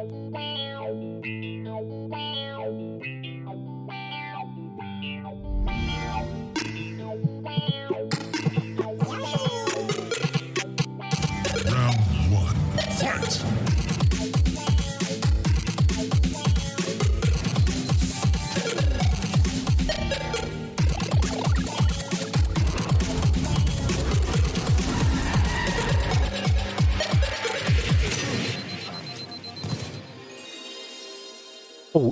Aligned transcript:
Round 0.00 0.32
one. 12.32 12.56
Fight! 12.96 13.79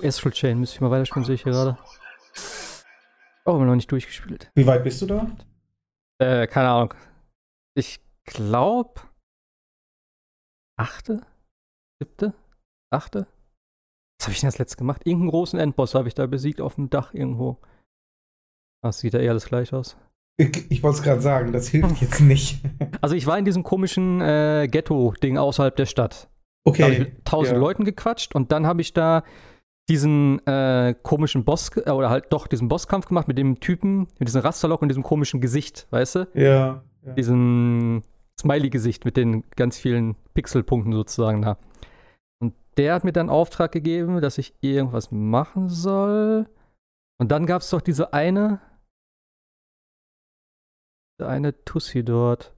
Astral 0.08 0.32
Chain, 0.32 0.58
müsste 0.58 0.76
ich 0.76 0.80
mal 0.80 0.90
weiterspielen, 0.90 1.24
sehe 1.24 1.34
ich 1.36 1.42
hier 1.42 1.52
gerade. 1.52 1.78
Oh, 3.44 3.52
haben 3.52 3.60
wir 3.60 3.66
noch 3.66 3.76
nicht 3.76 3.90
durchgespielt. 3.90 4.50
Wie 4.54 4.66
weit 4.66 4.84
bist 4.84 5.00
du 5.02 5.06
da? 5.06 5.30
Äh, 6.20 6.46
keine 6.46 6.68
Ahnung. 6.70 6.94
Ich 7.74 8.00
glaube. 8.24 9.00
Achte? 10.78 11.22
Siebte? 12.00 12.34
Achte? 12.92 13.26
Was 14.20 14.26
habe 14.26 14.32
ich 14.34 14.40
denn 14.40 14.48
das 14.48 14.58
letzte 14.58 14.76
gemacht? 14.76 15.02
Irgendeinen 15.06 15.30
großen 15.30 15.58
Endboss 15.58 15.94
habe 15.94 16.08
ich 16.08 16.14
da 16.14 16.26
besiegt 16.26 16.60
auf 16.60 16.74
dem 16.76 16.90
Dach 16.90 17.14
irgendwo. 17.14 17.58
Das 18.82 18.98
sieht 19.00 19.14
ja 19.14 19.20
eher 19.20 19.30
alles 19.30 19.46
gleich 19.46 19.72
aus. 19.72 19.96
Ich, 20.40 20.70
ich 20.70 20.82
wollte 20.82 20.98
es 20.98 21.02
gerade 21.02 21.20
sagen, 21.20 21.52
das 21.52 21.68
hilft 21.68 21.96
jetzt 22.00 22.20
nicht. 22.20 22.60
Also 23.00 23.14
ich 23.16 23.26
war 23.26 23.38
in 23.38 23.44
diesem 23.44 23.62
komischen 23.62 24.20
äh, 24.20 24.68
Ghetto-Ding 24.70 25.38
außerhalb 25.38 25.74
der 25.74 25.86
Stadt. 25.86 26.28
Da 26.64 26.72
habe 26.72 26.76
ich 26.76 26.84
Okay. 26.84 26.98
mit 26.98 27.24
tausend 27.24 27.54
ja. 27.56 27.60
Leuten 27.60 27.84
gequatscht 27.84 28.34
und 28.34 28.52
dann 28.52 28.66
habe 28.66 28.80
ich 28.82 28.92
da 28.92 29.22
diesen 29.88 30.46
äh, 30.46 30.94
komischen 31.02 31.44
Boss, 31.44 31.70
äh, 31.76 31.90
oder 31.90 32.10
halt 32.10 32.26
doch 32.32 32.46
diesen 32.46 32.68
Bosskampf 32.68 33.06
gemacht 33.06 33.28
mit 33.28 33.38
dem 33.38 33.60
Typen, 33.60 34.08
mit 34.18 34.28
diesem 34.28 34.42
Rasterlock 34.42 34.82
und 34.82 34.88
diesem 34.88 35.02
komischen 35.02 35.40
Gesicht, 35.40 35.86
weißt 35.90 36.14
du? 36.16 36.28
Ja. 36.34 36.82
ja. 37.04 37.12
Diesem 37.14 38.02
Smiley-Gesicht 38.40 39.04
mit 39.04 39.16
den 39.16 39.44
ganz 39.56 39.78
vielen 39.78 40.14
Pixelpunkten 40.34 40.92
sozusagen 40.92 41.42
da. 41.42 41.58
Und 42.40 42.54
der 42.76 42.94
hat 42.94 43.04
mir 43.04 43.12
dann 43.12 43.30
Auftrag 43.30 43.72
gegeben, 43.72 44.20
dass 44.20 44.38
ich 44.38 44.54
irgendwas 44.60 45.10
machen 45.10 45.68
soll. 45.68 46.46
Und 47.20 47.32
dann 47.32 47.46
gab 47.46 47.62
es 47.62 47.70
doch 47.70 47.80
diese 47.80 48.12
eine, 48.12 48.60
diese 51.18 51.28
eine 51.28 51.64
Tussi 51.64 52.04
dort. 52.04 52.54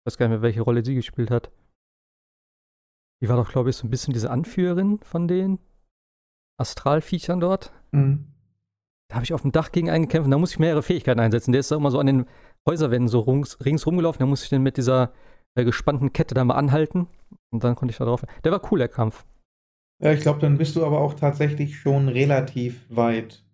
Ich 0.00 0.12
weiß 0.12 0.18
gar 0.18 0.26
nicht 0.26 0.34
mehr, 0.34 0.42
welche 0.42 0.62
Rolle 0.62 0.84
sie 0.84 0.94
gespielt 0.94 1.30
hat. 1.30 1.50
Die 3.22 3.28
war 3.28 3.36
doch, 3.36 3.50
glaube 3.50 3.70
ich, 3.70 3.76
so 3.76 3.86
ein 3.86 3.90
bisschen 3.90 4.12
diese 4.12 4.30
Anführerin 4.30 4.98
von 4.98 5.28
den 5.28 5.60
Astralviechern 6.62 7.40
dort. 7.40 7.72
Mhm. 7.92 8.26
Da 9.08 9.16
habe 9.16 9.24
ich 9.24 9.34
auf 9.34 9.42
dem 9.42 9.52
Dach 9.52 9.72
gegen 9.72 9.90
einen 9.90 10.04
gekämpft 10.04 10.24
und 10.24 10.30
da 10.30 10.38
musste 10.38 10.54
ich 10.54 10.60
mehrere 10.60 10.82
Fähigkeiten 10.82 11.20
einsetzen. 11.20 11.52
Der 11.52 11.60
ist 11.60 11.70
da 11.70 11.76
immer 11.76 11.90
so 11.90 11.98
an 11.98 12.06
den 12.06 12.26
Häuserwänden 12.66 13.08
so 13.08 13.20
rings, 13.20 13.58
rings 13.64 13.86
rumgelaufen. 13.86 14.20
Da 14.20 14.26
musste 14.26 14.44
ich 14.44 14.50
den 14.50 14.62
mit 14.62 14.76
dieser 14.78 15.12
äh, 15.54 15.64
gespannten 15.64 16.12
Kette 16.12 16.34
da 16.34 16.44
mal 16.44 16.54
anhalten. 16.54 17.08
Und 17.50 17.62
dann 17.62 17.74
konnte 17.74 17.92
ich 17.92 17.98
da 17.98 18.06
drauf. 18.06 18.24
Der 18.42 18.52
war 18.52 18.62
cool, 18.72 18.78
der 18.78 18.88
Kampf. 18.88 19.24
Ja, 20.02 20.12
ich 20.12 20.20
glaube, 20.20 20.40
dann 20.40 20.58
bist 20.58 20.76
du 20.76 20.84
aber 20.84 21.00
auch 21.00 21.14
tatsächlich 21.14 21.78
schon 21.78 22.08
relativ 22.08 22.84
weit. 22.88 23.44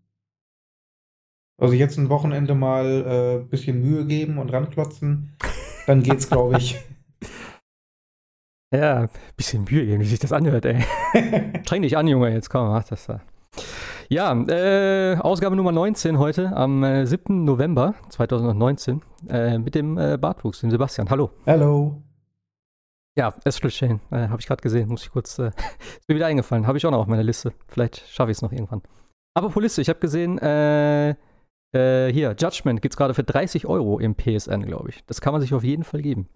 Also 1.61 1.75
jetzt 1.75 1.99
ein 1.99 2.09
Wochenende 2.09 2.55
mal 2.55 3.43
äh, 3.43 3.45
bisschen 3.45 3.83
Mühe 3.83 4.07
geben 4.07 4.39
und 4.39 4.53
ranklotzen, 4.53 5.37
dann 5.87 6.03
geht's, 6.03 6.31
glaube 6.31 6.59
ich. 6.59 6.79
Ja, 8.71 9.09
bisschen 9.37 9.65
Mühe 9.65 9.87
geben, 9.87 10.01
wie 10.01 10.07
sich 10.07 10.19
das 10.19 10.33
anhört, 10.33 10.67
ey. 10.67 10.85
Streng 11.65 11.83
dich 11.83 11.97
an, 11.97 12.07
Junge, 12.07 12.31
jetzt 12.31 12.51
komm, 12.51 12.69
mach 12.69 12.85
das 12.85 13.07
da. 13.07 13.23
Ja, 14.11 14.33
äh, 14.47 15.17
Ausgabe 15.17 15.57
Nummer 15.57 15.73
19 15.73 16.19
heute, 16.19 16.55
am 16.55 16.85
äh, 16.85 17.07
7. 17.07 17.45
November 17.45 17.95
2019, 18.11 19.01
äh, 19.31 19.59
mit 19.59 19.75
dem 19.75 19.97
äh, 19.97 20.19
Bartwuchs, 20.19 20.61
dem 20.61 20.71
Sebastian. 20.71 21.09
Hallo. 21.09 21.31
Hallo. 21.47 22.03
Ja, 23.17 23.35
Astral 23.47 23.71
Chain, 23.71 24.01
äh, 24.11 24.29
habe 24.29 24.41
ich 24.41 24.47
gerade 24.47 24.61
gesehen, 24.61 24.91
muss 24.91 25.03
ich 25.03 25.11
kurz, 25.11 25.39
äh, 25.39 25.47
ist 25.99 26.07
mir 26.07 26.17
wieder 26.17 26.27
eingefallen, 26.27 26.67
habe 26.67 26.77
ich 26.77 26.85
auch 26.85 26.91
noch 26.91 27.01
auf 27.01 27.07
meiner 27.07 27.25
Liste. 27.25 27.55
Vielleicht 27.69 28.07
schaffe 28.11 28.31
ich 28.31 28.37
es 28.37 28.43
noch 28.43 28.53
irgendwann. 28.53 28.83
Aber 29.35 29.51
Liste, 29.63 29.81
ich 29.81 29.89
habe 29.89 29.99
gesehen, 29.99 30.37
äh, 30.39 31.15
äh, 31.73 32.13
hier, 32.13 32.37
Judgment 32.39 32.83
gibt 32.83 32.93
es 32.93 32.97
gerade 32.99 33.15
für 33.15 33.25
30 33.25 33.67
Euro 33.67 33.99
im 33.99 34.15
PSN, 34.15 34.63
glaube 34.67 34.91
ich. 34.91 35.05
Das 35.07 35.23
kann 35.23 35.33
man 35.33 35.41
sich 35.41 35.55
auf 35.55 35.65
jeden 35.65 35.85
Fall 35.85 36.03
geben. 36.03 36.29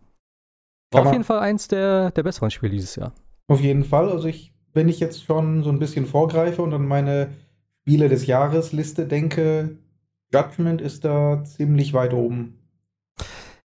War 0.92 1.06
auf 1.06 1.12
jeden 1.12 1.24
Fall 1.24 1.40
eins 1.40 1.68
der, 1.68 2.10
der 2.10 2.22
besseren 2.22 2.50
Spiele 2.50 2.72
dieses 2.72 2.96
Jahr. 2.96 3.12
Auf 3.48 3.60
jeden 3.60 3.84
Fall. 3.84 4.10
Also 4.10 4.28
ich, 4.28 4.52
wenn 4.72 4.88
ich 4.88 5.00
jetzt 5.00 5.24
schon 5.24 5.62
so 5.62 5.70
ein 5.70 5.78
bisschen 5.78 6.06
vorgreife 6.06 6.62
und 6.62 6.72
an 6.72 6.86
meine 6.86 7.30
Spiele 7.82 8.08
des 8.08 8.26
Jahres 8.26 8.72
Liste 8.72 9.06
denke, 9.06 9.76
Judgment 10.32 10.80
ist 10.80 11.04
da 11.04 11.42
ziemlich 11.44 11.92
weit 11.94 12.14
oben. 12.14 12.58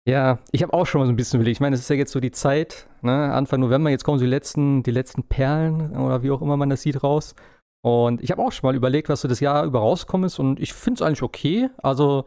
Ja, 0.06 0.40
ich 0.52 0.62
habe 0.62 0.74
auch 0.74 0.86
schon 0.86 1.00
mal 1.00 1.06
so 1.06 1.14
ein 1.14 1.16
bisschen 1.16 1.40
überlegt. 1.40 1.58
Ich 1.58 1.62
meine, 1.62 1.76
es 1.76 1.82
ist 1.82 1.90
ja 1.90 1.96
jetzt 1.96 2.12
so 2.12 2.20
die 2.20 2.32
Zeit, 2.32 2.88
ne? 3.02 3.32
Anfang 3.34 3.62
November, 3.62 3.90
jetzt 3.90 4.04
kommen 4.04 4.20
so 4.20 4.26
die 4.26 4.30
letzten, 4.30 4.84
die 4.84 4.92
letzten 4.92 5.24
Perlen 5.24 5.96
oder 5.96 6.24
wie 6.24 6.32
auch 6.32 6.42
immer 6.42 6.58
man 6.58 6.70
das 6.70 6.82
sieht 6.82 7.04
raus. 7.04 7.36
Und 7.82 8.22
ich 8.22 8.32
habe 8.32 8.42
auch 8.42 8.52
schon 8.52 8.68
mal 8.68 8.76
überlegt, 8.76 9.10
was 9.10 9.22
so 9.22 9.28
das 9.28 9.40
Jahr 9.40 9.64
über 9.66 9.80
rauskommen 9.80 10.26
ist 10.28 10.40
und 10.40 10.60
ich 10.60 10.74
finde 10.74 11.00
es 11.00 11.02
eigentlich 11.02 11.24
okay. 11.24 11.70
Also, 11.78 12.26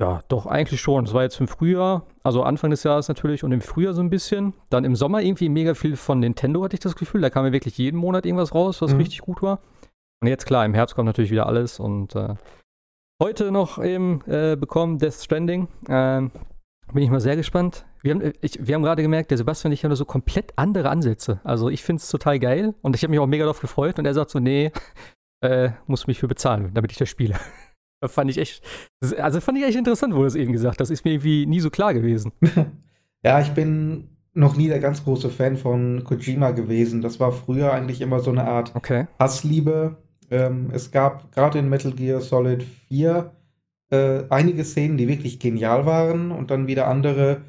ja, 0.00 0.20
doch, 0.28 0.46
eigentlich 0.46 0.80
schon. 0.80 1.04
Es 1.04 1.14
war 1.14 1.22
jetzt 1.22 1.40
im 1.40 1.48
Frühjahr, 1.48 2.06
also 2.22 2.42
Anfang 2.42 2.70
des 2.70 2.82
Jahres 2.82 3.08
natürlich 3.08 3.44
und 3.44 3.52
im 3.52 3.60
Frühjahr 3.62 3.94
so 3.94 4.02
ein 4.02 4.10
bisschen. 4.10 4.52
Dann 4.68 4.84
im 4.84 4.94
Sommer 4.94 5.22
irgendwie 5.22 5.48
mega 5.48 5.74
viel 5.74 5.96
von 5.96 6.18
Nintendo, 6.20 6.62
hatte 6.62 6.74
ich 6.74 6.80
das 6.80 6.96
Gefühl. 6.96 7.22
Da 7.22 7.30
kam 7.30 7.46
ja 7.46 7.52
wirklich 7.52 7.78
jeden 7.78 7.96
Monat 7.98 8.26
irgendwas 8.26 8.54
raus, 8.54 8.82
was 8.82 8.92
Mhm. 8.92 8.98
richtig 8.98 9.20
gut 9.20 9.42
war. 9.42 9.60
Und 10.22 10.28
jetzt, 10.28 10.44
klar, 10.46 10.64
im 10.66 10.74
Herbst 10.74 10.94
kommt 10.94 11.06
natürlich 11.06 11.30
wieder 11.30 11.46
alles 11.46 11.80
und 11.80 12.14
äh, 12.14 12.34
heute 13.22 13.50
noch 13.50 13.82
eben 13.82 14.22
äh, 14.26 14.56
bekommen 14.56 14.98
Death 14.98 15.14
Stranding. 15.14 15.68
Ähm, 15.88 16.30
bin 16.92 17.02
ich 17.02 17.10
mal 17.10 17.20
sehr 17.20 17.36
gespannt. 17.36 17.84
Wir 18.02 18.12
haben, 18.14 18.20
äh, 18.20 18.32
ich, 18.42 18.66
wir 18.66 18.74
haben 18.74 18.82
gerade 18.82 19.02
gemerkt, 19.02 19.30
der 19.30 19.38
Sebastian 19.38 19.70
und 19.70 19.74
ich 19.74 19.82
haben 19.84 19.90
da 19.90 19.96
so 19.96 20.04
komplett 20.04 20.52
andere 20.56 20.90
Ansätze. 20.90 21.40
Also 21.42 21.68
ich 21.70 21.82
finde 21.82 22.00
es 22.00 22.08
total 22.10 22.38
geil 22.38 22.74
und 22.82 22.94
ich 22.96 23.02
habe 23.02 23.10
mich 23.10 23.20
auch 23.20 23.26
mega 23.26 23.44
darauf 23.44 23.60
gefreut 23.60 23.98
und 23.98 24.04
er 24.04 24.14
sagt 24.14 24.30
so, 24.30 24.38
nee, 24.40 24.72
äh, 25.42 25.70
muss 25.86 26.06
mich 26.06 26.18
für 26.18 26.28
bezahlen, 26.28 26.70
damit 26.74 26.92
ich 26.92 26.98
das 26.98 27.08
spiele. 27.08 27.36
Das 28.00 28.12
fand 28.12 28.30
ich 28.30 28.38
echt, 28.38 28.62
das- 29.00 29.14
also 29.14 29.40
fand 29.40 29.58
ich 29.58 29.64
echt 29.64 29.76
interessant, 29.76 30.14
wo 30.14 30.18
du 30.20 30.24
es 30.26 30.34
eben 30.34 30.52
gesagt 30.52 30.80
hast. 30.80 30.88
Das 30.88 30.90
ist 30.90 31.04
mir 31.04 31.12
irgendwie 31.12 31.46
nie 31.46 31.60
so 31.60 31.70
klar 31.70 31.94
gewesen. 31.94 32.32
Ja, 33.24 33.40
ich 33.40 33.48
bin 33.52 34.08
noch 34.34 34.56
nie 34.56 34.68
der 34.68 34.78
ganz 34.78 35.02
große 35.02 35.30
Fan 35.30 35.56
von 35.56 36.04
Kojima 36.04 36.52
gewesen. 36.52 37.00
Das 37.02 37.18
war 37.18 37.32
früher 37.32 37.72
eigentlich 37.72 38.00
immer 38.00 38.20
so 38.20 38.30
eine 38.30 38.44
Art 38.44 38.70
Okay. 38.76 39.08
Hassliebe. 39.18 39.96
Ähm, 40.30 40.68
es 40.72 40.92
gab 40.92 41.32
gerade 41.32 41.58
in 41.58 41.68
Metal 41.68 41.90
Gear 41.90 42.20
Solid 42.20 42.62
4 42.88 43.32
äh, 43.90 44.24
einige 44.28 44.64
Szenen, 44.64 44.96
die 44.96 45.08
wirklich 45.08 45.40
genial 45.40 45.86
waren 45.86 46.30
und 46.30 46.52
dann 46.52 46.68
wieder 46.68 46.86
andere, 46.86 47.40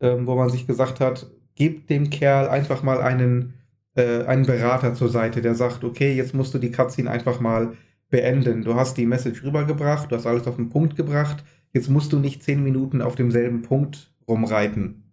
ähm, 0.00 0.26
wo 0.26 0.34
man 0.34 0.48
sich 0.50 0.66
gesagt 0.66 0.98
hat, 0.98 1.30
gebt 1.54 1.90
dem 1.90 2.10
Kerl 2.10 2.48
einfach 2.48 2.82
mal 2.82 3.00
einen, 3.00 3.54
äh, 3.94 4.24
einen 4.24 4.46
Berater 4.46 4.94
zur 4.94 5.10
Seite, 5.10 5.42
der 5.42 5.54
sagt, 5.54 5.84
okay, 5.84 6.12
jetzt 6.14 6.34
musst 6.34 6.54
du 6.54 6.58
die 6.58 6.72
Cutscene 6.72 7.10
einfach 7.10 7.38
mal 7.38 7.74
beenden. 8.10 8.62
Du 8.62 8.74
hast 8.74 8.96
die 8.96 9.06
Message 9.06 9.42
rübergebracht, 9.42 10.10
du 10.10 10.16
hast 10.16 10.26
alles 10.26 10.46
auf 10.46 10.56
den 10.56 10.68
Punkt 10.68 10.96
gebracht, 10.96 11.44
jetzt 11.72 11.88
musst 11.88 12.12
du 12.12 12.18
nicht 12.18 12.42
zehn 12.42 12.62
Minuten 12.62 13.00
auf 13.02 13.14
demselben 13.14 13.62
Punkt 13.62 14.12
rumreiten. 14.28 15.04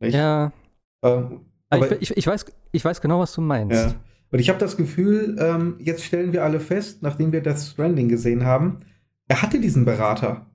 Nicht? 0.00 0.14
Ja, 0.14 0.52
Ähm, 1.02 1.40
aber 1.70 1.92
ich, 1.92 2.10
ich, 2.10 2.16
ich, 2.16 2.26
weiß, 2.26 2.44
ich 2.72 2.84
weiß 2.84 3.00
genau, 3.00 3.20
was 3.20 3.32
du 3.32 3.40
meinst. 3.40 3.74
ja. 3.74 3.94
Und 4.32 4.40
ich 4.40 4.48
habe 4.48 4.58
das 4.58 4.76
Gefühl, 4.76 5.36
ähm, 5.38 5.76
jetzt 5.78 6.04
stellen 6.04 6.32
wir 6.32 6.42
alle 6.44 6.60
fest, 6.60 7.02
nachdem 7.02 7.32
wir 7.32 7.42
Death 7.42 7.60
Stranding 7.60 8.08
gesehen 8.08 8.44
haben, 8.44 8.78
er 9.28 9.40
hatte 9.42 9.60
diesen 9.60 9.84
Berater. 9.84 10.46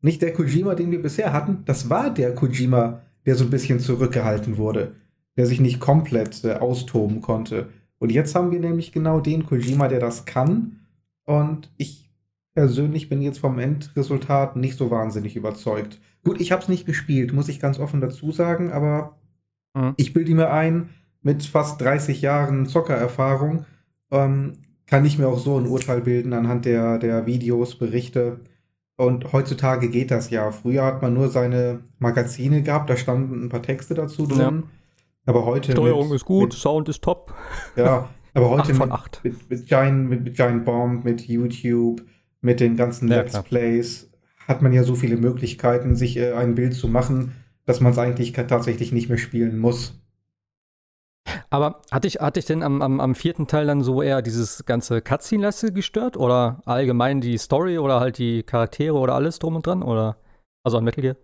Nicht 0.00 0.22
der 0.22 0.32
Kojima, 0.32 0.74
den 0.74 0.90
wir 0.90 1.02
bisher 1.02 1.32
hatten, 1.32 1.62
das 1.66 1.90
war 1.90 2.12
der 2.12 2.34
Kojima, 2.34 3.02
der 3.26 3.34
so 3.36 3.44
ein 3.44 3.50
bisschen 3.50 3.78
zurückgehalten 3.78 4.56
wurde, 4.56 4.94
der 5.36 5.46
sich 5.46 5.60
nicht 5.60 5.80
komplett 5.80 6.42
äh, 6.44 6.54
austoben 6.54 7.20
konnte. 7.20 7.68
Und 7.98 8.10
jetzt 8.10 8.34
haben 8.34 8.50
wir 8.50 8.60
nämlich 8.60 8.92
genau 8.92 9.20
den 9.20 9.44
Kojima, 9.44 9.88
der 9.88 10.00
das 10.00 10.24
kann. 10.24 10.79
Und 11.24 11.70
ich 11.76 12.10
persönlich 12.54 13.08
bin 13.08 13.22
jetzt 13.22 13.38
vom 13.38 13.58
Endresultat 13.58 14.56
nicht 14.56 14.76
so 14.76 14.90
wahnsinnig 14.90 15.36
überzeugt. 15.36 16.00
Gut, 16.24 16.40
ich 16.40 16.52
habe 16.52 16.62
es 16.62 16.68
nicht 16.68 16.86
gespielt, 16.86 17.32
muss 17.32 17.48
ich 17.48 17.60
ganz 17.60 17.78
offen 17.78 18.00
dazu 18.00 18.32
sagen, 18.32 18.72
aber 18.72 19.16
Mhm. 19.74 19.94
ich 19.96 20.12
bilde 20.12 20.34
mir 20.34 20.50
ein, 20.50 20.90
mit 21.22 21.44
fast 21.44 21.80
30 21.80 22.22
Jahren 22.22 22.66
Zockererfahrung 22.66 23.66
ähm, 24.10 24.54
kann 24.86 25.04
ich 25.04 25.16
mir 25.18 25.28
auch 25.28 25.38
so 25.38 25.56
ein 25.58 25.66
Urteil 25.68 26.00
bilden 26.00 26.32
anhand 26.32 26.64
der, 26.64 26.98
der 26.98 27.26
Videos, 27.26 27.76
Berichte. 27.78 28.40
Und 28.96 29.32
heutzutage 29.32 29.88
geht 29.88 30.10
das 30.10 30.28
ja. 30.30 30.50
Früher 30.50 30.84
hat 30.84 31.02
man 31.02 31.14
nur 31.14 31.28
seine 31.28 31.84
Magazine 32.00 32.62
gehabt, 32.62 32.90
da 32.90 32.96
standen 32.96 33.44
ein 33.44 33.48
paar 33.48 33.62
Texte 33.62 33.94
dazu 33.94 34.26
drin. 34.26 34.64
Aber 35.24 35.44
heute. 35.44 35.70
Steuerung 35.72 36.08
mit, 36.08 36.16
ist 36.16 36.24
gut, 36.24 36.50
Mit, 36.50 36.52
Sound 36.54 36.88
ist 36.88 37.02
top. 37.04 37.32
ja, 37.76 38.08
aber 38.40 38.50
heute 38.50 38.72
8 38.72 38.76
von 38.76 38.88
mit, 38.88 38.98
8. 38.98 39.20
mit, 39.24 39.50
mit, 39.50 39.66
Giant, 39.66 40.08
mit, 40.08 40.24
mit 40.24 40.36
Giant 40.36 40.64
Bomb, 40.64 41.04
mit 41.04 41.26
YouTube, 41.26 42.02
mit 42.40 42.60
den 42.60 42.76
ganzen 42.76 43.08
Ja, 43.08 43.18
Let's 43.18 43.32
klar. 43.32 43.42
Plays 43.42 44.10
hat 44.48 44.62
man 44.62 44.72
ja 44.72 44.82
so 44.82 44.94
viele 44.94 45.16
Möglichkeiten, 45.16 45.94
sich 45.96 46.16
äh, 46.16 46.32
ein 46.32 46.54
Bild 46.54 46.74
zu 46.74 46.88
machen, 46.88 47.32
dass 47.66 47.80
man 47.80 47.92
es 47.92 47.98
eigentlich 47.98 48.32
tatsächlich 48.32 48.90
nicht 48.92 49.08
mehr 49.08 49.18
spielen 49.18 49.58
muss. 49.58 49.94
Aber 51.50 51.82
hatte 51.90 52.08
ich, 52.08 52.16
hatte 52.16 52.40
ich 52.40 52.46
denn 52.46 52.62
am, 52.62 52.82
am, 52.82 53.00
am 53.00 53.14
vierten 53.14 53.46
Teil 53.46 53.66
dann 53.66 53.82
so 53.82 54.02
eher 54.02 54.22
dieses 54.22 54.64
ganze 54.64 55.00
Cutscene-Lasse 55.00 55.72
gestört? 55.72 56.16
Oder 56.16 56.62
allgemein 56.64 57.20
die 57.20 57.38
Story 57.38 57.78
oder 57.78 58.00
halt 58.00 58.18
die 58.18 58.42
Charaktere 58.42 58.94
oder 58.94 59.14
alles 59.14 59.38
drum 59.38 59.56
und 59.56 59.66
dran? 59.66 59.82
Oder 59.82 60.16
also 60.64 60.78
an 60.78 60.84
Metal 60.84 61.02
Gear? 61.02 61.16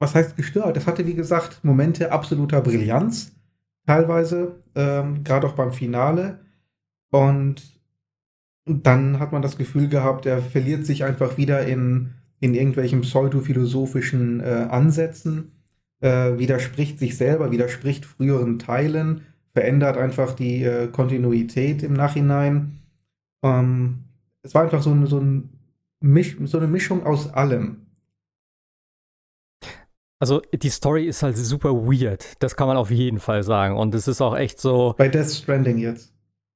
Was 0.00 0.14
heißt 0.14 0.36
gestört? 0.36 0.76
Das 0.76 0.86
hatte, 0.86 1.06
wie 1.06 1.14
gesagt, 1.14 1.64
Momente 1.64 2.12
absoluter 2.12 2.60
Brillanz, 2.60 3.32
teilweise, 3.86 4.56
ähm, 4.74 5.24
gerade 5.24 5.46
auch 5.46 5.54
beim 5.54 5.72
Finale. 5.72 6.40
Und 7.10 7.62
dann 8.66 9.18
hat 9.18 9.32
man 9.32 9.42
das 9.42 9.56
Gefühl 9.56 9.88
gehabt, 9.88 10.26
er 10.26 10.40
verliert 10.40 10.86
sich 10.86 11.04
einfach 11.04 11.36
wieder 11.36 11.66
in, 11.66 12.14
in 12.40 12.54
irgendwelchen 12.54 13.02
pseudophilosophischen 13.02 14.40
äh, 14.40 14.66
Ansätzen 14.70 15.52
äh, 16.04 16.38
widerspricht 16.38 16.98
sich 16.98 17.16
selber, 17.16 17.50
widerspricht 17.50 18.04
früheren 18.04 18.58
Teilen, 18.58 19.22
verändert 19.52 19.96
einfach 19.96 20.34
die 20.34 20.62
äh, 20.62 20.88
Kontinuität 20.88 21.82
im 21.82 21.94
Nachhinein. 21.94 22.80
Ähm, 23.42 24.00
es 24.42 24.54
war 24.54 24.62
einfach 24.62 24.82
so, 24.82 25.06
so, 25.06 25.18
ein 25.18 25.48
Misch, 26.00 26.36
so 26.44 26.58
eine 26.58 26.66
Mischung 26.66 27.06
aus 27.06 27.32
allem. 27.32 27.83
Also 30.24 30.40
die 30.54 30.70
Story 30.70 31.04
ist 31.04 31.22
halt 31.22 31.36
super 31.36 31.74
weird, 31.74 32.24
das 32.38 32.56
kann 32.56 32.66
man 32.66 32.78
auf 32.78 32.90
jeden 32.90 33.18
Fall 33.18 33.42
sagen. 33.42 33.76
Und 33.76 33.94
es 33.94 34.08
ist 34.08 34.22
auch 34.22 34.34
echt 34.34 34.58
so. 34.58 34.94
Bei 34.96 35.06
Death 35.06 35.30
Stranding 35.30 35.76
jetzt. 35.76 36.13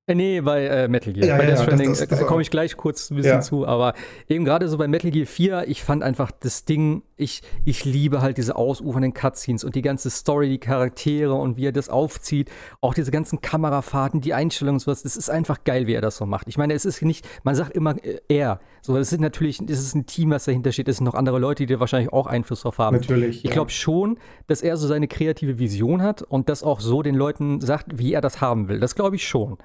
Äh, 0.09 0.15
nee, 0.15 0.41
bei 0.41 0.65
äh, 0.67 0.89
Metal 0.89 1.13
Gear. 1.13 1.27
Ja, 1.27 1.37
bei 1.37 1.45
ja, 1.45 1.51
Death 1.51 1.61
Stranding 1.65 1.91
das- 1.91 2.07
das 2.09 2.21
äh, 2.21 2.25
komme 2.25 2.41
ich 2.43 2.51
gleich 2.51 2.77
kurz 2.77 3.11
ein 3.11 3.17
bisschen 3.17 3.35
Ja. 3.35 3.41
zu, 3.41 3.67
aber 3.67 3.93
eben 4.29 4.45
gerade 4.47 4.67
so 4.69 4.79
bei 4.79 4.89
Metal 4.89 5.11
Gear 5.11 5.27
4, 5.27 5.65
ich 5.69 5.85
fand 5.85 6.03
einfach 6.03 6.31
das 6.31 6.65
Ding, 6.65 7.03
ich, 7.17 7.43
ich 7.67 7.85
liebe 7.85 8.23
halt 8.23 8.39
diese 8.39 8.57
ausufernden 8.57 9.13
Cutscenes 9.13 9.65
und 9.65 9.75
die 9.75 9.83
ganze 9.83 10.09
Story, 10.09 10.49
die 10.49 10.59
Charaktere 10.59 11.35
und 11.35 11.57
wie 11.59 11.67
er 11.67 11.73
das 11.73 11.89
aufzieht, 11.91 12.51
auch 12.81 12.95
diese 12.95 13.11
ganzen 13.11 13.43
Kamerafahrten, 13.43 14.21
die 14.23 14.33
Einstellungen 14.35 14.77
und 14.77 14.81
sowas, 14.81 15.03
das 15.03 15.17
ist 15.17 15.29
einfach 15.29 15.63
geil, 15.65 15.87
wie 15.87 15.93
er 15.95 16.01
das 16.01 16.17
so 16.17 16.25
macht. 16.27 16.49
Ich 16.49 16.57
meine, 16.57 16.73
es 16.73 16.85
ist 16.87 17.03
nicht, 17.03 17.29
man 17.43 17.55
sagt 17.55 17.73
immer 17.77 18.03
äh, 18.03 18.19
er, 18.29 18.61
so, 18.81 18.97
es 18.97 19.13
ist 19.13 19.21
natürlich, 19.21 19.61
es 19.61 19.79
ist 19.81 19.95
ein 19.95 20.07
Team, 20.07 20.31
was 20.31 20.47
dahinter 20.47 20.73
steht, 20.73 20.89
es 20.89 20.97
sind 20.97 21.05
noch 21.05 21.15
andere 21.15 21.39
Leute, 21.39 21.67
die 21.67 21.75
da 21.75 21.81
wahrscheinlich 21.81 22.13
auch 22.15 22.27
Einfluss 22.27 22.63
drauf 22.63 22.79
haben. 22.79 22.97
Natürlich. 22.97 23.45
Ich 23.45 23.51
glaube 23.51 23.71
schon, 23.71 24.19
dass 24.47 24.63
er 24.63 24.79
so 24.79 24.87
seine 24.89 25.07
kreative 25.09 25.59
Vision 25.59 26.01
hat 26.03 26.23
und 26.23 26.49
das 26.49 26.63
auch 26.63 26.81
so 26.81 27.03
den 27.03 27.15
Leuten 27.15 27.61
sagt, 27.61 27.99
wie 27.99 28.15
er 28.15 28.23
das 28.23 28.41
haben 28.41 28.69
will. 28.69 28.81
Das 28.81 28.95
glaube 28.95 29.17
ich 29.17 29.29
schon. 29.29 29.59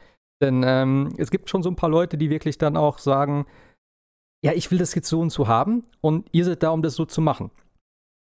Denn 0.44 0.62
ähm, 0.66 1.13
es 1.18 1.31
gibt 1.31 1.50
schon 1.50 1.63
so 1.63 1.69
ein 1.69 1.78
paar 1.78 1.90
Leute, 1.90 2.18
die 2.18 2.30
wirklich 2.30 2.57
dann 2.57 2.75
auch 2.75 2.98
sagen, 2.98 3.45
ja, 4.44 4.51
ich 4.51 4.69
will 4.72 4.78
das 4.78 4.94
jetzt 4.94 5.07
so 5.07 5.22
und 5.22 5.30
so 5.30 5.48
haben 5.48 5.86
und 6.01 6.28
ihr 6.34 6.44
seid 6.44 6.63
da, 6.63 6.72
um 6.72 6.81
das 6.81 6.95
so 6.95 7.06
zu 7.06 7.22
machen. 7.22 7.50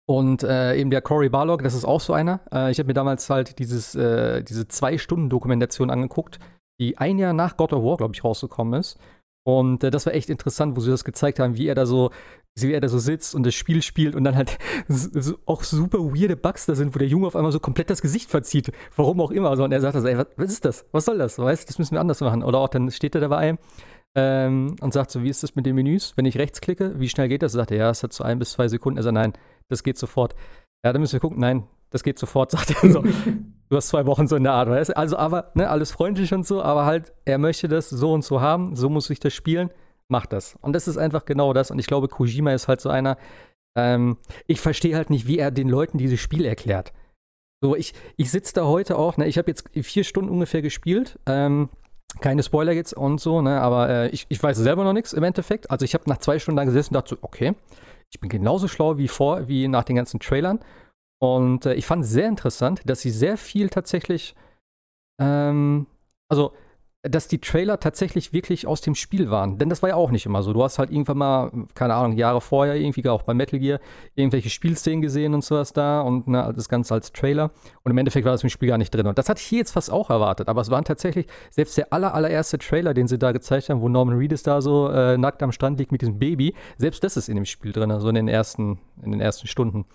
Und 0.08 0.42
äh, 0.42 0.76
eben 0.76 0.90
der 0.90 1.04
Cory 1.04 1.30
Barlog, 1.30 1.62
das 1.62 1.76
ist 1.76 1.86
auch 1.86 2.02
so 2.02 2.14
einer. 2.14 2.42
Äh, 2.52 2.72
ich 2.72 2.80
habe 2.80 2.88
mir 2.88 2.96
damals 2.96 3.30
halt 3.30 3.60
dieses, 3.60 3.94
äh, 3.94 4.42
diese 4.42 4.68
Zwei-Stunden-Dokumentation 4.68 5.92
angeguckt, 5.92 6.40
die 6.80 6.98
ein 6.98 7.20
Jahr 7.20 7.34
nach 7.34 7.58
God 7.58 7.74
of 7.74 7.84
War, 7.84 7.98
glaube 7.98 8.16
ich, 8.16 8.24
rausgekommen 8.24 8.80
ist. 8.80 8.98
Und 9.44 9.84
äh, 9.84 9.92
das 9.92 10.06
war 10.06 10.14
echt 10.14 10.30
interessant, 10.30 10.76
wo 10.76 10.82
sie 10.82 10.92
das 10.92 11.04
gezeigt 11.04 11.40
haben, 11.40 11.58
wie 11.58 11.68
er 11.68 11.76
da 11.76 11.86
so, 11.86 12.12
wie 12.56 12.74
er 12.74 12.82
da 12.82 12.90
so 12.90 13.00
sitzt 13.00 13.36
und 13.36 13.46
das 13.46 13.56
Spiel 13.56 13.82
spielt 13.82 14.16
und 14.16 14.24
dann 14.24 14.36
halt 14.36 14.58
so, 14.88 15.36
auch 15.46 15.64
super 15.64 16.00
weirde 16.00 16.36
Bugs 16.36 16.66
da 16.66 16.76
sind, 16.76 16.94
wo 16.94 17.00
der 17.00 17.08
Junge 17.08 17.28
auf 17.28 17.36
einmal 17.36 17.52
so 17.52 17.60
komplett 17.60 17.90
das 17.90 18.02
Gesicht 18.02 18.30
verzieht. 18.30 18.72
Warum 18.96 19.22
auch 19.22 19.32
immer. 19.32 19.56
So, 19.56 19.64
und 19.64 19.72
er 19.72 19.82
sagt, 19.82 19.96
also, 19.96 20.08
ey, 20.08 20.18
was, 20.18 20.28
was 20.36 20.52
ist 20.52 20.66
das? 20.66 20.86
Was 20.92 21.06
soll 21.06 21.18
das? 21.18 21.40
Weißt 21.40 21.68
das 21.70 21.80
müssen 21.80 21.96
wir 21.96 22.02
anders 22.02 22.22
machen. 22.22 22.44
Oder 22.44 22.60
auch 22.60 22.70
dann 22.70 22.92
steht 22.92 23.16
er 23.16 23.22
dabei 23.22 23.58
ähm, 24.16 24.76
und 24.82 24.94
sagt 24.94 25.12
so, 25.12 25.24
wie 25.24 25.30
ist 25.30 25.44
das 25.44 25.56
mit 25.56 25.66
den 25.66 25.76
Menüs? 25.76 26.14
Wenn 26.16 26.26
ich 26.26 26.38
rechts 26.38 26.62
klicke, 26.62 27.00
wie 27.00 27.10
schnell 27.10 27.30
geht 27.30 27.44
das? 27.44 27.54
Sagt 27.54 27.72
er, 27.72 27.78
ja, 27.78 27.90
es 27.90 28.04
hat 28.04 28.14
so 28.14 28.24
ein 28.24 28.40
bis 28.40 28.52
zwei 28.52 28.68
Sekunden. 28.68 28.98
Er 28.98 29.04
sagt, 29.04 29.16
nein, 29.16 29.34
das 29.70 29.84
geht 29.84 29.98
sofort. 29.98 30.36
Ja, 30.84 30.94
dann 30.94 31.02
müssen 31.02 31.14
wir 31.14 31.20
gucken, 31.20 31.40
nein, 31.40 31.64
das 31.90 32.04
geht 32.04 32.20
sofort, 32.20 32.52
sagt 32.52 32.72
er 32.84 32.92
so. 32.92 33.04
Du 33.70 33.78
hast 33.78 33.90
zwei 33.90 34.06
Wochen 34.08 34.28
so 34.28 34.36
in 34.36 34.44
der 34.44 34.54
Art, 34.54 34.68
weißt 34.68 34.90
du? 34.90 34.98
Also, 34.98 35.18
aber, 35.18 35.52
ne, 35.54 35.70
alles 35.70 35.92
freundlich 35.92 36.34
und 36.34 36.46
so, 36.46 36.64
aber 36.64 36.86
halt, 36.86 37.14
er 37.26 37.38
möchte 37.38 37.68
das 37.68 37.90
so 37.90 38.14
und 38.14 38.24
so 38.24 38.42
haben, 38.42 38.76
so 38.76 38.90
muss 38.90 39.10
ich 39.12 39.20
das 39.20 39.34
spielen, 39.34 39.70
macht 40.08 40.34
das. 40.34 40.58
Und 40.62 40.74
das 40.74 40.88
ist 40.88 40.98
einfach 40.98 41.26
genau 41.26 41.54
das. 41.54 41.70
Und 41.70 41.78
ich 41.78 41.86
glaube, 41.86 42.08
Kojima 42.08 42.52
ist 42.54 42.68
halt 42.68 42.82
so 42.82 42.90
einer, 42.90 43.18
ähm, 43.78 44.18
ich 44.48 44.60
verstehe 44.60 44.96
halt 44.96 45.12
nicht, 45.12 45.28
wie 45.28 45.38
er 45.38 45.52
den 45.52 45.70
Leuten 45.70 46.00
dieses 46.00 46.20
Spiel 46.20 46.46
erklärt. 46.46 46.94
So, 47.62 47.76
ich, 47.76 47.94
ich 48.18 48.32
sitze 48.32 48.54
da 48.54 48.66
heute 48.66 48.98
auch, 48.98 49.18
ne, 49.18 49.28
ich 49.28 49.38
habe 49.38 49.52
jetzt 49.52 49.70
vier 49.74 50.04
Stunden 50.04 50.32
ungefähr 50.32 50.64
gespielt, 50.64 51.20
ähm, 51.28 51.70
keine 52.22 52.42
Spoiler 52.42 52.72
jetzt 52.72 52.94
und 52.94 53.22
so, 53.22 53.42
ne, 53.42 53.62
aber 53.62 53.90
äh, 53.90 54.10
ich, 54.10 54.26
ich 54.30 54.42
weiß 54.42 54.58
selber 54.58 54.84
noch 54.84 54.94
nichts 54.94 55.14
im 55.14 55.24
Endeffekt. 55.24 55.70
Also 55.70 55.86
ich 55.86 55.94
habe 55.94 56.06
nach 56.08 56.18
zwei 56.18 56.40
Stunden 56.40 56.58
da 56.58 56.64
gesessen 56.64 56.96
und 56.96 57.04
dachte 57.04 57.10
so, 57.10 57.18
okay, 57.22 57.54
ich 58.12 58.20
bin 58.20 58.30
genauso 58.30 58.68
schlau 58.68 58.98
wie 58.98 59.08
vor, 59.08 59.48
wie 59.48 59.68
nach 59.68 59.84
den 59.84 59.96
ganzen 59.96 60.20
Trailern. 60.20 60.60
Und 61.20 61.66
äh, 61.66 61.74
ich 61.74 61.86
fand 61.86 62.06
sehr 62.06 62.28
interessant, 62.28 62.82
dass 62.86 63.02
sie 63.02 63.12
sehr 63.12 63.38
viel 63.38 63.70
tatsächlich, 63.70 64.36
ähm, 65.22 65.86
also, 66.30 66.54
dass 67.02 67.30
die 67.30 67.40
Trailer 67.40 67.80
tatsächlich 67.80 68.34
wirklich 68.34 68.68
aus 68.68 68.82
dem 68.82 68.94
Spiel 68.94 69.30
waren. 69.30 69.58
Denn 69.58 69.70
das 69.70 69.82
war 69.82 69.90
ja 69.90 69.96
auch 69.96 70.12
nicht 70.12 70.26
immer 70.26 70.44
so. 70.44 70.52
Du 70.52 70.62
hast 70.64 70.80
halt 70.80 70.92
irgendwann 70.92 71.18
mal, 71.18 71.52
keine 71.74 71.94
Ahnung, 71.94 72.18
Jahre 72.18 72.42
vorher 72.42 72.76
irgendwie 72.76 73.08
auch 73.08 73.22
bei 73.24 73.34
Metal 73.34 73.58
Gear 73.58 73.80
irgendwelche 74.16 74.50
Spielszenen 74.50 75.02
gesehen 75.02 75.34
und 75.34 75.44
sowas 75.44 75.72
da 75.72 76.02
und 76.02 76.28
ne, 76.28 76.52
das 76.54 76.68
Ganze 76.68 76.94
als 76.94 77.14
Trailer. 77.14 77.52
Und 77.84 77.92
im 77.92 77.98
Endeffekt 77.98 78.26
war 78.26 78.34
das 78.34 78.44
im 78.44 78.50
Spiel 78.50 78.68
gar 78.68 78.78
nicht 78.78 78.94
drin. 78.94 79.08
Und 79.08 79.18
das 79.18 79.30
hatte 79.30 79.40
ich 79.40 79.48
hier 79.48 79.60
jetzt 79.60 79.72
fast 79.72 79.90
auch 79.90 80.10
erwartet. 80.10 80.50
Aber 80.50 80.60
es 80.60 80.70
waren 80.72 80.84
tatsächlich, 80.84 81.28
selbst 81.50 81.78
der 81.78 81.94
aller, 81.94 82.14
allererste 82.14 82.58
Trailer, 82.58 82.94
den 82.94 83.08
sie 83.08 83.18
da 83.18 83.32
gezeigt 83.32 83.70
haben, 83.70 83.80
wo 83.80 83.88
Norman 83.88 84.18
Reedus 84.18 84.44
da 84.44 84.62
so 84.62 84.90
äh, 84.90 85.18
nackt 85.18 85.42
am 85.42 85.54
Strand 85.54 85.80
liegt 85.80 85.94
mit 85.94 86.02
diesem 86.02 86.20
Baby, 86.20 86.54
selbst 86.78 87.02
das 87.02 87.16
ist 87.16 87.30
in 87.30 87.36
dem 87.36 87.46
Spiel 87.46 87.72
drin, 87.72 87.92
also 87.92 88.10
in 88.10 88.16
den 88.16 88.28
ersten, 88.28 88.78
in 89.02 89.12
den 89.12 89.22
ersten 89.22 89.48
Stunden. 89.48 89.86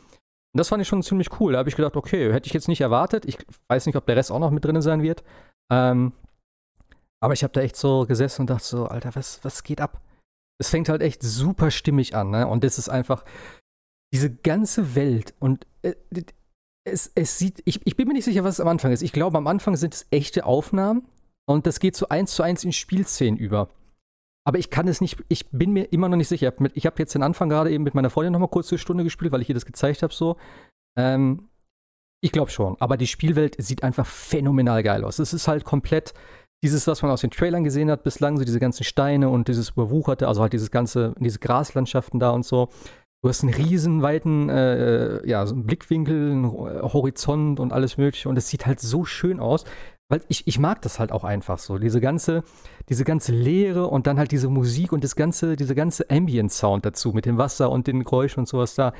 Das 0.56 0.68
fand 0.68 0.80
ich 0.80 0.88
schon 0.88 1.02
ziemlich 1.02 1.40
cool. 1.40 1.52
Da 1.52 1.58
habe 1.58 1.68
ich 1.68 1.76
gedacht, 1.76 1.96
okay, 1.96 2.32
hätte 2.32 2.46
ich 2.46 2.52
jetzt 2.52 2.68
nicht 2.68 2.80
erwartet. 2.80 3.24
Ich 3.26 3.38
weiß 3.68 3.86
nicht, 3.86 3.96
ob 3.96 4.06
der 4.06 4.16
Rest 4.16 4.30
auch 4.30 4.38
noch 4.38 4.50
mit 4.50 4.64
drin 4.64 4.80
sein 4.80 5.02
wird. 5.02 5.24
Ähm, 5.70 6.12
aber 7.20 7.32
ich 7.32 7.42
habe 7.42 7.52
da 7.52 7.60
echt 7.60 7.76
so 7.76 8.06
gesessen 8.06 8.42
und 8.42 8.50
dachte 8.50 8.64
so, 8.64 8.86
Alter, 8.86 9.14
was, 9.14 9.42
was 9.42 9.62
geht 9.62 9.80
ab? 9.80 10.00
Es 10.60 10.70
fängt 10.70 10.88
halt 10.88 11.02
echt 11.02 11.22
super 11.22 11.70
stimmig 11.70 12.14
an, 12.14 12.30
ne? 12.30 12.46
Und 12.46 12.62
das 12.62 12.78
ist 12.78 12.88
einfach 12.88 13.24
diese 14.12 14.32
ganze 14.32 14.94
Welt 14.94 15.34
und 15.40 15.66
äh, 15.82 15.94
es, 16.84 17.10
es 17.14 17.38
sieht, 17.38 17.62
ich, 17.64 17.80
ich 17.84 17.96
bin 17.96 18.06
mir 18.06 18.14
nicht 18.14 18.26
sicher, 18.26 18.44
was 18.44 18.54
es 18.54 18.60
am 18.60 18.68
Anfang 18.68 18.92
ist. 18.92 19.02
Ich 19.02 19.12
glaube, 19.12 19.38
am 19.38 19.46
Anfang 19.46 19.76
sind 19.76 19.94
es 19.94 20.06
echte 20.10 20.44
Aufnahmen 20.44 21.08
und 21.46 21.66
das 21.66 21.80
geht 21.80 21.96
so 21.96 22.08
eins 22.08 22.34
zu 22.34 22.42
eins 22.42 22.62
in 22.62 22.72
Spielszenen 22.72 23.36
über. 23.36 23.68
Aber 24.46 24.58
ich 24.58 24.70
kann 24.70 24.88
es 24.88 25.00
nicht, 25.00 25.22
ich 25.28 25.50
bin 25.50 25.72
mir 25.72 25.92
immer 25.92 26.08
noch 26.08 26.18
nicht 26.18 26.28
sicher. 26.28 26.52
Ich 26.74 26.86
habe 26.86 26.96
jetzt 26.98 27.14
den 27.14 27.22
Anfang 27.22 27.48
gerade 27.48 27.70
eben 27.70 27.82
mit 27.82 27.94
meiner 27.94 28.10
Freundin 28.10 28.32
noch 28.32 28.40
mal 28.40 28.48
kurz 28.48 28.70
eine 28.70 28.78
Stunde 28.78 29.04
gespielt, 29.04 29.32
weil 29.32 29.40
ich 29.40 29.48
ihr 29.48 29.54
das 29.54 29.64
gezeigt 29.64 30.02
habe 30.02 30.12
so. 30.12 30.36
Ähm, 30.98 31.48
ich 32.22 32.32
glaube 32.32 32.50
schon, 32.50 32.76
aber 32.80 32.96
die 32.96 33.06
Spielwelt 33.06 33.56
sieht 33.58 33.82
einfach 33.82 34.06
phänomenal 34.06 34.82
geil 34.82 35.04
aus. 35.04 35.18
Es 35.18 35.32
ist 35.32 35.48
halt 35.48 35.64
komplett 35.64 36.14
dieses, 36.62 36.86
was 36.86 37.02
man 37.02 37.10
aus 37.10 37.20
den 37.20 37.30
Trailern 37.30 37.64
gesehen 37.64 37.90
hat 37.90 38.02
bislang, 38.02 38.38
so 38.38 38.44
diese 38.44 38.60
ganzen 38.60 38.84
Steine 38.84 39.28
und 39.28 39.48
dieses 39.48 39.70
überwucherte, 39.70 40.26
also 40.26 40.40
halt 40.40 40.54
dieses 40.54 40.70
ganze, 40.70 41.14
diese 41.18 41.38
Graslandschaften 41.38 42.20
da 42.20 42.30
und 42.30 42.44
so. 42.46 42.70
Du 43.22 43.28
hast 43.28 43.42
einen 43.42 43.52
riesen 43.52 44.00
weiten, 44.00 44.48
äh, 44.48 45.26
ja, 45.28 45.44
so 45.46 45.54
einen 45.54 45.66
Blickwinkel, 45.66 46.30
einen 46.30 46.50
Horizont 46.50 47.60
und 47.60 47.72
alles 47.72 47.98
mögliche 47.98 48.28
und 48.30 48.38
es 48.38 48.48
sieht 48.48 48.64
halt 48.64 48.80
so 48.80 49.04
schön 49.04 49.40
aus, 49.40 49.64
weil 50.10 50.22
ich, 50.28 50.46
ich 50.46 50.58
mag 50.58 50.82
das 50.82 50.98
halt 50.98 51.12
auch 51.12 51.24
einfach 51.24 51.58
so, 51.58 51.78
diese 51.78 52.00
ganze, 52.00 52.42
diese 52.88 53.04
ganze 53.04 53.32
Leere 53.32 53.86
und 53.86 54.06
dann 54.06 54.18
halt 54.18 54.32
diese 54.32 54.48
Musik 54.48 54.92
und 54.92 55.02
das 55.02 55.16
ganze, 55.16 55.56
diese 55.56 55.74
ganze 55.74 56.10
Ambient-Sound 56.10 56.84
dazu 56.84 57.12
mit 57.12 57.26
dem 57.26 57.38
Wasser 57.38 57.70
und 57.70 57.86
den 57.86 58.04
Geräuschen 58.04 58.40
und 58.40 58.46
sowas 58.46 58.74
da, 58.74 58.92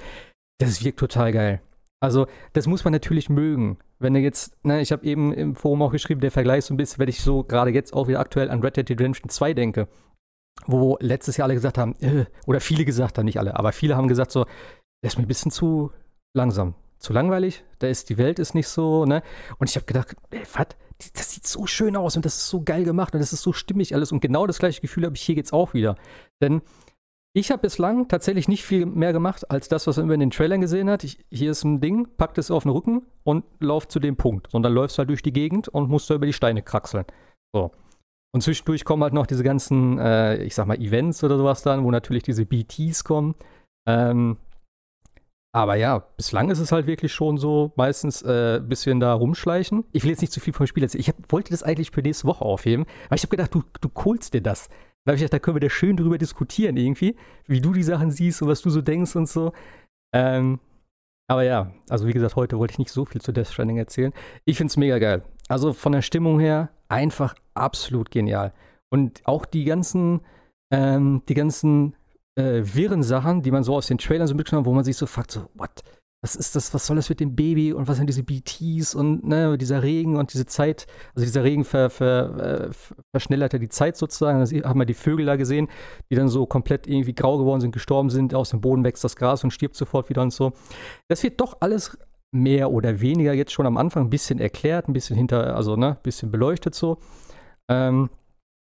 das 0.59 0.85
wirkt 0.85 0.99
total 0.99 1.33
geil. 1.33 1.61
Also, 2.01 2.27
das 2.53 2.67
muss 2.67 2.85
man 2.85 2.93
natürlich 2.93 3.29
mögen. 3.31 3.79
Wenn 3.99 4.15
du 4.15 4.21
jetzt, 4.21 4.63
ne, 4.65 4.81
ich 4.83 4.93
habe 4.93 5.07
eben 5.07 5.33
im 5.33 5.57
Forum 5.57 5.83
auch 5.83 5.93
geschrieben, 5.93 6.21
der 6.21 6.31
Vergleich 6.31 6.65
so 6.65 6.75
ein 6.75 6.77
bisschen, 6.77 6.99
wenn 6.99 7.09
ich 7.09 7.21
so 7.21 7.45
gerade 7.45 7.71
jetzt 7.71 7.95
auch 7.95 8.09
wieder 8.09 8.21
aktuell 8.21 8.51
an 8.51 8.61
Red 8.61 8.77
Dead 8.77 8.91
Redemption 8.91 9.31
2 9.31 9.55
denke, 9.55 9.89
wo 10.67 10.99
letztes 11.01 11.37
Jahr 11.37 11.47
alle 11.47 11.55
gesagt 11.55 11.79
haben, 11.79 11.97
äh, 12.01 12.27
oder 12.47 12.61
viele 12.61 12.85
gesagt 12.85 13.19
haben, 13.19 13.25
nicht 13.25 13.39
alle, 13.39 13.57
aber 13.57 13.73
viele 13.73 13.97
haben 13.97 14.09
gesagt 14.09 14.33
so, 14.33 14.45
das 15.03 15.15
ist 15.15 15.19
mir 15.19 15.25
ein 15.25 15.29
bisschen 15.29 15.51
zu 15.51 15.91
langsam, 16.37 16.75
zu 17.05 17.13
langweilig, 17.13 17.65
da 17.79 17.87
ist, 17.87 18.11
die 18.11 18.19
Welt 18.19 18.39
ist 18.39 18.55
nicht 18.55 18.69
so, 18.69 19.05
ne? 19.05 19.23
Und 19.59 19.71
ich 19.71 19.77
habe 19.77 19.87
gedacht, 19.87 20.17
ey, 20.31 20.43
was? 20.53 20.69
Das 21.15 21.33
sieht 21.33 21.47
so 21.47 21.67
schön 21.67 21.97
aus 21.97 22.17
und 22.17 22.25
das 22.25 22.37
ist 22.37 22.49
so 22.49 22.63
geil 22.63 22.85
gemacht 22.85 23.15
und 23.15 23.21
das 23.21 23.33
ist 23.33 23.43
so 23.43 23.53
stimmig 23.53 23.95
alles 23.95 24.13
und 24.13 24.21
genau 24.21 24.47
das 24.47 24.59
gleiche 24.59 24.81
Gefühl 24.81 25.05
habe 25.05 25.17
ich 25.17 25.23
hier 25.23 25.35
jetzt 25.35 25.53
auch 25.53 25.75
wieder. 25.75 25.97
Denn 26.41 26.63
ich 27.37 27.51
habe 27.51 27.63
bislang 27.63 28.07
tatsächlich 28.07 28.47
nicht 28.47 28.65
viel 28.65 28.87
mehr 28.87 29.13
gemacht, 29.13 29.51
als 29.51 29.69
das, 29.69 29.89
was 29.89 29.97
man 29.97 30.09
in 30.13 30.21
den 30.21 30.31
Trailern 30.31 30.61
gesehen 30.61 30.89
hat. 30.89 31.03
Ich, 31.03 31.19
hier 31.31 31.51
ist 31.51 31.65
ein 31.65 31.81
Ding, 31.81 32.07
packt 32.17 32.39
es 32.39 32.53
auf 32.53 32.63
den 32.63 32.71
Rücken 32.71 33.03
und 33.25 33.45
lauft 33.59 33.91
zu 33.91 33.99
dem 33.99 34.17
Punkt. 34.17 34.49
Dann 34.53 34.63
läufst 34.63 34.99
halt 34.99 35.09
durch 35.09 35.21
die 35.21 35.33
Gegend 35.33 35.67
und 35.67 35.91
musst 35.91 36.09
da 36.09 36.15
über 36.15 36.27
die 36.27 36.33
Steine 36.33 36.63
kraxeln. 36.63 37.05
So. 37.53 37.73
Und 38.33 38.43
zwischendurch 38.43 38.85
kommen 38.85 39.03
halt 39.03 39.15
noch 39.15 39.27
diese 39.27 39.43
ganzen, 39.43 39.99
äh, 39.99 40.45
ich 40.45 40.55
sag 40.55 40.67
mal, 40.67 40.81
Events 40.81 41.25
oder 41.25 41.37
sowas 41.37 41.63
dann, 41.63 41.83
wo 41.83 41.91
natürlich 41.91 42.23
diese 42.23 42.47
BTs 42.47 43.03
kommen. 43.03 43.35
Ähm, 43.89 44.37
aber 45.55 45.77
ja, 45.77 46.01
bislang 46.17 46.51
ist 46.51 46.59
es 46.59 46.73
halt 46.73 46.89
wirklich 46.89 47.13
schon 47.13 47.39
so, 47.39 47.73
meistens 47.77 48.25
ein 48.25 48.57
äh, 48.57 48.61
bisschen 48.61 48.99
da 48.99 49.15
rumschleichen. 49.15 49.85
Ich 49.93 50.03
will 50.03 50.11
jetzt 50.11 50.21
nicht 50.21 50.33
zu 50.33 50.41
viel 50.41 50.53
vom 50.53 50.67
Spiel 50.67 50.83
erzählen. 50.83 51.01
Ich 51.01 51.09
hab, 51.09 51.17
wollte 51.31 51.53
das 51.53 51.63
eigentlich 51.63 51.93
für 51.93 52.03
nächste 52.03 52.27
Woche 52.27 52.45
aufheben, 52.45 52.87
weil 53.09 53.17
ich 53.17 53.23
habe 53.23 53.37
gedacht, 53.37 53.55
du, 53.55 53.63
du 53.81 53.89
kohlst 53.89 54.35
dir 54.35 54.41
das. 54.41 54.69
Da 55.05 55.11
habe 55.11 55.15
ich 55.15 55.21
gedacht, 55.21 55.35
da 55.35 55.39
können 55.39 55.55
wir 55.55 55.61
da 55.61 55.71
schön 55.71 55.97
drüber 55.97 56.19
diskutieren 56.19 56.77
irgendwie, 56.77 57.15
wie 57.47 57.61
du 57.61 57.73
die 57.73 57.85
Sachen 57.85 58.11
siehst 58.11 58.43
und 58.43 58.49
was 58.49 58.63
du 58.63 58.71
so 58.71 58.83
denkst 58.83 59.15
und 59.15 59.29
so. 59.29 59.53
Ähm, 60.13 60.59
Aber 61.29 61.45
ja, 61.45 61.73
also 61.89 62.09
wie 62.09 62.13
gesagt, 62.13 62.35
heute 62.35 62.59
wollte 62.59 62.73
ich 62.73 62.79
nicht 62.79 62.91
so 62.91 63.05
viel 63.05 63.21
zu 63.21 63.31
Death 63.31 63.47
Stranding 63.47 63.77
erzählen. 63.77 64.13
Ich 64.45 64.57
finde 64.57 64.73
es 64.73 64.77
mega 64.77 64.99
geil. 64.99 65.23
Also 65.49 65.73
von 65.73 65.93
der 65.93 66.03
Stimmung 66.03 66.41
her 66.41 66.71
einfach 66.89 67.37
absolut 67.55 68.11
genial. 68.11 68.53
Und 68.91 69.23
auch 69.25 69.47
die 69.47 69.65
ganzen, 69.65 70.21
ähm, 70.73 71.23
die 71.29 71.35
ganzen 71.35 71.95
äh, 72.37 72.63
wirren 72.65 73.03
Sachen, 73.03 73.43
die 73.43 73.51
man 73.51 73.65
so 73.65 73.75
aus 73.75 73.87
den 73.87 73.99
Trailern 73.99 74.27
so 74.27 74.35
mitgenommen 74.35 74.65
hat, 74.65 74.71
wo 74.71 74.75
man 74.75 74.85
sich 74.85 74.97
so 74.97 75.07
fragt, 75.07 75.31
so, 75.31 75.49
what? 75.55 75.83
Was 76.23 76.37
ist 76.37 76.57
das, 76.57 76.73
was 76.73 76.87
soll 76.87 76.97
das 76.97 77.11
mit 77.11 77.21
dem 77.21 77.37
Baby 77.37 77.75
und 77.75 77.87
was 77.87 77.99
sind 77.99 78.07
diese 78.07 78.23
BTs 78.23 78.95
und 78.95 79.27
ne, 79.27 79.59
dieser 79.59 79.83
Regen 79.83 80.17
und 80.17 80.33
diese 80.33 80.47
Zeit, 80.47 80.87
also 81.15 81.27
dieser 81.27 81.45
Regen 81.45 81.65
ver, 81.65 81.91
ver, 81.91 82.71
äh, 82.71 82.71
verschnellert 83.15 83.53
ja 83.53 83.59
die 83.59 83.69
Zeit 83.69 83.99
sozusagen. 83.99 84.43
Da 84.43 84.67
haben 84.67 84.81
wir 84.81 84.87
die 84.87 84.95
Vögel 84.95 85.27
da 85.27 85.37
gesehen, 85.37 85.69
die 86.11 86.15
dann 86.15 86.29
so 86.29 86.47
komplett 86.47 86.87
irgendwie 86.87 87.15
grau 87.15 87.37
geworden 87.37 87.61
sind, 87.61 87.73
gestorben 87.73 88.09
sind, 88.09 88.35
aus 88.35 88.49
dem 88.49 88.63
Boden 88.63 88.85
wächst 88.85 89.05
das 89.05 89.17
Gras 89.17 89.45
und 89.45 89.51
stirbt 89.51 89.77
sofort 89.77 90.09
wieder 90.09 90.23
und 90.23 90.33
so. 90.33 90.55
Das 91.09 91.23
wird 91.23 91.43
doch 91.43 91.59
alles 91.61 91.99
mehr 92.33 92.71
oder 92.71 93.03
weniger 93.03 93.35
jetzt 93.35 93.53
schon 93.53 93.67
am 93.67 93.77
Anfang 93.77 94.05
ein 94.05 94.11
bisschen 94.11 94.41
erklärt, 94.41 94.89
ein 94.89 94.95
bisschen 94.95 95.17
hinter, 95.17 95.55
also 95.55 95.77
ne, 95.77 95.89
ein 95.89 96.03
bisschen 96.03 96.31
beleuchtet 96.31 96.75
so. 96.75 97.01
Ähm, 97.69 98.09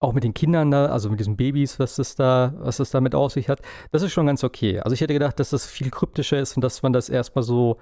auch 0.01 0.15
mit 0.15 0.25
den 0.25 0.35
Kindern 0.35 0.71
da, 0.71 0.87
also 0.87 1.11
mit 1.11 1.21
diesen 1.21 1.37
Babys, 1.37 1.79
was 1.79 1.97
das 1.97 2.17
da, 2.17 2.55
was 2.59 2.79
das 2.79 2.91
damit 2.91 3.15
auf 3.15 3.33
sich 3.33 3.49
hat, 3.49 3.61
das 3.93 4.03
ist 4.03 4.13
schon 4.13 4.27
ganz 4.27 4.43
okay. 4.43 4.81
Also 4.81 4.95
ich 4.95 5.01
hätte 5.01 5.13
gedacht, 5.13 5.39
dass 5.39 5.51
das 5.51 5.67
viel 5.67 5.91
kryptischer 5.91 6.39
ist 6.41 6.57
und 6.57 6.63
dass 6.63 6.83
man 6.83 6.93
das 6.93 7.11
erstmal 7.11 7.43
so, 7.43 7.77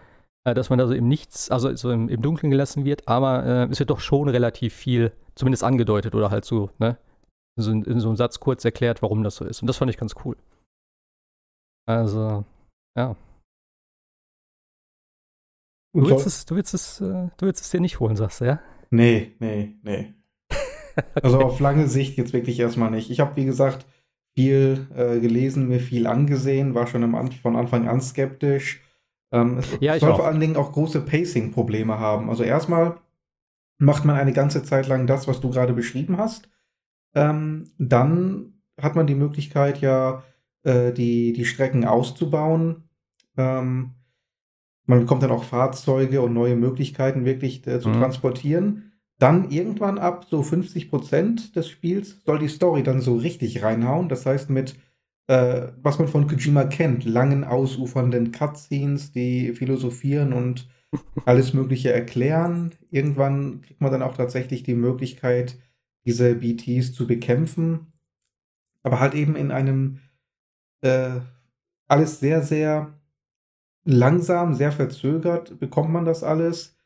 äh, 0.45 0.53
dass 0.53 0.69
man 0.69 0.79
da 0.79 0.87
so 0.89 0.95
im 0.95 1.07
Nichts, 1.07 1.51
also 1.51 1.75
so 1.77 1.93
im, 1.93 2.09
im 2.09 2.21
Dunkeln 2.21 2.51
gelassen 2.51 2.85
wird, 2.85 3.07
aber 3.07 3.47
äh, 3.47 3.69
es 3.71 3.79
wird 3.79 3.91
doch 3.91 4.01
schon 4.01 4.29
relativ 4.29 4.75
viel, 4.75 5.13
zumindest 5.37 5.63
angedeutet 5.63 6.17
oder 6.17 6.31
halt 6.31 6.45
so, 6.45 6.71
ne, 6.79 6.99
in 7.57 7.63
so, 7.63 7.71
in 7.71 8.01
so 8.01 8.09
einem 8.09 8.17
Satz 8.17 8.41
kurz 8.41 8.65
erklärt, 8.65 9.01
warum 9.01 9.23
das 9.23 9.37
so 9.37 9.45
ist. 9.45 9.63
Und 9.63 9.69
das 9.69 9.77
fand 9.77 9.91
ich 9.91 9.97
ganz 9.97 10.15
cool. 10.25 10.37
Also, 11.87 12.45
ja. 12.97 13.17
Du 15.95 16.07
willst, 16.07 16.27
es, 16.27 16.45
du, 16.45 16.57
willst 16.57 16.75
es, 16.75 17.01
äh, 17.01 17.29
du 17.37 17.47
willst 17.47 17.63
es 17.63 17.71
dir 17.71 17.81
nicht 17.81 18.01
holen, 18.01 18.17
sagst 18.17 18.41
du, 18.41 18.45
ja? 18.45 18.61
Nee, 18.91 19.37
nee, 19.39 19.77
nee. 19.83 20.18
Also 21.23 21.41
auf 21.41 21.61
lange 21.61 21.89
Sicht 21.89 22.17
jetzt 22.17 22.33
wirklich 22.33 22.59
erstmal 22.61 22.91
nicht. 22.91 23.11
Ich 23.11 23.21
habe, 23.21 23.37
wie 23.37 23.45
gesagt, 23.45 23.87
viel 24.37 24.87
äh, 24.95 25.21
gelesen, 25.21 25.69
mir 25.69 25.81
viel 25.81 26.07
angesehen, 26.07 26.75
war 26.75 26.87
schon 26.87 27.03
am, 27.03 27.33
von 27.33 27.57
Anfang 27.57 27.89
an 27.89 28.01
skeptisch. 28.01 28.83
Ähm, 29.33 29.59
es 29.59 29.77
ja, 29.81 29.99
soll 29.99 30.13
auch. 30.13 30.17
vor 30.17 30.27
allen 30.27 30.41
Dingen 30.41 30.57
auch 30.57 30.73
große 30.73 31.01
Pacing-Probleme 31.01 31.99
haben. 31.99 32.31
Also 32.31 32.45
erstmal 32.45 32.97
macht 33.79 34.05
man 34.05 34.17
eine 34.17 34.33
ganze 34.33 34.63
Zeit 34.63 34.89
lang 34.89 35.07
das, 35.07 35.29
was 35.29 35.41
du 35.41 35.51
gerade 35.51 35.73
beschrieben 35.73 36.19
hast. 36.19 36.49
Ähm, 37.15 37.71
dann 37.79 38.55
hat 38.81 38.97
man 38.97 39.07
die 39.07 39.15
Möglichkeit, 39.15 39.81
ja, 39.81 40.23
äh, 40.63 40.93
die, 40.93 41.33
die 41.33 41.45
Strecken 41.45 41.85
auszubauen. 41.85 42.89
Ähm, 43.37 43.95
man 44.87 45.01
bekommt 45.01 45.23
dann 45.23 45.31
auch 45.31 45.45
Fahrzeuge 45.45 46.23
und 46.23 46.33
neue 46.33 46.57
Möglichkeiten 46.57 47.25
wirklich 47.25 47.67
äh, 47.67 47.81
zu 47.81 47.89
mhm. 47.89 47.95
transportieren. 47.95 48.88
Dann 49.19 49.51
irgendwann 49.51 49.99
ab 49.99 50.27
so 50.31 50.43
50 50.43 50.91
Prozent 50.91 51.57
des 51.57 51.69
Spiels 51.69 52.23
soll 52.25 52.39
die 52.39 52.49
Story 52.49 52.83
dann 52.83 53.01
so 53.01 53.17
richtig 53.17 53.63
reinhauen. 53.63 54.09
Das 54.09 54.27
heißt 54.27 54.49
mit, 54.51 54.77
äh, 55.27 55.69
was 55.83 55.99
man 55.99 56.09
von 56.09 56.29
Kojima 56.29 56.65
kennt, 56.65 57.05
langen, 57.05 57.45
ausufernden 57.45 58.33
Cutscenes, 58.33 59.13
die 59.13 59.53
philosophieren 59.55 60.33
und 60.33 60.69
alles 61.27 61.53
Mögliche 61.53 61.93
erklären. 61.93 62.75
Irgendwann 62.91 63.61
kriegt 63.63 63.81
man 63.81 63.93
dann 63.93 64.03
auch 64.03 64.17
tatsächlich 64.17 64.63
die 64.63 64.75
Möglichkeit, 64.75 65.59
diese 66.07 66.37
BTs 66.37 66.93
zu 66.93 67.07
bekämpfen. 67.07 67.93
Aber 68.85 69.01
halt 69.01 69.15
eben 69.15 69.37
in 69.37 69.51
einem 69.51 69.99
äh, 70.83 71.21
alles 71.89 72.21
sehr, 72.21 72.43
sehr 72.43 72.95
langsam, 73.85 74.55
sehr 74.55 74.71
verzögert 74.73 75.59
bekommt 75.59 75.91
man 75.91 76.05
das 76.05 76.23
alles. 76.23 76.78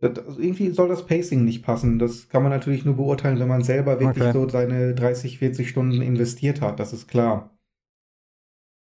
Das, 0.00 0.38
irgendwie 0.38 0.70
soll 0.70 0.88
das 0.88 1.06
Pacing 1.06 1.44
nicht 1.44 1.62
passen. 1.62 1.98
Das 1.98 2.28
kann 2.28 2.42
man 2.42 2.50
natürlich 2.50 2.84
nur 2.84 2.96
beurteilen, 2.96 3.38
wenn 3.38 3.48
man 3.48 3.62
selber 3.62 4.00
wirklich 4.00 4.22
okay. 4.22 4.32
so 4.32 4.48
seine 4.48 4.94
30, 4.94 5.38
40 5.38 5.68
Stunden 5.68 6.00
investiert 6.00 6.62
hat. 6.62 6.80
Das 6.80 6.92
ist 6.94 7.06
klar. 7.06 7.50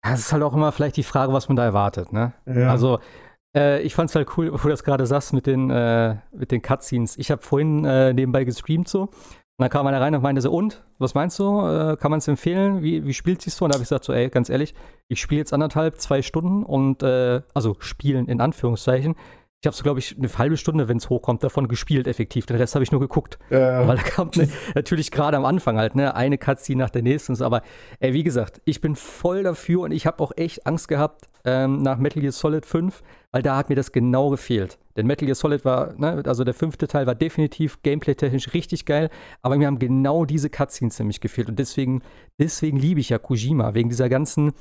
Ja, 0.05 0.13
es 0.13 0.21
ist 0.21 0.33
halt 0.33 0.43
auch 0.43 0.53
immer 0.53 0.71
vielleicht 0.71 0.95
die 0.95 1.03
Frage, 1.03 1.33
was 1.33 1.49
man 1.49 1.57
da 1.57 1.65
erwartet. 1.65 2.13
Ne? 2.13 2.33
Ja. 2.45 2.71
Also, 2.71 2.99
äh, 3.55 3.81
ich 3.81 3.95
fand 3.95 4.09
es 4.09 4.15
halt 4.15 4.38
cool, 4.38 4.51
wo 4.53 4.57
du 4.57 4.69
das 4.69 4.83
gerade 4.83 5.05
sagst 5.05 5.33
mit 5.33 5.45
den, 5.45 5.69
äh, 5.69 6.15
mit 6.31 6.51
den 6.51 6.61
Cutscenes. 6.61 7.17
Ich 7.17 7.31
habe 7.31 7.41
vorhin 7.41 7.83
äh, 7.83 8.13
nebenbei 8.13 8.45
gestreamt 8.45 8.88
so. 8.88 9.01
Und 9.59 9.63
dann 9.63 9.71
kam 9.71 9.88
einer 9.88 9.99
rein 9.99 10.15
und 10.15 10.21
meinte 10.21 10.39
so, 10.39 10.51
und, 10.51 10.85
was 10.99 11.15
meinst 11.15 11.38
du? 11.38 11.59
Äh, 11.59 11.97
kann 11.97 12.11
man 12.11 12.19
es 12.19 12.29
empfehlen? 12.29 12.81
Wie, 12.81 13.05
wie 13.05 13.13
spielt 13.13 13.41
sie 13.41 13.49
so? 13.49 13.65
Und 13.65 13.71
da 13.71 13.75
habe 13.75 13.83
ich 13.83 13.89
gesagt, 13.89 14.05
so, 14.05 14.13
ey, 14.13 14.29
ganz 14.29 14.49
ehrlich, 14.49 14.73
ich 15.09 15.19
spiele 15.19 15.39
jetzt 15.39 15.51
anderthalb, 15.51 15.99
zwei 15.99 16.21
Stunden 16.21 16.63
und, 16.63 17.03
äh, 17.03 17.41
also 17.53 17.75
spielen 17.79 18.27
in 18.27 18.39
Anführungszeichen. 18.39 19.15
Ich 19.61 19.67
habe 19.67 19.75
so, 19.75 19.83
glaube 19.83 19.99
ich, 19.99 20.17
eine 20.17 20.29
halbe 20.37 20.55
Stunde, 20.55 20.87
wenn 20.87 20.95
es 20.95 21.09
hochkommt, 21.09 21.43
davon 21.43 21.67
gespielt 21.67 22.07
effektiv. 22.07 22.45
Den 22.45 22.55
Rest 22.55 22.75
habe 22.75 22.83
ich 22.83 22.93
nur 22.93 23.01
geguckt. 23.01 23.37
Ja. 23.49 23.85
Weil 23.85 23.97
da 23.97 24.03
kam 24.03 24.31
ne, 24.37 24.47
natürlich 24.75 25.11
gerade 25.11 25.35
am 25.35 25.43
Anfang 25.43 25.77
halt, 25.77 25.95
ne, 25.95 26.15
eine 26.15 26.37
Cutscene 26.37 26.81
nach 26.81 26.89
der 26.89 27.01
nächsten. 27.01 27.41
Aber 27.43 27.61
ey, 27.99 28.13
wie 28.13 28.23
gesagt, 28.23 28.61
ich 28.63 28.79
bin 28.79 28.95
voll 28.95 29.43
dafür 29.43 29.81
und 29.81 29.91
ich 29.91 30.05
habe 30.05 30.23
auch 30.23 30.31
echt 30.37 30.65
Angst 30.65 30.87
gehabt 30.87 31.25
ähm, 31.43 31.81
nach 31.81 31.97
Metal 31.97 32.21
Gear 32.21 32.31
Solid 32.31 32.65
5, 32.65 33.03
weil 33.33 33.41
da 33.41 33.57
hat 33.57 33.67
mir 33.67 33.75
das 33.75 33.91
genau 33.91 34.29
gefehlt. 34.29 34.77
Denn 34.95 35.07
Metal 35.07 35.25
Gear 35.25 35.35
Solid 35.35 35.65
war, 35.65 35.93
ne, 35.97 36.23
also 36.25 36.45
der 36.45 36.53
fünfte 36.53 36.87
Teil 36.87 37.05
war 37.05 37.15
definitiv 37.15 37.81
gameplay-technisch 37.83 38.53
richtig 38.53 38.85
geil, 38.85 39.09
aber 39.41 39.57
mir 39.57 39.67
haben 39.67 39.79
genau 39.79 40.23
diese 40.23 40.49
Cutscenes 40.49 40.99
nämlich 40.99 41.19
gefehlt. 41.19 41.49
Und 41.49 41.59
deswegen, 41.59 42.01
deswegen 42.39 42.77
liebe 42.77 43.01
ich 43.01 43.09
ja 43.09 43.17
Kojima, 43.17 43.73
wegen 43.73 43.89
dieser 43.89 44.07
ganzen 44.07 44.53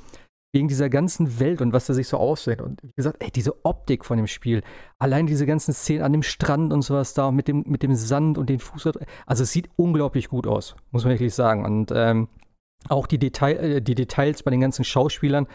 wegen 0.53 0.67
dieser 0.67 0.89
ganzen 0.89 1.39
Welt 1.39 1.61
und 1.61 1.73
was 1.73 1.85
da 1.85 1.93
sich 1.93 2.07
so 2.07 2.17
aussieht. 2.17 2.61
Und 2.61 2.81
wie 2.81 2.93
gesagt, 2.95 3.21
ey, 3.21 3.29
diese 3.29 3.63
Optik 3.65 4.03
von 4.03 4.17
dem 4.17 4.27
Spiel, 4.27 4.63
allein 4.97 5.27
diese 5.27 5.45
ganzen 5.45 5.73
Szenen 5.73 6.03
an 6.03 6.11
dem 6.11 6.23
Strand 6.23 6.73
und 6.73 6.81
sowas 6.81 7.13
da, 7.13 7.31
mit 7.31 7.47
dem, 7.47 7.63
mit 7.67 7.83
dem 7.83 7.93
Sand 7.95 8.37
und 8.37 8.49
den 8.49 8.59
Fuß. 8.59 8.89
Also 9.25 9.43
es 9.43 9.51
sieht 9.51 9.69
unglaublich 9.75 10.27
gut 10.29 10.47
aus, 10.47 10.75
muss 10.91 11.03
man 11.03 11.13
wirklich 11.13 11.35
sagen. 11.35 11.65
Und 11.65 11.91
ähm, 11.93 12.29
auch 12.87 13.05
die, 13.05 13.19
Detail, 13.19 13.57
äh, 13.57 13.81
die 13.81 13.95
Details 13.95 14.41
bei 14.41 14.51
den 14.51 14.61
ganzen 14.61 14.83
Schauspielern, 14.83 15.45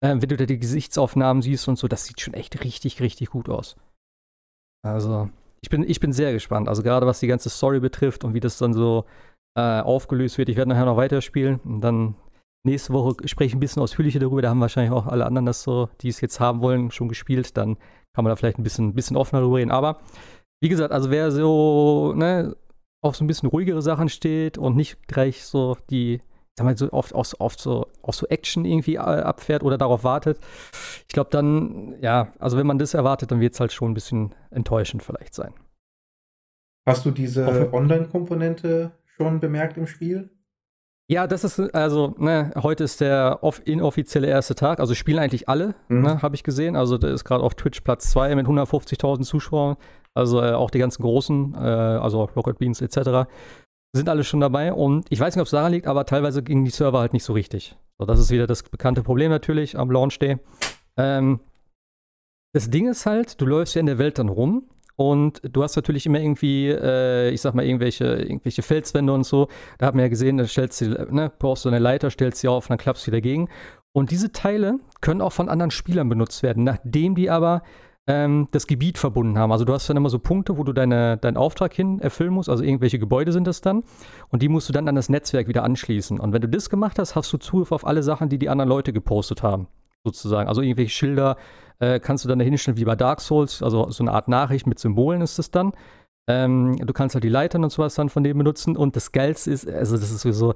äh, 0.00 0.14
wenn 0.18 0.28
du 0.28 0.36
da 0.36 0.46
die 0.46 0.58
Gesichtsaufnahmen 0.58 1.42
siehst 1.42 1.66
und 1.66 1.76
so, 1.76 1.88
das 1.88 2.04
sieht 2.04 2.20
schon 2.20 2.34
echt 2.34 2.62
richtig, 2.62 3.00
richtig 3.00 3.30
gut 3.30 3.48
aus. 3.48 3.76
Also, 4.84 5.30
ich 5.62 5.70
bin, 5.70 5.82
ich 5.82 5.98
bin 5.98 6.12
sehr 6.12 6.32
gespannt. 6.32 6.68
Also 6.68 6.82
gerade 6.82 7.06
was 7.06 7.20
die 7.20 7.26
ganze 7.26 7.48
Story 7.48 7.80
betrifft 7.80 8.22
und 8.22 8.34
wie 8.34 8.40
das 8.40 8.58
dann 8.58 8.74
so 8.74 9.06
äh, 9.56 9.80
aufgelöst 9.80 10.36
wird. 10.38 10.48
Ich 10.48 10.56
werde 10.56 10.68
nachher 10.68 10.84
noch 10.84 10.98
weiterspielen 10.98 11.58
und 11.64 11.80
dann 11.80 12.16
nächste 12.64 12.92
Woche 12.92 13.16
spreche 13.28 13.48
ich 13.48 13.54
ein 13.54 13.60
bisschen 13.60 13.82
ausführlicher 13.82 14.18
darüber. 14.18 14.42
Da 14.42 14.50
haben 14.50 14.60
wahrscheinlich 14.60 14.92
auch 14.92 15.06
alle 15.06 15.26
anderen 15.26 15.46
das 15.46 15.62
so, 15.62 15.88
die 16.00 16.08
es 16.08 16.20
jetzt 16.20 16.40
haben 16.40 16.60
wollen, 16.60 16.90
schon 16.90 17.08
gespielt. 17.08 17.56
Dann 17.56 17.76
kann 18.14 18.24
man 18.24 18.30
da 18.30 18.36
vielleicht 18.36 18.58
ein 18.58 18.62
bisschen, 18.62 18.88
ein 18.88 18.94
bisschen 18.94 19.16
offener 19.16 19.40
darüber 19.40 19.58
reden. 19.58 19.70
Aber 19.70 20.00
wie 20.60 20.68
gesagt, 20.68 20.92
also 20.92 21.10
wer 21.10 21.30
so 21.30 22.14
ne, 22.14 22.56
auf 23.02 23.16
so 23.16 23.24
ein 23.24 23.26
bisschen 23.26 23.48
ruhigere 23.48 23.82
Sachen 23.82 24.08
steht 24.08 24.56
und 24.56 24.76
nicht 24.76 25.06
gleich 25.06 25.44
so 25.44 25.76
die, 25.90 26.22
sag 26.56 26.64
mal, 26.64 26.76
so 26.76 26.90
oft, 26.92 27.12
oft, 27.12 27.38
oft 27.38 27.60
so, 27.60 27.86
auf 28.00 28.14
so 28.14 28.26
Action 28.28 28.64
irgendwie 28.64 28.94
äh, 28.94 28.98
abfährt 28.98 29.62
oder 29.62 29.76
darauf 29.76 30.04
wartet, 30.04 30.38
ich 31.06 31.12
glaube 31.12 31.30
dann, 31.30 32.00
ja, 32.00 32.32
also 32.38 32.56
wenn 32.56 32.66
man 32.66 32.78
das 32.78 32.94
erwartet, 32.94 33.30
dann 33.30 33.40
wird 33.40 33.52
es 33.52 33.60
halt 33.60 33.72
schon 33.72 33.90
ein 33.90 33.94
bisschen 33.94 34.34
enttäuschend 34.50 35.02
vielleicht 35.02 35.34
sein. 35.34 35.52
Hast 36.86 37.04
du 37.04 37.10
diese 37.10 37.72
Online-Komponente 37.72 38.92
schon 39.16 39.40
bemerkt 39.40 39.76
im 39.76 39.86
Spiel? 39.86 40.30
Ja, 41.10 41.26
das 41.26 41.44
ist, 41.44 41.60
also, 41.74 42.14
ne, 42.18 42.52
heute 42.56 42.84
ist 42.84 43.00
der 43.00 43.40
inoffizielle 43.64 44.26
erste 44.26 44.54
Tag. 44.54 44.80
Also 44.80 44.94
spielen 44.94 45.18
eigentlich 45.18 45.48
alle, 45.48 45.74
mhm. 45.88 46.02
ne, 46.02 46.22
habe 46.22 46.34
ich 46.34 46.42
gesehen. 46.42 46.76
Also 46.76 46.96
der 46.96 47.10
ist 47.10 47.24
gerade 47.24 47.44
auf 47.44 47.54
Twitch 47.54 47.80
Platz 47.82 48.10
2 48.10 48.34
mit 48.34 48.46
150.000 48.46 49.22
Zuschauern. 49.22 49.76
Also 50.14 50.42
äh, 50.42 50.52
auch 50.52 50.70
die 50.70 50.78
ganzen 50.78 51.02
großen, 51.02 51.54
äh, 51.54 51.58
also 51.58 52.24
Rocket 52.24 52.58
Beans 52.58 52.80
etc. 52.80 53.28
sind 53.94 54.08
alle 54.08 54.24
schon 54.24 54.40
dabei. 54.40 54.72
Und 54.72 55.06
ich 55.10 55.20
weiß 55.20 55.34
nicht, 55.36 55.42
ob 55.42 55.46
es 55.46 55.50
daran 55.50 55.72
liegt, 55.72 55.86
aber 55.86 56.06
teilweise 56.06 56.42
gingen 56.42 56.64
die 56.64 56.70
Server 56.70 57.00
halt 57.00 57.12
nicht 57.12 57.24
so 57.24 57.34
richtig. 57.34 57.76
So, 57.98 58.06
das 58.06 58.18
ist 58.18 58.30
wieder 58.30 58.46
das 58.46 58.62
bekannte 58.62 59.02
Problem 59.02 59.30
natürlich 59.30 59.78
am 59.78 59.90
Launch 59.90 60.18
Day. 60.18 60.38
Ähm, 60.96 61.40
das 62.54 62.70
Ding 62.70 62.88
ist 62.88 63.04
halt, 63.04 63.40
du 63.40 63.46
läufst 63.46 63.74
ja 63.74 63.80
in 63.80 63.86
der 63.86 63.98
Welt 63.98 64.18
dann 64.18 64.30
rum 64.30 64.68
und 64.96 65.40
du 65.50 65.62
hast 65.62 65.76
natürlich 65.76 66.06
immer 66.06 66.20
irgendwie, 66.20 66.68
äh, 66.68 67.30
ich 67.30 67.40
sag 67.40 67.54
mal, 67.54 67.64
irgendwelche, 67.64 68.04
irgendwelche 68.04 68.62
Felswände 68.62 69.12
und 69.12 69.24
so. 69.24 69.48
Da 69.78 69.86
haben 69.86 69.98
wir 69.98 70.04
ja 70.04 70.08
gesehen, 70.08 70.38
da 70.38 70.46
stellst 70.46 70.80
du, 70.80 71.08
ne, 71.10 71.32
brauchst 71.38 71.64
du 71.64 71.68
eine 71.68 71.80
Leiter, 71.80 72.10
stellst 72.10 72.40
sie 72.40 72.48
auf 72.48 72.66
und 72.66 72.70
dann 72.70 72.78
klappst 72.78 73.06
du 73.06 73.10
dagegen. 73.10 73.48
Und 73.92 74.10
diese 74.10 74.32
Teile 74.32 74.78
können 75.00 75.20
auch 75.20 75.32
von 75.32 75.48
anderen 75.48 75.70
Spielern 75.70 76.08
benutzt 76.08 76.42
werden, 76.42 76.64
nachdem 76.64 77.14
die 77.14 77.30
aber 77.30 77.62
ähm, 78.06 78.48
das 78.50 78.66
Gebiet 78.66 78.98
verbunden 78.98 79.38
haben. 79.38 79.52
Also 79.52 79.64
du 79.64 79.72
hast 79.72 79.88
dann 79.88 79.96
immer 79.96 80.10
so 80.10 80.18
Punkte, 80.18 80.58
wo 80.58 80.64
du 80.64 80.72
deine, 80.72 81.16
deinen 81.16 81.36
Auftrag 81.36 81.72
hin 81.72 82.00
erfüllen 82.00 82.32
musst. 82.32 82.48
Also 82.48 82.62
irgendwelche 82.62 82.98
Gebäude 82.98 83.32
sind 83.32 83.46
das 83.46 83.60
dann. 83.60 83.82
Und 84.28 84.42
die 84.42 84.48
musst 84.48 84.68
du 84.68 84.72
dann 84.72 84.88
an 84.88 84.94
das 84.94 85.08
Netzwerk 85.08 85.48
wieder 85.48 85.64
anschließen. 85.64 86.20
Und 86.20 86.32
wenn 86.32 86.42
du 86.42 86.48
das 86.48 86.70
gemacht 86.70 86.98
hast, 86.98 87.16
hast 87.16 87.32
du 87.32 87.38
Zugriff 87.38 87.72
auf 87.72 87.86
alle 87.86 88.02
Sachen, 88.02 88.28
die 88.28 88.38
die 88.38 88.48
anderen 88.48 88.68
Leute 88.68 88.92
gepostet 88.92 89.42
haben. 89.42 89.68
Sozusagen. 90.04 90.48
Also 90.48 90.60
irgendwelche 90.60 90.90
Schilder, 90.90 91.36
äh, 91.78 92.00
kannst 92.00 92.24
du 92.24 92.28
dann 92.28 92.40
hinstellen 92.40 92.78
wie 92.78 92.84
bei 92.84 92.96
Dark 92.96 93.20
Souls, 93.20 93.62
also 93.62 93.90
so 93.90 94.04
eine 94.04 94.12
Art 94.12 94.28
Nachricht 94.28 94.66
mit 94.66 94.78
Symbolen 94.78 95.20
ist 95.20 95.38
es 95.38 95.50
dann. 95.50 95.72
Ähm, 96.28 96.76
du 96.78 96.92
kannst 96.92 97.14
halt 97.14 97.24
die 97.24 97.28
Leitern 97.28 97.64
und 97.64 97.70
sowas 97.70 97.94
dann 97.94 98.08
von 98.08 98.24
dem 98.24 98.38
benutzen 98.38 98.76
und 98.76 98.96
das 98.96 99.12
Geilste 99.12 99.50
ist, 99.50 99.68
also 99.68 99.96
das 99.96 100.10
ist 100.10 100.20
sowieso, 100.20 100.54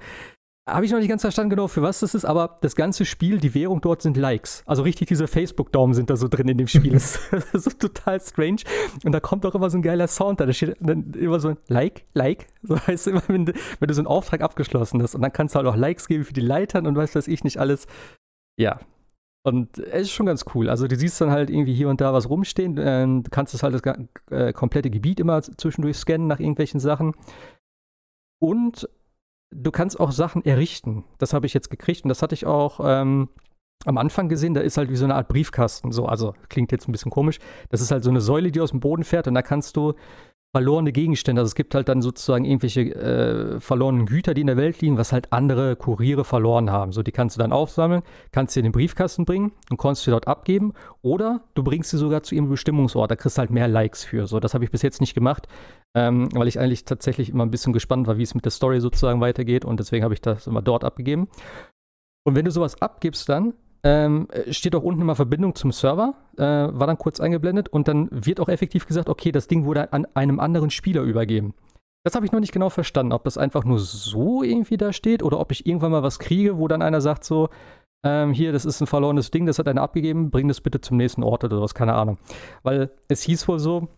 habe 0.69 0.85
ich 0.85 0.93
noch 0.93 0.99
nicht 0.99 1.09
ganz 1.09 1.23
verstanden 1.23 1.51
genau, 1.51 1.67
für 1.67 1.83
was 1.83 2.01
das 2.01 2.15
ist, 2.15 2.25
aber 2.25 2.59
das 2.61 2.77
ganze 2.77 3.05
Spiel, 3.05 3.39
die 3.39 3.55
Währung 3.55 3.81
dort 3.81 4.03
sind 4.03 4.17
Likes. 4.17 4.63
Also 4.67 4.83
richtig 4.83 5.09
diese 5.09 5.27
Facebook-Daumen 5.27 5.95
sind 5.95 6.11
da 6.11 6.17
so 6.17 6.29
drin 6.29 6.49
in 6.49 6.59
dem 6.59 6.67
Spiel. 6.67 6.93
das 6.93 7.19
ist 7.53 7.65
so 7.65 7.71
total 7.71 8.21
strange. 8.21 8.63
Und 9.05 9.13
da 9.13 9.21
kommt 9.21 9.47
auch 9.47 9.55
immer 9.55 9.71
so 9.71 9.79
ein 9.79 9.83
geiler 9.83 10.09
Sound 10.09 10.41
da. 10.41 10.47
Da 10.47 10.53
steht 10.53 10.77
dann 10.81 11.13
immer 11.15 11.41
so 11.41 11.49
ein 11.49 11.57
Like, 11.69 12.05
Like. 12.15 12.49
So 12.63 12.77
heißt 12.77 13.07
es 13.07 13.07
immer, 13.07 13.23
wenn 13.29 13.47
du, 13.47 13.53
wenn 13.79 13.89
du 13.89 13.95
so 13.95 14.01
einen 14.01 14.09
Auftrag 14.09 14.43
abgeschlossen 14.43 15.03
hast. 15.03 15.15
Und 15.15 15.23
dann 15.23 15.33
kannst 15.33 15.55
du 15.55 15.59
halt 15.59 15.67
auch 15.67 15.77
Likes 15.77 16.07
geben 16.07 16.25
für 16.25 16.35
die 16.35 16.41
Leitern 16.41 16.87
und 16.87 16.97
weiß 16.97 17.15
was 17.15 17.29
ich 17.29 17.45
nicht 17.45 17.59
alles. 17.59 17.87
Ja. 18.59 18.79
Und 19.55 19.79
es 19.79 20.03
ist 20.03 20.13
schon 20.13 20.27
ganz 20.27 20.45
cool. 20.55 20.69
Also 20.69 20.87
du 20.87 20.97
siehst 20.97 21.21
dann 21.21 21.31
halt 21.31 21.51
irgendwie 21.51 21.75
hier 21.75 21.89
und 21.89 22.01
da 22.01 22.13
was 22.13 22.29
rumstehen. 22.29 22.77
Äh, 22.79 23.07
du 23.07 23.31
kannst 23.31 23.55
das 23.55 23.63
halt 23.63 23.75
das 23.75 23.83
äh, 24.31 24.53
komplette 24.53 24.91
Gebiet 24.91 25.21
immer 25.21 25.43
zwischendurch 25.43 25.97
scannen 25.97 26.27
nach 26.27 26.41
irgendwelchen 26.41 26.81
Sachen. 26.81 27.15
Und 28.41 28.89
du 29.51 29.71
kannst 29.71 29.99
auch 29.99 30.13
Sachen 30.13 30.45
errichten. 30.45 31.05
Das 31.19 31.33
habe 31.33 31.47
ich 31.47 31.55
jetzt 31.55 31.71
gekriegt 31.71 32.05
und 32.05 32.09
das 32.09 32.23
hatte 32.23 32.35
ich 32.35 32.47
auch 32.47 32.81
ähm, 32.83 33.29
am 33.85 33.99
Anfang 33.99 34.29
gesehen. 34.29 34.55
Da 34.55 34.61
ist 34.61 34.77
halt 34.77 34.91
wie 34.91 34.97
so 34.97 35.05
eine 35.05 35.15
Art 35.15 35.29
Briefkasten. 35.29 35.93
So, 35.93 36.07
also 36.07 36.35
klingt 36.49 36.73
jetzt 36.73 36.89
ein 36.89 36.93
bisschen 36.93 37.11
komisch. 37.11 37.39
Das 37.71 37.81
ist 37.81 37.91
halt 37.91 38.05
so 38.05 38.11
eine 38.11 38.21
Säule, 38.21 38.51
die 38.53 38.61
aus 38.61 38.71
dem 38.71 38.81
Boden 38.81 39.05
fährt 39.05 39.29
und 39.29 39.35
da 39.35 39.43
kannst 39.43 39.77
du 39.77 39.95
verlorene 40.55 40.93
Gegenstände. 40.93 41.41
Also 41.41 41.51
es 41.51 41.55
gibt 41.55 41.75
halt 41.75 41.89
dann 41.89 42.01
sozusagen 42.01 42.45
irgendwelche 42.45 42.81
äh, 42.95 43.61
verlorenen 43.61 44.07
Güter, 44.07 44.33
die 44.33 44.41
in 44.41 44.47
der 44.47 44.57
Welt 44.57 44.81
liegen, 44.81 44.97
was 44.97 45.13
halt 45.13 45.33
andere 45.33 45.77
Kuriere 45.77 46.25
verloren 46.25 46.71
haben. 46.71 46.93
So, 46.93 47.03
die 47.03 47.13
kannst 47.13 47.37
du 47.37 47.41
dann 47.41 47.53
aufsammeln, 47.53 48.03
kannst 48.33 48.55
sie 48.55 48.61
in 48.61 48.65
den 48.65 48.73
Briefkasten 48.73 49.25
bringen 49.25 49.53
und 49.71 49.79
kannst 49.79 50.05
sie 50.05 50.11
dort 50.11 50.27
abgeben. 50.27 50.73
Oder 51.03 51.43
du 51.55 51.63
bringst 51.63 51.91
sie 51.91 51.99
sogar 51.99 52.23
zu 52.23 52.35
ihrem 52.35 52.49
Bestimmungsort. 52.49 53.11
Da 53.11 53.17
kriegst 53.17 53.37
du 53.37 53.41
halt 53.41 53.51
mehr 53.51 53.69
Likes 53.69 54.05
für. 54.05 54.27
So, 54.27 54.41
das 54.41 54.55
habe 54.55 54.65
ich 54.65 54.71
bis 54.71 54.83
jetzt 54.83 55.01
nicht 55.01 55.15
gemacht, 55.15 55.49
ähm, 55.95 56.29
weil 56.33 56.49
ich 56.49 56.59
eigentlich 56.59 56.87
tatsächlich 56.87 57.29
immer 57.29 57.45
ein 57.45 57.51
bisschen 57.51 57.75
gespannt 57.75 58.07
war, 58.07 58.17
wie 58.17 58.23
es 58.23 58.35
mit 58.35 58.45
der 58.45 58.53
Story 58.53 58.81
sozusagen 58.81 59.21
weitergeht. 59.21 59.67
Und 59.67 59.81
deswegen 59.81 60.05
habe 60.05 60.15
ich 60.15 60.23
das 60.23 60.47
immer 60.47 60.63
dort 60.63 60.83
abgegeben. 60.83 61.29
Und 62.25 62.37
wenn 62.37 62.47
du 62.47 62.51
sowas 62.51 62.81
abgibst 62.81 63.29
dann, 63.29 63.53
ähm, 63.85 64.29
steht 64.51 64.75
auch 64.75 64.83
unten 64.83 65.03
immer 65.03 65.15
Verbindung 65.15 65.55
zum 65.55 65.73
Server, 65.73 66.15
äh, 66.37 66.43
war 66.43 66.87
dann 66.87 66.99
kurz 66.99 67.21
eingeblendet 67.21 67.69
und 67.69 67.89
dann 67.89 68.09
wird 68.11 68.41
auch 68.41 68.49
effektiv 68.49 68.87
gesagt, 68.87 69.09
okay, 69.09 69.33
das 69.33 69.47
Ding 69.47 69.65
wurde 69.65 69.93
an 69.93 70.07
einem 70.15 70.41
anderen 70.41 70.71
Spieler 70.71 71.03
übergeben. 71.03 71.55
Das 72.05 72.15
habe 72.15 72.25
ich 72.25 72.33
noch 72.33 72.41
nicht 72.41 72.53
genau 72.53 72.71
verstanden, 72.71 73.13
ob 73.13 73.25
das 73.25 73.39
einfach 73.39 73.65
nur 73.65 73.79
so 73.79 74.43
irgendwie 74.43 74.77
da 74.77 74.93
steht 74.93 75.23
oder 75.23 75.39
ob 75.41 75.53
ich 75.53 75.67
irgendwann 75.67 75.93
mal 75.93 76.03
was 76.03 76.19
kriege, 76.19 76.59
wo 76.59 76.69
dann 76.69 76.83
einer 76.83 77.01
sagt 77.01 77.25
so, 77.25 77.49
ähm, 78.05 78.33
hier, 78.33 78.53
das 78.53 78.65
ist 78.65 78.81
ein 78.81 78.87
verlorenes 78.87 79.31
Ding, 79.31 79.47
das 79.47 79.59
hat 79.59 79.69
einer 79.69 79.83
abgegeben, 79.83 80.31
bring 80.31 80.49
das 80.49 80.61
bitte 80.61 80.81
zum 80.81 80.97
nächsten 80.97 81.23
Ort 81.23 81.45
oder 81.45 81.61
was, 81.61 81.75
keine 81.75 81.95
Ahnung. 81.95 82.19
Weil 82.63 82.91
es 83.09 83.23
hieß 83.23 83.49
wohl 83.49 83.59
so, 83.59 83.89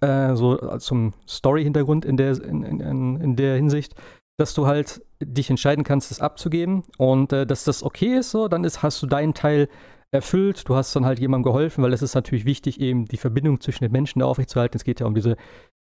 äh, 0.00 0.34
so 0.36 0.56
zum 0.78 1.12
Story-Hintergrund 1.28 2.04
in 2.04 2.16
der, 2.16 2.40
in, 2.42 2.62
in, 2.62 3.20
in 3.20 3.36
der 3.36 3.56
Hinsicht, 3.56 3.94
dass 4.36 4.54
du 4.54 4.66
halt 4.66 5.02
dich 5.22 5.50
entscheiden 5.50 5.84
kannst, 5.84 6.10
es 6.10 6.20
abzugeben 6.20 6.84
und 6.98 7.32
äh, 7.32 7.46
dass 7.46 7.64
das 7.64 7.82
okay 7.82 8.18
ist, 8.18 8.30
so, 8.30 8.48
dann 8.48 8.64
ist, 8.64 8.82
hast 8.82 9.02
du 9.02 9.06
deinen 9.06 9.34
Teil 9.34 9.68
erfüllt, 10.10 10.68
du 10.68 10.76
hast 10.76 10.94
dann 10.94 11.04
halt 11.04 11.18
jemandem 11.18 11.50
geholfen, 11.52 11.82
weil 11.82 11.92
es 11.92 12.02
ist 12.02 12.14
natürlich 12.14 12.44
wichtig, 12.44 12.80
eben 12.80 13.04
die 13.04 13.16
Verbindung 13.16 13.60
zwischen 13.60 13.84
den 13.84 13.92
Menschen 13.92 14.20
da 14.20 14.26
aufrechtzuerhalten. 14.26 14.76
Es 14.76 14.84
geht 14.84 15.00
ja 15.00 15.06
um 15.06 15.14
diese, 15.14 15.36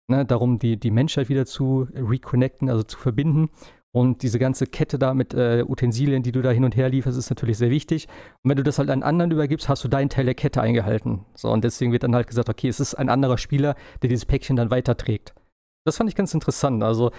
ne, 0.08 0.26
darum, 0.26 0.60
die, 0.60 0.78
die 0.78 0.92
Menschheit 0.92 1.30
wieder 1.30 1.46
zu 1.46 1.88
reconnecten, 1.94 2.70
also 2.70 2.84
zu 2.84 2.98
verbinden. 2.98 3.50
Und 3.92 4.22
diese 4.22 4.38
ganze 4.38 4.68
Kette 4.68 5.00
da 5.00 5.16
mit 5.16 5.34
äh, 5.34 5.66
Utensilien, 5.68 6.22
die 6.22 6.32
du 6.32 6.44
da 6.44 6.52
hin 6.52 6.64
und 6.64 6.76
her 6.76 6.90
lieferst, 6.90 7.18
ist 7.18 7.32
natürlich 7.32 7.58
sehr 7.58 7.72
wichtig. 7.72 8.08
Und 8.44 8.52
wenn 8.52 8.58
du 8.58 8.64
das 8.64 8.78
halt 8.78 8.92
an 8.92 9.02
anderen 9.02 9.32
übergibst, 9.32 9.68
hast 9.68 9.84
du 9.84 9.88
deinen 9.88 10.10
Teil 10.10 10.26
der 10.26 10.36
Kette 10.36 10.62
eingehalten. 10.62 11.26
So, 11.34 11.50
und 11.50 11.64
deswegen 11.64 11.92
wird 11.92 12.04
dann 12.04 12.14
halt 12.14 12.28
gesagt, 12.28 12.50
okay, 12.50 12.68
es 12.68 12.80
ist 12.80 12.94
ein 12.94 13.10
anderer 13.10 13.40
Spieler, 13.40 13.76
der 14.04 14.10
dieses 14.10 14.28
Päckchen 14.28 14.56
dann 14.56 14.70
weiterträgt. 14.70 15.34
Das 15.86 15.98
fand 15.98 16.08
ich 16.08 16.16
ganz 16.16 16.36
interessant. 16.36 16.84
Also, 16.84 17.12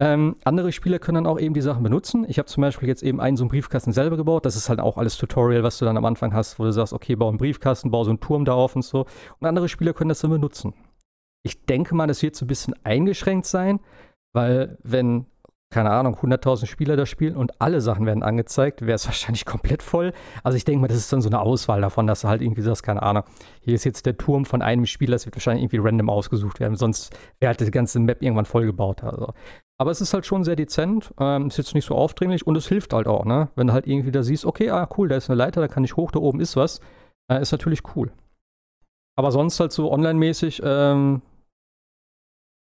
ähm, 0.00 0.36
andere 0.44 0.72
Spieler 0.72 0.98
können 0.98 1.24
dann 1.24 1.26
auch 1.26 1.38
eben 1.38 1.54
die 1.54 1.60
Sachen 1.60 1.82
benutzen. 1.82 2.24
Ich 2.28 2.38
habe 2.38 2.46
zum 2.46 2.62
Beispiel 2.62 2.88
jetzt 2.88 3.02
eben 3.02 3.20
einen 3.20 3.36
so 3.36 3.44
einen 3.44 3.50
Briefkasten 3.50 3.92
selber 3.92 4.16
gebaut. 4.16 4.44
Das 4.44 4.56
ist 4.56 4.68
halt 4.68 4.80
auch 4.80 4.98
alles 4.98 5.16
Tutorial, 5.16 5.62
was 5.62 5.78
du 5.78 5.84
dann 5.84 5.96
am 5.96 6.04
Anfang 6.04 6.34
hast, 6.34 6.58
wo 6.58 6.64
du 6.64 6.72
sagst, 6.72 6.92
okay, 6.92 7.14
bau 7.14 7.28
einen 7.28 7.38
Briefkasten, 7.38 7.90
bau 7.90 8.02
so 8.02 8.10
einen 8.10 8.20
Turm 8.20 8.44
da 8.44 8.54
auf 8.54 8.74
und 8.74 8.82
so. 8.82 9.06
Und 9.38 9.46
andere 9.46 9.68
Spieler 9.68 9.92
können 9.92 10.08
das 10.08 10.20
dann 10.20 10.32
benutzen. 10.32 10.74
Ich 11.44 11.64
denke 11.64 11.94
mal, 11.94 12.06
das 12.06 12.22
wird 12.22 12.34
so 12.34 12.44
ein 12.44 12.48
bisschen 12.48 12.74
eingeschränkt 12.84 13.46
sein, 13.46 13.78
weil 14.32 14.78
wenn 14.82 15.26
keine 15.70 15.90
Ahnung, 15.90 16.14
100.000 16.16 16.66
Spieler 16.66 16.96
da 16.96 17.04
spielen 17.04 17.36
und 17.36 17.60
alle 17.60 17.80
Sachen 17.80 18.06
werden 18.06 18.22
angezeigt, 18.22 18.82
wäre 18.82 18.94
es 18.94 19.06
wahrscheinlich 19.06 19.44
komplett 19.44 19.82
voll. 19.82 20.12
Also 20.42 20.56
ich 20.56 20.64
denke 20.64 20.80
mal, 20.80 20.88
das 20.88 20.96
ist 20.96 21.12
dann 21.12 21.20
so 21.20 21.28
eine 21.28 21.40
Auswahl 21.40 21.80
davon, 21.80 22.06
dass 22.06 22.20
du 22.20 22.28
halt 22.28 22.42
irgendwie 22.42 22.62
sagst, 22.62 22.82
keine 22.82 23.02
Ahnung, 23.02 23.24
hier 23.60 23.74
ist 23.74 23.84
jetzt 23.84 24.06
der 24.06 24.16
Turm 24.16 24.44
von 24.44 24.62
einem 24.62 24.86
Spieler, 24.86 25.12
das 25.12 25.26
wird 25.26 25.36
wahrscheinlich 25.36 25.64
irgendwie 25.64 25.86
random 25.86 26.10
ausgesucht 26.10 26.60
werden, 26.60 26.76
sonst 26.76 27.16
wäre 27.40 27.48
halt 27.48 27.60
die 27.60 27.70
ganze 27.70 27.98
Map 27.98 28.22
irgendwann 28.22 28.44
vollgebaut. 28.44 29.02
Also. 29.02 29.32
Aber 29.76 29.90
es 29.90 30.00
ist 30.00 30.14
halt 30.14 30.24
schon 30.24 30.44
sehr 30.44 30.56
dezent, 30.56 31.12
ähm, 31.18 31.48
ist 31.48 31.58
jetzt 31.58 31.74
nicht 31.74 31.86
so 31.86 31.96
aufdringlich 31.96 32.46
und 32.46 32.56
es 32.56 32.68
hilft 32.68 32.92
halt 32.92 33.08
auch, 33.08 33.24
ne? 33.24 33.48
Wenn 33.56 33.66
du 33.66 33.72
halt 33.72 33.86
irgendwie 33.88 34.12
da 34.12 34.22
siehst, 34.22 34.44
okay, 34.44 34.70
ah 34.70 34.88
cool, 34.96 35.08
da 35.08 35.16
ist 35.16 35.28
eine 35.28 35.36
Leiter, 35.36 35.60
da 35.60 35.68
kann 35.68 35.82
ich 35.82 35.96
hoch, 35.96 36.12
da 36.12 36.20
oben 36.20 36.40
ist 36.40 36.56
was, 36.56 36.80
äh, 37.28 37.40
ist 37.40 37.50
natürlich 37.50 37.82
cool. 37.96 38.12
Aber 39.16 39.32
sonst 39.32 39.58
halt 39.58 39.72
so 39.72 39.90
online-mäßig, 39.90 40.62
ähm, 40.64 41.22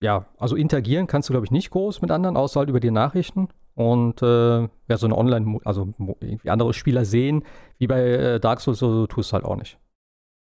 ja, 0.02 0.28
also 0.38 0.56
interagieren 0.56 1.08
kannst 1.08 1.30
du, 1.30 1.34
glaube 1.34 1.46
ich, 1.46 1.52
nicht 1.52 1.70
groß 1.72 2.02
mit 2.02 2.12
anderen, 2.12 2.38
außer 2.38 2.60
halt 2.60 2.70
über 2.70 2.80
die 2.80 2.92
Nachrichten. 2.92 3.50
Und 3.76 4.24
äh, 4.24 4.62
ja, 4.62 4.98
so 4.98 5.06
eine 5.06 5.18
Online, 5.18 5.60
also 5.64 5.94
irgendwie 6.20 6.50
andere 6.50 6.74
Spieler 6.74 7.06
sehen, 7.06 7.44
wie 7.78 7.86
bei 7.86 8.02
äh, 8.02 8.40
Dark 8.40 8.60
Souls, 8.60 8.80
so, 8.80 8.92
so 8.92 9.08
tust 9.08 9.32
du 9.32 9.34
halt 9.34 9.46
auch 9.46 9.56
nicht. 9.56 9.78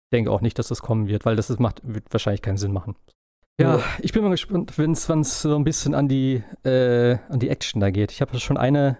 Ich 0.05 0.17
denke 0.17 0.31
auch 0.31 0.41
nicht, 0.41 0.57
dass 0.57 0.69
das 0.69 0.81
kommen 0.81 1.07
wird, 1.07 1.25
weil 1.25 1.35
das 1.35 1.51
ist, 1.51 1.59
macht, 1.59 1.81
wird 1.83 2.11
wahrscheinlich 2.11 2.41
keinen 2.41 2.57
Sinn 2.57 2.73
machen. 2.73 2.95
Ja, 3.59 3.79
ich 3.99 4.13
bin 4.13 4.23
mal 4.23 4.29
gespannt, 4.29 4.77
wenn 4.77 4.91
es 4.91 5.41
so 5.41 5.55
ein 5.55 5.63
bisschen 5.63 5.93
an 5.93 6.07
die, 6.07 6.43
äh, 6.63 7.17
an 7.29 7.39
die 7.39 7.49
Action 7.49 7.81
da 7.81 7.89
geht. 7.91 8.11
Ich 8.11 8.21
habe 8.21 8.39
schon 8.39 8.57
eine, 8.57 8.97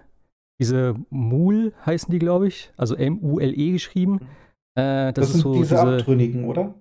diese 0.60 0.94
Mul 1.10 1.72
heißen 1.86 2.10
die, 2.10 2.18
glaube 2.18 2.48
ich, 2.48 2.72
also 2.76 2.96
M-U-L-E 2.96 3.72
geschrieben. 3.72 4.28
Äh, 4.74 5.12
das, 5.12 5.14
das 5.14 5.32
sind 5.32 5.40
so 5.42 5.52
diese, 5.52 5.76
diese 5.76 5.80
Abtrünnigen, 5.80 6.44
oder? 6.44 6.74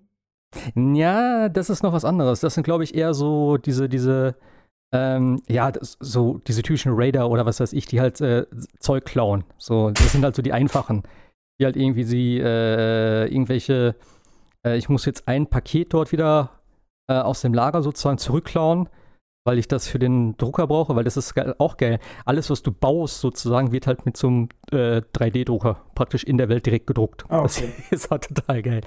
Ja, 0.75 1.49
das 1.49 1.69
ist 1.69 1.83
noch 1.83 1.93
was 1.93 2.05
anderes. 2.05 2.39
Das 2.39 2.53
sind, 2.53 2.63
glaube 2.63 2.83
ich, 2.83 2.95
eher 2.95 3.13
so 3.13 3.57
diese, 3.57 3.89
diese, 3.89 4.35
ähm, 4.93 5.41
ja, 5.47 5.71
das, 5.71 5.97
so 5.99 6.39
diese 6.47 6.61
typischen 6.61 6.93
Raider 6.95 7.29
oder 7.29 7.45
was 7.45 7.59
weiß 7.59 7.73
ich, 7.73 7.85
die 7.85 7.99
halt 7.99 8.21
äh, 8.21 8.45
Zeug 8.79 9.05
klauen. 9.05 9.43
So, 9.57 9.91
das 9.91 10.11
sind 10.11 10.23
halt 10.23 10.35
so 10.35 10.41
die 10.41 10.53
einfachen, 10.53 11.03
die 11.59 11.65
halt 11.65 11.75
irgendwie 11.75 12.03
sie 12.03 12.39
äh, 12.39 13.25
irgendwelche, 13.27 13.95
äh, 14.65 14.77
ich 14.77 14.89
muss 14.89 15.05
jetzt 15.05 15.27
ein 15.27 15.47
Paket 15.47 15.93
dort 15.93 16.11
wieder 16.11 16.61
äh, 17.09 17.15
aus 17.15 17.41
dem 17.41 17.53
Lager 17.53 17.83
sozusagen 17.83 18.17
zurückklauen 18.17 18.89
weil 19.47 19.57
ich 19.57 19.69
das 19.69 19.87
für 19.87 19.97
den 19.97 20.35
Drucker 20.35 20.67
brauche, 20.67 20.95
weil 20.97 21.05
das 21.05 21.15
ist 21.15 21.33
geil, 21.33 21.55
auch 21.57 21.77
geil. 21.77 21.99
Alles, 22.25 22.49
was 22.49 22.61
du 22.63 22.71
baust, 22.73 23.21
sozusagen, 23.21 23.71
wird 23.71 23.87
halt 23.87 24.05
mit 24.05 24.17
so 24.17 24.27
einem 24.27 24.49
äh, 24.71 25.01
3D-Drucker 25.15 25.85
praktisch 25.95 26.25
in 26.25 26.37
der 26.37 26.49
Welt 26.49 26.65
direkt 26.65 26.85
gedruckt. 26.85 27.23
Ah, 27.29 27.39
okay. 27.39 27.73
Das 27.89 27.91
ist 27.91 28.11
halt 28.11 28.27
total 28.27 28.61
geil. 28.61 28.81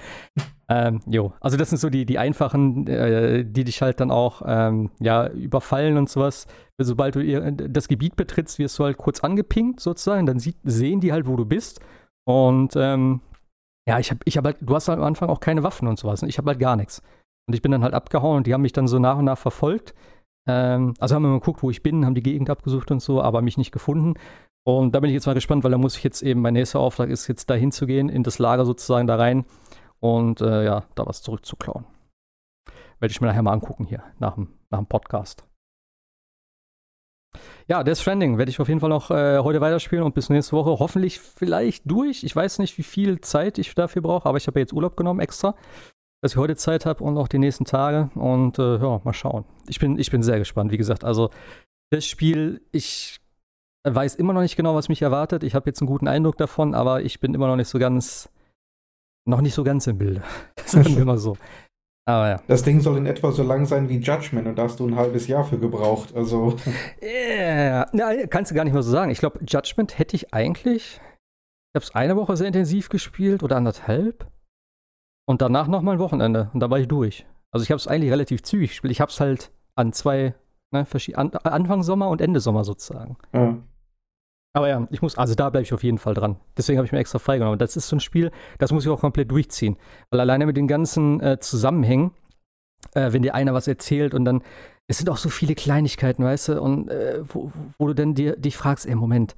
Ähm, 0.73 1.01
jo, 1.05 1.33
also 1.41 1.57
das 1.57 1.69
sind 1.69 1.79
so 1.79 1.89
die, 1.89 2.05
die 2.05 2.17
einfachen, 2.17 2.87
äh, 2.87 3.43
die 3.43 3.65
dich 3.65 3.81
halt 3.81 3.99
dann 3.99 4.09
auch 4.09 4.41
ähm, 4.45 4.89
ja, 5.01 5.27
überfallen 5.27 5.97
und 5.97 6.09
sowas. 6.09 6.47
Sobald 6.77 7.15
du 7.15 7.51
das 7.51 7.89
Gebiet 7.89 8.15
betrittst, 8.15 8.57
wirst 8.57 8.79
du 8.79 8.85
halt 8.85 8.97
kurz 8.97 9.19
angepinkt 9.19 9.81
sozusagen, 9.81 10.25
dann 10.25 10.39
sieht, 10.39 10.55
sehen 10.63 11.01
die 11.01 11.11
halt, 11.11 11.27
wo 11.27 11.35
du 11.35 11.43
bist. 11.43 11.81
Und 12.25 12.73
ähm, 12.77 13.19
ja, 13.85 13.99
ich 13.99 14.11
habe, 14.11 14.21
ich 14.23 14.37
hab 14.37 14.45
halt, 14.45 14.57
du 14.61 14.73
hast 14.73 14.87
halt 14.87 14.99
am 14.99 15.03
Anfang 15.03 15.27
auch 15.27 15.41
keine 15.41 15.63
Waffen 15.63 15.89
und 15.89 15.99
sowas. 15.99 16.23
Ich 16.23 16.37
habe 16.37 16.49
halt 16.49 16.59
gar 16.59 16.77
nichts. 16.77 17.01
Und 17.49 17.53
ich 17.53 17.61
bin 17.61 17.73
dann 17.73 17.83
halt 17.83 17.93
abgehauen 17.93 18.37
und 18.37 18.47
die 18.47 18.53
haben 18.53 18.61
mich 18.61 18.71
dann 18.71 18.87
so 18.87 18.97
nach 18.97 19.17
und 19.17 19.25
nach 19.25 19.37
verfolgt. 19.37 19.93
Ähm, 20.47 20.93
also 20.99 21.15
haben 21.15 21.23
wir 21.23 21.29
mal 21.29 21.39
geguckt, 21.39 21.63
wo 21.63 21.69
ich 21.69 21.83
bin, 21.83 22.05
haben 22.05 22.15
die 22.15 22.23
Gegend 22.23 22.49
abgesucht 22.49 22.91
und 22.91 23.01
so, 23.01 23.21
aber 23.21 23.41
mich 23.41 23.57
nicht 23.57 23.73
gefunden. 23.73 24.13
Und 24.63 24.95
da 24.95 25.01
bin 25.01 25.09
ich 25.09 25.15
jetzt 25.15 25.25
mal 25.25 25.33
gespannt, 25.33 25.65
weil 25.65 25.71
da 25.71 25.77
muss 25.77 25.97
ich 25.97 26.03
jetzt 26.03 26.21
eben, 26.21 26.41
mein 26.41 26.53
nächster 26.53 26.79
Auftrag 26.79 27.09
ist 27.09 27.27
jetzt 27.27 27.49
da 27.49 27.55
hinzugehen, 27.55 28.07
in 28.07 28.23
das 28.23 28.39
Lager 28.39 28.63
sozusagen 28.63 29.07
da 29.07 29.17
rein 29.17 29.43
und 30.01 30.41
äh, 30.41 30.65
ja, 30.65 30.83
da 30.95 31.05
was 31.05 31.21
zurückzuklauen. 31.21 31.85
Werde 32.99 33.11
ich 33.11 33.21
mir 33.21 33.27
nachher 33.27 33.43
mal 33.43 33.53
angucken 33.53 33.85
hier, 33.85 34.03
nach 34.19 34.35
dem, 34.35 34.49
nach 34.69 34.79
dem 34.79 34.87
Podcast. 34.87 35.47
Ja, 37.67 37.83
Death 37.83 37.99
Stranding 37.99 38.37
werde 38.37 38.51
ich 38.51 38.59
auf 38.59 38.67
jeden 38.67 38.81
Fall 38.81 38.89
noch 38.89 39.09
äh, 39.09 39.39
heute 39.39 39.61
weiterspielen 39.61 40.03
und 40.03 40.13
bis 40.13 40.29
nächste 40.29 40.55
Woche 40.55 40.71
hoffentlich 40.79 41.19
vielleicht 41.19 41.89
durch. 41.89 42.23
Ich 42.23 42.35
weiß 42.35 42.59
nicht, 42.59 42.77
wie 42.77 42.83
viel 42.83 43.21
Zeit 43.21 43.57
ich 43.57 43.73
dafür 43.73 44.01
brauche, 44.01 44.27
aber 44.27 44.37
ich 44.37 44.47
habe 44.47 44.59
ja 44.59 44.63
jetzt 44.63 44.73
Urlaub 44.73 44.97
genommen 44.97 45.21
extra 45.21 45.55
dass 46.21 46.33
ich 46.33 46.37
heute 46.37 46.55
Zeit 46.55 46.85
habe 46.85 47.03
und 47.03 47.17
auch 47.17 47.27
die 47.27 47.39
nächsten 47.39 47.65
Tage. 47.65 48.11
Und 48.15 48.59
äh, 48.59 48.77
ja, 48.77 49.01
mal 49.03 49.13
schauen. 49.13 49.45
Ich 49.67 49.79
bin, 49.79 49.97
ich 49.97 50.11
bin 50.11 50.21
sehr 50.21 50.39
gespannt. 50.39 50.71
Wie 50.71 50.77
gesagt, 50.77 51.03
also 51.03 51.31
das 51.89 52.05
Spiel, 52.05 52.61
ich 52.71 53.19
weiß 53.83 54.15
immer 54.15 54.33
noch 54.33 54.41
nicht 54.41 54.55
genau, 54.55 54.75
was 54.75 54.87
mich 54.87 55.01
erwartet. 55.01 55.43
Ich 55.43 55.55
habe 55.55 55.69
jetzt 55.69 55.81
einen 55.81 55.87
guten 55.87 56.07
Eindruck 56.07 56.37
davon, 56.37 56.75
aber 56.75 57.01
ich 57.01 57.19
bin 57.19 57.33
immer 57.33 57.47
noch 57.47 57.55
nicht 57.55 57.69
so 57.69 57.79
ganz, 57.79 58.29
noch 59.25 59.41
nicht 59.41 59.53
so 59.53 59.63
ganz 59.63 59.87
im 59.87 59.97
Bilde. 59.97 60.23
Sagen 60.65 60.97
wir 60.97 61.05
mal 61.05 61.17
so. 61.17 61.37
Aber 62.05 62.29
ja. 62.29 62.41
Das 62.47 62.63
Ding 62.63 62.81
soll 62.81 62.97
in 62.97 63.05
etwa 63.05 63.31
so 63.31 63.43
lang 63.43 63.65
sein 63.65 63.87
wie 63.87 63.99
Judgment 63.99 64.47
und 64.47 64.57
da 64.57 64.63
hast 64.63 64.79
du 64.79 64.87
ein 64.87 64.95
halbes 64.95 65.27
Jahr 65.27 65.43
für 65.45 65.59
gebraucht. 65.59 66.15
Also. 66.15 66.55
Ja, 67.01 67.85
yeah. 67.93 68.27
kannst 68.27 68.51
du 68.51 68.55
gar 68.55 68.63
nicht 68.63 68.73
mal 68.73 68.83
so 68.83 68.91
sagen. 68.91 69.11
Ich 69.11 69.19
glaube, 69.19 69.39
Judgment 69.45 69.97
hätte 69.97 70.15
ich 70.15 70.33
eigentlich. 70.33 70.99
Ich 71.73 71.75
habe 71.75 71.85
es 71.85 71.95
eine 71.95 72.15
Woche 72.15 72.35
sehr 72.35 72.47
intensiv 72.47 72.89
gespielt 72.89 73.43
oder 73.43 73.55
anderthalb. 73.55 74.27
Und 75.27 75.41
danach 75.41 75.67
nochmal 75.67 75.95
ein 75.95 75.99
Wochenende. 75.99 76.49
Und 76.53 76.59
da 76.59 76.69
war 76.69 76.79
ich 76.79 76.87
durch. 76.87 77.25
Also 77.51 77.63
ich 77.63 77.71
habe 77.71 77.77
es 77.77 77.87
eigentlich 77.87 78.11
relativ 78.11 78.43
zügig 78.43 78.71
gespielt. 78.71 78.91
Ich 78.91 79.01
habe 79.01 79.11
es 79.11 79.19
halt 79.19 79.51
an 79.75 79.93
zwei, 79.93 80.33
ne, 80.71 80.85
an, 81.13 81.31
Anfang 81.31 81.83
Sommer 81.83 82.09
und 82.09 82.21
Ende 82.21 82.39
Sommer 82.39 82.63
sozusagen. 82.63 83.17
Ja. 83.33 83.57
Aber 84.53 84.67
ja, 84.67 84.85
ich 84.91 85.01
muss, 85.01 85.17
also 85.17 85.33
da 85.33 85.49
bleibe 85.49 85.63
ich 85.63 85.73
auf 85.73 85.83
jeden 85.83 85.97
Fall 85.97 86.13
dran. 86.13 86.37
Deswegen 86.57 86.77
habe 86.77 86.85
ich 86.85 86.91
mir 86.91 86.99
extra 86.99 87.19
freigenommen. 87.19 87.57
Das 87.57 87.77
ist 87.77 87.87
so 87.87 87.95
ein 87.95 88.01
Spiel, 88.01 88.31
das 88.59 88.71
muss 88.71 88.83
ich 88.83 88.89
auch 88.89 88.99
komplett 88.99 89.31
durchziehen. 89.31 89.77
Weil 90.09 90.19
alleine 90.19 90.45
mit 90.45 90.57
den 90.57 90.67
ganzen 90.67 91.21
äh, 91.21 91.39
Zusammenhängen, 91.39 92.11
äh, 92.93 93.13
wenn 93.13 93.21
dir 93.21 93.33
einer 93.33 93.53
was 93.53 93.67
erzählt 93.67 94.13
und 94.13 94.25
dann, 94.25 94.43
es 94.87 94.97
sind 94.97 95.09
auch 95.09 95.17
so 95.17 95.29
viele 95.29 95.55
Kleinigkeiten, 95.55 96.23
weißt 96.23 96.49
du, 96.49 96.61
und 96.61 96.89
äh, 96.89 97.21
wo, 97.27 97.51
wo, 97.77 97.87
du 97.87 97.95
dann 97.95 98.13
dir, 98.13 98.35
dich 98.35 98.57
fragst, 98.57 98.85
ey, 98.85 98.95
Moment, 98.95 99.35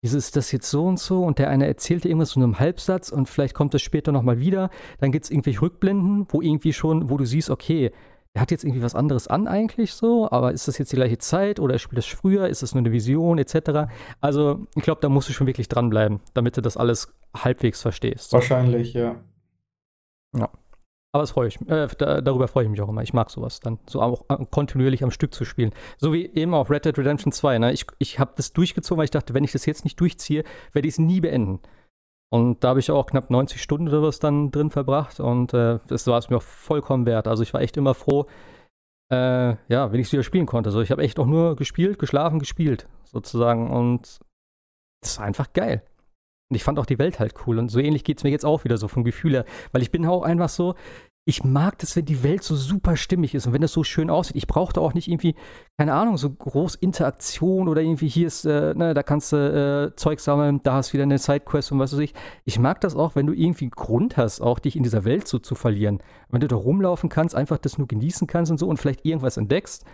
ist 0.00 0.36
das 0.36 0.52
jetzt 0.52 0.70
so 0.70 0.84
und 0.86 0.98
so 0.98 1.24
und 1.24 1.38
der 1.38 1.48
eine 1.48 1.66
erzählt 1.66 2.04
dir 2.04 2.08
irgendwas 2.08 2.30
zu 2.30 2.40
einem 2.40 2.58
Halbsatz 2.58 3.10
und 3.10 3.28
vielleicht 3.28 3.54
kommt 3.54 3.72
das 3.72 3.82
später 3.82 4.12
nochmal 4.12 4.38
wieder, 4.38 4.70
dann 4.98 5.12
gibt 5.12 5.24
es 5.24 5.30
irgendwelche 5.30 5.62
Rückblenden, 5.62 6.26
wo 6.28 6.42
irgendwie 6.42 6.74
schon, 6.74 7.10
wo 7.10 7.16
du 7.16 7.24
siehst, 7.24 7.48
okay, 7.48 7.90
er 8.34 8.40
hat 8.40 8.50
jetzt 8.50 8.64
irgendwie 8.64 8.82
was 8.82 8.96
anderes 8.96 9.28
an 9.28 9.46
eigentlich 9.46 9.94
so, 9.94 10.28
aber 10.30 10.52
ist 10.52 10.66
das 10.66 10.76
jetzt 10.78 10.90
die 10.90 10.96
gleiche 10.96 11.18
Zeit 11.18 11.60
oder 11.60 11.78
spielt 11.78 11.98
das 11.98 12.06
früher, 12.06 12.48
ist 12.48 12.62
das 12.62 12.74
nur 12.74 12.80
eine 12.80 12.90
Vision 12.92 13.38
etc. 13.38 13.88
Also 14.20 14.66
ich 14.74 14.82
glaube, 14.82 15.00
da 15.00 15.08
musst 15.08 15.28
du 15.28 15.32
schon 15.32 15.46
wirklich 15.46 15.68
dranbleiben, 15.68 16.20
damit 16.34 16.56
du 16.56 16.60
das 16.60 16.76
alles 16.76 17.14
halbwegs 17.34 17.80
verstehst. 17.80 18.32
Wahrscheinlich, 18.32 18.92
ja. 18.92 19.20
Ja. 20.36 20.50
Aber 21.12 21.22
das 21.22 21.30
freue 21.30 21.46
ich, 21.46 21.60
äh, 21.68 21.86
da, 21.96 22.20
darüber 22.20 22.48
freue 22.48 22.64
ich 22.64 22.70
mich 22.70 22.80
auch 22.80 22.88
immer. 22.88 23.04
Ich 23.04 23.12
mag 23.12 23.30
sowas 23.30 23.60
dann, 23.60 23.78
so 23.88 24.02
auch 24.02 24.24
äh, 24.28 24.44
kontinuierlich 24.50 25.04
am 25.04 25.12
Stück 25.12 25.32
zu 25.32 25.44
spielen. 25.44 25.70
So 25.96 26.12
wie 26.12 26.26
eben 26.26 26.54
auch 26.54 26.70
Red 26.70 26.86
Dead 26.86 26.98
Redemption 26.98 27.30
2. 27.30 27.60
Ne? 27.60 27.72
Ich, 27.72 27.86
ich 28.00 28.18
habe 28.18 28.32
das 28.36 28.52
durchgezogen, 28.52 28.98
weil 28.98 29.04
ich 29.04 29.12
dachte, 29.12 29.32
wenn 29.32 29.44
ich 29.44 29.52
das 29.52 29.64
jetzt 29.64 29.84
nicht 29.84 30.00
durchziehe, 30.00 30.42
werde 30.72 30.88
ich 30.88 30.94
es 30.94 30.98
nie 30.98 31.20
beenden. 31.20 31.60
Und 32.34 32.64
da 32.64 32.70
habe 32.70 32.80
ich 32.80 32.90
auch 32.90 33.06
knapp 33.06 33.30
90 33.30 33.62
Stunden 33.62 33.86
oder 33.86 34.02
was 34.02 34.18
dann 34.18 34.50
drin 34.50 34.72
verbracht 34.72 35.20
und 35.20 35.54
äh, 35.54 35.78
das 35.86 36.04
war 36.08 36.18
es 36.18 36.30
mir 36.30 36.38
auch 36.38 36.42
vollkommen 36.42 37.06
wert. 37.06 37.28
Also 37.28 37.44
ich 37.44 37.54
war 37.54 37.60
echt 37.60 37.76
immer 37.76 37.94
froh, 37.94 38.26
äh, 39.12 39.54
ja, 39.68 39.92
wenn 39.92 40.00
ich 40.00 40.08
es 40.08 40.12
wieder 40.12 40.24
spielen 40.24 40.46
konnte. 40.46 40.66
Also 40.66 40.80
ich 40.80 40.90
habe 40.90 41.04
echt 41.04 41.20
auch 41.20 41.26
nur 41.26 41.54
gespielt, 41.54 41.96
geschlafen, 42.00 42.40
gespielt 42.40 42.88
sozusagen 43.04 43.70
und 43.70 44.18
das 45.00 45.16
war 45.20 45.26
einfach 45.26 45.52
geil. 45.52 45.84
Und 46.50 46.56
ich 46.56 46.64
fand 46.64 46.80
auch 46.80 46.86
die 46.86 46.98
Welt 46.98 47.20
halt 47.20 47.34
cool. 47.46 47.60
Und 47.60 47.68
so 47.68 47.78
ähnlich 47.78 48.02
geht 48.02 48.18
es 48.18 48.24
mir 48.24 48.30
jetzt 48.30 48.44
auch 48.44 48.64
wieder 48.64 48.78
so 48.78 48.88
vom 48.88 49.04
Gefühl 49.04 49.34
her. 49.34 49.44
Weil 49.70 49.82
ich 49.82 49.92
bin 49.92 50.04
auch 50.04 50.24
einfach 50.24 50.48
so, 50.48 50.74
ich 51.26 51.42
mag 51.42 51.78
das, 51.78 51.96
wenn 51.96 52.04
die 52.04 52.22
Welt 52.22 52.42
so 52.42 52.54
super 52.54 52.96
stimmig 52.96 53.34
ist 53.34 53.46
und 53.46 53.54
wenn 53.54 53.62
das 53.62 53.72
so 53.72 53.82
schön 53.82 54.10
aussieht. 54.10 54.36
Ich 54.36 54.46
brauchte 54.46 54.80
auch 54.80 54.92
nicht 54.92 55.08
irgendwie, 55.08 55.34
keine 55.78 55.94
Ahnung, 55.94 56.18
so 56.18 56.28
groß 56.28 56.74
Interaktion 56.74 57.68
oder 57.68 57.80
irgendwie 57.80 58.08
hier 58.08 58.26
ist, 58.26 58.44
äh, 58.44 58.74
ne, 58.74 58.92
da 58.92 59.02
kannst 59.02 59.32
du 59.32 59.36
äh, 59.36 59.96
Zeug 59.96 60.20
sammeln, 60.20 60.60
da 60.62 60.74
hast 60.74 60.90
du 60.90 60.94
wieder 60.94 61.04
eine 61.04 61.18
Sidequest 61.18 61.72
und 61.72 61.78
was 61.78 61.94
weiß 61.94 62.00
ich. 62.00 62.12
Ich 62.44 62.58
mag 62.58 62.80
das 62.82 62.94
auch, 62.94 63.14
wenn 63.14 63.26
du 63.26 63.32
irgendwie 63.32 63.64
einen 63.64 63.70
Grund 63.70 64.18
hast, 64.18 64.42
auch 64.42 64.58
dich 64.58 64.76
in 64.76 64.82
dieser 64.82 65.04
Welt 65.04 65.26
so 65.26 65.38
zu 65.38 65.54
verlieren. 65.54 66.02
Wenn 66.28 66.40
du 66.40 66.48
da 66.48 66.56
rumlaufen 66.56 67.08
kannst, 67.08 67.34
einfach 67.34 67.56
das 67.56 67.78
nur 67.78 67.88
genießen 67.88 68.26
kannst 68.26 68.50
und 68.50 68.58
so 68.58 68.68
und 68.68 68.76
vielleicht 68.76 69.06
irgendwas 69.06 69.38
entdeckst 69.38 69.86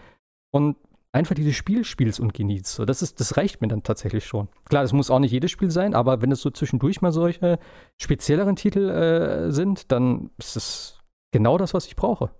und 0.50 0.76
einfach 1.12 1.36
dieses 1.36 1.54
Spiel 1.54 1.84
spielst 1.84 2.18
und 2.18 2.34
genießt. 2.34 2.66
So, 2.66 2.84
das, 2.84 3.02
ist, 3.02 3.20
das 3.20 3.36
reicht 3.36 3.60
mir 3.60 3.68
dann 3.68 3.84
tatsächlich 3.84 4.24
schon. 4.24 4.48
Klar, 4.68 4.82
das 4.82 4.92
muss 4.92 5.10
auch 5.10 5.18
nicht 5.20 5.32
jedes 5.32 5.52
Spiel 5.52 5.70
sein, 5.70 5.94
aber 5.94 6.22
wenn 6.22 6.32
es 6.32 6.40
so 6.40 6.50
zwischendurch 6.50 7.02
mal 7.02 7.12
solche 7.12 7.60
spezielleren 7.98 8.56
Titel 8.56 8.88
äh, 8.88 9.52
sind, 9.52 9.92
dann 9.92 10.30
ist 10.38 10.56
es 10.56 10.99
genau 11.30 11.58
das, 11.58 11.74
was 11.74 11.86
ich 11.86 11.96
brauche. 11.96 12.30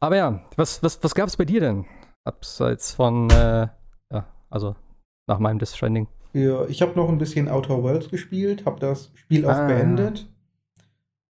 Aber 0.00 0.16
ja, 0.16 0.44
was, 0.56 0.82
was, 0.82 1.02
was 1.02 1.14
gab 1.14 1.28
es 1.28 1.36
bei 1.36 1.44
dir 1.44 1.60
denn? 1.60 1.84
Abseits 2.24 2.92
von, 2.94 3.30
äh, 3.30 3.68
ja, 4.12 4.26
also 4.50 4.74
nach 5.26 5.38
meinem 5.38 5.58
Death 5.58 5.68
Stranding. 5.68 6.08
Ja, 6.32 6.64
ich 6.66 6.82
habe 6.82 6.96
noch 6.96 7.08
ein 7.08 7.18
bisschen 7.18 7.48
Outer 7.48 7.82
Worlds 7.82 8.08
gespielt, 8.08 8.64
habe 8.64 8.80
das 8.80 9.10
Spiel 9.14 9.44
auch 9.46 9.50
ah. 9.50 9.66
beendet 9.66 10.28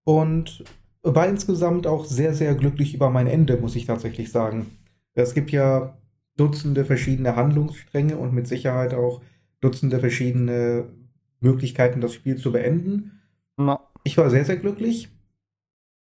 und 0.03 0.63
war 1.03 1.27
insgesamt 1.27 1.87
auch 1.87 2.05
sehr, 2.05 2.33
sehr 2.33 2.55
glücklich 2.55 2.93
über 2.93 3.09
mein 3.09 3.27
Ende, 3.27 3.57
muss 3.57 3.75
ich 3.75 3.85
tatsächlich 3.85 4.31
sagen. 4.31 4.77
Es 5.13 5.33
gibt 5.33 5.51
ja 5.51 5.97
Dutzende 6.37 6.85
verschiedene 6.85 7.35
Handlungsstränge 7.35 8.17
und 8.17 8.33
mit 8.33 8.47
Sicherheit 8.47 8.93
auch 8.93 9.21
Dutzende 9.59 9.99
verschiedene 9.99 10.85
Möglichkeiten, 11.39 12.01
das 12.01 12.13
Spiel 12.13 12.37
zu 12.37 12.51
beenden. 12.51 13.19
No. 13.57 13.79
Ich 14.03 14.17
war 14.17 14.29
sehr, 14.29 14.45
sehr 14.45 14.57
glücklich. 14.57 15.09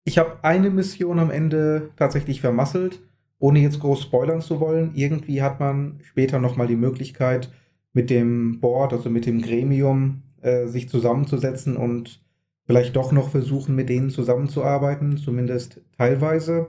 Ich 0.04 0.18
habe 0.18 0.42
eine 0.42 0.70
Mission 0.70 1.18
am 1.18 1.30
Ende 1.30 1.90
tatsächlich 1.96 2.40
vermasselt, 2.40 3.00
ohne 3.38 3.60
jetzt 3.60 3.80
groß 3.80 4.02
spoilern 4.02 4.40
zu 4.40 4.60
wollen. 4.60 4.92
Irgendwie 4.94 5.42
hat 5.42 5.60
man 5.60 6.00
später 6.02 6.38
nochmal 6.38 6.66
die 6.66 6.76
Möglichkeit, 6.76 7.50
mit 7.92 8.10
dem 8.10 8.60
Board, 8.60 8.92
also 8.92 9.10
mit 9.10 9.26
dem 9.26 9.42
Gremium, 9.42 10.22
äh, 10.40 10.66
sich 10.66 10.88
zusammenzusetzen 10.88 11.76
und 11.76 12.22
vielleicht 12.64 12.94
doch 12.96 13.12
noch 13.12 13.30
versuchen, 13.30 13.74
mit 13.74 13.88
denen 13.88 14.10
zusammenzuarbeiten, 14.10 15.16
zumindest 15.16 15.80
teilweise. 15.96 16.68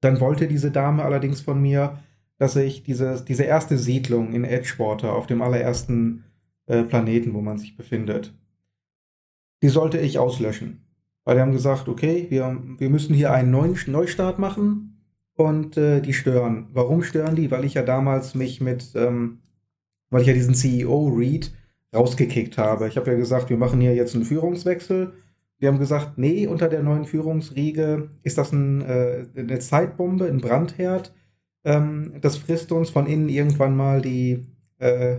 Dann 0.00 0.20
wollte 0.20 0.46
diese 0.46 0.70
Dame 0.70 1.02
allerdings 1.04 1.40
von 1.40 1.60
mir, 1.60 1.98
dass 2.38 2.56
ich 2.56 2.82
diese, 2.82 3.24
diese 3.26 3.44
erste 3.44 3.78
Siedlung 3.78 4.32
in 4.32 4.44
Edgewater 4.44 5.14
auf 5.14 5.26
dem 5.26 5.42
allerersten 5.42 6.24
äh, 6.66 6.82
Planeten, 6.82 7.34
wo 7.34 7.40
man 7.40 7.58
sich 7.58 7.76
befindet, 7.76 8.32
die 9.62 9.68
sollte 9.68 9.98
ich 9.98 10.18
auslöschen. 10.18 10.84
Weil 11.24 11.36
die 11.36 11.40
haben 11.40 11.52
gesagt, 11.52 11.88
okay, 11.88 12.26
wir, 12.30 12.60
wir 12.78 12.90
müssen 12.90 13.14
hier 13.14 13.32
einen 13.32 13.50
neuen 13.50 13.78
Neustart 13.86 14.38
machen 14.38 15.04
und 15.34 15.76
äh, 15.76 16.00
die 16.00 16.12
stören. 16.12 16.68
Warum 16.72 17.02
stören 17.02 17.36
die? 17.36 17.50
Weil 17.50 17.64
ich 17.64 17.74
ja 17.74 17.82
damals 17.82 18.34
mich 18.34 18.60
mit, 18.60 18.92
ähm, 18.96 19.38
weil 20.10 20.22
ich 20.22 20.26
ja 20.26 20.34
diesen 20.34 20.54
CEO 20.54 21.08
Reed 21.08 21.52
rausgekickt 21.94 22.58
habe. 22.58 22.88
Ich 22.88 22.96
habe 22.96 23.10
ja 23.10 23.16
gesagt, 23.16 23.50
wir 23.50 23.56
machen 23.56 23.80
hier 23.80 23.94
jetzt 23.94 24.14
einen 24.14 24.24
Führungswechsel. 24.24 25.12
Die 25.60 25.68
haben 25.68 25.78
gesagt, 25.78 26.18
nee, 26.18 26.46
unter 26.48 26.68
der 26.68 26.82
neuen 26.82 27.04
Führungsriege 27.04 28.08
ist 28.22 28.36
das 28.36 28.52
ein, 28.52 28.82
äh, 28.82 29.26
eine 29.36 29.60
Zeitbombe, 29.60 30.26
ein 30.26 30.40
Brandherd. 30.40 31.14
Ähm, 31.64 32.14
das 32.20 32.36
frisst 32.36 32.72
uns 32.72 32.90
von 32.90 33.06
innen 33.06 33.28
irgendwann 33.28 33.76
mal 33.76 34.02
die, 34.02 34.44
äh, 34.78 35.18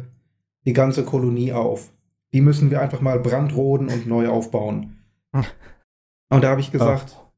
die 0.65 0.73
ganze 0.73 1.05
Kolonie 1.05 1.53
auf. 1.53 1.93
Die 2.33 2.41
müssen 2.41 2.71
wir 2.71 2.81
einfach 2.81 3.01
mal 3.01 3.19
brandroden 3.19 3.89
und 3.89 4.07
neu 4.07 4.27
aufbauen. 4.27 4.97
Und 5.31 6.43
da 6.43 6.49
habe 6.49 6.61
ich 6.61 6.71
gesagt, 6.71 7.15
oh. 7.17 7.31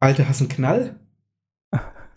Alter, 0.00 0.28
hast 0.28 0.40
du 0.40 0.44
einen 0.44 0.52
Knall? 0.52 1.00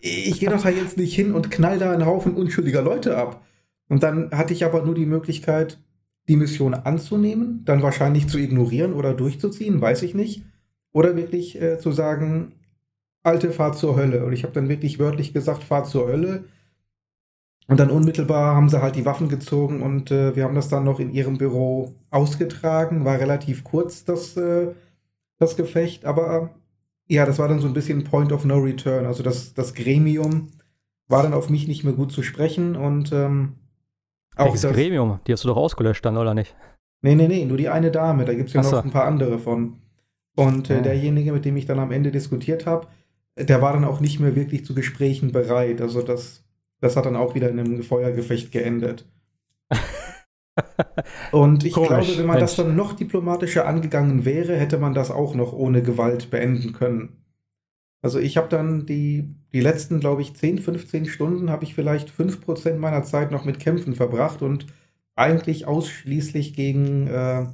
Ich 0.00 0.40
gehe 0.40 0.50
doch 0.50 0.62
da 0.62 0.68
jetzt 0.70 0.96
nicht 0.96 1.14
hin 1.14 1.34
und 1.34 1.50
knall 1.50 1.78
da 1.78 1.92
einen 1.92 2.06
Haufen 2.06 2.34
unschuldiger 2.34 2.82
Leute 2.82 3.16
ab. 3.16 3.44
Und 3.88 4.02
dann 4.02 4.30
hatte 4.32 4.52
ich 4.52 4.64
aber 4.64 4.82
nur 4.84 4.94
die 4.94 5.06
Möglichkeit, 5.06 5.78
die 6.28 6.36
Mission 6.36 6.74
anzunehmen, 6.74 7.62
dann 7.64 7.82
wahrscheinlich 7.82 8.28
zu 8.28 8.38
ignorieren 8.38 8.94
oder 8.94 9.14
durchzuziehen, 9.14 9.80
weiß 9.80 10.02
ich 10.02 10.14
nicht. 10.14 10.44
Oder 10.92 11.16
wirklich 11.16 11.60
äh, 11.60 11.78
zu 11.78 11.92
sagen, 11.92 12.52
Alte, 13.22 13.52
fahr 13.52 13.72
zur 13.72 13.96
Hölle. 13.96 14.24
Und 14.24 14.32
ich 14.32 14.42
habe 14.44 14.52
dann 14.52 14.68
wirklich 14.68 14.98
wörtlich 14.98 15.32
gesagt, 15.32 15.64
fahr 15.64 15.84
zur 15.84 16.06
Hölle. 16.06 16.44
Und 17.66 17.80
dann 17.80 17.90
unmittelbar 17.90 18.54
haben 18.54 18.68
sie 18.68 18.82
halt 18.82 18.94
die 18.94 19.06
Waffen 19.06 19.28
gezogen 19.28 19.82
und 19.82 20.10
äh, 20.10 20.36
wir 20.36 20.44
haben 20.44 20.54
das 20.54 20.68
dann 20.68 20.84
noch 20.84 21.00
in 21.00 21.10
ihrem 21.10 21.38
Büro 21.38 21.94
ausgetragen. 22.10 23.04
War 23.06 23.18
relativ 23.18 23.64
kurz 23.64 24.04
das, 24.04 24.36
äh, 24.36 24.68
das 25.38 25.56
Gefecht, 25.56 26.04
aber 26.04 26.50
ja, 27.06 27.24
das 27.24 27.38
war 27.38 27.48
dann 27.48 27.60
so 27.60 27.68
ein 27.68 27.74
bisschen 27.74 28.04
Point 28.04 28.32
of 28.32 28.44
No 28.44 28.58
Return. 28.58 29.06
Also 29.06 29.22
das, 29.22 29.54
das 29.54 29.74
Gremium 29.74 30.48
war 31.08 31.22
dann 31.22 31.34
auf 31.34 31.48
mich 31.48 31.66
nicht 31.66 31.84
mehr 31.84 31.94
gut 31.94 32.12
zu 32.12 32.22
sprechen 32.22 32.76
und 32.76 33.12
ähm, 33.12 33.54
auch 34.36 34.46
Welches 34.46 34.62
das 34.62 34.72
Gremium? 34.72 35.20
Die 35.26 35.32
hast 35.32 35.44
du 35.44 35.48
doch 35.48 35.56
ausgelöscht 35.56 36.04
dann, 36.04 36.16
oder 36.16 36.34
nicht? 36.34 36.54
Nee, 37.02 37.14
nee, 37.14 37.28
nee, 37.28 37.44
nur 37.44 37.56
die 37.56 37.68
eine 37.68 37.90
Dame. 37.90 38.24
Da 38.24 38.34
gibt 38.34 38.48
es 38.48 38.54
ja 38.54 38.62
so. 38.62 38.76
noch 38.76 38.84
ein 38.84 38.90
paar 38.90 39.04
andere 39.04 39.38
von. 39.38 39.76
Und 40.36 40.70
äh, 40.70 40.76
ja. 40.76 40.80
derjenige, 40.80 41.32
mit 41.32 41.44
dem 41.44 41.56
ich 41.56 41.66
dann 41.66 41.78
am 41.78 41.92
Ende 41.92 42.10
diskutiert 42.10 42.66
habe, 42.66 42.88
der 43.36 43.62
war 43.62 43.72
dann 43.72 43.84
auch 43.84 44.00
nicht 44.00 44.20
mehr 44.20 44.34
wirklich 44.34 44.64
zu 44.64 44.74
Gesprächen 44.74 45.32
bereit. 45.32 45.80
Also 45.80 46.02
das 46.02 46.43
das 46.84 46.96
hat 46.96 47.06
dann 47.06 47.16
auch 47.16 47.34
wieder 47.34 47.48
in 47.48 47.58
einem 47.58 47.82
Feuergefecht 47.82 48.52
geendet. 48.52 49.06
Und 51.32 51.64
ich 51.64 51.72
Komisch, 51.72 51.88
glaube, 51.88 52.18
wenn 52.18 52.26
man 52.26 52.36
Mensch. 52.36 52.40
das 52.40 52.56
dann 52.56 52.76
noch 52.76 52.92
diplomatischer 52.92 53.66
angegangen 53.66 54.26
wäre, 54.26 54.54
hätte 54.54 54.76
man 54.78 54.92
das 54.92 55.10
auch 55.10 55.34
noch 55.34 55.54
ohne 55.54 55.82
Gewalt 55.82 56.30
beenden 56.30 56.74
können. 56.74 57.24
Also 58.02 58.18
ich 58.18 58.36
habe 58.36 58.48
dann 58.50 58.84
die, 58.84 59.34
die 59.54 59.62
letzten, 59.62 59.98
glaube 59.98 60.20
ich, 60.20 60.34
10, 60.34 60.58
15 60.58 61.06
Stunden 61.06 61.48
habe 61.50 61.64
ich 61.64 61.74
vielleicht 61.74 62.10
5% 62.10 62.76
meiner 62.76 63.02
Zeit 63.02 63.30
noch 63.30 63.46
mit 63.46 63.58
Kämpfen 63.58 63.94
verbracht 63.94 64.42
und 64.42 64.66
eigentlich 65.16 65.66
ausschließlich 65.66 66.52
gegen 66.52 67.06
äh, 67.06 67.46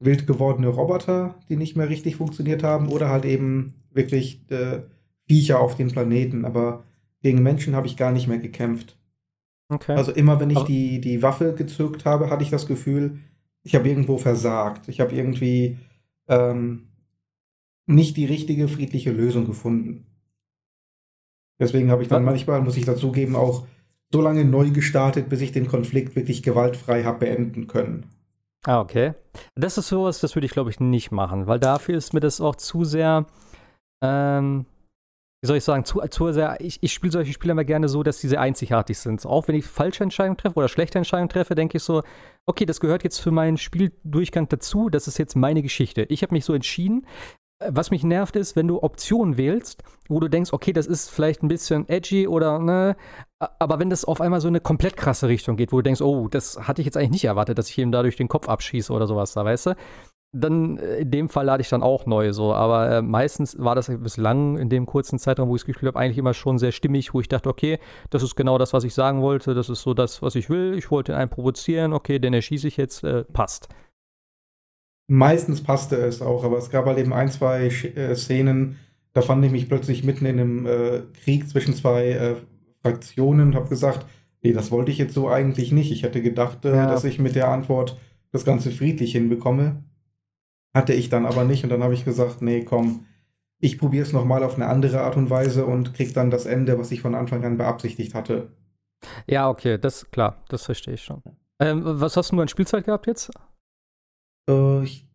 wild 0.00 0.26
gewordene 0.26 0.68
Roboter, 0.68 1.34
die 1.50 1.56
nicht 1.56 1.76
mehr 1.76 1.90
richtig 1.90 2.16
funktioniert 2.16 2.62
haben, 2.62 2.88
oder 2.88 3.10
halt 3.10 3.26
eben 3.26 3.74
wirklich 3.92 4.50
äh, 4.50 4.80
Viecher 5.28 5.60
auf 5.60 5.76
den 5.76 5.88
Planeten. 5.88 6.46
Aber 6.46 6.84
gegen 7.24 7.42
Menschen 7.42 7.74
habe 7.74 7.86
ich 7.86 7.96
gar 7.96 8.12
nicht 8.12 8.28
mehr 8.28 8.38
gekämpft. 8.38 8.98
Okay. 9.70 9.94
Also 9.94 10.12
immer, 10.12 10.40
wenn 10.40 10.50
ich 10.50 10.60
die, 10.64 11.00
die 11.00 11.22
Waffe 11.22 11.54
gezückt 11.54 12.04
habe, 12.04 12.28
hatte 12.28 12.42
ich 12.42 12.50
das 12.50 12.66
Gefühl, 12.66 13.18
ich 13.62 13.74
habe 13.74 13.88
irgendwo 13.88 14.18
versagt. 14.18 14.88
Ich 14.88 15.00
habe 15.00 15.14
irgendwie 15.14 15.78
ähm, 16.28 16.88
nicht 17.86 18.18
die 18.18 18.26
richtige 18.26 18.68
friedliche 18.68 19.10
Lösung 19.10 19.46
gefunden. 19.46 20.04
Deswegen 21.58 21.90
habe 21.90 22.02
ich 22.02 22.08
dann 22.08 22.26
manchmal, 22.26 22.60
muss 22.60 22.76
ich 22.76 22.84
dazugeben, 22.84 23.36
auch 23.36 23.66
so 24.12 24.20
lange 24.20 24.44
neu 24.44 24.70
gestartet, 24.70 25.30
bis 25.30 25.40
ich 25.40 25.52
den 25.52 25.66
Konflikt 25.66 26.16
wirklich 26.16 26.42
gewaltfrei 26.42 27.04
habe 27.04 27.20
beenden 27.20 27.68
können. 27.68 28.04
Ah, 28.66 28.80
okay. 28.80 29.14
Das 29.54 29.78
ist 29.78 29.88
sowas, 29.88 30.20
das 30.20 30.34
würde 30.36 30.44
ich, 30.44 30.52
glaube 30.52 30.68
ich, 30.68 30.78
nicht 30.78 31.10
machen, 31.10 31.46
weil 31.46 31.58
dafür 31.58 31.96
ist 31.96 32.12
mir 32.12 32.20
das 32.20 32.42
auch 32.42 32.56
zu 32.56 32.84
sehr, 32.84 33.24
ähm, 34.02 34.66
wie 35.44 35.46
soll 35.46 35.58
ich 35.58 35.64
sagen, 35.64 35.84
zu, 35.84 36.00
zu 36.08 36.32
sehr, 36.32 36.58
ich, 36.58 36.78
ich 36.80 36.94
spiele 36.94 37.12
solche 37.12 37.34
Spiele 37.34 37.52
immer 37.52 37.64
gerne 37.64 37.86
so, 37.86 38.02
dass 38.02 38.18
sie 38.18 38.34
einzigartig 38.34 38.98
sind. 38.98 39.26
Auch 39.26 39.46
wenn 39.46 39.54
ich 39.54 39.66
falsche 39.66 40.02
Entscheidungen 40.02 40.38
treffe 40.38 40.56
oder 40.56 40.68
schlechte 40.68 40.96
Entscheidungen 40.96 41.28
treffe, 41.28 41.54
denke 41.54 41.76
ich 41.76 41.82
so, 41.82 42.02
okay, 42.46 42.64
das 42.64 42.80
gehört 42.80 43.04
jetzt 43.04 43.18
für 43.18 43.30
meinen 43.30 43.58
Spieldurchgang 43.58 44.48
dazu, 44.48 44.88
das 44.88 45.06
ist 45.06 45.18
jetzt 45.18 45.36
meine 45.36 45.60
Geschichte. 45.60 46.06
Ich 46.08 46.22
habe 46.22 46.32
mich 46.32 46.46
so 46.46 46.54
entschieden. 46.54 47.06
Was 47.60 47.90
mich 47.90 48.04
nervt 48.04 48.36
ist, 48.36 48.56
wenn 48.56 48.68
du 48.68 48.82
Optionen 48.82 49.36
wählst, 49.36 49.82
wo 50.08 50.18
du 50.18 50.28
denkst, 50.28 50.54
okay, 50.54 50.72
das 50.72 50.86
ist 50.86 51.10
vielleicht 51.10 51.42
ein 51.42 51.48
bisschen 51.48 51.86
edgy 51.90 52.26
oder 52.26 52.58
ne, 52.58 52.96
aber 53.38 53.78
wenn 53.78 53.90
das 53.90 54.06
auf 54.06 54.22
einmal 54.22 54.40
so 54.40 54.48
eine 54.48 54.60
komplett 54.60 54.96
krasse 54.96 55.28
Richtung 55.28 55.56
geht, 55.56 55.72
wo 55.72 55.76
du 55.76 55.82
denkst, 55.82 56.00
oh, 56.00 56.28
das 56.28 56.58
hatte 56.58 56.80
ich 56.80 56.86
jetzt 56.86 56.96
eigentlich 56.96 57.10
nicht 57.10 57.24
erwartet, 57.24 57.58
dass 57.58 57.68
ich 57.68 57.76
ihm 57.76 57.92
dadurch 57.92 58.16
den 58.16 58.28
Kopf 58.28 58.48
abschieße 58.48 58.92
oder 58.92 59.06
sowas 59.06 59.34
da, 59.34 59.44
weißt 59.44 59.66
du? 59.66 59.76
Dann 60.34 60.78
äh, 60.78 60.98
in 60.98 61.10
dem 61.10 61.28
Fall 61.28 61.46
lade 61.46 61.60
ich 61.60 61.68
dann 61.68 61.82
auch 61.82 62.06
neu 62.06 62.32
so. 62.32 62.52
Aber 62.52 62.90
äh, 62.90 63.02
meistens 63.02 63.56
war 63.58 63.74
das 63.74 63.90
bislang 64.00 64.58
in 64.58 64.68
dem 64.68 64.86
kurzen 64.86 65.18
Zeitraum, 65.18 65.48
wo 65.48 65.56
ich 65.56 65.62
es 65.62 65.66
gespielt 65.66 65.94
habe, 65.94 65.98
eigentlich 65.98 66.18
immer 66.18 66.34
schon 66.34 66.58
sehr 66.58 66.72
stimmig, 66.72 67.14
wo 67.14 67.20
ich 67.20 67.28
dachte, 67.28 67.48
okay, 67.48 67.78
das 68.10 68.22
ist 68.22 68.34
genau 68.34 68.58
das, 68.58 68.72
was 68.72 68.84
ich 68.84 68.94
sagen 68.94 69.22
wollte, 69.22 69.54
das 69.54 69.68
ist 69.68 69.82
so 69.82 69.94
das, 69.94 70.20
was 70.20 70.34
ich 70.34 70.50
will. 70.50 70.74
Ich 70.76 70.90
wollte 70.90 71.16
einen 71.16 71.30
provozieren, 71.30 71.92
okay, 71.92 72.18
den 72.18 72.34
erschieße 72.34 72.68
ich 72.68 72.76
jetzt, 72.76 73.04
äh, 73.04 73.24
passt. 73.24 73.68
Meistens 75.06 75.62
passte 75.62 75.96
es 75.96 76.22
auch, 76.22 76.44
aber 76.44 76.58
es 76.58 76.70
gab 76.70 76.86
halt 76.86 76.98
eben 76.98 77.12
ein, 77.12 77.30
zwei 77.30 77.66
äh, 77.66 78.16
Szenen, 78.16 78.78
da 79.12 79.22
fand 79.22 79.44
ich 79.44 79.52
mich 79.52 79.68
plötzlich 79.68 80.02
mitten 80.02 80.26
in 80.26 80.40
einem 80.40 80.66
äh, 80.66 81.02
Krieg 81.22 81.48
zwischen 81.48 81.74
zwei 81.74 82.10
äh, 82.10 82.34
Fraktionen 82.82 83.48
und 83.48 83.54
habe 83.54 83.68
gesagt, 83.68 84.06
nee, 84.42 84.52
das 84.52 84.70
wollte 84.70 84.90
ich 84.90 84.98
jetzt 84.98 85.14
so 85.14 85.28
eigentlich 85.28 85.72
nicht. 85.72 85.92
Ich 85.92 86.02
hätte 86.02 86.20
gedacht, 86.20 86.64
ja. 86.64 86.86
dass 86.86 87.04
ich 87.04 87.18
mit 87.18 87.34
der 87.34 87.48
Antwort 87.48 87.96
das 88.32 88.44
Ganze 88.44 88.72
friedlich 88.72 89.12
hinbekomme. 89.12 89.84
Hatte 90.74 90.92
ich 90.92 91.08
dann 91.08 91.24
aber 91.24 91.44
nicht 91.44 91.64
und 91.64 91.70
dann 91.70 91.82
habe 91.82 91.94
ich 91.94 92.04
gesagt, 92.04 92.42
nee, 92.42 92.64
komm, 92.64 93.06
ich 93.60 93.78
probiere 93.78 94.04
es 94.04 94.12
nochmal 94.12 94.42
auf 94.42 94.56
eine 94.56 94.66
andere 94.66 95.00
Art 95.02 95.16
und 95.16 95.30
Weise 95.30 95.64
und 95.64 95.94
krieg 95.94 96.12
dann 96.12 96.30
das 96.30 96.46
Ende, 96.46 96.78
was 96.78 96.90
ich 96.90 97.00
von 97.00 97.14
Anfang 97.14 97.44
an 97.44 97.56
beabsichtigt 97.56 98.14
hatte. 98.14 98.52
Ja, 99.26 99.48
okay, 99.48 99.78
das 99.78 100.10
klar, 100.10 100.42
das 100.48 100.64
verstehe 100.64 100.94
ich 100.94 101.02
schon. 101.02 101.22
Ähm, 101.60 101.82
was 101.84 102.16
hast 102.16 102.32
du 102.32 102.40
an 102.40 102.48
Spielzeit 102.48 102.84
gehabt 102.84 103.06
jetzt? 103.06 103.30
Äh, 104.48 104.82
ich 104.82 105.06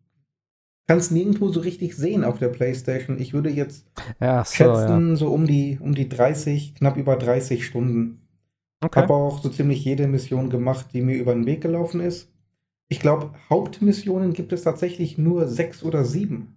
kann 0.88 0.98
es 0.98 1.10
nirgendwo 1.10 1.50
so 1.50 1.60
richtig 1.60 1.96
sehen 1.96 2.24
auf 2.24 2.38
der 2.38 2.48
Playstation. 2.48 3.20
Ich 3.20 3.32
würde 3.32 3.50
jetzt 3.50 3.86
ja, 4.20 4.44
so, 4.44 4.54
schätzen, 4.54 5.10
ja. 5.10 5.16
so 5.16 5.28
um 5.28 5.46
die, 5.46 5.78
um 5.80 5.94
die 5.94 6.08
30, 6.08 6.74
knapp 6.74 6.96
über 6.96 7.16
30 7.16 7.64
Stunden. 7.64 8.26
Okay. 8.82 9.02
Habe 9.02 9.14
auch 9.14 9.42
so 9.42 9.50
ziemlich 9.50 9.84
jede 9.84 10.08
Mission 10.08 10.50
gemacht, 10.50 10.86
die 10.92 11.02
mir 11.02 11.16
über 11.16 11.34
den 11.34 11.46
Weg 11.46 11.60
gelaufen 11.60 12.00
ist. 12.00 12.32
Ich 12.90 12.98
glaube, 12.98 13.30
Hauptmissionen 13.48 14.32
gibt 14.32 14.52
es 14.52 14.64
tatsächlich 14.64 15.16
nur 15.16 15.46
sechs 15.46 15.84
oder 15.84 16.04
sieben. 16.04 16.56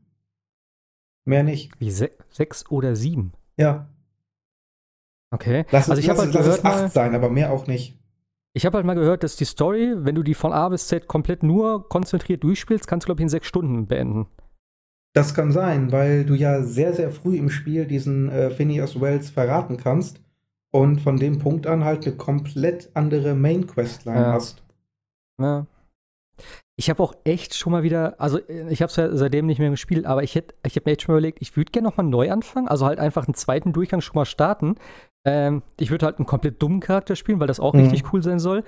Mehr 1.25 1.43
nicht. 1.43 1.79
Wie 1.79 1.91
se 1.91 2.09
sechs 2.31 2.69
oder 2.71 2.95
sieben? 2.95 3.33
Ja. 3.55 3.87
Okay. 5.29 5.65
Lass 5.69 5.91
also 5.91 5.99
ich 6.01 6.09
habe 6.09 6.21
halt 6.21 6.31
gehört, 6.31 6.57
es 6.57 6.65
acht 6.65 6.81
mal, 6.81 6.89
sein, 6.89 7.13
aber 7.13 7.29
mehr 7.29 7.53
auch 7.53 7.67
nicht. 7.67 7.99
Ich 8.53 8.65
habe 8.65 8.77
halt 8.77 8.85
mal 8.85 8.95
gehört, 8.95 9.21
dass 9.21 9.35
die 9.35 9.45
Story, 9.45 9.93
wenn 9.95 10.15
du 10.15 10.23
die 10.23 10.33
von 10.33 10.53
A 10.53 10.69
bis 10.69 10.87
Z 10.87 11.07
komplett 11.07 11.43
nur 11.43 11.87
konzentriert 11.87 12.43
durchspielst, 12.43 12.87
kannst 12.87 13.05
du 13.05 13.09
glaube 13.09 13.21
ich 13.21 13.23
in 13.23 13.29
sechs 13.29 13.45
Stunden 13.45 13.85
beenden. 13.85 14.25
Das 15.13 15.35
kann 15.35 15.51
sein, 15.51 15.91
weil 15.91 16.25
du 16.25 16.33
ja 16.33 16.63
sehr 16.63 16.93
sehr 16.93 17.11
früh 17.11 17.37
im 17.37 17.51
Spiel 17.51 17.85
diesen 17.85 18.29
äh, 18.29 18.49
Phineas 18.49 18.99
Wells 18.99 19.29
verraten 19.29 19.77
kannst 19.77 20.19
und 20.71 20.99
von 20.99 21.17
dem 21.17 21.37
Punkt 21.37 21.67
an 21.67 21.83
halt 21.83 22.07
eine 22.07 22.15
komplett 22.15 22.89
andere 22.95 23.35
Main 23.35 23.67
Questline 23.67 24.19
ja. 24.19 24.33
hast. 24.33 24.63
Ja. 25.39 25.67
Ich 26.75 26.89
habe 26.89 27.03
auch 27.03 27.13
echt 27.23 27.55
schon 27.55 27.71
mal 27.71 27.83
wieder, 27.83 28.19
also 28.19 28.39
ich 28.47 28.81
habe 28.81 28.89
es 28.89 28.95
ja 28.95 29.15
seitdem 29.15 29.45
nicht 29.45 29.59
mehr 29.59 29.69
gespielt, 29.69 30.05
aber 30.05 30.23
ich 30.23 30.33
hätte, 30.33 30.55
ich 30.65 30.75
habe 30.75 30.83
mir 30.85 30.93
echt 30.93 31.03
schon 31.03 31.13
mal 31.13 31.19
überlegt, 31.19 31.39
ich 31.41 31.55
würde 31.55 31.71
gerne 31.71 31.87
nochmal 31.87 32.05
neu 32.05 32.31
anfangen, 32.31 32.67
also 32.67 32.85
halt 32.85 32.99
einfach 32.99 33.27
einen 33.27 33.35
zweiten 33.35 33.73
Durchgang 33.73 34.01
schon 34.01 34.15
mal 34.15 34.25
starten. 34.25 34.75
Ähm, 35.25 35.61
ich 35.79 35.91
würde 35.91 36.05
halt 36.05 36.17
einen 36.17 36.25
komplett 36.25 36.61
dummen 36.61 36.79
Charakter 36.79 37.15
spielen, 37.15 37.39
weil 37.39 37.47
das 37.47 37.59
auch 37.59 37.73
mhm. 37.73 37.81
richtig 37.81 38.11
cool 38.11 38.23
sein 38.23 38.39
soll. 38.39 38.63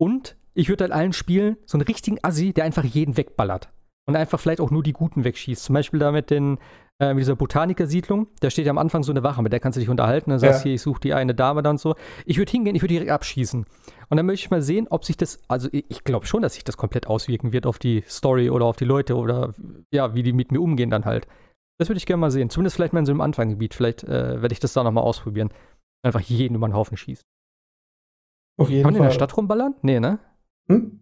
Und 0.00 0.36
ich 0.54 0.68
würde 0.68 0.84
halt 0.84 0.92
allen 0.92 1.12
spielen 1.12 1.56
so 1.66 1.76
einen 1.76 1.86
richtigen 1.86 2.18
Assi, 2.22 2.52
der 2.52 2.64
einfach 2.64 2.84
jeden 2.84 3.16
wegballert. 3.16 3.70
Und 4.06 4.16
einfach 4.16 4.40
vielleicht 4.40 4.60
auch 4.60 4.70
nur 4.70 4.82
die 4.82 4.92
Guten 4.92 5.22
wegschießt. 5.22 5.62
Zum 5.62 5.74
Beispiel 5.74 6.00
da 6.00 6.10
mit 6.10 6.30
den, 6.30 6.58
äh, 7.02 7.14
mit 7.14 7.22
dieser 7.22 7.34
Botaniker-Siedlung, 7.34 8.28
da 8.38 8.48
steht 8.48 8.66
ja 8.66 8.70
am 8.70 8.78
Anfang 8.78 9.02
so 9.02 9.10
eine 9.10 9.24
Wache, 9.24 9.42
mit 9.42 9.52
der 9.52 9.58
kannst 9.58 9.76
du 9.76 9.80
dich 9.80 9.88
unterhalten, 9.88 10.30
dann 10.30 10.38
sagst 10.38 10.60
du, 10.60 10.60
ja. 10.60 10.62
hier, 10.62 10.74
ich 10.74 10.82
suche 10.82 11.00
die 11.00 11.14
eine 11.14 11.34
Dame 11.34 11.60
dann 11.60 11.76
so. 11.76 11.96
Ich 12.26 12.38
würde 12.38 12.52
hingehen, 12.52 12.76
ich 12.76 12.82
würde 12.82 12.94
direkt 12.94 13.10
abschießen. 13.10 13.66
Und 14.08 14.16
dann 14.16 14.24
möchte 14.24 14.44
ich 14.44 14.50
mal 14.52 14.62
sehen, 14.62 14.86
ob 14.88 15.04
sich 15.04 15.16
das, 15.16 15.40
also 15.48 15.68
ich 15.72 16.04
glaube 16.04 16.26
schon, 16.26 16.42
dass 16.42 16.54
sich 16.54 16.62
das 16.62 16.76
komplett 16.76 17.08
auswirken 17.08 17.52
wird 17.52 17.66
auf 17.66 17.80
die 17.80 18.04
Story 18.06 18.50
oder 18.50 18.66
auf 18.66 18.76
die 18.76 18.84
Leute 18.84 19.16
oder 19.16 19.52
ja, 19.90 20.14
wie 20.14 20.22
die 20.22 20.32
mit 20.32 20.52
mir 20.52 20.60
umgehen 20.60 20.90
dann 20.90 21.04
halt. 21.04 21.26
Das 21.78 21.88
würde 21.88 21.98
ich 21.98 22.06
gerne 22.06 22.20
mal 22.20 22.30
sehen. 22.30 22.50
Zumindest 22.50 22.76
vielleicht 22.76 22.92
mal 22.92 23.00
in 23.00 23.06
so 23.06 23.12
einem 23.12 23.20
Anfangsgebiet. 23.20 23.74
Vielleicht 23.74 24.04
äh, 24.04 24.40
werde 24.40 24.52
ich 24.52 24.60
das 24.60 24.72
da 24.72 24.84
nochmal 24.84 25.02
ausprobieren. 25.02 25.48
Einfach 26.04 26.20
jeden 26.20 26.54
über 26.54 26.68
den 26.68 26.74
Haufen 26.74 26.96
schießen. 26.96 27.24
Auf 28.60 28.70
jeden 28.70 28.84
kann 28.84 28.92
man 28.92 28.98
Fall. 28.98 29.06
in 29.06 29.08
der 29.08 29.14
Stadt 29.14 29.36
rumballern? 29.36 29.74
Nee, 29.82 29.98
ne? 29.98 30.20
Hm? 30.68 31.00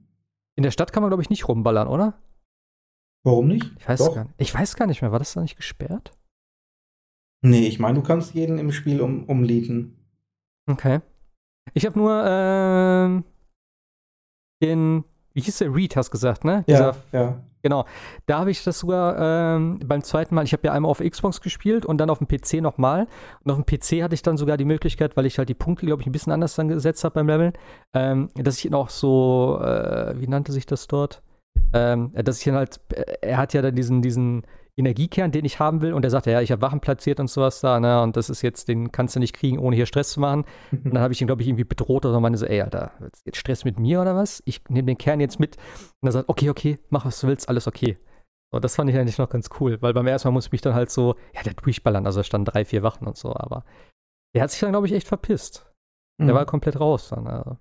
In 0.57 0.63
der 0.63 0.71
Stadt 0.71 0.95
kann 0.95 1.03
man, 1.03 1.11
glaube 1.11 1.23
ich, 1.23 1.29
nicht 1.29 1.47
rumballern, 1.47 1.89
oder? 1.89 2.15
Warum 3.25 3.49
nicht? 3.49 3.71
Ich 3.79 3.89
weiß, 3.89 3.99
Doch. 3.99 4.15
gar, 4.15 4.25
nicht. 4.25 4.35
ich 4.39 4.55
weiß 4.55 4.77
gar 4.77 4.87
nicht 4.87 5.03
mehr. 5.03 5.13
War 5.13 5.19
das 5.19 5.35
da 5.35 5.43
nicht 5.43 5.57
gesperrt? 5.57 6.13
Nee, 7.43 7.67
ich 7.67 7.79
meine, 7.79 7.95
du 7.95 8.03
kannst 8.03 8.35
jeden 8.35 8.59
im 8.59 8.73
Spiel 8.73 9.01
um, 9.01 9.25
umlieten. 9.25 9.97
Okay. 10.67 11.01
Ich 11.75 11.87
habe 11.87 11.99
nur 11.99 12.23
ähm, 12.27 13.25
den, 14.63 15.05
wie 15.33 15.41
hieß 15.41 15.59
der, 15.59 15.75
Reed, 15.75 15.97
hast 15.97 16.09
du 16.09 16.13
gesagt, 16.13 16.45
ne? 16.45 16.65
Ja, 16.67 16.97
ja. 17.13 17.43
Genau. 17.63 17.85
Da 18.27 18.39
habe 18.39 18.51
ich 18.51 18.65
das 18.65 18.79
sogar 18.79 19.57
ähm, 19.57 19.81
beim 19.85 20.03
zweiten 20.03 20.35
Mal, 20.35 20.45
ich 20.45 20.53
habe 20.53 20.67
ja 20.67 20.73
einmal 20.73 20.91
auf 20.91 21.01
Xbox 21.01 21.41
gespielt 21.43 21.85
und 21.85 21.99
dann 21.99 22.09
auf 22.09 22.19
dem 22.19 22.27
PC 22.27 22.63
nochmal. 22.63 23.07
Und 23.45 23.51
auf 23.51 23.63
dem 23.63 23.67
PC 23.67 24.03
hatte 24.03 24.15
ich 24.15 24.23
dann 24.23 24.39
sogar 24.39 24.57
die 24.57 24.65
Möglichkeit, 24.65 25.17
weil 25.17 25.27
ich 25.27 25.39
halt 25.39 25.49
die 25.49 25.55
Punkte, 25.55 25.87
glaube 25.87 26.01
ich, 26.03 26.07
ein 26.07 26.13
bisschen 26.13 26.33
anders 26.33 26.55
dann 26.55 26.69
gesetzt 26.69 27.05
habe 27.05 27.15
beim 27.15 27.27
Leveln, 27.27 27.53
ähm, 27.93 28.31
dass 28.35 28.59
ich 28.59 28.71
noch 28.71 28.89
so, 28.89 29.61
äh, 29.63 30.19
wie 30.19 30.27
nannte 30.27 30.53
sich 30.53 30.65
das 30.65 30.87
dort? 30.87 31.23
Ähm, 31.73 32.13
dass 32.15 32.39
ich 32.39 32.45
dann 32.45 32.57
halt, 32.57 32.81
äh, 32.93 33.19
er 33.21 33.39
hat 33.39 33.55
ja 33.55 33.63
dann 33.63 33.75
diesen, 33.75 34.03
diesen 34.03 34.43
Energiekern, 34.77 35.31
den 35.31 35.45
ich 35.45 35.59
haben 35.59 35.83
will, 35.83 35.93
und 35.93 36.05
er 36.05 36.11
sagt, 36.11 36.27
ja, 36.27 36.41
ich 36.41 36.51
habe 36.51 36.63
Wachen 36.63 36.81
platziert 36.81 37.21
und 37.21 37.29
sowas 37.29 37.61
da, 37.61 37.79
ne, 37.79 38.03
und 38.03 38.17
das 38.17 38.31
ist 38.31 38.43
jetzt, 38.43 38.69
den 38.69 38.91
kannst 38.93 39.15
du 39.15 39.21
nicht 39.21 39.35
kriegen, 39.35 39.59
ohne 39.59 39.77
hier 39.77 39.87
Stress 39.87 40.11
zu 40.11 40.21
machen. 40.21 40.45
Und 40.73 40.95
dann 40.95 41.03
habe 41.03 41.13
ich 41.13 41.21
ihn, 41.21 41.27
glaube 41.27 41.43
ich, 41.43 41.49
irgendwie 41.49 41.65
bedroht 41.65 42.07
oder 42.07 42.19
meine 42.21 42.37
so, 42.37 42.47
ey, 42.47 42.61
Alter, 42.61 42.93
jetzt 43.25 43.37
Stress 43.37 43.65
mit 43.65 43.79
mir 43.79 44.01
oder 44.01 44.17
was? 44.17 44.43
Ich 44.47 44.63
nehme 44.69 44.87
den 44.87 44.99
Kern 44.99 45.21
jetzt 45.21 45.39
mit. 45.39 45.57
Und 46.01 46.09
er 46.09 46.13
sagt, 46.13 46.29
okay, 46.29 46.51
okay, 46.51 46.79
mach 46.89 47.05
was 47.05 47.21
du 47.21 47.29
willst, 47.29 47.49
alles 47.49 47.69
okay. 47.69 47.99
So, 48.53 48.59
das 48.59 48.75
fand 48.75 48.91
ich 48.91 48.97
eigentlich 48.97 49.19
noch 49.19 49.29
ganz 49.29 49.49
cool, 49.61 49.81
weil 49.81 49.93
beim 49.93 50.07
ersten 50.07 50.29
Mal 50.29 50.33
musste 50.33 50.49
ich 50.49 50.53
mich 50.53 50.61
dann 50.63 50.75
halt 50.75 50.91
so, 50.91 51.15
ja, 51.35 51.43
der 51.43 51.55
durchballern, 51.55 52.07
also 52.07 52.21
da 52.21 52.25
standen 52.25 52.47
drei, 52.47 52.65
vier 52.65 52.83
Wachen 52.83 53.07
und 53.07 53.17
so, 53.17 53.35
aber 53.35 53.65
der 54.35 54.43
hat 54.43 54.51
sich 54.51 54.61
dann, 54.61 54.73
glaube 54.73 54.87
ich, 54.87 54.93
echt 54.93 55.07
verpisst. 55.07 55.71
Der 56.19 56.29
mhm. 56.29 56.35
war 56.35 56.47
komplett 56.47 56.79
raus 56.79 57.09
dann. 57.11 57.27
Also. 57.27 57.59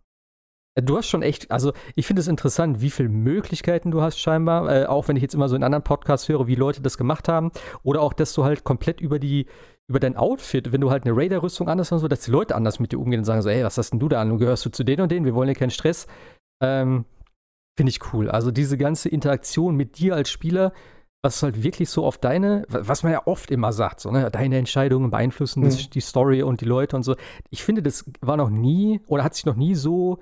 Du 0.82 0.98
hast 0.98 1.08
schon 1.08 1.22
echt, 1.22 1.52
also 1.52 1.74
ich 1.96 2.06
finde 2.06 2.22
es 2.22 2.28
interessant, 2.28 2.82
wie 2.82 2.90
viele 2.90 3.10
Möglichkeiten 3.10 3.92
du 3.92 4.02
hast 4.02 4.20
scheinbar, 4.20 4.70
äh, 4.70 4.86
auch 4.86 5.08
wenn 5.08 5.16
ich 5.16 5.22
jetzt 5.22 5.34
immer 5.34 5.50
so 5.50 5.56
in 5.56 5.64
anderen 5.64 5.84
Podcasts 5.84 6.28
höre, 6.30 6.48
wie 6.48 6.56
Leute 6.56 6.82
das 6.82 6.98
gemacht 6.98 7.28
haben. 7.28 7.52
Oder 7.84 8.02
auch, 8.02 8.14
dass 8.14 8.34
du 8.34 8.44
halt 8.44 8.64
komplett 8.64 9.02
über 9.02 9.20
die, 9.20 9.48
über 9.88 10.00
dein 10.00 10.18
Outfit, 10.18 10.72
wenn 10.72 10.82
du 10.82 10.92
halt 10.92 11.06
eine 11.06 11.16
Raider-Rüstung 11.16 11.68
anders 11.68 11.88
hast 11.88 11.94
und 11.94 12.00
so, 12.00 12.08
dass 12.08 12.22
die 12.22 12.32
Leute 12.32 12.56
anders 12.56 12.80
mit 12.80 12.92
dir 12.92 13.00
umgehen 13.00 13.20
und 13.20 13.26
sagen 13.26 13.42
so, 13.42 13.50
hey, 13.50 13.64
was 13.64 13.78
hast 13.78 13.92
denn 13.92 14.00
du 14.00 14.10
da 14.10 14.22
an? 14.22 14.32
Und 14.32 14.38
gehörst 14.38 14.66
du 14.66 14.70
zu 14.70 14.84
denen 14.84 15.02
und 15.02 15.12
denen? 15.12 15.26
Wir 15.26 15.36
wollen 15.36 15.50
ja 15.50 15.56
keinen 15.56 15.72
Stress. 15.72 16.08
Ähm, 16.62 17.06
finde 17.78 17.92
ich 17.92 18.14
cool. 18.14 18.30
Also 18.30 18.52
diese 18.52 18.78
ganze 18.78 19.10
Interaktion 19.10 19.76
mit 19.76 20.00
dir 20.00 20.16
als 20.16 20.30
Spieler, 20.30 20.74
was 21.22 21.44
halt 21.44 21.64
wirklich 21.64 21.90
so 21.90 22.06
auf 22.06 22.18
deine, 22.18 22.66
was 22.70 23.04
man 23.04 23.12
ja 23.12 23.26
oft 23.26 23.52
immer 23.52 23.74
sagt, 23.74 24.00
so, 24.00 24.12
ne, 24.12 24.30
deine 24.32 24.58
Entscheidungen 24.58 25.12
beeinflussen 25.12 25.62
mhm. 25.62 25.66
das, 25.66 25.90
die 25.90 26.02
Story 26.02 26.44
und 26.44 26.62
die 26.62 26.66
Leute 26.66 26.96
und 26.96 27.04
so. 27.04 27.16
Ich 27.50 27.64
finde, 27.64 27.82
das 27.82 28.06
war 28.22 28.38
noch 28.38 28.50
nie 28.50 29.02
oder 29.08 29.24
hat 29.24 29.36
sich 29.36 29.46
noch 29.46 29.56
nie 29.56 29.76
so 29.76 30.20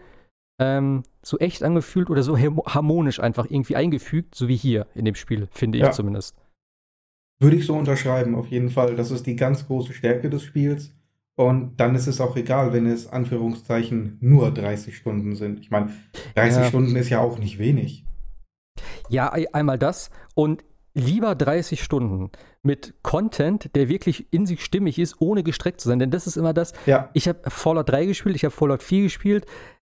ähm, 0.60 1.04
so 1.22 1.38
echt 1.38 1.64
angefühlt 1.64 2.10
oder 2.10 2.24
so 2.24 2.38
harmonisch 2.38 3.20
einfach 3.20 3.46
irgendwie 3.50 3.76
eingefügt, 3.76 4.36
so 4.36 4.48
wie 4.48 4.56
hier 4.56 4.88
in 4.96 5.06
dem 5.06 5.16
Spiel, 5.16 5.48
finde 5.52 5.78
ja. 5.78 5.90
ich 5.90 5.94
zumindest. 5.94 6.36
Würde 7.40 7.58
ich 7.58 7.66
so 7.66 7.76
unterschreiben, 7.76 8.36
auf 8.36 8.48
jeden 8.48 8.70
Fall. 8.70 8.96
Das 8.96 9.12
ist 9.12 9.28
die 9.28 9.36
ganz 9.36 9.68
große 9.68 9.94
Stärke 9.94 10.30
des 10.30 10.44
Spiels. 10.44 10.94
Und 11.36 11.80
dann 11.80 11.94
ist 11.94 12.08
es 12.08 12.20
auch 12.20 12.36
egal, 12.36 12.74
wenn 12.74 12.88
es 12.88 13.08
Anführungszeichen 13.08 14.18
nur 14.22 14.52
30 14.52 14.98
Stunden 14.98 15.36
sind. 15.36 15.60
Ich 15.60 15.70
meine, 15.70 15.92
30 16.34 16.64
ja. 16.64 16.68
Stunden 16.68 16.96
ist 16.96 17.10
ja 17.10 17.20
auch 17.20 17.38
nicht 17.38 17.60
wenig. 17.60 18.06
Ja, 19.10 19.32
einmal 19.54 19.78
das. 19.78 20.10
Und 20.34 20.64
lieber 20.96 21.36
30 21.36 21.84
Stunden 21.84 22.32
mit 22.64 22.96
Content, 23.04 23.76
der 23.76 23.88
wirklich 23.88 24.34
in 24.34 24.48
sich 24.48 24.64
stimmig 24.66 24.98
ist, 24.98 25.18
ohne 25.20 25.44
gestreckt 25.44 25.80
zu 25.80 25.90
sein. 25.90 26.00
Denn 26.00 26.10
das 26.10 26.26
ist 26.26 26.38
immer 26.38 26.54
das. 26.54 26.74
Ja. 26.88 27.12
Ich 27.14 27.28
habe 27.28 27.48
Fallout 27.52 27.90
3 27.90 28.08
gespielt, 28.08 28.36
ich 28.36 28.44
habe 28.44 28.56
Fallout 28.56 28.82
4 28.82 29.04
gespielt. 29.04 29.46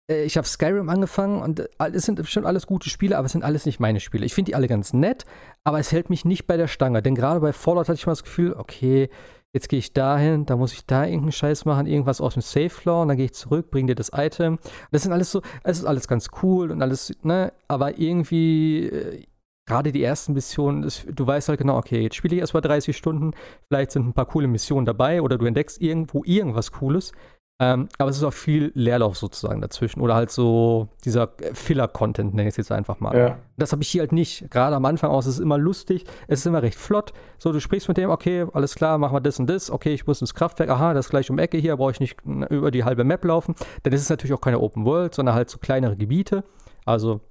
Äh, 0.09 0.23
ich 0.23 0.37
habe 0.37 0.47
Skyrim 0.47 0.89
angefangen 0.89 1.41
und 1.41 1.59
äh, 1.59 1.67
es 1.93 2.05
sind 2.05 2.15
bestimmt 2.15 2.45
alles 2.45 2.67
gute 2.67 2.89
Spiele, 2.89 3.17
aber 3.17 3.25
es 3.25 3.31
sind 3.31 3.43
alles 3.43 3.65
nicht 3.65 3.79
meine 3.79 3.99
Spiele. 3.99 4.25
Ich 4.25 4.33
finde 4.33 4.51
die 4.51 4.55
alle 4.55 4.67
ganz 4.67 4.93
nett, 4.93 5.25
aber 5.63 5.79
es 5.79 5.91
hält 5.91 6.09
mich 6.09 6.25
nicht 6.25 6.47
bei 6.47 6.57
der 6.57 6.67
Stange. 6.67 7.01
Denn 7.01 7.15
gerade 7.15 7.39
bei 7.39 7.53
Fallout 7.53 7.89
hatte 7.89 7.97
ich 7.97 8.05
mal 8.05 8.13
das 8.13 8.23
Gefühl, 8.23 8.53
okay, 8.53 9.09
jetzt 9.53 9.69
gehe 9.69 9.79
ich 9.79 9.93
dahin, 9.93 10.45
da 10.45 10.55
muss 10.55 10.73
ich 10.73 10.85
da 10.85 11.05
irgendeinen 11.05 11.31
Scheiß 11.31 11.65
machen, 11.65 11.85
irgendwas 11.85 12.21
aus 12.21 12.33
dem 12.33 12.41
Safe 12.41 12.69
Floor 12.69 13.03
und 13.03 13.09
dann 13.09 13.17
gehe 13.17 13.27
ich 13.27 13.33
zurück, 13.33 13.69
bringe 13.69 13.87
dir 13.87 13.95
das 13.95 14.11
Item. 14.13 14.57
Das 14.91 15.03
sind 15.03 15.13
alles 15.13 15.31
so, 15.31 15.41
es 15.63 15.77
ist 15.77 15.85
alles 15.85 16.07
ganz 16.07 16.29
cool 16.41 16.71
und 16.71 16.81
alles, 16.81 17.13
ne, 17.21 17.53
aber 17.67 17.99
irgendwie, 17.99 18.87
äh, 18.87 19.23
gerade 19.65 19.91
die 19.91 20.03
ersten 20.03 20.33
Missionen, 20.33 20.81
das, 20.81 21.05
du 21.05 21.25
weißt 21.25 21.49
halt 21.49 21.59
genau, 21.59 21.77
okay, 21.77 22.01
jetzt 22.01 22.15
spiele 22.15 22.35
ich 22.35 22.41
erstmal 22.41 22.61
30 22.61 22.97
Stunden, 22.97 23.31
vielleicht 23.67 23.91
sind 23.91 24.07
ein 24.07 24.13
paar 24.13 24.25
coole 24.25 24.47
Missionen 24.47 24.85
dabei 24.85 25.21
oder 25.21 25.37
du 25.37 25.45
entdeckst 25.45 25.79
irgendwo 25.79 26.23
irgendwas 26.25 26.71
Cooles. 26.71 27.13
Ähm, 27.61 27.87
aber 27.99 28.09
es 28.09 28.17
ist 28.17 28.23
auch 28.23 28.33
viel 28.33 28.71
Leerlauf 28.73 29.15
sozusagen 29.15 29.61
dazwischen 29.61 30.01
oder 30.01 30.15
halt 30.15 30.31
so 30.31 30.89
dieser 31.05 31.29
Filler-Content, 31.53 32.33
nenne 32.33 32.49
ich 32.49 32.53
es 32.53 32.57
jetzt 32.57 32.71
einfach 32.71 32.99
mal. 32.99 33.15
Ja. 33.15 33.37
Das 33.57 33.71
habe 33.71 33.83
ich 33.83 33.89
hier 33.89 34.01
halt 34.01 34.11
nicht. 34.11 34.49
Gerade 34.49 34.75
am 34.75 34.85
Anfang 34.85 35.11
aus, 35.11 35.27
es 35.27 35.35
ist 35.35 35.39
immer 35.39 35.59
lustig, 35.59 36.05
es 36.27 36.39
ist 36.39 36.45
immer 36.47 36.63
recht 36.63 36.77
flott. 36.77 37.13
So, 37.37 37.51
du 37.51 37.59
sprichst 37.59 37.87
mit 37.87 37.97
dem, 37.97 38.09
okay, 38.09 38.47
alles 38.53 38.73
klar, 38.73 38.97
machen 38.97 39.15
wir 39.15 39.21
das 39.21 39.39
und 39.39 39.47
das. 39.49 39.69
Okay, 39.69 39.93
ich 39.93 40.07
muss 40.07 40.19
ins 40.19 40.33
Kraftwerk, 40.33 40.69
aha, 40.69 40.93
das 40.93 41.05
ist 41.05 41.09
gleich 41.11 41.29
um 41.29 41.37
Ecke 41.37 41.57
hier, 41.57 41.77
brauche 41.77 41.91
ich 41.91 41.99
nicht 41.99 42.17
über 42.25 42.71
die 42.71 42.83
halbe 42.83 43.03
Map 43.03 43.23
laufen. 43.23 43.53
Ist 43.83 44.01
es 44.01 44.09
natürlich 44.09 44.33
auch 44.33 44.41
keine 44.41 44.59
Open 44.59 44.85
World, 44.85 45.13
sondern 45.13 45.35
halt 45.35 45.49
so 45.49 45.59
kleinere 45.59 45.95
Gebiete. 45.95 46.43
Also 46.85 47.21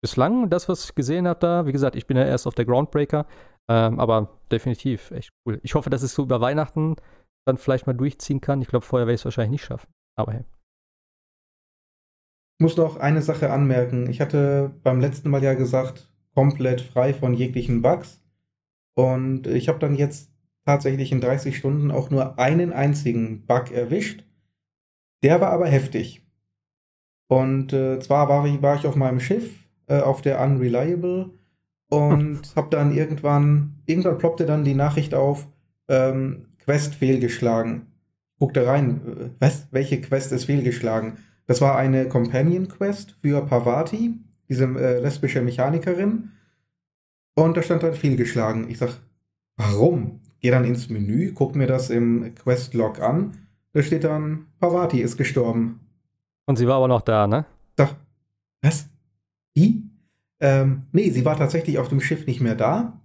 bislang, 0.00 0.48
das, 0.48 0.68
was 0.68 0.84
ich 0.84 0.94
gesehen 0.94 1.28
habe 1.28 1.40
da, 1.40 1.66
wie 1.66 1.72
gesagt, 1.72 1.96
ich 1.96 2.06
bin 2.06 2.16
ja 2.16 2.24
erst 2.24 2.46
auf 2.46 2.54
der 2.54 2.64
Groundbreaker, 2.64 3.26
ähm, 3.68 4.00
aber 4.00 4.30
definitiv 4.50 5.10
echt 5.10 5.30
cool. 5.46 5.60
Ich 5.62 5.74
hoffe, 5.74 5.90
dass 5.90 6.02
es 6.02 6.14
so 6.14 6.22
über 6.22 6.40
Weihnachten 6.40 6.96
dann 7.46 7.58
vielleicht 7.58 7.86
mal 7.86 7.94
durchziehen 7.94 8.40
kann. 8.40 8.60
Ich 8.60 8.68
glaube, 8.68 8.84
vorher 8.84 9.06
werde 9.06 9.14
ich 9.14 9.20
es 9.20 9.24
wahrscheinlich 9.24 9.52
nicht 9.52 9.64
schaffen. 9.64 9.88
Aber 10.16 10.32
hey. 10.32 10.44
Ich 12.58 12.62
muss 12.62 12.76
noch 12.76 12.96
eine 12.96 13.22
Sache 13.22 13.50
anmerken. 13.50 14.08
Ich 14.10 14.20
hatte 14.20 14.74
beim 14.82 15.00
letzten 15.00 15.30
Mal 15.30 15.42
ja 15.42 15.54
gesagt, 15.54 16.10
komplett 16.34 16.80
frei 16.80 17.14
von 17.14 17.34
jeglichen 17.34 17.82
Bugs. 17.82 18.22
Und 18.94 19.46
ich 19.46 19.68
habe 19.68 19.78
dann 19.78 19.94
jetzt 19.94 20.30
tatsächlich 20.64 21.12
in 21.12 21.20
30 21.20 21.56
Stunden 21.56 21.90
auch 21.90 22.10
nur 22.10 22.38
einen 22.38 22.72
einzigen 22.72 23.46
Bug 23.46 23.70
erwischt. 23.70 24.24
Der 25.22 25.40
war 25.40 25.50
aber 25.50 25.66
heftig. 25.66 26.26
Und 27.28 27.72
äh, 27.72 27.98
zwar 28.00 28.28
war 28.28 28.46
ich, 28.46 28.62
war 28.62 28.76
ich 28.76 28.86
auf 28.86 28.96
meinem 28.96 29.20
Schiff, 29.20 29.68
äh, 29.86 30.00
auf 30.00 30.22
der 30.22 30.40
Unreliable, 30.40 31.30
und 31.88 32.40
habe 32.56 32.70
dann 32.70 32.94
irgendwann, 32.94 33.82
irgendwann 33.86 34.18
ploppte 34.18 34.46
dann 34.46 34.64
die 34.64 34.74
Nachricht 34.74 35.14
auf, 35.14 35.48
ähm, 35.88 36.45
Quest 36.66 36.96
fehlgeschlagen. 36.96 37.86
Guckte 38.38 38.66
rein, 38.66 39.34
was? 39.38 39.68
Welche 39.70 40.00
Quest 40.00 40.32
ist 40.32 40.44
fehlgeschlagen? 40.44 41.18
Das 41.46 41.60
war 41.60 41.76
eine 41.76 42.08
Companion 42.08 42.68
Quest 42.68 43.16
für 43.22 43.40
Parvati, 43.46 44.18
diese 44.48 44.64
äh, 44.64 45.00
lesbische 45.00 45.40
Mechanikerin. 45.40 46.32
Und 47.34 47.56
da 47.56 47.62
stand 47.62 47.82
dann 47.82 47.94
fehlgeschlagen. 47.94 48.68
Ich 48.68 48.78
sag, 48.78 49.00
warum? 49.56 50.20
Geh 50.40 50.50
dann 50.50 50.64
ins 50.64 50.90
Menü, 50.90 51.32
guck 51.32 51.54
mir 51.54 51.66
das 51.66 51.88
im 51.88 52.34
Quest-Log 52.34 53.00
an. 53.00 53.32
Da 53.72 53.82
steht 53.82 54.04
dann, 54.04 54.46
Parvati 54.58 55.00
ist 55.00 55.16
gestorben. 55.16 55.80
Und 56.46 56.56
sie 56.56 56.66
war 56.66 56.76
aber 56.76 56.88
noch 56.88 57.02
da, 57.02 57.26
ne? 57.26 57.46
Sag, 57.76 57.94
was? 58.62 58.88
Die? 59.56 59.82
Ähm, 60.40 60.82
nee, 60.92 61.10
sie 61.10 61.24
war 61.24 61.36
tatsächlich 61.36 61.78
auf 61.78 61.88
dem 61.88 62.00
Schiff 62.00 62.26
nicht 62.26 62.40
mehr 62.40 62.54
da. 62.54 63.00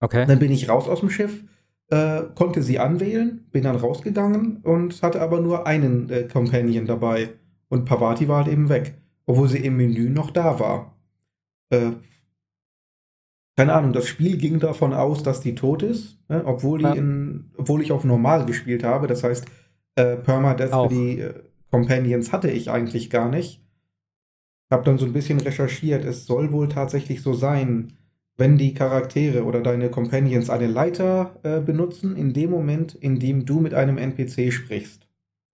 Okay. 0.00 0.26
Dann 0.26 0.38
bin 0.38 0.52
ich 0.52 0.68
raus 0.68 0.88
aus 0.88 1.00
dem 1.00 1.10
Schiff, 1.10 1.42
äh, 1.90 2.22
konnte 2.34 2.62
sie 2.62 2.78
anwählen, 2.78 3.46
bin 3.50 3.64
dann 3.64 3.76
rausgegangen 3.76 4.58
und 4.62 5.02
hatte 5.02 5.20
aber 5.20 5.40
nur 5.40 5.66
einen 5.66 6.08
äh, 6.10 6.24
Companion 6.24 6.86
dabei. 6.86 7.30
Und 7.68 7.84
Pavati 7.84 8.28
war 8.28 8.44
halt 8.44 8.52
eben 8.52 8.68
weg, 8.68 8.94
obwohl 9.26 9.48
sie 9.48 9.58
im 9.58 9.76
Menü 9.76 10.10
noch 10.10 10.30
da 10.30 10.58
war. 10.58 10.96
Äh, 11.70 11.92
keine 13.56 13.74
Ahnung, 13.74 13.92
das 13.92 14.06
Spiel 14.06 14.38
ging 14.38 14.58
davon 14.58 14.94
aus, 14.94 15.22
dass 15.22 15.40
die 15.40 15.54
tot 15.54 15.82
ist, 15.82 16.18
ne? 16.28 16.42
obwohl, 16.46 16.78
die 16.78 16.84
Ja. 16.84 16.94
in, 16.94 17.50
obwohl 17.56 17.82
ich 17.82 17.92
auf 17.92 18.04
normal 18.04 18.46
gespielt 18.46 18.84
habe. 18.84 19.06
Das 19.06 19.22
heißt, 19.22 19.46
äh, 19.96 20.16
Permadeath 20.16 20.72
Auch. 20.72 20.88
für 20.88 20.94
die 20.94 21.20
äh, 21.20 21.34
Companions 21.70 22.32
hatte 22.32 22.50
ich 22.50 22.70
eigentlich 22.70 23.10
gar 23.10 23.28
nicht. 23.28 23.62
Hab 24.70 24.84
dann 24.84 24.98
so 24.98 25.04
ein 25.04 25.12
bisschen 25.12 25.40
recherchiert. 25.40 26.04
Es 26.04 26.26
soll 26.26 26.52
wohl 26.52 26.68
tatsächlich 26.68 27.22
so 27.22 27.34
sein, 27.34 27.92
wenn 28.40 28.58
die 28.58 28.74
Charaktere 28.74 29.44
oder 29.44 29.60
deine 29.60 29.90
Companions 29.90 30.50
eine 30.50 30.66
Leiter 30.66 31.36
äh, 31.42 31.60
benutzen, 31.60 32.16
in 32.16 32.32
dem 32.32 32.50
Moment, 32.50 32.94
in 32.94 33.20
dem 33.20 33.44
du 33.44 33.60
mit 33.60 33.74
einem 33.74 33.98
NPC 33.98 34.52
sprichst. 34.52 35.06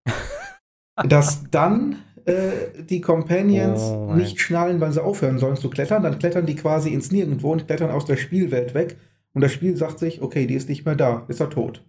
dass 1.09 1.43
dann 1.51 1.97
äh, 2.25 2.83
die 2.89 3.01
Companions 3.01 3.81
Oh 3.83 4.15
nicht 4.15 4.41
schnallen, 4.41 4.81
wann 4.81 4.93
sie 4.93 5.03
aufhören 5.03 5.39
sollen 5.39 5.57
zu 5.57 5.69
klettern, 5.69 6.05
dann 6.05 6.19
klettern 6.19 6.47
die 6.47 6.57
quasi 6.57 6.91
ins 6.91 7.11
Nirgendwo 7.11 7.53
und 7.53 7.67
klettern 7.67 7.91
aus 7.91 8.05
der 8.05 8.17
Spielwelt 8.17 8.73
weg. 8.73 8.97
Und 9.35 9.43
das 9.43 9.53
Spiel 9.53 9.77
sagt 9.77 9.99
sich, 9.99 10.23
okay, 10.23 10.47
die 10.47 10.55
ist 10.55 10.69
nicht 10.69 10.87
mehr 10.87 10.95
da, 10.95 11.25
ist 11.29 11.41
er 11.41 11.51
tot. 11.51 11.85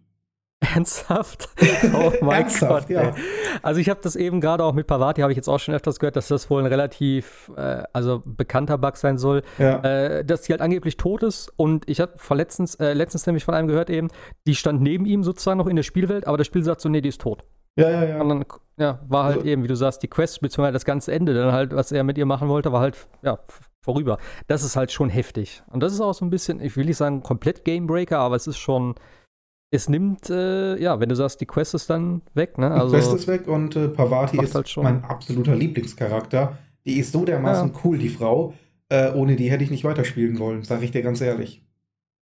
Ernsthaft? 0.73 1.49
Oh 1.93 2.11
mein 2.21 2.41
Ernsthaft, 2.41 2.87
Gott. 2.87 2.89
ja. 2.89 3.13
Also 3.61 3.79
ich 3.79 3.89
habe 3.89 3.99
das 4.01 4.15
eben 4.15 4.41
gerade 4.41 4.63
auch 4.63 4.73
mit 4.73 4.87
Pavati, 4.87 5.21
habe 5.21 5.31
ich 5.31 5.35
jetzt 5.35 5.47
auch 5.47 5.59
schon 5.59 5.75
öfters 5.75 5.99
gehört, 5.99 6.15
dass 6.15 6.27
das 6.29 6.49
wohl 6.49 6.61
ein 6.61 6.65
relativ, 6.65 7.51
äh, 7.55 7.83
also 7.93 8.23
bekannter 8.25 8.77
Bug 8.77 8.97
sein 8.97 9.17
soll, 9.17 9.43
Ja. 9.59 9.79
äh, 9.83 10.25
dass 10.25 10.41
die 10.43 10.53
halt 10.53 10.61
angeblich 10.61 10.97
tot 10.97 11.21
ist. 11.23 11.51
Und 11.57 11.87
ich 11.89 11.99
habe 11.99 12.13
letztens, 12.35 12.75
äh, 12.75 12.93
letztens 12.93 13.25
nämlich 13.27 13.45
von 13.45 13.53
einem 13.53 13.67
gehört 13.67 13.89
eben, 13.91 14.09
die 14.47 14.55
stand 14.55 14.81
neben 14.81 15.05
ihm 15.05 15.23
sozusagen 15.23 15.59
noch 15.59 15.67
in 15.67 15.75
der 15.75 15.83
Spielwelt, 15.83 16.25
aber 16.25 16.37
das 16.37 16.47
Spiel 16.47 16.63
sagt 16.63 16.81
so, 16.81 16.89
nee, 16.89 17.01
die 17.01 17.09
ist 17.09 17.21
tot. 17.21 17.43
ja, 17.75 17.89
ja, 17.91 18.03
ja. 18.05 18.21
Und 18.21 18.29
dann, 18.29 18.45
ja, 18.79 18.99
war 19.07 19.25
halt 19.25 19.37
Also- 19.37 19.47
eben, 19.47 19.61
wie 19.63 19.67
du 19.67 19.75
sagst, 19.75 20.01
die 20.01 20.07
Quest, 20.07 20.41
beziehungsweise 20.41 20.73
das 20.73 20.85
ganze 20.85 21.11
Ende, 21.11 21.35
dann 21.35 21.51
halt, 21.51 21.75
was 21.75 21.91
er 21.91 22.03
mit 22.03 22.17
ihr 22.17 22.25
machen 22.25 22.49
wollte, 22.49 22.71
war 22.71 22.79
halt, 22.81 22.97
ja, 23.21 23.37
vorüber. 23.85 24.17
Das 24.47 24.63
ist 24.63 24.75
halt 24.75 24.91
schon 24.91 25.09
heftig. 25.09 25.61
Und 25.67 25.81
das 25.83 25.93
ist 25.93 26.01
auch 26.01 26.13
so 26.13 26.25
ein 26.25 26.31
bisschen, 26.31 26.59
ich 26.61 26.75
will 26.75 26.85
nicht 26.85 26.97
sagen 26.97 27.21
komplett 27.21 27.63
Gamebreaker, 27.63 28.17
aber 28.17 28.35
es 28.35 28.47
ist 28.47 28.57
schon, 28.57 28.95
es 29.71 29.89
nimmt, 29.89 30.29
äh, 30.29 30.77
ja, 30.81 30.99
wenn 30.99 31.09
du 31.09 31.15
sagst, 31.15 31.41
die 31.41 31.45
Quest 31.45 31.73
ist 31.73 31.89
dann 31.89 32.21
weg, 32.33 32.57
ne? 32.57 32.67
Die 32.69 32.73
Also, 32.79 32.95
Quest 32.95 33.13
ist 33.13 33.27
weg 33.27 33.47
und 33.47 33.75
äh, 33.75 33.89
Pavati 33.89 34.41
ist 34.41 34.55
halt 34.55 34.69
schon- 34.69 34.83
mein 34.83 35.03
absoluter 35.03 35.55
Lieblingscharakter. 35.55 36.57
Die 36.85 36.99
ist 36.99 37.11
so 37.11 37.25
dermaßen 37.25 37.73
cool, 37.83 37.97
die 37.97 38.09
Frau. 38.09 38.53
Äh, 38.89 39.11
ohne 39.13 39.35
die 39.35 39.51
hätte 39.51 39.65
ich 39.65 39.69
nicht 39.71 39.83
weiterspielen 39.83 40.39
wollen, 40.39 40.63
sage 40.63 40.85
ich 40.85 40.91
dir 40.91 41.01
ganz 41.01 41.19
ehrlich. 41.19 41.61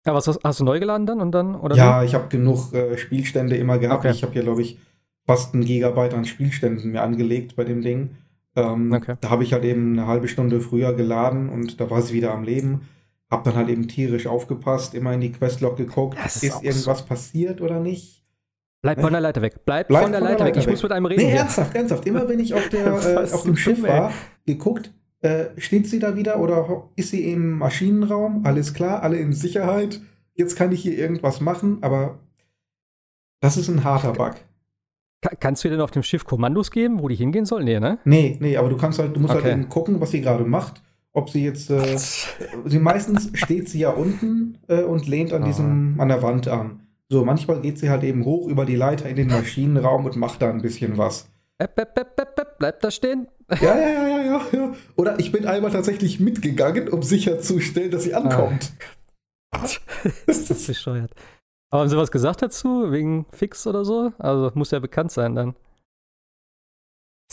ja, 0.07 0.15
was 0.15 0.27
hast, 0.27 0.41
hast 0.43 0.61
du 0.61 0.65
neu 0.65 0.81
geladen 0.81 1.05
dann 1.07 1.21
und 1.21 1.33
dann? 1.33 1.55
Oder 1.55 1.77
Ja, 1.77 2.03
ich 2.03 2.15
habe 2.15 2.29
genug 2.29 2.73
äh, 2.73 2.97
Spielstände 2.97 3.57
immer 3.57 3.79
gehabt. 3.79 4.05
Okay. 4.05 4.15
Ich 4.15 4.23
habe 4.23 4.33
hier, 4.33 4.43
glaube 4.43 4.63
ich, 4.63 4.79
fast 5.27 5.53
einen 5.55 5.65
Gigabyte 5.65 6.15
an 6.15 6.25
Spielständen 6.25 6.93
mir 6.93 7.03
angelegt 7.03 7.57
bei 7.57 7.65
dem 7.65 7.83
Ding. 7.83 8.11
Ähm, 8.57 8.93
Okay. 8.95 9.17
Da 9.21 9.29
habe 9.29 9.43
ich 9.45 9.53
halt 9.53 9.65
eben 9.65 9.93
eine 9.99 10.07
halbe 10.07 10.29
Stunde 10.29 10.61
früher 10.63 10.95
geladen 10.95 11.51
und 11.51 11.79
da 11.81 11.91
war 11.91 12.01
sie 12.01 12.15
wieder 12.15 12.33
am 12.33 12.45
Leben. 12.45 12.83
Hab 13.35 13.45
dann 13.45 13.57
halt 13.57 13.69
eben 13.69 13.89
tierisch 13.89 14.27
aufgepasst, 14.27 14.95
immer 14.95 15.13
in 15.13 15.21
die 15.21 15.33
Questlog 15.33 15.77
geguckt. 15.77 16.17
Ist 16.25 16.45
ist 16.45 16.63
irgendwas 16.63 17.05
passiert 17.05 17.61
oder 17.61 17.81
nicht? 17.81 18.25
Bleib 18.83 19.01
von 19.01 19.13
der 19.13 19.21
Leiter 19.21 19.43
weg. 19.43 19.65
Bleib, 19.65 19.89
Bleib 19.89 20.03
von 20.03 20.13
der 20.13 20.21
Leiter 20.21 20.45
weg. 20.45 20.57
Ich 20.57 20.69
muss 20.69 20.83
mit 20.83 20.93
einem 20.93 21.07
reden. 21.07 21.23
Nee, 21.23 21.31
hier. 21.31 21.41
ernsthaft, 21.41 21.75
ernsthaft. 21.75 22.07
Immer 22.07 22.29
wenn 22.29 22.39
ich 22.39 22.55
auf, 22.55 22.69
der, 22.69 22.87
äh, 23.27 23.33
auf 23.33 23.43
dem 23.43 23.57
Schiff 23.57 23.83
war, 23.83 24.13
geguckt, 24.47 24.93
äh, 25.23 25.47
steht 25.57 25.89
sie 25.89 25.99
da 25.99 26.17
wieder 26.17 26.39
oder 26.39 26.91
ist 26.95 27.11
sie 27.11 27.31
im 27.33 27.59
Maschinenraum? 27.59 28.45
Alles 28.45 28.73
klar, 28.75 29.03
alle 29.03 29.17
in 29.17 29.33
Sicherheit. 29.33 30.01
Jetzt 30.35 30.55
kann 30.57 30.71
ich 30.71 30.83
hier 30.83 30.97
irgendwas 30.99 31.41
machen, 31.41 31.79
aber 31.81 32.19
das 33.41 33.57
ist 33.57 33.69
ein 33.69 33.85
harter 33.85 34.13
Bug. 34.13 34.35
Ka- 35.23 35.35
Kannst 35.41 35.65
du 35.65 35.69
dir 35.69 35.77
denn 35.77 35.81
auf 35.81 35.91
dem 35.91 36.03
Schiff 36.03 36.25
Kommandos 36.25 36.71
geben, 36.71 37.01
wo 37.01 37.09
die 37.09 37.15
hingehen 37.15 37.47
sollen? 37.47 37.65
Nee, 37.65 37.81
ne? 37.81 37.99
Nee, 38.05 38.37
nee, 38.41 38.57
aber 38.57 38.69
du 38.69 38.77
kannst 38.77 38.99
halt, 38.99 39.17
du 39.17 39.21
musst 39.21 39.35
Okay. 39.35 39.45
halt 39.45 39.55
eben 39.55 39.69
gucken, 39.69 40.01
was 40.01 40.11
sie 40.11 40.21
gerade 40.21 40.45
macht. 40.45 40.83
Ob 41.17 41.31
sie 41.31 41.45
jetzt, 41.45 41.71
äh, 41.71 41.97
sie 41.97 42.79
meistens 42.81 43.31
steht 43.35 43.69
sie 43.69 43.79
ja 43.81 43.91
unten 43.91 44.59
äh, 44.69 44.83
und 44.83 45.07
lehnt 45.07 45.33
an 45.33 45.43
Ah. 45.43 45.47
diesem, 45.47 45.95
an 46.01 46.09
der 46.09 46.23
Wand 46.23 46.49
an. 46.49 46.81
So, 47.09 47.25
manchmal 47.25 47.61
geht 47.61 47.79
sie 47.79 47.89
halt 47.91 48.03
eben 48.03 48.25
hoch 48.25 48.49
über 48.49 48.65
die 48.65 48.75
Leiter 48.77 49.09
in 49.09 49.15
den 49.17 49.29
Maschinenraum 49.29 50.05
und 50.07 50.17
macht 50.17 50.43
da 50.43 50.51
ein 50.51 50.61
bisschen 50.63 50.99
was. 50.99 51.29
Äpp, 51.59 51.79
äpp, 51.79 51.97
äpp, 51.97 52.19
äpp, 52.19 52.59
bleib 52.59 52.81
da 52.81 52.91
stehen. 52.91 53.29
Ja, 53.61 53.77
ja, 53.77 53.89
ja, 53.93 54.09
ja, 54.09 54.23
ja, 54.25 54.41
ja. 54.53 54.73
Oder 54.97 55.19
ich 55.21 55.31
bin 55.31 55.47
einmal 55.47 55.71
tatsächlich 55.71 56.19
mitgegangen, 56.19 56.89
um 56.89 57.03
sicherzustellen, 57.03 57.91
dass 57.93 58.03
sie 58.05 58.15
ankommt. 58.15 58.73
das 59.53 60.51
ist 60.51 60.67
bescheuert. 60.67 61.13
Aber 61.71 61.83
haben 61.83 61.89
sie 61.91 61.97
was 61.97 62.11
gesagt 62.11 62.43
dazu? 62.43 62.91
Wegen 62.91 63.27
Fix 63.33 63.67
oder 63.69 63.85
so? 63.85 64.13
Also 64.19 64.51
muss 64.55 64.73
ja 64.73 64.81
bekannt 64.81 65.13
sein 65.13 65.37
dann. 65.37 65.55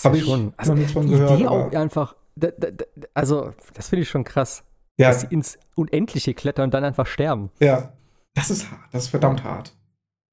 Habe 0.04 0.18
ich 0.18 0.26
schon. 0.26 0.54
Also 0.58 0.74
noch 0.74 0.78
nichts 0.80 0.94
von 0.94 1.06
die 1.08 1.14
gehört. 1.14 1.32
Idee 1.40 1.46
aber- 1.48 1.68
auch 1.68 1.72
einfach. 1.74 2.16
Da, 2.36 2.48
da, 2.58 2.86
also, 3.14 3.54
das 3.74 3.90
finde 3.90 4.04
ich 4.04 4.10
schon 4.10 4.24
krass. 4.24 4.64
ja, 4.98 5.10
Dass 5.10 5.22
sie 5.22 5.28
ins 5.28 5.58
Unendliche 5.76 6.34
klettern 6.34 6.66
und 6.66 6.74
dann 6.74 6.84
einfach 6.84 7.08
sterben. 7.08 7.52
ja. 7.60 7.94
Das 8.34 8.50
ist 8.50 8.72
hart. 8.72 8.80
Das 8.94 9.04
ist 9.04 9.10
verdammt 9.10 9.44
hart. 9.44 9.76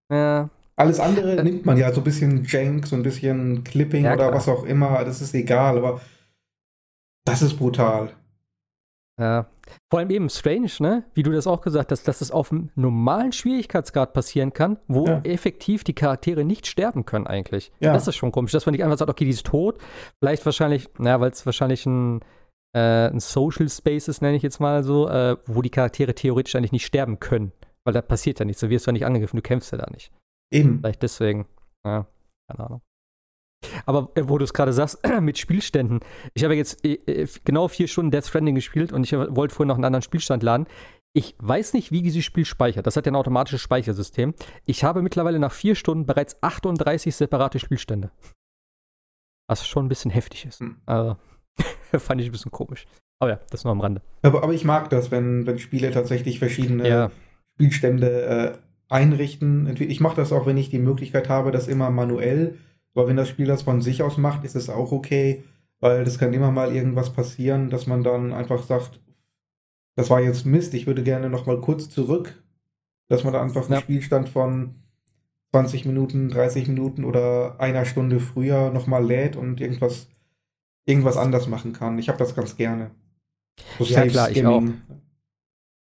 Ja. 0.08 0.50
Alles 0.76 1.00
andere 1.00 1.42
nimmt 1.42 1.66
man 1.66 1.76
ja 1.76 1.92
so 1.92 2.00
ein 2.00 2.04
bisschen 2.04 2.44
Jank, 2.44 2.86
so 2.86 2.94
ein 2.94 3.02
bisschen 3.02 3.64
Clipping 3.64 4.04
Ja, 4.04 4.12
oder 4.14 4.28
klar. 4.28 4.34
was 4.34 4.48
auch 4.48 4.62
immer. 4.64 5.04
Das 5.04 5.20
ist 5.20 5.34
egal, 5.34 5.76
aber 5.78 6.00
das 7.24 7.42
ist 7.42 7.56
brutal. 7.58 8.10
Ja. 9.18 9.46
Vor 9.90 9.98
allem 9.98 10.10
eben 10.10 10.30
strange, 10.30 10.70
ne? 10.78 11.04
Wie 11.12 11.22
du 11.22 11.32
das 11.32 11.46
auch 11.46 11.60
gesagt 11.60 11.90
hast, 11.92 12.06
dass 12.06 12.20
das 12.20 12.30
auf 12.30 12.52
einem 12.52 12.70
normalen 12.76 13.32
Schwierigkeitsgrad 13.32 14.12
passieren 14.12 14.52
kann, 14.52 14.78
wo 14.86 15.06
Ja. 15.06 15.20
effektiv 15.24 15.82
die 15.84 15.94
Charaktere 15.94 16.44
nicht 16.44 16.66
sterben 16.66 17.04
können 17.04 17.26
eigentlich. 17.26 17.72
Ja. 17.80 17.92
Das 17.92 18.06
ist 18.08 18.16
schon 18.16 18.32
komisch, 18.32 18.52
dass 18.52 18.64
man 18.64 18.72
nicht 18.74 18.84
einfach 18.84 18.96
sagt, 18.98 19.10
okay, 19.10 19.24
die 19.24 19.30
ist 19.32 19.44
tot. 19.46 19.78
Vielleicht 20.20 20.44
wahrscheinlich, 20.46 20.88
naja, 20.98 21.20
weil 21.20 21.30
es 21.32 21.44
wahrscheinlich 21.44 21.84
ein, 21.84 22.20
äh, 22.74 23.08
ein 23.08 23.20
Social 23.20 23.68
Space 23.68 24.08
ist, 24.08 24.22
nenne 24.22 24.36
ich 24.36 24.42
jetzt 24.42 24.60
mal 24.60 24.84
so, 24.84 25.08
äh, 25.08 25.36
wo 25.46 25.62
die 25.62 25.70
Charaktere 25.70 26.14
theoretisch 26.14 26.54
eigentlich 26.54 26.72
nicht 26.72 26.86
sterben 26.86 27.18
können. 27.18 27.52
Weil 27.84 27.94
da 27.94 28.02
passiert 28.02 28.38
ja 28.38 28.44
nichts, 28.44 28.60
du 28.60 28.70
wirst 28.70 28.86
ja 28.86 28.92
nicht 28.92 29.04
angegriffen, 29.06 29.36
du 29.36 29.42
kämpfst 29.42 29.72
ja 29.72 29.78
da 29.78 29.90
nicht. 29.90 30.12
Eben. 30.52 30.78
Vielleicht 30.78 31.02
deswegen. 31.02 31.46
Ja, 31.84 32.06
keine 32.48 32.66
Ahnung. 32.66 32.80
Aber 33.86 34.10
äh, 34.14 34.28
wo 34.28 34.38
du 34.38 34.44
es 34.44 34.52
gerade 34.52 34.72
sagst, 34.72 34.98
mit 35.20 35.38
Spielständen. 35.38 36.00
Ich 36.34 36.44
habe 36.44 36.54
jetzt 36.54 36.84
äh, 36.84 36.94
äh, 37.06 37.28
genau 37.44 37.68
vier 37.68 37.88
Stunden 37.88 38.10
Death 38.10 38.26
Stranding 38.26 38.54
gespielt 38.54 38.92
und 38.92 39.04
ich 39.04 39.12
wollte 39.12 39.54
vorhin 39.54 39.68
noch 39.68 39.76
einen 39.76 39.84
anderen 39.84 40.02
Spielstand 40.02 40.42
laden. 40.42 40.66
Ich 41.14 41.34
weiß 41.38 41.72
nicht, 41.72 41.90
wie 41.90 42.02
dieses 42.02 42.24
Spiel 42.24 42.44
speichert. 42.44 42.86
Das 42.86 42.96
hat 42.96 43.06
ja 43.06 43.12
ein 43.12 43.16
automatisches 43.16 43.60
Speichersystem. 43.60 44.34
Ich 44.66 44.84
habe 44.84 45.02
mittlerweile 45.02 45.38
nach 45.38 45.52
vier 45.52 45.74
Stunden 45.74 46.06
bereits 46.06 46.40
38 46.42 47.16
separate 47.16 47.58
Spielstände. 47.58 48.10
Was 49.48 49.66
schon 49.66 49.86
ein 49.86 49.88
bisschen 49.88 50.10
heftig 50.10 50.44
ist. 50.44 50.60
Hm. 50.60 50.76
Also, 50.84 51.16
fand 51.98 52.20
ich 52.20 52.28
ein 52.28 52.32
bisschen 52.32 52.52
komisch. 52.52 52.86
Aber 53.20 53.32
ja, 53.32 53.40
das 53.50 53.64
nur 53.64 53.72
am 53.72 53.80
Rande. 53.80 54.02
Aber, 54.22 54.42
aber 54.42 54.52
ich 54.52 54.64
mag 54.64 54.90
das, 54.90 55.10
wenn, 55.10 55.46
wenn 55.46 55.58
Spiele 55.58 55.90
tatsächlich 55.90 56.38
verschiedene 56.38 56.88
ja. 56.88 57.10
Spielstände 57.56 58.22
äh, 58.22 58.58
einrichten. 58.88 59.74
Ich 59.80 60.00
mache 60.00 60.16
das 60.16 60.32
auch, 60.32 60.46
wenn 60.46 60.56
ich 60.56 60.70
die 60.70 60.78
Möglichkeit 60.78 61.28
habe, 61.28 61.50
das 61.50 61.66
immer 61.66 61.90
manuell. 61.90 62.58
Aber 62.98 63.06
wenn 63.06 63.16
das 63.16 63.28
Spiel 63.28 63.46
das 63.46 63.62
von 63.62 63.80
sich 63.80 64.02
aus 64.02 64.16
macht, 64.16 64.44
ist 64.44 64.56
es 64.56 64.68
auch 64.68 64.90
okay, 64.90 65.44
weil 65.78 66.02
das 66.02 66.18
kann 66.18 66.32
immer 66.32 66.50
mal 66.50 66.74
irgendwas 66.74 67.12
passieren, 67.12 67.70
dass 67.70 67.86
man 67.86 68.02
dann 68.02 68.32
einfach 68.32 68.64
sagt, 68.64 69.00
das 69.94 70.10
war 70.10 70.20
jetzt 70.20 70.44
Mist, 70.44 70.74
ich 70.74 70.88
würde 70.88 71.04
gerne 71.04 71.30
noch 71.30 71.46
mal 71.46 71.60
kurz 71.60 71.88
zurück, 71.88 72.42
dass 73.06 73.22
man 73.22 73.34
da 73.34 73.40
einfach 73.40 73.68
ja. 73.68 73.76
einen 73.76 73.82
Spielstand 73.82 74.28
von 74.28 74.74
20 75.52 75.84
Minuten, 75.84 76.28
30 76.28 76.66
Minuten 76.66 77.04
oder 77.04 77.60
einer 77.60 77.84
Stunde 77.84 78.18
früher 78.18 78.70
noch 78.70 78.88
mal 78.88 79.06
lädt 79.06 79.36
und 79.36 79.60
irgendwas, 79.60 80.08
irgendwas 80.84 81.16
anders 81.16 81.46
machen 81.46 81.74
kann. 81.74 82.00
Ich 82.00 82.08
habe 82.08 82.18
das 82.18 82.34
ganz 82.34 82.56
gerne. 82.56 82.90
So 83.78 83.84
ja, 83.84 84.06
klar, 84.06 84.32
ich 84.32 84.44
auch. 84.44 84.60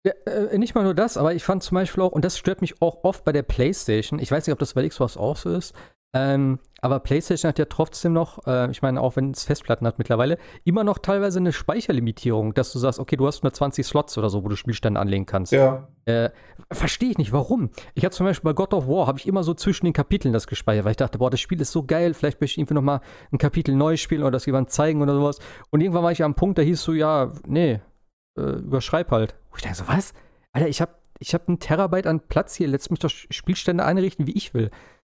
Ja, 0.04 0.12
äh, 0.26 0.58
nicht 0.58 0.76
mal 0.76 0.84
nur 0.84 0.94
das, 0.94 1.16
aber 1.16 1.34
ich 1.34 1.46
fand 1.46 1.64
zum 1.64 1.76
Beispiel 1.76 2.04
auch, 2.04 2.12
und 2.12 2.26
das 2.26 2.38
stört 2.38 2.60
mich 2.60 2.82
auch 2.82 3.06
oft 3.06 3.24
bei 3.24 3.32
der 3.32 3.44
PlayStation, 3.44 4.20
ich 4.20 4.30
weiß 4.30 4.46
nicht, 4.46 4.52
ob 4.52 4.60
das 4.60 4.74
bei 4.74 4.86
Xbox 4.86 5.16
auch 5.16 5.38
so 5.38 5.52
ist, 5.52 5.74
ähm, 6.16 6.60
aber 6.86 7.00
PlayStation 7.00 7.50
hat 7.50 7.58
ja 7.58 7.66
trotzdem 7.66 8.14
noch, 8.14 8.46
äh, 8.46 8.70
ich 8.70 8.84
meine, 8.84 9.02
auch 9.02 9.16
wenn 9.16 9.32
es 9.32 9.44
Festplatten 9.44 9.88
hat 9.88 9.98
mittlerweile, 9.98 10.38
immer 10.66 10.84
noch 10.84 11.00
teilweise 11.00 11.40
eine 11.40 11.52
Speicherlimitierung, 11.52 12.54
dass 12.54 12.72
du 12.72 12.78
sagst, 12.78 13.00
okay, 13.00 13.16
du 13.16 13.26
hast 13.26 13.42
nur 13.42 13.52
20 13.52 13.84
Slots 13.84 14.16
oder 14.20 14.30
so, 14.30 14.44
wo 14.44 14.50
du 14.50 14.56
Spielstände 14.56 15.00
anlegen 15.00 15.26
kannst. 15.26 15.52
Ja. 15.52 15.88
Äh, 16.06 16.30
Verstehe 16.72 17.10
ich 17.10 17.18
nicht, 17.18 17.32
warum. 17.32 17.72
Ich 17.96 18.06
habe 18.06 18.14
zum 18.14 18.28
Beispiel 18.28 18.52
bei 18.52 18.54
God 18.54 18.76
of 18.76 18.88
War, 18.88 19.08
habe 19.08 19.18
ich 19.18 19.28
immer 19.28 19.42
so 19.42 19.56
zwischen 19.56 19.86
den 19.86 19.94
Kapiteln 19.94 20.32
das 20.32 20.46
gespeichert, 20.46 20.86
weil 20.86 20.92
ich 20.92 20.98
dachte, 20.98 21.18
boah, 21.18 21.32
das 21.32 21.40
Spiel 21.40 21.60
ist 21.60 21.72
so 21.72 21.82
geil, 21.82 22.14
vielleicht 22.14 22.40
möchte 22.40 22.54
ich 22.54 22.58
irgendwie 22.60 22.76
nochmal 22.76 23.02
ein 23.32 23.40
Kapitel 23.40 23.74
neu 23.74 23.98
spielen 23.98 24.22
oder 24.22 24.32
das 24.32 24.46
jemand 24.46 24.70
zeigen 24.70 25.02
oder 25.02 25.16
sowas. 25.16 25.40
Und 25.72 25.82
irgendwann 25.82 26.04
war 26.04 26.12
ich 26.12 26.24
am 26.24 26.36
Punkt, 26.36 26.60
da 26.60 26.62
hieß 26.62 26.84
so, 26.84 26.94
ja, 26.94 27.32
nee, 27.48 27.80
äh, 28.38 28.42
überschreib 28.42 29.10
halt. 29.10 29.34
Und 29.50 29.58
ich 29.58 29.64
dachte 29.64 29.78
so, 29.78 29.88
was? 29.88 30.14
Alter, 30.54 30.68
ich 30.68 30.82
habe 30.82 30.92
ich 31.18 31.34
hab 31.34 31.48
einen 31.48 31.60
Terabyte 31.60 32.06
an 32.06 32.20
Platz 32.20 32.56
hier, 32.56 32.68
lässt 32.68 32.92
mich 32.92 33.00
doch 33.00 33.10
Spielstände 33.10 33.84
einrichten, 33.84 34.28
wie 34.28 34.36
ich 34.36 34.54
will. 34.54 34.70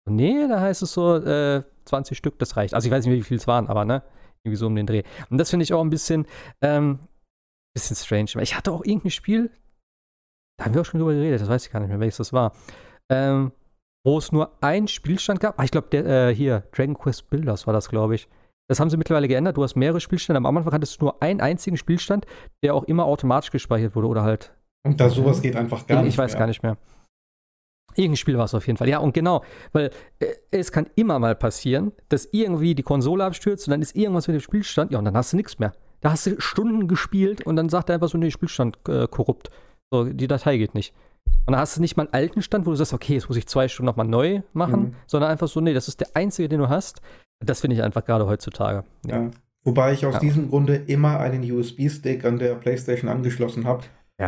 Nee, 0.10 0.48
da 0.48 0.60
heißt 0.60 0.82
es 0.82 0.94
so, 0.94 1.16
äh, 1.18 1.64
20 1.86 2.18
Stück, 2.18 2.40
das 2.40 2.58
reicht. 2.58 2.74
Also 2.74 2.88
ich 2.88 2.92
weiß 2.92 3.06
nicht, 3.06 3.16
wie 3.16 3.24
viel 3.24 3.38
es 3.38 3.48
waren, 3.48 3.68
aber 3.68 3.86
ne, 3.86 4.04
irgendwie 4.44 4.58
so 4.58 4.68
um 4.68 4.76
den 4.76 4.86
Dreh. 4.86 5.04
Und 5.30 5.38
das 5.38 5.50
finde 5.50 5.64
ich 5.64 5.74
auch 5.74 5.82
ein 5.82 5.90
bisschen, 5.90 6.26
ähm, 6.62 7.00
bisschen 7.74 7.96
strange. 7.96 8.42
Ich 8.42 8.56
hatte 8.58 8.72
auch 8.72 8.84
irgendein 8.84 9.12
Spiel, 9.12 9.50
da 10.58 10.66
haben 10.66 10.74
wir 10.74 10.82
auch 10.82 10.86
schon 10.86 11.00
drüber 11.00 11.14
geredet, 11.14 11.42
das 11.42 11.50
weiß 11.50 11.66
ich 11.66 11.72
gar 11.72 11.80
nicht 11.80 11.90
mehr, 11.90 12.00
welches 12.00 12.18
das 12.18 12.34
war, 12.34 12.54
ähm, 13.10 13.52
wo 14.06 14.18
es 14.18 14.32
nur 14.32 14.52
einen 14.62 14.88
Spielstand 14.88 15.40
gab. 15.40 15.60
Ah, 15.60 15.64
ich 15.64 15.72
glaube, 15.72 15.96
äh, 15.98 16.36
hier, 16.36 16.64
Dragon 16.72 16.96
Quest 16.96 17.30
Builders 17.30 17.66
war 17.68 17.74
das, 17.74 17.90
glaube 17.90 18.16
ich. 18.16 18.28
Das 18.70 18.80
haben 18.80 18.90
sie 18.90 18.98
mittlerweile 18.98 19.28
geändert. 19.28 19.58
Du 19.58 19.64
hast 19.64 19.76
mehrere 19.76 20.00
Spielstände. 20.00 20.38
Am 20.38 20.46
Anfang 20.46 20.74
hattest 20.74 21.00
du 21.00 21.06
nur 21.06 21.22
einen 21.22 21.42
einzigen 21.42 21.78
Spielstand, 21.78 22.26
der 22.64 22.76
auch 22.76 22.86
immer 22.86 23.06
automatisch 23.06 23.52
gespeichert 23.52 23.96
wurde 23.96 24.08
oder 24.08 24.24
halt. 24.24 24.54
Und 24.86 25.00
da 25.00 25.10
sowas 25.10 25.42
geht 25.42 25.56
einfach 25.56 25.86
gar 25.86 26.00
ich, 26.00 26.04
nicht. 26.06 26.14
Ich 26.14 26.18
weiß 26.18 26.32
mehr. 26.32 26.40
gar 26.40 26.48
nicht 26.48 26.64
mehr. 26.64 26.78
Irgendein 27.96 28.18
Spiel 28.18 28.38
war 28.38 28.46
es 28.46 28.54
auf 28.54 28.68
jeden 28.68 28.78
Fall. 28.78 28.90
Ja, 28.90 29.00
und 29.00 29.14
genau, 29.14 29.44
weil 29.72 29.92
äh, 30.20 30.28
es 30.52 30.72
kann 30.72 30.88
immer 30.96 31.20
mal 31.20 31.36
passieren, 31.36 31.92
dass 32.10 32.28
irgendwie 32.32 32.76
die 32.76 32.84
Konsole 32.84 33.24
abstürzt 33.24 33.68
und 33.68 33.72
dann 33.72 33.82
ist 33.82 33.96
irgendwas 33.96 34.28
mit 34.28 34.36
dem 34.36 34.42
Spielstand, 34.42 34.92
ja, 34.92 35.00
und 35.00 35.06
dann 35.06 35.16
hast 35.16 35.34
du 35.34 35.38
nichts 35.38 35.60
mehr. 35.60 35.74
Da 36.02 36.12
hast 36.12 36.26
du 36.26 36.40
Stunden 36.40 36.88
gespielt 36.88 37.46
und 37.46 37.56
dann 37.56 37.70
sagt 37.70 37.90
er 37.90 37.96
einfach 37.96 38.10
so, 38.10 38.18
nee, 38.18 38.32
Spielstand 38.32 38.78
äh, 38.88 39.08
korrupt. 39.08 39.50
So, 39.92 40.06
die 40.06 40.28
Datei 40.28 40.58
geht 40.58 40.76
nicht. 40.76 40.94
Und 41.46 41.54
dann 41.54 41.62
hast 41.62 41.78
du 41.78 41.82
nicht 41.82 41.96
mal 41.96 42.04
einen 42.04 42.14
alten 42.14 42.42
Stand, 42.42 42.66
wo 42.66 42.72
du 42.72 42.76
sagst, 42.76 42.94
okay, 42.94 43.14
jetzt 43.14 43.30
muss 43.30 43.38
ich 43.38 43.48
zwei 43.48 43.68
Stunden 43.68 43.88
nochmal 43.88 44.08
neu 44.08 44.42
machen, 44.54 44.82
mhm. 44.82 44.96
sondern 45.08 45.32
einfach 45.32 45.48
so, 45.48 45.62
nee, 45.62 45.74
das 45.74 45.88
ist 45.88 46.02
der 46.02 46.10
einzige, 46.14 46.50
den 46.50 46.60
du 46.60 46.70
hast. 46.70 47.02
Das 47.40 47.62
finde 47.62 47.76
ich 47.76 47.84
einfach 47.84 48.04
gerade 48.04 48.26
heutzutage. 48.26 48.84
Ja. 49.06 49.24
ja. 49.24 49.32
Wobei 49.64 49.94
ich 49.94 50.06
aus 50.06 50.16
ja. 50.16 50.20
diesem 50.20 50.50
Grunde 50.50 50.76
immer 50.76 51.20
einen 51.20 51.50
USB-Stick 51.50 52.26
an 52.26 52.38
der 52.38 52.56
PlayStation 52.56 53.10
angeschlossen 53.10 53.66
habe. 53.66 53.84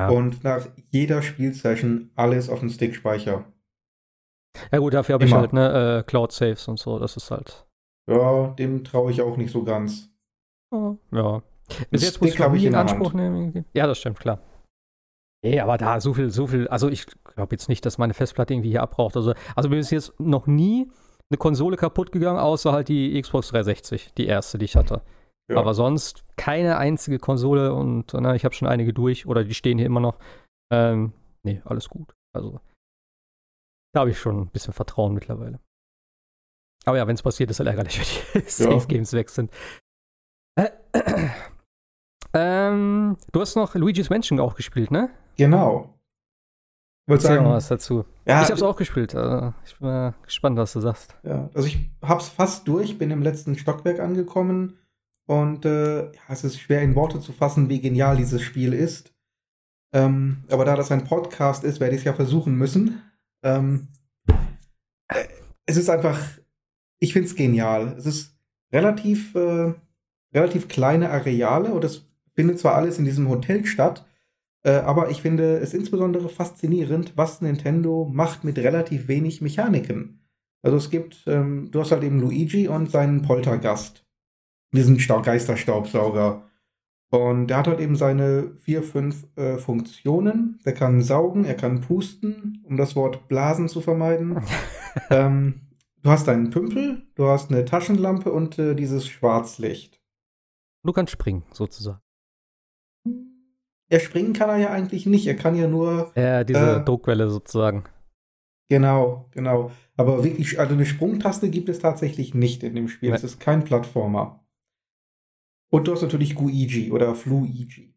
Und 0.09 0.43
nach 0.43 0.67
jeder 0.89 1.21
Spielsession 1.21 2.09
alles 2.15 2.49
auf 2.49 2.59
dem 2.59 2.69
Stick 2.69 2.95
speichere. 2.95 3.45
Ja 4.71 4.79
gut, 4.79 4.93
dafür 4.93 5.13
habe 5.13 5.25
ich 5.25 5.33
halt 5.33 5.53
ne, 5.53 5.99
äh, 5.99 6.03
Cloud 6.03 6.31
Saves 6.31 6.67
und 6.67 6.79
so, 6.79 6.99
das 6.99 7.17
ist 7.17 7.31
halt. 7.31 7.65
Ja, 8.09 8.47
dem 8.49 8.83
traue 8.83 9.11
ich 9.11 9.21
auch 9.21 9.37
nicht 9.37 9.51
so 9.51 9.63
ganz. 9.63 10.09
Oh, 10.71 10.95
ja. 11.11 11.41
Bis 11.89 12.03
jetzt 12.03 12.21
muss 12.21 12.31
ich, 12.31 12.39
ich 12.39 12.63
in, 12.63 12.69
in 12.69 12.75
Anspruch 12.75 13.13
Hand. 13.13 13.15
nehmen. 13.15 13.65
Ja, 13.73 13.87
das 13.87 13.97
stimmt, 13.97 14.19
klar. 14.19 14.39
Nee, 15.43 15.59
aber 15.59 15.77
da 15.77 15.99
so 15.99 16.13
viel, 16.13 16.29
so 16.29 16.47
viel, 16.47 16.67
also 16.67 16.89
ich 16.89 17.05
glaube 17.23 17.53
jetzt 17.53 17.69
nicht, 17.69 17.85
dass 17.85 17.97
meine 17.97 18.13
Festplatte 18.13 18.53
irgendwie 18.53 18.71
hier 18.71 18.81
abbraucht. 18.81 19.15
Also, 19.15 19.33
also 19.55 19.69
mir 19.69 19.77
ist 19.77 19.91
jetzt 19.91 20.19
noch 20.19 20.47
nie 20.47 20.89
eine 21.29 21.37
Konsole 21.37 21.77
kaputt 21.77 22.11
gegangen, 22.11 22.39
außer 22.39 22.71
halt 22.71 22.87
die 22.87 23.19
Xbox 23.19 23.49
360, 23.49 24.13
die 24.13 24.25
erste, 24.25 24.57
die 24.57 24.65
ich 24.65 24.75
hatte. 24.75 25.01
Ja. 25.47 25.57
Aber 25.57 25.73
sonst 25.73 26.25
keine 26.35 26.77
einzige 26.77 27.19
Konsole 27.19 27.73
und 27.73 28.13
na, 28.13 28.33
ich 28.33 28.45
habe 28.45 28.55
schon 28.55 28.67
einige 28.67 28.93
durch 28.93 29.27
oder 29.27 29.43
die 29.43 29.53
stehen 29.53 29.77
hier 29.77 29.85
immer 29.85 29.99
noch. 29.99 30.17
Ähm, 30.73 31.13
nee, 31.43 31.61
alles 31.65 31.89
gut. 31.89 32.13
Also 32.35 32.59
da 33.95 34.01
habe 34.01 34.09
ich 34.09 34.19
schon 34.19 34.41
ein 34.41 34.47
bisschen 34.47 34.73
Vertrauen 34.73 35.13
mittlerweile. 35.13 35.59
Aber 36.83 36.97
ja, 36.97 37.07
wenn 37.07 37.15
es 37.15 37.23
passiert, 37.23 37.49
ist 37.49 37.59
halt 37.59 37.69
ärgerlich, 37.69 38.23
wenn 38.33 38.43
die 38.43 38.49
Safe 38.49 38.87
Games 38.87 39.13
weg 39.13 39.29
sind. 39.29 39.51
Äh, 40.59 40.69
äh, 40.91 41.29
ähm, 42.33 43.17
du 43.31 43.41
hast 43.41 43.55
noch 43.55 43.73
Luigi's 43.75 44.09
Mansion 44.09 44.39
auch 44.41 44.55
gespielt, 44.55 44.91
ne? 44.91 45.09
Genau. 45.37 45.97
Wollte 47.07 47.23
sagen, 47.23 47.43
mal 47.43 47.53
was 47.53 47.69
dazu. 47.69 48.03
Ja, 48.25 48.41
ich 48.41 48.47
habe 48.47 48.55
es 48.55 48.63
auch 48.63 48.75
gespielt. 48.75 49.15
Also 49.15 49.53
ich 49.65 49.77
bin 49.77 49.87
mal 49.87 50.15
gespannt, 50.23 50.57
was 50.57 50.73
du 50.73 50.81
sagst. 50.81 51.15
Ja, 51.23 51.49
also 51.53 51.67
ich 51.67 51.89
habe 52.01 52.19
es 52.19 52.27
fast 52.27 52.67
durch, 52.67 52.97
bin 52.97 53.11
im 53.11 53.21
letzten 53.21 53.57
Stockwerk 53.57 53.99
angekommen 53.99 54.79
und 55.27 55.65
äh, 55.65 56.07
ja, 56.07 56.21
es 56.29 56.43
ist 56.43 56.59
schwer 56.59 56.81
in 56.81 56.95
Worte 56.95 57.21
zu 57.21 57.31
fassen, 57.31 57.69
wie 57.69 57.79
genial 57.79 58.17
dieses 58.17 58.41
Spiel 58.41 58.73
ist. 58.73 59.13
Ähm, 59.93 60.43
aber 60.49 60.65
da 60.65 60.75
das 60.75 60.91
ein 60.91 61.05
Podcast 61.05 61.63
ist, 61.63 61.79
werde 61.79 61.95
ich 61.95 62.01
es 62.01 62.05
ja 62.05 62.13
versuchen 62.13 62.55
müssen. 62.55 63.01
Ähm, 63.45 63.89
äh, 65.07 65.23
es 65.65 65.77
ist 65.77 65.89
einfach, 65.89 66.19
ich 66.99 67.13
finde 67.13 67.29
es 67.29 67.35
genial. 67.35 67.95
Es 67.97 68.05
ist 68.05 68.35
relativ, 68.73 69.33
äh, 69.35 69.73
relativ 70.33 70.67
kleine 70.67 71.11
Areale 71.11 71.71
und 71.71 71.83
es 71.83 72.09
findet 72.33 72.59
zwar 72.59 72.75
alles 72.75 72.97
in 72.97 73.05
diesem 73.05 73.29
Hotel 73.29 73.65
statt, 73.65 74.05
äh, 74.63 74.71
aber 74.71 75.11
ich 75.11 75.21
finde 75.21 75.59
es 75.59 75.73
insbesondere 75.73 76.27
faszinierend, 76.27 77.13
was 77.15 77.41
Nintendo 77.41 78.09
macht 78.11 78.43
mit 78.43 78.57
relativ 78.57 79.07
wenig 79.07 79.41
Mechaniken. 79.41 80.25
Also 80.63 80.77
es 80.77 80.89
gibt, 80.89 81.23
ähm, 81.27 81.69
du 81.71 81.79
hast 81.79 81.91
halt 81.91 82.03
eben 82.03 82.19
Luigi 82.19 82.67
und 82.67 82.89
seinen 82.89 83.21
Poltergast, 83.21 84.03
diesen 84.71 84.97
Geisterstaubsauger. 84.97 86.49
Und 87.11 87.47
der 87.47 87.57
hat 87.57 87.67
halt 87.67 87.79
eben 87.79 87.95
seine 87.95 88.55
vier, 88.57 88.83
fünf 88.83 89.27
äh, 89.37 89.57
Funktionen. 89.57 90.59
Der 90.65 90.73
kann 90.73 91.01
saugen, 91.01 91.45
er 91.45 91.55
kann 91.55 91.81
pusten, 91.81 92.63
um 92.63 92.77
das 92.77 92.95
Wort 92.95 93.27
Blasen 93.27 93.69
zu 93.69 93.81
vermeiden. 93.81 94.41
ähm, 95.09 95.61
du 96.01 96.09
hast 96.09 96.27
einen 96.27 96.49
Pümpel, 96.49 97.03
du 97.15 97.27
hast 97.27 97.51
eine 97.51 97.65
Taschenlampe 97.65 98.31
und 98.31 98.59
äh, 98.59 98.75
dieses 98.75 99.07
Schwarzlicht. 99.07 100.01
Du 100.83 100.93
kannst 100.93 101.13
springen, 101.13 101.43
sozusagen. 101.51 101.99
Er 103.87 103.99
springen 103.99 104.33
kann 104.33 104.49
er 104.49 104.57
ja 104.57 104.69
eigentlich 104.71 105.05
nicht, 105.05 105.27
er 105.27 105.35
kann 105.35 105.55
ja 105.55 105.67
nur. 105.67 106.11
Ja, 106.15 106.43
diese 106.43 106.77
äh, 106.77 106.83
Druckwelle 106.83 107.29
sozusagen. 107.29 107.83
Genau, 108.69 109.29
genau. 109.31 109.71
Aber 109.95 110.23
wirklich, 110.23 110.59
also 110.59 110.73
eine 110.73 110.85
Sprungtaste 110.85 111.49
gibt 111.49 111.69
es 111.69 111.79
tatsächlich 111.79 112.33
nicht 112.33 112.63
in 112.63 112.75
dem 112.75 112.87
Spiel. 112.87 113.09
Nee. 113.09 113.15
Es 113.15 113.23
ist 113.23 113.39
kein 113.39 113.63
Plattformer. 113.63 114.44
Und 115.75 115.89
du 115.89 115.91
hast 115.91 116.03
natürlich 116.03 116.35
Guigi 116.35 116.89
oder 116.89 117.15
Fluigi. 117.15 117.93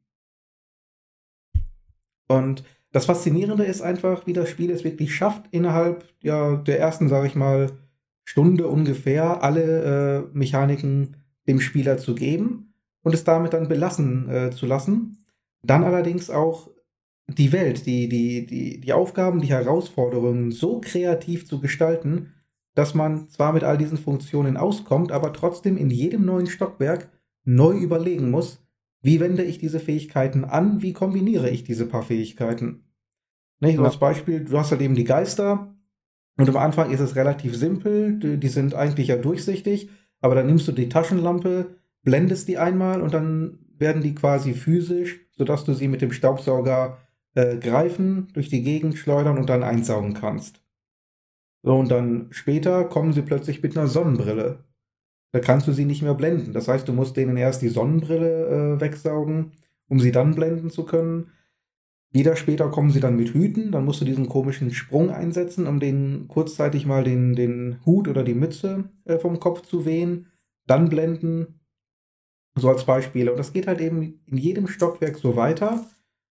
Und 2.26 2.64
das 2.90 3.04
Faszinierende 3.04 3.62
ist 3.62 3.82
einfach, 3.82 4.26
wie 4.26 4.32
das 4.32 4.50
Spiel 4.50 4.72
es 4.72 4.82
wirklich 4.82 5.14
schafft, 5.14 5.44
innerhalb 5.52 6.04
ja, 6.20 6.56
der 6.56 6.80
ersten, 6.80 7.08
sage 7.08 7.28
ich 7.28 7.36
mal, 7.36 7.70
Stunde 8.24 8.66
ungefähr 8.66 9.44
alle 9.44 10.26
äh, 10.32 10.36
Mechaniken 10.36 11.18
dem 11.46 11.60
Spieler 11.60 11.98
zu 11.98 12.16
geben 12.16 12.74
und 13.04 13.14
es 13.14 13.22
damit 13.22 13.52
dann 13.52 13.68
belassen 13.68 14.28
äh, 14.28 14.50
zu 14.50 14.66
lassen. 14.66 15.16
Dann 15.62 15.84
allerdings 15.84 16.30
auch 16.30 16.72
die 17.28 17.52
Welt, 17.52 17.86
die, 17.86 18.08
die, 18.08 18.44
die, 18.44 18.80
die 18.80 18.92
Aufgaben, 18.92 19.40
die 19.40 19.50
Herausforderungen 19.50 20.50
so 20.50 20.80
kreativ 20.80 21.46
zu 21.46 21.60
gestalten, 21.60 22.34
dass 22.74 22.94
man 22.94 23.28
zwar 23.28 23.52
mit 23.52 23.62
all 23.62 23.78
diesen 23.78 23.98
Funktionen 23.98 24.56
auskommt, 24.56 25.12
aber 25.12 25.32
trotzdem 25.32 25.76
in 25.76 25.90
jedem 25.90 26.24
neuen 26.24 26.48
Stockwerk 26.48 27.08
neu 27.48 27.78
überlegen 27.78 28.30
muss, 28.30 28.62
wie 29.00 29.20
wende 29.20 29.42
ich 29.42 29.58
diese 29.58 29.80
Fähigkeiten 29.80 30.44
an, 30.44 30.82
wie 30.82 30.92
kombiniere 30.92 31.48
ich 31.48 31.64
diese 31.64 31.86
paar 31.86 32.02
Fähigkeiten. 32.02 32.84
Nicht? 33.60 33.78
Ja. 33.78 33.84
Als 33.84 33.98
Beispiel, 33.98 34.44
du 34.44 34.58
hast 34.58 34.70
halt 34.70 34.82
eben 34.82 34.94
die 34.94 35.04
Geister 35.04 35.74
und 36.36 36.48
am 36.48 36.56
Anfang 36.58 36.90
ist 36.90 37.00
es 37.00 37.16
relativ 37.16 37.56
simpel, 37.56 38.18
die, 38.18 38.36
die 38.38 38.48
sind 38.48 38.74
eigentlich 38.74 39.08
ja 39.08 39.16
durchsichtig, 39.16 39.88
aber 40.20 40.34
dann 40.34 40.46
nimmst 40.46 40.68
du 40.68 40.72
die 40.72 40.90
Taschenlampe, 40.90 41.76
blendest 42.02 42.48
die 42.48 42.58
einmal 42.58 43.00
und 43.00 43.14
dann 43.14 43.60
werden 43.78 44.02
die 44.02 44.14
quasi 44.14 44.52
physisch, 44.52 45.20
sodass 45.30 45.64
du 45.64 45.72
sie 45.72 45.88
mit 45.88 46.02
dem 46.02 46.12
Staubsauger 46.12 46.98
äh, 47.34 47.56
greifen, 47.56 48.28
durch 48.34 48.50
die 48.50 48.62
Gegend 48.62 48.98
schleudern 48.98 49.38
und 49.38 49.48
dann 49.48 49.62
einsaugen 49.62 50.12
kannst. 50.12 50.60
So, 51.62 51.76
und 51.76 51.90
dann 51.90 52.26
später 52.30 52.84
kommen 52.84 53.12
sie 53.14 53.22
plötzlich 53.22 53.62
mit 53.62 53.76
einer 53.76 53.86
Sonnenbrille. 53.86 54.64
Da 55.32 55.40
kannst 55.40 55.66
du 55.66 55.72
sie 55.72 55.84
nicht 55.84 56.02
mehr 56.02 56.14
blenden. 56.14 56.52
Das 56.52 56.68
heißt, 56.68 56.88
du 56.88 56.92
musst 56.92 57.16
denen 57.16 57.36
erst 57.36 57.62
die 57.62 57.68
Sonnenbrille 57.68 58.76
äh, 58.76 58.80
wegsaugen, 58.80 59.52
um 59.88 60.00
sie 60.00 60.12
dann 60.12 60.34
blenden 60.34 60.70
zu 60.70 60.84
können. 60.84 61.32
Wieder 62.10 62.36
später 62.36 62.70
kommen 62.70 62.90
sie 62.90 63.00
dann 63.00 63.16
mit 63.16 63.34
Hüten, 63.34 63.70
dann 63.70 63.84
musst 63.84 64.00
du 64.00 64.06
diesen 64.06 64.30
komischen 64.30 64.72
Sprung 64.72 65.10
einsetzen, 65.10 65.66
um 65.66 65.78
den 65.78 66.26
kurzzeitig 66.28 66.86
mal 66.86 67.04
den, 67.04 67.34
den 67.34 67.84
Hut 67.84 68.08
oder 68.08 68.24
die 68.24 68.34
Mütze 68.34 68.84
äh, 69.04 69.18
vom 69.18 69.40
Kopf 69.40 69.62
zu 69.62 69.84
wehen, 69.84 70.28
dann 70.66 70.88
blenden, 70.88 71.60
so 72.56 72.70
als 72.70 72.84
Beispiel. 72.84 73.28
Und 73.28 73.38
das 73.38 73.52
geht 73.52 73.66
halt 73.66 73.80
eben 73.80 74.20
in 74.24 74.38
jedem 74.38 74.68
Stockwerk 74.68 75.18
so 75.18 75.36
weiter. 75.36 75.84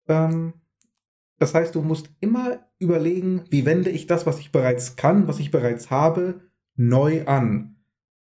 Ähm, 0.08 0.54
das 1.38 1.54
heißt, 1.54 1.74
du 1.74 1.82
musst 1.82 2.10
immer 2.20 2.58
überlegen, 2.78 3.44
wie 3.50 3.64
wende 3.64 3.90
ich 3.90 4.06
das, 4.06 4.26
was 4.26 4.40
ich 4.40 4.50
bereits 4.50 4.96
kann, 4.96 5.28
was 5.28 5.38
ich 5.38 5.52
bereits 5.52 5.90
habe, 5.90 6.40
neu 6.76 7.24
an. 7.26 7.76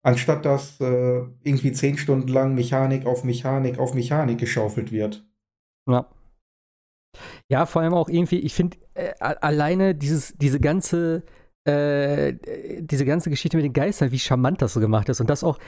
Anstatt 0.05 0.45
dass 0.45 0.79
äh, 0.81 1.23
irgendwie 1.43 1.73
zehn 1.73 1.97
Stunden 1.97 2.29
lang 2.29 2.55
Mechanik 2.55 3.07
auf 3.07 3.25
Mechanik 3.25 3.79
auf 3.79 3.95
Mechanik 3.95 4.39
geschaufelt 4.39 4.93
wird. 4.93 5.27
Ja. 5.89 6.11
Ja, 7.49 7.65
vor 7.65 7.81
allem 7.81 7.95
auch 7.95 8.11
irgendwie, 8.11 8.41
ich 8.41 8.53
finde 8.55 8.77
äh, 8.93 9.15
alleine 9.19 9.95
dieses, 9.95 10.35
diese 10.37 10.61
ganze, 10.61 11.23
äh, 11.67 12.35
diese 12.81 13.07
ganze 13.07 13.31
Geschichte 13.31 13.57
mit 13.57 13.65
den 13.65 13.73
Geistern, 13.73 14.13
wie 14.13 14.19
charmant 14.19 14.61
das 14.61 14.75
so 14.75 14.81
gemacht 14.81 15.09
ist. 15.09 15.21
Und 15.21 15.31
das 15.31 15.43
auch 15.43 15.59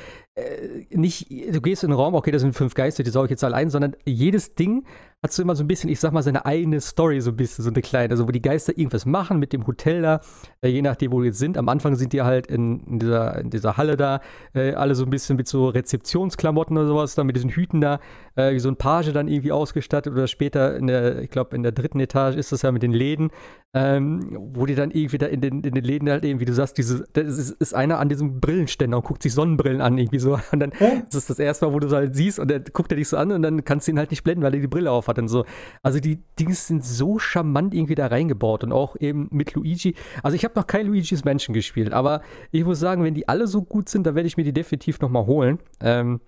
nicht, 0.90 1.30
du 1.30 1.60
gehst 1.62 1.82
in 1.82 1.90
den 1.90 1.96
Raum, 1.96 2.14
okay, 2.14 2.30
das 2.30 2.42
sind 2.42 2.54
fünf 2.54 2.74
Geister, 2.74 3.02
die 3.02 3.10
sauge 3.10 3.26
ich 3.26 3.30
jetzt 3.30 3.44
allein, 3.44 3.70
sondern 3.70 3.96
jedes 4.04 4.54
Ding 4.54 4.84
hat 5.22 5.32
so 5.32 5.42
immer 5.42 5.56
so 5.56 5.64
ein 5.64 5.66
bisschen, 5.66 5.88
ich 5.88 5.98
sag 5.98 6.12
mal, 6.12 6.22
seine 6.22 6.44
eigene 6.44 6.80
Story, 6.80 7.20
so 7.20 7.30
ein 7.30 7.36
bisschen, 7.36 7.64
so 7.64 7.70
eine 7.70 7.80
kleine, 7.80 8.10
also 8.10 8.28
wo 8.28 8.30
die 8.30 8.42
Geister 8.42 8.76
irgendwas 8.76 9.06
machen 9.06 9.38
mit 9.38 9.52
dem 9.52 9.66
Hotel 9.66 10.02
da, 10.02 10.20
äh, 10.60 10.68
je 10.68 10.82
nachdem, 10.82 11.10
wo 11.10 11.20
wir 11.20 11.26
jetzt 11.26 11.38
sind. 11.38 11.56
Am 11.56 11.68
Anfang 11.68 11.96
sind 11.96 12.12
die 12.12 12.22
halt 12.22 12.46
in, 12.48 12.80
in, 12.80 12.98
dieser, 12.98 13.38
in 13.38 13.50
dieser 13.50 13.76
Halle 13.76 13.96
da, 13.96 14.20
äh, 14.54 14.72
alle 14.74 14.94
so 14.94 15.04
ein 15.04 15.10
bisschen 15.10 15.36
mit 15.36 15.48
so 15.48 15.68
Rezeptionsklamotten 15.68 16.76
oder 16.76 16.86
sowas, 16.86 17.14
da 17.14 17.24
mit 17.24 17.34
diesen 17.34 17.50
Hüten 17.50 17.80
da, 17.80 17.98
äh, 18.36 18.52
wie 18.52 18.60
so 18.60 18.68
ein 18.68 18.76
Page 18.76 19.12
dann 19.12 19.26
irgendwie 19.26 19.52
ausgestattet 19.52 20.12
oder 20.12 20.26
später 20.26 20.76
in 20.76 20.86
der, 20.86 21.22
ich 21.22 21.30
glaube, 21.30 21.56
in 21.56 21.62
der 21.62 21.72
dritten 21.72 21.98
Etage 21.98 22.36
ist 22.36 22.52
das 22.52 22.62
ja 22.62 22.70
mit 22.70 22.82
den 22.82 22.92
Läden, 22.92 23.30
ähm, 23.74 24.36
wo 24.38 24.66
die 24.66 24.74
dann 24.74 24.90
irgendwie 24.90 25.18
da 25.18 25.26
in 25.26 25.40
den, 25.40 25.62
in 25.62 25.74
den 25.74 25.84
Läden 25.84 26.08
halt 26.08 26.24
eben, 26.24 26.40
wie 26.40 26.44
du 26.44 26.52
sagst, 26.52 26.78
diese, 26.78 27.04
das 27.14 27.38
ist, 27.38 27.50
ist 27.50 27.74
einer 27.74 27.98
an 27.98 28.08
diesem 28.08 28.40
Brillenständer 28.40 28.98
und 28.98 29.04
guckt 29.04 29.22
sich 29.22 29.34
Sonnenbrillen 29.34 29.80
an, 29.80 29.98
irgendwie 29.98 30.18
so. 30.18 30.25
Und 30.52 30.60
dann 30.60 30.72
das 31.10 31.14
ist 31.14 31.30
das 31.30 31.38
erste 31.38 31.66
Mal, 31.66 31.72
wo 31.72 31.78
du 31.78 31.86
es 31.86 31.92
halt 31.92 32.14
siehst 32.14 32.38
und 32.38 32.50
dann 32.50 32.64
guckt 32.72 32.92
er 32.92 32.96
dich 32.96 33.08
so 33.08 33.16
an 33.16 33.32
und 33.32 33.42
dann 33.42 33.64
kannst 33.64 33.86
du 33.86 33.92
ihn 33.92 33.98
halt 33.98 34.10
nicht 34.10 34.24
blenden, 34.24 34.42
weil 34.42 34.54
er 34.54 34.60
die 34.60 34.66
Brille 34.66 34.90
auf 34.90 35.08
hat 35.08 35.18
und 35.18 35.28
so. 35.28 35.44
Also 35.82 36.00
die 36.00 36.22
Dinge 36.38 36.54
sind 36.54 36.84
so 36.84 37.18
charmant 37.18 37.74
irgendwie 37.74 37.94
da 37.94 38.06
reingebaut 38.06 38.64
und 38.64 38.72
auch 38.72 38.96
eben 39.00 39.28
mit 39.30 39.54
Luigi. 39.54 39.94
Also 40.22 40.34
ich 40.34 40.44
habe 40.44 40.54
noch 40.56 40.66
kein 40.66 40.86
Luigi's 40.86 41.24
Mansion 41.24 41.54
gespielt, 41.54 41.92
aber 41.92 42.22
ich 42.50 42.64
muss 42.64 42.80
sagen, 42.80 43.04
wenn 43.04 43.14
die 43.14 43.28
alle 43.28 43.46
so 43.46 43.62
gut 43.62 43.88
sind, 43.88 44.06
dann 44.06 44.14
werde 44.14 44.26
ich 44.26 44.36
mir 44.36 44.44
die 44.44 44.52
definitiv 44.52 45.00
nochmal 45.00 45.26
holen. 45.26 45.58
Ähm, 45.80 46.20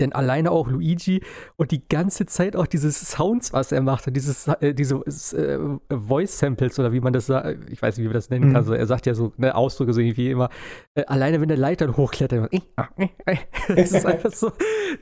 denn 0.00 0.12
alleine 0.12 0.50
auch 0.50 0.68
Luigi 0.68 1.22
und 1.56 1.70
die 1.70 1.86
ganze 1.86 2.26
Zeit 2.26 2.56
auch 2.56 2.66
diese 2.66 2.90
Sounds, 2.90 3.52
was 3.52 3.72
er 3.72 3.82
macht, 3.82 4.14
dieses, 4.14 4.48
äh, 4.48 4.74
diese 4.74 4.96
äh, 4.96 5.58
Voice-Samples 5.90 6.78
oder 6.78 6.92
wie 6.92 7.00
man 7.00 7.12
das 7.12 7.26
sagt, 7.26 7.70
ich 7.70 7.82
weiß 7.82 7.96
nicht, 7.96 8.04
wie 8.04 8.08
man 8.08 8.14
das 8.14 8.30
nennen 8.30 8.50
mhm. 8.50 8.52
kann, 8.54 8.64
so, 8.64 8.72
er 8.74 8.86
sagt 8.86 9.06
ja 9.06 9.14
so 9.14 9.32
ne, 9.36 9.54
Ausdrücke 9.54 9.92
so 9.92 10.00
irgendwie 10.00 10.30
immer, 10.30 10.50
äh, 10.94 11.04
alleine 11.06 11.40
wenn 11.40 11.48
der 11.48 11.56
Leitern 11.56 11.96
hochklettert, 11.96 12.50
das 13.68 13.92
ist 13.92 14.06
einfach 14.06 14.32
so, 14.32 14.52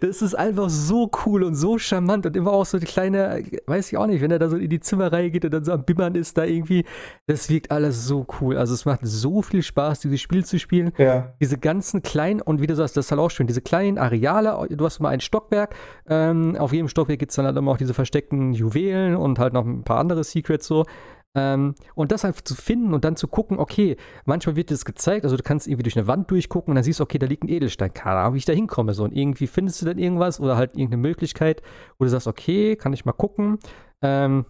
das 0.01 0.23
ist 0.23 0.35
einfach 0.35 0.71
so 0.71 1.11
cool 1.25 1.43
und 1.43 1.55
so 1.55 1.79
charmant 1.79 2.27
und 2.27 2.37
immer 2.37 2.53
auch 2.53 2.67
so 2.67 2.79
die 2.79 2.87
kleine, 2.87 3.43
weiß 3.67 3.93
ich 3.93 3.99
auch 3.99 4.07
nicht, 4.07 4.21
wenn 4.21 4.31
er 4.31 4.39
da 4.39 4.49
so 4.49 4.57
in 4.57 4.71
die 4.71 4.81
Zimmerreihe 4.81 5.31
geht 5.31 5.45
und 5.45 5.53
dann 5.53 5.65
so 5.65 5.73
am 5.73 5.85
Bimmern 5.85 6.15
ist 6.15 6.39
da 6.39 6.45
irgendwie, 6.45 6.85
das 7.27 7.51
wirkt 7.51 7.71
alles 7.71 8.07
so 8.07 8.27
cool, 8.41 8.57
also 8.57 8.75
es 8.75 8.85
macht 8.85 9.01
so 9.03 9.43
viel 9.43 9.63
Spaß, 9.63 10.01
dieses 10.01 10.21
Spiel 10.21 10.45
zu 10.45 10.59
spielen, 10.59 10.93
ja. 10.97 11.35
diese 11.41 11.59
ganzen 11.59 12.03
kleinen, 12.03 12.41
und 12.41 12.61
wie 12.61 12.67
du 12.67 12.75
sagst, 12.75 12.97
das 12.97 13.07
ist 13.07 13.11
halt 13.11 13.21
auch 13.21 13.31
schön, 13.31 13.47
diese 13.47 13.61
kleinen 13.61 13.99
Areale, 13.99 14.67
du 14.71 14.86
hast 14.87 15.01
immer 15.01 15.11
ein 15.11 15.21
Stockwerk. 15.21 15.75
Ähm, 16.07 16.57
auf 16.57 16.73
jedem 16.73 16.89
Stockwerk 16.89 17.19
gibt 17.19 17.31
es 17.31 17.37
dann 17.37 17.47
halt 17.47 17.57
immer 17.57 17.73
auch 17.73 17.79
diese 17.79 17.95
versteckten 17.95 18.53
Juwelen 18.53 19.17
und 19.17 19.39
halt 19.39 19.53
noch 19.53 19.65
ein 19.65 19.85
paar 19.85 19.99
andere 19.99 20.25
Secrets 20.25 20.67
so. 20.67 20.85
Ähm, 21.37 21.75
und 21.95 22.13
das 22.13 22.25
einfach 22.25 22.41
zu 22.41 22.55
finden 22.55 22.95
und 22.95 23.05
dann 23.05 23.15
zu 23.17 23.29
gucken, 23.29 23.59
okay, 23.59 23.97
manchmal 24.25 24.57
wird 24.57 24.71
das 24.71 24.87
gezeigt, 24.87 25.25
also 25.25 25.37
du 25.37 25.43
kannst 25.43 25.67
irgendwie 25.67 25.83
durch 25.83 25.97
eine 25.97 26.07
Wand 26.07 26.31
durchgucken 26.31 26.73
und 26.73 26.77
dann 26.77 26.85
siehst 26.85 26.99
du, 26.99 27.05
okay, 27.05 27.19
da 27.19 27.27
liegt 27.27 27.45
ein 27.45 27.49
Edelstein, 27.49 27.93
keine 27.93 28.21
Ahnung, 28.21 28.35
wie 28.35 28.39
ich 28.39 28.47
da 28.47 28.55
hinkomme. 28.55 28.95
So, 28.95 29.05
und 29.05 29.13
irgendwie 29.13 29.47
findest 29.47 29.83
du 29.83 29.87
dann 29.87 29.99
irgendwas 29.99 30.41
oder 30.41 30.57
halt 30.57 30.77
irgendeine 30.77 31.03
Möglichkeit, 31.03 31.61
wo 31.99 32.05
du 32.05 32.11
sagst, 32.11 32.27
okay, 32.27 32.75
kann 32.77 32.95
ich 32.95 33.05
mal 33.05 33.13
gucken. 33.13 33.59
Ähm, 34.03 34.47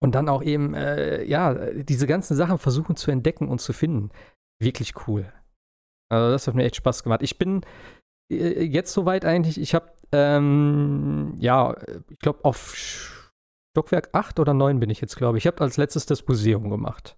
und 0.00 0.14
dann 0.14 0.30
auch 0.30 0.42
eben, 0.42 0.72
äh, 0.74 1.24
ja, 1.24 1.54
diese 1.72 2.06
ganzen 2.06 2.36
Sachen 2.36 2.58
versuchen 2.58 2.96
zu 2.96 3.10
entdecken 3.10 3.48
und 3.48 3.60
zu 3.60 3.74
finden. 3.74 4.10
Wirklich 4.60 4.94
cool. 5.06 5.30
Also 6.10 6.30
das 6.30 6.46
hat 6.46 6.54
mir 6.54 6.64
echt 6.64 6.76
Spaß 6.76 7.02
gemacht. 7.02 7.22
Ich 7.22 7.38
bin 7.38 7.62
jetzt 8.28 8.92
soweit 8.92 9.24
eigentlich, 9.24 9.60
ich 9.60 9.74
habe, 9.74 9.92
ähm, 10.12 11.34
ja, 11.38 11.76
ich 12.10 12.18
glaube 12.18 12.44
auf 12.44 12.74
Stockwerk 13.76 14.10
8 14.12 14.38
oder 14.38 14.54
9 14.54 14.80
bin 14.80 14.90
ich 14.90 15.00
jetzt, 15.00 15.16
glaube 15.16 15.38
ich. 15.38 15.44
Ich 15.44 15.46
habe 15.46 15.60
als 15.62 15.76
letztes 15.76 16.06
das 16.06 16.26
Museum 16.26 16.70
gemacht. 16.70 17.16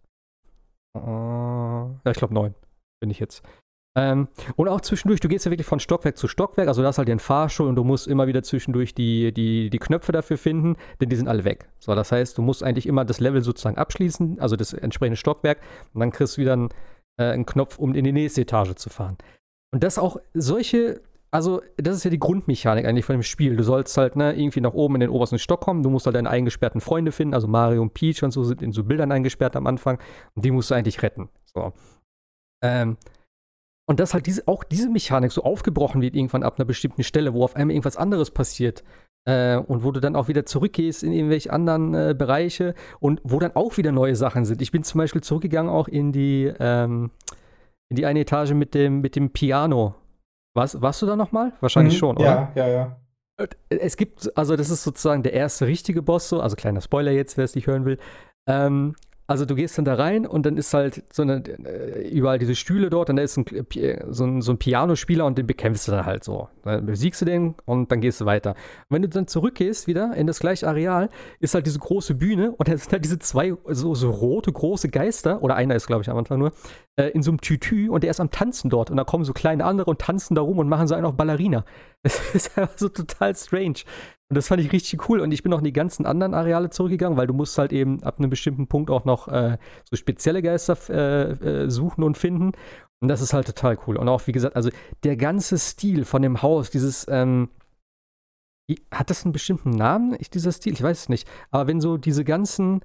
Uh, 0.97 1.91
ja, 2.05 2.11
ich 2.11 2.17
glaube 2.17 2.35
9 2.35 2.55
bin 3.01 3.11
ich 3.11 3.19
jetzt. 3.19 3.43
Ähm, 3.97 4.29
und 4.57 4.69
auch 4.69 4.83
zwischendurch, 4.83 5.21
du 5.21 5.29
gehst 5.29 5.47
ja 5.47 5.51
wirklich 5.51 5.67
von 5.67 5.81
Stockwerk 5.81 6.19
zu 6.19 6.29
Stockwerk, 6.29 6.69
also 6.69 6.83
da 6.83 6.89
hast 6.89 6.99
halt 6.99 7.09
den 7.09 7.19
Fahrstuhl 7.19 7.67
und 7.67 7.77
du 7.77 7.85
musst 7.85 8.07
immer 8.07 8.27
wieder 8.27 8.43
zwischendurch 8.43 8.95
die, 8.95 9.33
die, 9.33 9.71
die 9.71 9.79
Knöpfe 9.79 10.13
dafür 10.13 10.37
finden, 10.37 10.77
denn 11.01 11.09
die 11.09 11.17
sind 11.17 11.29
alle 11.29 11.45
weg. 11.45 11.71
So, 11.79 11.95
das 11.95 12.13
heißt, 12.13 12.37
du 12.37 12.43
musst 12.43 12.63
eigentlich 12.63 12.87
immer 12.87 13.07
das 13.07 13.21
Level 13.21 13.43
sozusagen 13.43 13.79
abschließen, 13.79 14.39
also 14.39 14.55
das 14.55 14.75
entsprechende 14.75 15.17
Stockwerk, 15.17 15.61
und 15.95 16.01
dann 16.01 16.11
kriegst 16.11 16.37
du 16.37 16.43
wieder 16.43 16.53
einen, 16.53 16.69
äh, 17.19 17.25
einen 17.25 17.47
Knopf, 17.47 17.79
um 17.79 17.95
in 17.95 18.05
die 18.05 18.13
nächste 18.13 18.43
Etage 18.43 18.75
zu 18.75 18.91
fahren. 18.91 19.17
Und 19.73 19.83
das 19.83 19.99
auch 19.99 20.19
solche, 20.35 21.03
also 21.31 21.61
das 21.77 21.97
ist 21.97 22.05
ja 22.05 22.11
die 22.11 22.19
Grundmechanik 22.19 22.87
eigentlich 22.87 23.05
von 23.05 23.15
dem 23.15 23.23
Spiel. 23.23 23.57
Du 23.57 23.63
sollst 23.63 23.97
halt 23.97 24.17
ne, 24.17 24.35
irgendwie 24.39 24.61
nach 24.61 24.75
oben 24.75 24.95
in 24.97 25.01
den 25.01 25.11
obersten 25.11 25.39
Stock 25.39 25.61
kommen, 25.61 25.83
du 25.83 25.91
musst 25.91 26.07
halt 26.07 26.17
deine 26.17 26.31
eingesperrten 26.31 26.81
Freunde 26.81 27.13
finden, 27.13 27.35
also 27.35 27.47
Mario 27.47 27.83
und 27.83 27.95
Peach 27.95 28.23
und 28.23 28.31
so 28.31 28.45
sind 28.45 28.63
in 28.63 28.73
so 28.73 28.85
Bildern 28.85 29.13
eingesperrt 29.13 29.57
am 29.57 29.67
Anfang 29.67 29.99
und 30.35 30.45
die 30.45 30.51
musst 30.51 30.71
du 30.71 30.75
eigentlich 30.75 31.03
retten. 31.03 31.29
So. 31.45 31.73
Ähm, 32.65 32.97
und 33.89 34.01
dass 34.01 34.15
halt 34.15 34.27
diese, 34.27 34.47
auch 34.49 34.65
diese 34.65 34.89
Mechanik 34.89 35.31
so 35.31 35.43
aufgebrochen 35.45 36.03
wird 36.03 36.17
irgendwann 36.17 36.43
ab 36.43 36.59
einer 36.59 36.65
bestimmten 36.65 37.05
Stelle, 37.05 37.35
wo 37.35 37.45
auf 37.45 37.55
einmal 37.55 37.75
irgendwas 37.75 37.97
anderes 37.97 38.31
passiert 38.33 38.83
äh, 39.27 39.57
und 39.57 39.85
wo 39.85 39.93
du 39.93 40.01
dann 40.01 40.17
auch 40.17 40.29
wieder 40.29 40.45
zurückgehst 40.45 41.05
in 41.05 41.13
irgendwelche 41.13 41.53
anderen 41.53 41.95
äh, 41.95 42.15
Bereiche 42.17 42.75
und 42.99 43.21
wo 43.23 43.39
dann 43.39 43.55
auch 43.55 43.77
wieder 43.77 43.93
neue 43.93 44.17
Sachen 44.17 44.45
sind. 44.45 44.61
Ich 44.61 44.73
bin 44.73 44.83
zum 44.83 44.99
Beispiel 44.99 45.23
zurückgegangen 45.23 45.71
auch 45.71 45.87
in 45.87 46.13
die, 46.13 46.53
ähm, 46.59 47.11
in 47.89 47.97
die 47.97 48.07
eine 48.07 48.21
Etage 48.21 48.53
mit 48.53 48.75
dem, 48.75 49.01
mit 49.01 49.17
dem 49.17 49.31
Piano. 49.31 49.95
Was, 50.55 50.81
warst 50.81 51.03
du 51.03 51.07
da 51.07 51.17
nochmal? 51.17 51.53
Wahrscheinlich 51.61 51.95
mhm, 51.95 51.99
schon, 51.99 52.17
oder? 52.17 52.53
Ja, 52.55 52.67
ja, 52.67 52.69
ja. 52.69 53.01
Es 53.69 53.97
gibt, 53.99 54.35
also 54.37 54.57
das 54.57 54.71
ist 54.71 54.83
sozusagen 54.83 55.23
der 55.23 55.35
erste 55.35 55.67
richtige 55.67 56.01
Boss, 56.01 56.31
so, 56.31 56.41
also 56.41 56.57
kleiner 56.57 56.81
Spoiler 56.81 57.13
jetzt, 57.13 57.37
wer 57.37 57.45
es 57.45 57.55
nicht 57.55 57.67
hören 57.67 57.85
will. 57.85 57.99
Ähm, 58.49 58.97
also 59.27 59.45
du 59.45 59.55
gehst 59.55 59.77
dann 59.77 59.85
da 59.85 59.95
rein 59.95 60.27
und 60.27 60.47
dann 60.47 60.57
ist 60.57 60.73
halt 60.73 61.03
so 61.13 61.23
eine, 61.23 61.43
äh, 61.45 62.09
überall 62.09 62.39
diese 62.39 62.55
Stühle 62.55 62.91
dort 62.91 63.11
und 63.11 63.17
da 63.17 63.23
ist 63.23 63.37
ein, 63.37 63.45
so, 64.09 64.25
ein, 64.25 64.41
so 64.41 64.53
ein 64.53 64.59
Pianospieler 64.59 65.27
und 65.27 65.37
den 65.37 65.47
bekämpfst 65.47 65.89
du 65.89 65.93
dann 65.93 66.07
halt 66.07 66.23
so. 66.23 66.49
Dann 66.63 66.87
besiegst 66.87 67.21
du 67.21 67.25
den 67.25 67.55
und 67.65 67.91
dann 67.91 68.01
gehst 68.01 68.21
du 68.21 68.27
weiter. 68.27 68.51
Und 68.51 68.95
wenn 68.95 69.03
du 69.03 69.09
dann 69.09 69.27
zurückgehst 69.27 69.87
wieder 69.87 70.15
in 70.15 70.27
das 70.27 70.39
gleiche 70.39 70.69
Areal, 70.69 71.09
ist 71.41 71.55
halt 71.55 71.67
diese 71.67 71.79
große 71.79 72.15
Bühne 72.15 72.53
und 72.53 72.69
da 72.69 72.77
sind 72.77 72.93
halt 72.93 73.05
diese 73.05 73.19
zwei 73.19 73.55
so, 73.69 73.95
so 73.95 74.11
rote 74.11 74.53
große 74.53 74.89
Geister, 74.91 75.43
oder 75.43 75.57
einer 75.57 75.75
ist 75.75 75.87
glaube 75.87 76.03
ich 76.03 76.11
am 76.11 76.17
Anfang 76.17 76.39
nur, 76.39 76.53
äh, 76.97 77.09
in 77.09 77.23
so 77.23 77.31
einem 77.31 77.41
Tütü 77.41 77.89
und 77.91 78.05
der 78.05 78.11
ist 78.11 78.21
am 78.21 78.31
Tanzen 78.31 78.71
dort 78.71 78.91
und 78.91 78.97
da 78.97 79.05
kommen 79.05 79.25
so 79.25 79.33
kleine 79.33 79.65
andere 79.65 79.91
und 79.91 80.01
tanzen 80.01 80.35
da 80.35 80.43
rum 80.43 80.59
und 80.59 80.69
machen 80.69 80.87
so 80.87 80.95
einen 80.95 81.05
auf 81.05 81.17
Ballerina. 81.17 81.65
Das 82.07 82.35
ist 82.37 82.57
einfach 82.57 82.79
so 82.79 82.89
total 82.89 83.35
strange. 83.35 83.81
Und 84.29 84.35
das 84.35 84.49
fand 84.49 84.61
ich 84.61 84.73
richtig 84.73 85.09
cool. 85.09 85.21
Und 85.21 85.31
ich 85.31 85.43
bin 85.43 85.53
auch 85.53 85.59
in 85.59 85.65
die 85.65 85.73
ganzen 85.73 86.05
anderen 86.05 86.35
Areale 86.35 86.71
zurückgegangen, 86.71 87.17
weil 87.17 87.29
du 87.29 87.35
musst 87.35 87.57
halt 87.59 87.73
eben 87.73 88.03
ab 88.03 88.19
einem 88.19 88.29
bestimmten 88.29 88.67
Punkt 88.67 88.91
auch 88.91 89.05
noch 89.05 89.29
äh, 89.29 89.57
so 89.89 89.97
spezielle 89.97 90.43
Geister 90.43 90.77
äh, 90.89 91.65
äh, 91.65 91.71
suchen 91.71 92.03
und 92.03 92.19
finden. 92.19 92.53
Und 93.01 93.09
das 93.09 93.21
ist 93.21 93.33
halt 93.33 93.47
total 93.47 93.79
cool. 93.87 93.97
Und 93.97 94.09
auch, 94.09 94.27
wie 94.27 94.33
gesagt, 94.33 94.57
also 94.57 94.71
der 95.05 95.17
ganze 95.17 95.59
Stil 95.59 96.05
von 96.05 96.23
dem 96.23 96.43
Haus, 96.43 96.71
dieses, 96.71 97.07
ähm, 97.09 97.51
hat 98.91 99.11
das 99.11 99.25
einen 99.25 99.33
bestimmten 99.33 99.71
Namen, 99.71 100.17
dieser 100.35 100.51
Stil? 100.51 100.73
Ich 100.73 100.83
weiß 100.83 101.03
es 101.03 101.09
nicht. 101.09 101.29
Aber 101.53 101.69
wenn 101.69 101.81
so 101.81 101.97
diese 101.97 102.25
ganzen 102.25 102.81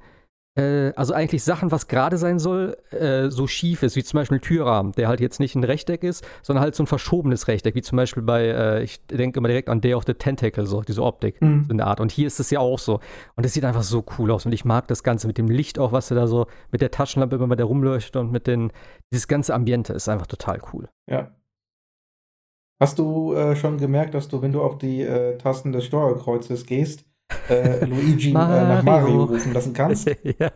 äh, 0.55 0.91
also 0.95 1.13
eigentlich 1.13 1.43
Sachen, 1.43 1.71
was 1.71 1.87
gerade 1.87 2.17
sein 2.17 2.37
soll, 2.37 2.75
äh, 2.91 3.29
so 3.29 3.47
schief 3.47 3.83
ist, 3.83 3.95
wie 3.95 4.03
zum 4.03 4.17
Beispiel 4.17 4.37
ein 4.37 4.41
Türrahmen, 4.41 4.91
der 4.93 5.07
halt 5.07 5.21
jetzt 5.21 5.39
nicht 5.39 5.55
ein 5.55 5.63
Rechteck 5.63 6.03
ist, 6.03 6.25
sondern 6.41 6.63
halt 6.63 6.75
so 6.75 6.83
ein 6.83 6.87
verschobenes 6.87 7.47
Rechteck, 7.47 7.75
wie 7.75 7.81
zum 7.81 7.95
Beispiel 7.95 8.23
bei, 8.23 8.45
äh, 8.47 8.83
ich 8.83 9.05
denke 9.07 9.39
immer 9.39 9.47
direkt 9.47 9.69
an 9.69 9.79
Day 9.79 9.93
of 9.93 10.03
the 10.05 10.13
Tentacle, 10.13 10.65
so 10.65 10.81
diese 10.81 11.03
Optik 11.03 11.41
mhm. 11.41 11.67
in 11.69 11.77
der 11.77 11.87
Art. 11.87 12.01
Und 12.01 12.11
hier 12.11 12.27
ist 12.27 12.39
es 12.39 12.49
ja 12.51 12.59
auch 12.59 12.79
so. 12.79 12.99
Und 13.35 13.45
es 13.45 13.53
sieht 13.53 13.63
einfach 13.63 13.83
so 13.83 14.03
cool 14.17 14.31
aus. 14.31 14.45
Und 14.45 14.51
ich 14.51 14.65
mag 14.65 14.87
das 14.87 15.03
Ganze 15.03 15.27
mit 15.27 15.37
dem 15.37 15.47
Licht 15.47 15.79
auch, 15.79 15.93
was 15.93 16.11
er 16.11 16.15
da 16.15 16.27
so 16.27 16.47
mit 16.71 16.81
der 16.81 16.91
Taschenlampe 16.91 17.37
immer 17.37 17.47
bei 17.47 17.55
der 17.55 17.65
rumleuchtet 17.65 18.17
und 18.17 18.31
mit 18.31 18.47
den, 18.47 18.71
dieses 19.11 19.27
ganze 19.27 19.53
Ambiente 19.53 19.93
ist 19.93 20.09
einfach 20.09 20.27
total 20.27 20.59
cool. 20.73 20.89
Ja. 21.09 21.31
Hast 22.81 22.97
du 22.97 23.33
äh, 23.35 23.55
schon 23.55 23.77
gemerkt, 23.77 24.15
dass 24.15 24.27
du, 24.27 24.41
wenn 24.41 24.51
du 24.51 24.61
auf 24.61 24.79
die 24.79 25.03
äh, 25.03 25.37
Tasten 25.37 25.71
des 25.71 25.85
Steuerkreuzes 25.85 26.65
gehst, 26.65 27.05
äh, 27.49 27.85
Luigi 27.85 28.31
nach 28.31 28.83
Mario 28.83 29.25
rufen 29.25 29.53
lassen 29.53 29.73
kannst? 29.73 30.07
ja, 30.39 30.51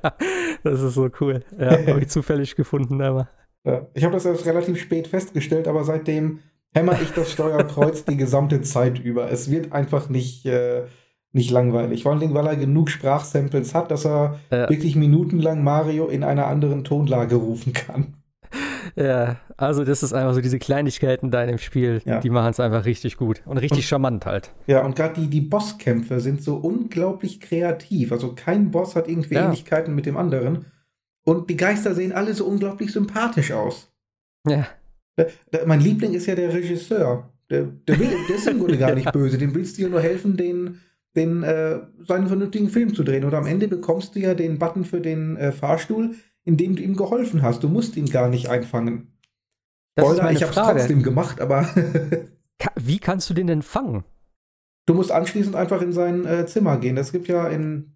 das 0.64 0.82
ist 0.82 0.94
so 0.94 1.10
cool. 1.22 1.44
Ja, 1.58 1.72
habe 1.72 2.02
ich 2.02 2.08
zufällig 2.10 2.56
gefunden, 2.56 3.02
aber. 3.02 3.30
Ja, 3.64 3.88
ich 3.94 4.04
habe 4.04 4.14
das 4.14 4.26
erst 4.26 4.46
relativ 4.46 4.80
spät 4.80 5.08
festgestellt, 5.08 5.68
aber 5.68 5.84
seitdem 5.84 6.40
hämmer 6.74 7.02
ich 7.02 7.12
das 7.12 7.32
Steuerkreuz 7.32 8.06
die 8.06 8.18
gesamte 8.18 8.62
Zeit 8.62 9.00
über. 9.00 9.32
Es 9.32 9.50
wird 9.50 9.72
einfach 9.72 10.10
nicht, 10.10 10.46
äh, 10.46 10.84
nicht 11.32 11.50
langweilig. 11.50 12.04
Vor 12.04 12.12
allem, 12.12 12.34
weil 12.34 12.48
er 12.48 12.56
genug 12.56 12.90
Sprachsamples 12.90 13.74
hat, 13.74 13.90
dass 13.92 14.06
er 14.06 14.40
ja. 14.52 14.70
wirklich 14.70 14.96
minutenlang 14.96 15.64
Mario 15.64 16.08
in 16.08 16.24
einer 16.24 16.48
anderen 16.48 16.84
Tonlage 16.84 17.36
rufen 17.36 17.74
kann. 17.74 18.14
Ja, 18.96 19.38
also 19.58 19.84
das 19.84 20.04
ist 20.04 20.14
einfach 20.14 20.34
so 20.34 20.42
diese 20.42 20.58
Kleinigkeiten 20.58 21.30
da 21.30 21.42
in 21.42 21.50
dem 21.50 21.58
Spiel, 21.58 22.02
ja. 22.06 22.22
die 22.22 22.30
machen 22.30 22.52
es 22.52 22.60
einfach 22.62 22.86
richtig 22.86 23.18
gut 23.18 23.42
und 23.46 23.58
richtig 23.58 23.80
und, 23.80 23.84
charmant 23.84 24.26
halt. 24.26 24.52
Ja, 24.68 24.86
und 24.86 24.96
gerade 24.96 25.20
die, 25.20 25.28
die 25.28 25.42
Bosskämpfe 25.42 26.22
sind 26.22 26.42
so 26.42 26.56
unglaublich 26.56 27.42
kreativ. 27.42 28.14
Also 28.14 28.34
kein 28.36 28.72
Boss 28.72 28.96
hat 28.96 29.10
irgendwie 29.10 29.36
ja. 29.36 29.46
Ähnlichkeiten 29.46 29.94
mit 29.94 30.06
dem 30.06 30.16
anderen. 30.16 30.66
Und 31.26 31.50
die 31.50 31.58
Geister 31.58 31.94
sehen 31.94 32.14
alle 32.14 32.34
so 32.34 32.46
unglaublich 32.46 32.92
sympathisch 32.94 33.52
aus. 33.52 33.92
Ja. 34.48 34.68
Der, 35.18 35.30
der, 35.52 35.66
mein 35.66 35.82
Liebling 35.82 36.14
ist 36.14 36.28
ja 36.28 36.36
der 36.36 36.54
Regisseur. 36.54 37.30
Der, 37.50 37.64
der, 37.64 38.00
will, 38.00 38.10
der 38.30 38.36
ist 38.36 38.48
im 38.48 38.60
Grunde 38.60 38.78
gar 38.78 38.96
nicht 38.96 39.12
böse. 39.14 39.38
Dem 39.38 39.54
willst 39.54 39.78
du 39.78 39.84
ja 39.84 39.90
nur 39.90 40.02
helfen, 40.02 40.38
den, 40.38 40.80
den, 41.16 41.44
äh, 41.44 41.80
seinen 42.08 42.28
vernünftigen 42.28 42.70
Film 42.70 42.94
zu 42.94 43.04
drehen. 43.04 43.26
Und 43.26 43.34
am 43.34 43.46
Ende 43.46 43.68
bekommst 43.68 44.16
du 44.16 44.20
ja 44.20 44.34
den 44.34 44.58
Button 44.58 44.86
für 44.86 45.02
den 45.02 45.36
äh, 45.36 45.52
Fahrstuhl, 45.52 46.16
indem 46.46 46.76
du 46.76 46.84
ihm 46.84 46.96
geholfen 46.96 47.42
hast. 47.42 47.64
Du 47.64 47.68
musst 47.68 47.98
ihn 47.98 48.06
gar 48.06 48.30
nicht 48.30 48.48
einfangen. 48.50 49.18
Das 49.96 50.06
Spoiler, 50.06 50.32
ich 50.32 50.44
hab's 50.44 50.56
trotzdem 50.56 51.04
gemacht, 51.04 51.42
aber. 51.42 51.68
Wie 52.76 53.00
kannst 53.00 53.30
du 53.30 53.34
den 53.34 53.48
denn 53.48 53.62
fangen? 53.62 54.06
Du 54.86 54.94
musst 54.94 55.12
anschließend 55.12 55.56
einfach 55.56 55.82
in 55.82 55.92
sein 55.92 56.26
äh, 56.26 56.46
Zimmer 56.46 56.78
gehen. 56.78 56.98
Es 56.98 57.12
gibt 57.12 57.28
ja 57.28 57.48
in 57.48 57.96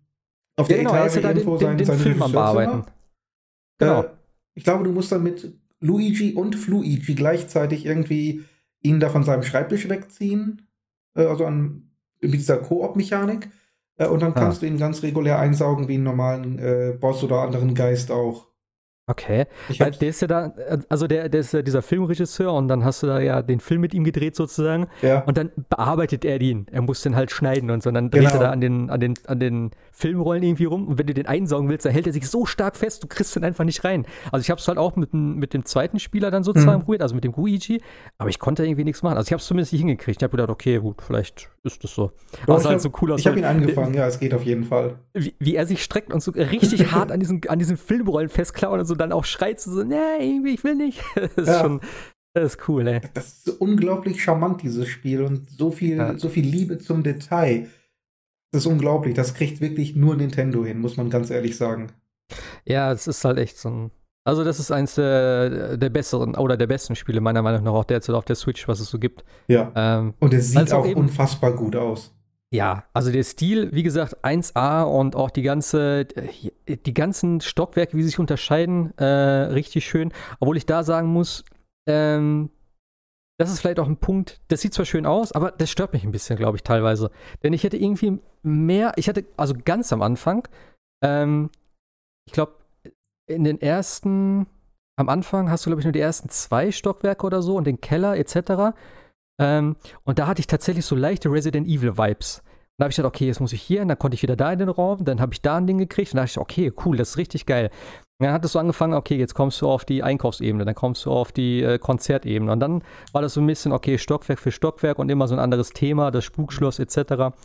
auf 0.57 0.67
der 0.67 0.79
genau, 0.79 0.93
Etage 0.93 1.17
irgendwo 1.17 1.57
den, 1.57 1.77
den, 1.77 1.85
sein, 1.85 1.97
den 1.97 2.03
Film 2.03 2.21
am 2.21 2.31
Bearbeiten. 2.31 2.83
Genau. 3.77 4.03
Äh, 4.03 4.09
ich 4.55 4.63
glaube, 4.63 4.83
du 4.83 4.91
musst 4.91 5.11
dann 5.11 5.23
mit 5.23 5.53
Luigi 5.79 6.33
und 6.33 6.55
Fluigi 6.55 7.15
gleichzeitig 7.15 7.85
irgendwie 7.85 8.43
ihn 8.81 8.99
da 8.99 9.09
von 9.09 9.23
seinem 9.23 9.43
Schreibtisch 9.43 9.87
wegziehen. 9.87 10.67
Äh, 11.15 11.25
also 11.25 11.45
an, 11.45 11.91
mit 12.21 12.33
dieser 12.33 12.57
Koop-Mechanik. 12.57 13.49
Äh, 13.99 14.07
und 14.07 14.21
dann 14.21 14.31
ah. 14.31 14.39
kannst 14.39 14.63
du 14.63 14.65
ihn 14.65 14.77
ganz 14.77 15.03
regulär 15.03 15.37
einsaugen 15.37 15.87
wie 15.87 15.95
einen 15.95 16.03
normalen 16.03 16.57
äh, 16.57 16.97
Boss 16.99 17.23
oder 17.23 17.41
anderen 17.41 17.75
Geist 17.75 18.11
auch. 18.11 18.49
Okay. 19.09 19.47
Weil 19.79 19.89
der 19.91 20.09
ist 20.09 20.21
ja 20.21 20.27
da, 20.27 20.53
also 20.87 21.07
der, 21.07 21.29
der 21.29 21.39
ist 21.39 21.51
ja 21.51 21.63
dieser 21.63 21.81
Filmregisseur 21.81 22.53
und 22.53 22.67
dann 22.67 22.85
hast 22.85 23.01
du 23.01 23.07
da 23.07 23.19
ja 23.19 23.41
den 23.41 23.59
Film 23.59 23.81
mit 23.81 23.95
ihm 23.95 24.03
gedreht 24.03 24.35
sozusagen. 24.35 24.85
Ja. 25.01 25.21
Und 25.21 25.35
dann 25.35 25.49
bearbeitet 25.67 26.23
er 26.25 26.37
den. 26.37 26.67
Er 26.71 26.83
muss 26.83 27.01
den 27.01 27.15
halt 27.15 27.31
schneiden 27.31 27.71
und 27.71 27.81
so. 27.81 27.89
Und 27.89 27.95
dann 27.95 28.11
dreht 28.11 28.21
genau. 28.21 28.35
er 28.35 28.39
da 28.39 28.51
an 28.51 28.61
den, 28.61 28.91
an, 28.91 28.99
den, 28.99 29.15
an 29.25 29.39
den 29.39 29.71
Filmrollen 29.91 30.43
irgendwie 30.43 30.65
rum. 30.65 30.87
Und 30.87 30.99
wenn 30.99 31.07
du 31.07 31.15
den 31.15 31.25
einsaugen 31.25 31.69
willst, 31.69 31.87
dann 31.87 31.93
hält 31.93 32.05
er 32.05 32.13
sich 32.13 32.29
so 32.29 32.45
stark 32.45 32.77
fest, 32.77 33.01
du 33.01 33.07
kriegst 33.07 33.35
den 33.35 33.43
einfach 33.43 33.63
nicht 33.65 33.83
rein. 33.83 34.05
Also 34.31 34.43
ich 34.43 34.51
hab's 34.51 34.67
halt 34.67 34.77
auch 34.77 34.95
mit, 34.95 35.11
mit 35.11 35.55
dem 35.55 35.65
zweiten 35.65 35.97
Spieler 35.97 36.29
dann 36.29 36.43
sozusagen 36.43 36.77
mhm. 36.77 36.83
probiert, 36.83 37.01
also 37.01 37.15
mit 37.15 37.23
dem 37.23 37.31
Guigi. 37.31 37.81
Aber 38.19 38.29
ich 38.29 38.37
konnte 38.37 38.63
irgendwie 38.63 38.83
nichts 38.83 39.01
machen. 39.01 39.17
Also 39.17 39.29
ich 39.29 39.33
hab's 39.33 39.47
zumindest 39.47 39.73
nicht 39.73 39.81
hingekriegt. 39.81 40.21
Ich 40.21 40.23
hab 40.23 40.29
gedacht, 40.29 40.49
okay, 40.49 40.77
gut, 40.77 41.01
vielleicht 41.01 41.49
ist 41.63 41.83
das 41.83 41.93
so. 41.93 42.11
Doch, 42.45 42.55
also 42.55 42.69
halt 42.69 42.81
so 42.81 42.91
cool 43.01 43.11
aus. 43.11 43.19
Ich 43.19 43.27
habe 43.27 43.39
ihn 43.39 43.45
angefangen, 43.45 43.93
ja, 43.93 44.07
es 44.07 44.19
geht 44.19 44.33
auf 44.33 44.43
jeden 44.43 44.63
Fall. 44.63 44.99
Wie, 45.13 45.35
wie, 45.39 45.55
er 45.55 45.65
sich 45.65 45.83
streckt 45.83 46.13
und 46.13 46.21
so 46.21 46.31
richtig 46.31 46.91
hart 46.91 47.11
an 47.11 47.19
diesen, 47.19 47.41
an 47.47 47.59
diesen 47.59 47.77
Filmrollen 47.77 48.29
festklauen 48.29 48.79
und 48.79 48.85
so 48.85 48.95
dann 48.95 49.11
auch 49.11 49.25
schreit 49.25 49.59
so, 49.59 49.83
nee, 49.83 49.95
irgendwie, 50.19 50.53
ich 50.53 50.63
will 50.63 50.75
nicht. 50.75 51.01
Das 51.15 51.31
ist 51.35 51.47
ja. 51.47 51.61
schon, 51.61 51.81
das 52.33 52.53
ist 52.53 52.69
cool, 52.69 52.87
ey. 52.87 53.01
Das 53.13 53.27
ist 53.27 53.45
so 53.45 53.53
unglaublich 53.59 54.23
charmant, 54.23 54.61
dieses 54.61 54.87
Spiel 54.87 55.23
und 55.23 55.49
so 55.49 55.71
viel, 55.71 55.97
ja. 55.97 56.17
so 56.17 56.29
viel 56.29 56.45
Liebe 56.45 56.77
zum 56.77 57.03
Detail. 57.03 57.67
Das 58.51 58.63
ist 58.63 58.67
unglaublich. 58.67 59.13
Das 59.13 59.33
kriegt 59.33 59.61
wirklich 59.61 59.95
nur 59.95 60.15
Nintendo 60.15 60.65
hin, 60.65 60.79
muss 60.79 60.97
man 60.97 61.09
ganz 61.09 61.29
ehrlich 61.29 61.57
sagen. 61.57 61.91
Ja, 62.65 62.91
es 62.91 63.07
ist 63.07 63.23
halt 63.25 63.37
echt 63.37 63.57
so 63.57 63.69
ein. 63.69 63.91
Also, 64.25 64.43
das 64.43 64.59
ist 64.59 64.71
eins 64.71 64.95
der, 64.95 65.77
der 65.77 65.89
besseren 65.89 66.35
oder 66.35 66.57
der 66.57 66.67
besten 66.67 66.95
Spiele, 66.95 67.21
meiner 67.21 67.41
Meinung 67.41 67.63
nach, 67.63 67.73
auch 67.73 67.85
derzeit 67.85 68.15
auf 68.15 68.25
der 68.25 68.35
Switch, 68.35 68.67
was 68.67 68.79
es 68.79 68.89
so 68.89 68.99
gibt. 68.99 69.23
Ja. 69.47 69.71
Ähm, 69.75 70.13
und 70.19 70.33
es 70.33 70.51
sieht 70.51 70.73
auch, 70.73 70.85
auch 70.85 70.95
unfassbar 70.95 71.53
gut 71.53 71.75
aus. 71.75 72.13
Ja, 72.51 72.85
also 72.93 73.11
der 73.11 73.23
Stil, 73.23 73.69
wie 73.73 73.83
gesagt, 73.83 74.23
1A 74.23 74.83
und 74.83 75.15
auch 75.15 75.29
die 75.29 75.43
ganze, 75.43 76.05
die 76.05 76.93
ganzen 76.95 77.41
Stockwerke, 77.41 77.95
wie 77.95 78.01
sie 78.01 78.09
sich 78.09 78.19
unterscheiden, 78.19 78.97
äh, 78.97 79.05
richtig 79.05 79.85
schön. 79.85 80.11
Obwohl 80.39 80.57
ich 80.57 80.65
da 80.65 80.83
sagen 80.83 81.09
muss, 81.09 81.45
ähm, 81.87 82.49
das 83.39 83.51
ist 83.51 83.59
vielleicht 83.61 83.79
auch 83.79 83.87
ein 83.87 83.97
Punkt, 83.97 84.41
das 84.47 84.61
sieht 84.61 84.73
zwar 84.73 84.85
schön 84.85 85.05
aus, 85.05 85.31
aber 85.31 85.51
das 85.51 85.69
stört 85.69 85.93
mich 85.93 86.03
ein 86.03 86.11
bisschen, 86.11 86.37
glaube 86.37 86.57
ich, 86.57 86.63
teilweise. 86.63 87.11
Denn 87.43 87.53
ich 87.53 87.63
hätte 87.63 87.77
irgendwie 87.77 88.19
mehr, 88.41 88.93
ich 88.95 89.07
hatte, 89.07 89.25
also 89.37 89.53
ganz 89.63 89.93
am 89.93 90.01
Anfang, 90.01 90.47
ähm, 91.03 91.51
ich 92.25 92.33
glaube, 92.33 92.53
in 93.29 93.43
den 93.43 93.61
ersten, 93.61 94.47
am 94.97 95.09
Anfang 95.09 95.49
hast 95.49 95.65
du, 95.65 95.69
glaube 95.69 95.81
ich, 95.81 95.85
nur 95.85 95.93
die 95.93 95.99
ersten 95.99 96.29
zwei 96.29 96.71
Stockwerke 96.71 97.25
oder 97.25 97.41
so 97.41 97.55
und 97.55 97.65
den 97.65 97.79
Keller 97.79 98.17
etc. 98.17 98.75
Ähm, 99.39 99.75
und 100.03 100.19
da 100.19 100.27
hatte 100.27 100.39
ich 100.41 100.47
tatsächlich 100.47 100.85
so 100.85 100.95
leichte 100.95 101.31
Resident 101.31 101.67
Evil 101.67 101.97
Vibes. 101.97 102.41
Dann 102.77 102.85
habe 102.85 102.91
ich 102.91 102.95
gedacht, 102.95 103.13
okay, 103.13 103.27
jetzt 103.27 103.41
muss 103.41 103.53
ich 103.53 103.61
hier, 103.61 103.81
und 103.81 103.89
dann 103.89 103.99
konnte 103.99 104.15
ich 104.15 104.23
wieder 104.23 104.37
da 104.37 104.53
in 104.53 104.59
den 104.59 104.69
Raum, 104.69 105.03
dann 105.03 105.19
habe 105.19 105.33
ich 105.33 105.41
da 105.41 105.57
ein 105.57 105.67
Ding 105.67 105.77
gekriegt 105.77 106.13
und 106.13 106.17
dann 106.17 106.25
dachte 106.25 106.39
ich, 106.39 106.41
okay, 106.41 106.73
cool, 106.85 106.95
das 106.95 107.09
ist 107.11 107.17
richtig 107.17 107.45
geil. 107.45 107.71
Und 108.19 108.25
dann 108.25 108.33
hat 108.33 108.43
es 108.45 108.53
so 108.53 108.59
angefangen, 108.59 108.93
okay, 108.93 109.17
jetzt 109.17 109.33
kommst 109.33 109.61
du 109.61 109.69
auf 109.69 109.83
die 109.83 110.01
Einkaufsebene, 110.01 110.63
dann 110.63 110.75
kommst 110.75 111.05
du 111.05 111.11
auf 111.11 111.33
die 111.33 111.61
äh, 111.61 111.77
Konzertebene 111.77 112.51
und 112.51 112.61
dann 112.61 112.81
war 113.11 113.21
das 113.21 113.33
so 113.33 113.41
ein 113.41 113.47
bisschen, 113.47 113.73
okay, 113.73 113.97
Stockwerk 113.97 114.39
für 114.39 114.51
Stockwerk 114.51 114.97
und 114.97 115.09
immer 115.09 115.27
so 115.27 115.35
ein 115.35 115.39
anderes 115.39 115.71
Thema, 115.71 116.09
das 116.09 116.23
Spukschloss 116.23 116.79
etc. 116.79 117.35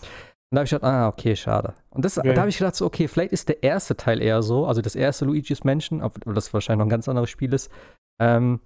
Und 0.55 0.57
da 0.57 0.61
habe 0.61 0.64
ich 0.66 0.70
gedacht, 0.70 0.84
ah, 0.84 1.09
okay, 1.09 1.34
schade. 1.34 1.74
Und 1.90 2.05
das, 2.05 2.16
okay. 2.16 2.32
da 2.32 2.40
habe 2.40 2.48
ich 2.50 2.59
gedacht, 2.59 2.76
so, 2.76 2.86
okay, 2.86 3.09
vielleicht 3.09 3.32
ist 3.32 3.48
der 3.48 3.62
erste 3.62 3.96
Teil 3.96 4.22
eher 4.22 4.42
so, 4.42 4.66
also 4.66 4.80
das 4.82 4.94
erste 4.94 5.24
Luigi's 5.24 5.64
Mansion, 5.64 6.02
obwohl 6.02 6.34
das 6.34 6.52
wahrscheinlich 6.55 6.78
noch 6.78 6.86
ein 6.86 6.90
ganz 6.90 7.09
anderes 7.09 7.30
Spiel 7.30 7.52
ist. 7.52 7.70
Ähm, 8.20 8.61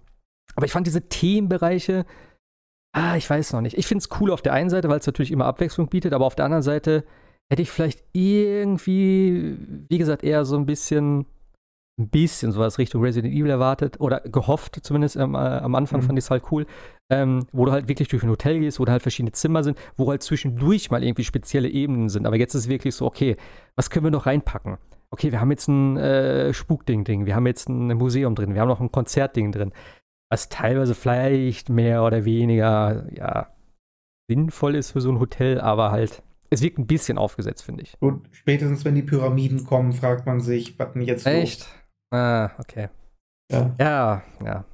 aber 0.55 0.67
ich 0.67 0.73
fand 0.73 0.87
diese 0.87 1.09
Themenbereiche, 1.09 2.05
Ah, 2.93 3.17
ich 3.17 3.29
weiß 3.29 3.53
noch 3.53 3.61
nicht. 3.61 3.77
Ich 3.77 3.87
finde 3.87 4.03
es 4.03 4.21
cool 4.21 4.31
auf 4.31 4.43
der 4.43 4.53
einen 4.55 4.71
Seite, 4.71 4.89
weil 4.89 4.99
es 4.99 5.07
natürlich 5.07 5.31
immer 5.31 5.45
Abwechslung 5.45 5.89
bietet, 5.89 6.13
aber 6.13 6.25
auf 6.25 6.35
der 6.35 6.47
anderen 6.47 6.63
Seite 6.63 7.05
hätte 7.51 7.63
ich 7.63 7.71
vielleicht 7.71 8.03
irgendwie, 8.13 9.57
wie 9.89 9.99
gesagt, 9.99 10.25
eher 10.25 10.45
so 10.45 10.57
ein 10.57 10.67
bisschen, 10.67 11.27
ein 11.99 12.09
bisschen 12.09 12.53
sowas 12.53 12.79
Richtung 12.79 13.03
Resident 13.03 13.35
Evil 13.35 13.51
erwartet 13.51 14.01
oder 14.01 14.21
gehofft, 14.21 14.79
zumindest 14.83 15.17
ähm, 15.17 15.35
äh, 15.35 15.39
am 15.39 15.75
Anfang 15.75 16.01
mhm. 16.01 16.05
fand 16.07 16.19
ich 16.19 16.25
es 16.25 16.31
halt 16.31 16.45
cool, 16.51 16.67
ähm, 17.11 17.47
wo 17.53 17.65
du 17.65 17.73
halt 17.73 17.89
wirklich 17.89 18.09
durch 18.09 18.23
ein 18.23 18.31
Hotel 18.31 18.61
gehst, 18.61 18.79
wo 18.81 18.85
da 18.85 18.93
halt 18.93 19.03
verschiedene 19.03 19.33
Zimmer 19.33 19.63
sind, 19.65 19.79
wo 19.97 20.09
halt 20.11 20.23
zwischendurch 20.23 20.91
mal 20.91 21.03
irgendwie 21.03 21.25
spezielle 21.25 21.69
Ebenen 21.69 22.09
sind. 22.09 22.27
Aber 22.27 22.37
jetzt 22.37 22.55
ist 22.55 22.63
es 22.63 22.69
wirklich 22.69 22.95
so, 22.95 23.07
okay, 23.07 23.37
was 23.77 23.91
können 23.91 24.05
wir 24.05 24.11
noch 24.11 24.27
reinpacken? 24.27 24.79
Okay, 25.11 25.33
wir 25.33 25.41
haben 25.41 25.51
jetzt 25.51 25.69
ein 25.69 25.97
äh, 25.97 26.53
Spukding-Ding, 26.53 27.25
wir 27.25 27.35
haben 27.35 27.47
jetzt 27.47 27.69
ein 27.69 27.97
Museum 27.97 28.35
drin, 28.35 28.55
wir 28.55 28.61
haben 28.61 28.69
noch 28.69 28.81
ein 28.81 28.93
Konzertding 28.93 29.53
drin 29.53 29.73
was 30.31 30.49
teilweise 30.49 30.95
vielleicht 30.95 31.69
mehr 31.69 32.05
oder 32.05 32.25
weniger, 32.25 33.07
ja, 33.15 33.49
sinnvoll 34.31 34.75
ist 34.75 34.93
für 34.93 35.01
so 35.01 35.11
ein 35.11 35.21
Hotel, 35.21 35.61
aber 35.61 35.91
halt, 35.91 36.23
es 36.51 36.63
wirkt 36.63 36.79
ein 36.79 36.87
bisschen 36.87 37.19
aufgesetzt, 37.19 37.63
finde 37.65 37.83
ich. 37.83 37.95
Und 37.99 38.29
spätestens, 38.33 38.85
wenn 38.85 38.95
die 38.95 39.03
Pyramiden 39.03 39.65
kommen, 39.65 39.93
fragt 39.93 40.27
man 40.27 40.41
sich, 40.41 40.79
was 40.79 40.93
denn 40.93 41.03
jetzt 41.03 41.27
Echt? 41.27 41.61
Los? 41.61 41.69
Ah, 42.11 42.51
okay. 42.59 42.89
Ja. 43.51 43.75
Ja, 43.79 44.23
ja. 44.45 44.65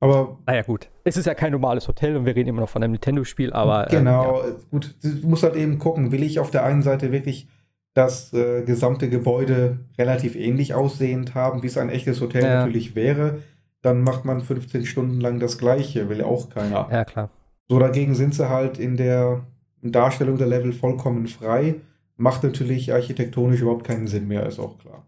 Aber. 0.00 0.38
Naja, 0.46 0.62
gut. 0.62 0.88
Es 1.04 1.16
ist 1.16 1.26
ja 1.26 1.34
kein 1.34 1.52
normales 1.52 1.86
Hotel 1.88 2.16
und 2.16 2.24
wir 2.24 2.34
reden 2.34 2.48
immer 2.48 2.62
noch 2.62 2.68
von 2.68 2.82
einem 2.82 2.92
Nintendo-Spiel, 2.92 3.52
aber. 3.52 3.90
Ähm, 3.90 3.98
genau, 3.98 4.42
ähm, 4.42 4.48
ja. 4.50 4.56
gut. 4.70 4.94
Du 5.02 5.28
musst 5.28 5.42
halt 5.42 5.56
eben 5.56 5.78
gucken, 5.78 6.12
will 6.12 6.22
ich 6.22 6.38
auf 6.38 6.50
der 6.50 6.64
einen 6.64 6.82
Seite 6.82 7.12
wirklich 7.12 7.48
das 7.94 8.32
äh, 8.32 8.62
gesamte 8.62 9.08
Gebäude 9.08 9.80
relativ 9.98 10.36
ähnlich 10.36 10.74
aussehend 10.74 11.34
haben, 11.34 11.62
wie 11.62 11.66
es 11.66 11.76
ein 11.76 11.90
echtes 11.90 12.20
Hotel 12.20 12.44
ja. 12.44 12.60
natürlich 12.60 12.94
wäre 12.94 13.40
dann 13.82 14.02
macht 14.02 14.24
man 14.24 14.40
15 14.40 14.84
Stunden 14.86 15.20
lang 15.20 15.40
das 15.40 15.58
Gleiche, 15.58 16.08
will 16.08 16.18
ja 16.18 16.26
auch 16.26 16.50
keiner. 16.50 16.88
Ja, 16.90 17.04
klar. 17.04 17.30
So 17.68 17.78
dagegen 17.78 18.14
sind 18.14 18.34
sie 18.34 18.48
halt 18.48 18.78
in 18.78 18.96
der 18.96 19.44
Darstellung 19.82 20.36
der 20.36 20.48
Level 20.48 20.72
vollkommen 20.72 21.26
frei. 21.26 21.76
Macht 22.16 22.42
natürlich 22.42 22.92
architektonisch 22.92 23.62
überhaupt 23.62 23.86
keinen 23.86 24.06
Sinn 24.06 24.28
mehr, 24.28 24.44
ist 24.46 24.58
auch 24.58 24.78
klar. 24.78 25.06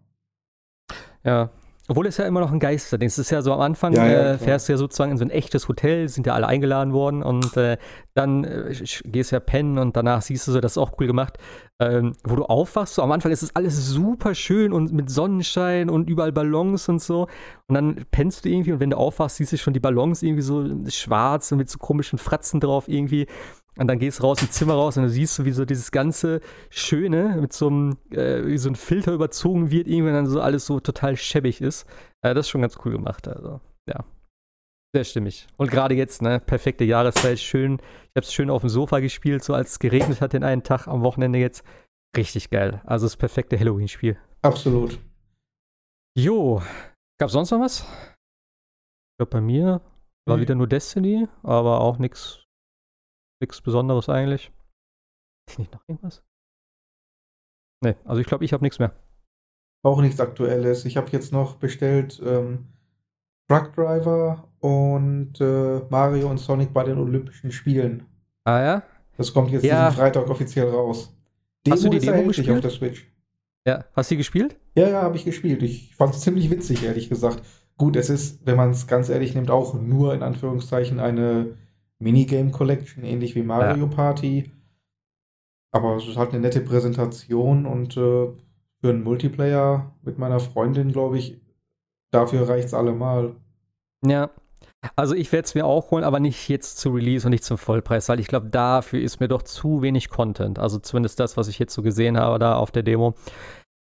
Ja, 1.25 1.51
obwohl 1.89 2.07
es 2.07 2.16
ja 2.16 2.26
immer 2.26 2.41
noch 2.41 2.53
ein 2.53 2.61
Geisterding 2.61 3.07
ist. 3.07 3.18
Es 3.18 3.26
ist 3.26 3.30
ja 3.30 3.43
so 3.43 3.53
am 3.53 3.61
Anfang, 3.61 3.93
ja, 3.93 4.07
ja, 4.07 4.33
äh, 4.33 4.39
fährst 4.39 4.68
du 4.68 4.72
ja 4.72 4.78
sozusagen 4.78 5.12
in 5.12 5.18
so 5.18 5.24
ein 5.24 5.30
echtes 5.30 5.68
Hotel, 5.68 6.09
sind 6.09 6.26
ja 6.26 6.35
alle 6.35 6.47
eingeladen 6.47 6.93
worden 6.93 7.22
und 7.22 7.57
äh, 7.57 7.76
dann 8.14 8.45
äh, 8.45 8.74
gehst 9.05 9.33
du 9.33 9.37
ja 9.37 9.41
pennen 9.41 9.78
und 9.78 9.97
danach 9.97 10.22
siehst 10.22 10.47
du 10.47 10.53
so, 10.53 10.61
das 10.61 10.72
ist 10.72 10.78
auch 10.78 10.93
cool 11.01 11.07
gemacht, 11.07 11.39
ähm, 11.91 12.14
wo 12.24 12.37
du 12.37 12.45
aufwachst. 12.45 12.95
So 12.95 13.03
am 13.03 13.12
Anfang 13.12 13.33
ist 13.33 13.43
es 13.43 13.55
alles 13.57 13.89
super 13.89 14.35
schön 14.35 14.72
und 14.72 14.93
mit 14.93 15.11
Sonnenschein 15.11 15.91
und 15.91 16.09
überall 16.09 16.33
Ballons 16.33 16.89
und 16.89 17.01
so. 17.01 17.28
Und 17.68 17.74
dann 17.74 18.05
pennst 18.11 18.45
du 18.45 18.49
irgendwie 18.49 18.72
und 18.72 18.80
wenn 18.80 18.91
du 18.91 18.97
aufwachst, 18.97 19.37
siehst 19.37 19.53
du 19.53 19.59
schon 19.59 19.72
die 19.72 19.80
Ballons 19.80 20.22
irgendwie 20.22 20.43
so 20.43 20.66
schwarz 20.89 21.53
und 21.53 21.59
mit 21.59 21.70
so 21.70 21.78
komischen 21.78 22.18
Fratzen 22.18 22.61
drauf 22.61 22.89
irgendwie. 22.89 23.26
Und 23.78 23.89
dann 23.89 23.99
gehst 23.99 24.18
du 24.18 24.24
raus 24.24 24.43
ins 24.43 24.53
Zimmer 24.53 24.74
raus 24.74 24.97
und 24.99 25.05
du 25.05 25.09
siehst 25.09 25.35
so, 25.35 25.47
wie 25.47 25.51
so 25.51 25.64
dieses 25.64 25.91
ganze 25.91 26.41
Schöne 26.68 27.39
mit 27.41 27.55
so 27.55 27.68
einem, 27.68 27.97
äh, 28.11 28.45
wie 28.45 28.59
so 28.59 28.68
ein 28.68 28.76
Filter 28.76 29.12
überzogen 29.12 29.70
wird, 29.70 29.89
irgendwann 29.89 30.14
dann 30.14 30.26
so 30.26 30.41
alles 30.43 30.66
so 30.66 30.78
total 30.78 31.16
schäbig 31.16 31.62
ist. 31.62 31.87
Äh, 32.20 32.35
das 32.35 32.47
ist 32.47 32.51
schon 32.51 32.61
ganz 32.61 32.76
cool 32.85 32.93
gemacht, 32.93 33.26
also, 33.28 33.61
ja. 33.89 34.05
Sehr 34.95 35.05
stimmig. 35.05 35.47
Und 35.57 35.70
gerade 35.70 35.95
jetzt, 35.95 36.20
ne, 36.20 36.38
perfekte 36.38 36.84
Jahreszeit, 36.84 37.38
schön. 37.38 37.74
Ich 37.80 38.11
habe 38.16 38.20
es 38.20 38.32
schön 38.32 38.51
auf 38.51 38.61
dem 38.61 38.68
Sofa 38.68 39.01
gespielt, 39.01 39.43
so 39.43 39.55
als 39.55 39.70
es 39.72 39.78
geregnet 39.78 40.20
hat 40.20 40.34
den 40.34 40.45
einen 40.45 40.62
Tag 40.62 40.86
am 40.86 41.03
Wochenende 41.03 41.38
jetzt. 41.38 41.64
Richtig 42.16 42.51
geil. 42.51 42.82
Also 42.84 43.07
das 43.07 43.16
perfekte 43.16 43.59
Halloween-Spiel. 43.59 44.18
Absolut. 44.43 44.99
Jo, 46.14 46.61
gab 47.18 47.30
sonst 47.30 47.51
noch 47.53 47.61
was? 47.61 47.80
Ich 47.80 49.18
glaube, 49.18 49.30
bei 49.30 49.40
mir 49.40 49.80
war 50.26 50.36
Nee. 50.36 50.43
wieder 50.43 50.55
nur 50.55 50.66
Destiny, 50.66 51.26
aber 51.43 51.80
auch 51.80 51.97
nichts 51.99 52.45
nichts 53.40 53.61
Besonderes 53.62 54.09
eigentlich. 54.11 54.53
Ist 55.49 55.59
nicht 55.59 55.72
noch 55.72 55.82
irgendwas? 55.88 56.22
Nee, 57.82 57.97
also 58.05 58.20
ich 58.20 58.26
glaube, 58.26 58.45
ich 58.45 58.53
habe 58.53 58.62
nichts 58.62 58.78
mehr. 58.78 58.95
Auch 59.84 60.01
nichts 60.03 60.20
Aktuelles. 60.20 60.84
Ich 60.84 60.97
habe 60.99 61.11
jetzt 61.11 61.32
noch 61.32 61.57
bestellt 61.57 62.20
ähm, 62.24 62.68
Truck 63.49 63.74
Driver 63.74 64.49
und 64.62 65.40
äh, 65.40 65.80
Mario 65.90 66.28
und 66.30 66.38
Sonic 66.38 66.72
bei 66.72 66.84
den 66.84 66.98
Olympischen 66.98 67.52
Spielen. 67.52 68.04
Ah 68.44 68.60
ja? 68.62 68.82
Das 69.16 69.32
kommt 69.34 69.50
jetzt 69.50 69.64
Ja. 69.64 69.88
diesen 69.88 69.98
Freitag 70.00 70.28
offiziell 70.30 70.68
raus. 70.68 71.14
Hast 71.68 71.84
du 71.84 71.90
die 71.90 71.98
Demo 71.98 72.12
erhältlich 72.12 72.50
auf 72.50 72.56
gespielt? 72.56 72.64
der 72.64 72.70
Switch. 72.70 73.12
Ja. 73.66 73.84
Hast 73.94 74.10
du 74.10 74.14
die 74.14 74.18
gespielt? 74.18 74.56
Ja, 74.74 74.88
ja, 74.88 75.02
habe 75.02 75.16
ich 75.16 75.24
gespielt. 75.24 75.62
Ich 75.62 75.94
fand 75.94 76.14
es 76.14 76.20
ziemlich 76.22 76.50
witzig, 76.50 76.84
ehrlich 76.84 77.08
gesagt. 77.08 77.42
Gut, 77.76 77.96
es 77.96 78.10
ist, 78.10 78.44
wenn 78.46 78.56
man 78.56 78.70
es 78.70 78.86
ganz 78.86 79.08
ehrlich 79.08 79.34
nimmt, 79.34 79.50
auch 79.50 79.74
nur 79.74 80.14
in 80.14 80.22
Anführungszeichen 80.22 80.98
eine 81.00 81.56
Minigame 81.98 82.50
Collection, 82.50 83.04
ähnlich 83.04 83.34
wie 83.34 83.42
Mario 83.42 83.86
Party. 83.86 84.50
Aber 85.70 85.96
es 85.96 86.06
ist 86.06 86.16
halt 86.16 86.30
eine 86.30 86.40
nette 86.40 86.60
Präsentation 86.60 87.66
und 87.66 87.96
äh, 87.96 88.28
für 88.80 88.88
einen 88.90 89.02
Multiplayer 89.04 89.94
mit 90.02 90.18
meiner 90.18 90.40
Freundin, 90.40 90.92
glaube 90.92 91.18
ich, 91.18 91.40
dafür 92.10 92.48
reicht 92.48 92.66
es 92.68 92.74
allemal. 92.74 93.36
Ja. 94.04 94.30
Also 94.97 95.14
ich 95.14 95.30
werde 95.33 95.47
es 95.47 95.55
mir 95.55 95.64
auch 95.64 95.91
holen, 95.93 96.03
aber 96.05 96.18
nicht 96.20 96.49
jetzt 96.49 96.78
zu 96.78 96.91
Release 96.91 97.26
und 97.26 97.30
nicht 97.30 97.45
zum 97.45 97.57
Vollpreis, 97.57 98.09
weil 98.09 98.18
ich 98.20 98.26
glaube, 98.26 98.49
dafür 98.49 99.01
ist 99.01 99.20
mir 99.20 99.28
doch 99.28 99.43
zu 99.43 99.80
wenig 99.80 100.09
Content. 100.09 100.59
Also 100.59 100.78
zumindest 100.78 101.20
das, 101.20 101.37
was 101.37 101.49
ich 101.49 101.59
jetzt 101.59 101.72
so 101.74 101.83
gesehen 101.83 102.16
habe 102.18 102.39
da 102.39 102.57
auf 102.57 102.70
der 102.72 102.83
Demo. 102.83 103.14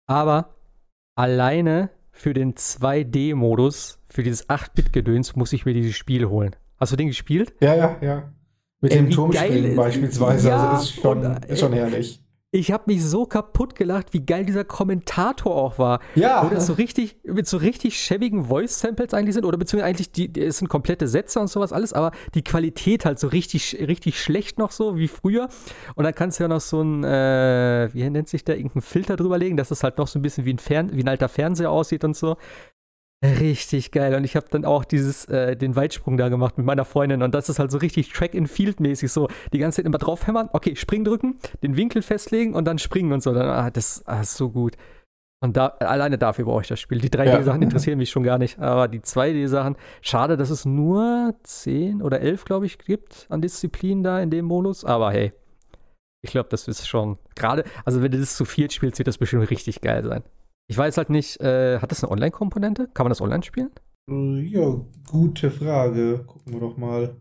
Aber 0.07 0.55
alleine 1.15 1.91
für 2.11 2.33
den 2.33 2.55
2D-Modus, 2.55 3.99
für 4.09 4.23
dieses 4.23 4.49
8-Bit-Gedöns, 4.49 5.35
muss 5.35 5.53
ich 5.53 5.65
mir 5.65 5.73
dieses 5.73 5.95
Spiel 5.95 6.25
holen. 6.25 6.55
Hast 6.77 6.91
du 6.91 6.95
den 6.95 7.07
gespielt? 7.07 7.53
Ja, 7.61 7.75
ja, 7.75 7.97
ja. 8.01 8.33
Mit 8.81 8.91
Ey, 8.93 8.97
dem 9.05 9.09
ist- 9.09 9.75
beispielsweise. 9.75 10.49
Ja, 10.49 10.69
also 10.71 10.83
ist 10.83 11.01
schon, 11.01 11.25
und, 11.25 11.45
ist 11.45 11.59
schon 11.59 11.73
herrlich. 11.73 12.21
Ich 12.51 12.71
habe 12.71 12.85
mich 12.87 13.05
so 13.05 13.27
kaputt 13.27 13.75
gelacht, 13.75 14.11
wie 14.11 14.25
geil 14.25 14.43
dieser 14.43 14.63
Kommentator 14.63 15.55
auch 15.55 15.77
war. 15.77 15.99
Ja, 16.15 16.43
Wo 16.43 16.49
das 16.49 16.65
so 16.65 16.73
richtig, 16.73 17.17
mit 17.23 17.47
so 17.47 17.57
richtig 17.57 17.99
schäbigen 17.99 18.45
Voice-Samples 18.45 19.13
eigentlich 19.13 19.35
sind, 19.35 19.45
oder 19.45 19.59
beziehungsweise 19.59 19.87
eigentlich, 19.87 20.11
die, 20.11 20.41
es 20.41 20.57
sind 20.57 20.67
komplette 20.67 21.07
Sätze 21.07 21.39
und 21.39 21.47
sowas 21.47 21.71
alles, 21.71 21.93
aber 21.93 22.09
die 22.33 22.43
Qualität 22.43 23.05
halt 23.05 23.19
so 23.19 23.27
richtig, 23.27 23.77
richtig 23.87 24.19
schlecht 24.19 24.57
noch 24.57 24.71
so, 24.71 24.97
wie 24.97 25.07
früher. 25.07 25.47
Und 25.93 26.05
dann 26.05 26.15
kannst 26.15 26.39
du 26.39 26.45
ja 26.45 26.47
noch 26.47 26.61
so 26.61 26.81
ein, 26.81 27.03
äh, 27.03 27.89
wie 27.93 28.09
nennt 28.09 28.27
sich 28.27 28.43
der, 28.43 28.57
irgendeinen 28.57 28.81
Filter 28.81 29.15
drüber 29.15 29.37
legen, 29.37 29.55
dass 29.55 29.69
es 29.69 29.83
halt 29.83 29.99
noch 29.99 30.07
so 30.07 30.17
ein 30.17 30.23
bisschen 30.23 30.45
wie 30.45 30.53
ein, 30.53 30.59
Fern 30.59 30.89
wie 30.91 31.03
ein 31.03 31.07
alter 31.07 31.29
Fernseher 31.29 31.69
aussieht 31.69 32.03
und 32.03 32.15
so. 32.15 32.35
Richtig 33.21 33.91
geil. 33.91 34.15
Und 34.15 34.23
ich 34.23 34.37
habe 34.37 34.47
dann 34.49 34.63
auch 34.63 34.85
dieses, 34.85 35.25
äh, 35.25 35.57
den 35.57 35.75
Weitsprung 35.75 36.15
da 36.15 36.29
gemacht 36.29 36.57
mit 36.57 36.65
meiner 36.65 36.85
Freundin. 36.85 37.21
Und 37.21 37.35
das 37.35 37.49
ist 37.49 37.59
halt 37.59 37.69
so 37.69 37.77
richtig 37.77 38.13
Track-and-Field-mäßig 38.13 39.11
so. 39.11 39.27
Die 39.51 39.57
ganze 39.57 39.77
Zeit 39.77 39.85
immer 39.85 39.97
draufhämmern, 39.97 40.49
okay, 40.53 40.75
Spring 40.77 41.03
drücken, 41.03 41.37
den 41.61 41.75
Winkel 41.75 42.01
festlegen 42.01 42.53
und 42.53 42.65
dann 42.65 42.79
springen 42.79 43.11
und 43.11 43.21
so. 43.21 43.33
Dann, 43.33 43.49
ah, 43.49 43.71
das 43.71 44.03
ah, 44.05 44.21
ist 44.21 44.35
so 44.35 44.49
gut. 44.49 44.77
Und 45.41 45.57
da, 45.57 45.67
alleine 45.67 46.17
dafür 46.17 46.45
brauche 46.45 46.61
ich 46.61 46.67
das 46.69 46.79
Spiel. 46.79 46.99
Die 46.99 47.09
3D-Sachen 47.09 47.61
Ja. 47.61 47.65
interessieren 47.67 47.97
mich 47.97 48.09
schon 48.09 48.23
gar 48.23 48.37
nicht. 48.37 48.59
Aber 48.59 48.87
die 48.87 49.01
2D-Sachen, 49.01 49.75
schade, 50.01 50.37
dass 50.37 50.49
es 50.49 50.63
nur 50.63 51.35
10 51.43 52.01
oder 52.01 52.21
11, 52.21 52.45
glaube 52.45 52.65
ich, 52.65 52.77
gibt 52.77 53.25
an 53.29 53.41
Disziplinen 53.41 54.03
da 54.03 54.21
in 54.21 54.29
dem 54.29 54.45
Modus. 54.45 54.85
Aber 54.85 55.11
hey, 55.11 55.33
ich 56.21 56.31
glaube, 56.31 56.49
das 56.49 56.69
ist 56.69 56.87
schon 56.87 57.17
gerade, 57.35 57.63
also 57.83 58.01
wenn 58.01 58.11
du 58.11 58.19
das 58.19 58.35
zu 58.35 58.45
viel 58.45 58.71
spielst, 58.71 58.97
wird 58.97 59.07
das 59.07 59.17
bestimmt 59.17 59.49
richtig 59.49 59.81
geil 59.81 60.03
sein. 60.03 60.23
Ich 60.69 60.77
weiß 60.77 60.97
halt 60.97 61.09
nicht, 61.09 61.41
äh, 61.41 61.79
hat 61.79 61.89
das 61.89 62.03
eine 62.03 62.11
Online-Komponente? 62.11 62.89
Kann 62.93 63.05
man 63.05 63.09
das 63.09 63.21
online 63.21 63.41
spielen? 63.41 63.71
Äh, 64.07 64.39
ja, 64.41 64.75
gute 65.09 65.49
Frage. 65.49 66.23
Gucken 66.27 66.53
wir 66.53 66.59
doch 66.59 66.77
mal. 66.77 67.15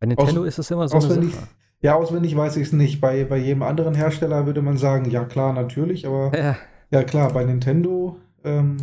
Bei 0.00 0.06
Nintendo 0.06 0.40
Aus- 0.40 0.48
ist 0.48 0.58
es 0.58 0.70
immer 0.70 0.88
so 0.88 0.96
auswendig, 0.96 1.34
ja, 1.80 1.94
auswendig 1.96 2.34
weiß 2.34 2.56
ich 2.56 2.68
es 2.68 2.72
nicht. 2.72 2.98
Bei, 3.00 3.24
bei 3.24 3.36
jedem 3.36 3.62
anderen 3.62 3.94
Hersteller 3.94 4.46
würde 4.46 4.62
man 4.62 4.78
sagen, 4.78 5.10
ja 5.10 5.24
klar, 5.26 5.52
natürlich, 5.52 6.06
aber 6.06 6.32
Ja, 6.34 6.56
ja 6.90 7.02
klar, 7.04 7.30
bei 7.32 7.44
Nintendo, 7.44 8.16
ähm, 8.42 8.78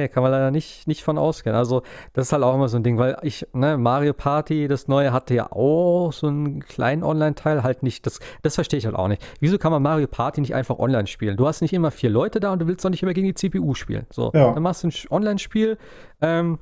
nee, 0.00 0.08
kann 0.08 0.22
man 0.22 0.32
leider 0.32 0.50
nicht, 0.50 0.86
nicht 0.86 1.02
von 1.02 1.18
ausgehen. 1.18 1.54
Also, 1.54 1.82
das 2.12 2.26
ist 2.26 2.32
halt 2.32 2.42
auch 2.42 2.54
immer 2.54 2.68
so 2.68 2.76
ein 2.76 2.82
Ding, 2.82 2.98
weil 2.98 3.16
ich, 3.22 3.46
ne, 3.52 3.76
Mario 3.76 4.12
Party, 4.12 4.68
das 4.68 4.88
neue, 4.88 5.12
hatte 5.12 5.34
ja 5.34 5.52
auch 5.52 6.12
so 6.12 6.26
einen 6.28 6.60
kleinen 6.60 7.02
Online-Teil, 7.02 7.62
halt 7.62 7.82
nicht, 7.82 8.06
das, 8.06 8.20
das 8.42 8.54
verstehe 8.54 8.78
ich 8.78 8.86
halt 8.86 8.96
auch 8.96 9.08
nicht. 9.08 9.22
Wieso 9.40 9.58
kann 9.58 9.72
man 9.72 9.82
Mario 9.82 10.06
Party 10.06 10.40
nicht 10.40 10.54
einfach 10.54 10.78
online 10.78 11.06
spielen? 11.06 11.36
Du 11.36 11.46
hast 11.46 11.60
nicht 11.60 11.72
immer 11.72 11.90
vier 11.90 12.10
Leute 12.10 12.40
da 12.40 12.52
und 12.52 12.60
du 12.60 12.66
willst 12.66 12.84
doch 12.84 12.90
nicht 12.90 13.02
immer 13.02 13.14
gegen 13.14 13.26
die 13.26 13.34
CPU 13.34 13.74
spielen. 13.74 14.06
So, 14.10 14.30
Ja. 14.34 14.52
dann 14.52 14.62
machst 14.62 14.82
du 14.84 14.88
ein 14.88 14.92
Online-Spiel, 15.10 15.78
ähm, 16.22 16.58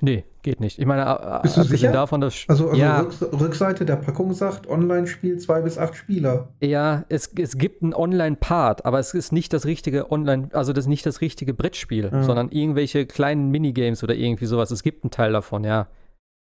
nee, 0.00 0.24
geht 0.42 0.60
nicht. 0.60 0.78
Ich 0.78 0.86
meine, 0.86 1.02
äh, 1.02 1.40
Bist 1.42 1.56
du 1.56 1.60
abgesehen 1.60 1.78
sicher? 1.78 1.92
davon, 1.92 2.20
dass, 2.20 2.44
also, 2.48 2.68
also 2.70 2.80
ja, 2.80 3.00
Rücks 3.00 3.22
Rückseite 3.22 3.84
der 3.84 3.96
Packung 3.96 4.32
sagt, 4.34 4.66
Online-Spiel 4.68 5.38
zwei 5.38 5.60
bis 5.62 5.78
acht 5.78 5.94
Spieler. 5.94 6.48
Ja, 6.62 7.04
es, 7.08 7.32
es 7.38 7.58
gibt 7.58 7.82
einen 7.82 7.94
Online-Part, 7.94 8.84
aber 8.84 8.98
es 8.98 9.14
ist 9.14 9.32
nicht 9.32 9.52
das 9.52 9.64
richtige 9.66 10.10
Online, 10.10 10.48
also 10.52 10.72
das 10.72 10.86
nicht 10.86 11.06
das 11.06 11.20
richtige 11.20 11.54
Brettspiel, 11.54 12.10
Ja. 12.12 12.22
sondern 12.24 12.50
irgendwelche 12.50 13.06
kleinen 13.06 13.50
Minigames 13.50 14.02
oder 14.02 14.14
irgendwie 14.14 14.46
sowas. 14.46 14.70
Es 14.70 14.82
gibt 14.82 15.04
einen 15.04 15.10
Teil 15.10 15.32
davon, 15.32 15.64
ja. 15.64 15.86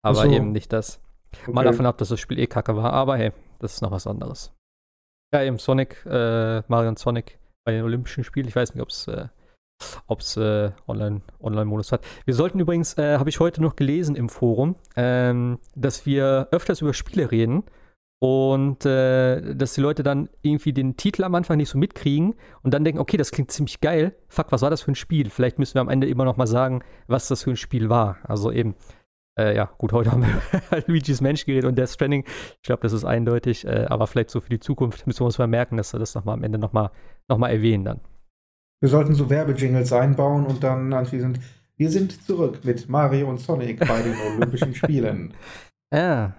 Aber 0.02 0.22
so. 0.22 0.30
eben 0.30 0.52
nicht 0.52 0.72
das. 0.72 1.00
Mal 1.46 1.62
Okay. 1.62 1.70
davon 1.72 1.86
ab, 1.86 1.98
dass 1.98 2.08
das 2.10 2.20
Spiel 2.20 2.38
eh 2.38 2.46
kacke 2.46 2.76
war, 2.76 2.92
aber 2.92 3.16
hey, 3.16 3.32
das 3.58 3.74
ist 3.74 3.82
noch 3.82 3.90
was 3.90 4.06
anderes. 4.06 4.52
Ja, 5.34 5.42
eben 5.42 5.58
Sonic, 5.58 6.04
äh, 6.06 6.62
Mario 6.68 6.88
und 6.90 6.98
Sonic 6.98 7.38
bei 7.64 7.72
den 7.72 7.82
Olympischen 7.82 8.22
Spielen. 8.22 8.46
Ich 8.46 8.54
weiß 8.54 8.74
nicht, 8.74 8.82
ob 8.82 8.90
es 8.90 9.08
äh, 9.08 9.26
ob's, 10.06 10.36
äh, 10.36 10.72
Online- 10.86 11.22
Online-Modus 11.40 11.92
hat. 11.92 12.04
Wir 12.24 12.34
sollten 12.34 12.60
übrigens, 12.60 12.96
äh, 12.98 13.18
habe 13.18 13.30
ich 13.30 13.40
heute 13.40 13.62
noch 13.62 13.76
gelesen 13.76 14.16
im 14.16 14.28
Forum, 14.28 14.76
ähm, 14.96 15.58
dass 15.74 16.06
wir 16.06 16.48
öfters 16.50 16.80
über 16.80 16.94
Spiele 16.94 17.30
reden 17.30 17.64
und 18.20 18.86
äh, 18.86 19.54
dass 19.54 19.74
die 19.74 19.80
Leute 19.80 20.02
dann 20.02 20.28
irgendwie 20.42 20.72
den 20.72 20.96
Titel 20.96 21.24
am 21.24 21.34
Anfang 21.34 21.56
nicht 21.56 21.68
so 21.68 21.78
mitkriegen 21.78 22.34
und 22.62 22.72
dann 22.72 22.84
denken, 22.84 23.00
okay, 23.00 23.16
das 23.16 23.30
klingt 23.30 23.50
ziemlich 23.50 23.80
geil. 23.80 24.14
Fuck, 24.28 24.46
was 24.50 24.62
war 24.62 24.70
das 24.70 24.82
für 24.82 24.92
ein 24.92 24.94
Spiel? 24.94 25.30
Vielleicht 25.30 25.58
müssen 25.58 25.74
wir 25.74 25.82
am 25.82 25.88
Ende 25.88 26.06
immer 26.06 26.24
noch 26.24 26.36
mal 26.36 26.46
sagen, 26.46 26.82
was 27.06 27.28
das 27.28 27.42
für 27.42 27.50
ein 27.50 27.56
Spiel 27.56 27.88
war. 27.88 28.18
Also 28.22 28.50
eben, 28.50 28.76
äh, 29.38 29.54
ja, 29.54 29.70
gut, 29.78 29.92
heute 29.92 30.10
haben 30.12 30.24
wir 30.24 30.84
Luigi's 30.86 31.20
Mensch 31.20 31.44
geredet 31.44 31.66
und 31.66 31.76
Death 31.76 31.90
Stranding. 31.90 32.24
Ich 32.26 32.62
glaube, 32.62 32.82
das 32.82 32.92
ist 32.92 33.04
eindeutig, 33.04 33.66
äh, 33.66 33.86
aber 33.88 34.06
vielleicht 34.06 34.30
so 34.30 34.40
für 34.40 34.50
die 34.50 34.60
Zukunft 34.60 35.06
müssen 35.06 35.20
wir 35.20 35.26
uns 35.26 35.38
mal 35.38 35.46
merken, 35.46 35.76
dass 35.76 35.92
wir 35.92 36.00
das 36.00 36.14
noch 36.14 36.24
mal 36.24 36.34
am 36.34 36.44
Ende 36.44 36.58
noch 36.58 36.72
mal, 36.72 36.90
noch 37.28 37.38
mal 37.38 37.50
erwähnen 37.50 37.84
dann. 37.84 38.00
Wir 38.84 38.90
sollten 38.90 39.14
so 39.14 39.30
Werbejingles 39.30 39.94
einbauen 39.94 40.44
und 40.44 40.62
dann 40.62 40.92
anschließend, 40.92 41.40
wir 41.78 41.88
sind 41.88 42.22
zurück 42.26 42.58
mit 42.64 42.86
Mario 42.86 43.30
und 43.30 43.40
Sonic 43.40 43.78
bei 43.78 44.02
den 44.02 44.14
Olympischen 44.36 44.74
Spielen. 44.74 45.32
Ja. 45.90 46.34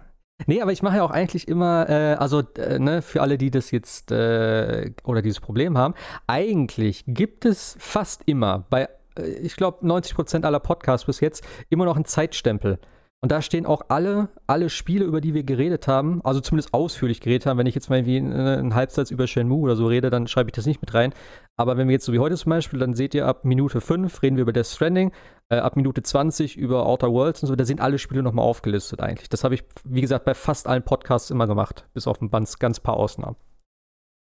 Nee, 0.45 0.61
aber 0.61 0.71
ich 0.71 0.83
mache 0.83 0.97
ja 0.97 1.03
auch 1.03 1.09
eigentlich 1.09 1.47
immer, 1.47 1.89
äh, 1.89 2.13
also 2.19 2.43
äh, 2.59 2.77
ne, 2.77 3.01
für 3.01 3.23
alle, 3.23 3.39
die 3.39 3.49
das 3.49 3.71
jetzt 3.71 4.11
äh, 4.11 4.91
oder 5.05 5.23
dieses 5.23 5.39
Problem 5.39 5.75
haben, 5.75 5.95
eigentlich 6.27 7.03
gibt 7.07 7.45
es 7.45 7.77
fast 7.79 8.21
immer 8.27 8.67
bei, 8.69 8.89
äh, 9.17 9.23
ich 9.41 9.55
glaube, 9.55 9.83
90% 9.83 10.43
aller 10.43 10.59
Podcasts 10.59 11.07
bis 11.07 11.21
jetzt 11.21 11.43
immer 11.69 11.85
noch 11.85 11.95
einen 11.95 12.05
Zeitstempel. 12.05 12.77
Und 13.25 13.31
da 13.31 13.41
stehen 13.41 13.65
auch 13.65 13.81
alle, 13.87 14.29
alle 14.45 14.69
Spiele, 14.69 15.03
über 15.03 15.19
die 15.19 15.33
wir 15.33 15.41
geredet 15.41 15.87
haben, 15.87 16.23
also 16.23 16.41
zumindest 16.41 16.75
ausführlich 16.75 17.21
geredet 17.21 17.47
haben. 17.47 17.57
Wenn 17.57 17.65
ich 17.65 17.73
jetzt 17.73 17.89
mal 17.89 17.95
irgendwie 17.95 18.17
einen, 18.17 18.33
einen 18.35 18.75
Halbsatz 18.75 19.09
über 19.09 19.25
Shenmue 19.25 19.61
oder 19.61 19.75
so 19.75 19.87
rede, 19.87 20.11
dann 20.11 20.27
schreibe 20.27 20.49
ich 20.49 20.55
das 20.55 20.67
nicht 20.67 20.79
mit 20.79 20.93
rein. 20.93 21.11
Aber 21.57 21.75
wenn 21.75 21.87
wir 21.87 21.93
jetzt 21.93 22.05
so 22.05 22.13
wie 22.13 22.19
heute 22.19 22.35
zum 22.35 22.51
Beispiel, 22.51 22.77
dann 22.77 22.93
seht 22.93 23.15
ihr 23.15 23.25
ab 23.25 23.43
Minute 23.43 23.81
5 23.81 24.21
reden 24.21 24.35
wir 24.35 24.43
über 24.43 24.53
Death 24.53 24.67
Stranding, 24.67 25.11
äh, 25.49 25.55
ab 25.55 25.75
Minute 25.75 26.03
20 26.03 26.55
über 26.55 26.85
Outer 26.85 27.11
Worlds 27.11 27.41
und 27.41 27.47
so, 27.47 27.55
da 27.55 27.65
sind 27.65 27.81
alle 27.81 27.97
Spiele 27.97 28.21
nochmal 28.21 28.45
aufgelistet 28.45 29.01
eigentlich. 29.01 29.27
Das 29.27 29.43
habe 29.43 29.55
ich, 29.55 29.63
wie 29.83 30.01
gesagt, 30.01 30.23
bei 30.25 30.35
fast 30.35 30.67
allen 30.67 30.83
Podcasts 30.83 31.31
immer 31.31 31.47
gemacht, 31.47 31.89
bis 31.95 32.05
auf 32.05 32.21
ein 32.21 32.29
ganz, 32.29 32.59
ganz 32.59 32.79
paar 32.79 32.97
Ausnahmen. 32.97 33.37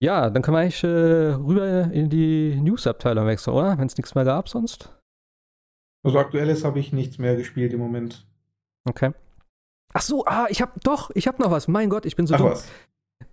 Ja, 0.01 0.31
dann 0.31 0.43
können 0.43 0.59
wir 0.59 0.61
eigentlich 0.61 0.85
äh, 0.85 1.35
rüber 1.35 1.91
in 1.91 2.09
die 2.09 2.55
News-Abteilung 2.63 3.27
wechseln, 3.27 3.55
oder? 3.55 3.79
Wenn 3.79 3.89
es 3.89 3.97
nichts 3.97 4.15
mehr 4.15 4.25
gab 4.25 4.49
sonst. 4.49 4.97
Also 6.05 6.21
aktuelles 6.21 6.63
habe 6.65 6.79
ich 6.79 6.93
nichts 6.93 7.19
mehr 7.19 7.35
gespielt 7.35 7.73
im 7.73 7.81
Moment. 7.81 8.25
Okay. 8.87 9.13
Ach 9.93 10.03
so, 10.03 10.25
ah, 10.27 10.47
ich 10.49 10.61
habe 10.61 10.73
doch, 10.83 11.11
ich 11.15 11.27
habe 11.27 11.43
noch 11.43 11.51
was. 11.51 11.69
Mein 11.69 11.91
Gott, 11.91 12.07
ich 12.07 12.17
bin 12.17 12.27
so 12.27 12.35
Ach 12.35 12.39
dumm. 12.39 12.51
was. 12.51 12.67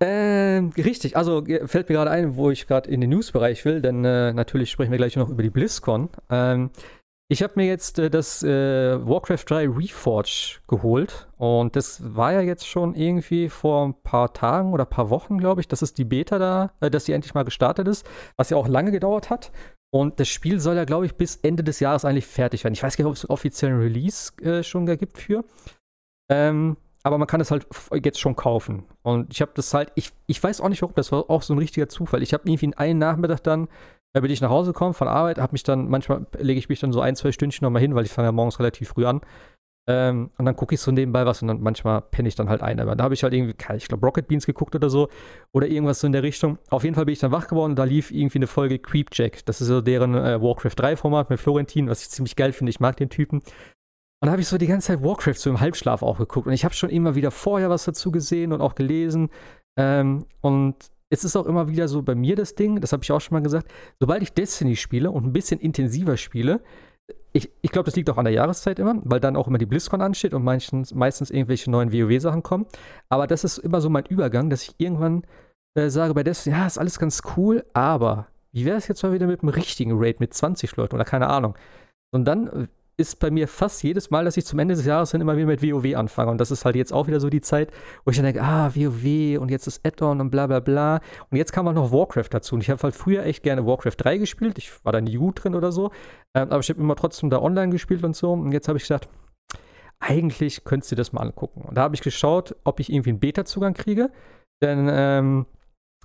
Ähm, 0.00 0.72
richtig, 0.76 1.16
also 1.16 1.44
äh, 1.46 1.66
fällt 1.66 1.88
mir 1.88 1.96
gerade 1.96 2.10
ein, 2.10 2.36
wo 2.36 2.50
ich 2.50 2.66
gerade 2.66 2.90
in 2.90 3.00
den 3.00 3.10
News-Bereich 3.10 3.64
will, 3.64 3.80
denn 3.80 4.04
äh, 4.04 4.32
natürlich 4.32 4.70
sprechen 4.70 4.90
wir 4.90 4.98
gleich 4.98 5.16
noch 5.16 5.28
über 5.28 5.42
die 5.42 5.50
BlizzCon. 5.50 6.08
Ähm, 6.30 6.70
ich 7.28 7.42
habe 7.42 7.54
mir 7.56 7.66
jetzt 7.66 7.98
äh, 7.98 8.10
das 8.10 8.42
äh, 8.42 9.06
Warcraft 9.06 9.44
3 9.46 9.68
Reforge 9.68 10.58
geholt 10.68 11.28
und 11.38 11.74
das 11.74 12.14
war 12.14 12.32
ja 12.32 12.40
jetzt 12.40 12.66
schon 12.66 12.94
irgendwie 12.94 13.48
vor 13.48 13.86
ein 13.86 13.94
paar 14.02 14.32
Tagen 14.34 14.72
oder 14.72 14.84
paar 14.84 15.08
Wochen, 15.10 15.38
glaube 15.38 15.62
ich, 15.62 15.68
dass 15.68 15.80
es 15.80 15.94
die 15.94 16.04
Beta 16.04 16.38
da, 16.38 16.72
äh, 16.80 16.90
dass 16.90 17.04
die 17.04 17.12
endlich 17.12 17.34
mal 17.34 17.44
gestartet 17.44 17.88
ist, 17.88 18.06
was 18.36 18.50
ja 18.50 18.56
auch 18.56 18.68
lange 18.68 18.90
gedauert 18.90 19.30
hat. 19.30 19.52
Und 19.94 20.18
das 20.18 20.26
Spiel 20.26 20.58
soll 20.58 20.74
ja, 20.74 20.84
glaube 20.84 21.06
ich, 21.06 21.14
bis 21.14 21.36
Ende 21.36 21.62
des 21.62 21.78
Jahres 21.78 22.04
eigentlich 22.04 22.26
fertig 22.26 22.64
werden. 22.64 22.74
Ich 22.74 22.82
weiß 22.82 22.96
gar 22.96 23.04
nicht, 23.04 23.10
ob 23.10 23.14
es 23.14 23.24
einen 23.24 23.32
offiziellen 23.32 23.78
Release 23.78 24.32
äh, 24.42 24.64
schon 24.64 24.86
gibt 24.86 25.18
für. 25.18 25.44
Ähm, 26.28 26.76
aber 27.04 27.16
man 27.16 27.28
kann 27.28 27.40
es 27.40 27.52
halt 27.52 27.68
jetzt 28.02 28.18
schon 28.18 28.34
kaufen. 28.34 28.86
Und 29.02 29.32
ich 29.32 29.40
habe 29.40 29.52
das 29.54 29.72
halt, 29.72 29.92
ich, 29.94 30.10
ich 30.26 30.42
weiß 30.42 30.60
auch 30.60 30.68
nicht 30.68 30.82
warum, 30.82 30.96
das 30.96 31.12
war 31.12 31.30
auch 31.30 31.42
so 31.42 31.54
ein 31.54 31.58
richtiger 31.58 31.88
Zufall. 31.88 32.24
Ich 32.24 32.34
habe 32.34 32.42
irgendwie 32.44 32.74
einen 32.76 32.98
Nachmittag 32.98 33.44
dann, 33.44 33.68
da 34.14 34.20
bin 34.20 34.32
ich 34.32 34.40
nach 34.40 34.50
Hause 34.50 34.72
gekommen 34.72 34.94
von 34.94 35.06
Arbeit, 35.06 35.38
habe 35.38 35.52
mich 35.52 35.62
dann, 35.62 35.88
manchmal 35.88 36.26
lege 36.38 36.58
ich 36.58 36.68
mich 36.68 36.80
dann 36.80 36.92
so 36.92 37.00
ein, 37.00 37.14
zwei 37.14 37.30
Stündchen 37.30 37.64
nochmal 37.64 37.82
hin, 37.82 37.94
weil 37.94 38.04
ich 38.04 38.10
fange 38.10 38.26
ja 38.26 38.32
morgens 38.32 38.58
relativ 38.58 38.88
früh 38.88 39.06
an. 39.06 39.20
Ähm, 39.86 40.30
und 40.38 40.46
dann 40.46 40.56
gucke 40.56 40.74
ich 40.74 40.80
so 40.80 40.90
nebenbei 40.90 41.26
was 41.26 41.42
und 41.42 41.48
dann 41.48 41.60
manchmal 41.60 42.00
penne 42.00 42.28
ich 42.28 42.34
dann 42.34 42.48
halt 42.48 42.62
ein. 42.62 42.80
Aber 42.80 42.96
da 42.96 43.04
habe 43.04 43.14
ich 43.14 43.22
halt 43.22 43.34
irgendwie, 43.34 43.54
ich 43.76 43.88
glaube, 43.88 44.06
Rocket 44.06 44.26
Beans 44.26 44.46
geguckt 44.46 44.74
oder 44.74 44.88
so. 44.88 45.08
Oder 45.52 45.66
irgendwas 45.66 46.00
so 46.00 46.06
in 46.06 46.12
der 46.12 46.22
Richtung. 46.22 46.58
Auf 46.70 46.84
jeden 46.84 46.94
Fall 46.94 47.04
bin 47.04 47.12
ich 47.12 47.18
dann 47.18 47.32
wach 47.32 47.48
geworden 47.48 47.72
und 47.72 47.76
da 47.76 47.84
lief 47.84 48.10
irgendwie 48.10 48.38
eine 48.38 48.46
Folge 48.46 48.78
Creepjack. 48.78 49.44
Das 49.44 49.60
ist 49.60 49.68
so 49.68 49.80
deren 49.80 50.14
äh, 50.14 50.40
Warcraft 50.40 50.76
3-Format 50.78 51.30
mit 51.30 51.38
Florentin, 51.38 51.88
was 51.88 52.02
ich 52.02 52.10
ziemlich 52.10 52.36
geil 52.36 52.52
finde. 52.52 52.70
Ich 52.70 52.80
mag 52.80 52.96
den 52.96 53.10
Typen. 53.10 53.38
Und 53.38 54.28
da 54.28 54.30
habe 54.32 54.40
ich 54.40 54.48
so 54.48 54.56
die 54.56 54.66
ganze 54.66 54.86
Zeit 54.86 55.02
Warcraft 55.02 55.34
so 55.34 55.50
im 55.50 55.60
Halbschlaf 55.60 56.02
auch 56.02 56.16
geguckt. 56.16 56.46
Und 56.46 56.54
ich 56.54 56.64
habe 56.64 56.74
schon 56.74 56.88
immer 56.88 57.14
wieder 57.14 57.30
vorher 57.30 57.68
was 57.68 57.84
dazu 57.84 58.10
gesehen 58.10 58.52
und 58.52 58.62
auch 58.62 58.74
gelesen. 58.74 59.28
Ähm, 59.78 60.24
und 60.40 60.76
es 61.10 61.24
ist 61.24 61.36
auch 61.36 61.46
immer 61.46 61.68
wieder 61.68 61.88
so 61.88 62.02
bei 62.02 62.14
mir 62.14 62.34
das 62.34 62.54
Ding, 62.54 62.80
das 62.80 62.92
habe 62.92 63.02
ich 63.02 63.12
auch 63.12 63.20
schon 63.20 63.34
mal 63.34 63.42
gesagt, 63.42 63.70
sobald 64.00 64.22
ich 64.22 64.32
Destiny 64.32 64.76
spiele 64.76 65.10
und 65.10 65.24
ein 65.24 65.32
bisschen 65.32 65.60
intensiver 65.60 66.16
spiele, 66.16 66.62
ich, 67.32 67.50
ich 67.62 67.72
glaube, 67.72 67.86
das 67.86 67.96
liegt 67.96 68.08
auch 68.10 68.16
an 68.16 68.24
der 68.24 68.34
Jahreszeit 68.34 68.78
immer, 68.78 68.94
weil 69.04 69.20
dann 69.20 69.36
auch 69.36 69.48
immer 69.48 69.58
die 69.58 69.66
BlizzCon 69.66 70.00
ansteht 70.00 70.34
und 70.34 70.44
meistens, 70.44 70.94
meistens 70.94 71.30
irgendwelche 71.30 71.70
neuen 71.70 71.92
WoW-Sachen 71.92 72.42
kommen. 72.42 72.66
Aber 73.08 73.26
das 73.26 73.44
ist 73.44 73.58
immer 73.58 73.80
so 73.80 73.90
mein 73.90 74.06
Übergang, 74.06 74.50
dass 74.50 74.62
ich 74.62 74.74
irgendwann 74.78 75.24
äh, 75.76 75.90
sage 75.90 76.14
bei 76.14 76.22
Destiny, 76.22 76.56
ja, 76.56 76.66
ist 76.66 76.78
alles 76.78 76.98
ganz 76.98 77.22
cool, 77.36 77.64
aber 77.72 78.28
wie 78.52 78.64
wäre 78.64 78.76
es 78.76 78.86
jetzt 78.86 79.02
mal 79.02 79.12
wieder 79.12 79.26
mit 79.26 79.42
einem 79.42 79.48
richtigen 79.48 79.92
Raid 79.94 80.20
mit 80.20 80.32
20 80.32 80.76
Leuten 80.76 80.94
oder 80.94 81.04
keine 81.04 81.28
Ahnung. 81.28 81.56
Und 82.12 82.24
dann 82.24 82.68
ist 82.96 83.18
bei 83.18 83.30
mir 83.30 83.48
fast 83.48 83.82
jedes 83.82 84.10
Mal, 84.10 84.24
dass 84.24 84.36
ich 84.36 84.44
zum 84.44 84.58
Ende 84.58 84.74
des 84.74 84.84
Jahres 84.84 85.10
dann 85.10 85.20
immer 85.20 85.36
wieder 85.36 85.46
mit 85.46 85.62
WoW 85.62 85.96
anfange. 85.96 86.30
Und 86.30 86.38
das 86.38 86.50
ist 86.50 86.64
halt 86.64 86.76
jetzt 86.76 86.92
auch 86.92 87.06
wieder 87.06 87.20
so 87.20 87.28
die 87.28 87.40
Zeit, 87.40 87.72
wo 88.04 88.10
ich 88.10 88.16
dann 88.16 88.24
denke, 88.24 88.42
ah, 88.42 88.74
WoW 88.74 89.38
und 89.40 89.50
jetzt 89.50 89.66
ist 89.66 89.84
Add-on 89.84 90.20
und 90.20 90.30
bla 90.30 90.46
bla 90.46 90.60
bla. 90.60 91.00
Und 91.30 91.36
jetzt 91.36 91.52
kam 91.52 91.66
auch 91.66 91.72
noch 91.72 91.92
Warcraft 91.92 92.28
dazu. 92.30 92.54
Und 92.54 92.60
ich 92.60 92.70
habe 92.70 92.82
halt 92.82 92.94
früher 92.94 93.24
echt 93.24 93.42
gerne 93.42 93.66
Warcraft 93.66 93.96
3 93.98 94.18
gespielt. 94.18 94.58
Ich 94.58 94.84
war 94.84 94.92
da 94.92 95.00
nie 95.00 95.16
gut 95.16 95.42
drin 95.42 95.54
oder 95.54 95.72
so. 95.72 95.90
Ähm, 96.34 96.50
aber 96.50 96.60
ich 96.60 96.68
habe 96.68 96.80
immer 96.80 96.96
trotzdem 96.96 97.30
da 97.30 97.40
online 97.40 97.70
gespielt 97.70 98.04
und 98.04 98.14
so. 98.14 98.32
Und 98.32 98.52
jetzt 98.52 98.68
habe 98.68 98.78
ich 98.78 98.84
gedacht, 98.84 99.08
eigentlich 99.98 100.64
könntest 100.64 100.92
du 100.92 100.96
das 100.96 101.12
mal 101.12 101.22
angucken. 101.22 101.62
Und 101.62 101.76
da 101.76 101.82
habe 101.82 101.94
ich 101.94 102.02
geschaut, 102.02 102.54
ob 102.64 102.78
ich 102.78 102.92
irgendwie 102.92 103.10
einen 103.10 103.20
Beta-Zugang 103.20 103.74
kriege. 103.74 104.10
Denn 104.62 104.88
ähm, 104.90 105.46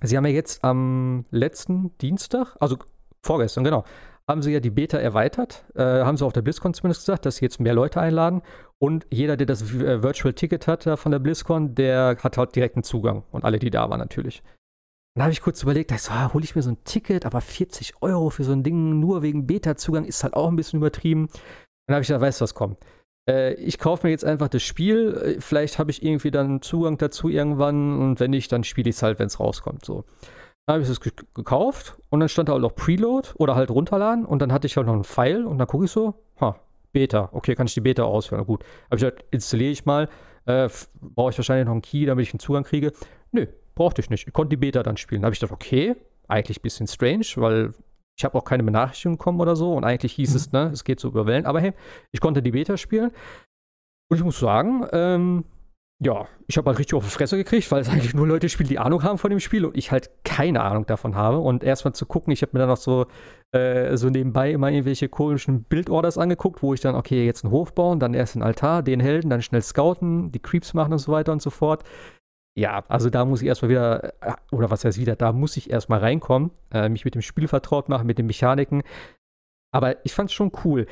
sie 0.02 0.18
haben 0.18 0.26
ja 0.26 0.32
jetzt 0.32 0.64
am 0.64 1.26
letzten 1.30 1.98
Dienstag, 2.00 2.56
also 2.60 2.78
vorgestern, 3.24 3.64
genau, 3.64 3.84
haben 4.30 4.44
sie 4.44 4.52
ja 4.52 4.60
die 4.60 4.70
Beta 4.70 5.00
erweitert, 5.00 5.66
äh, 5.76 5.82
haben 5.82 6.16
sie 6.16 6.24
auf 6.26 6.34
der 6.34 6.44
BlizzCon 6.44 6.76
zumindest 6.76 7.02
gesagt, 7.02 7.26
dass 7.26 7.38
sie 7.38 7.46
jetzt 7.46 7.60
mehr 7.60 7.74
Leute 7.74 8.00
einladen 8.00 8.44
und 8.78 9.08
jeder, 9.10 9.36
der 9.36 9.48
das 9.48 9.74
äh, 9.74 10.04
Virtual 10.04 10.34
Ticket 10.34 10.68
hat 10.68 10.86
äh, 10.86 10.98
von 10.98 11.12
der 11.12 11.18
BlizzCon, 11.18 11.74
der 11.74 12.16
hat 12.22 12.38
halt 12.38 12.56
direkten 12.56 12.84
Zugang 12.84 13.24
und 13.32 13.44
alle, 13.44 13.58
die 13.58 13.72
da 13.72 13.90
waren 13.90 14.00
natürlich. 14.00 14.44
Dann 15.16 15.24
habe 15.24 15.34
ich 15.34 15.42
kurz 15.42 15.64
überlegt, 15.64 15.92
so, 16.00 16.12
ah, 16.12 16.32
hole 16.32 16.44
ich 16.44 16.56
mir 16.56 16.62
so 16.62 16.70
ein 16.70 16.84
Ticket, 16.84 17.26
aber 17.26 17.42
40 17.42 17.96
Euro 18.02 18.30
für 18.30 18.44
so 18.44 18.52
ein 18.52 18.62
Ding 18.62 19.00
nur 19.00 19.24
wegen 19.24 19.48
Beta-Zugang 19.48 20.06
ist 20.06 20.24
halt 20.24 20.36
auch 20.36 20.48
ein 20.48 20.56
bisschen 20.56 20.78
übertrieben. 20.78 21.28
Dann 21.88 21.96
habe 21.96 22.04
ich 22.04 22.08
gedacht, 22.08 22.22
weißt 22.22 22.40
du 22.40 22.44
was, 22.44 22.54
komm. 22.54 22.78
Äh, 23.28 23.56
ich 23.56 23.80
kaufe 23.80 24.06
mir 24.06 24.12
jetzt 24.12 24.24
einfach 24.24 24.48
das 24.48 24.62
Spiel, 24.62 25.38
äh, 25.38 25.42
vielleicht 25.42 25.80
habe 25.80 25.90
ich 25.90 26.04
irgendwie 26.04 26.30
dann 26.30 26.62
Zugang 26.62 27.00
dazu 27.00 27.30
irgendwann 27.30 28.00
und 28.00 28.20
wenn 28.20 28.30
nicht, 28.30 28.52
dann 28.52 28.64
spiele 28.64 28.92
ich 28.92 28.98
es 28.98 29.02
halt, 29.02 29.18
wenn 29.18 29.28
es 29.28 29.40
rauskommt. 29.40 29.84
So. 29.84 30.06
Dann 30.70 30.76
habe 30.76 30.84
ich 30.84 30.90
es 30.92 31.00
gekauft 31.00 31.98
und 32.12 32.20
dann 32.20 32.30
stand 32.30 32.48
da 32.48 32.54
auch 32.54 32.60
noch 32.60 32.76
Preload 32.76 33.30
oder 33.38 33.56
halt 33.56 33.72
runterladen 33.72 34.24
und 34.24 34.40
dann 34.40 34.54
hatte 34.54 34.68
ich 34.68 34.78
halt 34.78 34.86
noch 34.86 34.94
einen 34.94 35.04
Pfeil 35.04 35.48
und 35.48 35.58
dann 35.58 35.66
gucke 35.66 35.86
ich 35.86 35.90
so, 35.90 36.14
ha, 36.40 36.60
Beta, 36.92 37.30
okay, 37.32 37.56
kann 37.56 37.66
ich 37.66 37.74
die 37.74 37.82
Beta 37.82 38.04
ausführen, 38.04 38.46
gut. 38.46 38.64
Aber 38.88 38.98
ich 38.98 39.04
halt, 39.04 39.26
installiere 39.32 39.72
ich 39.72 39.88
mal, 39.88 40.10
äh, 40.46 40.70
brauche 41.02 41.32
ich 41.32 41.38
wahrscheinlich 41.40 41.66
noch 41.66 41.72
einen 41.72 41.82
Key, 41.82 42.06
damit 42.06 42.22
ich 42.22 42.34
einen 42.34 42.40
Zugang 42.40 42.66
kriege. 42.66 42.92
Nö, 43.32 43.48
brauchte 43.74 44.02
ich 44.02 44.12
nicht. 44.12 44.28
Ich 44.28 44.34
konnte 44.34 44.50
die 44.52 44.58
Beta 44.58 44.84
dann 44.84 44.96
spielen. 44.96 45.24
Da 45.24 45.26
habe 45.26 45.34
ich 45.34 45.40
gedacht, 45.40 45.56
okay, 45.56 45.96
eigentlich 46.28 46.60
ein 46.60 46.62
bisschen 46.62 46.86
strange, 46.86 47.26
weil 47.38 47.72
ich 48.16 48.24
habe 48.24 48.38
auch 48.38 48.44
keine 48.44 48.62
Benachrichtigung 48.62 49.18
bekommen 49.18 49.42
oder 49.42 49.56
so 49.56 49.74
und 49.74 49.84
eigentlich 49.86 50.14
hieß 50.14 50.30
mhm. 50.30 50.36
es, 50.36 50.52
ne, 50.52 50.70
es 50.72 50.84
geht 50.84 51.00
so 51.00 51.08
über 51.08 51.26
Wellen, 51.26 51.48
aber 51.48 51.62
hey, 51.62 51.74
ich 52.12 52.20
konnte 52.20 52.44
die 52.44 52.52
Beta 52.52 52.78
spielen 52.78 53.10
und 54.08 54.18
ich 54.18 54.24
muss 54.24 54.40
sagen, 54.40 54.86
ähm, 54.92 55.46
ja, 56.02 56.28
ich 56.48 56.58
habe 56.58 56.70
halt 56.70 56.80
richtig 56.80 56.96
auf 56.96 57.04
die 57.04 57.10
Fresse 57.10 57.36
gekriegt, 57.36 57.70
weil 57.72 57.82
es 57.82 57.90
eigentlich 57.90 58.14
nur 58.14 58.26
Leute 58.26 58.48
spielen, 58.48 58.70
die 58.70 58.80
Ahnung 58.80 59.04
haben 59.04 59.18
von 59.18 59.30
dem 59.30 59.42
Spiel 59.42 59.66
und 59.66 59.76
ich 59.76 59.92
halt 59.92 60.10
keine 60.24 60.62
Ahnung 60.62 60.86
davon 60.86 61.16
habe. 61.16 61.40
Und 61.40 61.62
erstmal 61.62 61.94
zu 61.94 62.06
gucken, 62.06 62.32
ich 62.32 62.42
habe 62.42 62.52
mir 62.54 62.60
dann 62.60 62.70
noch 62.70 62.78
so, 62.78 63.08
äh, 63.52 63.98
so 63.98 64.10
nebenbei 64.10 64.52
immer 64.52 64.72
irgendwelche 64.72 65.10
komischen 65.10 65.64
Bildorders 65.64 66.18
angeguckt, 66.18 66.64
wo 66.64 66.74
ich 66.74 66.80
dann, 66.80 66.96
okay, 66.96 67.26
jetzt 67.26 67.44
einen 67.44 67.52
Hof 67.52 67.76
bauen, 67.76 68.00
dann 68.00 68.14
erst 68.14 68.36
einen 68.36 68.44
Altar, 68.44 68.82
den 68.82 69.02
Helden, 69.02 69.30
dann 69.30 69.42
schnell 69.42 69.62
scouten, 69.62 70.32
die 70.32 70.40
Creeps 70.40 70.74
machen 70.74 70.94
und 70.94 71.00
so 71.00 71.12
weiter 71.12 71.34
und 71.34 71.42
so 71.42 71.50
fort. 71.50 71.84
Ja, 72.58 72.86
also 72.88 73.10
da 73.10 73.26
muss 73.26 73.42
ich 73.42 73.48
erstmal 73.50 73.70
wieder, 73.70 74.14
äh, 74.22 74.36
oder 74.54 74.72
was 74.72 74.86
heißt 74.86 74.98
wieder, 74.98 75.18
da 75.18 75.34
muss 75.34 75.58
ich 75.58 75.70
erstmal 75.70 76.00
reinkommen, 76.00 76.52
äh, 76.74 76.88
mich 76.88 77.04
mit 77.04 77.16
dem 77.16 77.22
Spiel 77.22 77.50
vertraut 77.50 77.90
machen, 77.90 78.08
mit 78.08 78.18
den 78.18 78.26
Mechaniken. 78.26 78.84
Aber 79.74 80.04
ich 80.06 80.14
fand 80.14 80.30
es 80.30 80.34
schon 80.34 80.54
cool. 80.64 80.86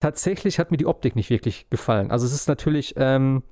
Tatsächlich 0.00 0.60
hat 0.60 0.70
mir 0.70 0.76
die 0.76 0.86
Optik 0.86 1.16
nicht 1.16 1.30
wirklich 1.30 1.68
gefallen. 1.68 2.12
Also 2.12 2.26
es 2.26 2.32
ist 2.32 2.48
natürlich, 2.48 2.94
ähm, 2.96 3.42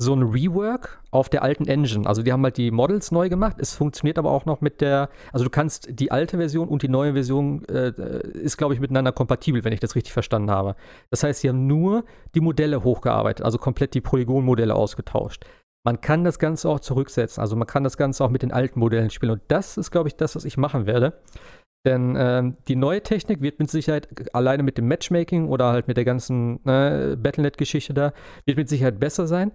so 0.00 0.14
ein 0.14 0.22
Rework 0.22 0.98
auf 1.10 1.28
der 1.28 1.42
alten 1.42 1.68
Engine. 1.68 2.06
Also 2.06 2.22
die 2.22 2.32
haben 2.32 2.42
halt 2.42 2.56
die 2.56 2.70
Models 2.70 3.12
neu 3.12 3.28
gemacht. 3.28 3.56
Es 3.58 3.74
funktioniert 3.74 4.18
aber 4.18 4.30
auch 4.30 4.46
noch 4.46 4.62
mit 4.62 4.80
der, 4.80 5.10
also 5.30 5.44
du 5.44 5.50
kannst 5.50 5.88
die 5.90 6.10
alte 6.10 6.38
Version 6.38 6.68
und 6.68 6.82
die 6.82 6.88
neue 6.88 7.12
Version 7.12 7.66
äh, 7.68 7.92
ist, 8.32 8.56
glaube 8.56 8.72
ich, 8.72 8.80
miteinander 8.80 9.12
kompatibel, 9.12 9.62
wenn 9.62 9.74
ich 9.74 9.80
das 9.80 9.94
richtig 9.94 10.14
verstanden 10.14 10.50
habe. 10.50 10.74
Das 11.10 11.22
heißt, 11.22 11.42
sie 11.42 11.50
haben 11.50 11.66
nur 11.66 12.04
die 12.34 12.40
Modelle 12.40 12.82
hochgearbeitet, 12.82 13.44
also 13.44 13.58
komplett 13.58 13.92
die 13.92 14.00
Polygon-Modelle 14.00 14.74
ausgetauscht. 14.74 15.44
Man 15.84 16.00
kann 16.00 16.24
das 16.24 16.38
Ganze 16.38 16.70
auch 16.70 16.80
zurücksetzen, 16.80 17.42
also 17.42 17.56
man 17.56 17.66
kann 17.66 17.84
das 17.84 17.98
Ganze 17.98 18.24
auch 18.24 18.30
mit 18.30 18.42
den 18.42 18.52
alten 18.52 18.80
Modellen 18.80 19.10
spielen. 19.10 19.32
Und 19.32 19.42
das 19.48 19.76
ist, 19.76 19.90
glaube 19.90 20.08
ich, 20.08 20.16
das, 20.16 20.34
was 20.34 20.46
ich 20.46 20.56
machen 20.56 20.86
werde. 20.86 21.12
Denn 21.86 22.14
ähm, 22.18 22.56
die 22.68 22.76
neue 22.76 23.02
Technik 23.02 23.40
wird 23.40 23.58
mit 23.58 23.70
Sicherheit 23.70 24.34
alleine 24.34 24.62
mit 24.62 24.76
dem 24.76 24.86
Matchmaking 24.86 25.48
oder 25.48 25.72
halt 25.72 25.88
mit 25.88 25.96
der 25.96 26.04
ganzen 26.04 26.56
äh, 26.66 27.16
Battlenet-Geschichte 27.16 27.94
da, 27.94 28.12
wird 28.44 28.58
mit 28.58 28.68
Sicherheit 28.68 29.00
besser 29.00 29.26
sein. 29.26 29.52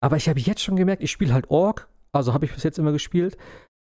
Aber 0.00 0.16
ich 0.16 0.28
habe 0.28 0.40
jetzt 0.40 0.62
schon 0.62 0.76
gemerkt, 0.76 1.02
ich 1.02 1.10
spiele 1.10 1.34
halt 1.34 1.50
Ork, 1.50 1.88
also 2.12 2.32
habe 2.32 2.46
ich 2.46 2.52
bis 2.52 2.62
jetzt 2.62 2.78
immer 2.78 2.92
gespielt. 2.92 3.36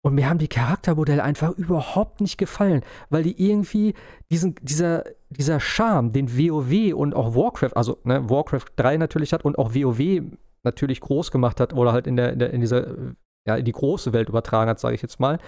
Und 0.04 0.14
mir 0.14 0.28
haben 0.28 0.38
die 0.38 0.48
Charaktermodelle 0.48 1.22
einfach 1.22 1.52
überhaupt 1.56 2.20
nicht 2.20 2.36
gefallen, 2.36 2.82
weil 3.08 3.22
die 3.22 3.42
irgendwie 3.42 3.94
diesen, 4.30 4.54
dieser, 4.60 5.04
dieser 5.30 5.60
Charme, 5.60 6.12
den 6.12 6.36
WoW 6.36 6.94
und 6.94 7.14
auch 7.14 7.34
Warcraft, 7.34 7.74
also 7.74 7.98
ne, 8.04 8.28
Warcraft 8.28 8.66
3 8.76 8.98
natürlich 8.98 9.32
hat 9.32 9.46
und 9.46 9.58
auch 9.58 9.74
WoW 9.74 10.22
natürlich 10.62 11.00
groß 11.00 11.30
gemacht 11.30 11.58
hat 11.58 11.72
oder 11.72 11.92
halt 11.92 12.06
in, 12.06 12.16
der, 12.16 12.34
in, 12.34 12.38
der, 12.38 12.50
in 12.52 12.60
dieser, 12.60 12.94
ja, 13.46 13.56
in 13.56 13.64
die 13.64 13.72
große 13.72 14.12
Welt 14.12 14.28
übertragen 14.28 14.68
hat, 14.68 14.78
sage 14.78 14.94
ich 14.94 15.02
jetzt 15.02 15.20
mal. 15.20 15.38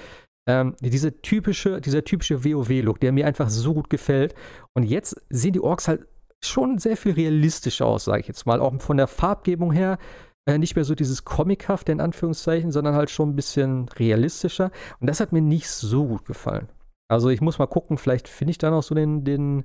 Ähm, 0.48 0.74
diese 0.80 1.20
typische, 1.20 1.80
dieser 1.80 2.04
typische 2.04 2.44
WoW-Look, 2.44 3.00
der 3.00 3.12
mir 3.12 3.26
einfach 3.26 3.50
so 3.50 3.74
gut 3.74 3.90
gefällt. 3.90 4.34
Und 4.74 4.84
jetzt 4.84 5.20
sehen 5.28 5.52
die 5.52 5.60
Orks 5.60 5.86
halt 5.86 6.06
schon 6.42 6.78
sehr 6.78 6.96
viel 6.96 7.12
realistischer 7.12 7.84
aus, 7.84 8.04
sage 8.04 8.20
ich 8.20 8.28
jetzt 8.28 8.46
mal. 8.46 8.60
Auch 8.60 8.80
von 8.80 8.96
der 8.96 9.08
Farbgebung 9.08 9.72
her 9.72 9.98
äh, 10.46 10.58
nicht 10.58 10.76
mehr 10.76 10.84
so 10.84 10.94
dieses 10.94 11.24
Comichafte 11.24 11.92
in 11.92 12.00
Anführungszeichen, 12.00 12.72
sondern 12.72 12.94
halt 12.94 13.10
schon 13.10 13.30
ein 13.30 13.36
bisschen 13.36 13.88
realistischer. 13.90 14.70
Und 15.00 15.08
das 15.08 15.20
hat 15.20 15.32
mir 15.32 15.42
nicht 15.42 15.68
so 15.68 16.06
gut 16.06 16.24
gefallen. 16.24 16.68
Also 17.08 17.28
ich 17.28 17.40
muss 17.40 17.58
mal 17.58 17.66
gucken, 17.66 17.98
vielleicht 17.98 18.28
finde 18.28 18.52
ich 18.52 18.58
da 18.58 18.70
noch 18.70 18.82
so 18.82 18.94
den, 18.94 19.24
den, 19.24 19.64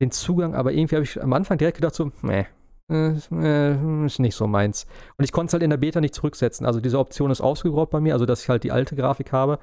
den 0.00 0.10
Zugang, 0.10 0.54
aber 0.54 0.72
irgendwie 0.72 0.96
habe 0.96 1.04
ich 1.04 1.22
am 1.22 1.32
Anfang 1.32 1.58
direkt 1.58 1.76
gedacht, 1.76 1.94
so, 1.94 2.10
nee, 2.22 2.46
äh, 2.90 4.06
ist 4.06 4.18
nicht 4.18 4.36
so 4.36 4.46
meins. 4.46 4.86
Und 5.16 5.24
ich 5.24 5.32
konnte 5.32 5.50
es 5.50 5.52
halt 5.54 5.62
in 5.62 5.70
der 5.70 5.76
Beta 5.76 6.00
nicht 6.00 6.14
zurücksetzen. 6.14 6.66
Also 6.66 6.80
diese 6.80 6.98
Option 6.98 7.30
ist 7.30 7.40
ausgeraubt 7.40 7.90
bei 7.90 8.00
mir, 8.00 8.14
also 8.14 8.26
dass 8.26 8.42
ich 8.42 8.48
halt 8.48 8.64
die 8.64 8.72
alte 8.72 8.96
Grafik 8.96 9.32
habe. 9.32 9.58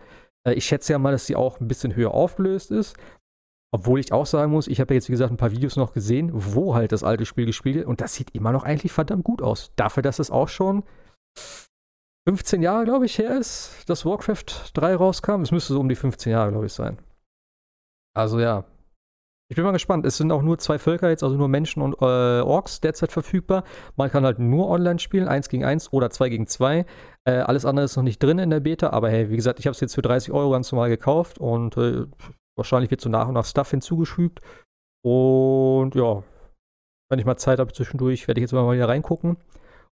Äh, 0.46 0.54
ich 0.54 0.66
schätze 0.66 0.94
ja 0.94 1.00
mal, 1.00 1.12
dass 1.12 1.26
sie 1.26 1.36
auch 1.36 1.60
ein 1.60 1.68
bisschen 1.68 1.96
höher 1.96 2.14
aufgelöst 2.14 2.72
ist. 2.72 2.96
Obwohl 3.74 4.00
ich 4.00 4.14
auch 4.14 4.28
sagen 4.28 4.52
muss, 4.52 4.68
ich 4.68 4.80
habe 4.80 4.94
ja 4.94 5.00
jetzt, 5.00 5.08
wie 5.08 5.14
gesagt, 5.14 5.32
ein 5.32 5.38
paar 5.38 5.50
Videos 5.50 5.78
noch 5.78 5.94
gesehen, 5.94 6.30
wo 6.32 6.76
halt 6.76 6.92
das 6.92 7.04
alte 7.04 7.26
Spiel 7.26 7.48
gespielt 7.48 7.76
wird. 7.76 7.88
Und 7.88 8.02
das 8.02 8.14
sieht 8.14 8.36
immer 8.36 8.52
noch 8.52 8.64
eigentlich 8.64 8.92
verdammt 8.92 9.24
gut 9.24 9.42
aus. 9.42 9.72
Dafür, 9.76 10.04
dass 10.04 10.20
es 10.20 10.30
auch 10.30 10.48
schon 10.48 10.84
15 12.30 12.62
Jahre, 12.62 12.86
glaube 12.86 13.08
ich, 13.08 13.18
her 13.18 13.36
ist, 13.36 13.90
dass 13.90 14.06
Warcraft 14.06 14.46
3 14.76 14.94
rauskam. 14.96 15.42
Es 15.42 15.52
müsste 15.52 15.74
so 15.74 15.80
um 15.80 15.90
die 15.90 15.96
15 15.96 16.32
Jahre, 16.32 16.52
glaube 16.52 16.68
ich, 16.68 16.74
sein. 16.74 17.00
Also 18.16 18.40
ja. 18.40 18.64
Ich 19.50 19.56
bin 19.56 19.66
mal 19.66 19.72
gespannt. 19.72 20.06
Es 20.06 20.18
sind 20.18 20.32
auch 20.32 20.44
nur 20.44 20.60
zwei 20.60 20.78
Völker 20.78 21.10
jetzt, 21.10 21.24
also 21.24 21.36
nur 21.36 21.48
Menschen 21.48 21.82
und 21.82 21.96
äh, 22.00 22.42
Orks 22.42 22.80
derzeit 22.80 23.12
verfügbar. 23.12 23.64
Man 23.96 24.12
kann 24.12 24.24
halt 24.24 24.38
nur 24.38 24.70
online 24.70 25.00
spielen, 25.00 25.28
1 25.28 25.50
gegen 25.50 25.66
1 25.66 25.92
oder 25.92 26.12
2 26.12 26.30
gegen 26.30 26.46
2. 26.46 26.86
Äh, 27.26 27.32
alles 27.32 27.66
andere 27.66 27.86
ist 27.86 27.98
noch 27.98 28.04
nicht 28.04 28.22
drin 28.22 28.38
in 28.38 28.52
der 28.52 28.60
Beta, 28.60 28.92
aber 28.92 29.10
hey, 29.10 29.32
wie 29.32 29.36
gesagt, 29.36 29.58
ich 29.58 29.66
habe 29.66 29.74
es 29.74 29.80
jetzt 29.80 29.96
für 29.96 30.04
30 30.04 30.32
Euro 30.32 30.52
ganz 30.52 30.72
normal 30.72 30.90
gekauft 30.90 31.40
und 31.40 31.76
äh, 31.78 32.06
Wahrscheinlich 32.58 32.92
wird 32.92 33.02
so 33.02 33.10
nach 33.10 33.28
und 33.28 33.34
nach 33.34 33.46
Stuff 33.46 33.72
hinzugefügt. 33.72 34.42
Und 35.06 35.96
ja, 35.96 36.24
wenn 37.10 37.20
ich 37.20 37.26
mal 37.26 37.38
Zeit 37.38 37.60
habe 37.60 37.74
zwischendurch, 37.74 38.28
werde 38.28 38.40
ich 38.40 38.44
jetzt 38.44 38.54
mal 38.54 38.74
wieder 38.74 38.88
reingucken. 38.88 39.38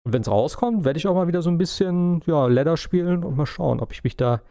Und 0.06 0.14
wenn 0.14 0.22
es 0.22 0.30
rauskommt, 0.30 0.86
werde 0.86 0.98
ich 0.98 1.08
auch 1.08 1.16
mal 1.16 1.28
wieder 1.28 1.42
so 1.42 1.50
ein 1.50 1.58
bisschen 1.58 2.22
ja, 2.26 2.48
Ladder 2.48 2.78
spielen 2.78 3.24
und 3.24 3.36
mal 3.36 3.46
schauen, 3.46 3.80
ob 3.80 3.92
ich 3.92 4.04
mich 4.04 4.16
da 4.16 4.42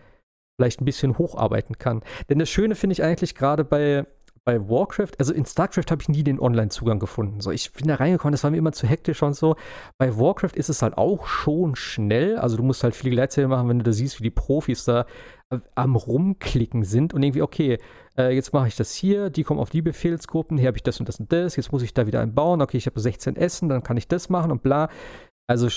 vielleicht 0.58 0.80
ein 0.80 0.84
bisschen 0.84 1.18
hocharbeiten 1.18 1.78
kann. 1.78 2.02
Denn 2.28 2.38
das 2.38 2.48
Schöne 2.48 2.74
finde 2.74 2.92
ich 2.92 3.02
eigentlich 3.02 3.34
gerade 3.34 3.64
bei, 3.64 4.06
bei 4.46 4.68
Warcraft, 4.68 5.10
also 5.18 5.34
in 5.34 5.44
StarCraft 5.44 5.90
habe 5.90 6.02
ich 6.02 6.08
nie 6.08 6.22
den 6.22 6.38
Online-Zugang 6.38 7.00
gefunden. 7.00 7.40
So, 7.40 7.50
ich 7.50 7.72
bin 7.72 7.88
da 7.88 7.96
reingekommen, 7.96 8.30
das 8.30 8.44
war 8.44 8.52
mir 8.52 8.58
immer 8.58 8.70
zu 8.70 8.86
hektisch 8.86 9.20
und 9.24 9.34
so. 9.34 9.56
Bei 9.98 10.16
Warcraft 10.16 10.52
ist 10.54 10.68
es 10.68 10.82
halt 10.82 10.96
auch 10.96 11.26
schon 11.26 11.74
schnell. 11.74 12.38
Also 12.38 12.56
du 12.56 12.62
musst 12.62 12.84
halt 12.84 12.94
viele 12.94 13.10
Gleitzeitig 13.10 13.50
machen, 13.50 13.68
wenn 13.68 13.80
du 13.80 13.84
da 13.84 13.92
siehst, 13.92 14.20
wie 14.20 14.24
die 14.24 14.30
Profis 14.30 14.84
da 14.84 15.04
äh, 15.50 15.58
am 15.74 15.96
Rumklicken 15.96 16.84
sind 16.84 17.12
und 17.12 17.24
irgendwie, 17.24 17.42
okay, 17.42 17.78
äh, 18.16 18.32
jetzt 18.32 18.52
mache 18.52 18.68
ich 18.68 18.76
das 18.76 18.94
hier, 18.94 19.30
die 19.30 19.42
kommen 19.42 19.58
auf 19.58 19.70
die 19.70 19.82
Befehlsgruppen, 19.82 20.58
hier 20.58 20.68
habe 20.68 20.78
ich 20.78 20.84
das 20.84 21.00
und 21.00 21.08
das 21.08 21.18
und 21.18 21.32
das, 21.32 21.56
jetzt 21.56 21.72
muss 21.72 21.82
ich 21.82 21.92
da 21.92 22.06
wieder 22.06 22.20
einbauen, 22.20 22.62
okay, 22.62 22.76
ich 22.76 22.86
habe 22.86 23.00
16 23.00 23.34
Essen, 23.34 23.68
dann 23.68 23.82
kann 23.82 23.96
ich 23.96 24.06
das 24.06 24.28
machen 24.28 24.52
und 24.52 24.62
bla. 24.62 24.88
Also 25.48 25.68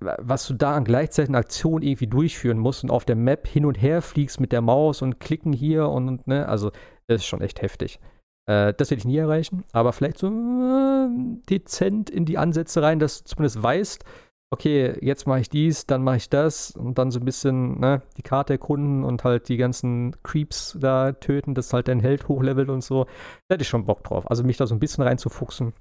was 0.00 0.46
du 0.46 0.54
da 0.54 0.74
an 0.74 0.84
gleichzeitigen 0.84 1.34
Aktionen 1.34 1.82
irgendwie 1.82 2.06
durchführen 2.06 2.58
musst 2.58 2.82
und 2.82 2.90
auf 2.90 3.04
der 3.04 3.16
Map 3.16 3.46
hin 3.46 3.66
und 3.66 3.74
her 3.74 4.00
fliegst 4.00 4.40
mit 4.40 4.52
der 4.52 4.62
Maus 4.62 5.02
und 5.02 5.20
klicken 5.20 5.52
hier 5.52 5.88
und 5.88 6.26
ne, 6.26 6.48
also 6.48 6.70
das 7.08 7.22
ist 7.22 7.26
schon 7.26 7.40
echt 7.40 7.62
heftig. 7.62 8.00
Äh, 8.46 8.74
das 8.74 8.90
werde 8.90 9.00
ich 9.00 9.04
nie 9.06 9.16
erreichen, 9.16 9.64
aber 9.72 9.92
vielleicht 9.92 10.18
so 10.18 10.28
äh, 10.28 11.08
dezent 11.48 12.10
in 12.10 12.24
die 12.24 12.38
Ansätze 12.38 12.82
rein, 12.82 12.98
dass 12.98 13.22
du 13.22 13.24
zumindest 13.24 13.62
weißt, 13.62 14.04
okay, 14.50 14.96
jetzt 15.00 15.26
mache 15.26 15.40
ich 15.40 15.48
dies, 15.48 15.86
dann 15.86 16.04
mache 16.04 16.16
ich 16.16 16.30
das 16.30 16.70
und 16.70 16.98
dann 16.98 17.10
so 17.10 17.18
ein 17.18 17.24
bisschen 17.24 17.80
ne, 17.80 18.02
die 18.16 18.22
Karte 18.22 18.54
erkunden 18.54 19.04
und 19.04 19.24
halt 19.24 19.48
die 19.48 19.56
ganzen 19.56 20.14
Creeps 20.22 20.76
da 20.80 21.12
töten, 21.12 21.54
dass 21.54 21.72
halt 21.72 21.88
dein 21.88 22.00
Held 22.00 22.28
hochlevelt 22.28 22.68
und 22.68 22.82
so. 22.82 23.04
Da 23.48 23.54
hätte 23.54 23.62
ich 23.62 23.68
schon 23.68 23.86
Bock 23.86 24.04
drauf. 24.04 24.30
Also 24.30 24.44
mich 24.44 24.56
da 24.56 24.66
so 24.66 24.74
ein 24.74 24.80
bisschen 24.80 25.02
reinzufuchsen. 25.02 25.72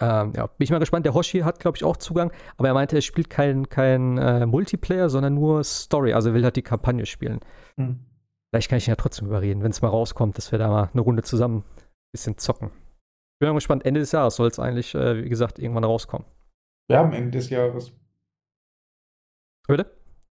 Ähm, 0.00 0.32
ja, 0.34 0.46
bin 0.48 0.64
ich 0.64 0.70
mal 0.70 0.80
gespannt. 0.80 1.06
Der 1.06 1.14
Hoshi 1.14 1.40
hat, 1.40 1.60
glaube 1.60 1.76
ich, 1.76 1.84
auch 1.84 1.96
Zugang, 1.96 2.32
aber 2.56 2.66
er 2.66 2.74
meinte, 2.74 2.96
er 2.96 3.02
spielt 3.02 3.30
kein, 3.30 3.68
kein 3.68 4.18
äh, 4.18 4.44
Multiplayer, 4.44 5.08
sondern 5.08 5.34
nur 5.34 5.62
Story. 5.62 6.14
Also 6.14 6.30
er 6.30 6.34
will 6.34 6.42
halt 6.42 6.56
die 6.56 6.62
Kampagne 6.62 7.06
spielen. 7.06 7.38
Hm. 7.76 8.00
Vielleicht 8.54 8.70
kann 8.70 8.78
ich 8.78 8.86
ihn 8.86 8.92
ja 8.92 8.94
trotzdem 8.94 9.26
überreden, 9.26 9.64
wenn 9.64 9.72
es 9.72 9.82
mal 9.82 9.88
rauskommt, 9.88 10.38
dass 10.38 10.52
wir 10.52 10.60
da 10.60 10.68
mal 10.68 10.88
eine 10.92 11.00
Runde 11.00 11.24
zusammen 11.24 11.64
ein 11.66 12.12
bisschen 12.12 12.38
zocken. 12.38 12.70
Bin 13.40 13.48
mal 13.48 13.54
gespannt. 13.54 13.84
Ende 13.84 13.98
des 13.98 14.12
Jahres 14.12 14.36
soll 14.36 14.46
es 14.46 14.60
eigentlich, 14.60 14.94
äh, 14.94 15.24
wie 15.24 15.28
gesagt, 15.28 15.58
irgendwann 15.58 15.82
rauskommen. 15.82 16.24
Wir 16.86 16.98
haben 16.98 17.12
Ende 17.12 17.32
des 17.32 17.50
Jahres. 17.50 17.90
Bitte? 19.66 19.90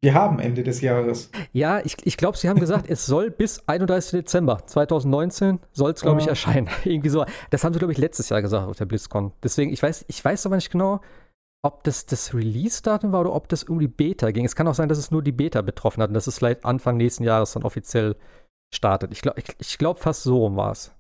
Wir 0.02 0.14
haben 0.14 0.40
Ende 0.40 0.64
des 0.64 0.80
Jahres. 0.80 1.30
Ja, 1.52 1.82
ich, 1.84 1.98
ich 2.06 2.16
glaube, 2.16 2.38
sie 2.38 2.48
haben 2.48 2.62
gesagt, 2.62 2.86
es 2.90 3.06
soll 3.06 3.32
bis 3.32 3.68
31. 3.68 4.12
Dezember 4.12 4.66
2019 4.66 5.60
soll 5.74 5.92
es, 5.92 6.00
glaube 6.00 6.22
ich, 6.22 6.28
erscheinen. 6.28 6.70
Irgendwie 6.86 7.10
so. 7.10 7.26
Das 7.50 7.66
haben 7.66 7.74
sie, 7.74 7.80
glaube 7.80 7.92
ich, 7.92 7.98
letztes 7.98 8.30
Jahr 8.30 8.42
gesagt 8.42 8.66
auf 8.70 8.78
der 8.78 8.86
BlizzCon. 8.86 9.34
Deswegen, 9.44 9.74
ich 9.74 9.84
weiß, 9.84 10.06
ich 10.08 10.24
weiß 10.24 10.46
aber 10.46 10.56
nicht 10.56 10.72
genau, 10.72 11.02
ob 11.66 11.84
das 11.84 12.06
das 12.06 12.34
Release-Datum 12.34 13.12
war 13.12 13.22
oder 13.22 13.34
ob 13.34 13.50
das 13.50 13.64
um 13.64 13.80
die 13.80 13.88
Beta 13.88 14.30
ging. 14.30 14.46
Es 14.46 14.56
kann 14.56 14.68
auch 14.68 14.76
sein, 14.76 14.88
dass 14.88 15.00
es 15.00 15.10
nur 15.10 15.24
die 15.24 15.32
Beta 15.32 15.62
betroffen 15.62 16.04
hat 16.04 16.10
und 16.10 16.14
dass 16.14 16.28
es 16.28 16.38
vielleicht 16.38 16.64
Anfang 16.64 16.98
nächsten 16.98 17.24
Jahres 17.24 17.54
dann 17.54 17.64
offiziell 17.64 18.16
startet. 18.74 19.12
Ich 19.12 19.22
glaube 19.22 19.40
ich, 19.40 19.46
ich 19.58 19.78
glaub, 19.78 20.00
fast 20.00 20.24
so 20.24 20.38
rum 20.38 20.56
war 20.58 20.72
es. 20.72 20.94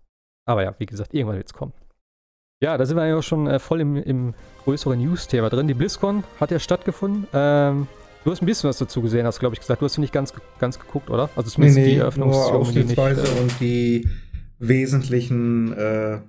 Aber 0.45 0.63
ja, 0.63 0.73
wie 0.79 0.87
gesagt, 0.87 1.13
irgendwann 1.13 1.37
wird 1.37 1.47
es 1.47 1.53
kommen. 1.53 1.73
Ja, 2.63 2.77
da 2.77 2.85
sind 2.85 2.97
wir 2.97 3.05
ja 3.05 3.17
auch 3.17 3.23
schon 3.23 3.47
äh, 3.47 3.59
voll 3.59 3.79
im, 3.79 3.95
im 3.95 4.33
größeren 4.63 4.97
News-Thema 4.99 5.49
drin. 5.49 5.67
Die 5.67 5.73
BlizzCon 5.75 6.23
hat 6.39 6.49
ja 6.49 6.59
stattgefunden. 6.59 7.27
Ähm, 7.33 7.87
Du 8.23 8.31
hast 8.31 8.41
ein 8.41 8.47
bisschen 8.47 8.67
was 8.67 8.79
dazu 8.79 9.03
gesehen, 9.03 9.27
hast 9.27 9.39
glaube 9.39 9.53
ich 9.53 9.59
gesagt. 9.59 9.81
Du 9.81 9.85
hast 9.85 9.99
nicht 9.99 10.11
ganz, 10.11 10.33
ganz 10.57 10.79
geguckt, 10.79 11.11
oder? 11.11 11.29
Also 11.35 11.51
zumindest 11.51 11.77
nee, 11.77 11.85
nee, 11.85 11.91
die 11.91 11.97
Eröffnungszeremonie. 11.99 12.93
Äh, 12.95 13.39
und 13.39 13.59
die 13.59 14.09
wesentlichen 14.57 15.73
äh, 15.73 16.21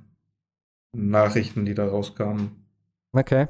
Nachrichten, 0.92 1.64
die 1.64 1.72
da 1.72 1.88
rauskamen. 1.88 2.66
Okay. 3.12 3.46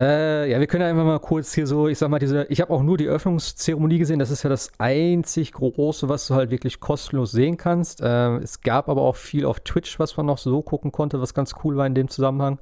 Äh, 0.00 0.50
ja, 0.50 0.60
wir 0.60 0.66
können 0.66 0.82
ja 0.82 0.90
einfach 0.90 1.04
mal 1.04 1.18
kurz 1.20 1.54
hier 1.54 1.66
so, 1.66 1.88
ich 1.88 1.96
sag 1.96 2.10
mal, 2.10 2.18
diese, 2.18 2.44
ich 2.50 2.60
habe 2.60 2.70
auch 2.72 2.82
nur 2.82 2.98
die 2.98 3.06
Eröffnungszeremonie 3.06 3.98
gesehen. 3.98 4.18
Das 4.18 4.30
ist 4.30 4.42
ja 4.42 4.50
das 4.50 4.70
einzig 4.78 5.52
große, 5.52 6.08
was 6.08 6.26
du 6.26 6.34
halt 6.34 6.50
wirklich 6.50 6.80
kostenlos 6.80 7.32
sehen 7.32 7.56
kannst. 7.56 8.02
Äh, 8.02 8.36
es 8.36 8.60
gab 8.60 8.90
aber 8.90 9.02
auch 9.02 9.16
viel 9.16 9.46
auf 9.46 9.60
Twitch, 9.60 9.98
was 9.98 10.16
man 10.18 10.26
noch 10.26 10.38
so 10.38 10.60
gucken 10.60 10.92
konnte, 10.92 11.20
was 11.20 11.32
ganz 11.32 11.54
cool 11.64 11.76
war 11.76 11.86
in 11.86 11.94
dem 11.94 12.08
Zusammenhang. 12.08 12.60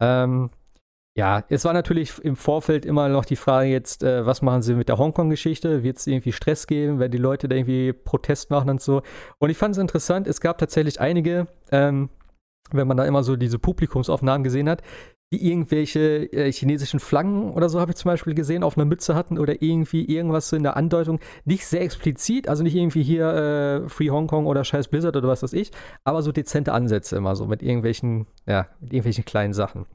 Ähm, 0.00 0.48
ja, 1.18 1.44
es 1.50 1.66
war 1.66 1.74
natürlich 1.74 2.18
im 2.24 2.36
Vorfeld 2.36 2.86
immer 2.86 3.10
noch 3.10 3.26
die 3.26 3.36
Frage 3.36 3.68
jetzt, 3.68 4.02
äh, 4.02 4.24
was 4.24 4.40
machen 4.40 4.62
sie 4.62 4.74
mit 4.74 4.88
der 4.88 4.96
Hongkong-Geschichte? 4.96 5.82
Wird 5.82 5.98
es 5.98 6.06
irgendwie 6.06 6.32
Stress 6.32 6.66
geben, 6.66 6.98
wenn 6.98 7.10
die 7.10 7.18
Leute 7.18 7.46
da 7.46 7.56
irgendwie 7.56 7.92
Protest 7.92 8.50
machen 8.50 8.70
und 8.70 8.80
so? 8.80 9.02
Und 9.38 9.50
ich 9.50 9.58
fand 9.58 9.74
es 9.74 9.78
interessant, 9.78 10.26
es 10.26 10.40
gab 10.40 10.56
tatsächlich 10.56 10.98
einige, 10.98 11.46
ähm, 11.72 12.08
wenn 12.70 12.88
man 12.88 12.96
da 12.96 13.04
immer 13.04 13.22
so 13.22 13.36
diese 13.36 13.58
Publikumsaufnahmen 13.58 14.44
gesehen 14.44 14.68
hat, 14.70 14.82
die 15.32 15.48
irgendwelche 15.48 16.32
äh, 16.32 16.50
chinesischen 16.50 16.98
Flaggen 16.98 17.52
oder 17.52 17.68
so 17.68 17.80
habe 17.80 17.92
ich 17.92 17.96
zum 17.96 18.10
Beispiel 18.10 18.34
gesehen, 18.34 18.64
auf 18.64 18.76
einer 18.76 18.84
Mütze 18.84 19.14
hatten 19.14 19.38
oder 19.38 19.62
irgendwie 19.62 20.04
irgendwas 20.04 20.48
so 20.48 20.56
in 20.56 20.64
der 20.64 20.76
Andeutung. 20.76 21.20
Nicht 21.44 21.66
sehr 21.66 21.82
explizit, 21.82 22.48
also 22.48 22.64
nicht 22.64 22.74
irgendwie 22.74 23.04
hier 23.04 23.84
äh, 23.84 23.88
Free 23.88 24.10
Hong 24.10 24.26
Kong 24.26 24.46
oder 24.46 24.64
Scheiß 24.64 24.88
Blizzard 24.88 25.16
oder 25.16 25.28
was 25.28 25.42
weiß 25.42 25.52
ich, 25.52 25.70
aber 26.02 26.22
so 26.22 26.32
dezente 26.32 26.72
Ansätze 26.72 27.16
immer 27.16 27.36
so 27.36 27.46
mit 27.46 27.62
irgendwelchen, 27.62 28.26
ja, 28.46 28.66
mit 28.80 28.92
irgendwelchen 28.92 29.24
kleinen 29.24 29.52
Sachen. 29.52 29.86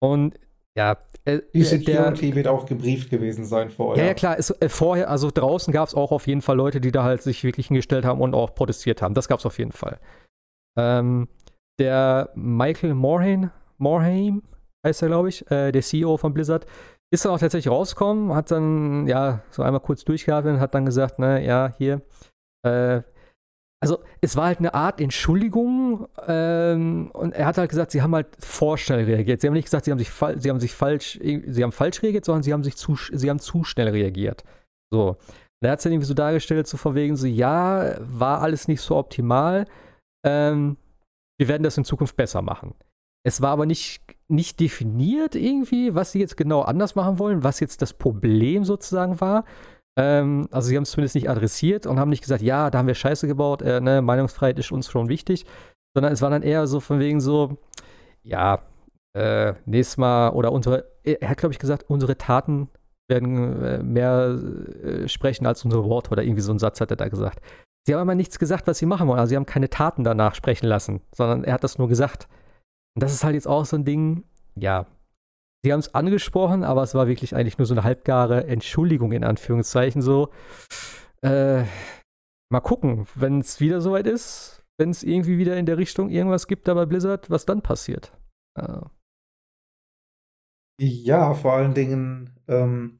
Und 0.00 0.34
ja, 0.76 0.98
äh, 1.24 1.40
die 1.54 1.62
Security 1.62 2.26
der, 2.26 2.36
wird 2.36 2.48
auch 2.48 2.66
gebrieft 2.66 3.08
gewesen 3.08 3.44
sein 3.44 3.70
vorher. 3.70 4.02
Ja, 4.02 4.08
ja 4.08 4.14
klar, 4.14 4.36
es, 4.36 4.50
äh, 4.50 4.68
vorher, 4.68 5.08
also 5.08 5.30
draußen 5.32 5.72
gab 5.72 5.86
es 5.86 5.94
auch 5.94 6.10
auf 6.10 6.26
jeden 6.26 6.42
Fall 6.42 6.56
Leute, 6.56 6.80
die 6.80 6.90
da 6.90 7.04
halt 7.04 7.22
sich 7.22 7.44
wirklich 7.44 7.68
hingestellt 7.68 8.04
haben 8.04 8.20
und 8.20 8.34
auch 8.34 8.54
protestiert 8.54 9.00
haben. 9.00 9.14
Das 9.14 9.28
gab 9.28 9.38
es 9.38 9.46
auf 9.46 9.58
jeden 9.58 9.72
Fall. 9.72 10.00
Ähm, 10.76 11.28
der 11.78 12.30
Michael 12.34 12.94
Morhaime, 12.94 13.52
Morhaime 13.78 14.42
heißt 14.84 15.02
er, 15.02 15.08
glaube 15.08 15.28
ich, 15.28 15.48
äh, 15.50 15.72
der 15.72 15.82
CEO 15.82 16.16
von 16.16 16.34
Blizzard, 16.34 16.66
ist 17.12 17.24
dann 17.24 17.32
auch 17.32 17.38
tatsächlich 17.38 17.70
rausgekommen, 17.70 18.34
hat 18.34 18.50
dann, 18.50 19.06
ja, 19.06 19.42
so 19.50 19.62
einmal 19.62 19.80
kurz 19.80 20.04
durchgeatmet 20.04 20.54
und 20.54 20.60
hat 20.60 20.74
dann 20.74 20.84
gesagt, 20.84 21.18
ne, 21.18 21.44
ja, 21.44 21.72
hier, 21.78 22.02
äh, 22.64 23.02
also 23.82 24.02
es 24.20 24.36
war 24.36 24.46
halt 24.46 24.58
eine 24.58 24.74
Art 24.74 25.00
Entschuldigung 25.00 26.08
ähm, 26.26 27.10
und 27.12 27.32
er 27.32 27.46
hat 27.46 27.58
halt 27.58 27.68
gesagt, 27.68 27.90
sie 27.90 28.02
haben 28.02 28.14
halt 28.14 28.28
vorschnell 28.38 29.04
reagiert. 29.04 29.40
Sie 29.40 29.46
haben 29.46 29.54
nicht 29.54 29.66
gesagt, 29.66 29.84
sie 29.84 29.90
haben 29.90 29.98
sich, 29.98 30.10
sie 30.10 30.50
haben 30.50 30.60
sich 30.60 30.74
falsch, 30.74 31.18
sie 31.20 31.62
haben 31.62 31.72
falsch 31.72 32.02
reagiert, 32.02 32.24
sondern 32.24 32.42
sie 32.42 32.52
haben 32.52 32.64
sich 32.64 32.76
zu, 32.76 32.96
sie 32.96 33.28
haben 33.28 33.38
zu 33.38 33.64
schnell 33.64 33.88
reagiert. 33.88 34.44
So. 34.90 35.10
Und 35.10 35.66
er 35.66 35.72
hat 35.72 35.78
es 35.78 35.82
dann 35.84 35.92
irgendwie 35.92 36.08
so 36.08 36.14
dargestellt, 36.14 36.66
so 36.66 36.76
verwegen, 36.76 37.16
so, 37.16 37.26
ja, 37.26 37.96
war 38.00 38.40
alles 38.40 38.66
nicht 38.66 38.80
so 38.80 38.96
optimal. 38.96 39.66
Ähm, 40.24 40.78
wir 41.38 41.48
werden 41.48 41.62
das 41.62 41.76
in 41.76 41.84
Zukunft 41.84 42.16
besser 42.16 42.42
machen. 42.42 42.74
Es 43.24 43.42
war 43.42 43.50
aber 43.50 43.66
nicht, 43.66 44.02
nicht 44.28 44.60
definiert 44.60 45.34
irgendwie, 45.34 45.94
was 45.94 46.12
sie 46.12 46.20
jetzt 46.20 46.36
genau 46.36 46.62
anders 46.62 46.94
machen 46.94 47.18
wollen, 47.18 47.44
was 47.44 47.60
jetzt 47.60 47.82
das 47.82 47.92
Problem 47.94 48.64
sozusagen 48.64 49.20
war. 49.20 49.44
Ähm, 49.96 50.48
also 50.50 50.68
sie 50.68 50.76
haben 50.76 50.82
es 50.82 50.90
zumindest 50.90 51.14
nicht 51.14 51.30
adressiert 51.30 51.86
und 51.86 51.98
haben 51.98 52.10
nicht 52.10 52.22
gesagt, 52.22 52.42
ja, 52.42 52.70
da 52.70 52.78
haben 52.78 52.86
wir 52.86 52.94
Scheiße 52.94 53.26
gebaut, 53.26 53.62
äh, 53.62 53.80
ne, 53.80 54.02
Meinungsfreiheit 54.02 54.58
ist 54.58 54.72
uns 54.72 54.90
schon 54.90 55.08
wichtig, 55.08 55.46
sondern 55.94 56.12
es 56.12 56.22
war 56.22 56.30
dann 56.30 56.42
eher 56.42 56.66
so 56.66 56.80
von 56.80 56.98
wegen 56.98 57.20
so, 57.20 57.56
ja, 58.22 58.62
äh, 59.14 59.54
nächstes 59.64 59.96
Mal 59.96 60.30
oder 60.30 60.52
unsere, 60.52 60.84
er 61.04 61.28
hat 61.28 61.38
glaube 61.38 61.52
ich 61.52 61.58
gesagt, 61.58 61.84
unsere 61.88 62.18
Taten 62.18 62.68
werden 63.08 63.62
äh, 63.62 63.82
mehr 63.82 64.38
äh, 64.82 65.08
sprechen 65.08 65.46
als 65.46 65.64
unsere 65.64 65.84
Worte 65.84 66.10
oder 66.10 66.22
irgendwie 66.22 66.42
so 66.42 66.52
ein 66.52 66.58
Satz 66.58 66.80
hat 66.80 66.90
er 66.90 66.96
da 66.96 67.08
gesagt. 67.08 67.40
Sie 67.86 67.94
haben 67.94 68.00
aber 68.00 68.16
nichts 68.16 68.38
gesagt, 68.38 68.66
was 68.66 68.78
sie 68.78 68.86
machen 68.86 69.06
wollen. 69.06 69.20
Also 69.20 69.30
sie 69.30 69.36
haben 69.36 69.46
keine 69.46 69.70
Taten 69.70 70.02
danach 70.02 70.34
sprechen 70.34 70.66
lassen, 70.66 71.00
sondern 71.14 71.44
er 71.44 71.54
hat 71.54 71.62
das 71.62 71.78
nur 71.78 71.88
gesagt. 71.88 72.26
Und 72.96 73.02
das 73.02 73.12
ist 73.12 73.24
halt 73.24 73.34
jetzt 73.34 73.46
auch 73.46 73.66
so 73.66 73.76
ein 73.76 73.84
Ding, 73.84 74.24
ja, 74.54 74.86
Sie 75.62 75.72
haben 75.72 75.80
es 75.80 75.94
angesprochen, 75.94 76.64
aber 76.64 76.82
es 76.82 76.94
war 76.94 77.08
wirklich 77.08 77.34
eigentlich 77.34 77.58
nur 77.58 77.66
so 77.66 77.74
eine 77.74 77.84
halbgare 77.84 78.46
Entschuldigung 78.46 79.12
in 79.12 79.24
Anführungszeichen. 79.24 80.00
So, 80.00 80.30
äh, 81.22 81.64
mal 82.50 82.60
gucken, 82.62 83.06
wenn 83.14 83.40
es 83.40 83.60
wieder 83.60 83.80
soweit 83.80 84.06
ist, 84.06 84.64
wenn 84.78 84.90
es 84.90 85.02
irgendwie 85.02 85.38
wieder 85.38 85.56
in 85.56 85.66
der 85.66 85.76
Richtung 85.76 86.08
irgendwas 86.08 86.46
gibt 86.46 86.68
da 86.68 86.74
bei 86.74 86.86
Blizzard, 86.86 87.30
was 87.30 87.44
dann 87.44 87.62
passiert. 87.62 88.12
Äh. 88.56 88.80
Ja, 90.80 91.34
vor 91.34 91.54
allen 91.54 91.74
Dingen, 91.74 92.30
ähm, 92.48 92.98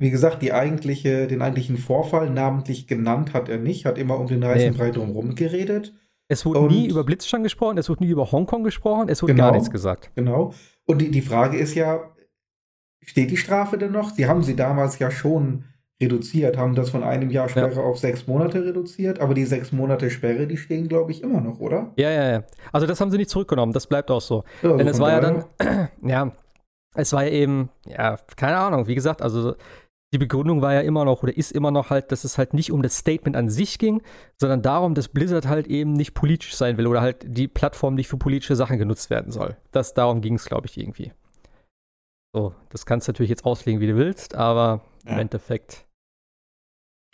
wie 0.00 0.10
gesagt, 0.10 0.42
die 0.42 0.52
eigentliche, 0.52 1.26
den 1.26 1.42
eigentlichen 1.42 1.76
Vorfall 1.76 2.30
namentlich 2.30 2.88
genannt 2.88 3.32
hat 3.34 3.48
er 3.48 3.58
nicht, 3.58 3.84
hat 3.84 3.98
immer 3.98 4.18
um 4.18 4.26
den 4.26 4.44
heißen 4.44 4.72
nee. 4.72 4.76
Brei 4.76 4.90
drumherum 4.90 5.34
geredet. 5.34 5.94
Es 6.28 6.44
wurde 6.44 6.60
und, 6.60 6.68
nie 6.70 6.88
über 6.88 7.04
Blitzschang 7.04 7.42
gesprochen, 7.42 7.78
es 7.78 7.88
wurde 7.88 8.04
nie 8.04 8.10
über 8.10 8.30
Hongkong 8.30 8.62
gesprochen, 8.62 9.08
es 9.08 9.22
wurde 9.22 9.34
genau, 9.34 9.46
gar 9.46 9.52
nichts 9.52 9.70
gesagt. 9.70 10.10
Genau. 10.14 10.52
Und 10.84 11.00
die, 11.00 11.10
die 11.10 11.22
Frage 11.22 11.56
ist 11.56 11.74
ja, 11.74 12.14
steht 13.02 13.30
die 13.30 13.38
Strafe 13.38 13.78
denn 13.78 13.92
noch? 13.92 14.10
Sie 14.10 14.26
haben 14.26 14.42
sie 14.42 14.54
damals 14.54 14.98
ja 14.98 15.10
schon 15.10 15.64
reduziert, 16.00 16.56
haben 16.56 16.74
das 16.74 16.90
von 16.90 17.02
einem 17.02 17.30
Jahr 17.30 17.48
Sperre 17.48 17.74
ja. 17.74 17.82
auf 17.82 17.98
sechs 17.98 18.26
Monate 18.26 18.64
reduziert, 18.64 19.20
aber 19.20 19.34
die 19.34 19.44
sechs 19.44 19.72
Monate 19.72 20.10
Sperre, 20.10 20.46
die 20.46 20.56
stehen, 20.56 20.86
glaube 20.86 21.10
ich, 21.10 21.22
immer 21.22 21.40
noch, 21.40 21.58
oder? 21.58 21.92
Ja, 21.96 22.10
ja, 22.10 22.30
ja. 22.30 22.44
Also 22.72 22.86
das 22.86 23.00
haben 23.00 23.10
sie 23.10 23.16
nicht 23.16 23.30
zurückgenommen, 23.30 23.72
das 23.72 23.86
bleibt 23.86 24.10
auch 24.10 24.20
so. 24.20 24.44
Ja, 24.62 24.70
also 24.70 24.76
Denn 24.78 24.86
es 24.88 25.00
war 25.00 25.10
ja 25.10 25.20
dann, 25.20 25.44
ja, 26.02 26.30
es 26.94 27.12
war 27.12 27.24
ja 27.24 27.30
eben, 27.30 27.70
ja, 27.86 28.16
keine 28.36 28.58
Ahnung, 28.58 28.86
wie 28.86 28.94
gesagt, 28.94 29.22
also 29.22 29.54
die 30.12 30.18
Begründung 30.18 30.62
war 30.62 30.72
ja 30.72 30.80
immer 30.80 31.04
noch 31.04 31.22
oder 31.22 31.36
ist 31.36 31.52
immer 31.52 31.70
noch 31.70 31.90
halt, 31.90 32.12
dass 32.12 32.24
es 32.24 32.38
halt 32.38 32.54
nicht 32.54 32.72
um 32.72 32.82
das 32.82 32.96
Statement 32.96 33.36
an 33.36 33.50
sich 33.50 33.78
ging, 33.78 34.02
sondern 34.40 34.62
darum, 34.62 34.94
dass 34.94 35.08
Blizzard 35.08 35.46
halt 35.46 35.66
eben 35.66 35.92
nicht 35.92 36.14
politisch 36.14 36.56
sein 36.56 36.78
will 36.78 36.86
oder 36.86 37.02
halt 37.02 37.24
die 37.26 37.46
Plattform 37.46 37.94
nicht 37.94 38.08
für 38.08 38.16
politische 38.16 38.56
Sachen 38.56 38.78
genutzt 38.78 39.10
werden 39.10 39.32
soll. 39.32 39.56
Das 39.70 39.92
darum 39.92 40.22
ging 40.22 40.34
es, 40.34 40.46
glaube 40.46 40.66
ich, 40.66 40.78
irgendwie. 40.78 41.12
So, 42.34 42.54
das 42.70 42.86
kannst 42.86 43.06
du 43.06 43.12
natürlich 43.12 43.30
jetzt 43.30 43.44
auslegen, 43.44 43.80
wie 43.80 43.86
du 43.86 43.96
willst, 43.96 44.34
aber 44.34 44.82
ja. 45.04 45.12
im 45.12 45.18
Endeffekt, 45.18 45.86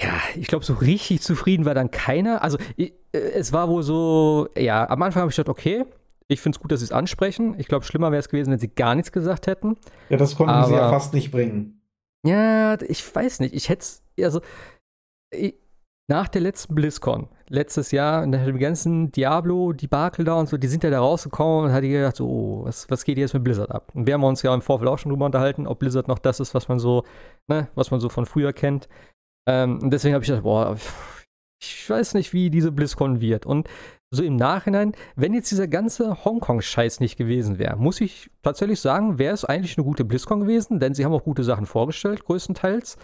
ja, 0.01 0.13
ich 0.37 0.47
glaube, 0.47 0.65
so 0.65 0.75
richtig 0.75 1.21
zufrieden 1.23 1.65
war 1.65 1.75
dann 1.75 1.91
keiner. 1.91 2.43
Also, 2.43 2.59
ich, 2.77 2.93
äh, 3.13 3.19
es 3.19 3.53
war 3.53 3.69
wohl 3.69 3.83
so, 3.83 4.49
ja, 4.57 4.89
am 4.89 5.03
Anfang 5.03 5.23
habe 5.23 5.31
ich 5.31 5.37
gedacht, 5.37 5.49
okay, 5.51 5.85
ich 6.29 6.41
finde 6.41 6.57
es 6.57 6.61
gut, 6.61 6.73
dass 6.73 6.81
sie 6.81 6.87
es 6.87 6.93
ansprechen. 6.93 7.55
Ich 7.59 7.69
glaube, 7.69 7.85
schlimmer 7.85 8.11
wäre 8.11 8.21
es 8.21 8.29
gewesen, 8.29 8.51
wenn 8.51 8.59
sie 8.59 8.69
gar 8.75 8.95
nichts 8.95 9.13
gesagt 9.13 9.47
hätten. 9.47 9.77
Ja, 10.09 10.17
das 10.17 10.37
konnten 10.37 10.53
Aber- 10.55 10.69
sie 10.69 10.75
ja 10.75 10.89
fast 10.91 11.13
nicht 11.13 11.31
bringen. 11.31 11.81
Ja, 12.25 12.81
ich 12.81 13.15
weiß 13.15 13.41
nicht. 13.41 13.55
Ich 13.55 13.69
hätte 13.69 13.83
es, 13.83 14.03
also, 14.23 14.41
ich, 15.31 15.55
nach 16.09 16.29
der 16.29 16.43
letzten 16.43 16.75
BlizzCon, 16.75 17.29
letztes 17.49 17.91
Jahr, 17.91 18.27
nach 18.27 18.45
dem 18.45 18.59
ganzen 18.59 19.11
Diablo-Debakel 19.11 20.25
da 20.25 20.35
und 20.35 20.49
so, 20.49 20.57
die 20.57 20.67
sind 20.67 20.85
ja 20.85 20.91
da 20.91 21.01
rausgekommen 21.01 21.67
und 21.67 21.73
hatte 21.73 21.87
ich 21.87 21.93
gedacht, 21.93 22.17
so, 22.17 22.29
oh, 22.29 22.65
was, 22.65 22.91
was 22.91 23.05
geht 23.05 23.19
jetzt 23.19 23.35
mit 23.35 23.45
Blizzard 23.45 23.71
ab? 23.71 23.91
Und 23.95 24.07
wir 24.07 24.15
haben 24.15 24.25
uns 24.25 24.43
ja 24.43 24.55
im 24.55 24.61
Vorfeld 24.61 24.91
auch 24.91 24.99
schon 24.99 25.11
drüber 25.11 25.27
unterhalten, 25.27 25.67
ob 25.67 25.79
Blizzard 25.79 26.09
noch 26.09 26.19
das 26.19 26.41
ist, 26.41 26.55
was 26.55 26.69
man 26.69 26.79
so, 26.79 27.05
ne, 27.49 27.69
was 27.75 27.91
man 27.91 28.01
so 28.01 28.09
von 28.09 28.27
früher 28.27 28.53
kennt. 28.53 28.89
Ähm, 29.49 29.79
und 29.83 29.91
deswegen 29.91 30.15
habe 30.15 30.25
ich 30.25 30.29
gedacht, 30.29 30.45
boah, 30.45 30.77
ich 31.63 31.89
weiß 31.89 32.15
nicht, 32.15 32.33
wie 32.33 32.51
diese 32.51 32.73
BlizzCon 32.73 33.21
wird. 33.21 33.47
Und 33.47 33.69
so 34.15 34.23
im 34.23 34.37
Nachhinein, 34.37 34.93
wenn 35.17 35.35
jetzt 35.35 35.51
dieser 35.51 35.69
ganze 35.69 36.25
Hongkong-Scheiß 36.25 37.01
nicht 37.01 37.17
gewesen 37.17 37.59
wäre, 37.59 37.77
muss 37.77 38.01
ich 38.01 38.31
tatsächlich 38.43 38.81
sagen, 38.81 39.19
wäre 39.19 39.35
es 39.35 39.45
eigentlich 39.45 39.77
eine 39.77 39.85
gute 39.85 40.05
BlizzCon 40.05 40.41
gewesen, 40.41 40.79
denn 40.79 40.95
sie 40.95 41.05
haben 41.05 41.13
auch 41.13 41.25
gute 41.25 41.45
Sachen 41.45 41.67
vorgestellt, 41.67 42.25
größtenteils. 42.25 42.97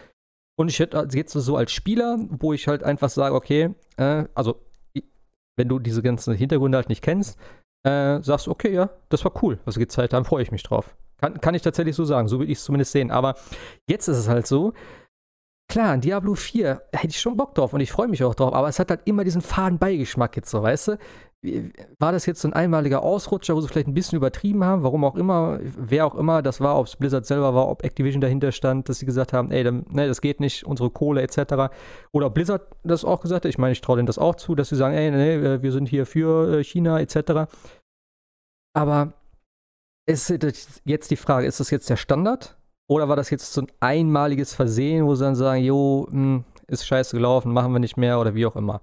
Und 0.57 0.69
ich 0.69 0.79
hätte 0.79 1.09
jetzt 1.13 1.33
so 1.33 1.57
als 1.57 1.73
Spieler, 1.73 2.19
wo 2.29 2.53
ich 2.53 2.69
halt 2.69 2.83
einfach 2.83 3.09
sage, 3.09 3.35
okay, 3.35 3.75
äh, 3.97 4.25
also 4.35 4.61
wenn 5.57 5.69
du 5.69 5.79
diese 5.79 6.03
ganzen 6.03 6.35
Hintergründe 6.35 6.77
halt 6.77 6.89
nicht 6.89 7.03
kennst, 7.03 7.39
äh, 7.83 8.21
sagst 8.23 8.47
du, 8.47 8.51
okay, 8.51 8.73
ja, 8.73 8.91
das 9.09 9.25
war 9.25 9.43
cool, 9.43 9.59
was 9.65 9.75
sie 9.75 9.81
gezeigt 9.81 10.13
haben, 10.13 10.25
freue 10.25 10.43
ich 10.43 10.53
mich 10.53 10.63
drauf. 10.63 10.95
Kann, 11.19 11.41
kann 11.41 11.55
ich 11.55 11.63
tatsächlich 11.63 11.97
so 11.97 12.05
sagen, 12.05 12.29
so 12.29 12.41
will 12.41 12.51
ich 12.51 12.59
es 12.59 12.65
zumindest 12.65 12.93
sehen. 12.93 13.11
Aber 13.11 13.35
jetzt 13.89 14.09
ist 14.09 14.17
es 14.17 14.29
halt 14.29 14.47
so, 14.47 14.73
klar, 15.71 15.95
in 15.95 16.01
Diablo 16.01 16.35
4 16.35 16.83
hätte 16.93 17.09
ich 17.09 17.21
schon 17.21 17.37
Bock 17.37 17.55
drauf 17.55 17.73
und 17.73 17.81
ich 17.81 17.91
freue 17.91 18.09
mich 18.09 18.23
auch 18.23 18.35
drauf, 18.35 18.53
aber 18.53 18.69
es 18.69 18.79
hat 18.79 18.91
halt 18.91 19.03
immer 19.05 19.25
diesen 19.25 19.41
faden 19.41 19.79
Beigeschmack 19.79 20.37
jetzt 20.37 20.51
so, 20.51 20.63
weißt 20.63 20.89
du? 20.89 20.99
War 21.99 22.13
das 22.13 22.27
jetzt 22.27 22.43
so 22.43 22.49
ein 22.49 22.53
einmaliger 22.53 23.03
Ausrutscher, 23.03 23.57
wo 23.57 23.63
sie 23.63 23.69
vielleicht 23.69 23.87
ein 23.87 23.95
bisschen 23.95 24.17
übertrieben 24.17 24.63
haben, 24.63 24.83
warum 24.83 25.05
auch 25.05 25.17
immer, 25.17 25.59
wer 25.63 26.05
auch 26.05 26.15
immer 26.15 26.43
das 26.43 26.61
war, 26.61 26.79
ob 26.79 26.87
es 26.87 26.97
Blizzard 26.97 27.25
selber 27.25 27.55
war, 27.55 27.69
ob 27.69 27.83
Activision 27.83 28.21
dahinter 28.21 28.53
stand, 28.53 28.91
dass 28.91 28.99
sie 28.99 29.07
gesagt 29.07 29.33
haben, 29.33 29.51
ey, 29.51 29.65
dann, 29.65 29.87
ne, 29.89 30.07
das 30.07 30.21
geht 30.21 30.41
nicht, 30.41 30.67
unsere 30.67 30.91
Kohle 30.91 31.23
etc. 31.23 31.73
Oder 32.13 32.29
Blizzard 32.29 32.77
das 32.85 33.07
auch 33.07 33.23
gesagt 33.23 33.47
hat, 33.47 33.49
ich 33.49 33.57
meine, 33.57 33.73
ich 33.73 33.81
traue 33.81 33.97
denen 33.97 34.07
das 34.07 34.19
auch 34.19 34.35
zu, 34.35 34.55
dass 34.55 34.69
sie 34.69 34.77
sagen, 34.77 34.95
ey, 34.95 35.11
nee, 35.11 35.35
äh, 35.37 35.63
wir 35.63 35.73
sind 35.73 35.89
hier 35.89 36.05
für 36.05 36.59
äh, 36.59 36.65
China 36.65 37.01
etc. 37.01 37.51
Aber 38.77 39.15
ist 40.07 40.29
jetzt 40.85 41.11
die 41.11 41.17
Frage, 41.17 41.47
ist 41.47 41.61
das 41.61 41.71
jetzt 41.71 41.89
der 41.89 41.97
Standard? 41.97 42.60
Oder 42.91 43.09
war 43.09 43.15
das 43.15 43.31
jetzt 43.31 43.53
so 43.53 43.61
ein 43.61 43.69
einmaliges 43.79 44.53
Versehen, 44.53 45.07
wo 45.07 45.15
sie 45.15 45.25
dann 45.25 45.37
sagen, 45.37 45.63
jo, 45.63 46.09
hm, 46.11 46.45
ist 46.67 46.85
scheiße 46.87 47.17
gelaufen, 47.17 47.53
machen 47.53 47.73
wir 47.73 47.79
nicht 47.79 47.97
mehr 47.97 48.19
oder 48.21 48.35
wie 48.35 48.47
auch 48.47 48.57
immer. 48.57 48.81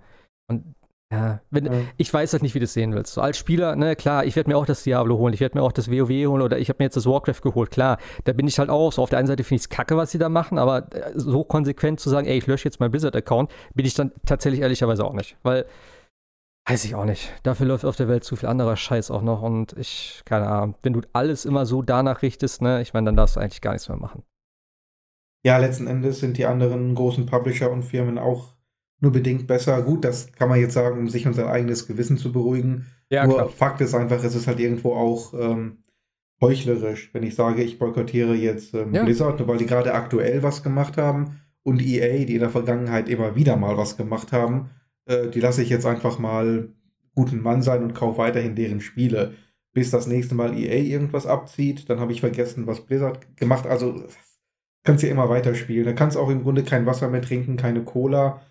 Und 0.50 0.76
ja, 1.12 1.42
wenn, 1.52 1.66
Ja. 1.66 1.72
ich 1.98 2.14
weiß 2.14 2.32
halt 2.32 2.42
nicht, 2.42 2.56
wie 2.56 2.60
du 2.60 2.64
das 2.66 2.74
sehen 2.74 2.94
willst. 2.94 3.14
So 3.14 3.22
als 3.22 3.38
Spieler, 3.38 3.76
ne, 3.76 3.98
klar, 3.98 4.24
ich 4.24 4.36
werde 4.38 4.50
mir 4.50 4.58
auch 4.58 4.66
das 4.66 4.84
Diablo 4.84 5.18
holen, 5.18 5.34
ich 5.34 5.42
werde 5.42 5.58
mir 5.58 5.64
auch 5.64 5.74
das 5.74 5.92
WoW 5.92 6.10
holen 6.10 6.42
oder 6.42 6.58
ich 6.58 6.70
habe 6.70 6.78
mir 6.80 6.86
jetzt 6.86 6.96
das 6.96 7.06
Warcraft 7.06 7.42
geholt, 7.44 7.70
klar. 7.72 7.98
Da 8.24 8.32
bin 8.32 8.48
ich 8.48 8.60
halt 8.60 8.70
auch 8.70 8.94
so. 8.94 9.02
Auf 9.02 9.10
der 9.10 9.20
einen 9.20 9.28
Seite 9.28 9.44
finde 9.44 9.58
ich 9.58 9.64
es 9.64 9.70
kacke, 9.70 9.98
was 9.98 10.12
sie 10.12 10.20
da 10.20 10.30
machen, 10.30 10.58
aber 10.58 10.88
äh, 10.94 11.12
so 11.16 11.44
konsequent 11.44 12.00
zu 12.00 12.10
sagen, 12.10 12.28
ey, 12.28 12.38
ich 12.38 12.48
lösche 12.48 12.66
jetzt 12.66 12.80
meinen 12.80 12.92
Blizzard-Account, 12.92 13.52
bin 13.74 13.86
ich 13.86 13.94
dann 13.94 14.12
tatsächlich 14.26 14.62
ehrlicherweise 14.62 15.04
auch 15.04 15.14
nicht. 15.14 15.36
Weil, 15.44 15.66
weiß 16.68 16.86
ich 16.86 16.96
auch 16.96 17.06
nicht. 17.06 17.34
Dafür 17.44 17.66
läuft 17.66 17.86
auf 17.86 17.96
der 17.96 18.08
Welt 18.08 18.24
zu 18.24 18.36
viel 18.36 18.50
anderer 18.50 18.76
Scheiß 18.76 19.12
auch 19.12 19.22
noch 19.22 19.42
und 19.42 19.74
ich, 19.78 20.22
keine 20.26 20.48
Ahnung, 20.48 20.76
wenn 20.84 20.94
du 20.94 21.02
alles 21.14 21.46
immer 21.46 21.66
so 21.66 21.82
danach 21.82 22.22
richtest, 22.22 22.62
ne, 22.62 22.82
ich 22.82 22.94
meine, 22.94 23.06
dann 23.06 23.16
darfst 23.16 23.36
du 23.36 23.40
eigentlich 23.40 23.62
gar 23.62 23.72
nichts 23.72 23.90
mehr 23.90 23.98
machen. 23.98 24.24
Ja, 25.44 25.58
letzten 25.58 25.88
Endes 25.88 26.20
sind 26.20 26.38
die 26.38 26.46
anderen 26.46 26.94
großen 26.94 27.26
Publisher 27.26 27.72
und 27.72 27.84
Firmen 27.84 28.18
auch 28.18 28.56
nur 29.00 29.12
bedingt 29.12 29.48
besser. 29.48 29.82
Gut, 29.82 30.04
das 30.04 30.32
kann 30.34 30.50
man 30.50 30.60
jetzt 30.60 30.74
sagen, 30.74 31.00
um 31.00 31.08
sich 31.08 31.26
und 31.28 31.36
sein 31.36 31.48
eigenes 31.48 31.88
Gewissen 31.88 32.18
zu 32.18 32.32
beruhigen. 32.32 32.88
nur 33.10 33.50
Fakt 33.50 33.80
ist 33.82 33.94
einfach, 33.94 34.24
es 34.24 34.36
ist 34.36 34.48
halt 34.48 34.60
irgendwo 34.60 34.94
auch 34.94 35.34
ähm, 35.34 35.84
heuchlerisch, 36.42 37.12
wenn 37.14 37.24
ich 37.24 37.36
sage, 37.36 37.64
ich 37.64 37.80
boykottiere 37.80 38.34
jetzt 38.34 38.74
ähm, 38.74 38.94
Ja. 38.94 39.04
Blizzard, 39.04 39.40
nur 39.40 39.48
weil 39.48 39.58
die 39.58 39.66
gerade 39.68 39.94
aktuell 39.94 40.44
was 40.44 40.64
gemacht 40.64 40.98
haben 40.98 41.40
und 41.64 41.82
EA, 41.82 42.26
die 42.26 42.36
in 42.36 42.42
der 42.42 42.50
Vergangenheit 42.50 43.08
immer 43.08 43.36
wieder 43.36 43.56
mal 43.56 43.78
was 43.78 43.98
gemacht 43.98 44.32
haben, 44.32 44.72
äh, 45.08 45.28
die 45.30 45.40
lasse 45.40 45.62
ich 45.64 45.70
jetzt 45.70 45.86
einfach 45.86 46.20
mal 46.20 46.70
guten 47.16 47.42
Mann 47.42 47.62
sein 47.62 47.84
und 47.84 47.96
kaufe 47.96 48.18
weiterhin 48.20 48.56
deren 48.56 48.82
Spiele. 48.82 49.34
Bis 49.74 49.92
das 49.92 50.08
nächste 50.08 50.36
Mal 50.36 50.58
EA 50.58 50.76
irgendwas 50.76 51.26
abzieht, 51.28 51.90
dann 51.90 52.00
habe 52.00 52.12
ich 52.12 52.22
vergessen, 52.22 52.68
was 52.68 52.82
Blizzard 52.86 53.38
gemacht. 53.38 53.68
Also 53.68 54.04
kannst 54.84 55.04
ja 55.04 55.10
immer 55.10 55.30
weiterspielen. 55.30 55.86
Da 55.86 55.94
kannst 55.94 56.18
auch 56.18 56.30
im 56.30 56.44
Grunde 56.44 56.64
kein 56.64 56.86
Wasser 56.86 57.10
mehr 57.10 57.22
trinken, 57.22 57.58
keine 57.58 57.84
Cola. 57.84 58.42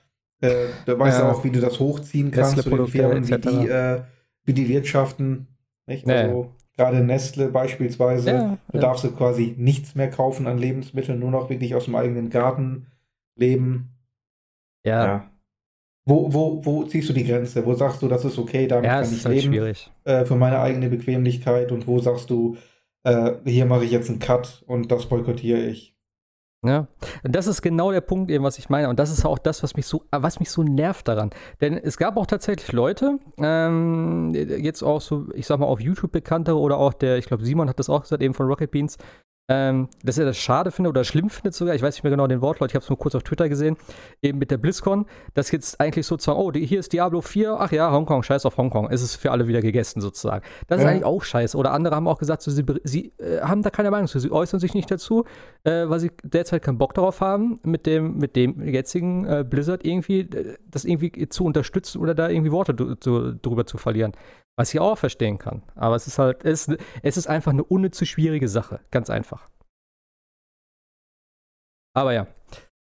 Äh, 0.41 0.67
da 0.85 0.99
weißt 0.99 1.19
Ja. 1.21 1.25
du 1.25 1.33
auch, 1.33 1.45
wie 1.45 1.51
du 1.51 1.61
das 1.61 1.81
hochziehen 1.81 2.31
kannst 2.31 2.59
zu 2.63 2.69
den 2.71 2.87
Firmen, 2.87 3.27
wie 3.27 3.39
die, 3.39 3.69
äh, 3.69 4.03
wie 4.45 4.53
die 4.53 4.69
wirtschaften. 4.69 5.49
Nicht? 5.87 6.07
Ja, 6.07 6.15
Also 6.17 6.53
gerade 6.77 7.01
Nestle 7.03 7.49
beispielsweise, 7.49 8.31
Ja, 8.31 8.59
da 8.69 8.75
ja. 8.75 8.81
darfst 8.81 9.05
du 9.05 9.11
quasi 9.13 9.55
nichts 9.57 9.95
mehr 9.95 10.11
kaufen 10.11 10.47
an 10.47 10.59
Lebensmitteln, 10.59 11.19
nur 11.19 11.31
noch 11.31 11.49
wirklich 11.49 11.75
aus 11.75 11.87
dem 11.87 11.95
eigenen 11.95 12.29
Garten 12.29 12.89
leben. 13.35 13.97
Ja, 14.85 15.05
ja, 15.05 15.07
Ja. 15.07 15.31
Wo, 16.09 16.33
wo, 16.33 16.65
wo 16.65 16.85
ziehst 16.85 17.09
du 17.09 17.13
die 17.13 17.25
Grenze? 17.25 17.67
Wo 17.67 17.75
sagst 17.75 18.01
du, 18.01 18.09
das 18.09 18.25
ist 18.25 18.39
okay, 18.39 18.69
damit 18.69 18.89
kann 18.89 19.03
es 19.03 19.13
ich 19.13 19.25
halt 19.25 19.35
leben 19.35 19.53
schwierig. 19.53 19.91
äh, 20.05 20.25
für 20.25 20.37
meine 20.37 20.61
eigene 20.61 20.89
Bequemlichkeit 20.89 21.73
und 21.73 21.87
wo 21.89 21.99
sagst 21.99 22.31
du, 22.31 22.57
äh, 23.03 23.33
hier 23.45 23.67
mache 23.67 23.85
ich 23.85 23.91
jetzt 23.91 24.09
einen 24.09 24.21
Cut 24.21 24.63
und 24.67 24.93
das 24.93 25.07
boykottiere 25.07 25.61
ich. 25.61 25.97
Ja, 26.65 26.89
und 27.23 27.35
das 27.37 27.47
ist 27.47 27.63
genau 27.63 27.93
der 27.93 28.01
Punkt, 28.01 28.31
eben, 28.31 28.43
was 28.43 28.59
ich 28.59 28.69
meine. 28.69 28.89
Und 28.89 28.99
das 28.99 29.11
ist 29.11 29.25
auch 29.25 29.39
das, 29.39 29.63
was 29.63 29.77
mich 29.77 29.87
so, 29.87 30.03
was 30.11 30.41
mich 30.41 30.51
so 30.51 30.63
nervt 30.63 31.07
daran. 31.07 31.31
Denn 31.61 31.77
es 31.77 31.97
gab 31.97 32.17
auch 32.17 32.27
tatsächlich 32.27 32.73
Leute, 32.73 33.19
ähm, 33.39 34.33
jetzt 34.35 34.83
auch 34.83 35.01
so, 35.01 35.27
ich 35.35 35.47
sag 35.47 35.61
mal, 35.61 35.67
auf 35.67 35.81
YouTube 35.81 36.13
bekanntere 36.13 36.59
oder 36.59 36.79
auch 36.79 36.95
der, 36.95 37.19
ich 37.19 37.27
glaube, 37.27 37.45
Simon 37.45 37.69
hat 37.69 37.79
das 37.79 37.89
auch 37.89 38.03
gesagt, 38.03 38.23
eben 38.23 38.35
von 38.35 38.47
Rocket 38.47 38.71
Beans, 38.71 38.97
ähm, 39.49 39.89
dass 40.03 40.19
er 40.19 40.25
das 40.25 40.37
schade 40.37 40.71
findet 40.71 40.91
oder 40.91 41.05
schlimm 41.05 41.31
findet 41.31 41.55
sogar, 41.55 41.75
ich 41.75 41.83
weiß 41.83 41.95
nicht 41.95 42.03
mehr 42.05 42.11
genau 42.11 42.27
den 42.27 42.41
Wortlaut, 42.41 42.71
ich 42.71 42.75
habe 42.75 42.83
es 42.83 42.89
nur 42.89 42.99
kurz 42.99 43.15
auf 43.15 43.23
Twitter 43.23 43.49
gesehen, 43.49 43.77
eben 44.23 44.39
mit 44.39 44.51
der 44.51 44.57
BlizzCon, 44.59 45.07
dass 45.35 45.51
jetzt 45.53 45.81
eigentlich 45.81 46.07
sozusagen, 46.07 46.39
oh, 46.39 46.51
die, 46.51 46.67
hier 46.67 46.81
ist 46.81 46.93
Diablo 46.93 47.21
4, 47.21 47.57
ach 47.61 47.71
ja, 47.71 47.93
Hongkong, 47.93 48.23
scheiß 48.23 48.45
auf 48.45 48.57
Hongkong, 48.57 48.89
es 48.91 49.03
ist 49.03 49.17
für 49.17 49.31
alle 49.31 49.47
wieder 49.47 49.61
gegessen 49.61 50.01
sozusagen. 50.01 50.45
Das 50.67 50.79
ist 50.79 50.85
Ja. 50.85 50.91
eigentlich 50.91 51.05
auch 51.05 51.23
scheiße. 51.23 51.57
Oder 51.57 51.73
andere 51.73 51.95
haben 51.95 52.09
auch 52.09 52.19
gesagt, 52.19 52.43
so, 52.43 52.51
sie, 52.51 52.65
sie 52.85 53.13
äh, 53.19 53.41
haben 53.41 53.63
da 53.63 53.71
keine 53.71 53.91
Meinung 53.91 54.09
zu, 54.09 54.19
sie 54.19 54.33
äußern 54.33 54.59
sich 54.59 54.75
nicht 54.75 54.91
dazu, 54.91 55.25
äh, 55.65 55.89
weil 55.89 56.01
sie 56.01 56.11
derzeit 56.25 56.63
keinen 56.63 56.79
Bock 56.79 56.95
darauf 56.95 57.21
haben, 57.21 57.61
mit 57.63 57.87
dem, 57.87 58.17
mit 58.19 58.35
dem 58.35 58.61
jetzigen 58.67 59.27
äh, 59.27 59.45
Blizzard 59.49 59.85
irgendwie 59.87 60.21
äh, 60.21 60.57
das 60.69 60.85
irgendwie 60.85 61.29
zu 61.29 61.45
unterstützen 61.45 62.01
oder 62.01 62.15
da 62.15 62.29
irgendwie 62.29 62.53
Worte 62.53 62.75
drüber 62.75 63.67
zu 63.67 63.79
verlieren. 63.79 64.13
Was 64.59 64.73
ich 64.73 64.81
auch 64.81 64.97
verstehen 64.97 65.39
kann. 65.39 65.63
Aber 65.75 65.97
es 65.97 66.07
ist 66.07 66.19
halt, 66.19 66.45
es, 66.45 66.67
ist- 66.69 66.81
es 67.03 67.17
ist 67.17 67.27
einfach 67.27 67.53
eine 67.53 67.65
unnütze 67.65 68.07
schwierige 68.07 68.49
Sache. 68.49 68.81
Ganz 68.91 69.11
einfach. 69.11 69.51
Aber 71.95 72.13
ja. 72.13 72.27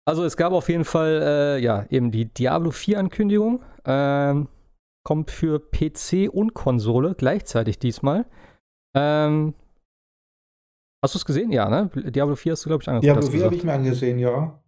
Also 0.05 0.23
es 0.23 0.37
gab 0.37 0.53
auf 0.53 0.69
jeden 0.69 0.85
Fall, 0.85 1.21
äh, 1.21 1.59
ja, 1.59 1.85
eben 1.89 2.11
die 2.11 2.25
Diablo 2.33 2.71
4 2.71 2.99
Ankündigung. 2.99 3.63
Ähm, 3.85 4.47
kommt 5.05 5.31
für 5.31 5.59
PC 5.59 6.29
und 6.31 6.53
Konsole 6.53 7.15
gleichzeitig 7.15 7.79
diesmal. 7.79 8.25
Ähm, 8.95 9.53
hast 11.03 11.15
du 11.15 11.17
es 11.19 11.25
gesehen? 11.25 11.51
Ja, 11.51 11.69
ne? 11.69 11.89
Diablo 12.11 12.35
4 12.35 12.53
hast 12.53 12.65
du, 12.65 12.69
glaube 12.69 12.83
ich, 12.83 12.87
angeguckt. 12.89 13.05
Diablo 13.05 13.21
hast 13.21 13.27
du 13.27 13.37
4 13.37 13.45
habe 13.45 13.55
ich 13.55 13.63
mir 13.63 13.73
angesehen, 13.73 14.19
ja. 14.19 14.61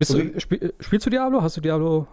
Bist 0.00 0.14
du, 0.14 0.40
spiel, 0.40 0.74
spielst 0.80 1.06
du 1.06 1.10
Diablo? 1.10 1.42
Hast 1.42 1.56
du 1.56 1.60
Diablo? 1.60 2.06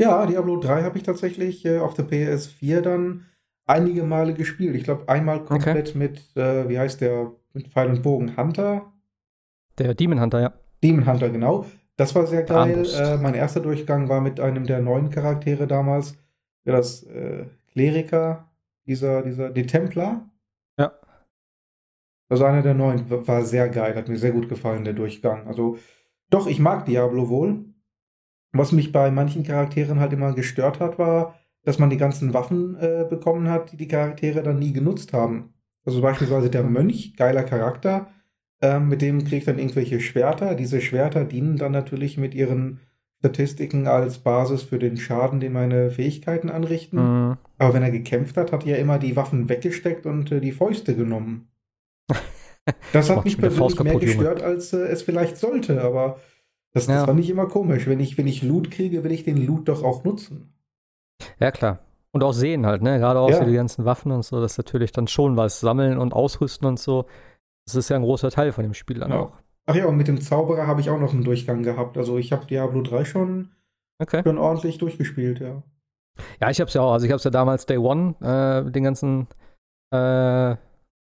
Ja, 0.00 0.24
Diablo 0.26 0.58
3 0.60 0.82
habe 0.84 0.96
ich 0.98 1.04
tatsächlich 1.04 1.64
äh, 1.64 1.78
auf 1.78 1.94
der 1.94 2.06
PS4 2.08 2.80
dann 2.80 3.26
einige 3.66 4.02
Male 4.04 4.34
gespielt. 4.34 4.74
Ich 4.76 4.84
glaube, 4.84 5.08
einmal 5.08 5.44
komplett 5.44 5.94
mit, 5.94 6.36
äh, 6.36 6.68
wie 6.68 6.78
heißt 6.78 7.00
der, 7.00 7.32
mit 7.52 7.68
Pfeil 7.68 7.90
und 7.90 8.02
Bogen, 8.02 8.36
Hunter? 8.36 8.92
Der 9.78 9.94
Demon 9.94 10.20
Hunter, 10.20 10.40
ja. 10.40 10.52
Demon 10.82 11.06
Hunter, 11.06 11.30
genau. 11.30 11.64
Das 11.96 12.14
war 12.14 12.26
sehr 12.26 12.42
geil. 12.44 12.56
Armbrust. 12.72 12.98
Äh, 12.98 13.16
mein 13.18 13.34
erster 13.34 13.60
Durchgang 13.60 14.08
war 14.08 14.20
mit 14.20 14.40
einem 14.40 14.66
der 14.66 14.80
neuen 14.80 15.10
Charaktere 15.10 15.66
damals. 15.66 16.16
Ja, 16.64 16.72
das 16.72 17.02
äh, 17.04 17.46
Kleriker, 17.72 18.50
dieser, 18.86 19.22
dieser, 19.22 19.50
die 19.50 19.66
Templar. 19.66 20.30
Ja. 20.78 20.92
Also 22.28 22.44
einer 22.44 22.62
der 22.62 22.74
neuen. 22.74 23.08
War- 23.10 23.26
War 23.28 23.44
sehr 23.44 23.68
geil, 23.68 23.94
hat 23.94 24.08
mir 24.08 24.18
sehr 24.18 24.32
gut 24.32 24.48
gefallen, 24.48 24.84
der 24.84 24.94
Durchgang. 24.94 25.46
Also, 25.46 25.78
doch, 26.30 26.46
ich 26.46 26.58
mag 26.60 26.86
Diablo 26.86 27.28
wohl. 27.28 27.64
Was 28.52 28.72
mich 28.72 28.92
bei 28.92 29.10
manchen 29.10 29.44
Charakteren 29.44 30.00
halt 30.00 30.12
immer 30.12 30.34
gestört 30.34 30.80
hat, 30.80 30.98
war, 30.98 31.38
dass 31.64 31.78
man 31.78 31.90
die 31.90 31.96
ganzen 31.96 32.34
Waffen 32.34 32.76
äh, 32.76 33.06
bekommen 33.08 33.48
hat, 33.48 33.72
die 33.72 33.76
die 33.76 33.88
Charaktere 33.88 34.42
dann 34.42 34.58
nie 34.58 34.72
genutzt 34.72 35.12
haben. 35.12 35.54
Also 35.84 36.00
beispielsweise 36.00 36.50
der 36.50 36.62
Mönch, 36.76 37.14
geiler 37.16 37.44
Charakter, 37.44 38.08
ähm, 38.60 38.88
mit 38.88 39.02
dem 39.02 39.24
kriegt 39.24 39.46
dann 39.48 39.58
irgendwelche 39.58 40.00
Schwerter. 40.00 40.54
Diese 40.54 40.80
Schwerter 40.80 41.24
dienen 41.24 41.56
dann 41.56 41.72
natürlich 41.72 42.16
mit 42.18 42.34
ihren 42.34 42.80
Statistiken 43.20 43.86
als 43.86 44.18
Basis 44.18 44.62
für 44.62 44.78
den 44.80 44.96
Schaden, 44.96 45.38
den 45.40 45.52
meine 45.52 45.90
Fähigkeiten 45.90 46.50
anrichten. 46.50 46.98
Mhm. 46.98 47.36
Aber 47.58 47.74
wenn 47.74 47.82
er 47.84 47.90
gekämpft 47.92 48.36
hat, 48.36 48.50
hat 48.52 48.66
er 48.66 48.78
immer 48.78 48.98
die 48.98 49.14
Waffen 49.14 49.48
weggesteckt 49.48 50.06
und 50.06 50.32
äh, 50.32 50.40
die 50.40 50.52
Fäuste 50.52 50.94
genommen. 50.96 51.48
Das 52.92 53.10
hat 53.10 53.24
mich 53.24 53.38
persönlich 53.38 53.74
mehr 53.80 53.92
kaputt, 53.94 54.02
Junge. 54.02 54.14
gestört, 54.14 54.42
als 54.42 54.72
äh, 54.72 54.78
es 54.86 55.02
vielleicht 55.02 55.36
sollte, 55.36 55.82
aber 55.82 56.20
Das, 56.72 56.86
das 56.86 56.94
Ja. 56.94 57.04
fand 57.06 57.18
ich 57.20 57.28
immer 57.28 57.46
komisch. 57.46 57.86
Wenn 57.88 57.98
ich, 58.00 58.16
wenn 58.18 58.28
ich 58.28 58.42
Loot 58.42 58.70
kriege, 58.70 59.02
will 59.04 59.10
ich 59.12 59.24
den 59.24 59.36
Loot 59.44 59.68
doch 59.68 59.82
auch 59.82 60.04
nutzen. 60.04 60.51
Ja, 61.40 61.50
klar. 61.50 61.78
Und 62.12 62.22
auch 62.22 62.32
sehen 62.32 62.66
halt, 62.66 62.82
ne? 62.82 62.98
Gerade 62.98 63.20
auch 63.20 63.30
Ja. 63.30 63.36
so 63.38 63.44
die 63.44 63.54
ganzen 63.54 63.84
Waffen 63.84 64.12
und 64.12 64.22
so, 64.24 64.40
das 64.40 64.52
ist 64.52 64.58
natürlich 64.58 64.92
dann 64.92 65.06
schon 65.08 65.36
was. 65.36 65.60
Sammeln 65.60 65.98
und 65.98 66.12
ausrüsten 66.12 66.66
und 66.68 66.78
so. 66.78 67.06
Das 67.66 67.74
ist 67.74 67.88
ja 67.88 67.96
ein 67.96 68.02
großer 68.02 68.30
Teil 68.30 68.52
von 68.52 68.64
dem 68.64 68.74
Spiel 68.74 68.98
dann 68.98 69.10
Ja. 69.10 69.20
auch. 69.20 69.32
Ach 69.66 69.74
ja, 69.74 69.86
und 69.86 69.96
mit 69.96 70.08
dem 70.08 70.20
Zauberer 70.20 70.66
habe 70.66 70.80
ich 70.80 70.90
auch 70.90 70.98
noch 70.98 71.12
einen 71.12 71.24
Durchgang 71.24 71.62
gehabt. 71.62 71.96
Also 71.96 72.18
ich 72.18 72.32
habe 72.32 72.44
Diablo 72.46 72.82
3 72.82 73.04
schon, 73.04 73.50
Okay. 74.00 74.22
schon 74.24 74.36
ordentlich 74.38 74.78
durchgespielt, 74.78 75.38
ja. 75.40 75.62
Ja, 76.40 76.50
ich 76.50 76.60
hab's 76.60 76.74
ja 76.74 76.82
auch. 76.82 76.92
Also 76.92 77.06
ich 77.06 77.12
hab's 77.12 77.24
ja 77.24 77.30
damals 77.30 77.64
Day 77.64 77.78
One, 77.78 78.14
äh, 78.20 78.70
den 78.70 78.82
ganzen 78.84 79.28
äh, 79.94 80.56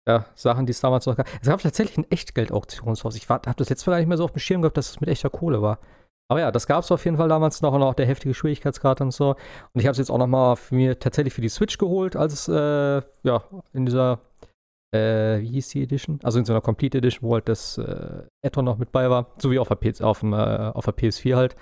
ja, 0.08 0.26
Sachen, 0.36 0.66
die 0.66 0.72
es 0.72 0.80
damals 0.80 1.06
noch 1.06 1.16
gab. 1.18 1.28
Es 1.42 1.48
gab 1.48 1.62
tatsächlich 1.62 1.98
ein 1.98 2.10
Echtgeld-Auktionshaus. 2.12 3.16
Ich 3.16 3.28
habe 3.30 3.52
das 3.58 3.70
letzte 3.70 3.90
Mal 3.90 4.00
nicht 4.00 4.08
mehr 4.08 4.18
so 4.18 4.24
auf 4.24 4.32
dem 4.32 4.40
Schirm 4.40 4.62
gehabt, 4.62 4.78
dass 4.78 4.90
es 4.90 5.02
mit 5.02 5.10
echter 5.10 5.30
Kohle 5.30 5.62
war. 5.62 5.80
Aber 6.28 6.40
ja, 6.40 6.52
das 6.52 6.66
gab 6.66 6.84
es 6.84 6.92
auf 6.92 7.06
jeden 7.06 7.18
Fall 7.18 7.30
damals 7.30 7.62
noch 7.62 7.74
und 7.74 7.84
auch 7.84 7.94
der 7.94 8.08
heftige 8.08 8.34
Schwierigkeitsgrad 8.34 9.02
und 9.02 9.12
so. 9.12 9.32
Und 9.74 9.80
ich 9.80 9.86
habe 9.86 9.92
es 9.92 10.00
jetzt 10.00 10.10
auch 10.10 10.18
noch 10.18 10.28
mal 10.28 10.56
für 10.56 10.76
mir 10.76 11.00
tatsächlich 11.00 11.34
für 11.34 11.42
die 11.42 11.50
Switch 11.50 11.78
geholt, 11.78 12.16
als 12.16 12.34
es 12.34 12.48
äh, 12.48 13.02
ja 13.24 13.44
in 13.74 13.86
dieser 13.86 14.20
äh, 14.96 15.42
wie 15.42 15.50
hieß 15.50 15.70
die 15.70 15.84
Edition? 15.84 16.20
Also 16.24 16.40
in 16.40 16.46
so 16.46 16.54
einer 16.54 16.62
Complete 16.62 16.98
Edition, 16.98 17.30
wo 17.30 17.34
halt 17.34 17.50
das 17.50 17.78
äh, 17.78 18.24
Add-on 18.44 18.66
noch 18.66 18.78
mit 18.78 18.92
bei 18.92 19.10
war, 19.10 19.32
so 19.38 19.52
wie 19.52 19.60
auf 19.60 19.68
der, 19.68 19.76
PS, 19.76 20.02
auf 20.02 20.22
dem, 20.22 20.34
äh, 20.34 20.38
auf 20.38 20.86
der 20.86 20.96
PS4 20.96 21.36
halt, 21.36 21.56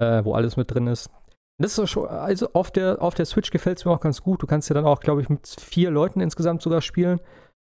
äh, 0.00 0.24
wo 0.24 0.34
alles 0.34 0.56
mit 0.56 0.72
drin 0.72 0.86
ist. 0.86 1.10
Das 1.58 1.78
ist 1.78 1.90
schon, 1.90 2.08
also 2.08 2.48
auf 2.52 2.72
der, 2.72 3.00
auf 3.00 3.14
der 3.14 3.26
Switch 3.26 3.50
gefällt 3.50 3.78
es 3.78 3.84
mir 3.84 3.92
auch 3.92 4.00
ganz 4.00 4.22
gut. 4.22 4.42
Du 4.42 4.46
kannst 4.46 4.68
ja 4.68 4.74
dann 4.74 4.86
auch, 4.86 5.00
glaube 5.00 5.22
ich, 5.22 5.28
mit 5.28 5.46
vier 5.46 5.90
Leuten 5.90 6.20
insgesamt 6.20 6.62
sogar 6.62 6.80
spielen. 6.80 7.20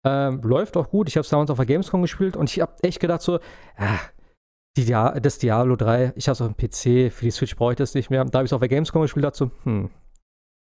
Ähm, 0.05 0.41
läuft 0.43 0.77
auch 0.77 0.89
gut. 0.89 1.09
Ich 1.09 1.17
habe 1.17 1.23
es 1.23 1.29
damals 1.29 1.49
auf 1.49 1.57
der 1.57 1.65
Gamescom 1.65 2.01
gespielt 2.01 2.37
und 2.37 2.49
ich 2.49 2.61
habe 2.61 2.71
echt 2.83 3.01
gedacht 3.01 3.21
so, 3.21 3.39
ah, 3.75 3.99
die 4.77 4.85
das 4.85 5.37
Diablo 5.37 5.75
3, 5.75 6.13
ich 6.15 6.27
habe 6.27 6.33
es 6.33 6.41
auf 6.41 6.53
dem 6.53 6.57
PC, 6.57 7.13
für 7.13 7.25
die 7.25 7.31
Switch 7.31 7.55
brauche 7.55 7.71
ich 7.71 7.77
das 7.77 7.93
nicht 7.93 8.09
mehr. 8.09 8.25
Da 8.25 8.39
habe 8.39 8.45
ich 8.45 8.49
es 8.49 8.53
auf 8.53 8.59
der 8.59 8.69
Gamescom 8.69 9.01
gespielt, 9.01 9.35
so, 9.35 9.51
hm, 9.63 9.89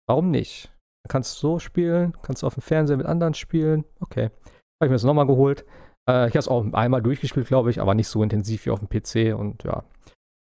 warum 0.07 0.30
nicht? 0.30 0.72
Du 1.06 1.10
kannst 1.10 1.38
so 1.38 1.60
spielen, 1.60 2.14
kannst 2.22 2.44
auf 2.44 2.53
dem 2.53 2.61
Fernseher 2.61 2.98
mit 2.98 3.07
anderen 3.07 3.34
spielen. 3.34 3.84
Okay. 3.99 4.26
Habe 4.26 4.85
ich 4.85 4.90
mir 4.90 4.95
das 4.95 5.03
nochmal 5.03 5.27
geholt. 5.27 5.65
Äh, 6.10 6.27
ich 6.27 6.34
habe 6.34 6.40
es 6.40 6.48
auch 6.48 6.65
einmal 6.73 7.02
durchgespielt, 7.02 7.48
glaube 7.48 7.72
ich, 7.72 7.81
aber 7.81 7.94
nicht 7.94 8.07
so 8.07 8.23
intensiv 8.23 8.65
wie 8.65 8.69
auf 8.69 8.80
dem 8.80 8.90
PC 8.90 9.38
und 9.38 9.64
ja. 9.64 9.84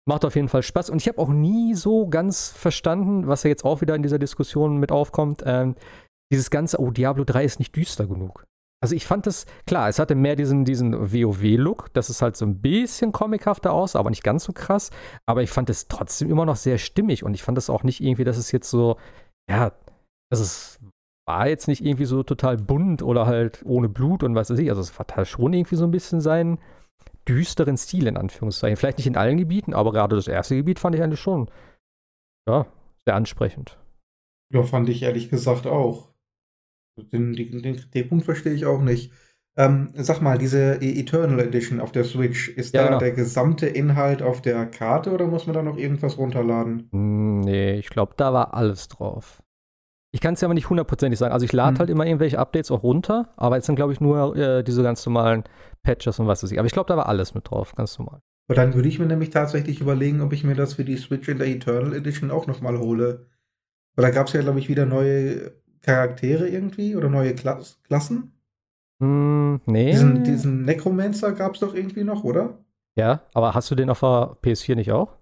Macht 0.07 0.25
auf 0.25 0.35
jeden 0.35 0.49
Fall 0.49 0.63
Spaß. 0.63 0.89
Und 0.89 1.01
ich 1.01 1.07
habe 1.07 1.19
auch 1.19 1.29
nie 1.29 1.75
so 1.75 2.07
ganz 2.07 2.49
verstanden, 2.49 3.27
was 3.27 3.43
ja 3.43 3.49
jetzt 3.49 3.65
auch 3.65 3.81
wieder 3.81 3.93
in 3.93 4.01
dieser 4.01 4.17
Diskussion 4.17 4.77
mit 4.77 4.91
aufkommt, 4.91 5.43
ähm, 5.45 5.75
dieses 6.31 6.49
ganze, 6.49 6.79
oh, 6.79 6.91
Diablo 6.91 7.25
3 7.25 7.43
ist 7.43 7.59
nicht 7.59 7.75
düster 7.75 8.07
genug. 8.07 8.45
Also 8.81 8.95
ich 8.95 9.05
fand 9.05 9.27
das, 9.27 9.45
klar, 9.67 9.89
es 9.89 9.99
hatte 9.99 10.15
mehr 10.15 10.37
diesen, 10.37 10.63
diesen 10.63 10.93
WoW-Look, 10.93 11.93
dass 11.93 12.09
es 12.09 12.21
halt 12.21 12.37
so 12.37 12.45
ein 12.45 12.61
bisschen 12.61 13.11
comichafter 13.11 13.73
aus, 13.73 13.95
aber 13.95 14.09
nicht 14.09 14.23
ganz 14.23 14.45
so 14.45 14.53
krass. 14.53 14.89
Aber 15.25 15.43
ich 15.43 15.49
fand 15.49 15.69
es 15.69 15.89
trotzdem 15.89 16.29
immer 16.29 16.45
noch 16.45 16.55
sehr 16.55 16.77
stimmig 16.77 17.23
und 17.23 17.33
ich 17.33 17.43
fand 17.43 17.57
es 17.57 17.69
auch 17.69 17.83
nicht 17.83 18.01
irgendwie, 18.01 18.23
dass 18.23 18.37
es 18.37 18.51
jetzt 18.53 18.69
so, 18.69 18.97
ja, 19.49 19.73
das 20.31 20.39
ist, 20.39 20.79
war 21.27 21.49
jetzt 21.49 21.67
nicht 21.67 21.83
irgendwie 21.83 22.05
so 22.05 22.23
total 22.23 22.55
bunt 22.55 23.03
oder 23.03 23.25
halt 23.25 23.61
ohne 23.65 23.89
Blut 23.89 24.23
und 24.23 24.35
was 24.35 24.49
weiß 24.49 24.59
ich. 24.59 24.69
Also 24.69 24.81
es 24.81 24.97
hat 24.97 25.15
halt 25.17 25.27
schon 25.27 25.51
irgendwie 25.51 25.75
so 25.75 25.83
ein 25.83 25.91
bisschen 25.91 26.21
seinen 26.21 26.59
düsteren 27.27 27.77
Stil 27.77 28.07
in 28.07 28.17
Anführungszeichen. 28.17 28.77
Vielleicht 28.77 28.97
nicht 28.97 29.07
in 29.07 29.17
allen 29.17 29.37
Gebieten, 29.37 29.73
aber 29.73 29.91
gerade 29.91 30.15
das 30.15 30.27
erste 30.27 30.55
Gebiet 30.55 30.79
fand 30.79 30.95
ich 30.95 31.03
eigentlich 31.03 31.19
schon, 31.19 31.51
ja, 32.47 32.65
sehr 33.05 33.15
ansprechend. 33.15 33.77
Ja, 34.53 34.63
fand 34.63 34.87
ich 34.89 35.03
ehrlich 35.03 35.29
gesagt 35.29 35.67
auch. 35.67 36.13
Den, 37.03 37.33
den, 37.33 37.61
den 37.61 37.75
Kritikpunkt 37.75 38.25
verstehe 38.25 38.53
ich 38.53 38.65
auch 38.65 38.81
nicht. 38.81 39.11
Ähm, 39.57 39.89
sag 39.95 40.21
mal, 40.21 40.37
diese 40.37 40.75
E- 40.81 40.99
Eternal 40.99 41.39
Edition 41.39 41.79
auf 41.79 41.91
der 41.91 42.03
Switch, 42.05 42.49
ist 42.49 42.73
Ja, 42.73 42.81
da 42.83 42.87
genau. 42.87 42.99
der 42.99 43.11
gesamte 43.11 43.67
Inhalt 43.67 44.21
auf 44.21 44.41
der 44.41 44.65
Karte 44.67 45.11
oder 45.11 45.27
muss 45.27 45.47
man 45.47 45.53
da 45.55 45.63
noch 45.63 45.77
irgendwas 45.77 46.17
runterladen? 46.17 46.89
Hm, 46.91 47.41
Nee, 47.41 47.75
ich 47.79 47.89
glaube, 47.89 48.13
da 48.17 48.33
war 48.33 48.53
alles 48.53 48.87
drauf. 48.87 49.41
Ich 50.11 50.21
kann 50.21 50.33
es 50.33 50.41
ja 50.41 50.47
aber 50.47 50.55
nicht 50.55 50.69
hundertprozentig 50.69 51.19
sagen. 51.19 51.33
Also 51.33 51.45
ich 51.45 51.53
lade 51.53 51.73
Hm. 51.73 51.79
halt 51.79 51.89
immer 51.89 52.05
irgendwelche 52.05 52.39
Updates 52.39 52.71
auch 52.71 52.83
runter, 52.83 53.33
aber 53.37 53.57
jetzt 53.57 53.67
sind, 53.67 53.75
glaube 53.75 53.93
ich, 53.93 54.01
nur 54.01 54.35
äh, 54.35 54.63
diese 54.63 54.81
ganz 54.83 55.05
normalen 55.05 55.43
Patches 55.83 56.19
und 56.19 56.27
was 56.27 56.41
weiß 56.43 56.51
ich. 56.51 56.59
Aber 56.59 56.65
ich 56.65 56.73
glaube, 56.73 56.87
da 56.87 56.97
war 56.97 57.07
alles 57.07 57.33
mit 57.35 57.49
drauf, 57.49 57.75
ganz 57.75 57.97
normal. 57.99 58.19
Aber 58.47 58.55
dann 58.55 58.73
würde 58.73 58.89
ich 58.89 58.97
mir 58.97 59.05
nämlich 59.05 59.29
tatsächlich 59.29 59.81
überlegen, 59.81 60.21
ob 60.21 60.33
ich 60.33 60.43
mir 60.43 60.55
das 60.55 60.73
für 60.73 60.83
die 60.83 60.97
Switch 60.97 61.27
in 61.29 61.37
der 61.37 61.47
Eternal 61.47 61.93
Edition 61.93 62.31
auch 62.31 62.47
nochmal 62.47 62.79
hole. 62.79 63.27
Weil 63.95 64.05
da 64.05 64.11
gab 64.11 64.27
es 64.27 64.33
ja, 64.33 64.41
glaube 64.41 64.59
ich, 64.59 64.69
wieder 64.69 64.85
neue 64.87 65.53
Charaktere 65.89 66.47
irgendwie 66.47 66.95
oder 66.95 67.09
neue 67.09 67.33
Klas 67.33 67.79
Klassen. 67.83 68.33
Hm, 69.01 69.61
nee. 69.65 69.91
Diesen, 69.91 70.23
diesen 70.23 70.65
Necromancer 70.65 71.31
gab 71.31 71.55
es 71.55 71.61
doch 71.61 71.73
irgendwie 71.73 72.03
noch, 72.03 72.23
oder? 72.23 72.59
ja, 72.95 73.21
aber 73.33 73.53
hast 73.55 73.71
du 73.71 73.75
den 73.75 73.89
auf 73.89 74.01
der 74.01 74.37
PS4 74.43 74.75
nicht 74.75 74.91
auch? 74.91 75.15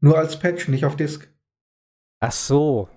Nur 0.00 0.16
als 0.16 0.38
Patch, 0.38 0.68
nicht 0.68 0.84
auf 0.84 0.96
Disk. 0.96 1.28
Ach 2.20 2.32
so. 2.32 2.88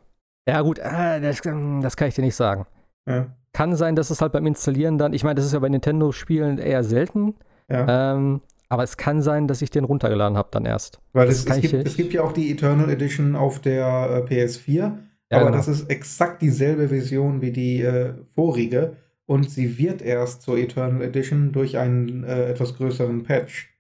Ja, 0.48 0.62
gut, 0.62 0.80
äh, 0.80 1.20
das, 1.20 1.42
das 1.42 1.98
kann 1.98 2.08
ich 2.08 2.16
dir 2.16 2.22
nicht 2.22 2.36
sagen. 2.36 2.66
Ja. 3.08 3.28
Kann 3.54 3.76
sein, 3.76 3.96
dass 3.96 4.10
es 4.10 4.22
halt 4.22 4.32
beim 4.32 4.48
Installieren 4.48 4.98
dann, 4.98 5.14
ich 5.14 5.24
meine, 5.24 5.36
das 5.36 5.46
ist 5.46 5.54
ja 5.54 5.60
bei 5.60 5.70
Nintendo-Spielen 5.70 6.58
eher 6.58 6.84
selten, 6.84 7.36
ja. 7.70 8.14
ähm, 8.14 8.42
aber 8.70 8.84
es 8.84 8.96
kann 8.96 9.22
sein, 9.22 9.48
dass 9.48 9.62
ich 9.62 9.70
den 9.70 9.84
runtergeladen 9.84 10.38
habe 10.38 10.50
dann 10.52 10.66
erst. 10.66 11.00
Weil 11.12 11.28
es, 11.28 11.46
es, 11.46 11.62
gibt, 11.62 11.74
es 11.74 11.98
gibt 11.98 12.14
ja 12.14 12.22
auch 12.24 12.32
die 12.32 12.50
Eternal 12.52 12.90
Edition 12.90 13.36
auf 13.36 13.60
der 13.60 14.26
äh, 14.30 14.34
PS4, 14.34 14.98
Ja, 15.32 15.38
aber 15.38 15.46
genau. 15.48 15.58
das 15.58 15.68
ist 15.68 15.90
exakt 15.90 16.42
dieselbe 16.42 16.90
Version 16.90 17.42
wie 17.42 17.52
die 17.52 17.82
äh, 17.82 18.14
vorige 18.36 18.98
und 19.26 19.50
sie 19.50 19.78
wird 19.78 20.02
erst 20.02 20.42
zur 20.42 20.58
Eternal 20.58 21.02
Edition 21.02 21.54
durch 21.54 21.78
einen 21.78 22.26
äh, 22.26 22.50
etwas 22.50 22.76
größeren 22.76 23.24
Patch. 23.24 23.74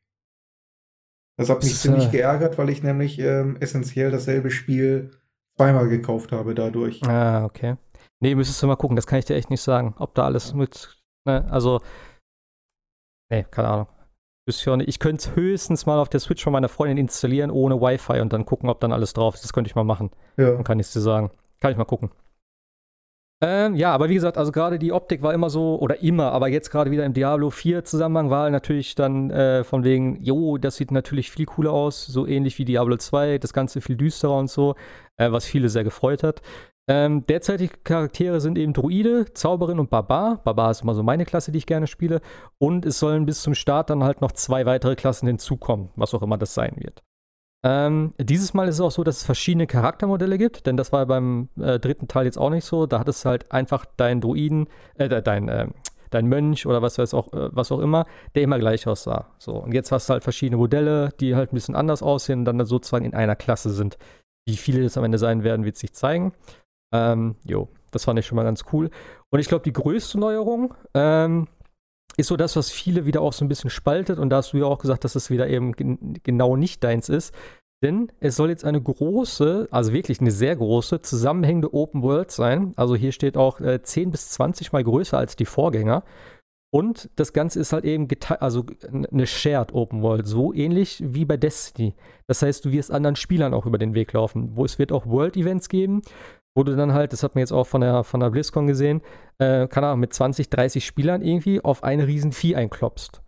Das 1.38 1.49
hat 1.49 1.64
mich 1.64 1.73
Das, 1.73 1.82
ziemlich 1.82 2.10
geärgert, 2.11 2.57
weil 2.57 2.69
ich 2.69 2.84
nämlich 2.84 3.19
ähm, 3.19 3.57
essentiell 3.60 4.11
dasselbe 4.11 4.49
Spiel 4.49 5.11
zweimal 5.57 5.90
gekauft 5.90 6.32
habe 6.32 6.56
dadurch. 6.56 7.03
Ah, 7.03 7.44
okay. 7.44 7.76
Nee, 8.22 8.36
müsstest 8.36 8.64
du 8.64 8.68
mal 8.68 8.78
gucken, 8.78 8.95
das 8.95 9.07
kann 9.07 9.19
ich 9.19 9.26
dir 9.26 9.36
echt 9.36 9.49
nicht 9.49 9.61
sagen, 9.61 9.95
ob 9.98 10.15
da 10.15 10.23
alles 10.23 10.53
mit, 10.53 11.02
ne, 11.26 11.45
also, 11.52 11.82
nee, 13.30 13.44
keine 13.49 13.68
Ahnung. 13.68 13.88
Ich 14.47 14.99
könnte 14.99 15.30
es 15.30 15.35
höchstens 15.35 15.85
mal 15.85 15.99
auf 15.99 16.09
der 16.09 16.19
Switch 16.19 16.43
von 16.43 16.53
meiner 16.53 16.69
Freundin 16.69 16.97
installieren 16.97 17.51
ohne 17.51 17.80
Wi-Fi 17.80 18.22
und 18.22 18.34
dann 18.34 18.45
gucken, 18.45 18.69
ob 18.69 18.80
dann 18.80 18.91
alles 18.91 19.13
drauf 19.13 19.35
ist. 19.35 19.43
Das 19.43 19.53
könnte 19.53 19.69
ich 19.69 19.76
mal 19.76 19.84
machen. 19.84 20.09
Ja. 20.38 20.51
Dann 20.51 20.63
kann 20.63 20.80
ich 20.80 20.88
es 20.88 20.93
dir 20.93 21.01
sagen. 21.01 21.30
Kann 21.59 21.72
ich 21.72 21.77
mal 21.77 21.85
gucken. 21.85 22.09
Ähm, 23.43 23.76
ja, 23.76 23.91
aber 23.91 24.07
wie 24.09 24.13
gesagt, 24.13 24.38
also 24.38 24.51
gerade 24.51 24.77
die 24.77 24.91
Optik 24.91 25.23
war 25.23 25.34
immer 25.34 25.49
so, 25.49 25.80
oder 25.80 26.03
immer, 26.03 26.31
aber 26.31 26.47
jetzt 26.47 26.69
gerade 26.69 26.91
wieder 26.91 27.05
im 27.05 27.13
Diablo 27.13 27.49
4 27.49 27.84
Zusammenhang 27.84 28.30
war 28.30 28.47
natürlich 28.51 28.93
dann 28.93 29.31
äh, 29.31 29.63
von 29.63 29.84
wegen, 29.84 30.22
jo, 30.22 30.59
das 30.59 30.76
sieht 30.76 30.91
natürlich 30.91 31.31
viel 31.31 31.47
cooler 31.47 31.72
aus, 31.72 32.05
so 32.05 32.27
ähnlich 32.27 32.59
wie 32.59 32.65
Diablo 32.65 32.97
2, 32.97 33.39
das 33.39 33.51
Ganze 33.51 33.81
viel 33.81 33.95
düsterer 33.95 34.38
und 34.38 34.47
so, 34.47 34.76
äh, 35.18 35.31
was 35.31 35.45
viele 35.45 35.69
sehr 35.69 35.84
gefreut 35.84 36.22
hat. 36.22 36.43
Ähm, 36.93 37.26
derzeitige 37.26 37.77
Charaktere 37.85 38.41
sind 38.41 38.57
eben 38.57 38.73
Druide, 38.73 39.34
Zauberin 39.34 39.80
und 39.80 39.89
Barbar. 39.89 40.41
Barbar 40.43 40.72
ist 40.72 40.81
immer 40.81 40.93
so 40.93 41.03
meine 41.03 41.23
Klasse, 41.23 41.53
die 41.53 41.59
ich 41.59 41.65
gerne 41.65 41.88
spiele. 41.88 42.19
Und 42.57 42.85
es 42.85 42.99
sollen 42.99 43.26
bis 43.26 43.41
zum 43.41 43.53
Start 43.53 43.89
dann 43.89 44.03
halt 44.03 44.19
noch 44.19 44.34
zwei 44.34 44.65
weitere 44.65 44.97
Klassen 44.97 45.26
hinzukommen, 45.27 45.91
was 45.95 46.13
auch 46.13 46.22
immer 46.22 46.38
das 46.38 46.53
sein 46.53 46.73
wird. 46.76 47.01
Ähm, 47.63 48.13
dieses 48.19 48.53
Mal 48.53 48.68
ist 48.68 48.76
es 48.76 48.81
auch 48.81 48.91
so, 48.91 49.05
dass 49.05 49.18
es 49.18 49.23
verschiedene 49.23 49.68
Charaktermodelle 49.68 50.38
gibt, 50.38 50.65
denn 50.65 50.76
das 50.76 50.91
war 50.91 51.05
beim 51.05 51.47
äh, 51.57 51.80
dritten 51.80 52.09
Teil 52.09 52.26
jetzt 52.26 52.38
auch 52.38 52.49
nicht 52.49 52.65
so. 52.65 52.88
Da 52.88 52.99
hattest 52.99 53.23
du 53.23 53.30
halt 53.30 53.49
einfach 53.53 53.85
deinen 53.85 54.19
Druiden, 54.19 54.68
äh, 54.95 55.07
de- 55.07 55.22
dein, 55.22 55.47
äh, 55.47 55.68
dein 56.09 56.26
Mönch 56.26 56.65
oder 56.65 56.81
was 56.81 56.97
weiß 56.97 57.13
auch, 57.13 57.31
äh, 57.31 57.55
was 57.55 57.72
auch 57.72 57.80
immer, 57.80 58.05
der 58.35 58.43
immer 58.43 58.59
gleich 58.59 58.85
aussah. 58.85 59.27
So, 59.38 59.53
und 59.53 59.73
jetzt 59.73 59.93
hast 59.93 60.09
du 60.09 60.13
halt 60.13 60.23
verschiedene 60.23 60.57
Modelle, 60.57 61.11
die 61.22 61.38
halt 61.38 61.53
ein 61.53 61.55
bisschen 61.55 61.76
anders 61.76 62.03
aussehen 62.03 62.39
und 62.39 62.45
dann 62.45 62.65
sozusagen 62.65 63.05
in 63.05 63.13
einer 63.13 63.38
Klasse 63.38 63.69
sind. 63.69 63.97
Wie 64.45 64.57
viele 64.57 64.84
das 64.84 64.97
am 64.97 65.05
Ende 65.05 65.19
sein 65.19 65.45
werden, 65.45 65.63
wird 65.63 65.77
sich 65.77 65.93
zeigen. 65.93 66.34
Ähm, 66.93 67.35
jo, 67.45 67.69
das 67.91 68.05
fand 68.05 68.19
ich 68.19 68.26
schon 68.26 68.35
mal 68.35 68.43
ganz 68.43 68.65
cool. 68.73 68.89
Und 69.30 69.39
ich 69.39 69.47
glaube, 69.47 69.63
die 69.63 69.73
größte 69.73 70.19
Neuerung 70.19 70.73
ähm, 70.93 71.47
ist 72.18 72.27
so 72.27 72.38
das, 72.38 72.55
was 72.55 72.69
viele 72.69 73.05
wieder 73.05 73.22
auch 73.22 73.34
so 73.34 73.45
ein 73.45 73.49
bisschen 73.49 73.69
spaltet. 73.69 74.19
Und 74.19 74.30
da 74.30 74.38
hast 74.38 74.53
du 74.53 74.57
ja 74.57 74.65
auch 74.65 74.80
gesagt, 74.80 75.03
dass 75.03 75.15
es 75.15 75.30
wieder 75.30 75.47
eben 75.47 75.73
gen 75.73 76.19
genau 76.23 76.55
nicht 76.55 76.84
deins 76.84 77.09
ist. 77.09 77.34
Denn 77.84 78.11
es 78.19 78.35
soll 78.35 78.49
jetzt 78.49 78.63
eine 78.63 78.81
große, 78.81 79.68
also 79.72 79.91
wirklich 79.91 80.22
eine 80.22 80.30
sehr 80.31 80.55
große, 80.55 81.01
zusammenhängende 81.01 81.73
Open 81.73 82.03
World 82.03 82.30
sein. 82.30 82.73
Also 82.76 82.95
hier 82.95 83.11
steht 83.11 83.38
auch 83.38 83.59
äh, 83.59 83.81
10 83.81 84.11
bis 84.11 84.30
20 84.31 84.72
mal 84.72 84.84
größer 84.84 85.18
als 85.18 85.35
die 85.35 85.45
Vorgänger. 85.45 86.03
Und 86.73 87.09
das 87.18 87.34
Ganze 87.34 87.59
ist 87.59 87.73
halt 87.73 87.84
eben 87.84 88.07
geteilt, 88.07 88.41
also 88.41 88.65
eine 89.11 89.27
Shared 89.27 89.73
Open 89.73 90.01
World, 90.03 90.26
so 90.26 90.53
ähnlich 90.53 91.03
wie 91.05 91.26
bei 91.26 91.35
Destiny. 91.35 91.95
Das 92.27 92.41
heißt, 92.41 92.63
du 92.63 92.72
wirst 92.72 92.91
anderen 92.91 93.18
Spielern 93.18 93.53
auch 93.53 93.65
über 93.65 93.77
den 93.77 93.93
Weg 93.93 94.13
laufen. 94.13 94.55
Wo 94.55 94.63
es 94.63 94.80
wird 94.80 94.93
auch 94.93 95.05
World 95.05 95.35
Events 95.35 95.68
geben, 95.68 96.01
wo 96.56 96.64
du 96.64 96.76
dann 96.76 96.94
halt, 96.94 97.14
das 97.14 97.23
hat 97.23 97.36
man 97.36 97.40
jetzt 97.40 97.52
auch 97.52 97.65
von 97.68 97.82
der, 97.82 98.03
von 98.03 98.19
der 98.19 98.30
BlizzCon 98.30 98.68
gesehen, 98.68 99.02
äh, 99.40 99.68
keine 99.68 99.88
Ahnung, 99.88 100.02
mit 100.02 100.14
20, 100.14 100.49
30 100.49 100.86
Spielern 100.86 101.22
irgendwie 101.22 101.64
auf 101.64 101.84
eine 101.84 102.07
riesen 102.07 102.32
Vieh 102.32 102.56
einklopst. 102.56 103.22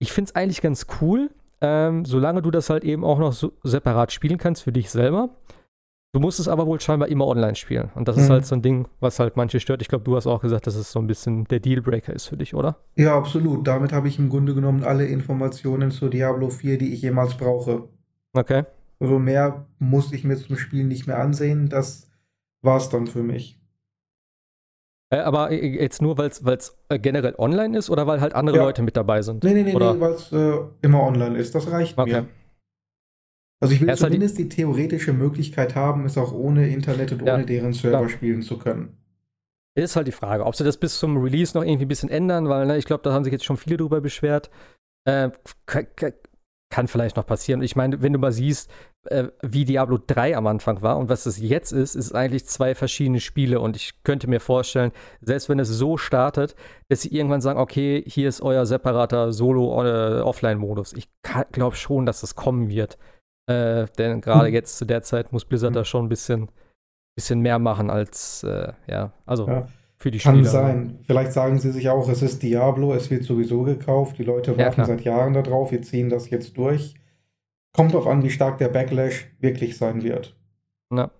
Ich 0.00 0.12
finde 0.12 0.28
es 0.30 0.34
eigentlich 0.36 0.60
ganz 0.60 0.86
cool, 1.00 1.30
ähm, 1.60 2.04
solange 2.04 2.42
du 2.42 2.50
das 2.50 2.70
halt 2.70 2.84
eben 2.84 3.04
auch 3.04 3.18
noch 3.18 3.32
so 3.32 3.52
separat 3.62 4.12
spielen 4.12 4.38
kannst 4.38 4.62
für 4.62 4.72
dich 4.72 4.90
selber. 4.90 5.30
Du 6.12 6.20
musst 6.20 6.38
es 6.38 6.46
aber 6.46 6.66
wohl 6.68 6.80
scheinbar 6.80 7.08
immer 7.08 7.26
online 7.26 7.56
spielen. 7.56 7.90
Und 7.96 8.06
das 8.06 8.16
Mhm. 8.16 8.22
ist 8.22 8.30
halt 8.30 8.46
so 8.46 8.54
ein 8.54 8.62
Ding, 8.62 8.86
was 9.00 9.18
halt 9.18 9.36
manche 9.36 9.58
stört. 9.58 9.82
Ich 9.82 9.88
glaube, 9.88 10.04
du 10.04 10.14
hast 10.14 10.28
auch 10.28 10.40
gesagt, 10.42 10.66
dass 10.68 10.76
es 10.76 10.92
so 10.92 11.00
ein 11.00 11.08
bisschen 11.08 11.44
der 11.46 11.58
Dealbreaker 11.58 12.12
ist 12.12 12.26
für 12.26 12.36
dich, 12.36 12.54
oder? 12.54 12.76
Ja, 12.94 13.16
absolut. 13.16 13.66
Damit 13.66 13.92
habe 13.92 14.06
ich 14.06 14.20
im 14.20 14.28
Grunde 14.28 14.54
genommen 14.54 14.84
alle 14.84 15.06
Informationen 15.06 15.90
zu 15.90 16.08
Diablo 16.08 16.50
4, 16.50 16.78
die 16.78 16.92
ich 16.94 17.02
jemals 17.02 17.34
brauche. 17.36 17.88
Okay. 18.32 18.64
Also 19.04 19.18
mehr 19.18 19.66
musste 19.78 20.16
ich 20.16 20.24
mir 20.24 20.36
zum 20.38 20.56
Spiel 20.56 20.84
nicht 20.84 21.06
mehr 21.06 21.18
ansehen. 21.18 21.68
Das 21.68 22.10
war's 22.62 22.88
dann 22.88 23.06
für 23.06 23.22
mich. 23.22 23.60
Äh, 25.10 25.18
aber 25.18 25.50
äh, 25.50 25.78
jetzt 25.78 26.00
nur, 26.00 26.16
weil 26.16 26.28
es 26.30 26.74
äh, 26.88 26.98
generell 26.98 27.34
online 27.36 27.76
ist 27.76 27.90
oder 27.90 28.06
weil 28.06 28.22
halt 28.22 28.34
andere 28.34 28.56
Ja. 28.56 28.62
Leute 28.62 28.80
mit 28.82 28.96
dabei 28.96 29.20
sind? 29.20 29.44
Nee, 29.44 29.52
nee, 29.52 29.62
nee, 29.62 29.74
nee 29.74 29.78
weil 30.00 30.12
es 30.12 30.32
äh, 30.32 30.56
immer 30.80 31.02
online 31.02 31.36
ist. 31.36 31.54
Das 31.54 31.70
reicht 31.70 31.98
Okay. 31.98 32.22
mir. 32.22 32.28
Also 33.60 33.74
ich 33.74 33.80
will 33.82 33.88
Ja, 33.88 33.92
ist 33.94 34.02
halt 34.02 34.12
die- 34.14 34.16
zumindest 34.16 34.38
die 34.38 34.48
theoretische 34.48 35.12
Möglichkeit 35.12 35.74
haben, 35.74 36.06
es 36.06 36.16
auch 36.16 36.32
ohne 36.32 36.66
Internet 36.70 37.12
und 37.12 37.26
Ja, 37.26 37.34
ohne 37.34 37.44
deren 37.44 37.74
Server 37.74 37.98
klar. 37.98 38.08
spielen 38.08 38.40
zu 38.40 38.58
können. 38.58 38.96
Ist 39.76 39.96
halt 39.96 40.06
die 40.06 40.12
Frage, 40.12 40.46
ob 40.46 40.56
sie 40.56 40.64
das 40.64 40.78
bis 40.78 40.98
zum 40.98 41.18
Release 41.18 41.54
noch 41.54 41.62
irgendwie 41.64 41.84
ein 41.84 41.88
bisschen 41.88 42.08
ändern, 42.08 42.48
weil 42.48 42.64
ne, 42.64 42.78
ich 42.78 42.86
glaube, 42.86 43.02
da 43.02 43.12
haben 43.12 43.24
sich 43.24 43.32
jetzt 43.34 43.44
schon 43.44 43.58
viele 43.58 43.76
drüber 43.76 44.00
beschwert. 44.00 44.50
Äh, 45.06 45.28
kann 46.74 46.88
vielleicht 46.88 47.14
noch 47.16 47.24
passieren. 47.26 47.62
Ich 47.62 47.76
meine, 47.76 48.02
wenn 48.02 48.12
du 48.12 48.18
mal 48.18 48.32
siehst, 48.32 48.68
äh, 49.04 49.28
wie 49.42 49.64
Diablo 49.64 49.96
3 50.04 50.36
am 50.36 50.48
Anfang 50.48 50.82
war 50.82 50.96
und 50.98 51.08
was 51.08 51.24
es 51.24 51.38
jetzt 51.38 51.70
ist, 51.70 51.94
ist 51.94 52.12
eigentlich 52.12 52.46
zwei 52.46 52.74
verschiedene 52.74 53.20
Spiele 53.20 53.60
und 53.60 53.76
ich 53.76 54.02
könnte 54.02 54.28
mir 54.28 54.40
vorstellen, 54.40 54.90
selbst 55.20 55.48
wenn 55.48 55.60
es 55.60 55.68
so 55.68 55.96
startet, 55.96 56.56
dass 56.88 57.02
sie 57.02 57.14
irgendwann 57.14 57.40
sagen, 57.40 57.60
okay, 57.60 58.02
hier 58.08 58.28
ist 58.28 58.40
euer 58.40 58.66
separater 58.66 59.32
Solo-Offline-Modus. 59.32 60.94
Ich 60.94 61.08
glaube 61.52 61.76
schon, 61.76 62.06
dass 62.06 62.22
das 62.22 62.34
kommen 62.34 62.68
wird. 62.68 62.98
Äh, 63.48 63.86
denn 63.98 64.20
gerade 64.20 64.48
Hm. 64.48 64.54
jetzt 64.54 64.76
zu 64.78 64.84
der 64.84 65.02
Zeit 65.02 65.32
muss 65.32 65.44
Blizzard 65.44 65.68
Hm. 65.70 65.74
da 65.74 65.84
schon 65.84 66.06
ein 66.06 66.08
bisschen, 66.08 66.48
bisschen 67.16 67.38
mehr 67.40 67.60
machen 67.60 67.88
als, 67.90 68.42
äh, 68.42 68.72
ja, 68.88 69.12
also 69.26 69.46
Ja. 69.46 69.68
Für 70.04 70.10
die 70.10 70.18
Kann 70.18 70.34
Spieler. 70.34 70.50
sein. 70.50 70.98
Vielleicht 71.06 71.32
sagen 71.32 71.58
sie 71.58 71.70
sich 71.72 71.88
auch, 71.88 72.06
es 72.10 72.20
ist 72.20 72.42
Diablo, 72.42 72.92
es 72.92 73.10
wird 73.10 73.24
sowieso 73.24 73.62
gekauft, 73.62 74.18
die 74.18 74.22
Leute 74.22 74.50
Ja, 74.50 74.58
warten 74.58 74.74
klar. 74.74 74.86
seit 74.86 75.00
Jahren 75.00 75.32
darauf, 75.32 75.72
wir 75.72 75.80
ziehen 75.80 76.10
das 76.10 76.28
jetzt 76.28 76.58
durch. 76.58 76.92
Kommt 77.72 77.94
drauf 77.94 78.06
an, 78.06 78.22
wie 78.22 78.28
stark 78.28 78.58
der 78.58 78.68
Backlash 78.68 79.26
wirklich 79.40 79.78
sein 79.78 80.02
wird. 80.02 80.36
Na. 80.90 81.10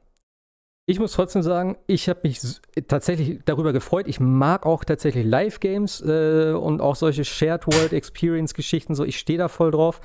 Ich 0.85 0.99
muss 1.01 1.13
trotzdem 1.13 1.41
sagen, 1.41 1.79
ich 1.87 2.11
habe 2.11 2.21
mich 2.25 2.43
tatsächlich 2.87 3.41
darüber 3.47 3.73
gefreut. 3.73 4.07
Ich 4.07 4.21
mag 4.21 4.67
auch 4.67 4.85
tatsächlich 4.85 5.25
Live-Games 5.25 6.03
äh, 6.03 6.53
und 6.53 6.83
auch 6.83 6.95
solche 6.95 7.25
Shared 7.25 7.67
World 7.67 7.95
Experience 7.95 8.53
Geschichten. 8.53 8.95
So, 8.95 9.03
ich 9.03 9.19
stehe 9.19 9.39
da 9.39 9.49
voll 9.49 9.71
drauf. 9.71 10.03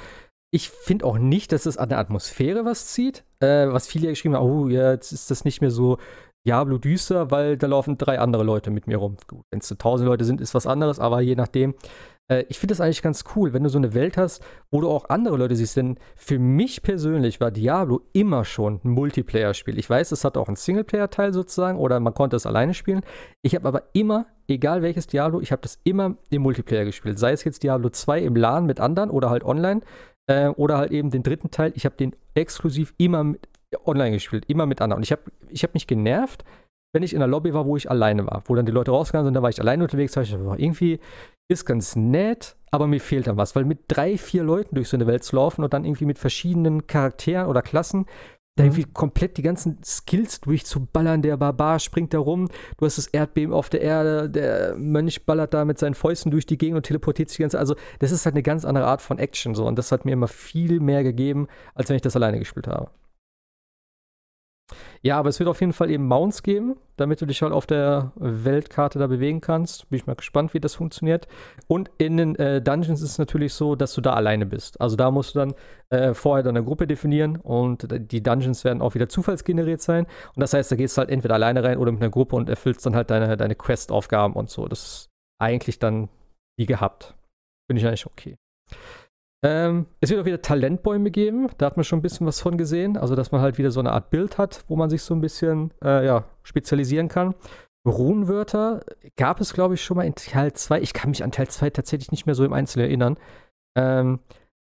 Ich 0.51 0.69
finde 0.69 1.03
auch 1.03 1.18
nicht, 1.18 1.51
dass 1.51 1.65
es 1.65 1.77
an 1.77 1.89
der 1.89 1.97
Atmosphäre 1.97 2.64
was 2.64 2.88
zieht. 2.88 3.26
Äh, 3.41 3.68
was 3.68 3.88
viele 3.88 4.06
ja 4.06 4.11
geschrieben 4.11 4.35
haben, 4.35 4.49
oh, 4.49 4.69
ja, 4.69 4.93
jetzt 4.93 5.11
ist 5.11 5.30
das 5.30 5.43
nicht 5.43 5.60
mehr 5.60 5.69
so 5.69 5.97
Diablo 6.45 6.78
düster, 6.78 7.32
weil 7.32 7.57
da 7.57 7.68
laufen 7.68 7.98
drei 7.98 8.20
andere 8.20 8.44
Leute 8.44 8.72
mit 8.72 8.88
mir 8.88 8.98
rum. 8.98 9.18
Gut, 9.28 9.44
wenn 9.52 9.60
es 9.60 9.68
so 9.68 9.76
tausend 9.76 10.07
Leute 10.07 10.26
sind, 10.26 10.41
ist 10.41 10.53
was 10.53 10.68
anderes, 10.68 10.99
aber 10.99 11.22
je 11.22 11.36
nachdem. 11.36 11.76
Äh, 12.30 12.45
ich 12.48 12.60
finde 12.60 12.74
das 12.74 12.82
eigentlich 12.82 13.02
ganz 13.02 13.24
cool, 13.36 13.53
wenn 13.53 13.64
du 13.64 13.70
so 13.70 13.78
eine 13.78 13.94
Welt 13.94 14.18
hast, 14.18 14.44
wo 14.72 14.80
du 14.80 14.90
auch 14.90 15.10
andere 15.10 15.36
Leute 15.36 15.56
siehst. 15.56 15.76
Denn 15.76 15.98
für 16.16 16.40
mich 16.40 16.82
persönlich 16.82 17.41
war 17.41 17.52
Diablo 17.52 18.02
immer 18.14 18.45
schon 18.45 18.80
ein 18.84 18.91
Multiplayer-Spiel. 18.91 19.78
Ich 19.78 19.90
weiß, 19.90 20.11
es 20.11 20.24
hat 20.24 20.38
auch 20.38 20.48
einen 20.48 20.56
Singleplayer-Teil 20.56 21.34
sozusagen 21.34 21.78
oder 21.78 21.99
man 21.99 22.14
konnte 22.14 22.36
es 22.36 22.45
alleine 22.45 22.74
spielen. 22.74 23.02
Ich 23.41 23.56
habe 23.56 23.68
aber 23.68 23.84
immer, 23.94 24.28
egal 24.48 24.82
welches 24.82 25.07
Diablo, 25.07 25.41
ich 25.41 25.52
habe 25.52 25.61
das 25.61 25.80
immer 25.84 26.16
im 26.30 26.44
Multiplayer 26.44 26.86
gespielt. 26.86 27.20
Sei 27.20 27.32
es 27.32 27.44
jetzt 27.44 27.64
Diablo 27.64 27.90
2 27.90 28.22
im 28.22 28.36
LAN 28.36 28.66
mit 28.66 28.80
anderen 28.80 29.10
oder 29.10 29.30
halt 29.30 29.44
online 29.44 29.82
äh, 30.28 30.49
oder 30.49 30.78
halt 30.78 30.91
eben 30.91 31.10
den 31.10 31.24
dritten 31.24 31.52
Teil. 31.52 31.74
Ich 31.76 31.86
habe 31.86 31.95
den 31.95 32.16
exklusiv 32.36 32.94
immer 32.98 33.24
mit, 33.24 33.48
online 33.85 34.11
gespielt, 34.11 34.45
immer 34.47 34.65
mit 34.65 34.81
anderen. 34.81 34.99
Und 34.99 35.03
ich 35.03 35.11
habe 35.11 35.23
ich 35.49 35.63
hab 35.63 35.73
mich 35.73 35.87
genervt, 35.87 36.43
wenn 36.93 37.03
ich 37.03 37.13
in 37.13 37.19
der 37.19 37.27
Lobby 37.27 37.53
war, 37.53 37.65
wo 37.65 37.77
ich 37.77 37.89
alleine 37.89 38.25
war, 38.25 38.43
wo 38.45 38.55
dann 38.55 38.65
die 38.65 38.71
Leute 38.71 38.91
rausgegangen 38.91 39.27
sind, 39.27 39.33
da 39.35 39.41
war 39.41 39.49
ich 39.49 39.59
alleine 39.59 39.83
unterwegs, 39.83 40.13
da 40.13 40.21
ich 40.21 40.31
gedacht, 40.31 40.59
irgendwie 40.59 40.99
ist 41.51 41.65
ganz 41.65 41.95
nett, 41.95 42.55
aber 42.71 42.87
mir 42.87 42.99
fehlt 42.99 43.27
dann 43.27 43.37
was, 43.37 43.55
weil 43.55 43.65
mit 43.65 43.79
drei, 43.87 44.17
vier 44.17 44.43
Leuten 44.43 44.75
durch 44.75 44.89
so 44.89 44.97
eine 44.97 45.07
Welt 45.07 45.23
zu 45.23 45.35
laufen 45.35 45.63
und 45.63 45.73
dann 45.73 45.85
irgendwie 45.85 46.05
mit 46.05 46.19
verschiedenen 46.19 46.87
Charakteren 46.87 47.47
oder 47.47 47.61
Klassen, 47.61 48.05
da 48.55 48.63
Mhm. 48.63 48.69
irgendwie 48.71 48.91
komplett 48.91 49.37
die 49.37 49.41
ganzen 49.41 49.81
Skills 49.83 50.41
durchzuballern, 50.41 51.21
der 51.21 51.37
Barbar 51.37 51.79
springt 51.79 52.13
da 52.13 52.19
rum, 52.19 52.49
du 52.77 52.85
hast 52.85 52.97
das 52.97 53.07
Erdbeben 53.07 53.53
auf 53.53 53.69
der 53.69 53.81
Erde, 53.81 54.29
der 54.29 54.75
Mönch 54.75 55.25
ballert 55.25 55.53
da 55.53 55.65
mit 55.65 55.79
seinen 55.79 55.93
Fäusten 55.93 56.31
durch 56.31 56.45
die 56.45 56.57
Gegend 56.57 56.77
und 56.77 56.85
teleportiert 56.85 57.29
sich 57.29 57.37
die 57.37 57.43
ganze, 57.43 57.59
also 57.59 57.75
das 57.99 58.11
ist 58.11 58.25
halt 58.25 58.33
eine 58.33 58.43
ganz 58.43 58.65
andere 58.65 58.85
Art 58.85 59.01
von 59.01 59.17
Action 59.19 59.55
so 59.55 59.65
und 59.65 59.77
das 59.77 59.91
hat 59.91 60.05
mir 60.05 60.11
immer 60.11 60.27
viel 60.27 60.79
mehr 60.79 61.03
gegeben, 61.03 61.47
als 61.75 61.89
wenn 61.89 61.95
ich 61.95 62.01
das 62.01 62.15
alleine 62.15 62.39
gespielt 62.39 62.67
habe. 62.67 62.89
Ja, 65.01 65.17
aber 65.17 65.29
es 65.29 65.39
wird 65.39 65.49
auf 65.49 65.61
jeden 65.61 65.73
Fall 65.73 65.89
eben 65.89 66.05
Mounts 66.05 66.43
geben, 66.43 66.75
damit 66.97 67.21
du 67.21 67.25
dich 67.25 67.41
halt 67.41 67.53
auf 67.53 67.65
der 67.65 68.11
Weltkarte 68.15 68.99
da 68.99 69.07
bewegen 69.07 69.41
kannst. 69.41 69.89
Bin 69.89 69.97
ich 69.97 70.07
mal 70.07 70.15
gespannt, 70.15 70.53
wie 70.53 70.59
das 70.59 70.75
funktioniert. 70.75 71.27
Und 71.67 71.89
in 71.97 72.17
den 72.17 72.35
äh, 72.35 72.61
Dungeons 72.61 73.01
ist 73.01 73.11
es 73.11 73.17
natürlich 73.17 73.53
so, 73.53 73.75
dass 73.75 73.93
du 73.93 74.01
da 74.01 74.13
alleine 74.13 74.45
bist. 74.45 74.79
Also 74.81 74.95
da 74.95 75.09
musst 75.11 75.35
du 75.35 75.39
dann 75.39 75.53
äh, 75.89 76.13
vorher 76.13 76.43
deine 76.43 76.63
Gruppe 76.63 76.87
definieren 76.87 77.37
und 77.37 77.87
die 77.89 78.21
Dungeons 78.21 78.63
werden 78.63 78.81
auch 78.81 78.93
wieder 78.93 79.09
zufallsgeneriert 79.09 79.81
sein. 79.81 80.05
Und 80.35 80.41
das 80.41 80.53
heißt, 80.53 80.71
da 80.71 80.75
gehst 80.75 80.97
du 80.97 80.99
halt 80.99 81.09
entweder 81.09 81.35
alleine 81.35 81.63
rein 81.63 81.77
oder 81.77 81.91
mit 81.91 82.01
einer 82.01 82.11
Gruppe 82.11 82.35
und 82.35 82.49
erfüllst 82.49 82.85
dann 82.85 82.95
halt 82.95 83.09
deine, 83.09 83.37
deine 83.37 83.55
Quest-Aufgaben 83.55 84.33
und 84.33 84.49
so. 84.49 84.67
Das 84.67 84.83
ist 84.83 85.09
eigentlich 85.41 85.79
dann 85.79 86.09
wie 86.57 86.65
gehabt. 86.65 87.15
Finde 87.69 87.81
ich 87.81 87.87
eigentlich 87.87 88.05
okay. 88.05 88.35
Ähm, 89.41 89.86
es 90.02 90.10
wird 90.10 90.22
auch 90.22 90.26
wieder 90.26 90.41
Talentbäume 90.41 91.11
geben. 91.11 91.49
Da 91.57 91.68
hat 91.68 91.78
man 91.78 91.84
schon 91.84 91.99
ein 91.99 92.02
bisschen 92.02 92.28
was 92.28 92.41
von 92.41 92.57
gesehen. 92.57 92.98
Also, 92.98 93.16
dass 93.16 93.32
man 93.32 93.41
halt 93.41 93.57
wieder 93.57 93.72
so 93.72 93.80
eine 93.80 93.91
Art 93.91 94.10
Bild 94.10 94.38
hat, 94.38 94.66
wo 94.68 94.76
man 94.76 94.90
sich 94.90 95.02
so 95.02 95.14
ein 95.14 95.22
bisschen 95.22 95.72
äh, 95.84 96.06
ja, 96.06 96.26
spezialisieren 96.44 97.07
kann. 97.07 97.36
Runenwörter 97.88 98.82
gab 99.16 99.40
es, 99.40 99.53
glaube 99.53 99.76
ich, 99.76 99.84
schon 99.84 99.98
mal 99.98 100.06
in 100.06 100.16
Teil 100.16 100.53
2. 100.53 100.82
Ich 100.82 100.94
kann 100.94 101.10
mich 101.10 101.24
an 101.24 101.32
Teil 101.32 101.48
2 101.48 101.70
tatsächlich 101.70 102.11
nicht 102.11 102.26
mehr 102.26 102.36
so 102.36 102.44
im 102.44 102.53
Einzelnen 102.53 102.88
erinnern. 102.88 103.18
Ähm, 103.78 104.20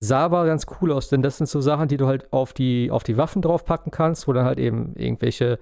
sah 0.01 0.25
aber 0.25 0.47
ganz 0.47 0.67
cool 0.81 0.93
aus, 0.93 1.09
denn 1.09 1.23
das 1.23 1.39
sind 1.39 1.49
so 1.49 1.61
Sachen, 1.61 1.89
die 1.89 1.97
du 1.97 2.07
halt 2.07 2.33
auf 2.33 2.53
die, 2.53 2.91
auf 2.91 3.03
die 3.03 3.17
Waffen 3.17 3.43
draufpacken 3.43 3.91
kannst, 3.91 4.29
wo 4.29 4.33
dann 4.33 4.45
halt 4.45 4.59
eben 4.59 4.95
irgendwelche 4.95 5.59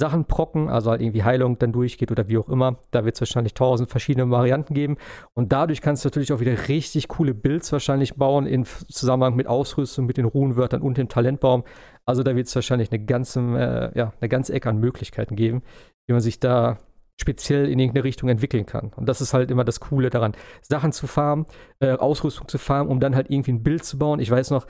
Sachen 0.00 0.24
procken, 0.24 0.68
also 0.68 0.90
halt 0.90 1.02
irgendwie 1.02 1.22
Heilung 1.22 1.58
dann 1.58 1.72
durchgeht 1.72 2.10
oder 2.10 2.26
wie 2.28 2.38
auch 2.38 2.48
immer. 2.48 2.78
Da 2.90 3.04
wird 3.04 3.14
es 3.14 3.20
wahrscheinlich 3.20 3.54
tausend 3.54 3.90
verschiedene 3.90 4.30
Varianten 4.30 4.74
geben. 4.74 4.96
Und 5.34 5.52
dadurch 5.52 5.82
kannst 5.82 6.04
du 6.04 6.08
natürlich 6.08 6.32
auch 6.32 6.40
wieder 6.40 6.68
richtig 6.68 7.06
coole 7.08 7.34
Builds 7.34 7.70
wahrscheinlich 7.70 8.14
bauen 8.14 8.46
in 8.46 8.64
Zusammenhang 8.64 9.36
mit 9.36 9.46
Ausrüstung, 9.46 10.06
mit 10.06 10.16
den 10.16 10.24
Runenwörtern 10.24 10.80
und 10.80 10.96
dem 10.96 11.08
Talentbaum. 11.08 11.64
Also 12.06 12.22
da 12.22 12.34
wird 12.34 12.48
es 12.48 12.54
wahrscheinlich 12.54 12.90
eine 12.90 13.04
ganze, 13.04 13.40
äh, 13.40 13.98
ja, 13.98 14.12
eine 14.20 14.28
ganze 14.28 14.54
Ecke 14.54 14.70
an 14.70 14.78
Möglichkeiten 14.78 15.36
geben, 15.36 15.62
wie 16.08 16.14
man 16.14 16.22
sich 16.22 16.40
da 16.40 16.78
speziell 17.20 17.68
in 17.68 17.78
irgendeine 17.78 18.04
Richtung 18.04 18.30
entwickeln 18.30 18.64
kann. 18.64 18.92
Und 18.96 19.06
das 19.06 19.20
ist 19.20 19.34
halt 19.34 19.50
immer 19.50 19.64
das 19.64 19.80
Coole 19.80 20.08
daran, 20.08 20.32
Sachen 20.62 20.92
zu 20.92 21.06
farmen, 21.06 21.44
äh, 21.80 21.92
Ausrüstung 21.92 22.48
zu 22.48 22.56
farmen, 22.56 22.90
um 22.90 22.98
dann 22.98 23.14
halt 23.14 23.30
irgendwie 23.30 23.52
ein 23.52 23.62
Bild 23.62 23.84
zu 23.84 23.98
bauen. 23.98 24.18
Ich 24.18 24.30
weiß 24.30 24.50
noch, 24.50 24.66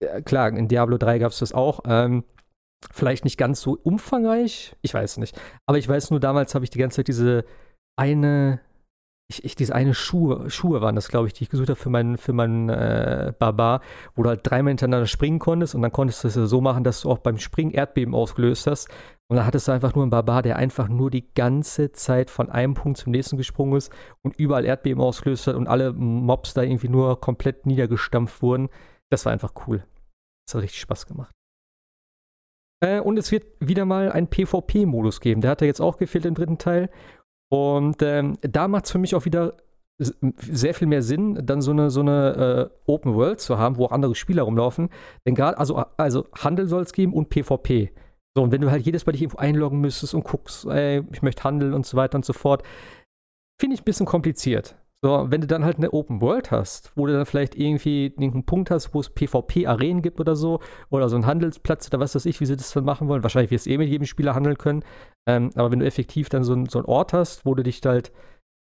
äh, 0.00 0.20
klar, 0.20 0.48
in 0.48 0.68
Diablo 0.68 0.98
3 0.98 1.18
gab 1.18 1.32
es 1.32 1.38
das 1.38 1.54
auch. 1.54 1.80
Ähm, 1.86 2.24
Vielleicht 2.92 3.24
nicht 3.24 3.38
ganz 3.38 3.60
so 3.60 3.78
umfangreich, 3.82 4.76
ich 4.82 4.94
weiß 4.94 5.18
nicht. 5.18 5.40
Aber 5.66 5.78
ich 5.78 5.88
weiß 5.88 6.10
nur, 6.10 6.20
damals 6.20 6.54
habe 6.54 6.64
ich 6.64 6.70
die 6.70 6.78
ganze 6.78 6.96
Zeit 6.96 7.08
diese 7.08 7.44
eine, 7.96 8.60
ich, 9.30 9.44
ich 9.44 9.54
diese 9.56 9.74
eine 9.74 9.94
Schuhe, 9.94 10.50
Schuhe 10.50 10.80
waren 10.80 10.94
das, 10.94 11.08
glaube 11.08 11.26
ich, 11.26 11.32
die 11.32 11.44
ich 11.44 11.50
gesucht 11.50 11.68
habe 11.68 11.80
für 11.80 11.90
meinen, 11.90 12.18
für 12.18 12.32
meinen 12.32 12.68
äh, 12.68 13.32
Barbar, 13.38 13.80
wo 14.14 14.22
du 14.22 14.28
halt 14.28 14.40
dreimal 14.42 14.70
hintereinander 14.70 15.06
springen 15.06 15.38
konntest 15.38 15.74
und 15.74 15.82
dann 15.82 15.92
konntest 15.92 16.24
du 16.24 16.28
es 16.28 16.34
so 16.34 16.60
machen, 16.60 16.84
dass 16.84 17.02
du 17.02 17.10
auch 17.10 17.18
beim 17.18 17.38
Springen 17.38 17.70
Erdbeben 17.70 18.14
ausgelöst 18.14 18.66
hast. 18.66 18.88
Und 19.28 19.38
dann 19.38 19.46
hattest 19.46 19.68
du 19.68 19.72
einfach 19.72 19.94
nur 19.94 20.04
einen 20.04 20.10
Barbar, 20.10 20.42
der 20.42 20.56
einfach 20.56 20.88
nur 20.88 21.10
die 21.10 21.32
ganze 21.32 21.92
Zeit 21.92 22.28
von 22.28 22.50
einem 22.50 22.74
Punkt 22.74 22.98
zum 22.98 23.12
nächsten 23.12 23.38
gesprungen 23.38 23.76
ist 23.76 23.90
und 24.22 24.36
überall 24.36 24.66
Erdbeben 24.66 25.02
ausgelöst 25.02 25.46
hat 25.46 25.56
und 25.56 25.66
alle 25.66 25.92
Mobs 25.92 26.52
da 26.52 26.62
irgendwie 26.62 26.88
nur 26.88 27.20
komplett 27.20 27.64
niedergestampft 27.64 28.42
wurden. 28.42 28.68
Das 29.10 29.24
war 29.24 29.32
einfach 29.32 29.54
cool. 29.66 29.84
Das 30.46 30.54
hat 30.54 30.62
richtig 30.62 30.80
Spaß 30.80 31.06
gemacht. 31.06 31.34
Äh, 32.80 33.00
und 33.00 33.18
es 33.18 33.32
wird 33.32 33.44
wieder 33.60 33.84
mal 33.84 34.10
einen 34.10 34.28
PvP-Modus 34.28 35.20
geben. 35.20 35.40
Der 35.40 35.50
hat 35.50 35.60
ja 35.60 35.66
jetzt 35.66 35.80
auch 35.80 35.96
gefehlt 35.96 36.26
im 36.26 36.34
dritten 36.34 36.58
Teil. 36.58 36.90
Und 37.50 38.02
ähm, 38.02 38.38
da 38.40 38.68
macht 38.68 38.86
es 38.86 38.92
für 38.92 38.98
mich 38.98 39.14
auch 39.14 39.24
wieder 39.24 39.56
sehr 39.98 40.74
viel 40.74 40.88
mehr 40.88 41.02
Sinn, 41.02 41.40
dann 41.46 41.62
so 41.62 41.70
eine, 41.70 41.88
so 41.90 42.00
eine 42.00 42.70
äh, 42.70 42.90
Open 42.90 43.14
World 43.14 43.40
zu 43.40 43.58
haben, 43.58 43.76
wo 43.76 43.84
auch 43.84 43.92
andere 43.92 44.14
Spieler 44.14 44.42
rumlaufen. 44.42 44.88
Denn 45.24 45.34
gerade, 45.34 45.56
also, 45.56 45.76
also 45.96 46.26
Handel 46.34 46.66
soll 46.66 46.82
es 46.82 46.92
geben 46.92 47.12
und 47.12 47.28
PvP. 47.28 47.92
So, 48.36 48.42
und 48.42 48.50
wenn 48.50 48.60
du 48.60 48.70
halt 48.70 48.84
jedes 48.84 49.06
Mal 49.06 49.12
dich 49.12 49.22
irgendwo 49.22 49.38
einloggen 49.38 49.80
müsstest 49.80 50.14
und 50.14 50.24
guckst, 50.24 50.64
ey, 50.66 51.04
ich 51.12 51.22
möchte 51.22 51.44
handeln 51.44 51.74
und 51.74 51.86
so 51.86 51.96
weiter 51.96 52.16
und 52.16 52.24
so 52.24 52.32
fort, 52.32 52.64
finde 53.60 53.74
ich 53.74 53.82
ein 53.82 53.84
bisschen 53.84 54.06
kompliziert. 54.06 54.76
So, 55.04 55.26
wenn 55.28 55.42
du 55.42 55.46
dann 55.46 55.66
halt 55.66 55.76
eine 55.76 55.92
Open 55.92 56.22
World 56.22 56.50
hast, 56.50 56.90
wo 56.96 57.06
du 57.06 57.12
dann 57.12 57.26
vielleicht 57.26 57.56
irgendwie 57.56 58.06
irgendeinen 58.06 58.46
Punkt 58.46 58.70
hast, 58.70 58.94
wo 58.94 59.00
es 59.00 59.10
PvP-Arenen 59.10 60.00
gibt 60.00 60.18
oder 60.18 60.34
so, 60.34 60.60
oder 60.88 61.10
so 61.10 61.16
einen 61.16 61.26
Handelsplatz 61.26 61.88
oder 61.88 62.00
was 62.00 62.14
weiß 62.14 62.24
ich, 62.24 62.40
wie 62.40 62.46
sie 62.46 62.56
das 62.56 62.72
dann 62.72 62.86
machen 62.86 63.06
wollen. 63.06 63.22
Wahrscheinlich 63.22 63.50
wirst 63.50 63.66
du 63.66 63.70
eh 63.70 63.76
mit 63.76 63.90
jedem 63.90 64.06
Spieler 64.06 64.34
handeln 64.34 64.56
können. 64.56 64.82
Ähm, 65.28 65.50
aber 65.56 65.70
wenn 65.70 65.80
du 65.80 65.84
effektiv 65.84 66.30
dann 66.30 66.42
so, 66.42 66.54
so 66.70 66.78
einen 66.78 66.86
Ort 66.86 67.12
hast, 67.12 67.44
wo 67.44 67.54
du 67.54 67.62
dich 67.62 67.82
halt 67.84 68.12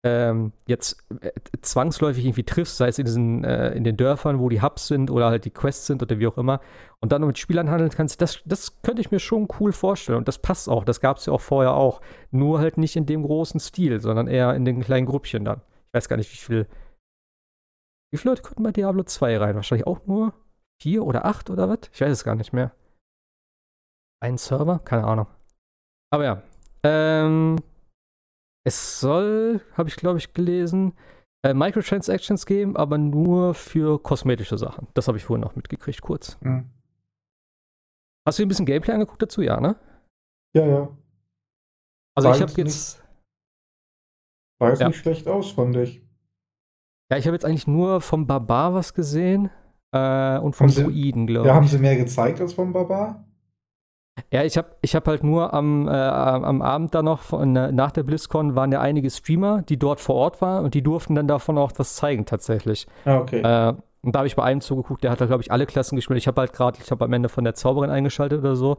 ähm, 0.04 0.50
jetzt 0.66 1.06
äh, 1.20 1.30
zwangsläufig 1.60 2.24
irgendwie 2.24 2.42
triffst, 2.42 2.76
sei 2.76 2.88
es 2.88 2.98
in, 2.98 3.04
diesen, 3.04 3.44
äh, 3.44 3.70
in 3.74 3.84
den 3.84 3.96
Dörfern, 3.96 4.40
wo 4.40 4.48
die 4.48 4.62
Hubs 4.62 4.88
sind 4.88 5.12
oder 5.12 5.26
halt 5.26 5.44
die 5.44 5.50
Quests 5.50 5.86
sind 5.86 6.02
oder 6.02 6.18
wie 6.18 6.26
auch 6.26 6.38
immer, 6.38 6.58
und 6.98 7.12
dann 7.12 7.24
mit 7.24 7.38
Spielern 7.38 7.70
handeln 7.70 7.92
kannst, 7.92 8.20
das, 8.20 8.42
das 8.46 8.82
könnte 8.82 9.00
ich 9.00 9.12
mir 9.12 9.20
schon 9.20 9.46
cool 9.60 9.70
vorstellen. 9.70 10.18
Und 10.18 10.26
das 10.26 10.40
passt 10.40 10.68
auch. 10.68 10.84
Das 10.84 11.00
gab 11.00 11.18
es 11.18 11.26
ja 11.26 11.32
auch 11.32 11.40
vorher 11.40 11.74
auch. 11.74 12.00
Nur 12.32 12.58
halt 12.58 12.78
nicht 12.78 12.96
in 12.96 13.06
dem 13.06 13.22
großen 13.22 13.60
Stil, 13.60 14.00
sondern 14.00 14.26
eher 14.26 14.56
in 14.56 14.64
den 14.64 14.80
kleinen 14.80 15.06
Grüppchen 15.06 15.44
dann. 15.44 15.60
Ich 15.92 15.98
weiß 15.98 16.08
gar 16.08 16.16
nicht, 16.16 16.32
wie 16.32 16.36
viel. 16.36 16.66
Wie 18.10 18.18
viele 18.18 18.32
Leute 18.32 18.42
konnten 18.42 18.62
bei 18.62 18.72
Diablo 18.72 19.02
2 19.02 19.36
rein? 19.36 19.56
Wahrscheinlich 19.56 19.86
auch 19.86 20.06
nur 20.06 20.32
vier 20.80 21.04
oder 21.04 21.26
acht 21.26 21.50
oder 21.50 21.68
was? 21.68 21.90
Ich 21.92 22.00
weiß 22.00 22.10
es 22.10 22.24
gar 22.24 22.34
nicht 22.34 22.54
mehr. 22.54 22.74
Ein 24.22 24.38
Server? 24.38 24.78
Keine 24.78 25.04
Ahnung. 25.04 25.26
Aber 26.10 26.24
ja. 26.24 26.42
Ähm, 26.82 27.56
es 28.64 29.00
soll, 29.00 29.60
habe 29.74 29.88
ich 29.90 29.96
glaube 29.96 30.18
ich 30.18 30.32
gelesen, 30.32 30.94
äh, 31.44 31.52
Microtransactions 31.52 32.46
geben, 32.46 32.76
aber 32.76 32.96
nur 32.96 33.54
für 33.54 34.00
kosmetische 34.02 34.56
Sachen. 34.56 34.88
Das 34.94 35.08
habe 35.08 35.18
ich 35.18 35.24
vorhin 35.24 35.42
noch 35.42 35.56
mitgekriegt, 35.56 36.00
kurz. 36.00 36.38
Mhm. 36.40 36.70
Hast 38.26 38.38
du 38.38 38.42
dir 38.42 38.46
ein 38.46 38.48
bisschen 38.48 38.66
Gameplay 38.66 38.94
angeguckt 38.94 39.22
dazu? 39.22 39.42
Ja, 39.42 39.60
ne? 39.60 39.76
Ja, 40.54 40.64
ja. 40.64 40.96
Also 42.14 42.28
War 42.28 42.36
ich 42.36 42.42
habe 42.42 42.52
jetzt 42.52 42.58
jetzt, 42.58 43.01
Sah 44.62 44.70
jetzt 44.70 44.80
Ja. 44.80 44.88
nicht 44.88 44.98
schlecht 44.98 45.28
aus, 45.28 45.50
fand 45.50 45.76
ich. 45.76 46.02
ja, 47.10 47.18
ich 47.18 47.26
habe 47.26 47.34
jetzt 47.34 47.44
eigentlich 47.44 47.66
nur 47.66 48.00
vom 48.00 48.26
Barbar 48.26 48.74
was 48.74 48.94
gesehen 48.94 49.50
äh, 49.92 50.38
und 50.38 50.54
vom 50.56 50.68
Haben 50.68 50.84
Druiden, 50.84 51.26
glaube 51.26 51.46
Ja, 51.48 51.52
ich. 51.54 51.56
haben 51.56 51.66
sie 51.68 51.78
mehr 51.78 51.96
gezeigt 51.96 52.40
als 52.40 52.54
vom 52.54 52.72
Barbar? 52.72 53.24
Ja, 54.30 54.44
ich 54.44 54.58
habe 54.58 54.76
ich 54.82 54.94
hab 54.94 55.06
halt 55.08 55.24
nur 55.24 55.54
am, 55.54 55.88
äh, 55.88 55.90
am 55.90 56.60
Abend 56.62 56.94
da 56.94 57.02
noch, 57.02 57.20
von, 57.20 57.56
äh, 57.56 57.72
nach 57.72 57.92
der 57.92 58.02
BlizzCon, 58.02 58.54
waren 58.54 58.70
ja 58.70 58.80
einige 58.80 59.10
Streamer, 59.10 59.62
die 59.62 59.78
dort 59.78 60.00
vor 60.00 60.14
Ort 60.16 60.40
waren 60.42 60.64
und 60.64 60.74
die 60.74 60.82
durften 60.82 61.14
dann 61.14 61.26
davon 61.28 61.56
auch 61.58 61.72
was 61.76 61.96
zeigen 61.96 62.26
tatsächlich. 62.26 62.86
Ah, 63.06 63.18
okay. 63.18 63.40
Äh, 63.40 63.74
und 64.04 64.14
da 64.14 64.18
habe 64.20 64.26
ich 64.26 64.36
bei 64.36 64.42
einem 64.42 64.60
zugeguckt, 64.60 65.02
der 65.04 65.10
hat 65.12 65.20
da, 65.20 65.26
glaube 65.26 65.42
ich, 65.42 65.50
alle 65.52 65.64
Klassen 65.64 65.96
gespielt. 65.96 66.18
Ich 66.18 66.26
habe 66.26 66.40
halt 66.40 66.52
gerade, 66.52 66.78
ich 66.82 66.90
habe 66.90 67.04
am 67.04 67.12
Ende 67.12 67.28
von 67.28 67.44
der 67.44 67.54
Zauberin 67.54 67.88
eingeschaltet 67.90 68.40
oder 68.40 68.56
so. 68.56 68.76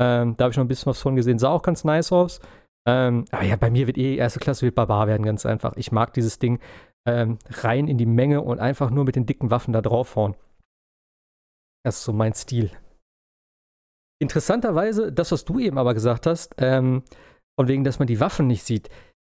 Ähm, 0.00 0.36
da 0.36 0.44
habe 0.44 0.52
ich 0.52 0.56
noch 0.56 0.64
ein 0.64 0.68
bisschen 0.68 0.86
was 0.86 1.00
von 1.00 1.14
gesehen. 1.16 1.38
Sah 1.38 1.50
auch 1.50 1.62
ganz 1.62 1.84
nice 1.84 2.10
aus. 2.12 2.40
Ähm, 2.86 3.24
aber 3.30 3.44
ja, 3.44 3.56
bei 3.56 3.70
mir 3.70 3.86
wird 3.86 3.98
eh 3.98 4.16
erste 4.16 4.40
Klasse 4.40 4.62
wird 4.62 4.74
Barbar 4.74 5.06
werden, 5.06 5.24
ganz 5.24 5.44
einfach. 5.44 5.76
Ich 5.76 5.92
mag 5.92 6.14
dieses 6.14 6.38
Ding 6.38 6.60
ähm, 7.06 7.38
rein 7.48 7.88
in 7.88 7.98
die 7.98 8.06
Menge 8.06 8.42
und 8.42 8.58
einfach 8.58 8.90
nur 8.90 9.04
mit 9.04 9.16
den 9.16 9.26
dicken 9.26 9.50
Waffen 9.50 9.72
da 9.72 9.82
draufhauen. 9.82 10.36
Das 11.84 11.96
ist 11.98 12.04
so 12.04 12.12
mein 12.12 12.34
Stil. 12.34 12.70
Interessanterweise, 14.20 15.12
das, 15.12 15.32
was 15.32 15.44
du 15.44 15.58
eben 15.58 15.78
aber 15.78 15.94
gesagt 15.94 16.26
hast, 16.26 16.54
ähm, 16.58 17.02
von 17.58 17.68
wegen, 17.68 17.84
dass 17.84 17.98
man 17.98 18.08
die 18.08 18.20
Waffen 18.20 18.46
nicht 18.46 18.64
sieht. 18.64 18.90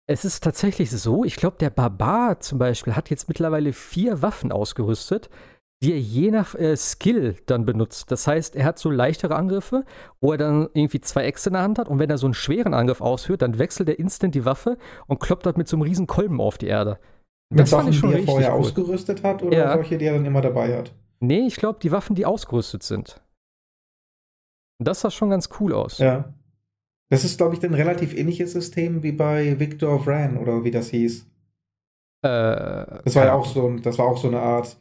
Es 0.09 0.25
ist 0.25 0.43
tatsächlich 0.43 0.91
so, 0.91 1.25
ich 1.25 1.37
glaube, 1.37 1.57
der 1.59 1.71
Barbar 1.71 2.41
zum 2.41 2.59
Beispiel 2.59 2.97
hat 2.97 3.09
jetzt 3.11 3.29
mittlerweile 3.29 3.73
vier 3.73 4.23
Waffen 4.23 4.51
ausgerüstet, 4.51 5.31
die 5.83 5.93
er 5.93 5.99
je 5.99 6.31
nach 6.31 6.55
äh, 6.55 6.77
Skill 6.77 7.37
dann 7.47 7.65
benutzt. 7.65 8.11
Das 8.13 8.27
heißt, 8.27 8.55
er 8.57 8.65
hat 8.65 8.79
so 8.79 8.91
leichtere 8.91 9.35
Angriffe, 9.35 9.85
wo 10.21 10.33
er 10.33 10.39
dann 10.39 10.69
irgendwie 10.75 11.01
zwei 11.01 11.25
Äxte 11.25 11.49
in 11.51 11.55
der 11.55 11.63
Hand 11.63 11.79
hat 11.79 11.89
und 11.89 11.99
wenn 11.99 12.09
er 12.11 12.19
so 12.19 12.27
einen 12.27 12.35
schweren 12.35 12.73
Angriff 12.73 13.01
ausführt, 13.01 13.43
dann 13.43 13.59
wechselt 13.59 13.89
er 13.89 13.99
instant 13.99 14.35
die 14.35 14.45
Waffe 14.45 14.79
und 15.07 15.19
kloppt 15.21 15.45
dort 15.47 15.59
mit 15.59 15.67
so 15.69 15.77
einem 15.77 15.83
riesen 15.83 16.07
Kolben 16.07 16.41
auf 16.41 16.57
die 16.59 16.67
Erde. 16.69 16.99
Mit 17.51 17.61
das 17.61 17.71
fand 17.71 17.83
Sachen, 17.83 17.93
ich 17.93 17.99
schon 17.99 18.11
die 18.11 18.17
er 18.19 18.23
vorher 18.25 18.53
cool. 18.55 18.61
ausgerüstet 18.61 19.23
hat 19.25 19.43
oder 19.43 19.57
Ja. 19.59 19.73
solche, 19.75 19.99
die 19.99 20.05
er 20.05 20.15
dann 20.15 20.25
immer 20.25 20.41
dabei 20.41 20.77
hat? 20.77 20.93
Nee, 21.21 21.47
ich 21.47 21.57
glaube, 21.57 21.81
die 21.83 21.91
Waffen, 21.93 22.15
die 22.17 22.27
ausgerüstet 22.27 22.83
sind. 22.83 23.21
Das 24.79 25.01
sah 25.01 25.11
schon 25.11 25.31
ganz 25.31 25.49
cool 25.61 25.73
aus. 25.75 25.99
Ja. 25.99 26.33
Das 27.11 27.25
ist, 27.25 27.37
glaube 27.39 27.55
ich, 27.55 27.63
ein 27.63 27.75
relativ 27.75 28.15
ähnliches 28.17 28.53
System 28.53 29.03
wie 29.03 29.13
bei 29.13 29.59
Victor 29.61 30.03
Vran 30.03 30.39
oder 30.39 30.65
wie 30.65 30.71
das 30.71 30.89
hieß. 30.89 31.27
Äh, 32.23 33.03
Das 33.05 33.15
war 33.17 33.27
ja 33.27 33.35
auch 33.35 33.45
so, 33.47 33.77
das 33.83 33.99
war 33.99 34.07
auch 34.07 34.17
so 34.17 34.29
eine 34.29 34.41
Art 34.41 34.77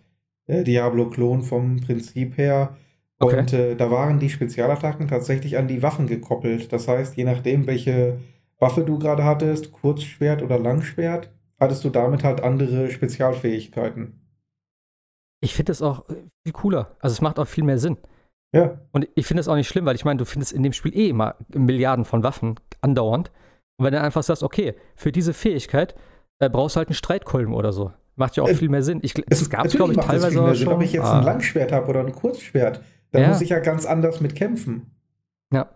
äh, 0.52 0.64
Diablo-Klon 0.64 1.44
vom 1.44 1.80
Prinzip 1.80 2.38
her. 2.38 2.76
Okay. 3.20 3.40
Und 3.40 3.54
äh, 3.54 3.76
da 3.76 3.90
waren 3.92 4.20
die 4.20 4.30
Spezialattacken 4.30 5.08
tatsächlich 5.08 5.58
an 5.58 5.68
die 5.68 5.82
Waffen 5.82 6.08
gekoppelt. 6.08 6.74
Das 6.74 6.88
heißt, 6.88 7.16
je 7.16 7.24
nachdem, 7.24 7.68
welche 7.68 8.20
Waffe 8.60 8.84
du 8.84 9.00
gerade 9.00 9.24
hattest, 9.24 9.72
Kurzschwert 9.72 10.42
oder 10.42 10.60
Langschwert, 10.60 11.32
hattest 11.60 11.84
du 11.84 11.90
damit 11.90 12.24
halt 12.24 12.44
andere 12.44 12.90
Spezialfähigkeiten. 12.90 14.20
Ich 15.44 15.54
finde 15.56 15.72
das 15.72 15.82
auch 15.82 16.10
äh, 16.10 16.16
viel 16.44 16.54
cooler. 16.54 16.96
Also 17.00 17.14
es 17.14 17.22
macht 17.22 17.40
auch 17.40 17.48
viel 17.48 17.64
mehr 17.64 17.78
Sinn. 17.78 17.98
Ja, 18.54 18.82
Und 18.92 19.08
ich 19.16 19.26
finde 19.26 19.40
es 19.40 19.48
auch 19.48 19.56
nicht 19.56 19.70
schlimm, 19.70 19.86
weil 19.86 19.96
ich 19.96 20.04
meine, 20.04 20.18
du 20.18 20.26
findest 20.26 20.52
in 20.52 20.62
dem 20.62 20.74
Spiel 20.74 20.94
eh 20.94 21.08
immer 21.08 21.36
Milliarden 21.54 22.04
von 22.04 22.24
Waffen 22.24 22.60
andauernd. 22.82 23.32
Und 23.78 23.86
wenn 23.86 23.94
du 23.94 24.02
einfach 24.02 24.24
sagst, 24.24 24.44
okay, 24.44 24.76
für 24.96 25.14
diese 25.14 25.34
Fähigkeit 25.34 25.96
äh, 26.40 26.50
brauchst 26.50 26.76
du 26.76 26.80
halt 26.80 26.90
einen 26.90 26.96
Streitkolben 26.96 27.54
oder 27.54 27.72
so. 27.72 27.94
Macht 28.16 28.36
ja 28.36 28.44
auch 28.44 28.50
Äh, 28.50 28.56
viel 28.56 28.70
mehr 28.70 28.84
Sinn. 28.84 29.00
Ich, 29.04 29.14
es, 29.30 29.50
gab, 29.50 29.64
natürlich 29.64 29.78
glaube 29.78 29.94
ich, 29.94 30.00
teilweise 30.00 30.42
auch 30.42 30.48
Sinn. 30.54 30.66
schon. 30.66 30.74
Ob 30.74 30.82
ich 30.82 30.94
jetzt 30.94 31.06
ah, 31.06 31.20
ein 31.20 31.24
Langschwert 31.26 31.72
habe 31.72 31.88
oder 31.88 32.02
ein 32.02 32.12
Kurzschwert, 32.12 32.82
da 33.12 33.20
Ja. 33.20 33.28
muss 33.30 33.42
ich 33.42 33.50
ja 33.50 33.60
ganz 33.60 33.86
anders 33.86 34.20
mit 34.22 34.36
kämpfen. 34.36 34.92
Ja. 35.54 35.70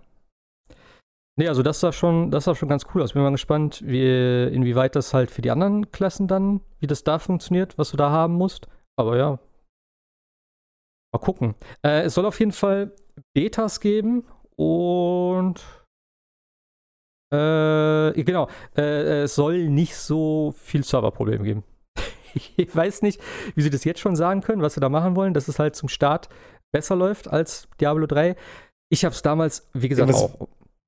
Nee, 1.38 1.50
also 1.50 1.64
das 1.64 1.82
sah 1.82 1.92
schon, 1.92 2.32
das 2.32 2.46
sah 2.46 2.56
schon 2.56 2.70
ganz 2.70 2.86
cool 2.94 3.02
aus. 3.02 3.14
Bin 3.14 3.22
mal 3.22 3.32
gespannt, 3.32 3.82
wie, 3.86 4.44
inwieweit 4.54 4.96
das 4.96 5.14
halt 5.14 5.32
für 5.32 5.42
die 5.42 5.52
anderen 5.52 5.92
Klassen 5.92 6.28
dann, 6.28 6.62
wie 6.80 6.88
das 6.88 7.04
da 7.04 7.20
funktioniert, 7.20 7.78
was 7.78 7.92
du 7.92 7.98
da 7.98 8.10
haben 8.10 8.36
musst. 8.36 8.68
Aber 8.98 9.18
ja. 9.18 9.40
Mal 11.14 11.20
gucken. 11.20 11.56
Äh, 11.86 12.04
es 12.04 12.14
soll 12.14 12.26
auf 12.26 12.40
jeden 12.40 12.52
Fall 12.54 12.94
Betas 13.34 13.80
geben 13.82 14.26
und 14.56 15.62
äh, 17.34 18.24
genau, 18.24 18.48
äh, 18.78 19.24
es 19.24 19.36
soll 19.36 19.68
nicht 19.68 19.96
so 19.96 20.54
viel 20.58 20.84
Serverprobleme 20.84 21.44
geben. 21.44 21.64
ich 22.58 22.76
weiß 22.76 23.02
nicht, 23.02 23.22
wie 23.56 23.62
sie 23.62 23.70
das 23.70 23.84
jetzt 23.84 24.00
schon 24.00 24.16
sagen 24.16 24.42
können, 24.42 24.62
was 24.62 24.74
sie 24.76 24.80
da 24.82 24.90
machen 24.90 25.16
wollen, 25.16 25.34
dass 25.34 25.48
es 25.48 25.60
halt 25.60 25.76
zum 25.76 25.90
Start 25.90 26.30
besser 26.72 26.96
läuft 26.96 27.28
als 27.30 27.68
Diablo 27.80 28.06
3. 28.06 28.36
Ich 28.90 29.06
habe 29.06 29.14
es 29.16 29.22
damals, 29.22 29.68
wie 29.74 29.90
gesagt, 29.90 30.10
was- 30.10 30.22
auch. 30.24 30.48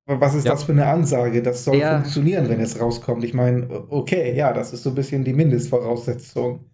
Was 0.09 0.35
ist 0.35 0.45
Ja. 0.45 0.51
das 0.53 0.63
für 0.63 0.71
eine 0.71 0.85
Ansage? 0.87 1.41
Das 1.43 1.65
soll 1.65 1.75
Ja. 1.75 1.95
funktionieren, 1.99 2.47
wenn 2.47 2.61
es 2.61 2.79
rauskommt. 2.79 3.25
Ich 3.25 3.33
meine, 3.33 3.85
okay, 3.89 4.33
ja, 4.35 4.53
das 4.53 4.71
ist 4.71 4.83
so 4.83 4.89
ein 4.91 4.95
bisschen 4.95 5.25
die 5.25 5.33
Mindestvoraussetzung. 5.33 6.65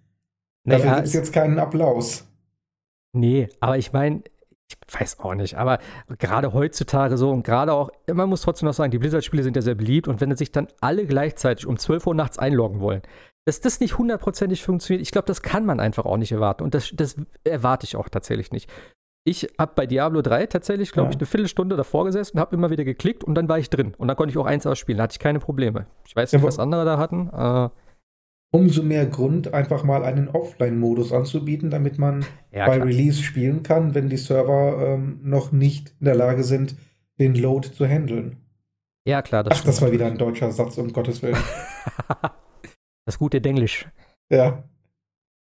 Dafür 0.65 0.85
Naja, 0.85 0.95
gibt 0.97 1.07
es 1.07 1.09
es- 1.09 1.19
jetzt 1.19 1.33
keinen 1.33 1.57
Applaus. 1.57 2.27
Nee, 3.13 3.49
aber 3.59 3.77
ich 3.79 3.91
meine, 3.91 4.21
ich 4.69 4.77
weiß 4.99 5.19
auch 5.19 5.33
nicht, 5.35 5.55
aber 5.55 5.79
gerade 6.19 6.53
heutzutage 6.53 7.17
so 7.17 7.31
und 7.31 7.43
gerade 7.43 7.73
auch, 7.73 7.89
man 8.11 8.29
muss 8.29 8.41
trotzdem 8.41 8.67
noch 8.67 8.73
sagen, 8.73 8.91
die 8.91 8.97
Blizzard-Spiele 8.99 9.43
sind 9.43 9.55
ja 9.55 9.61
sehr 9.61 9.75
beliebt 9.75 10.07
und 10.07 10.21
wenn 10.21 10.35
sich 10.35 10.51
dann 10.51 10.67
alle 10.79 11.05
gleichzeitig 11.05 11.65
um 11.65 11.77
12 11.77 12.05
Uhr 12.07 12.15
nachts 12.15 12.37
einloggen 12.39 12.79
wollen, 12.79 13.01
dass 13.45 13.59
das 13.61 13.79
nicht 13.79 13.97
hundertprozentig 13.97 14.63
funktioniert, 14.63 15.01
ich 15.01 15.11
glaube, 15.11 15.27
das 15.27 15.41
kann 15.41 15.65
man 15.65 15.79
einfach 15.79 16.05
auch 16.05 16.17
nicht 16.17 16.31
erwarten 16.31 16.63
und 16.63 16.73
das, 16.73 16.91
das 16.93 17.15
erwarte 17.43 17.85
ich 17.85 17.95
auch 17.95 18.09
tatsächlich 18.09 18.51
nicht. 18.51 18.69
Ich 19.25 19.47
habe 19.57 19.71
bei 19.75 19.85
Diablo 19.85 20.21
3 20.21 20.47
tatsächlich, 20.47 20.91
glaube 20.91 21.07
Ja. 21.07 21.11
ich, 21.11 21.17
eine 21.17 21.25
Viertelstunde 21.25 21.75
davor 21.77 22.03
gesessen, 22.05 22.39
habe 22.39 22.55
immer 22.55 22.69
wieder 22.71 22.83
geklickt 22.83 23.23
und 23.23 23.35
dann 23.35 23.47
war 23.47 23.57
ich 23.59 23.69
drin 23.69 23.93
und 23.97 24.07
dann 24.09 24.17
konnte 24.17 24.31
ich 24.31 24.37
auch 24.37 24.45
eins 24.45 24.65
ausspielen, 24.67 24.97
da 24.97 25.03
hatte 25.05 25.13
ich 25.13 25.19
keine 25.19 25.39
Probleme. 25.39 25.85
Ich 26.05 26.15
weiß 26.15 26.31
Ja, 26.31 26.37
nicht, 26.37 26.43
wo- 26.43 26.47
was 26.47 26.59
andere 26.59 26.83
da 26.85 26.97
hatten. 26.97 27.29
Äh, 27.29 27.69
Umso 28.55 28.83
mehr 28.83 29.07
Grund, 29.07 29.51
einfach 29.53 29.83
mal 29.83 30.03
einen 30.03 30.27
Offline-Modus 30.29 31.11
anzubieten, 31.11 31.71
damit 31.71 31.97
man 31.97 32.23
ja, 32.51 32.67
bei. 32.67 32.77
Release 32.83 33.23
spielen 33.23 33.63
kann, 33.63 33.95
wenn 33.95 34.09
die 34.09 34.17
Server 34.17 34.77
ähm, 34.93 35.19
noch 35.23 35.51
nicht 35.51 35.95
in 35.99 36.05
der 36.05 36.13
Lage 36.15 36.43
sind, 36.43 36.75
den 37.17 37.33
Load 37.33 37.71
zu 37.71 37.87
handeln. 37.87 38.37
ja, 39.07 39.21
klar, 39.23 39.43
das 39.43 39.59
Ach, 39.61 39.65
das 39.65 39.81
war 39.81 39.91
wieder 39.91 40.05
ein 40.05 40.17
deutscher 40.19 40.51
Satz, 40.51 40.77
um 40.77 40.93
Gottes 40.93 41.23
Willen. 41.23 41.37
Das 43.05 43.17
gute 43.17 43.41
Denglisch. 43.41 43.87
ja. 44.29 44.63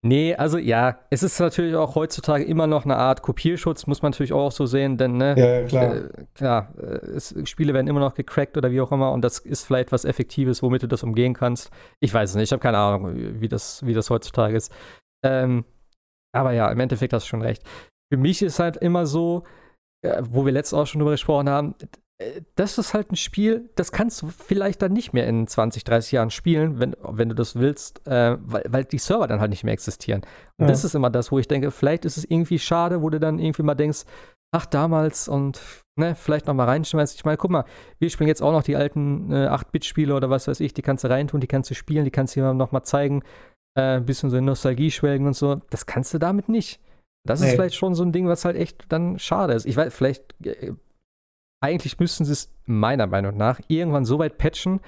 Nee, 0.03 0.36
also 0.36 0.60
ja, 0.60 0.99
es 1.10 1.24
ist 1.24 1.40
natürlich 1.40 1.76
auch 1.76 1.95
heutzutage 1.95 2.44
immer 2.44 2.68
noch 2.68 2.86
eine 2.86 2.98
Art 2.98 3.24
Kopierschutz, 3.24 3.88
muss 3.88 4.03
man 4.03 4.11
natürlich 4.11 4.32
auch 4.32 4.52
so 4.52 4.68
sehen, 4.68 4.95
denn 4.98 5.18
ne, 5.18 5.36
ja, 5.36 5.60
ja, 5.60 5.65
klar. 5.65 5.95
äh, 5.95 6.10
klar, 6.36 6.74
äh, 6.78 6.84
es, 7.15 7.36
Spiele 7.45 7.74
werden 7.74 7.88
immer 7.88 7.99
noch 7.99 8.14
gecrackt 8.14 8.57
oder 8.57 8.72
wie 8.72 8.80
auch 8.80 8.91
immer 8.91 9.11
und 9.11 9.24
das 9.24 9.40
ist 9.40 9.65
vielleicht 9.65 9.91
was 9.91 10.06
Effektives, 10.06 10.61
womit 10.61 10.84
du 10.84 10.88
das 10.88 11.02
umgehen 11.03 11.34
kannst. 11.34 11.72
Ich 11.99 12.14
weiß 12.14 12.30
es 12.30 12.36
nicht, 12.36 12.45
ich 12.45 12.52
habe 12.52 12.61
keine 12.61 12.78
Ahnung, 12.78 13.41
wie 13.41 13.48
das, 13.48 13.84
wie 13.86 13.95
das 13.95 14.11
heutzutage 14.11 14.56
ist. 14.56 14.72
Ähm, 15.26 15.65
aber 16.32 16.52
ja, 16.52 16.72
im 16.72 16.80
Endeffekt 16.80 17.14
hast 17.14 17.26
du 17.26 17.30
schon 17.30 17.41
recht. 17.41 17.64
Für 18.14 18.18
mich 18.18 18.44
ist 18.44 18.60
halt 18.60 18.78
immer 18.78 19.07
so, 19.07 19.44
äh, 20.06 20.22
wo 20.30 20.45
wir 20.45 20.53
letztes 20.53 20.78
auch 20.78 20.86
schon 20.86 20.99
drüber 20.99 21.11
gesprochen 21.11 21.49
haben, 21.49 21.74
das 22.56 22.77
ist 22.80 22.94
halt 22.95 23.11
ein 23.11 23.15
Spiel, 23.15 23.69
das 23.76 23.91
kannst 23.91 24.22
du 24.22 24.27
vielleicht 24.27 24.81
dann 24.81 24.91
nicht 24.94 25.14
mehr 25.14 25.27
in 25.27 25.45
20, 25.45 25.84
30 25.84 26.11
Jahren 26.14 26.30
spielen, 26.31 26.80
wenn, 26.80 26.95
wenn 27.03 27.30
du 27.30 27.35
das 27.35 27.56
willst, 27.56 28.06
äh, 28.07 28.38
weil, 28.41 28.64
weil 28.68 28.85
die 28.85 28.98
Server 28.98 29.27
dann 29.27 29.39
halt 29.39 29.52
nicht 29.52 29.64
mehr 29.64 29.73
existieren. 29.73 30.22
Und 30.57 30.65
Ja. 30.65 30.68
das 30.68 30.84
ist 30.84 30.95
immer 30.95 31.11
das, 31.11 31.31
wo 31.31 31.38
ich 31.38 31.48
denke, 31.48 31.69
vielleicht 31.69 32.06
ist 32.06 32.18
es 32.18 32.26
irgendwie 32.26 32.57
schade, 32.57 33.02
wo 33.03 33.10
du 33.11 33.19
dann 33.19 33.38
irgendwie 33.38 33.61
mal 33.61 33.76
denkst, 33.76 34.06
ach, 34.52 34.65
damals 34.65 35.27
und 35.27 35.61
ne, 35.99 36.15
vielleicht 36.15 36.48
noch 36.48 36.56
mal 36.56 36.65
reinschmeißt. 36.65 37.14
Ich 37.15 37.26
meine, 37.26 37.38
guck 37.38 37.52
mal, 37.52 37.65
wir 37.99 38.10
spielen 38.10 38.30
jetzt 38.30 38.41
auch 38.41 38.52
noch 38.52 38.64
die 38.64 38.76
alten 38.77 39.31
äh, 39.31 39.48
8-Bit-Spiele 39.48 40.15
oder 40.15 40.30
was 40.31 40.48
weiß 40.48 40.60
ich, 40.61 40.73
die 40.73 40.81
kannst 40.81 41.03
du 41.03 41.10
reintun, 41.10 41.39
die 41.41 41.48
kannst 41.48 41.69
du 41.69 41.76
spielen, 41.76 42.06
die 42.06 42.11
kannst 42.11 42.35
du 42.35 42.39
dir 42.39 42.53
noch 42.53 42.72
mal 42.72 42.84
zeigen, 42.84 43.22
äh, 43.77 43.98
ein 43.98 44.06
bisschen 44.06 44.31
so 44.31 44.38
in 44.38 44.45
Nostalgie 44.45 44.89
schwelgen 44.89 45.27
und 45.27 45.35
so. 45.35 45.56
Das 45.69 45.85
kannst 45.85 46.14
du 46.15 46.18
damit 46.18 46.49
nicht. 46.49 46.80
Das 47.27 47.41
ist 47.41 47.48
Nee. 47.48 47.52
vielleicht 47.56 47.76
schon 47.76 47.94
so 47.94 48.03
ein 48.03 48.11
Ding, 48.14 48.27
was 48.27 48.44
halt 48.45 48.56
echt 48.56 48.85
dann 48.89 49.19
schade 49.19 49.53
ist. 49.53 49.65
Ich 49.68 49.76
weiß, 49.77 49.94
vielleicht, 49.94 50.34
äh, 50.45 50.72
eigentlich 51.62 52.00
müssten 52.00 52.26
sie 52.26 52.34
es 52.34 52.54
meiner 52.66 53.08
Meinung 53.08 53.38
nach 53.38 53.60
irgendwann 53.68 54.06
so 54.06 54.20
weit 54.20 54.38
patchen, 54.38 54.80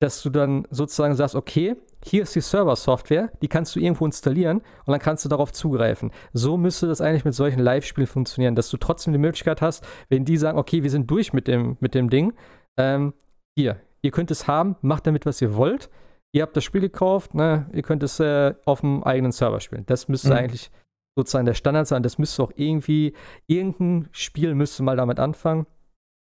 dass 0.00 0.22
du 0.22 0.30
dann 0.30 0.66
sozusagen 0.70 1.14
sagst, 1.14 1.34
okay, 1.34 1.76
hier 2.04 2.24
ist 2.24 2.34
die 2.34 2.40
Server-Software, 2.40 3.30
die 3.40 3.48
kannst 3.48 3.76
du 3.76 3.80
irgendwo 3.80 4.04
installieren 4.04 4.58
und 4.58 4.90
dann 4.90 4.98
kannst 4.98 5.24
du 5.24 5.28
darauf 5.28 5.52
zugreifen. 5.52 6.10
So 6.32 6.56
müsste 6.56 6.88
das 6.88 7.00
eigentlich 7.00 7.24
mit 7.24 7.34
solchen 7.34 7.60
Live-Spielen 7.60 8.08
funktionieren, 8.08 8.56
dass 8.56 8.68
du 8.70 8.76
trotzdem 8.76 9.12
die 9.12 9.20
Möglichkeit 9.20 9.62
hast, 9.62 9.86
wenn 10.08 10.24
die 10.24 10.36
sagen, 10.36 10.58
okay, 10.58 10.82
wir 10.82 10.90
sind 10.90 11.08
durch 11.08 11.32
mit 11.32 11.46
dem, 11.46 11.76
mit 11.78 11.94
dem 11.94 12.10
Ding, 12.10 12.32
ähm, 12.76 13.14
hier, 13.56 13.80
ihr 14.02 14.10
könnt 14.10 14.32
es 14.32 14.48
haben, 14.48 14.76
macht 14.82 15.06
damit, 15.06 15.24
was 15.26 15.40
ihr 15.40 15.54
wollt. 15.54 15.88
Ihr 16.34 16.42
habt 16.42 16.56
das 16.56 16.64
Spiel 16.64 16.80
gekauft, 16.80 17.34
ne, 17.34 17.70
ihr 17.72 17.82
könnt 17.82 18.02
es 18.02 18.18
äh, 18.18 18.54
auf 18.64 18.80
dem 18.80 19.04
eigenen 19.04 19.32
Server 19.32 19.60
spielen. 19.60 19.84
Das 19.86 20.08
müsste 20.08 20.30
mhm. 20.30 20.36
eigentlich 20.36 20.70
sozusagen 21.14 21.46
der 21.46 21.54
Standard 21.54 21.86
sein. 21.86 22.02
Das 22.02 22.18
müsste 22.18 22.42
auch 22.42 22.52
irgendwie, 22.56 23.12
irgendein 23.46 24.08
Spiel 24.12 24.54
müsste 24.54 24.82
mal 24.82 24.96
damit 24.96 25.20
anfangen, 25.20 25.66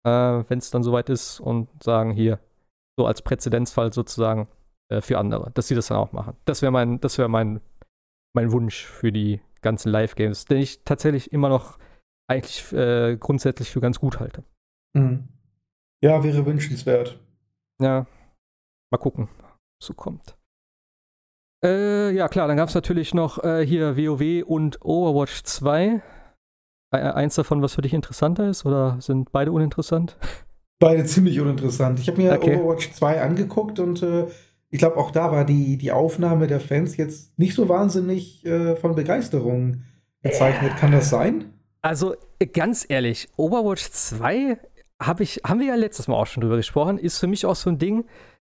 äh, 0.07 0.49
wenn 0.49 0.59
es 0.59 0.71
dann 0.71 0.83
soweit 0.83 1.09
ist 1.09 1.39
und 1.39 1.67
sagen, 1.83 2.11
hier, 2.11 2.39
so 2.97 3.05
als 3.05 3.21
Präzedenzfall 3.21 3.93
sozusagen 3.93 4.47
äh, 4.89 5.01
für 5.01 5.17
andere, 5.17 5.51
dass 5.51 5.67
sie 5.67 5.75
das 5.75 5.87
dann 5.87 5.97
auch 5.97 6.13
machen. 6.13 6.35
Das 6.45 6.61
wäre 6.61 6.71
mein, 6.71 6.99
das 7.01 7.17
wäre 7.17 7.29
mein, 7.29 7.59
mein 8.33 8.51
Wunsch 8.51 8.85
für 8.85 9.11
die 9.11 9.41
ganzen 9.61 9.91
Live-Games, 9.91 10.45
den 10.45 10.57
ich 10.59 10.83
tatsächlich 10.83 11.31
immer 11.33 11.49
noch 11.49 11.77
eigentlich 12.29 12.71
äh, 12.73 13.17
grundsätzlich 13.17 13.69
für 13.69 13.81
ganz 13.81 13.99
gut 13.99 14.19
halte. 14.19 14.43
Mhm. 14.93 15.27
Ja, 16.03 16.23
wäre 16.23 16.45
wünschenswert. 16.45 17.19
Ja, 17.81 18.05
mal 18.91 18.97
gucken, 18.97 19.29
so 19.81 19.93
kommt. 19.93 20.37
Äh, 21.63 22.11
ja, 22.11 22.27
klar, 22.27 22.47
dann 22.47 22.57
gab 22.57 22.69
es 22.69 22.75
natürlich 22.75 23.13
noch 23.13 23.43
äh, 23.43 23.65
hier 23.65 23.97
WoW 23.97 24.43
und 24.45 24.81
Overwatch 24.81 25.43
2. 25.43 26.01
Äh, 26.91 26.97
eins 26.97 27.35
davon, 27.35 27.61
was 27.61 27.75
für 27.75 27.81
dich 27.81 27.93
interessanter 27.93 28.49
ist, 28.49 28.65
oder 28.65 28.97
sind 28.99 29.31
beide 29.31 29.51
uninteressant? 29.51 30.17
Beide 30.79 31.05
ziemlich 31.05 31.39
uninteressant. 31.39 31.99
Ich 31.99 32.07
habe 32.07 32.21
mir 32.21 32.33
okay. 32.33 32.55
Overwatch 32.55 32.91
2 32.91 33.21
angeguckt 33.23 33.79
und 33.79 34.03
äh, 34.03 34.27
ich 34.69 34.77
glaube, 34.77 34.97
auch 34.97 35.09
da 35.09 35.31
war 35.31 35.43
die, 35.43 35.75
die 35.75 35.91
Aufnahme 35.91 36.45
der 36.45 36.59
Fans 36.59 36.97
jetzt 36.97 37.39
nicht 37.39 37.55
so 37.55 37.67
wahnsinnig 37.67 38.45
äh, 38.45 38.75
von 38.75 38.93
Begeisterung 38.93 39.81
gezeichnet. 40.21 40.77
Kann 40.77 40.91
das 40.91 41.09
sein? 41.09 41.45
Also, 41.81 42.13
ganz 42.53 42.85
ehrlich, 42.87 43.27
Overwatch 43.37 43.89
2 43.89 44.59
hab 44.99 45.19
ich, 45.19 45.41
haben 45.43 45.59
wir 45.61 45.67
ja 45.67 45.75
letztes 45.75 46.07
Mal 46.07 46.15
auch 46.15 46.27
schon 46.27 46.41
drüber 46.41 46.57
gesprochen, 46.57 46.99
ist 46.99 47.17
für 47.17 47.27
mich 47.27 47.47
auch 47.47 47.55
so 47.55 47.71
ein 47.71 47.79
Ding, 47.79 48.05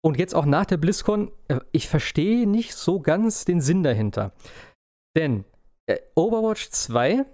und 0.03 0.19
jetzt 0.19 0.35
auch 0.35 0.45
nach 0.45 0.67
der 0.67 0.77
BlizzCon, 0.77 1.31
äh, 1.49 1.61
ich 1.71 1.89
verstehe 1.89 2.47
nicht 2.47 2.75
so 2.75 3.01
ganz 3.01 3.45
den 3.45 3.61
Sinn 3.61 3.83
dahinter. 3.83 4.33
Denn 5.17 5.45
äh, 5.87 5.99
Overwatch 6.17 6.71
2 6.71 7.25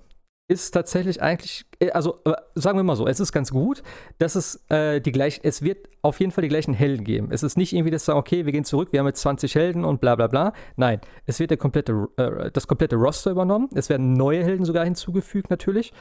ist 0.49 0.71
tatsächlich 0.71 1.23
eigentlich, 1.23 1.67
äh, 1.79 1.91
also 1.91 2.21
äh, 2.25 2.33
sagen 2.55 2.79
wir 2.79 2.83
mal 2.83 2.97
so, 2.97 3.07
es 3.07 3.21
ist 3.21 3.33
ganz 3.33 3.51
gut, 3.51 3.83
dass 4.19 4.35
es 4.35 4.65
äh, 4.71 5.01
die 5.01 5.13
gleichen, 5.13 5.43
es 5.45 5.63
wird 5.63 5.89
auf 6.03 6.19
jeden 6.21 6.33
Fall 6.33 6.43
die 6.43 6.49
gleichen 6.49 6.73
Helden 6.73 7.05
geben. 7.05 7.29
Es 7.31 7.43
ist 7.43 7.59
nicht 7.59 7.75
irgendwie 7.75 7.91
das 7.91 8.07
sagen, 8.07 8.19
okay, 8.19 8.47
wir 8.47 8.53
gehen 8.53 8.65
zurück, 8.65 8.89
wir 8.91 9.01
haben 9.01 9.07
jetzt 9.07 9.21
20 9.21 9.55
Helden 9.55 9.85
und 9.85 10.01
bla 10.01 10.17
bla 10.17 10.27
bla. 10.27 10.55
Nein, 10.77 11.01
es 11.27 11.39
wird 11.39 11.51
der 11.51 11.59
komplette, 11.59 12.09
äh, 12.17 12.51
das 12.51 12.67
komplette 12.67 12.97
Roster 12.97 13.31
übernommen. 13.31 13.69
Es 13.75 13.91
werden 13.91 14.15
neue 14.15 14.43
Helden 14.43 14.65
sogar 14.65 14.85
hinzugefügt, 14.85 15.51
natürlich. 15.51 15.93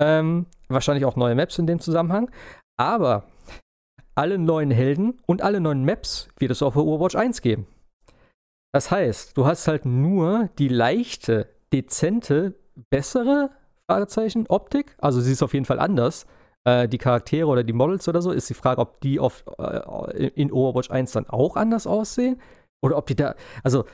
Ähm, 0.00 0.46
wahrscheinlich 0.68 1.04
auch 1.04 1.14
neue 1.14 1.36
Maps 1.36 1.58
in 1.58 1.68
dem 1.68 1.78
Zusammenhang. 1.78 2.28
Aber 2.76 3.24
alle 4.16 4.36
neuen 4.36 4.72
Helden 4.72 5.20
und 5.26 5.42
alle 5.42 5.60
neuen 5.60 5.84
Maps 5.84 6.28
wird 6.38 6.50
es 6.50 6.62
auch 6.62 6.72
für 6.72 6.84
Overwatch 6.84 7.14
1 7.14 7.40
geben. 7.40 7.66
Das 8.72 8.90
heißt, 8.90 9.36
du 9.36 9.46
hast 9.46 9.68
halt 9.68 9.84
nur 9.84 10.48
die 10.58 10.68
leichte, 10.68 11.48
dezente, 11.72 12.58
bessere 12.90 13.50
Fragezeichen 13.92 14.46
Optik. 14.48 14.96
Also 14.98 15.20
sie 15.20 15.32
ist 15.32 15.42
auf 15.42 15.52
jeden 15.52 15.66
Fall 15.66 15.78
anders. 15.78 16.26
Äh, 16.64 16.88
die 16.88 16.96
Charaktere 16.96 17.46
oder 17.46 17.62
die 17.62 17.74
Models 17.74 18.08
oder 18.08 18.22
so, 18.22 18.30
ist 18.30 18.48
die 18.48 18.54
Frage, 18.54 18.80
ob 18.80 19.02
die 19.02 19.20
auf, 19.20 19.44
äh, 19.58 20.28
in 20.28 20.50
Overwatch 20.50 20.90
1 20.90 21.12
dann 21.12 21.28
auch 21.28 21.56
anders 21.56 21.86
aussehen. 21.86 22.40
Oder 22.80 22.96
ob 22.96 23.06
die 23.06 23.14
da. 23.14 23.34
Also, 23.62 23.84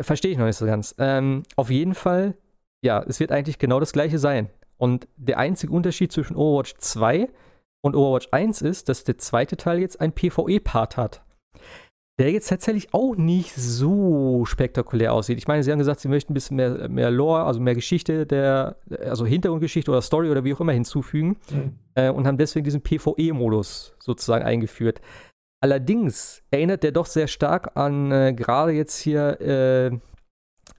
verstehe 0.00 0.30
ich 0.30 0.38
noch 0.38 0.46
nicht 0.46 0.56
so 0.56 0.64
ganz. 0.64 0.94
Ähm, 0.98 1.42
auf 1.56 1.70
jeden 1.70 1.94
Fall, 1.94 2.34
ja, 2.82 3.02
es 3.02 3.18
wird 3.18 3.32
eigentlich 3.32 3.58
genau 3.58 3.80
das 3.80 3.92
gleiche 3.92 4.18
sein. 4.18 4.48
Und 4.76 5.08
der 5.16 5.38
einzige 5.38 5.72
Unterschied 5.72 6.12
zwischen 6.12 6.36
Overwatch 6.36 6.76
2 6.78 7.28
und 7.82 7.96
Overwatch 7.96 8.28
1 8.30 8.62
ist, 8.62 8.88
dass 8.88 9.02
der 9.02 9.18
zweite 9.18 9.56
Teil 9.56 9.80
jetzt 9.80 10.00
einen 10.00 10.12
PvE-Part 10.12 10.96
hat. 10.96 11.22
Der 12.18 12.32
jetzt 12.32 12.48
tatsächlich 12.48 12.92
auch 12.92 13.14
nicht 13.14 13.54
so 13.54 14.44
spektakulär 14.44 15.12
aussieht. 15.12 15.38
Ich 15.38 15.46
meine, 15.46 15.62
sie 15.62 15.70
haben 15.70 15.78
gesagt, 15.78 16.00
sie 16.00 16.08
möchten 16.08 16.32
ein 16.32 16.34
bisschen 16.34 16.56
mehr, 16.56 16.88
mehr 16.88 17.10
Lore, 17.12 17.44
also 17.44 17.60
mehr 17.60 17.76
Geschichte, 17.76 18.26
der, 18.26 18.76
also 19.04 19.24
Hintergrundgeschichte 19.24 19.90
oder 19.90 20.02
Story 20.02 20.28
oder 20.28 20.42
wie 20.42 20.52
auch 20.52 20.60
immer 20.60 20.72
hinzufügen 20.72 21.36
mhm. 21.50 21.78
äh, 21.94 22.10
und 22.10 22.26
haben 22.26 22.36
deswegen 22.38 22.64
diesen 22.64 22.82
PvE-Modus 22.82 23.94
sozusagen 24.00 24.44
eingeführt. 24.44 25.00
Allerdings 25.62 26.42
erinnert 26.50 26.82
der 26.82 26.92
doch 26.92 27.06
sehr 27.06 27.28
stark 27.28 27.76
an 27.76 28.10
äh, 28.10 28.32
gerade 28.34 28.72
jetzt 28.72 28.98
hier, 28.98 29.40
äh, 29.40 29.96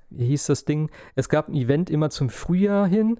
wie 0.09 0.25
hieß 0.25 0.47
das 0.47 0.65
Ding? 0.65 0.89
Es 1.15 1.29
gab 1.29 1.47
ein 1.47 1.55
Event 1.55 1.89
immer 1.89 2.09
zum 2.09 2.29
Frühjahr 2.29 2.85
hin, 2.87 3.19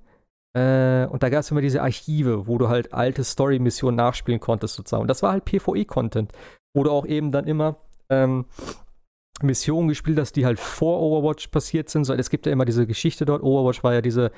äh, 0.54 1.06
und 1.06 1.22
da 1.22 1.30
gab 1.30 1.42
es 1.42 1.52
immer 1.52 1.62
diese 1.62 1.82
Archive, 1.82 2.48
wo 2.48 2.58
du 2.58 2.70
halt 2.70 2.94
alte 2.94 3.24
Story-Missionen 3.24 3.96
nachspielen 3.96 4.40
konntest, 4.40 4.76
sozusagen. 4.76 5.02
Und 5.02 5.08
das 5.08 5.22
war 5.22 5.32
halt 5.32 5.46
PvE-Content, 5.46 6.32
wo 6.74 6.84
du 6.84 6.92
auch 6.92 7.06
eben 7.06 7.32
dann 7.32 7.46
immer 7.46 7.78
ähm, 8.10 8.46
Missionen 9.42 9.88
gespielt 9.88 10.20
hast, 10.20 10.34
die 10.34 10.46
halt 10.46 10.60
vor 10.60 11.02
Overwatch 11.02 11.48
passiert 11.48 11.90
sind. 11.90 12.04
So, 12.04 12.14
es 12.14 12.30
gibt 12.30 12.46
ja 12.46 12.52
immer 12.52 12.66
diese 12.66 12.88
Geschichte 12.88 13.26
dort. 13.26 13.44
Overwatch 13.44 13.84
war 13.84 13.94
ja 13.94 14.02
diese 14.02 14.32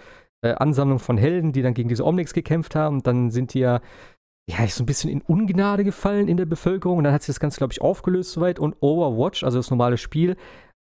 äh, 0.44 0.54
Ansammlung 0.54 1.00
von 1.00 1.18
Helden, 1.18 1.54
die 1.54 1.62
dann 1.62 1.74
gegen 1.74 1.90
diese 1.90 2.06
Omnics 2.06 2.34
gekämpft 2.34 2.76
haben. 2.76 2.98
Und 2.98 3.08
dann 3.08 3.32
sind 3.32 3.54
die 3.54 3.60
ja, 3.60 3.82
ja 4.50 4.68
so 4.68 4.84
ein 4.84 4.86
bisschen 4.86 5.10
in 5.10 5.22
Ungnade 5.22 5.84
gefallen 5.84 6.28
in 6.28 6.38
der 6.38 6.46
Bevölkerung. 6.46 7.00
Und 7.00 7.04
dann 7.06 7.14
hat 7.14 7.24
sich 7.24 7.34
das 7.34 7.40
Ganze, 7.40 7.58
glaube 7.58 7.74
ich, 7.74 7.82
aufgelöst 7.82 8.32
soweit. 8.32 8.60
Und 8.60 8.76
Overwatch, 8.82 9.44
also 9.44 9.58
das 9.58 9.72
normale 9.72 9.98
Spiel, 9.98 10.36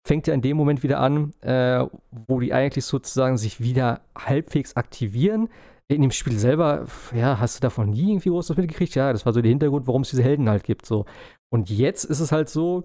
fängt 0.06 0.27
ja 0.27 0.35
in 0.35 0.43
dem 0.43 0.56
Moment 0.56 0.82
wieder 0.82 1.01
an, 1.01 1.32
äh, 1.40 1.85
wo 2.28 2.40
die 2.40 2.52
eigentlich 2.52 2.85
sozusagen 2.85 3.39
sich 3.39 3.61
wieder 3.61 4.02
halbwegs 4.16 4.77
aktivieren. 4.77 5.48
In 5.89 6.01
dem 6.01 6.11
Spiel 6.11 6.39
selber, 6.39 6.86
ja, 7.15 7.39
hast 7.39 7.56
du 7.56 7.61
davon 7.61 7.90
nie 7.90 8.12
irgendwie 8.12 8.31
groß 8.31 8.51
was 8.51 8.56
mitgekriegt? 8.56 8.94
Ja, 8.94 9.12
das 9.12 9.27
war 9.27 9.35
so 9.35 9.43
der 9.43 9.51
Hintergrund, 9.51 9.86
warum 9.86 10.02
es 10.02 10.11
diese 10.11 10.23
Helden 10.23 10.48
halt 10.48 10.65
gibt. 10.65 10.86
So. 10.86 11.05
Und 11.52 11.69
jetzt 11.69 12.05
ist 12.05 12.20
es 12.20 12.32
halt 12.32 12.48
so, 12.48 12.85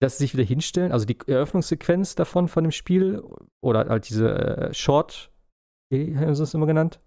dass 0.00 0.18
sie 0.18 0.24
sich 0.24 0.34
wieder 0.34 0.44
hinstellen, 0.44 0.92
also 0.92 1.06
die 1.06 1.18
Eröffnungssequenz 1.26 2.14
davon, 2.14 2.48
von 2.48 2.64
dem 2.64 2.70
Spiel, 2.70 3.22
oder 3.62 3.88
halt 3.88 4.08
diese 4.08 4.28
äh, 4.28 4.74
Short, 4.74 5.32
wie 5.90 6.16
haben 6.16 6.34
sie 6.34 6.42
das 6.42 6.52
immer 6.52 6.66
genannt? 6.66 7.00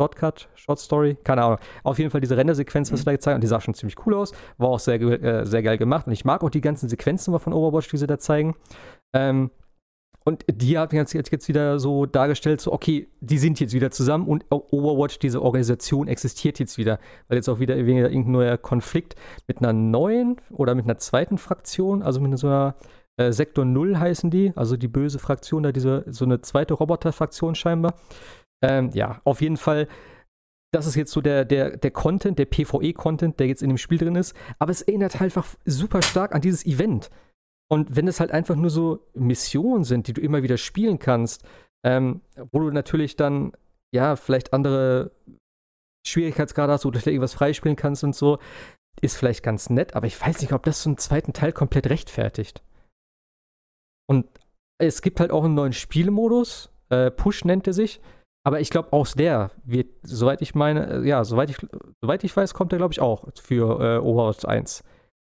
Shortcut, 0.00 0.48
Short 0.54 0.78
Story, 0.78 1.16
keine 1.24 1.42
Ahnung. 1.42 1.58
Auf 1.82 1.98
jeden 1.98 2.10
Fall 2.10 2.20
diese 2.20 2.36
Rendersequenz, 2.36 2.92
was 2.92 3.00
mhm. 3.00 3.02
sie 3.02 3.04
da 3.04 3.12
gezeigt 3.12 3.34
haben, 3.34 3.40
die 3.40 3.46
sah 3.48 3.60
schon 3.60 3.74
ziemlich 3.74 4.06
cool 4.06 4.14
aus, 4.14 4.32
war 4.56 4.68
auch 4.68 4.78
sehr, 4.78 5.00
äh, 5.00 5.44
sehr 5.44 5.62
geil 5.62 5.76
gemacht. 5.76 6.06
Und 6.06 6.12
ich 6.12 6.24
mag 6.24 6.42
auch 6.42 6.50
die 6.50 6.60
ganzen 6.60 6.88
Sequenzen 6.88 7.38
von 7.38 7.52
Overwatch, 7.52 7.88
die 7.88 7.96
sie 7.96 8.06
da 8.06 8.18
zeigen. 8.18 8.54
Ähm, 9.12 9.50
und 10.24 10.44
die 10.50 10.76
haben 10.76 10.94
jetzt, 10.94 11.14
jetzt 11.14 11.48
wieder 11.48 11.78
so 11.78 12.04
dargestellt, 12.04 12.60
so, 12.60 12.72
okay, 12.72 13.08
die 13.20 13.38
sind 13.38 13.60
jetzt 13.60 13.72
wieder 13.72 13.90
zusammen 13.90 14.26
und 14.26 14.44
Overwatch, 14.50 15.18
diese 15.18 15.42
Organisation 15.42 16.06
existiert 16.06 16.58
jetzt 16.58 16.76
wieder. 16.76 16.98
Weil 17.28 17.38
jetzt 17.38 17.48
auch 17.48 17.60
wieder 17.60 17.76
irgendein 17.76 18.30
neuer 18.30 18.58
Konflikt 18.58 19.14
mit 19.46 19.58
einer 19.58 19.72
neuen 19.72 20.36
oder 20.50 20.74
mit 20.74 20.84
einer 20.84 20.98
zweiten 20.98 21.38
Fraktion, 21.38 22.02
also 22.02 22.20
mit 22.20 22.38
so 22.38 22.46
einer 22.46 22.74
äh, 23.18 23.32
Sektor 23.32 23.64
0 23.64 23.98
heißen 23.98 24.30
die, 24.30 24.52
also 24.54 24.76
die 24.76 24.88
böse 24.88 25.18
Fraktion, 25.18 25.62
da 25.62 25.72
diese, 25.72 26.04
so 26.08 26.24
eine 26.24 26.40
zweite 26.40 26.74
Roboter-Fraktion 26.74 27.54
scheinbar. 27.54 27.94
Ähm, 28.62 28.90
ja, 28.92 29.20
auf 29.24 29.40
jeden 29.40 29.56
Fall, 29.56 29.88
das 30.72 30.86
ist 30.86 30.94
jetzt 30.94 31.12
so 31.12 31.20
der, 31.20 31.44
der, 31.44 31.76
der 31.76 31.90
Content, 31.90 32.38
der 32.38 32.46
PvE-Content, 32.46 33.40
der 33.40 33.46
jetzt 33.46 33.62
in 33.62 33.70
dem 33.70 33.78
Spiel 33.78 33.98
drin 33.98 34.14
ist. 34.14 34.34
Aber 34.58 34.70
es 34.70 34.82
erinnert 34.82 35.14
halt 35.14 35.22
einfach 35.22 35.46
super 35.64 36.02
stark 36.02 36.34
an 36.34 36.40
dieses 36.40 36.66
Event. 36.66 37.10
Und 37.70 37.96
wenn 37.96 38.08
es 38.08 38.20
halt 38.20 38.30
einfach 38.30 38.56
nur 38.56 38.70
so 38.70 39.06
Missionen 39.14 39.84
sind, 39.84 40.08
die 40.08 40.14
du 40.14 40.20
immer 40.20 40.42
wieder 40.42 40.56
spielen 40.56 40.98
kannst, 40.98 41.44
ähm, 41.84 42.22
wo 42.50 42.60
du 42.60 42.70
natürlich 42.70 43.16
dann, 43.16 43.52
ja, 43.94 44.16
vielleicht 44.16 44.52
andere 44.52 45.12
Schwierigkeitsgrade 46.06 46.72
hast, 46.72 46.84
du 46.84 46.90
irgendwas 46.92 47.34
freispielen 47.34 47.76
kannst 47.76 48.04
und 48.04 48.14
so, 48.14 48.38
ist 49.00 49.16
vielleicht 49.16 49.42
ganz 49.42 49.70
nett, 49.70 49.94
aber 49.94 50.06
ich 50.06 50.20
weiß 50.20 50.40
nicht, 50.40 50.52
ob 50.52 50.64
das 50.64 50.82
so 50.82 50.90
einen 50.90 50.98
zweiten 50.98 51.32
Teil 51.32 51.52
komplett 51.52 51.88
rechtfertigt. 51.88 52.62
Und 54.10 54.26
es 54.80 55.02
gibt 55.02 55.20
halt 55.20 55.30
auch 55.30 55.44
einen 55.44 55.54
neuen 55.54 55.72
Spielmodus, 55.72 56.70
äh, 56.88 57.10
Push 57.10 57.44
nennt 57.44 57.66
er 57.66 57.74
sich, 57.74 58.00
aber 58.44 58.60
ich 58.60 58.70
glaube, 58.70 58.92
aus 58.92 59.14
der 59.14 59.50
wird, 59.64 59.88
soweit 60.02 60.40
ich 60.40 60.54
meine, 60.54 61.02
äh, 61.02 61.06
ja, 61.06 61.22
soweit 61.24 61.50
ich, 61.50 61.58
soweit 62.00 62.24
ich 62.24 62.34
weiß, 62.34 62.54
kommt 62.54 62.72
der, 62.72 62.78
glaube 62.78 62.92
ich, 62.92 63.00
auch 63.00 63.28
für 63.34 63.80
äh, 63.80 63.98
Overwatch 63.98 64.46
1. 64.46 64.82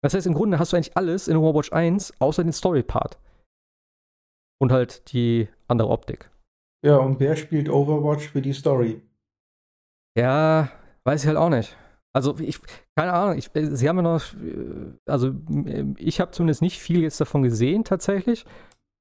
Das 0.06 0.14
heißt, 0.14 0.27
im 0.27 0.36
Grunde 0.36 0.60
hast 0.60 0.72
du 0.72 0.77
eigentlich 0.77 0.95
alles 0.95 1.27
in 1.27 1.36
Overwatch 1.36 1.73
1, 1.73 2.22
außer 2.22 2.44
den 2.44 2.53
Story-Part. 2.53 3.18
Und 4.61 4.72
halt 4.72 5.11
die 5.11 5.49
andere 5.68 5.90
Optik. 5.90 6.30
Ja, 6.86 6.98
und 6.98 7.19
wer 7.19 7.36
spielt 7.36 7.69
Overwatch 7.69 8.30
für 8.30 8.44
die 8.44 8.53
Story? 8.53 9.02
Ja, 10.15 10.69
weiß 11.06 11.23
ich 11.23 11.27
halt 11.27 11.40
auch 11.40 11.49
nicht. 11.49 11.76
Also, 12.14 12.38
ich, 12.38 12.60
keine 12.95 13.14
Ahnung, 13.14 13.40
ich, 13.40 13.49
äh, 13.56 13.76
sie 13.76 13.90
haben 13.90 13.95
ja 13.95 14.03
noch, 14.03 14.22
also 15.07 15.34
ich 15.98 16.22
habe 16.22 16.30
zumindest 16.30 16.61
nicht 16.61 16.80
viel 16.80 17.02
jetzt 17.02 17.19
davon 17.19 17.41
gesehen, 17.41 17.84
tatsächlich. 17.84 18.45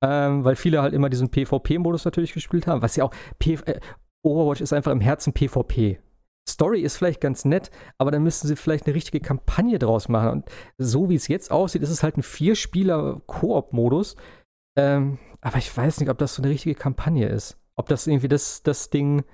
Ähm, 0.02 0.42
weil 0.42 0.56
viele 0.56 0.80
halt 0.80 0.94
immer 0.94 1.10
diesen 1.10 1.30
PvP-Modus 1.30 2.06
natürlich 2.06 2.32
gespielt 2.32 2.66
haben, 2.66 2.80
was 2.80 2.96
ja 2.96 3.04
auch, 3.04 3.14
P 3.38 3.58
äh, 3.66 3.78
Overwatch 4.22 4.62
ist 4.62 4.72
einfach 4.72 4.92
im 4.92 5.02
Herzen 5.02 5.34
PvP. 5.34 6.00
Story 6.48 6.80
ist 6.80 6.96
vielleicht 6.96 7.20
ganz 7.20 7.44
nett, 7.44 7.70
aber 7.98 8.10
dann 8.10 8.22
müssten 8.22 8.48
sie 8.48 8.56
vielleicht 8.56 8.86
eine 8.86 8.94
richtige 8.94 9.20
Kampagne 9.20 9.78
draus 9.78 10.08
machen. 10.08 10.30
Und 10.30 10.44
so 10.78 11.08
wie 11.08 11.14
es 11.14 11.28
jetzt 11.28 11.50
aussieht, 11.50 11.82
ist 11.82 11.90
es 11.90 12.02
halt 12.02 12.16
ein 12.16 12.22
Vier-Spieler-Koop-Modus. 12.22 14.16
Ähm, 14.76 15.18
aber 15.40 15.58
ich 15.58 15.74
weiß 15.74 16.00
nicht, 16.00 16.10
ob 16.10 16.18
das 16.18 16.34
so 16.34 16.42
eine 16.42 16.50
richtige 16.50 16.74
Kampagne 16.74 17.28
ist. 17.28 17.56
Ob 17.76 17.88
das 17.88 18.06
irgendwie 18.06 18.28
das, 18.28 18.62
das 18.62 18.90
Ding, 18.90 19.24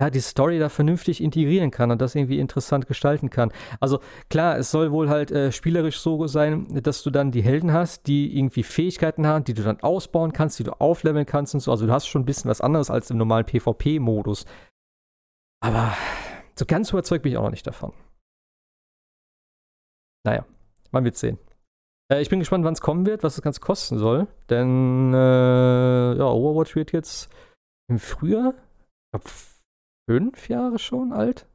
ja, 0.00 0.10
die 0.10 0.20
Story 0.20 0.58
da 0.58 0.68
vernünftig 0.68 1.22
integrieren 1.22 1.70
kann 1.70 1.90
und 1.90 2.00
das 2.00 2.14
irgendwie 2.14 2.40
interessant 2.40 2.86
gestalten 2.86 3.30
kann. 3.30 3.52
Also 3.80 4.00
klar, 4.28 4.58
es 4.58 4.70
soll 4.70 4.90
wohl 4.92 5.08
halt 5.08 5.30
äh, 5.30 5.52
spielerisch 5.52 5.98
so 6.00 6.26
sein, 6.26 6.66
dass 6.82 7.02
du 7.02 7.10
dann 7.10 7.30
die 7.30 7.42
Helden 7.42 7.72
hast, 7.72 8.06
die 8.06 8.36
irgendwie 8.36 8.64
Fähigkeiten 8.64 9.26
haben, 9.26 9.44
die 9.44 9.54
du 9.54 9.62
dann 9.62 9.80
ausbauen 9.80 10.32
kannst, 10.32 10.58
die 10.58 10.64
du 10.64 10.72
aufleveln 10.80 11.26
kannst 11.26 11.54
und 11.54 11.60
so. 11.60 11.70
Also 11.70 11.86
du 11.86 11.92
hast 11.92 12.06
schon 12.06 12.22
ein 12.22 12.26
bisschen 12.26 12.50
was 12.50 12.60
anderes 12.60 12.90
als 12.90 13.10
im 13.10 13.18
normalen 13.18 13.46
PvP-Modus. 13.46 14.46
Aber 15.64 15.96
so 16.56 16.66
ganz 16.66 16.90
überzeugt 16.90 17.22
bin 17.22 17.32
ich 17.32 17.38
auch 17.38 17.44
noch 17.44 17.50
nicht 17.50 17.66
davon. 17.66 17.94
Naja, 20.26 20.44
man 20.90 21.04
wird 21.04 21.16
sehen. 21.16 21.38
Äh, 22.12 22.20
ich 22.20 22.28
bin 22.28 22.38
gespannt, 22.38 22.66
wann 22.66 22.74
es 22.74 22.82
kommen 22.82 23.06
wird, 23.06 23.22
was 23.22 23.36
das 23.36 23.42
Ganze 23.42 23.60
kosten 23.60 23.98
soll. 23.98 24.26
Denn 24.50 25.14
äh, 25.14 26.18
ja, 26.18 26.26
Overwatch 26.26 26.76
wird 26.76 26.92
jetzt 26.92 27.32
im 27.88 27.98
Frühjahr, 27.98 28.52
ich 28.52 29.12
glaube, 29.12 29.30
fünf 30.06 30.48
Jahre 30.50 30.78
schon 30.78 31.14
alt. 31.14 31.46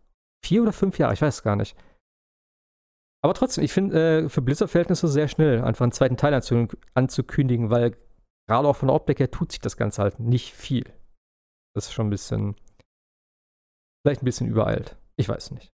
Vier 0.44 0.64
oder 0.64 0.74
fünf 0.74 0.98
Jahre, 0.98 1.14
ich 1.14 1.22
weiß 1.22 1.44
gar 1.44 1.56
nicht. 1.56 1.78
Aber 3.24 3.36
trotzdem, 3.36 3.64
ich 3.64 3.74
finde 3.74 4.24
äh, 4.24 4.30
für 4.30 4.42
Blizzard-Verhältnisse 4.42 5.08
sehr 5.08 5.28
schnell, 5.28 5.62
einfach 5.64 5.84
einen 5.84 5.92
zweiten 5.92 6.18
Teil 6.18 6.34
anzukündigen, 6.96 7.70
weil 7.70 7.96
gerade 8.48 8.68
auch 8.68 8.76
von 8.76 8.88
der 8.88 8.96
Optik 8.96 9.20
her 9.20 9.30
tut 9.30 9.52
sich 9.52 9.62
das 9.62 9.78
Ganze 9.78 10.02
halt 10.02 10.20
nicht 10.20 10.56
viel. 10.56 10.86
Das 11.76 11.86
ist 11.86 11.94
schon 11.94 12.08
ein 12.08 12.12
bisschen 12.12 12.56
Vielleicht 14.02 14.22
ein 14.22 14.26
bisschen 14.26 14.48
übereilt. 14.48 14.98
Ich 15.16 15.28
weiß 15.28 15.52
nicht. 15.52 15.72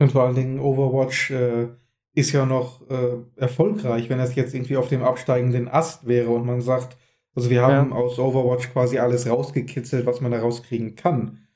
Und 0.00 0.12
vor 0.12 0.22
allen 0.22 0.34
Dingen 0.34 0.60
Overwatch 0.60 1.30
äh, 1.30 1.68
ist 2.14 2.32
ja 2.32 2.46
noch 2.46 2.88
äh, 2.88 3.18
erfolgreich, 3.36 4.08
wenn 4.08 4.18
das 4.18 4.34
jetzt 4.34 4.54
irgendwie 4.54 4.76
auf 4.76 4.88
dem 4.88 5.02
absteigenden 5.02 5.68
Ast 5.68 6.06
wäre 6.06 6.30
und 6.30 6.46
man 6.46 6.60
sagt, 6.60 6.96
also 7.34 7.50
wir 7.50 7.62
haben 7.62 7.90
ja. 7.90 7.96
aus 7.96 8.18
Overwatch 8.18 8.72
quasi 8.72 8.98
alles 8.98 9.28
rausgekitzelt, 9.28 10.06
was 10.06 10.20
man 10.20 10.32
da 10.32 10.40
rauskriegen 10.40 10.96
kann. 10.96 11.46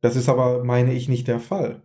Das 0.00 0.16
ist 0.16 0.28
aber, 0.28 0.64
meine 0.64 0.92
ich, 0.92 1.08
nicht 1.08 1.28
der 1.28 1.40
Fall. 1.40 1.82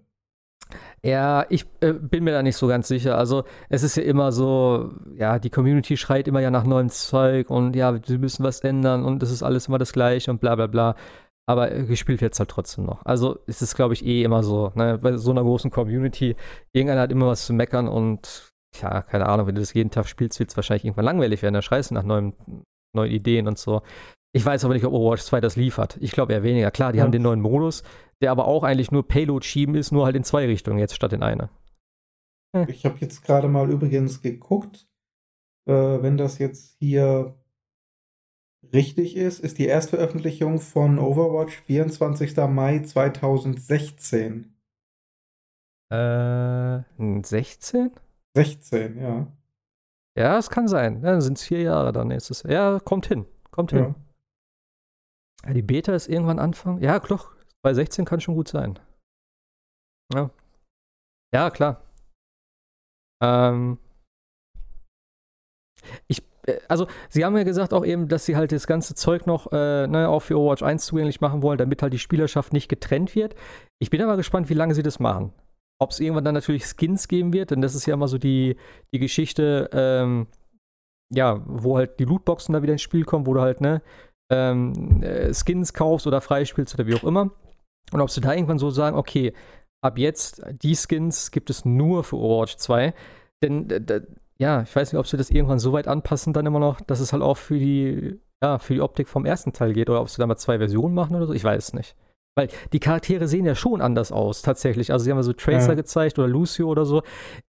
Ja, 1.03 1.45
ich 1.49 1.65
äh, 1.79 1.93
bin 1.93 2.23
mir 2.23 2.31
da 2.31 2.43
nicht 2.43 2.57
so 2.57 2.67
ganz 2.67 2.87
sicher. 2.87 3.17
Also 3.17 3.43
es 3.69 3.83
ist 3.83 3.95
ja 3.95 4.03
immer 4.03 4.31
so, 4.31 4.91
ja, 5.15 5.39
die 5.39 5.49
Community 5.49 5.95
schreit 5.95 6.27
immer 6.27 6.41
ja 6.41 6.51
nach 6.51 6.65
neuem 6.65 6.89
Zeug 6.89 7.49
und 7.49 7.75
ja, 7.75 7.97
sie 8.05 8.17
müssen 8.17 8.43
was 8.43 8.59
ändern 8.61 9.05
und 9.05 9.23
es 9.23 9.31
ist 9.31 9.43
alles 9.43 9.67
immer 9.67 9.77
das 9.77 9.93
gleiche 9.93 10.29
und 10.31 10.41
bla 10.41 10.55
bla 10.55 10.67
bla 10.67 10.95
aber 11.49 11.67
gespielt 11.71 12.21
wird 12.21 12.33
es 12.33 12.39
halt 12.39 12.51
trotzdem 12.51 12.85
noch. 12.85 13.03
Also 13.07 13.39
ist 13.47 13.63
es, 13.63 13.73
glaube 13.73 13.95
ich, 13.95 14.05
eh 14.05 14.21
immer 14.21 14.43
so, 14.43 14.71
ne? 14.75 14.99
bei 15.01 15.17
so 15.17 15.31
einer 15.31 15.41
großen 15.41 15.71
Community, 15.71 16.35
irgendeiner 16.73 17.01
hat 17.01 17.11
immer 17.11 17.25
was 17.25 17.47
zu 17.47 17.53
meckern 17.53 17.87
und 17.87 18.51
ja, 18.79 19.01
keine 19.01 19.25
Ahnung, 19.25 19.47
wenn 19.47 19.55
du 19.55 19.61
das 19.61 19.73
jeden 19.73 19.89
Tag 19.89 20.07
spielst, 20.07 20.39
wird 20.39 20.51
es 20.51 20.55
wahrscheinlich 20.55 20.85
irgendwann 20.85 21.05
langweilig 21.05 21.41
werden, 21.41 21.55
da 21.55 21.63
schreist 21.63 21.89
du 21.89 21.95
nach 21.95 22.03
neuen, 22.03 22.35
neuen 22.95 23.11
Ideen 23.11 23.47
und 23.47 23.57
so. 23.57 23.81
Ich 24.31 24.45
weiß 24.45 24.63
aber 24.63 24.75
nicht, 24.75 24.85
ob 24.85 24.93
Overwatch 24.93 25.23
2 25.23 25.41
das 25.41 25.55
liefert. 25.55 25.97
Ich 26.01 26.11
glaube 26.11 26.33
eher 26.33 26.43
weniger. 26.43 26.69
Klar, 26.69 26.91
die 26.91 26.99
ja. 26.99 27.03
haben 27.03 27.11
den 27.11 27.23
neuen 27.23 27.41
Modus, 27.41 27.81
der 28.21 28.29
aber 28.29 28.45
auch 28.45 28.61
eigentlich 28.61 28.91
nur 28.91 29.07
Payload 29.07 29.43
schieben 29.43 29.73
ist, 29.73 29.91
nur 29.91 30.05
halt 30.05 30.15
in 30.15 30.23
zwei 30.23 30.45
Richtungen 30.45 30.77
jetzt 30.77 30.93
statt 30.93 31.13
in 31.13 31.23
eine. 31.23 31.49
Hm. 32.55 32.69
Ich 32.69 32.85
habe 32.85 32.97
jetzt 32.99 33.23
gerade 33.23 33.47
mal 33.47 33.71
übrigens 33.71 34.21
geguckt, 34.21 34.87
äh, 35.67 35.73
wenn 35.73 36.15
das 36.15 36.37
jetzt 36.37 36.77
hier 36.77 37.39
richtig 38.73 39.15
ist, 39.15 39.39
ist 39.39 39.57
die 39.57 39.67
Erstveröffentlichung 39.67 40.59
von 40.59 40.99
Overwatch 40.99 41.59
24. 41.61 42.35
Mai 42.49 42.79
2016. 42.79 44.55
Äh, 45.91 46.79
16? 46.97 47.91
16, 48.35 48.97
ja. 48.99 49.27
Ja, 50.17 50.37
es 50.37 50.49
kann 50.49 50.67
sein. 50.67 51.01
Ja, 51.01 51.11
dann 51.11 51.21
sind 51.21 51.37
es 51.37 51.43
vier 51.43 51.61
Jahre 51.61 51.91
dann 51.91 52.09
nächstes 52.09 52.43
Jahr. 52.43 52.51
Ja, 52.51 52.79
kommt 52.79 53.07
hin. 53.07 53.25
Kommt 53.51 53.71
hin. 53.71 53.95
Ja. 55.45 55.53
Die 55.53 55.61
Beta 55.61 55.93
ist 55.93 56.09
irgendwann 56.09 56.39
Anfang. 56.39 56.81
Ja, 56.81 56.99
doch. 56.99 57.33
Bei 57.61 57.73
16 57.73 58.05
kann 58.05 58.21
schon 58.21 58.35
gut 58.35 58.47
sein. 58.47 58.79
Ja. 60.13 60.29
Ja, 61.33 61.49
klar. 61.49 61.83
Ähm, 63.21 63.77
ich 66.07 66.28
also 66.67 66.87
sie 67.09 67.25
haben 67.25 67.35
ja 67.37 67.43
gesagt 67.43 67.73
auch 67.73 67.85
eben, 67.85 68.07
dass 68.07 68.25
sie 68.25 68.35
halt 68.35 68.51
das 68.51 68.67
ganze 68.67 68.95
Zeug 68.95 69.27
noch 69.27 69.51
äh, 69.51 69.87
ne, 69.87 70.07
auch 70.09 70.21
für 70.21 70.37
Overwatch 70.37 70.63
1 70.63 70.85
zugänglich 70.85 71.21
machen 71.21 71.41
wollen, 71.41 71.57
damit 71.57 71.81
halt 71.81 71.93
die 71.93 71.99
Spielerschaft 71.99 72.53
nicht 72.53 72.69
getrennt 72.69 73.15
wird. 73.15 73.35
Ich 73.79 73.89
bin 73.89 74.01
aber 74.01 74.17
gespannt, 74.17 74.49
wie 74.49 74.55
lange 74.55 74.75
sie 74.75 74.83
das 74.83 74.99
machen. 74.99 75.33
Ob 75.81 75.91
es 75.91 75.99
irgendwann 75.99 76.25
dann 76.25 76.35
natürlich 76.35 76.65
Skins 76.65 77.07
geben 77.07 77.31
wird, 77.33 77.51
denn 77.51 77.61
das 77.61 77.75
ist 77.75 77.85
ja 77.85 77.93
immer 77.93 78.07
so 78.07 78.17
die, 78.17 78.57
die 78.93 78.99
Geschichte, 78.99 79.69
ähm, 79.71 80.27
ja, 81.11 81.41
wo 81.45 81.77
halt 81.77 81.99
die 81.99 82.05
Lootboxen 82.05 82.53
da 82.53 82.61
wieder 82.61 82.73
ins 82.73 82.81
Spiel 82.81 83.05
kommen, 83.05 83.25
wo 83.25 83.33
du 83.33 83.41
halt, 83.41 83.61
ne, 83.61 83.81
ähm, 84.31 85.01
äh, 85.01 85.33
Skins 85.33 85.73
kaufst 85.73 86.05
oder 86.05 86.21
freispielst 86.21 86.75
oder 86.75 86.87
wie 86.87 86.95
auch 86.95 87.03
immer. 87.03 87.31
Und 87.91 88.01
ob 88.01 88.11
sie 88.11 88.21
da 88.21 88.33
irgendwann 88.33 88.59
so 88.59 88.69
sagen, 88.69 88.97
okay, 88.97 89.33
ab 89.81 89.97
jetzt, 89.97 90.41
die 90.61 90.75
Skins 90.75 91.31
gibt 91.31 91.49
es 91.49 91.65
nur 91.65 92.03
für 92.03 92.17
Overwatch 92.17 92.57
2. 92.57 92.93
Denn 93.41 93.67
ja, 94.39 94.61
ich 94.61 94.75
weiß 94.75 94.93
nicht, 94.93 94.99
ob 94.99 95.07
sie 95.07 95.17
das 95.17 95.29
irgendwann 95.29 95.59
so 95.59 95.73
weit 95.73 95.87
anpassen, 95.87 96.33
dann 96.33 96.45
immer 96.45 96.59
noch, 96.59 96.79
dass 96.81 97.01
es 97.01 97.11
halt 97.11 97.21
auch 97.21 97.37
für 97.37 97.59
die, 97.59 98.19
ja, 98.41 98.57
für 98.57 98.73
die 98.73 98.81
Optik 98.81 99.09
vom 99.09 99.25
ersten 99.25 99.51
Teil 99.51 99.73
geht 99.73 99.89
oder 99.89 100.01
ob 100.01 100.09
sie 100.09 100.17
da 100.17 100.27
mal 100.27 100.37
zwei 100.37 100.57
Versionen 100.57 100.95
machen 100.95 101.15
oder 101.15 101.27
so. 101.27 101.33
Ich 101.33 101.43
weiß 101.43 101.69
es 101.69 101.73
nicht. 101.73 101.95
Weil 102.37 102.47
die 102.71 102.79
Charaktere 102.79 103.27
sehen 103.27 103.45
ja 103.45 103.53
schon 103.53 103.81
anders 103.81 104.13
aus, 104.13 104.41
tatsächlich. 104.41 104.93
Also, 104.93 105.03
sie 105.03 105.11
haben 105.11 105.17
ja 105.17 105.23
so 105.23 105.33
Tracer 105.33 105.69
ja. 105.69 105.73
gezeigt 105.75 106.17
oder 106.19 106.27
Lucio 106.29 106.69
oder 106.69 106.85
so. 106.85 107.03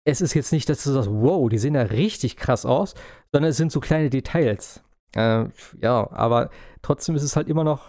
Es 0.04 0.22
ist 0.22 0.32
jetzt 0.32 0.50
nicht, 0.50 0.68
dass 0.70 0.82
du 0.82 0.92
sagst, 0.92 1.10
wow, 1.10 1.46
die 1.50 1.58
sehen 1.58 1.74
ja 1.74 1.82
richtig 1.82 2.36
krass 2.36 2.64
aus, 2.64 2.94
sondern 3.32 3.50
es 3.50 3.58
sind 3.58 3.70
so 3.70 3.80
kleine 3.80 4.08
Details. 4.08 4.82
Äh, 5.14 5.44
ja, 5.82 6.10
aber 6.10 6.50
trotzdem 6.80 7.16
ist 7.16 7.22
es 7.22 7.36
halt 7.36 7.48
immer 7.48 7.64
noch, 7.64 7.82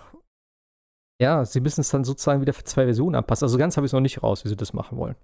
ja, 1.21 1.45
sie 1.45 1.61
müssen 1.61 1.81
es 1.81 1.89
dann 1.89 2.03
sozusagen 2.03 2.41
wieder 2.41 2.53
für 2.53 2.63
zwei 2.65 2.84
Versionen 2.84 3.15
anpassen. 3.15 3.45
Also, 3.45 3.57
ganz 3.57 3.77
habe 3.77 3.85
ich 3.85 3.89
es 3.91 3.93
noch 3.93 4.01
nicht 4.01 4.21
raus, 4.21 4.43
wie 4.43 4.49
sie 4.49 4.57
das 4.57 4.73
machen 4.73 4.97
wollen. 4.97 5.15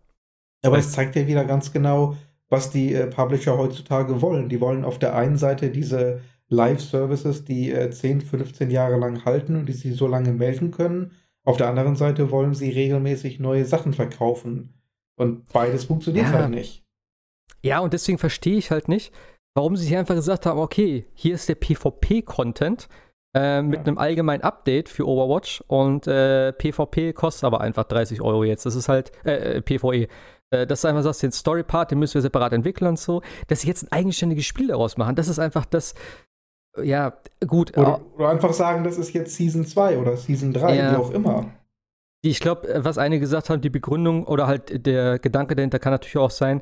Aber 0.63 0.77
es 0.77 0.93
zeigt 0.93 1.17
ja 1.17 1.27
wieder 1.27 1.43
ganz 1.43 1.73
genau, 1.73 2.15
was 2.49 2.69
die 2.69 2.93
äh, 2.93 3.07
Publisher 3.07 3.57
heutzutage 3.57 4.21
wollen. 4.21 4.49
Die 4.49 4.61
wollen 4.61 4.85
auf 4.85 4.99
der 4.99 5.15
einen 5.15 5.37
Seite 5.37 5.69
diese 5.69 6.21
Live-Services, 6.49 7.45
die 7.45 7.71
äh, 7.71 7.89
10, 7.89 8.21
15 8.21 8.69
Jahre 8.69 8.97
lang 8.97 9.25
halten 9.25 9.55
und 9.55 9.67
die 9.67 9.73
sie 9.73 9.91
so 9.91 10.07
lange 10.07 10.31
melden 10.31 10.71
können. 10.71 11.11
Auf 11.43 11.57
der 11.57 11.67
anderen 11.67 11.95
Seite 11.95 12.31
wollen 12.31 12.53
sie 12.53 12.69
regelmäßig 12.69 13.39
neue 13.39 13.65
Sachen 13.65 13.93
verkaufen. 13.93 14.73
Und 15.15 15.47
beides 15.51 15.85
funktioniert 15.85 16.27
ja. 16.27 16.33
halt 16.33 16.49
nicht. 16.49 16.83
Ja, 17.61 17.79
und 17.79 17.93
deswegen 17.93 18.17
verstehe 18.17 18.57
ich 18.57 18.71
halt 18.71 18.87
nicht, 18.87 19.13
warum 19.55 19.75
sie 19.75 19.87
hier 19.87 19.99
einfach 19.99 20.15
gesagt 20.15 20.45
haben, 20.45 20.59
okay, 20.59 21.07
hier 21.13 21.35
ist 21.35 21.49
der 21.49 21.55
PvP-Content 21.55 22.87
äh, 23.33 23.61
mit 23.61 23.79
ja. 23.79 23.85
einem 23.85 23.97
allgemeinen 23.97 24.43
Update 24.43 24.89
für 24.89 25.07
Overwatch 25.07 25.63
und 25.67 26.07
äh, 26.07 26.53
PvP 26.53 27.13
kostet 27.13 27.45
aber 27.45 27.61
einfach 27.61 27.85
30 27.85 28.21
Euro 28.21 28.43
jetzt. 28.43 28.65
Das 28.65 28.75
ist 28.75 28.89
halt, 28.89 29.11
äh, 29.25 29.57
äh 29.57 29.61
PvE. 29.61 30.07
Äh, 30.51 30.67
dass 30.67 30.81
du 30.81 30.87
einfach 30.87 31.03
sagst, 31.03 31.23
den 31.23 31.31
Story-Part, 31.31 31.91
den 31.91 31.99
müssen 31.99 32.15
wir 32.15 32.21
separat 32.21 32.53
entwickeln 32.53 32.87
und 32.87 32.99
so, 32.99 33.21
dass 33.47 33.61
sie 33.61 33.67
jetzt 33.67 33.83
ein 33.83 33.91
eigenständiges 33.91 34.45
Spiel 34.45 34.67
daraus 34.67 34.97
machen. 34.97 35.15
Das 35.15 35.27
ist 35.27 35.39
einfach 35.39 35.65
das, 35.65 35.95
ja, 36.81 37.13
gut. 37.45 37.75
Oder, 37.77 38.01
oder 38.15 38.29
einfach 38.29 38.53
sagen, 38.53 38.83
das 38.83 38.97
ist 38.97 39.13
jetzt 39.13 39.35
Season 39.35 39.65
2 39.65 39.97
oder 39.97 40.17
Season 40.17 40.53
3, 40.53 40.75
ja, 40.75 40.91
wie 40.91 40.95
auch 40.97 41.11
immer. 41.11 41.51
Ich 42.21 42.39
glaube, 42.39 42.67
äh, 42.67 42.85
was 42.85 42.97
einige 42.97 43.21
gesagt 43.21 43.49
haben, 43.49 43.61
die 43.61 43.69
Begründung 43.69 44.25
oder 44.27 44.47
halt 44.47 44.85
der 44.85 45.19
Gedanke 45.19 45.55
dahinter 45.55 45.79
kann 45.79 45.93
natürlich 45.93 46.17
auch 46.17 46.31
sein, 46.31 46.61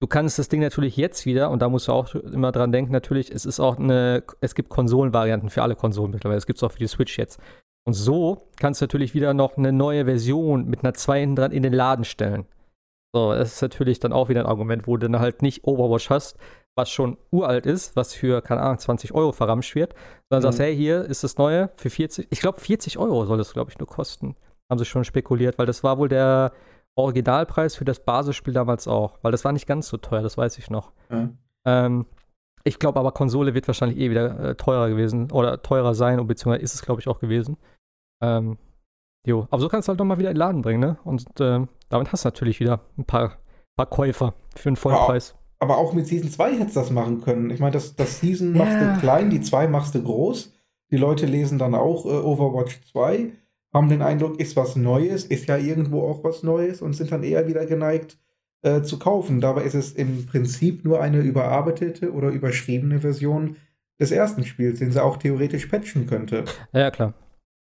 du 0.00 0.06
kannst 0.06 0.38
das 0.38 0.48
Ding 0.48 0.60
natürlich 0.60 0.96
jetzt 0.96 1.26
wieder, 1.26 1.50
und 1.50 1.60
da 1.60 1.68
musst 1.68 1.88
du 1.88 1.92
auch 1.92 2.14
immer 2.14 2.52
dran 2.52 2.72
denken, 2.72 2.92
natürlich, 2.92 3.30
es 3.30 3.44
ist 3.44 3.60
auch 3.60 3.78
eine, 3.78 4.22
es 4.40 4.54
gibt 4.54 4.70
Konsolenvarianten 4.70 5.50
für 5.50 5.62
alle 5.62 5.76
Konsolen 5.76 6.10
mittlerweile, 6.10 6.38
es 6.38 6.46
gibt 6.46 6.58
es 6.58 6.62
auch 6.62 6.72
für 6.72 6.78
die 6.78 6.86
Switch 6.86 7.18
jetzt. 7.18 7.38
Und 7.86 7.94
so 7.94 8.48
kannst 8.58 8.80
du 8.80 8.84
natürlich 8.84 9.14
wieder 9.14 9.34
noch 9.34 9.56
eine 9.56 9.72
neue 9.72 10.04
Version 10.04 10.66
mit 10.66 10.84
einer 10.84 10.94
2 10.94 11.34
dran 11.34 11.52
in 11.52 11.62
den 11.62 11.72
Laden 11.72 12.04
stellen. 12.04 12.46
So, 13.12 13.32
das 13.32 13.54
ist 13.54 13.62
natürlich 13.62 13.98
dann 13.98 14.12
auch 14.12 14.28
wieder 14.28 14.40
ein 14.40 14.46
Argument, 14.46 14.86
wo 14.86 14.96
du 14.96 15.08
dann 15.08 15.20
halt 15.20 15.42
nicht 15.42 15.64
Overwatch 15.64 16.10
hast, 16.10 16.38
was 16.76 16.90
schon 16.90 17.18
uralt 17.30 17.66
ist, 17.66 17.96
was 17.96 18.14
für, 18.14 18.40
keine 18.40 18.62
Ahnung, 18.62 18.78
20 18.78 19.12
Euro 19.12 19.32
verramscht 19.32 19.74
wird, 19.74 19.94
sondern 20.28 20.48
mhm. 20.48 20.52
sagst, 20.52 20.60
hey, 20.60 20.76
hier 20.76 21.04
ist 21.04 21.24
das 21.24 21.36
Neue 21.36 21.70
für 21.76 21.90
40, 21.90 22.28
ich 22.30 22.40
glaube 22.40 22.60
40 22.60 22.98
Euro 22.98 23.24
soll 23.26 23.38
das, 23.38 23.52
glaube 23.52 23.70
ich, 23.70 23.78
nur 23.78 23.88
kosten. 23.88 24.36
Haben 24.70 24.78
sie 24.78 24.84
schon 24.84 25.04
spekuliert, 25.04 25.58
weil 25.58 25.66
das 25.66 25.82
war 25.82 25.98
wohl 25.98 26.08
der 26.08 26.52
Originalpreis 26.94 27.74
für 27.76 27.84
das 27.84 28.04
Basisspiel 28.04 28.54
damals 28.54 28.86
auch, 28.86 29.18
weil 29.22 29.32
das 29.32 29.44
war 29.44 29.52
nicht 29.52 29.66
ganz 29.66 29.88
so 29.88 29.96
teuer, 29.96 30.22
das 30.22 30.38
weiß 30.38 30.58
ich 30.58 30.70
noch. 30.70 30.92
Mhm. 31.08 31.38
Ähm, 31.64 32.06
ich 32.62 32.78
glaube 32.78 33.00
aber, 33.00 33.12
Konsole 33.12 33.54
wird 33.54 33.66
wahrscheinlich 33.66 33.98
eh 33.98 34.10
wieder 34.10 34.50
äh, 34.50 34.54
teurer 34.54 34.88
gewesen 34.88 35.30
oder 35.32 35.62
teurer 35.62 35.94
sein, 35.94 36.24
beziehungsweise 36.26 36.62
ist 36.62 36.74
es, 36.74 36.82
glaube 36.82 37.00
ich, 37.00 37.08
auch 37.08 37.18
gewesen. 37.18 37.56
Ähm, 38.22 38.58
Jo, 39.26 39.46
aber 39.50 39.60
so 39.60 39.68
kannst 39.68 39.88
du 39.88 39.90
halt 39.90 39.98
nochmal 39.98 40.18
wieder 40.18 40.30
in 40.30 40.34
den 40.34 40.38
Laden 40.38 40.62
bringen, 40.62 40.80
ne? 40.80 40.98
Und 41.04 41.24
äh, 41.40 41.60
damit 41.88 42.12
hast 42.12 42.24
du 42.24 42.28
natürlich 42.28 42.60
wieder 42.60 42.80
ein 42.96 43.04
paar, 43.04 43.36
paar 43.76 43.86
Käufer 43.86 44.34
für 44.56 44.70
einen 44.70 44.76
Vollpreis. 44.76 45.34
Aber, 45.58 45.74
aber 45.74 45.82
auch 45.82 45.92
mit 45.92 46.06
Season 46.06 46.30
2 46.30 46.58
hättest 46.58 46.76
du 46.76 46.80
das 46.80 46.90
machen 46.90 47.20
können. 47.20 47.50
Ich 47.50 47.60
meine, 47.60 47.72
das, 47.72 47.96
das 47.96 48.20
Season 48.20 48.54
ja. 48.54 48.64
machst 48.64 48.80
du 48.80 49.00
klein, 49.00 49.30
die 49.30 49.40
2 49.40 49.68
machst 49.68 49.94
du 49.94 50.02
groß. 50.02 50.52
Die 50.90 50.96
Leute 50.96 51.26
lesen 51.26 51.58
dann 51.58 51.74
auch 51.74 52.06
äh, 52.06 52.08
Overwatch 52.08 52.80
2. 52.92 53.32
haben 53.72 53.88
den 53.88 54.02
Eindruck, 54.02 54.40
ist 54.40 54.56
was 54.56 54.74
Neues, 54.74 55.24
ist 55.24 55.48
ja 55.48 55.56
irgendwo 55.56 56.02
auch 56.02 56.24
was 56.24 56.42
Neues 56.42 56.80
und 56.80 56.94
sind 56.94 57.12
dann 57.12 57.22
eher 57.22 57.46
wieder 57.46 57.66
geneigt 57.66 58.18
äh, 58.62 58.82
zu 58.82 58.98
kaufen. 58.98 59.40
Dabei 59.40 59.62
ist 59.64 59.74
es 59.74 59.92
im 59.92 60.26
Prinzip 60.26 60.84
nur 60.84 61.00
eine 61.00 61.20
überarbeitete 61.20 62.12
oder 62.12 62.30
überschriebene 62.30 63.00
Version 63.00 63.56
des 64.00 64.10
ersten 64.10 64.44
Spiels, 64.44 64.78
den 64.78 64.92
sie 64.92 65.02
auch 65.02 65.18
theoretisch 65.18 65.66
patchen 65.66 66.06
könnte. 66.06 66.44
Ja, 66.72 66.90
klar. 66.90 67.14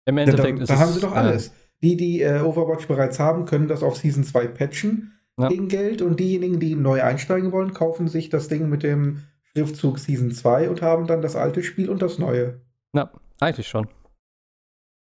Im 0.07 0.19
Endeffekt 0.19 0.59
da, 0.59 0.63
ist 0.63 0.71
da 0.71 0.75
es. 0.75 0.81
haben 0.81 0.93
sie 0.93 1.01
doch 1.01 1.13
alles. 1.15 1.49
Äh, 1.49 1.51
Die, 1.83 1.97
die 1.97 2.23
äh, 2.23 2.41
Overwatch 2.41 2.89
bereits 2.89 3.19
haben, 3.21 3.45
können 3.45 3.69
das 3.69 3.83
auf 3.83 3.97
Season 3.97 4.25
2 4.25 4.47
patchen 4.49 5.13
Ja. 5.39 5.49
gegen 5.49 5.69
Geld 5.69 6.01
und 6.01 6.19
diejenigen, 6.19 6.59
die 6.59 6.75
neu 6.75 7.03
einsteigen 7.03 7.53
wollen, 7.53 7.75
kaufen 7.75 8.09
sich 8.09 8.31
das 8.31 8.49
Ding 8.49 8.69
mit 8.71 8.83
dem 8.83 9.23
Schriftzug 9.53 9.99
Season 9.99 10.31
2 10.31 10.71
und 10.71 10.81
haben 10.83 11.07
dann 11.07 11.21
das 11.23 11.37
alte 11.37 11.63
Spiel 11.63 11.91
und 11.91 12.01
das 12.03 12.19
neue. 12.19 12.61
ja, 12.95 13.11
eigentlich 13.41 13.69
schon. 13.69 13.89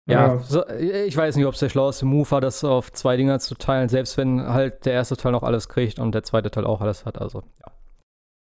Ja, 0.10 0.36
Ja. 0.36 0.40
So, 0.40 0.68
ich 0.70 1.16
weiß 1.16 1.36
nicht, 1.38 1.46
ob 1.46 1.54
es 1.54 1.60
der 1.62 1.70
schlaueste 1.70 2.06
Move 2.06 2.30
war, 2.32 2.42
das 2.42 2.64
auf 2.64 2.92
zwei 2.92 3.16
Dinger 3.18 3.40
zu 3.40 3.56
teilen, 3.56 3.90
selbst 3.90 4.18
wenn 4.18 4.42
halt 4.42 4.86
der 4.86 4.94
erste 4.94 5.16
Teil 5.18 5.32
noch 5.32 5.44
alles 5.44 5.70
kriegt 5.70 5.98
und 6.00 6.14
der 6.14 6.24
zweite 6.24 6.52
Teil 6.52 6.66
auch 6.66 6.82
alles 6.82 7.06
hat. 7.06 7.20
Also, 7.22 7.44
ja. 7.60 7.72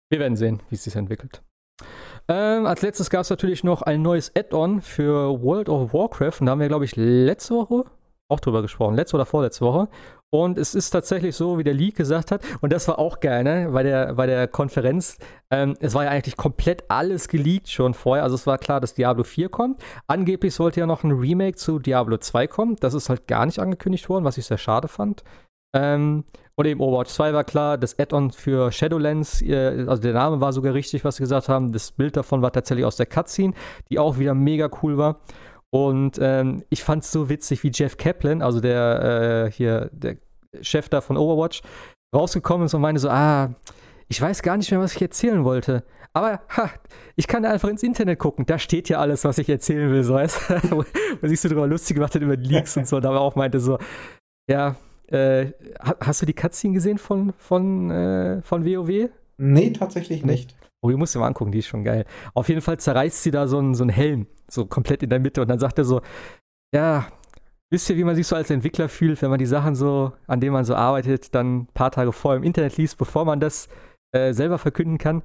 Wir 0.09 0.19
werden 0.19 0.35
sehen, 0.38 0.61
wie 0.69 0.76
es 0.76 0.84
sich 0.84 0.95
entwickelt. 0.95 1.41
Ähm, 2.30 2.68
als 2.68 2.84
letztes 2.84 3.10
gab 3.10 3.22
es 3.22 3.30
natürlich 3.31 3.64
noch 3.64 3.81
ein 3.81 4.03
neues 4.03 4.31
Add-on 4.35 4.81
für 4.81 5.41
World 5.41 5.68
of 5.68 5.93
Warcraft. 5.93 6.39
Und 6.39 6.45
da 6.45 6.51
haben 6.51 6.60
wir, 6.60 6.68
glaube 6.68 6.85
ich, 6.85 6.95
letzte 6.95 7.56
Woche 7.56 7.85
auch 8.30 8.39
drüber 8.39 8.61
gesprochen. 8.61 8.95
Letzte 8.95 9.15
oder 9.15 9.26
vorletzte 9.26 9.65
Woche. 9.65 9.88
Und 10.31 10.60
es 10.60 10.76
ist 10.76 10.91
tatsächlich 10.91 11.35
so, 11.35 11.57
wie 11.57 11.64
der 11.64 11.73
Leak 11.73 11.95
gesagt 11.95 12.30
hat. 12.30 12.43
Und 12.61 12.72
das 12.72 12.88
war 12.88 12.99
auch 12.99 13.19
geil, 13.19 13.43
ne? 13.43 13.69
Bei 13.73 13.81
der, 13.81 14.14
bei 14.14 14.27
der 14.27 14.47
Konferenz. 14.47 15.18
Ähm, 15.49 15.76
es 15.80 15.95
war 15.95 16.03
ja 16.03 16.11
eigentlich 16.11 16.38
komplett 16.38 16.84
alles 16.89 17.27
geleakt 17.27 17.69
schon 17.69 17.95
vorher. 17.95 18.23
Also 18.23 18.35
es 18.35 18.45
war 18.45 18.60
klar, 18.60 18.80
dass 18.80 18.93
Diablo 18.93 19.23
4 19.23 19.49
kommt. 19.49 19.81
Angeblich 20.06 20.53
sollte 20.53 20.80
ja 20.80 20.85
noch 20.85 21.03
ein 21.03 21.11
Remake 21.11 21.57
zu 21.57 21.80
Diablo 21.80 22.18
2 22.18 22.45
kommen. 22.45 22.76
Das 22.80 22.93
ist 22.93 23.10
halt 23.10 23.27
gar 23.27 23.47
nicht 23.47 23.57
angekündigt 23.57 24.07
worden, 24.07 24.23
was 24.23 24.38
ich 24.38 24.45
sehr 24.45 24.60
schade 24.60 24.88
fand. 24.88 25.23
Ähm, 25.76 26.26
und 26.60 26.65
eben 26.65 26.81
Overwatch 26.81 27.11
2 27.11 27.34
war 27.34 27.45
klar, 27.45 27.77
das 27.77 27.98
Add-on 27.98 28.31
für 28.31 28.69
Shadowlands, 28.69 29.41
äh, 29.41 29.86
also 29.88 30.02
der 30.02 30.11
Name 30.11 30.41
war 30.41 30.52
sogar 30.52 30.73
richtig, 30.73 31.06
was 31.06 31.15
sie 31.15 31.23
gesagt 31.23 31.48
haben. 31.48 31.72
Das 31.72 31.94
Bild 31.94 32.18
davon 32.18 32.41
war 32.41 32.52
tatsächlich 32.52 32.86
aus 32.86 32.98
der 32.98 33.06
Cutscene, 33.06 33.53
die 33.90 33.98
auch 33.98 34.19
wieder 34.19 34.34
mega 34.34 34.69
cool 34.84 34.98
war. 34.98 35.22
Und 35.69 36.19
ähm, 36.22 36.65
ich 36.69 36.84
fand 36.84 37.06
es 37.06 37.14
so 37.14 37.30
witzig, 37.30 37.64
wie 37.64 37.72
Jeff 37.73 37.95
Kaplan, 37.95 38.41
also 38.41 38.60
der 38.60 39.45
äh, 39.45 39.52
hier, 39.53 39.90
der 39.94 40.18
Chef 40.60 40.90
da 40.90 40.99
von 40.99 41.15
Overwatch, 41.15 41.61
rausgekommen 42.14 42.65
ist 42.65 42.73
und 42.73 42.81
meinte 42.81 42.99
so, 42.99 43.10
ah, 43.10 43.56
ich 44.10 44.22
weiß 44.22 44.41
gar 44.41 44.57
nicht 44.57 44.69
mehr, 44.69 44.81
was 44.81 44.98
ich 44.98 45.02
erzählen 45.02 45.45
wollte. 45.45 45.86
Aber 46.11 46.41
ha, 46.57 46.72
ich 47.15 47.27
kann 47.27 47.45
einfach 47.45 47.69
ins 47.69 47.84
Internet 47.84 48.19
gucken. 48.19 48.45
Da 48.45 48.60
steht 48.60 48.90
ja 48.90 48.99
alles, 48.99 49.23
was 49.23 49.38
ich 49.38 49.48
erzählen 49.48 49.90
will. 49.94 50.03
So, 50.03 50.15
weißt? 50.15 50.49
du? 50.49 50.84
Wo 51.22 51.27
sich 51.30 51.40
so 51.40 51.48
drüber 51.48 51.68
lustig 51.68 51.95
gemacht 51.95 52.15
hat 52.15 52.22
über 52.22 52.36
Leaks 52.36 52.76
und 52.76 52.86
so. 52.86 52.98
Und 52.98 53.06
aber 53.06 53.22
auch 53.22 53.36
meinte 53.36 53.61
so, 53.61 53.77
ja, 54.49 54.76
äh, 55.11 55.52
ha- 55.84 55.98
hast 56.02 56.22
du 56.22 56.26
die 56.26 56.34
Cutscene 56.34 56.73
gesehen 56.73 56.98
von, 56.98 57.34
von, 57.38 57.91
äh, 57.91 58.41
von 58.41 58.65
WoW? 58.65 59.10
Nee, 59.38 59.72
tatsächlich 59.72 60.26
nicht. 60.26 60.56
Oh, 60.81 60.90
die 60.90 60.95
musst 60.95 61.15
du 61.15 61.19
mal 61.19 61.27
angucken, 61.27 61.52
die 61.52 61.60
ist 61.60 61.68
schon 61.68 61.84
geil. 61.84 62.06
Auf 62.34 62.48
jeden 62.49 62.61
Fall 62.61 62.80
zerreißt 62.80 63.23
sie 63.23 63.31
da 63.31 63.48
so 63.48 63.57
einen, 63.57 63.76
so 63.76 63.84
einen 63.84 63.90
Helm, 63.90 64.27
so 64.48 64.65
komplett 64.65 65.03
in 65.03 65.10
der 65.10 65.19
Mitte. 65.19 65.41
Und 65.41 65.49
dann 65.49 65.60
sagt 65.60 65.77
er 65.77 65.84
so, 65.86 66.02
ja, 66.73 67.07
wisst 67.69 67.90
ihr, 67.90 67.98
wie 67.98 68.03
man 68.03 68.15
sich 68.15 68.27
so 68.27 68.36
als 68.36 68.49
Entwickler 68.49 68.88
fühlt, 68.90 69.22
wenn 69.22 69.30
man 69.30 69.40
die 69.40 69.45
Sachen 69.45 69.76
so, 69.76 70.14
an 70.27 70.40
denen 70.40 70.53
man 70.53 70.65
so 70.65 70.76
arbeitet, 70.76 71.36
dann 71.36 71.60
ein 71.60 71.68
paar 71.73 71.91
Tage 71.91 72.11
vorher 72.11 72.38
im 72.38 72.44
Internet 72.44 72.77
liest, 72.77 72.98
bevor 72.98 73.26
man 73.26 73.40
das 73.40 73.68
äh, 74.14 74.34
selber 74.34 74.57
verkünden 74.57 74.98
kann? 74.98 75.22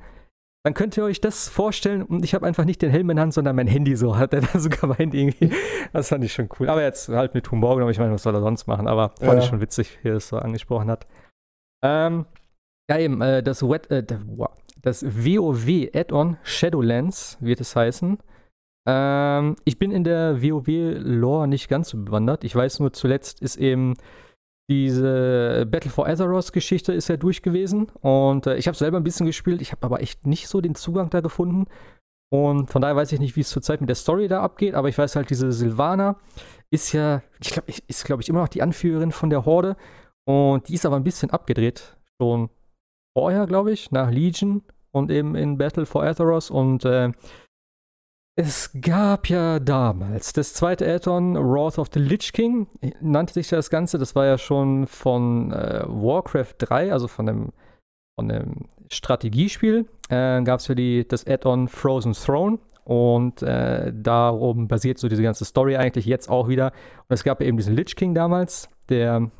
Dann 0.64 0.72
könnt 0.72 0.96
ihr 0.96 1.04
euch 1.04 1.20
das 1.20 1.48
vorstellen 1.50 2.02
und 2.02 2.24
ich 2.24 2.34
habe 2.34 2.46
einfach 2.46 2.64
nicht 2.64 2.80
den 2.80 2.90
Helm 2.90 3.10
in 3.10 3.16
der 3.16 3.24
Hand, 3.24 3.34
sondern 3.34 3.54
mein 3.54 3.66
Handy 3.66 3.96
so, 3.96 4.16
hat 4.16 4.32
er 4.32 4.40
dann 4.40 4.60
so 4.60 4.70
gemeint 4.70 5.12
irgendwie. 5.14 5.50
Das 5.92 6.08
fand 6.08 6.24
ich 6.24 6.32
schon 6.32 6.48
cool. 6.58 6.68
Aber 6.70 6.82
jetzt 6.82 7.08
halt 7.10 7.34
mit 7.34 7.50
Humor 7.50 7.74
genommen, 7.74 7.92
ich 7.92 7.98
meine, 7.98 8.12
was 8.14 8.22
soll 8.22 8.34
er 8.34 8.40
sonst 8.40 8.66
machen? 8.66 8.88
Aber 8.88 9.10
fand 9.20 9.34
Ja. 9.34 9.38
ich 9.38 9.44
schon 9.44 9.60
witzig, 9.60 9.98
wie 10.02 10.08
er 10.08 10.16
es 10.16 10.28
so 10.28 10.38
angesprochen 10.38 10.90
hat. 10.90 11.06
Ähm, 11.84 12.24
ja, 12.90 12.98
eben, 12.98 13.20
äh, 13.20 13.42
das, 13.42 13.62
Wet, 13.62 13.90
äh, 13.90 14.02
das 14.82 15.04
WoW 15.04 15.88
Add-on 15.94 16.38
Shadowlands 16.42 17.36
wird 17.40 17.60
es 17.60 17.76
heißen. 17.76 18.18
Ähm, 18.88 19.56
ich 19.64 19.78
bin 19.78 19.92
in 19.92 20.02
der 20.02 20.42
WoW-Lore 20.42 21.46
nicht 21.46 21.68
ganz 21.68 21.90
so 21.90 21.98
bewandert. 22.02 22.42
Ich 22.42 22.56
weiß 22.56 22.80
nur, 22.80 22.92
zuletzt 22.94 23.40
ist 23.42 23.56
eben 23.56 23.96
diese 24.70 25.66
Battle 25.70 25.90
for 25.90 26.06
Azeroth-Geschichte 26.08 26.92
ist 26.92 27.08
ja 27.08 27.16
durch 27.16 27.42
gewesen. 27.42 27.88
Und 28.00 28.46
äh, 28.46 28.56
ich 28.56 28.66
habe 28.66 28.76
selber 28.76 28.96
ein 28.96 29.04
bisschen 29.04 29.26
gespielt. 29.26 29.60
Ich 29.60 29.72
habe 29.72 29.84
aber 29.84 30.00
echt 30.00 30.26
nicht 30.26 30.48
so 30.48 30.60
den 30.60 30.74
Zugang 30.74 31.10
da 31.10 31.20
gefunden. 31.20 31.66
Und 32.32 32.70
von 32.70 32.80
daher 32.80 32.96
weiß 32.96 33.12
ich 33.12 33.20
nicht, 33.20 33.36
wie 33.36 33.42
es 33.42 33.50
zurzeit 33.50 33.80
mit 33.80 33.88
der 33.88 33.96
Story 33.96 34.26
da 34.26 34.40
abgeht. 34.40 34.74
Aber 34.74 34.88
ich 34.88 34.96
weiß 34.96 35.16
halt, 35.16 35.30
diese 35.30 35.52
Silvana 35.52 36.16
ist 36.70 36.92
ja, 36.92 37.22
ich 37.40 37.50
glaube, 37.50 37.72
ist, 37.86 38.04
glaube 38.04 38.22
ich, 38.22 38.28
immer 38.28 38.40
noch 38.40 38.48
die 38.48 38.62
Anführerin 38.62 39.12
von 39.12 39.30
der 39.30 39.44
Horde. 39.44 39.76
Und 40.26 40.68
die 40.68 40.74
ist 40.74 40.86
aber 40.86 40.96
ein 40.96 41.04
bisschen 41.04 41.30
abgedreht. 41.30 41.96
Schon 42.20 42.48
vorher, 43.16 43.46
glaube 43.46 43.72
ich, 43.72 43.90
nach 43.90 44.10
Legion 44.10 44.62
und 44.92 45.10
eben 45.10 45.34
in 45.34 45.58
Battle 45.58 45.84
for 45.84 46.04
Azeroth. 46.04 46.50
Und 46.50 46.86
äh, 46.86 47.12
es 48.36 48.70
gab 48.80 49.28
ja 49.28 49.60
damals 49.60 50.32
das 50.32 50.54
zweite 50.54 50.86
Add-on, 50.92 51.36
Wrath 51.36 51.78
of 51.78 51.88
the 51.92 52.00
Lich 52.00 52.32
King, 52.32 52.66
nannte 53.00 53.34
sich 53.34 53.48
das 53.48 53.70
Ganze. 53.70 53.98
Das 53.98 54.16
war 54.16 54.26
ja 54.26 54.38
schon 54.38 54.86
von 54.86 55.52
äh, 55.52 55.84
Warcraft 55.86 56.54
3, 56.58 56.92
also 56.92 57.06
von 57.06 57.26
dem, 57.26 57.52
von 58.18 58.28
dem 58.28 58.66
Strategiespiel. 58.90 59.86
Äh, 60.08 60.42
gab 60.42 60.58
es 60.58 60.66
für 60.66 60.74
die, 60.74 61.06
das 61.06 61.26
Add-on 61.26 61.68
Frozen 61.68 62.14
Throne. 62.14 62.58
Und 62.82 63.42
äh, 63.42 63.92
darum 63.94 64.68
basiert 64.68 64.98
so 64.98 65.08
diese 65.08 65.22
ganze 65.22 65.44
Story 65.44 65.76
eigentlich 65.76 66.04
jetzt 66.04 66.28
auch 66.28 66.48
wieder. 66.48 66.72
Und 67.08 67.14
es 67.14 67.24
gab 67.24 67.40
eben 67.40 67.56
diesen 67.56 67.76
Lich 67.76 67.94
King 67.96 68.14
damals, 68.14 68.68
der 68.88 69.30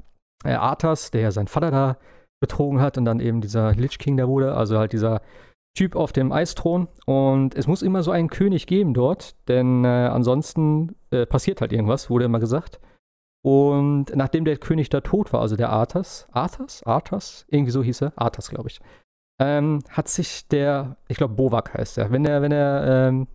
äh, 0.45 0.53
Arthas, 0.53 1.11
der 1.11 1.23
ja 1.23 1.31
seinen 1.31 1.49
Vater 1.49 1.71
da 1.71 1.99
betrogen 2.41 2.81
hat 2.81 2.97
und 2.97 3.05
dann 3.05 3.21
eben 3.21 3.41
dieser 3.41 3.75
Lich 3.75 3.99
King 3.99 4.17
da 4.17 4.29
wurde, 4.29 4.55
also 4.55 4.79
halt 4.79 4.93
dieser 4.93 5.21
Typ 5.75 5.97
auf 5.97 6.13
dem 6.13 6.33
Eisthron. 6.33 6.89
Und 7.07 7.55
es 7.55 7.67
muss 7.67 7.83
immer 7.83 8.03
so 8.03 8.11
einen 8.11 8.29
König 8.29 8.67
geben 8.67 8.95
dort, 8.95 9.37
denn 9.49 9.85
äh, 9.85 9.89
ansonsten 9.89 10.95
äh, 11.11 11.27
passiert 11.27 11.61
halt 11.61 11.73
irgendwas, 11.73 12.11
wurde 12.11 12.25
immer 12.25 12.41
gesagt. 12.41 12.81
Und 13.45 14.07
nachdem 14.15 14.45
der 14.47 14.57
König 14.57 14.89
da 14.89 15.01
tot 15.03 15.33
war, 15.33 15.41
also 15.41 15.57
der 15.57 15.69
Arthas, 15.71 16.27
Arthas? 16.33 16.83
Arthas? 16.85 17.45
Irgendwie 17.49 17.73
so 17.73 17.83
hieß 17.83 18.03
er, 18.03 18.13
Arthas, 18.17 18.49
glaube 18.49 18.71
ich, 18.71 18.81
ähm, 19.39 19.81
hat 19.91 20.09
sich 20.09 20.49
der, 20.49 20.97
ich 21.09 21.19
glaube, 21.19 21.35
Bovak 21.35 21.75
heißt 21.75 21.99
er, 21.99 22.11
wenn 22.11 22.25
er, 22.25 22.41
wenn 22.41 22.53
er, 22.53 23.09
ähm, 23.09 23.27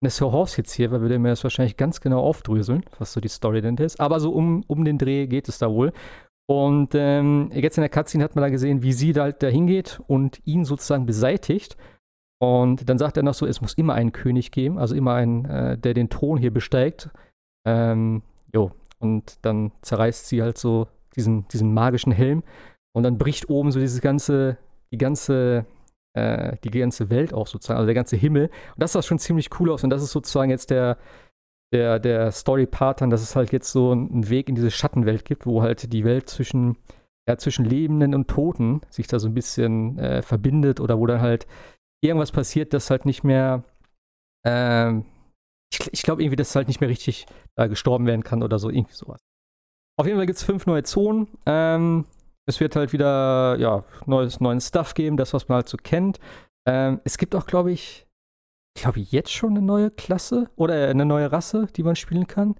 der 0.00 0.10
Sir 0.10 0.32
Horst 0.32 0.56
jetzt 0.58 0.72
hier 0.72 0.90
wäre, 0.90 1.02
würde 1.02 1.14
er 1.14 1.20
mir 1.20 1.30
das 1.30 1.42
wahrscheinlich 1.42 1.76
ganz 1.76 2.00
genau 2.00 2.20
aufdröseln, 2.20 2.84
was 2.98 3.12
so 3.12 3.20
die 3.20 3.28
Story 3.28 3.60
denn 3.60 3.76
ist. 3.76 4.00
Aber 4.00 4.20
so 4.20 4.32
um, 4.32 4.62
um 4.66 4.84
den 4.84 4.96
Dreh 4.96 5.26
geht 5.26 5.48
es 5.48 5.58
da 5.58 5.70
wohl. 5.70 5.92
Und 6.50 6.94
ähm, 6.94 7.50
jetzt 7.52 7.76
in 7.76 7.82
der 7.82 7.90
Cutscene 7.90 8.24
hat 8.24 8.34
man 8.34 8.42
da 8.42 8.48
gesehen, 8.48 8.82
wie 8.82 8.94
sie 8.94 9.12
da 9.12 9.24
halt 9.24 9.42
da 9.42 9.48
hingeht 9.48 10.00
und 10.06 10.40
ihn 10.46 10.64
sozusagen 10.64 11.04
beseitigt. 11.04 11.76
Und 12.40 12.88
dann 12.88 12.98
sagt 12.98 13.18
er 13.18 13.22
noch 13.22 13.34
so, 13.34 13.46
es 13.46 13.60
muss 13.60 13.74
immer 13.74 13.94
einen 13.94 14.12
König 14.12 14.50
geben, 14.50 14.78
also 14.78 14.94
immer 14.94 15.14
einen, 15.14 15.44
äh, 15.44 15.76
der 15.76 15.92
den 15.92 16.08
Thron 16.08 16.38
hier 16.38 16.52
besteigt. 16.52 17.10
Ähm, 17.66 18.22
jo, 18.54 18.70
und 18.98 19.44
dann 19.44 19.72
zerreißt 19.82 20.26
sie 20.26 20.42
halt 20.42 20.56
so 20.56 20.88
diesen, 21.16 21.46
diesen 21.48 21.74
magischen 21.74 22.12
Helm 22.12 22.42
und 22.94 23.02
dann 23.02 23.18
bricht 23.18 23.50
oben 23.50 23.70
so 23.70 23.78
dieses 23.78 24.00
ganze, 24.00 24.56
die 24.90 24.98
ganze, 24.98 25.66
äh, 26.14 26.56
die 26.64 26.70
ganze 26.70 27.10
Welt 27.10 27.34
auch 27.34 27.46
sozusagen, 27.46 27.76
also 27.76 27.86
der 27.86 27.94
ganze 27.94 28.16
Himmel. 28.16 28.46
Und 28.46 28.82
das 28.82 28.92
sah 28.92 29.02
schon 29.02 29.18
ziemlich 29.18 29.50
cool 29.60 29.70
aus 29.70 29.84
und 29.84 29.90
das 29.90 30.02
ist 30.02 30.12
sozusagen 30.12 30.50
jetzt 30.50 30.70
der, 30.70 30.96
der, 31.72 31.98
der 31.98 32.32
Story-Part 32.32 33.00
dann, 33.00 33.10
dass 33.10 33.22
es 33.22 33.36
halt 33.36 33.52
jetzt 33.52 33.70
so 33.70 33.92
einen 33.92 34.28
Weg 34.28 34.48
in 34.48 34.54
diese 34.54 34.70
Schattenwelt 34.70 35.24
gibt, 35.24 35.46
wo 35.46 35.62
halt 35.62 35.92
die 35.92 36.04
Welt 36.04 36.28
zwischen, 36.28 36.76
ja, 37.28 37.36
zwischen 37.36 37.64
Lebenden 37.64 38.14
und 38.14 38.28
Toten 38.28 38.80
sich 38.90 39.06
da 39.06 39.18
so 39.18 39.28
ein 39.28 39.34
bisschen 39.34 39.98
äh, 39.98 40.22
verbindet 40.22 40.80
oder 40.80 40.98
wo 40.98 41.06
dann 41.06 41.20
halt 41.20 41.46
irgendwas 42.02 42.32
passiert, 42.32 42.72
das 42.72 42.90
halt 42.90 43.04
nicht 43.04 43.24
mehr, 43.24 43.64
ähm, 44.46 45.04
ich, 45.72 45.80
ich 45.92 46.02
glaube 46.02 46.22
irgendwie, 46.22 46.36
dass 46.36 46.56
halt 46.56 46.68
nicht 46.68 46.80
mehr 46.80 46.88
richtig 46.88 47.26
da 47.56 47.66
gestorben 47.66 48.06
werden 48.06 48.22
kann 48.22 48.42
oder 48.42 48.58
so, 48.58 48.70
irgendwie 48.70 48.94
sowas. 48.94 49.20
Auf 49.98 50.06
jeden 50.06 50.18
Fall 50.18 50.26
gibt 50.26 50.38
es 50.38 50.44
fünf 50.44 50.64
neue 50.66 50.84
Zonen. 50.84 51.28
Ähm, 51.44 52.06
es 52.46 52.60
wird 52.60 52.76
halt 52.76 52.92
wieder, 52.92 53.56
ja, 53.58 53.84
neues, 54.06 54.40
neuen 54.40 54.60
Stuff 54.60 54.94
geben, 54.94 55.16
das, 55.16 55.34
was 55.34 55.48
man 55.48 55.56
halt 55.56 55.68
so 55.68 55.76
kennt. 55.76 56.18
Ähm, 56.66 57.00
es 57.04 57.18
gibt 57.18 57.34
auch, 57.34 57.46
glaube 57.46 57.72
ich, 57.72 58.07
ich 58.78 58.82
glaube, 58.82 59.00
jetzt 59.00 59.32
schon 59.32 59.56
eine 59.56 59.62
neue 59.62 59.90
Klasse 59.90 60.48
oder 60.54 60.88
eine 60.88 61.04
neue 61.04 61.32
Rasse, 61.32 61.66
die 61.74 61.82
man 61.82 61.96
spielen 61.96 62.28
kann. 62.28 62.54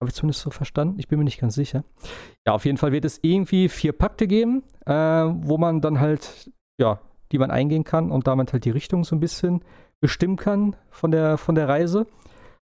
Habe 0.00 0.08
ich 0.08 0.14
zumindest 0.14 0.40
so 0.40 0.50
verstanden. 0.50 0.98
Ich 0.98 1.06
bin 1.06 1.20
mir 1.20 1.24
nicht 1.24 1.40
ganz 1.40 1.54
sicher. 1.54 1.84
Ja, 2.44 2.54
auf 2.54 2.64
jeden 2.64 2.76
Fall 2.76 2.90
wird 2.90 3.04
es 3.04 3.20
irgendwie 3.22 3.68
vier 3.68 3.92
Pakte 3.92 4.26
geben, 4.26 4.64
äh, 4.84 4.92
wo 4.92 5.58
man 5.58 5.80
dann 5.80 6.00
halt, 6.00 6.50
ja, 6.80 7.00
die 7.30 7.38
man 7.38 7.52
eingehen 7.52 7.84
kann 7.84 8.10
und 8.10 8.26
damit 8.26 8.52
halt 8.52 8.64
die 8.64 8.70
Richtung 8.70 9.04
so 9.04 9.14
ein 9.14 9.20
bisschen 9.20 9.62
bestimmen 10.00 10.34
kann 10.34 10.74
von 10.90 11.12
der, 11.12 11.38
von 11.38 11.54
der 11.54 11.68
Reise. 11.68 12.08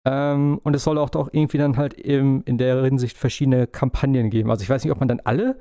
Ähm, 0.04 0.58
und 0.64 0.74
es 0.74 0.82
soll 0.82 0.98
auch, 0.98 1.14
auch 1.14 1.28
irgendwie 1.30 1.58
dann 1.58 1.76
halt 1.76 1.94
im, 1.94 2.42
in 2.44 2.58
der 2.58 2.82
Hinsicht 2.82 3.16
verschiedene 3.16 3.68
Kampagnen 3.68 4.30
geben. 4.30 4.50
Also 4.50 4.64
ich 4.64 4.68
weiß 4.68 4.82
nicht, 4.82 4.92
ob 4.92 4.98
man 4.98 5.08
dann 5.08 5.20
alle 5.20 5.60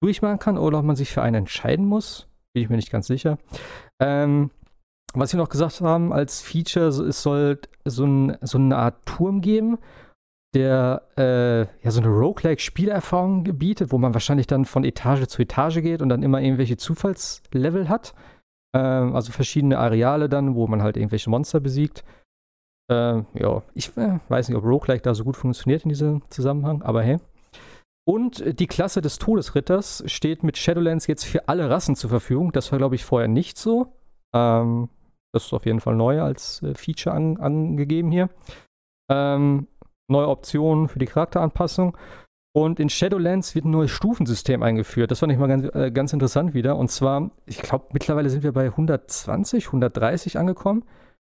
durchmachen 0.00 0.38
kann 0.38 0.58
oder 0.58 0.78
ob 0.78 0.84
man 0.84 0.94
sich 0.94 1.10
für 1.10 1.22
eine 1.22 1.38
entscheiden 1.38 1.86
muss. 1.86 2.28
Bin 2.52 2.62
ich 2.62 2.68
mir 2.68 2.76
nicht 2.76 2.92
ganz 2.92 3.08
sicher. 3.08 3.36
Ähm, 4.00 4.52
was 5.14 5.30
sie 5.30 5.36
noch 5.36 5.48
gesagt 5.48 5.80
haben 5.80 6.12
als 6.12 6.42
Feature, 6.42 6.86
es 6.88 7.22
soll 7.22 7.58
so, 7.84 8.04
ein, 8.04 8.36
so 8.40 8.58
eine 8.58 8.76
Art 8.76 9.06
Turm 9.06 9.40
geben. 9.40 9.78
der 10.54 11.02
äh, 11.18 11.60
ja 11.84 11.90
so 11.90 12.00
eine 12.00 12.08
Roguelike-Spielerfahrung 12.08 13.44
bietet, 13.58 13.92
wo 13.92 13.98
man 13.98 14.14
wahrscheinlich 14.14 14.46
dann 14.46 14.64
von 14.64 14.84
Etage 14.84 15.26
zu 15.26 15.42
Etage 15.42 15.82
geht 15.82 16.00
und 16.00 16.08
dann 16.08 16.22
immer 16.22 16.40
irgendwelche 16.40 16.76
Zufallslevel 16.76 17.88
hat. 17.88 18.14
Ähm, 18.74 19.14
also 19.14 19.32
verschiedene 19.32 19.78
Areale 19.78 20.28
dann, 20.28 20.54
wo 20.54 20.66
man 20.66 20.82
halt 20.82 20.96
irgendwelche 20.96 21.30
Monster 21.30 21.60
besiegt. 21.60 22.04
Äh, 22.90 23.22
ja, 23.34 23.62
ich 23.74 23.96
äh, 23.96 24.20
weiß 24.28 24.48
nicht, 24.48 24.56
ob 24.56 24.64
Roguelike 24.64 25.02
da 25.02 25.14
so 25.14 25.24
gut 25.24 25.36
funktioniert 25.36 25.82
in 25.82 25.88
diesem 25.88 26.22
Zusammenhang, 26.30 26.82
aber 26.82 27.02
hey. 27.02 27.18
Und 28.06 28.60
die 28.60 28.66
Klasse 28.66 29.00
des 29.00 29.18
Todesritters 29.18 30.04
steht 30.06 30.42
mit 30.42 30.58
Shadowlands 30.58 31.06
jetzt 31.06 31.24
für 31.24 31.48
alle 31.48 31.70
Rassen 31.70 31.96
zur 31.96 32.10
Verfügung. 32.10 32.52
Das 32.52 32.70
war, 32.70 32.78
glaube 32.78 32.96
ich, 32.96 33.04
vorher 33.04 33.28
nicht 33.28 33.56
so. 33.56 33.94
Ähm, 34.34 34.90
das 35.34 35.46
ist 35.46 35.52
auf 35.52 35.66
jeden 35.66 35.80
Fall 35.80 35.96
neu 35.96 36.22
als 36.22 36.62
äh, 36.62 36.74
Feature 36.74 37.14
an, 37.14 37.36
angegeben 37.38 38.10
hier. 38.10 38.30
Ähm, 39.10 39.66
neue 40.08 40.28
Optionen 40.28 40.88
für 40.88 40.98
die 40.98 41.06
Charakteranpassung. 41.06 41.96
Und 42.56 42.78
in 42.78 42.88
Shadowlands 42.88 43.56
wird 43.56 43.64
ein 43.64 43.72
neues 43.72 43.90
Stufensystem 43.90 44.62
eingeführt. 44.62 45.10
Das 45.10 45.18
fand 45.18 45.32
ich 45.32 45.38
mal 45.38 45.48
ganz, 45.48 45.74
äh, 45.74 45.90
ganz 45.90 46.12
interessant 46.12 46.54
wieder. 46.54 46.76
Und 46.76 46.88
zwar, 46.88 47.32
ich 47.46 47.60
glaube, 47.60 47.86
mittlerweile 47.92 48.30
sind 48.30 48.44
wir 48.44 48.52
bei 48.52 48.66
120, 48.66 49.66
130 49.66 50.38
angekommen. 50.38 50.84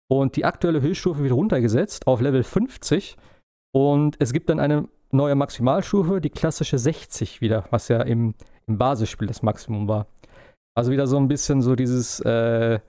Und 0.08 0.36
die 0.36 0.46
aktuelle 0.46 0.80
Höchststufe 0.80 1.22
wird 1.22 1.34
runtergesetzt 1.34 2.06
auf 2.06 2.22
Level 2.22 2.42
50. 2.42 3.18
Und 3.72 4.16
es 4.18 4.32
gibt 4.32 4.48
dann 4.48 4.58
eine 4.60 4.88
neue 5.12 5.34
Maximalstufe, 5.34 6.22
die 6.22 6.30
klassische 6.30 6.78
60 6.78 7.42
wieder, 7.42 7.66
was 7.70 7.88
ja 7.88 8.00
im, 8.00 8.34
im 8.66 8.78
Basisspiel 8.78 9.28
das 9.28 9.42
Maximum 9.42 9.88
war. 9.88 10.06
Also 10.74 10.90
wieder 10.90 11.06
so 11.06 11.18
ein 11.18 11.28
bisschen 11.28 11.60
so 11.60 11.76
dieses, 11.76 12.20
äh, 12.20 12.80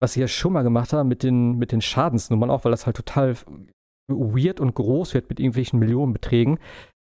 was 0.00 0.12
sie 0.12 0.20
ja 0.20 0.28
schon 0.28 0.52
mal 0.52 0.62
gemacht 0.62 0.92
haben 0.92 1.08
mit 1.08 1.22
den, 1.22 1.56
mit 1.56 1.72
den 1.72 1.80
Schadensnummern, 1.80 2.50
auch 2.50 2.64
weil 2.64 2.70
das 2.70 2.86
halt 2.86 2.96
total 2.96 3.36
weird 4.08 4.60
und 4.60 4.74
groß 4.74 5.14
wird 5.14 5.28
mit 5.28 5.40
irgendwelchen 5.40 5.78
Millionenbeträgen. 5.78 6.58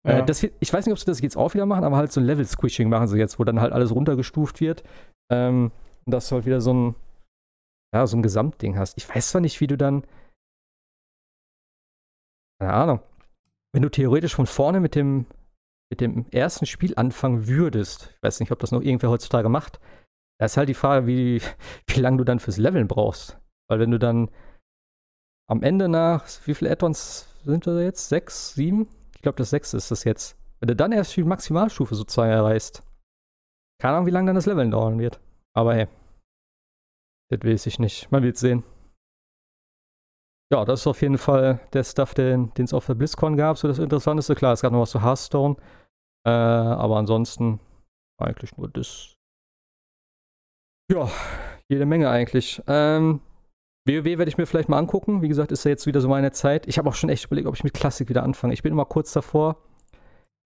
Äh, 0.06 0.12
ja. 0.12 0.20
Äh, 0.20 0.26
das, 0.26 0.44
ich 0.44 0.74
weiß 0.74 0.86
nicht, 0.86 0.94
ob 0.94 1.00
sie 1.00 1.06
das 1.06 1.22
jetzt 1.22 1.38
auch 1.38 1.54
wieder 1.54 1.66
machen, 1.66 1.84
aber 1.84 1.98
halt 1.98 2.12
so 2.12 2.20
ein 2.20 2.26
Level-Squishing 2.26 2.90
machen 2.90 3.08
sie 3.08 3.18
jetzt, 3.18 3.40
wo 3.40 3.44
dann 3.44 3.62
halt 3.62 3.74
alles 3.74 3.94
runtergestuft 3.94 4.60
wird. 4.62 4.84
Ähm, 5.32 5.72
und 6.06 6.14
dass 6.14 6.30
du 6.30 6.36
halt 6.36 6.46
wieder 6.46 6.62
so 6.62 6.74
ein, 6.74 6.96
ja, 7.94 8.08
so 8.08 8.18
ein 8.18 8.24
Gesamtding 8.24 8.78
hast. 8.78 8.98
Ich 8.98 9.08
weiß 9.08 9.30
zwar 9.30 9.42
nicht, 9.42 9.60
wie 9.62 9.68
du 9.68 9.78
dann, 9.78 10.04
keine 12.60 12.74
Ahnung, 12.74 13.00
wenn 13.74 13.84
du 13.84 13.90
theoretisch 13.90 14.36
von 14.36 14.48
vorne 14.48 14.80
mit 14.80 14.96
dem, 14.96 15.26
mit 15.92 16.02
dem 16.02 16.26
ersten 16.32 16.66
Spiel 16.66 16.94
anfangen 16.96 17.48
würdest, 17.48 18.14
ich 18.16 18.24
weiß 18.24 18.40
nicht, 18.40 18.52
ob 18.52 18.60
das 18.60 18.72
noch 18.72 18.82
irgendwer 18.82 19.10
heutzutage 19.10 19.50
macht, 19.50 19.80
da 20.42 20.46
ist 20.46 20.58
halt 20.58 20.70
die 20.70 20.74
Frage, 20.74 21.06
wie, 21.06 21.40
wie 21.88 22.00
lange 22.00 22.18
du 22.18 22.24
dann 22.24 22.40
fürs 22.40 22.58
Leveln 22.58 22.88
brauchst. 22.88 23.40
Weil 23.70 23.80
wenn 23.80 23.92
du 23.92 24.00
dann 24.00 24.32
am 25.48 25.62
Ende 25.62 25.88
nach, 25.88 26.26
wie 26.46 26.56
viele 26.56 26.72
Add-ons 26.72 27.28
sind 27.46 27.68
da 27.68 27.80
jetzt? 27.80 28.10
Sechs, 28.10 28.56
sieben? 28.56 28.88
Ich 29.16 29.22
glaube, 29.22 29.38
das 29.38 29.52
sechste 29.52 29.78
ist 29.78 29.92
das 29.92 30.04
jetzt. 30.04 30.36
Wenn 30.60 30.66
du 30.66 30.76
dann 30.76 30.94
erst 30.94 31.16
die 31.16 31.24
Maximalstufe 31.24 31.94
sozusagen 31.94 32.32
erreichst, 32.32 32.82
keine 33.80 33.98
Ahnung, 33.98 34.08
wie 34.08 34.12
lange 34.12 34.26
dann 34.26 34.36
das 34.36 34.48
Leveln 34.48 34.72
dauern 34.72 34.98
wird. 34.98 35.20
Aber 35.54 35.76
hey, 35.76 35.88
das 37.30 37.44
weiß 37.44 37.68
ich 37.68 37.78
nicht. 37.78 38.12
Man 38.12 38.24
wird 38.24 38.38
sehen. 38.38 38.64
Ja, 40.52 40.66
das 40.66 40.80
ist 40.80 40.88
auf 40.88 41.04
jeden 41.04 41.20
Fall 41.20 41.60
der 41.74 41.84
Stuff, 41.84 42.16
den 42.16 42.52
es 42.58 42.74
auf 42.74 42.88
der 42.88 42.96
BlizzCon 42.96 43.38
gab. 43.38 43.60
So 43.60 43.68
das 43.68 43.78
Interessanteste. 43.78 44.34
Klar, 44.34 44.54
es 44.54 44.62
gab 44.64 44.74
noch 44.74 44.82
was 44.82 44.90
zu 44.90 45.04
Hearthstone. 45.04 45.56
Äh, 46.26 46.32
aber 46.32 46.98
ansonsten 46.98 47.60
eigentlich 48.18 48.58
nur 48.58 48.68
das. 48.68 49.21
Ja, 50.92 51.10
jede 51.70 51.86
Menge 51.86 52.10
eigentlich. 52.10 52.62
Ähm, 52.68 53.22
WoW 53.88 54.06
werde 54.06 54.28
ich 54.28 54.38
mir 54.38 54.46
vielleicht 54.46 54.70
mal 54.70 54.78
angucken. 54.78 55.22
Wie 55.22 55.30
gesagt, 55.30 55.52
ist 55.52 55.64
ja 55.64 55.70
jetzt 55.70 55.88
wieder 55.88 56.02
so 56.02 56.10
meine 56.10 56.32
Zeit. 56.32 56.68
Ich 56.68 56.78
habe 56.78 56.90
auch 56.90 56.96
schon 56.96 57.10
echt 57.10 57.26
überlegt, 57.26 57.48
ob 57.48 57.56
ich 57.56 57.64
mit 57.64 57.74
Klassik 57.74 58.10
wieder 58.10 58.24
anfange. 58.24 58.54
Ich 58.54 58.62
bin 58.62 58.74
immer 58.74 58.86
kurz 58.86 59.14
davor. 59.14 59.58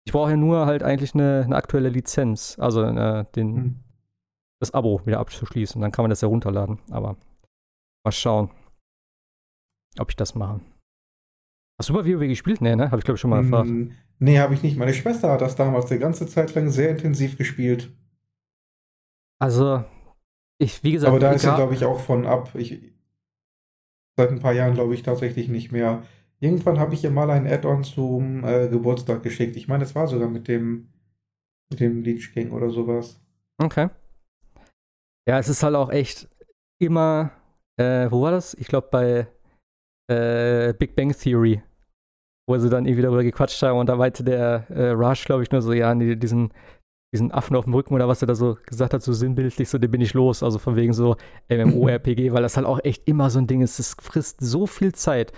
Ich 0.04 0.12
brauche 0.12 0.32
ja 0.32 0.38
nur 0.38 0.66
halt 0.66 0.84
eigentlich 0.84 1.14
eine, 1.14 1.44
eine 1.46 1.56
aktuelle 1.56 1.90
Lizenz. 1.90 2.58
Also 2.60 2.84
äh, 2.84 3.26
den, 3.36 3.56
hm. 3.56 3.76
das 4.60 4.74
Abo 4.74 5.06
wieder 5.06 5.20
abzuschließen. 5.20 5.80
Dann 5.80 5.92
kann 5.92 6.04
man 6.04 6.10
das 6.10 6.22
ja 6.22 6.28
runterladen. 6.28 6.80
Aber 6.90 7.18
mal 8.04 8.12
schauen 8.12 8.50
ob 10.00 10.10
ich 10.10 10.16
das 10.16 10.36
mache. 10.36 10.62
Hast 11.80 11.90
du 11.90 11.94
mal 11.94 12.06
WoW 12.06 12.28
gespielt? 12.28 12.62
Nee, 12.62 12.76
ne? 12.76 12.92
Habe 12.92 13.00
ich 13.00 13.04
glaube 13.04 13.16
ich 13.16 13.22
schon 13.22 13.30
mal 13.30 13.44
erfahren. 13.44 13.70
Mm, 13.70 13.92
nee, 14.20 14.40
habe 14.40 14.54
ich 14.54 14.64
nicht. 14.64 14.78
Meine 14.78 14.94
Schwester 14.94 15.32
hat 15.32 15.42
das 15.42 15.56
damals 15.56 15.90
eine 15.92 16.00
ganze 16.00 16.28
Zeit 16.28 16.54
lang 16.56 16.70
sehr 16.70 16.92
intensiv 16.92 17.38
gespielt. 17.38 17.92
Also, 19.40 19.84
ich, 20.62 20.84
wie 20.84 20.92
gesagt. 20.92 21.10
Aber 21.10 21.20
da 21.20 21.32
ist 21.32 21.42
sie, 21.42 21.56
glaube 21.56 21.74
ich, 21.74 21.86
auch 21.86 22.00
von 22.00 22.26
ab. 22.26 22.54
Ich, 22.56 22.80
seit 24.16 24.30
ein 24.30 24.40
paar 24.40 24.54
Jahren, 24.54 24.76
glaube 24.76 24.94
ich, 24.94 25.04
tatsächlich 25.04 25.48
nicht 25.48 25.72
mehr. 25.72 26.04
Irgendwann 26.40 26.80
habe 26.80 26.94
ich 26.94 27.04
ihr 27.04 27.12
mal 27.12 27.30
ein 27.30 27.48
Add-on 27.48 27.84
zum 27.84 28.44
äh, 28.44 28.68
Geburtstag 28.68 29.24
geschickt. 29.24 29.56
Ich 29.56 29.68
meine, 29.68 29.84
es 29.84 29.96
war 29.96 30.08
sogar 30.08 30.30
mit 30.30 30.48
dem, 30.48 30.90
mit 31.70 31.80
dem 31.80 32.04
Leech 32.04 32.32
King 32.34 32.52
oder 32.52 32.70
sowas. 32.70 33.20
Okay. 33.58 33.90
Ja, 35.28 35.40
es 35.40 35.50
ist 35.50 35.64
halt 35.64 35.76
auch 35.76 35.92
echt 35.92 36.28
immer, 36.80 37.32
äh, 37.78 38.10
wo 38.10 38.22
war 38.22 38.32
das? 38.32 38.54
Ich 38.56 38.68
glaube 38.68 38.88
bei 38.92 39.28
äh, 40.12 40.74
Big 40.74 40.96
Bang 40.96 41.16
Theory, 41.16 41.62
wo 42.48 42.58
sie 42.58 42.70
dann 42.70 42.86
irgendwie 42.86 43.04
darüber 43.04 43.24
gequatscht 43.24 43.62
haben 43.62 43.78
und 43.78 43.88
da 43.88 43.96
meinte 43.96 44.24
der 44.24 44.66
äh, 44.70 44.90
Rush, 44.90 45.26
glaube 45.26 45.44
ich, 45.44 45.52
nur 45.52 45.62
so, 45.62 45.74
ja, 45.74 45.94
diesen, 45.94 46.52
diesen 47.14 47.32
Affen 47.32 47.56
auf 47.56 47.66
dem 47.66 47.74
Rücken 47.74 47.94
oder 47.94 48.08
was 48.08 48.22
er 48.22 48.28
da 48.28 48.36
so 48.36 48.58
gesagt 48.66 48.94
hat, 48.94 49.02
so 49.02 49.14
sinnbildlich, 49.14 49.70
so, 49.70 49.78
den 49.78 49.92
bin 49.92 50.02
ich 50.02 50.14
los. 50.14 50.44
Also 50.44 50.60
von 50.60 50.76
wegen 50.76 50.94
so 50.94 51.18
MMORPG, 51.50 52.32
weil 52.34 52.42
das 52.42 52.58
halt 52.58 52.66
auch 52.66 52.80
echt 52.84 53.08
immer 53.08 53.30
so 53.30 53.40
ein 53.40 53.48
Ding 53.48 53.62
ist. 53.62 53.80
Das 53.80 53.96
frisst 54.00 54.40
so 54.40 54.68
viel 54.68 54.94
Zeit. 54.94 55.34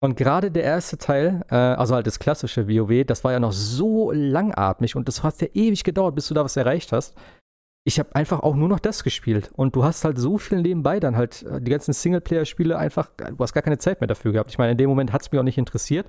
Und 0.00 0.16
gerade 0.16 0.50
der 0.50 0.62
erste 0.62 0.98
Teil, 0.98 1.44
äh, 1.50 1.56
also 1.56 1.94
halt 1.94 2.06
das 2.06 2.18
klassische 2.18 2.68
WoW, 2.68 3.04
das 3.04 3.24
war 3.24 3.32
ja 3.32 3.40
noch 3.40 3.52
so 3.52 4.12
langatmig 4.12 4.94
und 4.94 5.08
das 5.08 5.22
hat 5.22 5.40
ja 5.40 5.48
ewig 5.54 5.82
gedauert, 5.82 6.14
bis 6.14 6.28
du 6.28 6.34
da 6.34 6.44
was 6.44 6.56
erreicht 6.56 6.92
hast 6.92 7.14
ich 7.88 7.98
habe 7.98 8.14
einfach 8.14 8.40
auch 8.40 8.54
nur 8.54 8.68
noch 8.68 8.80
das 8.80 9.02
gespielt. 9.02 9.50
Und 9.54 9.74
du 9.74 9.82
hast 9.82 10.04
halt 10.04 10.18
so 10.18 10.36
viel 10.36 10.60
nebenbei 10.60 11.00
dann 11.00 11.16
halt 11.16 11.42
äh, 11.44 11.60
die 11.60 11.70
ganzen 11.70 11.94
Singleplayer-Spiele 11.94 12.76
einfach, 12.76 13.10
du 13.16 13.38
hast 13.38 13.54
gar 13.54 13.62
keine 13.62 13.78
Zeit 13.78 14.00
mehr 14.00 14.08
dafür 14.08 14.32
gehabt. 14.32 14.50
Ich 14.50 14.58
meine, 14.58 14.72
in 14.72 14.78
dem 14.78 14.90
Moment 14.90 15.12
hat 15.12 15.22
es 15.22 15.32
mich 15.32 15.38
auch 15.38 15.44
nicht 15.44 15.58
interessiert. 15.58 16.06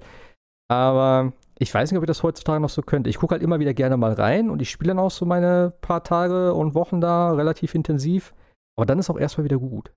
Aber 0.68 1.32
ich 1.62 1.74
weiß 1.74 1.92
nicht, 1.92 1.98
ob 1.98 2.04
ich 2.04 2.08
das 2.08 2.24
heutzutage 2.24 2.62
noch 2.62 2.70
so 2.70 2.82
könnte. 2.82 3.10
Ich 3.10 3.18
gucke 3.18 3.34
halt 3.34 3.44
immer 3.44 3.60
wieder 3.60 3.74
gerne 3.74 3.98
mal 3.98 4.14
rein 4.14 4.50
und 4.50 4.62
ich 4.62 4.72
spiele 4.72 4.90
dann 4.90 5.00
auch 5.00 5.12
so 5.12 5.26
meine 5.26 5.74
paar 5.82 6.04
Tage 6.04 6.54
und 6.54 6.74
Wochen 6.74 7.02
da 7.02 7.34
relativ 7.34 7.76
intensiv. 7.76 8.34
Aber 8.78 8.86
dann 8.86 8.98
ist 8.98 9.10
auch 9.10 9.20
erstmal 9.20 9.44
wieder 9.44 9.60
gut. 9.60 9.92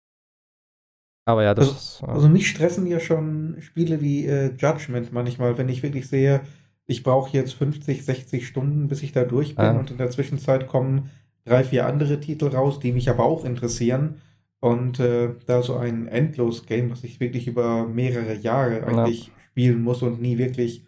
Aber 1.25 1.45
ja, 1.45 1.55
das 1.55 1.69
also, 1.69 1.79
ist. 1.79 2.05
Also 2.05 2.29
mich 2.29 2.49
stressen 2.49 2.89
ja 2.89 2.99
schon 2.99 3.59
Spiele 3.61 4.01
wie 4.01 4.27
äh, 4.27 4.53
Judgment 4.57 5.13
manchmal, 5.13 5.57
wenn 5.57 5.69
ich 5.69 5.85
wirklich 5.85 6.09
sehe, 6.09 6.41
ich 6.87 7.05
brauche 7.05 7.37
jetzt 7.37 7.55
50, 7.55 8.05
60 8.05 8.47
Stunden, 8.47 8.89
bis 8.89 9.05
ich 9.05 9.13
da 9.13 9.25
durch 9.25 9.55
bin 9.55 9.77
äh. 9.77 9.79
und 9.79 9.93
in 9.93 9.99
der 9.99 10.11
Zwischenzeit 10.11 10.67
kommen 10.67 11.11
drei, 11.45 11.63
vier 11.63 11.87
andere 11.87 12.19
Titel 12.19 12.49
raus, 12.49 12.81
die 12.81 12.91
mich 12.91 13.09
aber 13.09 13.25
auch 13.25 13.45
interessieren. 13.45 14.17
Und 14.59 14.99
äh, 14.99 15.31
da 15.47 15.63
so 15.63 15.77
ein 15.77 16.09
Endlos-Game, 16.09 16.91
was 16.91 17.05
ich 17.05 17.21
wirklich 17.21 17.47
über 17.47 17.87
mehrere 17.87 18.35
Jahre 18.35 18.85
eigentlich 18.85 19.29
ja. 19.29 19.33
spielen 19.51 19.83
muss 19.83 20.03
und 20.03 20.21
nie 20.21 20.39
wirklich 20.39 20.85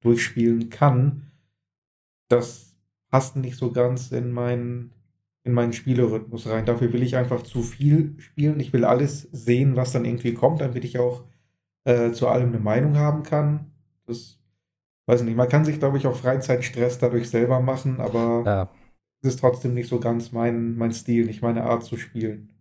durchspielen 0.00 0.70
kann, 0.70 1.30
das 2.28 2.76
passt 3.10 3.36
nicht 3.36 3.56
so 3.56 3.72
ganz 3.72 4.12
in 4.12 4.32
meinen 4.32 4.92
in 5.44 5.54
meinen 5.54 5.72
Spielerhythmus 5.72 6.46
rein. 6.46 6.66
Dafür 6.66 6.92
will 6.92 7.02
ich 7.02 7.16
einfach 7.16 7.42
zu 7.42 7.62
viel 7.62 8.14
spielen. 8.18 8.60
Ich 8.60 8.72
will 8.74 8.84
alles 8.84 9.22
sehen, 9.32 9.76
was 9.76 9.92
dann 9.92 10.04
irgendwie 10.04 10.34
kommt, 10.34 10.60
damit 10.60 10.84
ich 10.84 10.98
auch 10.98 11.24
äh, 11.84 12.12
zu 12.12 12.28
allem 12.28 12.48
eine 12.48 12.58
Meinung 12.58 12.98
haben 12.98 13.22
kann. 13.22 13.70
Das 14.04 14.38
weiß 15.06 15.20
ich 15.20 15.26
nicht. 15.26 15.36
Man 15.36 15.48
kann 15.48 15.64
sich, 15.64 15.78
glaube 15.78 15.96
ich, 15.96 16.06
auch 16.06 16.16
Freizeitstress 16.16 16.98
dadurch 16.98 17.30
selber 17.30 17.60
machen, 17.60 17.98
aber 17.98 18.42
ja 18.44 18.70
es 19.20 19.34
ist 19.34 19.40
trotzdem 19.40 19.74
nicht 19.74 19.88
so 19.88 19.98
ganz 19.98 20.32
mein, 20.32 20.76
mein 20.76 20.92
Stil, 20.92 21.26
nicht 21.26 21.42
meine 21.42 21.64
Art 21.64 21.84
zu 21.84 21.96
spielen. 21.96 22.52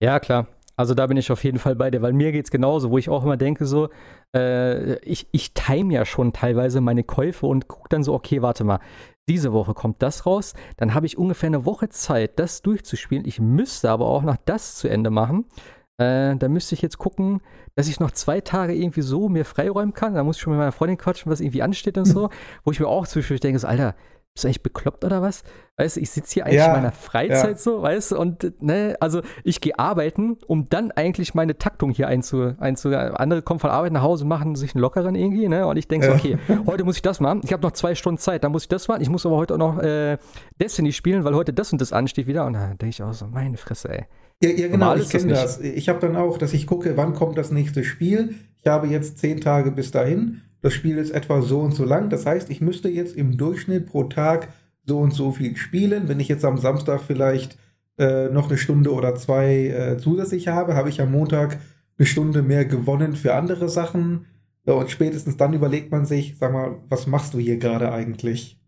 Ja, 0.00 0.20
klar. 0.20 0.48
Also 0.76 0.94
da 0.94 1.06
bin 1.06 1.16
ich 1.16 1.30
auf 1.30 1.44
jeden 1.44 1.58
Fall 1.58 1.76
bei 1.76 1.90
dir, 1.90 2.02
weil 2.02 2.12
mir 2.12 2.32
geht 2.32 2.46
es 2.46 2.50
genauso, 2.50 2.90
wo 2.90 2.98
ich 2.98 3.08
auch 3.08 3.24
immer 3.24 3.36
denke, 3.36 3.66
so, 3.66 3.88
äh, 4.34 4.96
ich, 5.00 5.26
ich 5.32 5.52
time 5.54 5.92
ja 5.92 6.04
schon 6.04 6.32
teilweise 6.32 6.80
meine 6.80 7.04
Käufe 7.04 7.46
und 7.46 7.68
gucke 7.68 7.88
dann 7.90 8.02
so, 8.02 8.14
okay, 8.14 8.42
warte 8.42 8.64
mal, 8.64 8.80
diese 9.28 9.52
Woche 9.52 9.74
kommt 9.74 10.02
das 10.02 10.26
raus, 10.26 10.54
dann 10.76 10.94
habe 10.94 11.06
ich 11.06 11.18
ungefähr 11.18 11.48
eine 11.48 11.64
Woche 11.64 11.88
Zeit, 11.88 12.38
das 12.38 12.62
durchzuspielen. 12.62 13.26
Ich 13.26 13.40
müsste 13.40 13.90
aber 13.90 14.06
auch 14.06 14.22
noch 14.22 14.36
das 14.44 14.76
zu 14.76 14.88
Ende 14.88 15.10
machen. 15.10 15.44
Äh, 15.98 16.36
da 16.36 16.48
müsste 16.48 16.74
ich 16.74 16.82
jetzt 16.82 16.98
gucken, 16.98 17.40
dass 17.74 17.88
ich 17.88 18.00
noch 18.00 18.10
zwei 18.10 18.40
Tage 18.40 18.74
irgendwie 18.74 19.02
so 19.02 19.28
mir 19.28 19.44
freiräumen 19.44 19.94
kann. 19.94 20.14
Da 20.14 20.24
muss 20.24 20.36
ich 20.36 20.42
schon 20.42 20.52
mit 20.52 20.58
meiner 20.58 20.72
Freundin 20.72 20.98
quatschen, 20.98 21.30
was 21.30 21.40
irgendwie 21.40 21.62
ansteht 21.62 21.98
und 21.98 22.06
so. 22.06 22.30
wo 22.64 22.72
ich 22.72 22.80
mir 22.80 22.88
auch 22.88 23.06
zwischendurch 23.06 23.40
denke, 23.40 23.58
so, 23.58 23.66
Alter, 23.68 23.94
bist 24.34 24.44
du 24.44 24.48
eigentlich 24.48 24.62
bekloppt 24.62 25.04
oder 25.04 25.20
was? 25.20 25.42
Weißt 25.76 25.96
du, 25.96 26.00
ich 26.00 26.10
sitze 26.10 26.34
hier 26.34 26.46
eigentlich 26.46 26.58
ja, 26.58 26.66
in 26.66 26.72
meiner 26.72 26.92
Freizeit 26.92 27.50
ja. 27.50 27.56
so, 27.56 27.82
weißt 27.82 28.12
du, 28.12 28.18
und 28.18 28.62
ne, 28.62 28.96
also 29.00 29.20
ich 29.44 29.60
gehe 29.60 29.78
arbeiten, 29.78 30.38
um 30.46 30.68
dann 30.70 30.90
eigentlich 30.90 31.34
meine 31.34 31.58
Taktung 31.58 31.90
hier 31.90 32.08
einzu, 32.08 32.54
einzu 32.58 32.90
andere 32.90 33.42
kommen 33.42 33.60
von 33.60 33.70
Arbeit 33.70 33.92
nach 33.92 34.02
Hause, 34.02 34.24
machen 34.24 34.54
sich 34.54 34.74
einen 34.74 34.80
lockeren 34.80 35.14
irgendwie, 35.14 35.48
ne, 35.48 35.66
und 35.66 35.76
ich 35.76 35.88
denke 35.88 36.06
so, 36.06 36.12
okay, 36.12 36.38
heute 36.66 36.84
muss 36.84 36.96
ich 36.96 37.02
das 37.02 37.20
machen, 37.20 37.42
ich 37.44 37.52
habe 37.52 37.62
noch 37.62 37.72
zwei 37.72 37.94
Stunden 37.94 38.18
Zeit, 38.18 38.44
dann 38.44 38.52
muss 38.52 38.62
ich 38.62 38.68
das 38.68 38.88
machen, 38.88 39.02
ich 39.02 39.10
muss 39.10 39.26
aber 39.26 39.36
heute 39.36 39.54
auch 39.54 39.58
noch 39.58 39.78
äh, 39.80 40.16
Destiny 40.60 40.92
spielen, 40.92 41.24
weil 41.24 41.34
heute 41.34 41.52
das 41.52 41.72
und 41.72 41.80
das 41.80 41.92
ansteht 41.92 42.26
wieder, 42.26 42.46
und 42.46 42.54
da 42.54 42.68
denke 42.68 42.88
ich 42.88 43.02
auch 43.02 43.12
so, 43.12 43.26
meine 43.26 43.58
Fresse, 43.58 43.90
ey. 43.90 44.06
Ja, 44.42 44.50
ja 44.50 44.68
genau, 44.68 44.96
ich 44.96 45.08
kenne 45.08 45.34
das. 45.34 45.60
Ich 45.60 45.88
habe 45.88 46.00
dann 46.00 46.16
auch, 46.16 46.36
dass 46.36 46.52
ich 46.52 46.66
gucke, 46.66 46.96
wann 46.96 47.14
kommt 47.14 47.38
das 47.38 47.52
nächste 47.52 47.84
Spiel. 47.84 48.34
Ich 48.58 48.66
habe 48.66 48.88
jetzt 48.88 49.18
zehn 49.18 49.40
Tage 49.40 49.70
bis 49.70 49.92
dahin 49.92 50.42
das 50.62 50.72
Spiel 50.72 50.96
ist 50.96 51.10
etwa 51.10 51.42
so 51.42 51.60
und 51.60 51.74
so 51.74 51.84
lang. 51.84 52.08
Das 52.08 52.24
heißt, 52.24 52.48
ich 52.50 52.60
müsste 52.60 52.88
jetzt 52.88 53.16
im 53.16 53.36
Durchschnitt 53.36 53.86
pro 53.86 54.04
Tag 54.04 54.48
so 54.86 54.98
und 55.00 55.12
so 55.12 55.32
viel 55.32 55.56
spielen. 55.56 56.08
Wenn 56.08 56.20
ich 56.20 56.28
jetzt 56.28 56.44
am 56.44 56.56
Samstag 56.56 57.02
vielleicht 57.02 57.58
äh, 57.98 58.28
noch 58.30 58.48
eine 58.48 58.56
Stunde 58.56 58.92
oder 58.92 59.14
zwei 59.16 59.66
äh, 59.66 59.98
zusätzlich 59.98 60.48
habe, 60.48 60.74
habe 60.74 60.88
ich 60.88 61.00
am 61.00 61.12
Montag 61.12 61.58
eine 61.98 62.06
Stunde 62.06 62.42
mehr 62.42 62.64
gewonnen 62.64 63.14
für 63.16 63.34
andere 63.34 63.68
Sachen. 63.68 64.26
Ja, 64.64 64.74
und 64.74 64.90
spätestens 64.90 65.36
dann 65.36 65.52
überlegt 65.52 65.90
man 65.90 66.06
sich, 66.06 66.36
sag 66.38 66.52
mal, 66.52 66.78
was 66.88 67.06
machst 67.06 67.34
du 67.34 67.38
hier 67.38 67.58
gerade 67.58 67.92
eigentlich? 67.92 68.58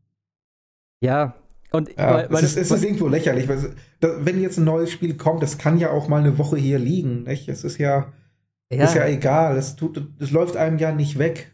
Ja, 1.00 1.36
und 1.70 1.90
ja, 1.96 2.14
weil, 2.14 2.30
weil 2.30 2.44
es, 2.44 2.56
ist, 2.56 2.70
es 2.70 2.70
ist 2.70 2.84
irgendwo 2.84 3.08
lächerlich, 3.08 3.48
weil 3.48 3.74
wenn 4.00 4.40
jetzt 4.40 4.58
ein 4.58 4.64
neues 4.64 4.92
Spiel 4.92 5.16
kommt, 5.16 5.42
das 5.42 5.58
kann 5.58 5.78
ja 5.78 5.90
auch 5.90 6.08
mal 6.08 6.20
eine 6.20 6.38
Woche 6.38 6.56
hier 6.56 6.78
liegen. 6.78 7.24
Nicht? 7.24 7.48
Es 7.48 7.64
ist 7.64 7.78
ja, 7.78 8.12
ja. 8.70 8.84
ist 8.84 8.94
ja 8.94 9.06
egal. 9.06 9.56
Es, 9.56 9.74
tut, 9.74 10.00
es 10.20 10.30
läuft 10.30 10.56
einem 10.56 10.78
ja 10.78 10.92
nicht 10.92 11.18
weg. 11.18 11.50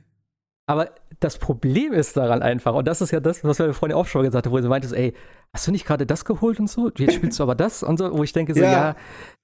Aber 0.70 0.88
das 1.18 1.36
Problem 1.38 1.92
ist 1.92 2.16
daran 2.16 2.42
einfach, 2.42 2.74
und 2.74 2.86
das 2.86 3.00
ist 3.00 3.10
ja 3.10 3.18
das, 3.18 3.42
was 3.42 3.58
wir 3.58 3.74
vorhin 3.74 3.96
auch 3.96 4.06
schon 4.06 4.22
gesagt 4.22 4.46
haben, 4.46 4.52
wo 4.52 4.60
du 4.60 4.68
meintest, 4.68 4.94
ey, 4.94 5.14
hast 5.52 5.66
du 5.66 5.72
nicht 5.72 5.84
gerade 5.84 6.06
das 6.06 6.24
geholt 6.24 6.60
und 6.60 6.70
so? 6.70 6.92
Jetzt 6.96 7.14
spielst 7.14 7.40
du 7.40 7.42
aber 7.42 7.56
das 7.56 7.82
und 7.82 7.98
so, 7.98 8.16
wo 8.16 8.22
ich 8.22 8.32
denke 8.32 8.54
so, 8.54 8.60
ja, 8.60 8.70
ja 8.70 8.96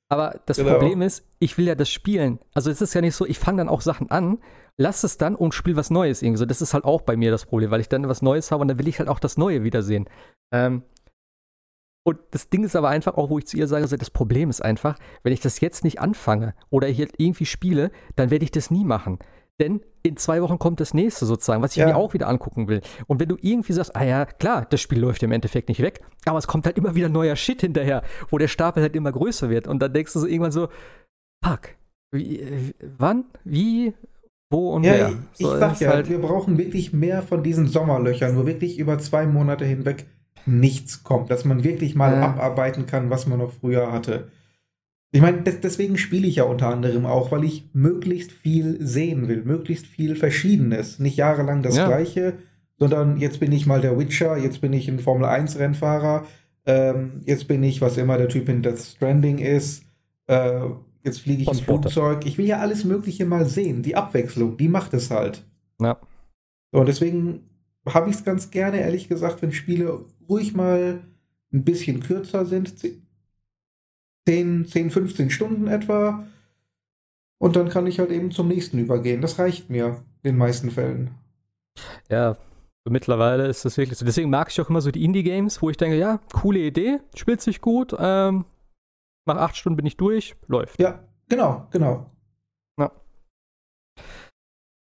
aber 0.08 0.38
das 0.46 0.58
genau. 0.58 0.74
Problem 0.74 1.02
ist, 1.02 1.26
ich 1.40 1.58
will 1.58 1.66
ja 1.66 1.74
das 1.74 1.90
spielen. 1.90 2.38
Also 2.54 2.70
es 2.70 2.80
ist 2.80 2.94
ja 2.94 3.00
nicht 3.00 3.16
so, 3.16 3.26
ich 3.26 3.40
fange 3.40 3.58
dann 3.58 3.68
auch 3.68 3.80
Sachen 3.80 4.08
an, 4.08 4.38
lass 4.76 5.02
es 5.02 5.18
dann 5.18 5.34
und 5.34 5.52
spiele 5.52 5.74
was 5.74 5.90
Neues 5.90 6.22
irgendwie. 6.22 6.38
So, 6.38 6.46
das 6.46 6.62
ist 6.62 6.74
halt 6.74 6.84
auch 6.84 7.02
bei 7.02 7.16
mir 7.16 7.32
das 7.32 7.46
Problem, 7.46 7.72
weil 7.72 7.80
ich 7.80 7.88
dann 7.88 8.08
was 8.08 8.22
Neues 8.22 8.52
habe 8.52 8.62
und 8.62 8.68
dann 8.68 8.78
will 8.78 8.86
ich 8.86 9.00
halt 9.00 9.08
auch 9.08 9.18
das 9.18 9.36
Neue 9.36 9.64
wiedersehen. 9.64 10.08
Ähm, 10.54 10.84
und 12.06 12.20
das 12.30 12.50
Ding 12.50 12.62
ist 12.62 12.76
aber 12.76 12.88
einfach 12.88 13.16
auch, 13.16 13.30
wo 13.30 13.38
ich 13.38 13.48
zu 13.48 13.56
ihr 13.56 13.66
sage, 13.66 13.84
das 13.98 14.10
Problem 14.10 14.48
ist 14.48 14.60
einfach, 14.60 14.96
wenn 15.24 15.32
ich 15.32 15.40
das 15.40 15.58
jetzt 15.58 15.82
nicht 15.82 15.98
anfange 15.98 16.54
oder 16.70 16.86
hier 16.86 17.08
irgendwie 17.18 17.46
spiele, 17.46 17.90
dann 18.14 18.30
werde 18.30 18.44
ich 18.44 18.52
das 18.52 18.70
nie 18.70 18.84
machen. 18.84 19.18
Denn 19.60 19.80
in 20.02 20.16
zwei 20.16 20.42
Wochen 20.42 20.58
kommt 20.58 20.80
das 20.80 20.92
nächste 20.92 21.24
sozusagen, 21.24 21.62
was 21.62 21.72
ich 21.72 21.78
ja. 21.78 21.86
mir 21.86 21.96
auch 21.96 22.12
wieder 22.12 22.28
angucken 22.28 22.68
will. 22.68 22.82
Und 23.06 23.20
wenn 23.20 23.28
du 23.28 23.36
irgendwie 23.40 23.72
sagst, 23.72 23.96
ah 23.96 24.04
ja, 24.04 24.26
klar, 24.26 24.66
das 24.68 24.80
Spiel 24.80 24.98
läuft 24.98 25.22
im 25.22 25.32
Endeffekt 25.32 25.68
nicht 25.68 25.80
weg, 25.80 26.00
aber 26.26 26.38
es 26.38 26.46
kommt 26.46 26.66
halt 26.66 26.76
immer 26.76 26.94
wieder 26.94 27.08
neuer 27.08 27.36
Shit 27.36 27.62
hinterher, 27.62 28.02
wo 28.30 28.38
der 28.38 28.48
Stapel 28.48 28.82
halt 28.82 28.94
immer 28.94 29.12
größer 29.12 29.48
wird. 29.48 29.66
Und 29.66 29.80
dann 29.80 29.92
denkst 29.92 30.12
du 30.12 30.20
so 30.20 30.26
irgendwann 30.26 30.52
so, 30.52 30.68
fuck, 31.44 31.70
wie, 32.12 32.74
wann, 32.98 33.24
wie, 33.44 33.94
wo 34.50 34.74
und 34.74 34.84
ja, 34.84 34.92
wer? 34.92 35.08
Ich, 35.08 35.46
so, 35.46 35.54
ich 35.54 35.60
sag 35.60 35.80
ja, 35.80 35.90
halt 35.90 36.10
wir 36.10 36.20
brauchen 36.20 36.58
wirklich 36.58 36.92
mehr 36.92 37.22
von 37.22 37.42
diesen 37.42 37.66
Sommerlöchern, 37.66 38.36
wo 38.36 38.46
wirklich 38.46 38.78
über 38.78 38.98
zwei 38.98 39.26
Monate 39.26 39.64
hinweg 39.64 40.06
nichts 40.44 41.02
kommt, 41.02 41.30
dass 41.30 41.44
man 41.44 41.64
wirklich 41.64 41.94
mal 41.94 42.12
ja. 42.12 42.22
abarbeiten 42.22 42.86
kann, 42.86 43.10
was 43.10 43.26
man 43.26 43.38
noch 43.38 43.52
früher 43.52 43.90
hatte. 43.90 44.30
Ich 45.12 45.20
meine, 45.20 45.42
deswegen 45.42 45.96
spiele 45.96 46.26
ich 46.26 46.36
ja 46.36 46.44
unter 46.44 46.68
anderem 46.68 47.06
auch, 47.06 47.30
weil 47.32 47.44
ich 47.44 47.70
möglichst 47.72 48.32
viel 48.32 48.84
sehen 48.84 49.28
will, 49.28 49.44
möglichst 49.44 49.86
viel 49.86 50.16
Verschiedenes. 50.16 50.98
Nicht 50.98 51.16
jahrelang 51.16 51.62
das 51.62 51.76
ja. 51.76 51.86
Gleiche, 51.86 52.34
sondern 52.78 53.16
jetzt 53.16 53.40
bin 53.40 53.52
ich 53.52 53.66
mal 53.66 53.80
der 53.80 53.98
Witcher, 53.98 54.36
jetzt 54.36 54.60
bin 54.60 54.72
ich 54.72 54.88
ein 54.88 54.98
Formel 54.98 55.26
1 55.26 55.58
Rennfahrer, 55.58 56.26
ähm, 56.66 57.22
jetzt 57.24 57.48
bin 57.48 57.62
ich, 57.62 57.80
was 57.80 57.96
immer 57.96 58.18
der 58.18 58.28
Typ 58.28 58.48
in 58.48 58.62
Death 58.62 58.80
Stranding 58.80 59.38
ist, 59.38 59.84
äh, 60.26 60.60
jetzt 61.04 61.20
fliege 61.20 61.42
ich 61.42 61.48
im 61.48 61.54
Flugzeug. 61.54 62.26
Ich 62.26 62.36
will 62.36 62.46
ja 62.46 62.58
alles 62.58 62.84
Mögliche 62.84 63.24
mal 63.24 63.46
sehen. 63.46 63.82
Die 63.82 63.94
Abwechslung, 63.94 64.56
die 64.56 64.68
macht 64.68 64.92
es 64.92 65.10
halt. 65.10 65.44
Ja. 65.80 65.98
So, 66.72 66.80
und 66.80 66.86
deswegen 66.86 67.48
habe 67.88 68.10
ich 68.10 68.16
es 68.16 68.24
ganz 68.24 68.50
gerne, 68.50 68.80
ehrlich 68.80 69.08
gesagt, 69.08 69.40
wenn 69.40 69.52
Spiele 69.52 70.04
ruhig 70.28 70.54
mal 70.54 71.00
ein 71.52 71.64
bisschen 71.64 72.00
kürzer 72.00 72.44
sind, 72.44 72.74
10, 74.26 74.66
10, 74.66 74.90
15 74.90 75.30
Stunden 75.30 75.66
etwa. 75.68 76.26
Und 77.38 77.56
dann 77.56 77.68
kann 77.68 77.86
ich 77.86 77.98
halt 77.98 78.10
eben 78.10 78.30
zum 78.30 78.48
nächsten 78.48 78.78
übergehen. 78.78 79.20
Das 79.20 79.38
reicht 79.38 79.70
mir 79.70 80.02
in 80.22 80.32
den 80.32 80.36
meisten 80.36 80.70
Fällen. 80.70 81.10
Ja, 82.10 82.36
mittlerweile 82.88 83.46
ist 83.46 83.64
das 83.64 83.76
wirklich 83.76 83.98
so. 83.98 84.04
Deswegen 84.04 84.30
mag 84.30 84.50
ich 84.50 84.60
auch 84.60 84.70
immer 84.70 84.80
so 84.80 84.90
die 84.90 85.04
Indie-Games, 85.04 85.60
wo 85.60 85.70
ich 85.70 85.76
denke, 85.76 85.98
ja, 85.98 86.20
coole 86.32 86.60
Idee, 86.60 86.98
spielt 87.14 87.40
sich 87.40 87.60
gut, 87.60 87.94
ähm, 87.98 88.44
nach 89.26 89.36
acht 89.36 89.56
Stunden 89.56 89.76
bin 89.76 89.86
ich 89.86 89.96
durch, 89.96 90.34
läuft. 90.46 90.80
Ja, 90.80 91.04
genau, 91.28 91.66
genau. 91.70 92.10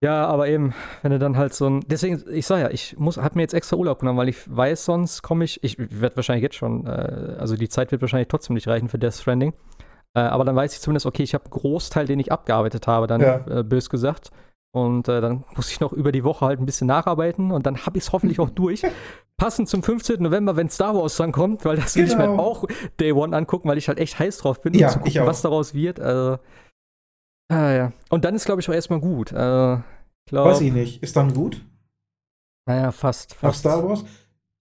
Ja, 0.04 0.28
aber 0.28 0.48
eben, 0.48 0.76
wenn 1.02 1.12
du 1.12 1.18
dann 1.18 1.38
halt 1.38 1.54
so 1.54 1.68
ein. 1.68 1.80
Deswegen, 1.88 2.24
ich 2.30 2.46
sag 2.46 2.60
ja, 2.60 2.70
ich 2.70 2.98
muss, 3.00 3.18
hab 3.18 3.36
mir 3.36 3.42
jetzt 3.42 3.56
extra 3.56 3.76
Urlaub 3.78 4.00
genommen, 4.00 4.20
weil 4.20 4.30
ich 4.30 4.38
weiß, 4.46 4.86
sonst 4.86 5.24
komme 5.24 5.44
ich. 5.44 5.64
Ich 5.64 5.78
werde 5.80 6.16
wahrscheinlich 6.16 6.44
jetzt 6.44 6.56
schon, 6.56 6.86
äh, 6.86 7.36
also 7.40 7.56
die 7.56 7.70
Zeit 7.70 7.92
wird 7.92 8.02
wahrscheinlich 8.02 8.28
trotzdem 8.28 8.54
nicht 8.54 8.68
reichen 8.68 8.90
für 8.90 9.00
Death 9.00 9.16
Stranding. 9.16 9.54
Äh, 10.14 10.20
aber 10.20 10.46
dann 10.46 10.56
weiß 10.56 10.74
ich 10.74 10.82
zumindest, 10.82 11.08
okay, 11.08 11.24
ich 11.24 11.34
habe 11.34 11.46
einen 11.46 11.52
Großteil, 11.52 12.06
den 12.06 12.20
ich 12.20 12.32
abgearbeitet 12.32 12.86
habe, 12.86 13.08
dann 13.08 13.22
ja. 13.22 13.46
äh, 13.48 13.64
bös 13.64 13.90
gesagt. 13.90 14.32
Und 14.72 15.08
äh, 15.08 15.22
dann 15.22 15.44
muss 15.56 15.72
ich 15.72 15.80
noch 15.80 15.94
über 15.94 16.12
die 16.12 16.24
Woche 16.24 16.46
halt 16.46 16.60
ein 16.60 16.66
bisschen 16.68 16.88
nacharbeiten 16.88 17.52
und 17.52 17.66
dann 17.66 17.86
habe 17.86 17.98
ich 17.98 18.04
es 18.04 18.14
hoffentlich 18.14 18.40
auch 18.40 18.50
durch. 18.52 18.84
Passend 19.38 19.70
zum 19.70 19.82
15. 19.82 20.22
November, 20.22 20.56
wenn 20.56 20.70
Star 20.70 20.96
Wars 20.96 21.16
dann 21.18 21.32
kommt, 21.32 21.66
weil 21.66 21.78
das 21.78 21.96
will 21.96 22.06
genau. 22.06 22.14
ich 22.14 22.18
mir 22.18 22.30
halt 22.30 22.40
auch 22.40 22.66
Day 23.00 23.12
One 23.12 23.36
angucken, 23.36 23.70
weil 23.70 23.78
ich 23.78 23.88
halt 23.88 24.00
echt 24.00 24.20
heiß 24.20 24.40
drauf 24.40 24.62
bin, 24.62 24.74
ja, 24.74 24.88
um 24.88 24.94
zu 24.94 25.00
gucken, 25.00 25.26
was 25.26 25.42
daraus 25.42 25.74
wird. 25.74 26.00
Also, 26.00 26.38
Ah, 27.50 27.72
ja. 27.72 27.94
Und 28.10 28.26
dann 28.26 28.36
ist, 28.36 28.46
glaube 28.46 28.62
ich, 28.62 28.70
auch 28.70 28.74
erstmal 28.74 29.00
gut. 29.00 29.32
Äh, 29.32 29.78
glaub, 30.26 30.48
Weiß 30.48 30.62
ich 30.62 30.74
nicht. 30.74 31.02
Ist 31.02 31.16
dann 31.16 31.34
gut? 31.34 31.66
Naja, 32.66 32.92
fast. 32.92 33.34
fast. 33.34 33.44
Nach 33.66 33.74
Star 33.74 33.88
Wars? 33.88 34.04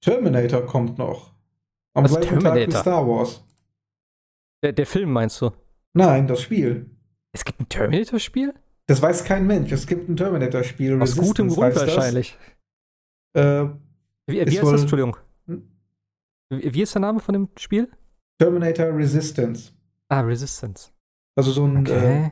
Terminator 0.00 0.64
kommt 0.64 0.98
noch. 0.98 1.34
Am 1.94 2.04
Was 2.04 2.12
gleichen 2.12 2.40
Tag 2.40 2.54
wie 2.54 2.70
Star 2.70 3.06
Wars. 3.06 3.44
Der, 4.62 4.72
der 4.72 4.86
Film 4.86 5.12
meinst 5.12 5.40
du? 5.40 5.50
Nein, 5.94 6.26
das 6.26 6.42
Spiel. 6.42 6.90
Es 7.32 7.44
gibt 7.44 7.60
ein 7.60 7.68
Terminator-Spiel? 7.68 8.54
Das 8.86 9.02
weiß 9.02 9.24
kein 9.24 9.46
Mensch. 9.46 9.70
Es 9.72 9.86
gibt 9.86 10.08
ein 10.08 10.16
Terminator-Spiel. 10.16 11.00
Aus 11.02 11.16
gutem 11.16 11.48
Grund 11.48 11.74
wahrscheinlich. 11.76 12.38
Äh, 13.34 13.66
wie, 14.26 14.46
wie 14.46 14.58
heißt 14.58 14.72
das? 14.72 14.82
Entschuldigung. 14.82 15.16
Hm? 15.46 15.68
Wie, 16.50 16.72
wie 16.74 16.82
ist 16.82 16.94
der 16.94 17.02
Name 17.02 17.20
von 17.20 17.32
dem 17.34 17.48
Spiel? 17.58 17.90
Terminator 18.38 18.86
Resistance. 18.86 19.72
Ah, 20.08 20.20
Resistance. 20.20 20.90
Also 21.34 21.50
so 21.50 21.66
ein 21.66 21.78
okay. 21.78 22.26
äh, 22.26 22.30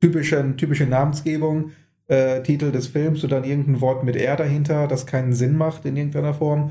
typische, 0.00 0.56
typische 0.56 0.86
Namensgebung, 0.86 1.72
äh, 2.06 2.42
Titel 2.42 2.72
des 2.72 2.86
Films 2.88 3.22
und 3.22 3.30
dann 3.30 3.44
irgendein 3.44 3.80
Wort 3.80 4.04
mit 4.04 4.16
R 4.16 4.36
dahinter, 4.36 4.86
das 4.86 5.06
keinen 5.06 5.32
Sinn 5.32 5.56
macht 5.56 5.84
in 5.84 5.96
irgendeiner 5.96 6.34
Form. 6.34 6.70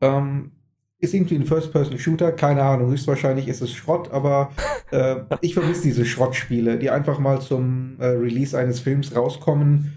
Ähm, 0.00 0.52
ist 0.98 1.14
irgendwie 1.14 1.36
ein 1.36 1.46
First-Person-Shooter, 1.46 2.32
keine 2.32 2.62
Ahnung, 2.62 2.90
höchstwahrscheinlich 2.90 3.48
ist 3.48 3.62
es 3.62 3.72
Schrott, 3.72 4.10
aber 4.10 4.52
äh, 4.90 5.16
ich 5.40 5.54
vermisse 5.54 5.82
diese 5.82 6.04
Schrottspiele, 6.04 6.78
die 6.78 6.90
einfach 6.90 7.18
mal 7.18 7.40
zum 7.40 7.96
äh, 7.98 8.06
Release 8.06 8.56
eines 8.56 8.80
Films 8.80 9.14
rauskommen. 9.16 9.94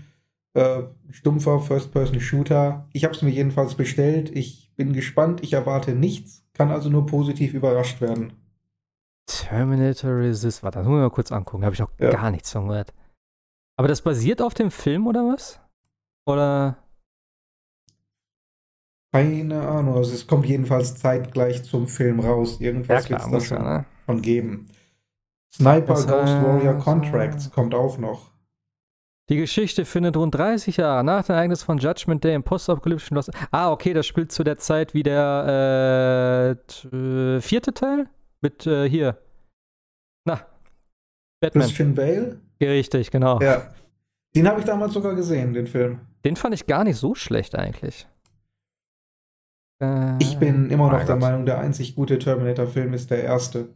Äh, 0.53 0.83
stumpfer 1.09 1.59
First-Person-Shooter. 1.59 2.87
Ich 2.93 3.03
habe 3.03 3.13
es 3.15 3.21
mir 3.21 3.31
jedenfalls 3.31 3.75
bestellt. 3.75 4.31
Ich 4.33 4.71
bin 4.75 4.93
gespannt. 4.93 5.41
Ich 5.43 5.53
erwarte 5.53 5.93
nichts. 5.93 6.45
Kann 6.53 6.71
also 6.71 6.89
nur 6.89 7.05
positiv 7.05 7.53
überrascht 7.53 8.01
werden. 8.01 8.33
Terminator 9.25 10.17
Resist. 10.17 10.63
Warte, 10.63 10.79
das 10.79 10.87
muss 10.87 10.97
ich 10.97 11.01
mal 11.01 11.09
kurz 11.09 11.31
angucken. 11.31 11.63
Habe 11.65 11.75
ich 11.75 11.83
auch 11.83 11.91
ja. 11.99 12.11
gar 12.11 12.31
nichts 12.31 12.51
von 12.51 12.67
gehört. 12.67 12.93
Aber 13.77 13.87
das 13.87 14.01
basiert 14.01 14.41
auf 14.41 14.53
dem 14.53 14.71
Film 14.71 15.07
oder 15.07 15.21
was? 15.21 15.59
Oder? 16.25 16.77
Keine 19.11 19.67
Ahnung. 19.67 19.95
Also 19.95 20.13
es 20.13 20.27
kommt 20.27 20.45
jedenfalls 20.45 20.95
zeitgleich 20.95 21.63
zum 21.63 21.87
Film 21.87 22.19
raus. 22.19 22.59
Irgendwas 22.59 23.07
ja, 23.07 23.09
wird 23.11 23.21
es 23.21 23.31
da 23.31 23.39
schon, 23.41 23.65
ja, 23.65 23.77
ne? 23.77 23.85
schon, 24.05 24.21
geben. 24.21 24.67
Sniper 25.53 25.93
das 25.93 26.07
Ghost 26.07 26.33
Warrior 26.33 26.79
Contracts 26.79 27.51
kommt 27.51 27.75
auch 27.75 27.97
noch. 27.97 28.31
Die 29.29 29.37
Geschichte 29.37 29.85
findet 29.85 30.17
rund 30.17 30.35
30 30.35 30.77
Jahre 30.77 31.03
nach 31.03 31.25
dem 31.25 31.35
Ereignis 31.35 31.63
von 31.63 31.77
Judgment 31.77 32.23
Day 32.23 32.35
im 32.35 32.43
postapokalyptischen 32.43 33.15
Los 33.15 33.31
Ah, 33.51 33.71
okay, 33.71 33.93
das 33.93 34.05
spielt 34.05 34.31
zu 34.31 34.43
der 34.43 34.57
Zeit 34.57 34.93
wie 34.93 35.03
der 35.03 36.57
äh, 36.91 37.39
vierte 37.39 37.73
Teil? 37.73 38.09
Mit 38.43 38.67
äh, 38.67 38.89
hier. 38.89 39.17
Na. 40.25 40.45
Batman. 41.41 41.63
Christian 41.63 41.95
Bale? 41.95 42.39
Richtig, 42.61 43.09
genau. 43.09 43.39
Ja. 43.39 43.73
Den 44.35 44.47
habe 44.47 44.59
ich 44.59 44.65
damals 44.65 44.93
sogar 44.93 45.15
gesehen, 45.15 45.53
den 45.53 45.65
Film. 45.65 46.01
Den 46.25 46.35
fand 46.35 46.53
ich 46.53 46.67
gar 46.67 46.83
nicht 46.83 46.97
so 46.97 47.15
schlecht 47.15 47.55
eigentlich. 47.55 48.05
Äh, 49.81 50.17
ich 50.19 50.37
bin 50.37 50.69
immer 50.69 50.91
noch 50.91 51.05
der. 51.05 51.15
Meinung, 51.15 51.45
der 51.45 51.59
einzig 51.59 51.95
gute 51.95 52.19
Terminator-Film 52.19 52.93
ist 52.93 53.11
der 53.11 53.23
erste. 53.23 53.69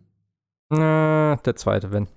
Äh, 0.69 1.37
der 1.37 1.55
zweite, 1.55 1.91
wenn. 1.91 2.07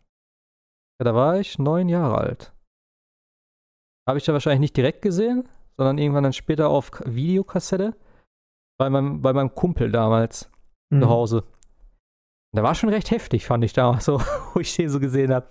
Ja, 0.98 1.04
da 1.04 1.14
war 1.14 1.40
ich 1.40 1.58
neun 1.58 1.90
Jahre 1.90 2.16
alt. 2.16 2.54
Habe 4.08 4.16
ich 4.16 4.24
da 4.24 4.32
wahrscheinlich 4.32 4.60
nicht 4.60 4.78
direkt 4.78 5.02
gesehen, 5.02 5.46
sondern 5.76 5.98
irgendwann 5.98 6.24
dann 6.24 6.32
später 6.32 6.68
auf 6.68 6.90
Videokassette. 7.04 7.96
Bei 8.78 8.90
meinem, 8.90 9.22
bei 9.22 9.32
meinem 9.32 9.54
Kumpel 9.54 9.92
damals 9.92 10.50
Hm. 10.94 11.02
zu 11.02 11.08
Hause. 11.08 11.44
Der 12.54 12.62
war 12.62 12.74
schon 12.74 12.88
recht 12.88 13.10
heftig, 13.10 13.46
fand 13.46 13.64
ich 13.64 13.72
damals 13.72 14.04
so, 14.06 14.20
wo 14.52 14.60
ich 14.60 14.74
den 14.76 14.88
so 14.88 15.00
gesehen 15.00 15.32
habe. 15.34 15.48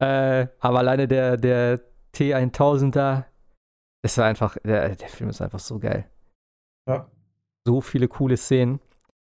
Äh, 0.00 0.48
aber 0.58 0.78
alleine 0.78 1.06
der, 1.06 1.36
der 1.36 1.80
T1000 2.14 2.90
da, 2.90 3.26
das 4.02 4.18
war 4.18 4.26
einfach, 4.26 4.56
der, 4.64 4.96
der 4.96 5.08
Film 5.08 5.30
ist 5.30 5.40
einfach 5.40 5.60
so 5.60 5.78
geil. 5.78 6.10
Ja. 6.88 7.08
So 7.64 7.80
viele 7.80 8.08
coole 8.08 8.36
Szenen. 8.36 8.80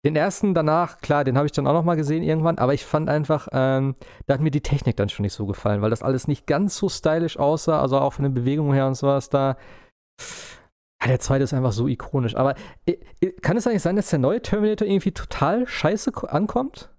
Den 0.05 0.17
ersten 0.17 0.55
danach, 0.55 0.99
klar, 0.99 1.23
den 1.23 1.37
habe 1.37 1.47
ich 1.47 1.53
dann 1.53 1.67
auch 1.67 1.75
noch 1.75 1.85
mal 1.85 1.95
gesehen 1.95 2.25
irgendwann, 2.25 2.59
aber 2.59 2.75
ich 2.75 2.85
fand 2.85 3.09
einfach, 3.09 3.47
ähm, 3.53 3.95
da 4.27 4.35
hat 4.35 4.41
mir 4.41 4.51
die 4.51 4.63
Technik 4.63 4.97
dann 4.97 5.11
schon 5.11 5.23
nicht 5.23 5.35
so 5.35 5.47
gefallen, 5.47 5.81
weil 5.81 5.91
das 5.91 6.03
alles 6.03 6.27
nicht 6.27 6.47
ganz 6.47 6.77
so 6.77 6.89
stylisch 6.89 7.39
aussah, 7.39 7.81
also 7.81 7.99
auch 7.99 8.15
von 8.15 8.25
den 8.25 8.35
Bewegungen 8.35 8.73
her 8.73 8.89
und 8.89 8.97
sowas 8.97 9.29
da. 9.29 9.57
Ja, 11.03 11.09
der 11.09 11.21
zweite 11.21 11.45
ist 11.45 11.53
einfach 11.53 11.73
so 11.73 11.89
ikonisch. 11.89 12.37
Aber 12.37 12.55
äh, 12.87 12.97
äh, 13.21 13.33
kann 13.41 13.57
es 13.57 13.67
eigentlich 13.67 13.83
sein, 13.83 13.97
dass 13.97 14.11
der 14.11 14.19
neue 14.21 14.41
Terminator 14.43 14.87
irgendwie 14.87 15.11
total 15.13 15.67
scheiße 15.67 16.13
ko- 16.13 16.27
ankommt? 16.29 16.95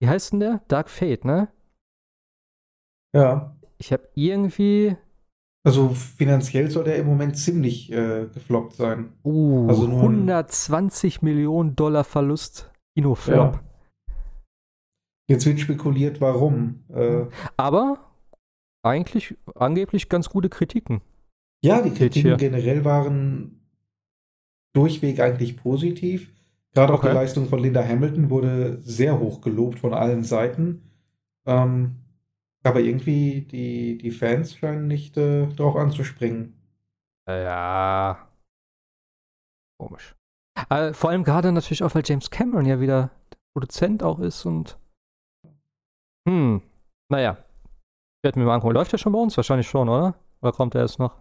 Wie 0.00 0.08
heißt 0.08 0.32
denn 0.32 0.40
der? 0.40 0.62
Dark 0.68 0.88
Fate, 0.88 1.24
ne? 1.24 1.48
Ja. 3.14 3.56
Ich 3.78 3.92
habe 3.92 4.08
irgendwie. 4.14 4.96
Also 5.66 5.90
finanziell 5.90 6.70
soll 6.70 6.84
der 6.84 6.96
im 6.96 7.06
Moment 7.06 7.36
ziemlich 7.36 7.92
äh, 7.92 8.26
gefloppt 8.32 8.74
sein. 8.74 9.12
Uh, 9.24 9.68
Also 9.68 9.86
nur 9.86 9.98
ein- 10.04 10.28
120 10.30 11.20
Millionen 11.22 11.76
Dollar 11.76 12.04
Verlust. 12.04 12.70
Kinoflop. 12.96 13.54
Ja. 13.54 13.60
Jetzt 15.28 15.44
wird 15.44 15.60
spekuliert, 15.60 16.20
warum. 16.22 16.84
Äh, 16.88 17.26
Aber 17.58 17.98
eigentlich 18.82 19.36
angeblich 19.54 20.08
ganz 20.08 20.30
gute 20.30 20.48
Kritiken. 20.48 21.02
Ja, 21.62 21.82
die 21.82 21.90
Kritiken 21.90 22.36
generell 22.36 22.84
waren 22.84 23.60
durchweg 24.74 25.20
eigentlich 25.20 25.56
positiv. 25.56 26.32
Gerade 26.74 26.92
auch 26.92 26.98
Okay. 26.98 27.08
die 27.08 27.14
Leistung 27.14 27.48
von 27.48 27.58
Linda 27.60 27.82
Hamilton 27.82 28.30
wurde 28.30 28.80
sehr 28.82 29.18
hoch 29.18 29.40
gelobt 29.40 29.78
von 29.78 29.94
allen 29.94 30.22
Seiten. 30.22 30.90
Ähm, 31.46 31.96
aber 32.62 32.80
irgendwie 32.80 33.40
die, 33.42 33.98
die 33.98 34.10
Fans 34.10 34.54
scheinen 34.54 34.86
nicht 34.86 35.16
äh, 35.16 35.46
drauf 35.48 35.76
anzuspringen. 35.76 36.54
Ja. 37.26 38.28
Komisch. 39.80 40.14
Äh, 40.70 40.92
vor 40.92 41.10
allem 41.10 41.24
gerade 41.24 41.52
natürlich 41.52 41.82
auch, 41.82 41.94
weil 41.94 42.02
James 42.04 42.30
Cameron 42.30 42.66
ja 42.66 42.80
wieder 42.80 43.10
Produzent 43.54 44.02
auch 44.02 44.18
ist 44.18 44.44
und. 44.44 44.78
Hm. 46.28 46.62
Naja. 47.08 47.38
Ich 48.18 48.24
werde 48.24 48.38
mir 48.38 48.44
mal 48.44 48.54
angucken. 48.56 48.74
Läuft 48.74 48.92
der 48.92 48.98
schon 48.98 49.12
bei 49.12 49.18
uns? 49.18 49.36
Wahrscheinlich 49.36 49.68
schon, 49.68 49.88
oder? 49.88 50.14
Oder 50.42 50.52
kommt 50.52 50.74
er 50.74 50.82
erst 50.82 50.98
noch? 50.98 51.20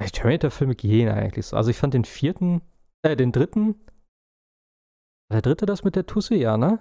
Die 0.00 0.10
Terminator-Filme 0.10 0.74
gehen 0.74 1.08
eigentlich 1.08 1.46
so. 1.46 1.56
Also 1.56 1.70
ich 1.70 1.76
fand 1.76 1.94
den 1.94 2.04
vierten, 2.04 2.62
äh, 3.02 3.16
den 3.16 3.32
dritten. 3.32 3.74
War 5.28 5.40
der 5.40 5.42
dritte 5.42 5.66
das 5.66 5.84
mit 5.84 5.96
der 5.96 6.06
Tussi, 6.06 6.36
ja, 6.36 6.56
ne? 6.56 6.80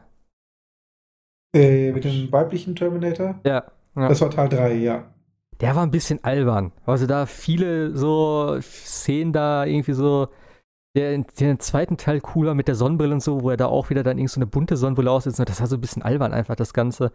Äh, 1.56 1.92
mit 1.92 2.04
dem 2.04 2.32
weiblichen 2.32 2.76
Terminator? 2.76 3.40
Ja. 3.46 3.66
ja. 3.96 4.08
Das 4.08 4.22
war 4.22 4.30
Teil 4.30 4.50
3, 4.50 4.74
ja. 4.76 5.12
Der 5.60 5.76
war 5.76 5.84
ein 5.84 5.92
bisschen 5.92 6.24
albern. 6.24 6.72
Also 6.86 7.08
da 7.08 7.26
viele 7.26 7.96
so 7.96 8.60
Szenen 8.62 9.34
da 9.34 9.66
irgendwie 9.66 9.94
so. 9.94 10.28
Der, 10.96 11.18
der 11.18 11.60
zweiten 11.60 11.98
Teil 11.98 12.22
cooler 12.22 12.56
mit 12.56 12.68
der 12.68 12.76
Sonnenbrille 12.76 13.14
und 13.14 13.22
so, 13.22 13.42
wo 13.44 13.52
er 13.52 13.58
da 13.58 13.68
auch 13.68 13.90
wieder 13.92 14.02
dann 14.02 14.18
irgend 14.18 14.32
so 14.32 14.40
eine 14.40 14.48
bunte 14.48 14.78
Sonnenbrille 14.78 15.12
aussitzt. 15.12 15.40
Das 15.40 15.60
war 15.60 15.68
so 15.68 15.76
ein 15.76 15.82
bisschen 15.82 16.02
albern 16.02 16.34
einfach, 16.34 16.56
das 16.56 16.74
Ganze. 16.74 17.12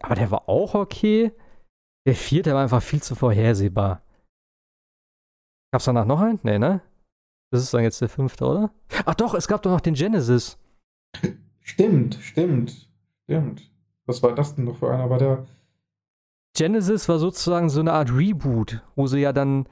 Aber 0.00 0.14
der 0.14 0.30
war 0.30 0.48
auch 0.48 0.74
okay. 0.74 1.32
Der 2.06 2.14
vierte 2.14 2.52
war 2.54 2.62
einfach 2.62 2.82
viel 2.82 3.02
zu 3.02 3.14
vorhersehbar. 3.14 4.02
Gab's 5.72 5.86
danach 5.86 6.04
noch 6.04 6.20
einen? 6.20 6.38
Nee, 6.42 6.58
ne? 6.58 6.82
Das 7.50 7.62
ist 7.62 7.72
dann 7.72 7.82
jetzt 7.82 8.00
der 8.00 8.08
fünfte, 8.08 8.44
oder? 8.44 8.70
Ach 9.06 9.14
doch, 9.14 9.34
es 9.34 9.48
gab 9.48 9.62
doch 9.62 9.70
noch 9.70 9.80
den 9.80 9.94
Genesis. 9.94 10.58
Stimmt, 11.60 12.16
stimmt, 12.20 12.88
stimmt. 13.24 13.70
Was 14.06 14.22
war 14.22 14.34
das 14.34 14.54
denn 14.54 14.64
noch 14.64 14.76
für 14.76 14.92
einer? 14.92 15.08
War 15.08 15.18
der. 15.18 15.46
Genesis 16.54 17.08
war 17.08 17.18
sozusagen 17.18 17.70
so 17.70 17.80
eine 17.80 17.92
Art 17.92 18.12
Reboot, 18.12 18.82
wo 18.96 19.06
sie 19.06 19.20
ja 19.20 19.32
dann 19.32 19.66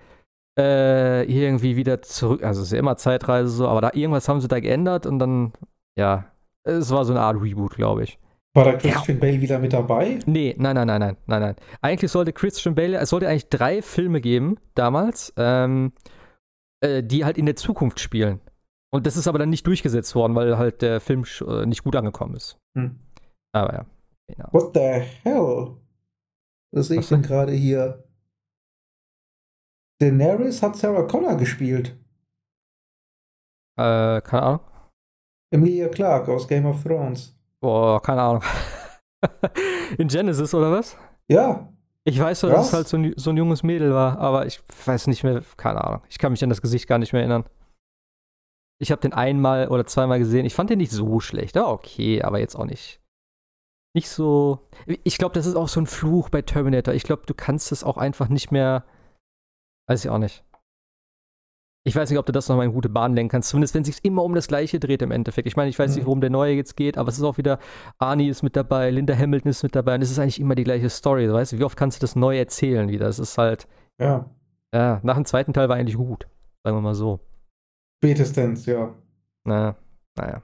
äh, 0.58 1.24
irgendwie 1.24 1.76
wieder 1.76 2.00
zurück, 2.02 2.42
also 2.42 2.60
es 2.60 2.68
ist 2.68 2.72
ja 2.72 2.78
immer 2.78 2.96
Zeitreise 2.96 3.50
so, 3.50 3.68
aber 3.68 3.80
da 3.80 3.90
irgendwas 3.92 4.28
haben 4.28 4.40
sie 4.40 4.48
da 4.48 4.60
geändert 4.60 5.06
und 5.06 5.18
dann, 5.18 5.52
ja, 5.96 6.32
es 6.64 6.90
war 6.90 7.04
so 7.04 7.12
eine 7.12 7.20
Art 7.20 7.40
Reboot, 7.40 7.76
glaube 7.76 8.04
ich. 8.04 8.18
War 8.52 8.64
da 8.64 8.72
Christian 8.72 9.20
Bale 9.20 9.40
wieder 9.40 9.60
mit 9.60 9.72
dabei? 9.72 10.18
Nee, 10.26 10.56
nein, 10.58 10.74
nein, 10.74 10.86
nein, 10.86 11.00
nein, 11.00 11.16
nein, 11.26 11.40
nein. 11.40 11.56
Eigentlich 11.82 12.10
sollte 12.10 12.32
Christian 12.32 12.74
Bale, 12.74 12.98
es 12.98 13.10
sollte 13.10 13.28
eigentlich 13.28 13.48
drei 13.48 13.80
Filme 13.80 14.20
geben, 14.20 14.56
damals, 14.74 15.32
ähm, 15.36 15.92
äh, 16.80 17.02
die 17.02 17.24
halt 17.24 17.38
in 17.38 17.46
der 17.46 17.54
Zukunft 17.54 18.00
spielen. 18.00 18.40
Und 18.92 19.06
das 19.06 19.16
ist 19.16 19.28
aber 19.28 19.38
dann 19.38 19.50
nicht 19.50 19.66
durchgesetzt 19.68 20.16
worden, 20.16 20.34
weil 20.34 20.58
halt 20.58 20.82
der 20.82 21.00
Film 21.00 21.24
äh, 21.46 21.64
nicht 21.64 21.84
gut 21.84 21.94
angekommen 21.94 22.34
ist. 22.34 22.58
Hm. 22.76 22.98
Aber 23.52 23.72
ja. 23.72 23.86
Genau. 24.26 24.48
What 24.52 24.74
the 24.74 25.06
hell? 25.22 25.76
Was 26.72 26.88
sehe 26.88 27.00
ich 27.00 27.08
denn? 27.08 27.22
gerade 27.22 27.52
hier? 27.52 28.04
Daenerys 30.00 30.62
hat 30.62 30.76
Sarah 30.76 31.02
Connor 31.02 31.36
gespielt. 31.36 31.96
Äh, 33.76 34.20
keine 34.22 34.42
Ahnung. 34.42 34.60
Emilia 35.52 35.88
Clarke 35.88 36.32
aus 36.32 36.48
Game 36.48 36.66
of 36.66 36.82
Thrones. 36.82 37.39
Boah, 37.62 38.00
keine 38.00 38.22
Ahnung. 38.22 38.42
in 39.98 40.08
Genesis 40.08 40.54
oder 40.54 40.72
was? 40.72 40.96
Ja, 41.28 41.68
Ich 42.04 42.18
weiß 42.18 42.42
nur, 42.42 42.52
dass 42.52 42.68
es 42.68 42.72
halt 42.72 42.88
so 42.88 42.96
ein, 42.96 43.12
so 43.16 43.30
ein 43.30 43.36
junges 43.36 43.62
Mädel 43.62 43.92
war, 43.92 44.18
aber 44.18 44.46
ich 44.46 44.60
weiß 44.86 45.06
nicht 45.06 45.22
mehr, 45.22 45.42
keine 45.56 45.84
Ahnung. 45.84 46.02
Ich 46.08 46.18
kann 46.18 46.32
mich 46.32 46.42
an 46.42 46.48
das 46.48 46.62
Gesicht 46.62 46.86
gar 46.88 46.98
nicht 46.98 47.12
mehr 47.12 47.20
erinnern. 47.20 47.44
Ich 48.80 48.90
habe 48.90 49.02
den 49.02 49.12
einmal 49.12 49.68
oder 49.68 49.84
zweimal 49.84 50.18
gesehen. 50.18 50.46
Ich 50.46 50.54
fand 50.54 50.70
den 50.70 50.78
nicht 50.78 50.90
so 50.90 51.20
schlecht. 51.20 51.54
Ja, 51.56 51.66
okay, 51.68 52.22
aber 52.22 52.38
jetzt 52.38 52.56
auch 52.56 52.64
nicht. 52.64 53.00
Nicht 53.94 54.08
so. 54.08 54.66
Ich 55.04 55.18
glaube, 55.18 55.34
das 55.34 55.44
ist 55.44 55.56
auch 55.56 55.68
so 55.68 55.80
ein 55.80 55.86
Fluch 55.86 56.30
bei 56.30 56.40
Terminator. 56.40 56.94
Ich 56.94 57.02
glaube, 57.02 57.22
du 57.26 57.34
kannst 57.34 57.72
es 57.72 57.84
auch 57.84 57.98
einfach 57.98 58.28
nicht 58.28 58.50
mehr. 58.50 58.84
Weiß 59.86 60.02
ich 60.04 60.10
auch 60.10 60.18
nicht. 60.18 60.44
Ich 61.86 61.96
weiß 61.96 62.10
nicht, 62.10 62.18
ob 62.18 62.26
du 62.26 62.32
das 62.32 62.46
nochmal 62.48 62.66
in 62.66 62.72
gute 62.74 62.90
Bahn 62.90 63.14
lenken 63.14 63.30
kannst. 63.30 63.48
Zumindest, 63.48 63.74
wenn 63.74 63.82
es 63.82 63.86
sich 63.88 64.04
immer 64.04 64.22
um 64.22 64.34
das 64.34 64.48
Gleiche 64.48 64.78
dreht 64.78 65.00
im 65.00 65.10
Endeffekt. 65.10 65.46
Ich 65.48 65.56
meine, 65.56 65.70
ich 65.70 65.78
weiß 65.78 65.94
nicht, 65.94 66.02
Mhm. 66.02 66.06
worum 66.06 66.20
der 66.20 66.28
neue 66.28 66.52
jetzt 66.54 66.76
geht, 66.76 66.98
aber 66.98 67.08
es 67.08 67.16
ist 67.16 67.24
auch 67.24 67.38
wieder, 67.38 67.58
Arnie 67.98 68.28
ist 68.28 68.42
mit 68.42 68.54
dabei, 68.54 68.90
Linda 68.90 69.16
Hamilton 69.16 69.50
ist 69.50 69.62
mit 69.62 69.74
dabei 69.74 69.94
und 69.94 70.02
es 70.02 70.10
ist 70.10 70.18
eigentlich 70.18 70.40
immer 70.40 70.54
die 70.54 70.64
gleiche 70.64 70.90
Story. 70.90 71.32
Weißt 71.32 71.52
du, 71.52 71.58
wie 71.58 71.64
oft 71.64 71.78
kannst 71.78 71.98
du 71.98 72.00
das 72.02 72.16
neu 72.16 72.36
erzählen 72.38 72.90
wieder? 72.90 73.08
Es 73.08 73.18
ist 73.18 73.38
halt, 73.38 73.66
ja. 73.98 74.28
ja, 74.74 75.00
nach 75.02 75.14
dem 75.14 75.24
zweiten 75.24 75.54
Teil 75.54 75.70
war 75.70 75.76
eigentlich 75.76 75.96
gut. 75.96 76.28
Sagen 76.64 76.76
wir 76.76 76.82
mal 76.82 76.94
so. 76.94 77.20
Spätestens, 78.04 78.66
ja. 78.66 78.94
Na, 79.44 79.74
naja. 80.18 80.42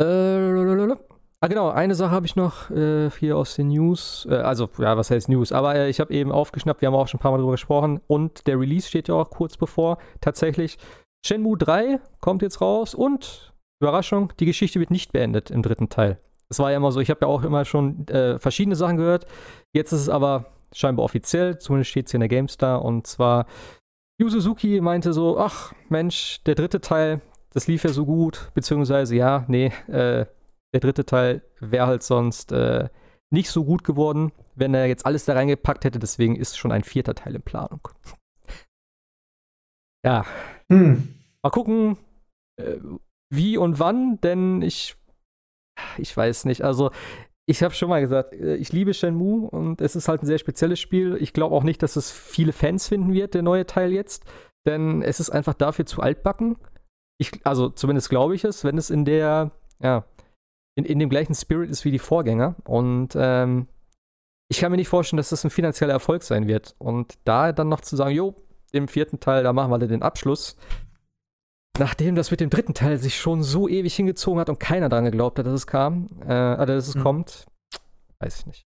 Äh, 0.00 1.07
ah, 1.40 1.48
genau, 1.48 1.70
eine 1.70 1.94
Sache 1.94 2.10
habe 2.10 2.26
ich 2.26 2.36
noch 2.36 2.70
äh, 2.70 3.10
hier 3.10 3.36
aus 3.36 3.56
den 3.56 3.68
News. 3.68 4.26
Äh, 4.30 4.36
also, 4.36 4.68
ja, 4.78 4.96
was 4.96 5.10
heißt 5.10 5.28
News? 5.28 5.52
Aber 5.52 5.74
äh, 5.74 5.88
ich 5.88 6.00
habe 6.00 6.12
eben 6.12 6.32
aufgeschnappt, 6.32 6.80
wir 6.80 6.88
haben 6.88 6.94
auch 6.94 7.08
schon 7.08 7.18
ein 7.18 7.22
paar 7.22 7.32
Mal 7.32 7.38
drüber 7.38 7.52
gesprochen. 7.52 8.00
Und 8.06 8.46
der 8.46 8.58
Release 8.58 8.88
steht 8.88 9.08
ja 9.08 9.14
auch 9.14 9.30
kurz 9.30 9.56
bevor. 9.56 9.98
Tatsächlich, 10.20 10.78
Shenmue 11.24 11.56
3 11.58 12.00
kommt 12.20 12.42
jetzt 12.42 12.60
raus 12.60 12.94
und, 12.94 13.52
Überraschung, 13.80 14.32
die 14.40 14.46
Geschichte 14.46 14.80
wird 14.80 14.90
nicht 14.90 15.12
beendet 15.12 15.50
im 15.50 15.62
dritten 15.62 15.88
Teil. 15.88 16.18
Das 16.48 16.58
war 16.58 16.70
ja 16.70 16.76
immer 16.76 16.92
so, 16.92 17.00
ich 17.00 17.10
habe 17.10 17.20
ja 17.22 17.28
auch 17.28 17.42
immer 17.44 17.64
schon 17.64 18.08
äh, 18.08 18.38
verschiedene 18.38 18.76
Sachen 18.76 18.96
gehört. 18.96 19.26
Jetzt 19.74 19.92
ist 19.92 20.02
es 20.02 20.08
aber 20.08 20.46
scheinbar 20.72 21.04
offiziell, 21.04 21.58
zumindest 21.58 21.90
steht 21.90 22.06
es 22.06 22.12
hier 22.12 22.18
in 22.18 22.22
der 22.22 22.28
GameStar. 22.28 22.84
Und 22.84 23.06
zwar, 23.06 23.46
Yu 24.20 24.28
Suzuki 24.28 24.80
meinte 24.80 25.12
so, 25.12 25.38
ach 25.38 25.72
Mensch, 25.88 26.42
der 26.44 26.54
dritte 26.54 26.80
Teil, 26.80 27.20
das 27.52 27.66
lief 27.66 27.84
ja 27.84 27.90
so 27.90 28.06
gut, 28.06 28.50
beziehungsweise 28.54 29.14
ja, 29.14 29.44
nee, 29.48 29.72
äh, 29.88 30.26
der 30.72 30.80
dritte 30.80 31.04
Teil 31.04 31.42
wäre 31.60 31.86
halt 31.86 32.02
sonst 32.02 32.52
äh, 32.52 32.88
nicht 33.30 33.50
so 33.50 33.64
gut 33.64 33.84
geworden, 33.84 34.32
wenn 34.54 34.74
er 34.74 34.86
jetzt 34.86 35.06
alles 35.06 35.24
da 35.24 35.34
reingepackt 35.34 35.84
hätte, 35.84 35.98
deswegen 35.98 36.36
ist 36.36 36.58
schon 36.58 36.72
ein 36.72 36.84
vierter 36.84 37.14
Teil 37.14 37.34
in 37.34 37.42
Planung. 37.42 37.80
Ja, 40.06 40.24
Hm. 40.70 41.08
mal 41.42 41.50
gucken, 41.50 41.98
äh, 42.56 42.76
wie 43.30 43.56
und 43.56 43.80
wann, 43.80 44.20
denn 44.20 44.62
ich, 44.62 44.96
ich 45.98 46.16
weiß 46.16 46.44
nicht, 46.44 46.62
also 46.62 46.92
ich 47.46 47.62
habe 47.62 47.74
schon 47.74 47.88
mal 47.88 48.00
gesagt, 48.00 48.34
äh, 48.34 48.56
ich 48.56 48.72
liebe 48.72 48.94
Shenmue 48.94 49.48
und 49.50 49.80
es 49.80 49.96
ist 49.96 50.08
halt 50.08 50.22
ein 50.22 50.26
sehr 50.26 50.38
spezielles 50.38 50.78
Spiel. 50.78 51.16
Ich 51.20 51.32
glaube 51.32 51.54
auch 51.54 51.62
nicht, 51.64 51.82
dass 51.82 51.96
es 51.96 52.12
viele 52.12 52.52
Fans 52.52 52.86
finden 52.88 53.12
wird, 53.12 53.34
der 53.34 53.42
neue 53.42 53.66
Teil 53.66 53.92
jetzt, 53.92 54.24
denn 54.66 55.02
es 55.02 55.18
ist 55.18 55.30
einfach 55.30 55.54
dafür 55.54 55.86
zu 55.86 56.00
altbacken. 56.00 56.56
Ich, 57.18 57.44
also 57.44 57.68
zumindest 57.68 58.08
glaube 58.10 58.34
ich 58.34 58.44
es, 58.44 58.64
wenn 58.64 58.78
es 58.78 58.90
in 58.90 59.04
der, 59.04 59.50
ja, 59.80 60.04
in, 60.78 60.84
in 60.84 60.98
dem 61.00 61.08
gleichen 61.10 61.34
Spirit 61.34 61.70
ist 61.70 61.84
wie 61.84 61.90
die 61.90 61.98
Vorgänger. 61.98 62.54
Und 62.64 63.10
ähm, 63.16 63.66
ich 64.48 64.60
kann 64.60 64.70
mir 64.70 64.76
nicht 64.78 64.88
vorstellen, 64.88 65.18
dass 65.18 65.30
das 65.30 65.44
ein 65.44 65.50
finanzieller 65.50 65.92
Erfolg 65.92 66.22
sein 66.22 66.46
wird. 66.46 66.76
Und 66.78 67.18
da 67.24 67.52
dann 67.52 67.68
noch 67.68 67.80
zu 67.80 67.96
sagen, 67.96 68.14
jo, 68.14 68.34
im 68.70 68.86
vierten 68.86 69.18
Teil, 69.18 69.42
da 69.42 69.52
machen 69.52 69.70
wir 69.70 69.78
den 69.78 70.02
Abschluss. 70.02 70.56
nachdem 71.78 72.14
das 72.16 72.30
mit 72.32 72.40
dem 72.40 72.50
dritten 72.50 72.74
Teil 72.74 72.98
sich 72.98 73.16
schon 73.16 73.42
so 73.44 73.68
ewig 73.68 73.94
hingezogen 73.94 74.40
hat 74.40 74.48
und 74.48 74.58
keiner 74.58 74.88
daran 74.88 75.04
geglaubt 75.04 75.38
hat, 75.38 75.46
dass 75.46 75.52
es 75.52 75.66
kam, 75.66 76.08
äh, 76.22 76.66
dass 76.66 76.88
es 76.88 76.94
Hm. 76.96 77.02
kommt, 77.02 77.46
weiß 78.20 78.40
ich 78.40 78.46
nicht. 78.46 78.66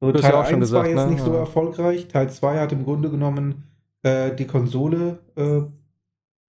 So, 0.00 0.10
Du 0.10 0.18
hast 0.18 0.22
Teil 0.22 0.32
ja 0.32 0.40
auch 0.40 0.46
schon 0.46 0.62
1 0.62 0.72
war 0.72 0.82
gesagt, 0.84 0.88
jetzt 0.88 1.06
ne? 1.06 1.14
nicht 1.14 1.24
so 1.24 1.32
erfolgreich. 1.34 2.08
Teil 2.08 2.30
2 2.30 2.60
hat 2.60 2.72
im 2.72 2.84
Grunde 2.84 3.10
genommen 3.10 3.64
äh, 4.02 4.34
die 4.34 4.46
Konsole 4.46 5.18
äh, 5.36 5.62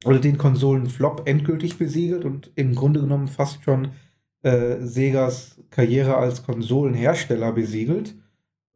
oder 0.08 0.20
den 0.20 0.38
Konsolenflop 0.38 1.28
endgültig 1.28 1.78
besiegelt 1.78 2.24
und 2.26 2.52
im 2.56 2.74
Grunde 2.76 3.02
genommen 3.02 3.28
fast 3.28 3.64
schon 3.64 3.90
äh, 4.46 4.78
Segas 4.86 5.60
Karriere 5.72 6.18
als 6.18 6.44
Konsolenhersteller 6.44 7.52
besiegelt. 7.52 8.16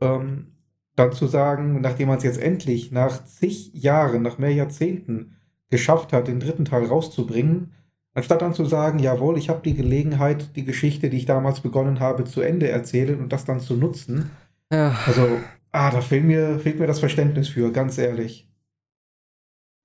Ähm, 0.01 0.47
dann 0.95 1.13
zu 1.13 1.27
sagen, 1.27 1.79
nachdem 1.81 2.09
man 2.09 2.17
es 2.17 2.23
jetzt 2.23 2.41
endlich 2.41 2.91
nach 2.91 3.23
zig 3.25 3.71
Jahren, 3.73 4.21
nach 4.21 4.37
mehr 4.37 4.53
Jahrzehnten 4.53 5.35
geschafft 5.69 6.11
hat, 6.11 6.27
den 6.27 6.39
dritten 6.39 6.65
Teil 6.65 6.85
rauszubringen, 6.85 7.71
anstatt 8.13 8.41
dann 8.41 8.53
zu 8.53 8.65
sagen, 8.65 8.99
jawohl, 8.99 9.37
ich 9.37 9.49
habe 9.49 9.61
die 9.63 9.75
Gelegenheit, 9.75 10.55
die 10.55 10.65
Geschichte, 10.65 11.09
die 11.09 11.17
ich 11.17 11.25
damals 11.25 11.61
begonnen 11.61 11.99
habe, 11.99 12.25
zu 12.25 12.41
Ende 12.41 12.67
erzählen 12.69 13.19
und 13.19 13.31
das 13.31 13.45
dann 13.45 13.59
zu 13.61 13.75
nutzen, 13.75 14.31
Ja, 14.71 14.95
also, 15.05 15.25
ah, 15.71 15.89
da 15.91 16.01
fehlt 16.01 16.25
mir, 16.25 16.59
fehlt 16.59 16.79
mir 16.79 16.87
das 16.87 16.99
Verständnis 16.99 17.47
für, 17.47 17.71
ganz 17.71 17.97
ehrlich. 17.97 18.47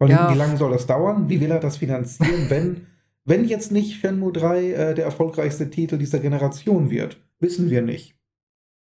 Und 0.01 0.11
Ja. 0.11 0.33
wie 0.33 0.37
lange 0.39 0.57
soll 0.57 0.73
das 0.73 0.87
dauern? 0.87 1.29
Wie 1.29 1.41
will 1.41 1.51
er 1.51 1.61
das 1.61 1.77
finanzieren, 1.77 2.47
wenn, 2.51 2.87
wenn 3.25 3.45
jetzt 3.47 3.73
nicht 3.73 4.01
Shenmue 4.01 4.33
3 4.33 4.63
äh, 4.73 4.95
der 4.95 5.05
erfolgreichste 5.05 5.71
Titel 5.71 5.99
dieser 5.99 6.19
Generation 6.19 6.91
wird? 6.91 7.21
Wissen 7.41 7.71
wir 7.71 7.83
nicht. 7.83 8.15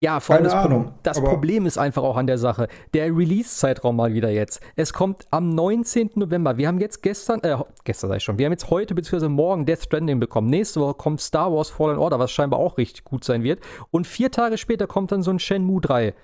Ja, 0.04 0.20
vor 0.20 0.36
allem 0.36 0.46
Keine 0.46 0.54
das, 0.56 0.64
Pro 0.64 0.74
Ahnung, 0.74 0.94
das 1.04 1.22
Problem 1.22 1.66
ist 1.68 1.78
einfach 1.78 2.02
auch 2.02 2.18
an 2.18 2.26
der 2.26 2.40
Sache. 2.40 2.68
Der 2.96 3.16
Release-Zeitraum 3.16 3.96
mal 3.96 4.16
wieder 4.16 4.32
jetzt. 4.32 4.60
Es 4.76 4.94
kommt 4.94 5.26
am 5.30 5.54
19. 5.54 6.12
November. 6.16 6.58
Wir 6.58 6.68
haben 6.68 6.80
jetzt 6.80 7.04
gestern, 7.04 7.40
äh, 7.44 7.56
gestern 7.84 8.10
sag 8.10 8.18
ich 8.18 8.24
schon, 8.24 8.40
wir 8.40 8.48
haben 8.48 8.54
jetzt 8.54 8.72
heute 8.72 8.96
bzw. 8.96 9.28
morgen 9.28 9.68
Death 9.68 9.84
Stranding 9.84 10.20
bekommen. 10.20 10.50
Nächste 10.50 10.82
Woche 10.82 10.96
kommt 10.96 11.22
Star 11.22 11.54
Wars 11.54 11.70
Fallen 11.70 12.00
Order, 12.00 12.18
was 12.18 12.32
scheinbar 12.32 12.60
auch 12.60 12.80
richtig 12.80 13.04
gut 13.04 13.24
sein 13.24 13.44
wird. 13.44 13.60
Und 13.92 14.08
vier 14.08 14.32
Tage 14.32 14.58
später 14.58 14.88
kommt 14.88 15.12
dann 15.12 15.22
so 15.22 15.30
ein 15.30 15.38
Shenmue 15.38 15.82
3. 15.82 16.16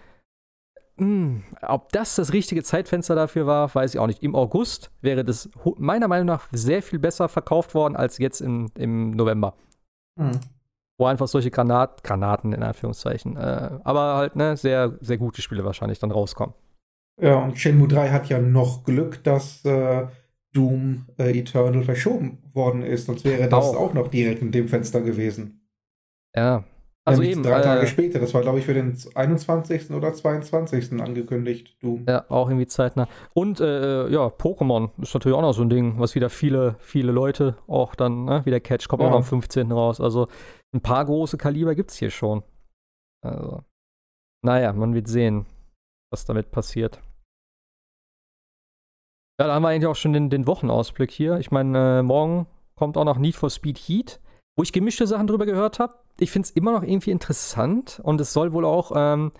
Hm, 0.97 1.43
ob 1.61 1.91
das 1.91 2.15
das 2.15 2.33
richtige 2.33 2.63
Zeitfenster 2.63 3.13
dafür 3.13 3.45
war, 3.45 3.73
weiß 3.73 3.93
ich 3.93 3.99
auch 3.99 4.07
nicht. 4.07 4.23
Im 4.23 4.35
August 4.35 4.91
wäre 5.01 5.23
das 5.23 5.49
meiner 5.77 6.07
Meinung 6.07 6.25
nach 6.25 6.47
sehr 6.51 6.81
viel 6.81 6.97
besser 6.99 7.29
verkauft 7.29 7.75
worden 7.75 7.95
als 7.95 8.17
jetzt 8.17 8.41
im, 8.41 8.71
im 8.77 9.11
November 9.11 9.55
Hm. 10.17 10.31
wo 10.97 11.05
einfach 11.05 11.27
solche 11.27 11.51
Granat 11.51 12.03
Granaten 12.03 12.53
in 12.53 12.63
Anführungszeichen, 12.63 13.37
äh, 13.37 13.69
aber 13.83 14.15
halt 14.15 14.35
ne, 14.35 14.57
sehr, 14.57 14.97
sehr 15.01 15.19
gute 15.19 15.43
Spiele 15.43 15.63
wahrscheinlich 15.63 15.99
dann 15.99 16.09
rauskommen. 16.09 16.55
Ja, 17.21 17.35
und 17.43 17.59
Shenmue 17.59 17.87
3 17.87 18.09
hat 18.09 18.29
ja 18.29 18.39
noch 18.39 18.83
Glück, 18.83 19.23
dass 19.23 19.63
äh, 19.65 20.07
Doom 20.53 21.05
äh, 21.19 21.37
Eternal 21.37 21.83
verschoben 21.83 22.39
worden 22.53 22.81
ist, 22.81 23.05
sonst 23.05 23.25
wäre 23.25 23.47
das 23.47 23.65
Auch. 23.65 23.75
auch, 23.75 23.93
noch 23.93 24.07
direkt 24.07 24.41
in 24.41 24.51
dem 24.51 24.67
Fenster 24.67 25.01
gewesen. 25.01 25.67
Ja. 26.35 26.63
Also 27.07 27.21
Nämlich 27.21 27.37
eben, 27.37 27.43
drei 27.43 27.61
Tage 27.61 27.81
äh, 27.83 27.87
später, 27.87 28.19
das 28.19 28.33
war 28.33 28.41
glaube 28.41 28.59
ich 28.59 28.65
für 28.65 28.73
den 28.73 28.97
21. 29.15 29.91
oder 29.91 30.13
22. 30.13 30.91
angekündigt, 31.01 31.77
Doom. 31.81 32.05
ja, 32.07 32.25
auch 32.29 32.49
irgendwie 32.49 32.67
zeitnah. 32.67 33.07
Und 33.33 33.61
äh, 33.61 34.09
ja, 34.09 34.27
Pokémon 34.27 34.89
ist 35.01 35.13
natürlich 35.13 35.37
auch 35.37 35.41
noch 35.41 35.53
so 35.53 35.61
ein 35.61 35.69
Ding, 35.69 35.99
was 35.99 36.15
wieder 36.15 36.29
viele, 36.29 36.75
viele 36.79 37.13
Leute 37.13 37.55
auch 37.67 37.95
dann 37.95 38.25
ne, 38.25 38.45
wieder 38.45 38.59
catch, 38.59 38.89
kommt 38.89 39.01
auch 39.03 39.11
Ja. 39.11 39.15
am 39.15 39.23
15. 39.23 39.71
raus. 39.71 40.01
Also 40.01 40.27
ein 40.75 40.81
paar 40.81 41.05
große 41.05 41.37
Kaliber 41.37 41.75
gibt 41.75 41.91
es 41.91 41.97
hier 41.97 42.09
schon. 42.11 42.43
Also, 43.25 43.63
naja, 44.45 44.73
man 44.73 44.93
wird 44.93 45.07
sehen, 45.07 45.45
was 46.11 46.25
damit 46.25 46.51
passiert. 46.51 46.99
Ja, 49.39 49.47
da 49.47 49.53
haben 49.53 49.63
wir 49.63 49.69
eigentlich 49.69 49.87
auch 49.87 49.95
schon 49.95 50.13
den, 50.13 50.29
den 50.29 50.45
Wochenausblick 50.47 51.11
hier. 51.11 51.37
Ich 51.37 51.51
meine, 51.51 51.99
äh, 51.99 52.03
morgen 52.03 52.47
kommt 52.75 52.97
auch 52.97 53.05
noch 53.05 53.17
Need 53.17 53.35
for 53.35 53.49
Speed 53.49 53.77
Heat, 53.77 54.19
wo 54.57 54.63
ich 54.63 54.73
gemischte 54.73 55.07
Sachen 55.07 55.27
drüber 55.27 55.45
gehört 55.45 55.79
habe. 55.79 55.95
Ich 56.19 56.31
finde 56.31 56.47
es 56.47 56.51
immer 56.51 56.71
noch 56.71 56.83
irgendwie 56.83 57.11
interessant 57.11 58.01
und 58.03 58.19
es 58.19 58.33
soll 58.33 58.51
wohl 58.53 58.65
auch 58.65 58.91
ähm, 58.95 59.31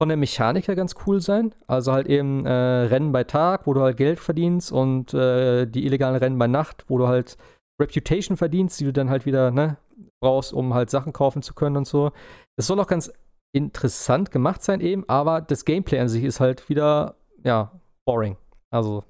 von 0.00 0.08
der 0.08 0.16
Mechanik 0.16 0.68
her 0.68 0.76
ganz 0.76 0.94
cool 1.06 1.20
sein. 1.20 1.54
Also 1.66 1.92
halt 1.92 2.06
eben 2.06 2.46
äh, 2.46 2.50
Rennen 2.50 3.12
bei 3.12 3.24
Tag, 3.24 3.66
wo 3.66 3.74
du 3.74 3.80
halt 3.80 3.96
Geld 3.96 4.20
verdienst 4.20 4.70
und 4.70 5.12
äh, 5.14 5.66
die 5.66 5.84
illegalen 5.84 6.16
Rennen 6.16 6.38
bei 6.38 6.46
Nacht, 6.46 6.84
wo 6.88 6.96
du 6.96 7.08
halt 7.08 7.36
Reputation 7.80 8.36
verdienst, 8.36 8.78
die 8.80 8.84
du 8.84 8.92
dann 8.92 9.10
halt 9.10 9.26
wieder 9.26 9.50
ne, 9.50 9.78
brauchst, 10.20 10.52
um 10.52 10.74
halt 10.74 10.90
Sachen 10.90 11.12
kaufen 11.12 11.42
zu 11.42 11.52
können 11.52 11.76
und 11.76 11.86
so. 11.86 12.12
Es 12.56 12.68
soll 12.68 12.78
auch 12.78 12.86
ganz 12.86 13.12
interessant 13.52 14.30
gemacht 14.30 14.62
sein 14.62 14.80
eben, 14.80 15.08
aber 15.08 15.40
das 15.40 15.64
Gameplay 15.64 15.98
an 15.98 16.08
sich 16.08 16.22
ist 16.24 16.40
halt 16.40 16.68
wieder, 16.68 17.16
ja, 17.42 17.72
boring. 18.04 18.36
Also 18.70 19.02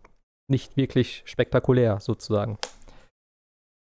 nicht 0.49 0.77
wirklich 0.77 1.23
spektakulär 1.27 2.01
sozusagen. 2.01 2.59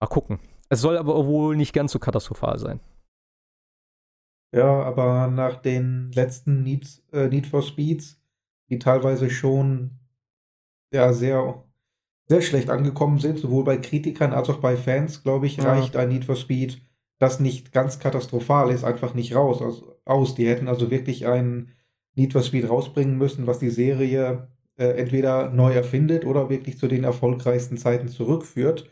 Mal 0.01 0.07
gucken. 0.07 0.39
Es 0.76 0.81
soll 0.81 0.97
aber 0.97 1.26
wohl 1.26 1.56
nicht 1.56 1.72
ganz 1.72 1.93
so 1.93 1.99
katastrophal 1.99 2.60
sein. 2.60 2.81
Ja, 4.53 4.84
aber 4.84 5.27
nach 5.27 5.56
den 5.61 6.11
letzten 6.11 6.64
Need, 6.64 7.02
äh, 7.14 7.30
Need 7.30 7.47
for 7.47 7.61
Speeds, 7.61 8.22
die 8.69 8.77
teilweise 8.77 9.30
schon 9.30 9.91
ja, 10.93 11.14
sehr, 11.14 11.64
sehr 12.27 12.41
schlecht 12.41 12.69
angekommen 12.69 13.19
sind, 13.19 13.39
sowohl 13.39 13.64
bei 13.64 13.77
Kritikern 13.77 14.34
als 14.34 14.49
auch 14.49 14.60
bei 14.60 14.76
Fans, 14.76 15.23
glaube 15.23 15.45
ich, 15.45 15.56
Ja. 15.56 15.64
reicht 15.64 15.95
ein 15.95 16.10
Need 16.10 16.26
for 16.26 16.35
Speed, 16.35 16.81
das 17.19 17.39
nicht 17.39 17.72
ganz 17.72 17.99
katastrophal 17.99 18.69
ist, 18.69 18.84
einfach 18.84 19.14
nicht 19.14 19.34
raus. 19.34 19.61
Also, 19.61 19.95
aus. 20.03 20.35
Die 20.35 20.45
hätten 20.45 20.68
also 20.68 20.91
wirklich 20.91 21.26
ein 21.26 21.72
Need 22.15 22.34
for 22.34 22.43
Speed 22.43 22.69
rausbringen 22.69 23.18
müssen, 23.18 23.47
was 23.47 23.60
die 23.60 23.69
Serie 23.69 24.49
äh, 24.77 24.88
entweder 24.97 25.52
neu 25.52 25.72
erfindet 25.73 26.26
oder 26.26 26.49
wirklich 26.49 26.77
zu 26.77 26.89
den 26.89 27.06
erfolgreichsten 27.06 27.77
Zeiten 27.77 28.10
zurückführt. 28.10 28.89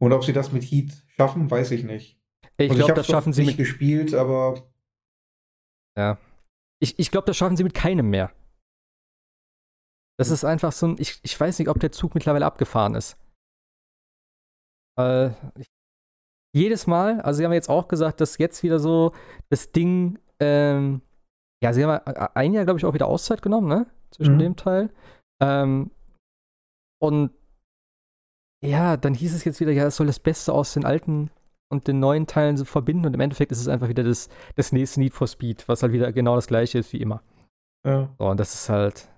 Und 0.00 0.12
ob 0.12 0.24
sie 0.24 0.32
das 0.32 0.52
mit 0.52 0.62
Heat 0.64 0.92
schaffen, 1.16 1.50
weiß 1.50 1.70
ich 1.70 1.84
nicht. 1.84 2.20
Ich 2.56 2.70
Also 2.70 2.78
glaube, 2.84 2.94
das 2.94 3.06
schaffen 3.06 3.32
sie 3.32 3.42
nicht 3.42 3.58
mit. 3.58 3.66
gespielt, 3.66 4.14
aber 4.14 4.62
Ich, 6.80 6.98
ich 6.98 7.10
glaube, 7.10 7.26
das 7.26 7.36
schaffen 7.36 7.56
sie 7.56 7.64
mit 7.64 7.74
keinem 7.74 8.10
mehr. 8.10 8.32
Das 10.18 10.30
ist 10.30 10.44
einfach 10.44 10.72
so 10.72 10.88
ein. 10.88 10.96
Ich, 10.98 11.18
ich 11.22 11.38
weiß 11.38 11.58
nicht, 11.58 11.68
ob 11.68 11.80
der 11.80 11.92
Zug 11.92 12.14
mittlerweile 12.14 12.46
abgefahren 12.46 12.94
ist. 12.94 13.16
Äh, 14.98 15.30
ich, 15.58 15.66
jedes 16.54 16.86
Mal, 16.86 17.20
also 17.20 17.38
sie 17.38 17.44
haben 17.44 17.52
jetzt 17.52 17.68
auch 17.68 17.88
gesagt, 17.88 18.20
dass 18.20 18.38
jetzt 18.38 18.62
wieder 18.62 18.78
so 18.78 19.12
das 19.50 19.72
Ding, 19.72 20.18
ähm, 20.40 21.02
ja, 21.62 21.72
sie 21.72 21.84
haben 21.84 21.90
ja 22.06 22.30
ein 22.34 22.52
Jahr, 22.52 22.64
glaube 22.64 22.78
ich, 22.78 22.84
auch 22.84 22.94
wieder 22.94 23.08
Auszeit 23.08 23.42
genommen, 23.42 23.66
ne? 23.68 23.86
Zwischen 24.12 24.34
Mhm. 24.36 24.38
dem 24.40 24.56
Teil. 24.56 24.92
Ähm, 25.42 25.90
und 27.02 27.32
ja, 28.64 28.96
dann 28.96 29.14
hieß 29.14 29.34
es 29.34 29.44
jetzt 29.44 29.60
wieder, 29.60 29.72
ja, 29.72 29.86
es 29.86 29.96
soll 29.96 30.06
das 30.06 30.18
Beste 30.18 30.52
aus 30.52 30.74
den 30.74 30.84
alten 30.84 31.30
und 31.70 31.86
den 31.88 32.00
neuen 32.00 32.26
Teilen 32.26 32.56
so 32.56 32.64
verbinden 32.64 33.06
und 33.06 33.14
im 33.14 33.20
Endeffekt 33.20 33.52
ist 33.52 33.60
es 33.60 33.68
einfach 33.68 33.88
wieder 33.88 34.04
das, 34.04 34.28
das 34.56 34.72
nächste 34.72 35.00
Need 35.00 35.12
for 35.12 35.26
Speed, 35.26 35.68
was 35.68 35.82
halt 35.82 35.92
wieder 35.92 36.12
genau 36.12 36.36
das 36.36 36.46
gleiche 36.46 36.78
ist 36.78 36.92
wie 36.92 37.00
immer. 37.00 37.22
ja. 37.86 38.14
So, 38.18 38.28
und 38.28 38.38
das 38.38 38.54
ist 38.54 38.68
halt. 38.68 39.08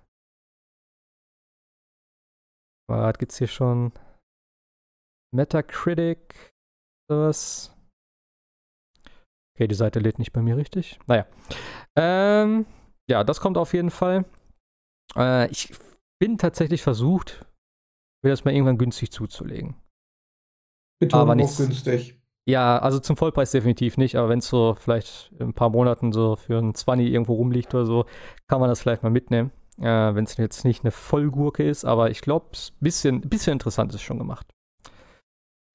Was 2.89 3.19
gibt's 3.19 3.39
hier 3.39 3.49
schon? 3.49 3.93
Metacritic, 5.35 6.53
sowas. 7.11 7.75
Okay, 9.55 9.69
die 9.69 9.75
Seite 9.75 10.01
lädt 10.01 10.19
nicht 10.19 10.33
bei 10.33 10.43
mir 10.43 10.57
richtig. 10.57 10.99
Naja. 11.07 11.27
Ähm, 11.97 12.67
ja, 13.09 13.25
das 13.25 13.41
kommt 13.41 13.59
auf 13.59 13.73
jeden 13.73 13.91
Fall. 13.91 14.25
Äh, 15.17 15.51
ich 15.51 15.75
bin 16.21 16.39
tatsächlich 16.39 16.83
versucht, 16.83 17.46
mir 18.23 18.31
das 18.31 18.45
mal 18.45 18.53
irgendwann 18.55 18.79
günstig 18.79 19.11
zuzulegen. 19.13 19.77
Betonung 21.01 21.23
Aber 21.23 21.33
auf 21.33 21.37
nichts- 21.37 21.59
günstig. 21.59 22.19
Ja, 22.49 22.79
also 22.79 23.01
zum 23.01 23.17
Vollpreis 23.17 23.51
definitiv 23.51 23.97
nicht, 23.97 24.15
aber 24.17 24.29
wenn 24.29 24.39
es 24.39 24.47
so 24.49 24.77
vielleicht 24.79 25.33
in 25.39 25.49
ein 25.49 25.53
paar 25.55 25.69
Monaten 25.71 26.13
so 26.13 26.37
für 26.37 26.59
ein 26.59 26.75
20 26.75 27.09
irgendwo 27.13 27.35
rumliegt 27.35 27.75
oder 27.75 27.85
so, 27.87 28.05
kann 28.47 28.61
man 28.61 28.69
das 28.69 28.81
vielleicht 28.81 29.03
mal 29.03 29.11
mitnehmen. 29.11 29.51
Äh, 29.79 30.15
wenn 30.15 30.25
es 30.25 30.37
jetzt 30.37 30.65
nicht 30.65 30.85
eine 30.85 30.93
Vollgurke 30.93 31.65
ist, 31.69 31.85
aber 31.85 32.11
ich 32.11 32.21
glaube, 32.21 32.47
ein 32.55 32.73
bisschen, 32.81 33.21
bisschen 33.23 33.55
interessant 33.55 33.93
ist 33.95 34.03
schon 34.03 34.19
gemacht. 34.19 34.47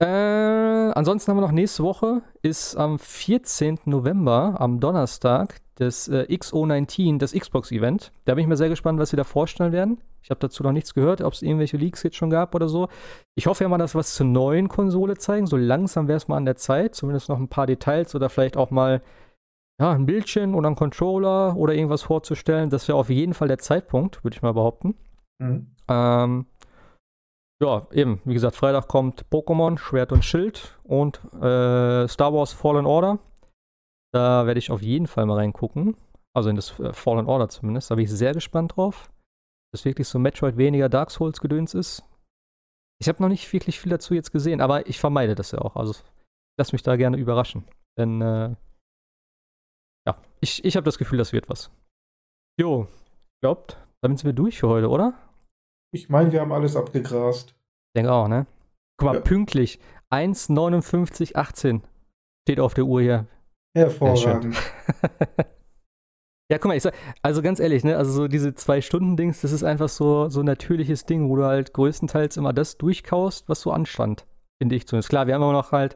Äh, 0.01 0.05
ansonsten 0.07 1.29
haben 1.29 1.37
wir 1.37 1.41
noch 1.41 1.51
nächste 1.51 1.83
Woche, 1.83 2.23
ist 2.41 2.75
am 2.75 2.97
14. 2.97 3.79
November, 3.85 4.55
am 4.59 4.79
Donnerstag, 4.79 5.61
das 5.75 6.07
äh, 6.07 6.25
XO19, 6.29 7.19
das 7.19 7.33
Xbox-Event. 7.33 8.11
Da 8.25 8.33
bin 8.33 8.41
ich 8.43 8.47
mal 8.47 8.55
sehr 8.57 8.69
gespannt, 8.69 8.97
was 8.97 9.09
sie 9.11 9.17
da 9.17 9.23
vorstellen 9.23 9.71
werden. 9.73 9.99
Ich 10.23 10.29
habe 10.29 10.39
dazu 10.39 10.63
noch 10.63 10.71
nichts 10.71 10.93
gehört, 10.93 11.21
ob 11.21 11.33
es 11.33 11.41
irgendwelche 11.41 11.77
Leaks 11.77 12.03
jetzt 12.03 12.15
schon 12.15 12.29
gab 12.29 12.53
oder 12.55 12.69
so. 12.69 12.89
Ich 13.35 13.47
hoffe 13.47 13.63
ja 13.63 13.69
mal, 13.69 13.77
dass 13.77 13.95
wir 13.95 13.99
was 13.99 14.13
zur 14.13 14.27
neuen 14.27 14.67
Konsole 14.67 15.17
zeigen. 15.17 15.47
So 15.47 15.57
langsam 15.57 16.07
wäre 16.07 16.17
es 16.17 16.27
mal 16.27 16.37
an 16.37 16.45
der 16.45 16.57
Zeit. 16.57 16.95
Zumindest 16.95 17.29
noch 17.29 17.39
ein 17.39 17.47
paar 17.47 17.67
Details 17.67 18.13
oder 18.15 18.29
vielleicht 18.29 18.57
auch 18.57 18.69
mal 18.69 19.01
ja, 19.79 19.91
ein 19.91 20.05
Bildchen 20.05 20.53
oder 20.53 20.69
ein 20.69 20.75
Controller 20.75 21.55
oder 21.57 21.73
irgendwas 21.73 22.03
vorzustellen. 22.03 22.69
Das 22.69 22.87
wäre 22.87 22.97
auf 22.97 23.09
jeden 23.09 23.33
Fall 23.33 23.47
der 23.47 23.57
Zeitpunkt, 23.57 24.23
würde 24.23 24.35
ich 24.35 24.43
mal 24.43 24.53
behaupten. 24.53 24.95
Mhm. 25.39 25.75
Ähm, 25.87 26.45
ja, 27.61 27.87
eben, 27.91 28.21
wie 28.25 28.33
gesagt, 28.33 28.55
Freitag 28.55 28.87
kommt 28.87 29.25
Pokémon, 29.31 29.77
Schwert 29.77 30.11
und 30.11 30.25
Schild 30.25 30.79
und 30.83 31.23
äh, 31.35 32.07
Star 32.07 32.33
Wars 32.33 32.53
Fallen 32.53 32.85
Order. 32.85 33.19
Da 34.11 34.45
werde 34.45 34.57
ich 34.57 34.71
auf 34.71 34.81
jeden 34.81 35.07
Fall 35.07 35.25
mal 35.25 35.37
reingucken. 35.37 35.95
Also 36.33 36.49
in 36.49 36.55
das 36.55 36.79
äh, 36.79 36.93
Fallen 36.93 37.27
Order 37.27 37.49
zumindest. 37.49 37.91
Da 37.91 37.95
bin 37.95 38.05
ich 38.05 38.11
sehr 38.11 38.33
gespannt 38.33 38.75
drauf. 38.75 39.10
Dass 39.73 39.85
wirklich 39.85 40.07
so 40.07 40.19
Metroid 40.19 40.57
weniger 40.57 40.89
Dark 40.89 41.11
Souls 41.11 41.39
gedöns 41.39 41.73
ist. 41.73 42.03
Ich 42.99 43.07
habe 43.07 43.21
noch 43.21 43.29
nicht 43.29 43.51
wirklich 43.53 43.79
viel 43.79 43.89
dazu 43.89 44.13
jetzt 44.13 44.31
gesehen, 44.31 44.61
aber 44.61 44.87
ich 44.87 44.99
vermeide 44.99 45.33
das 45.33 45.51
ja 45.51 45.59
auch. 45.59 45.75
Also 45.75 46.01
lass 46.59 46.71
mich 46.73 46.83
da 46.83 46.95
gerne 46.97 47.17
überraschen. 47.17 47.63
Denn 47.97 48.21
äh, 48.21 48.55
ja, 50.07 50.21
ich, 50.39 50.63
ich 50.65 50.75
habe 50.75 50.83
das 50.85 50.97
Gefühl, 50.97 51.17
das 51.17 51.33
wird 51.33 51.49
was. 51.49 51.71
Jo, 52.59 52.87
glaubt, 53.41 53.77
damit 54.01 54.19
sind 54.19 54.27
wir 54.27 54.33
durch 54.33 54.59
für 54.59 54.67
heute, 54.67 54.89
oder? 54.89 55.13
Ich 55.93 56.09
meine, 56.09 56.31
wir 56.31 56.41
haben 56.41 56.51
alles 56.51 56.75
abgegrast. 56.75 57.49
Ich 57.49 57.93
denke 57.97 58.11
auch, 58.11 58.27
ne? 58.27 58.45
Guck 58.97 59.05
mal, 59.07 59.15
Ja. 59.15 59.21
pünktlich. 59.21 59.79
1,59,18 60.13 61.81
steht 62.45 62.59
auf 62.59 62.73
der 62.73 62.85
Uhr 62.85 63.01
hier. 63.01 63.27
Hervorragend. 63.75 64.55
ja, 66.51 66.57
guck 66.57 66.65
mal, 66.65 66.75
ich 66.75 66.83
sag, 66.83 66.93
also 67.21 67.41
ganz 67.41 67.61
ehrlich, 67.61 67.85
ne, 67.85 67.95
also 67.95 68.11
so 68.11 68.27
diese 68.27 68.53
zwei 68.53 68.81
Stunden 68.81 69.15
Dings, 69.15 69.39
das 69.39 69.53
ist 69.53 69.63
einfach 69.63 69.87
so 69.87 70.27
so 70.27 70.41
ein 70.41 70.45
natürliches 70.45 71.05
Ding, 71.05 71.29
wo 71.29 71.37
du 71.37 71.45
halt 71.45 71.71
größtenteils 71.71 72.35
immer 72.35 72.51
das 72.51 72.77
durchkaust, 72.77 73.47
was 73.47 73.61
so 73.61 73.71
anstand, 73.71 74.25
finde 74.61 74.75
ich 74.75 74.85
zumindest. 74.85 75.09
Klar, 75.09 75.27
wir 75.27 75.33
haben 75.33 75.43
aber 75.43 75.53
noch 75.53 75.71
halt 75.71 75.95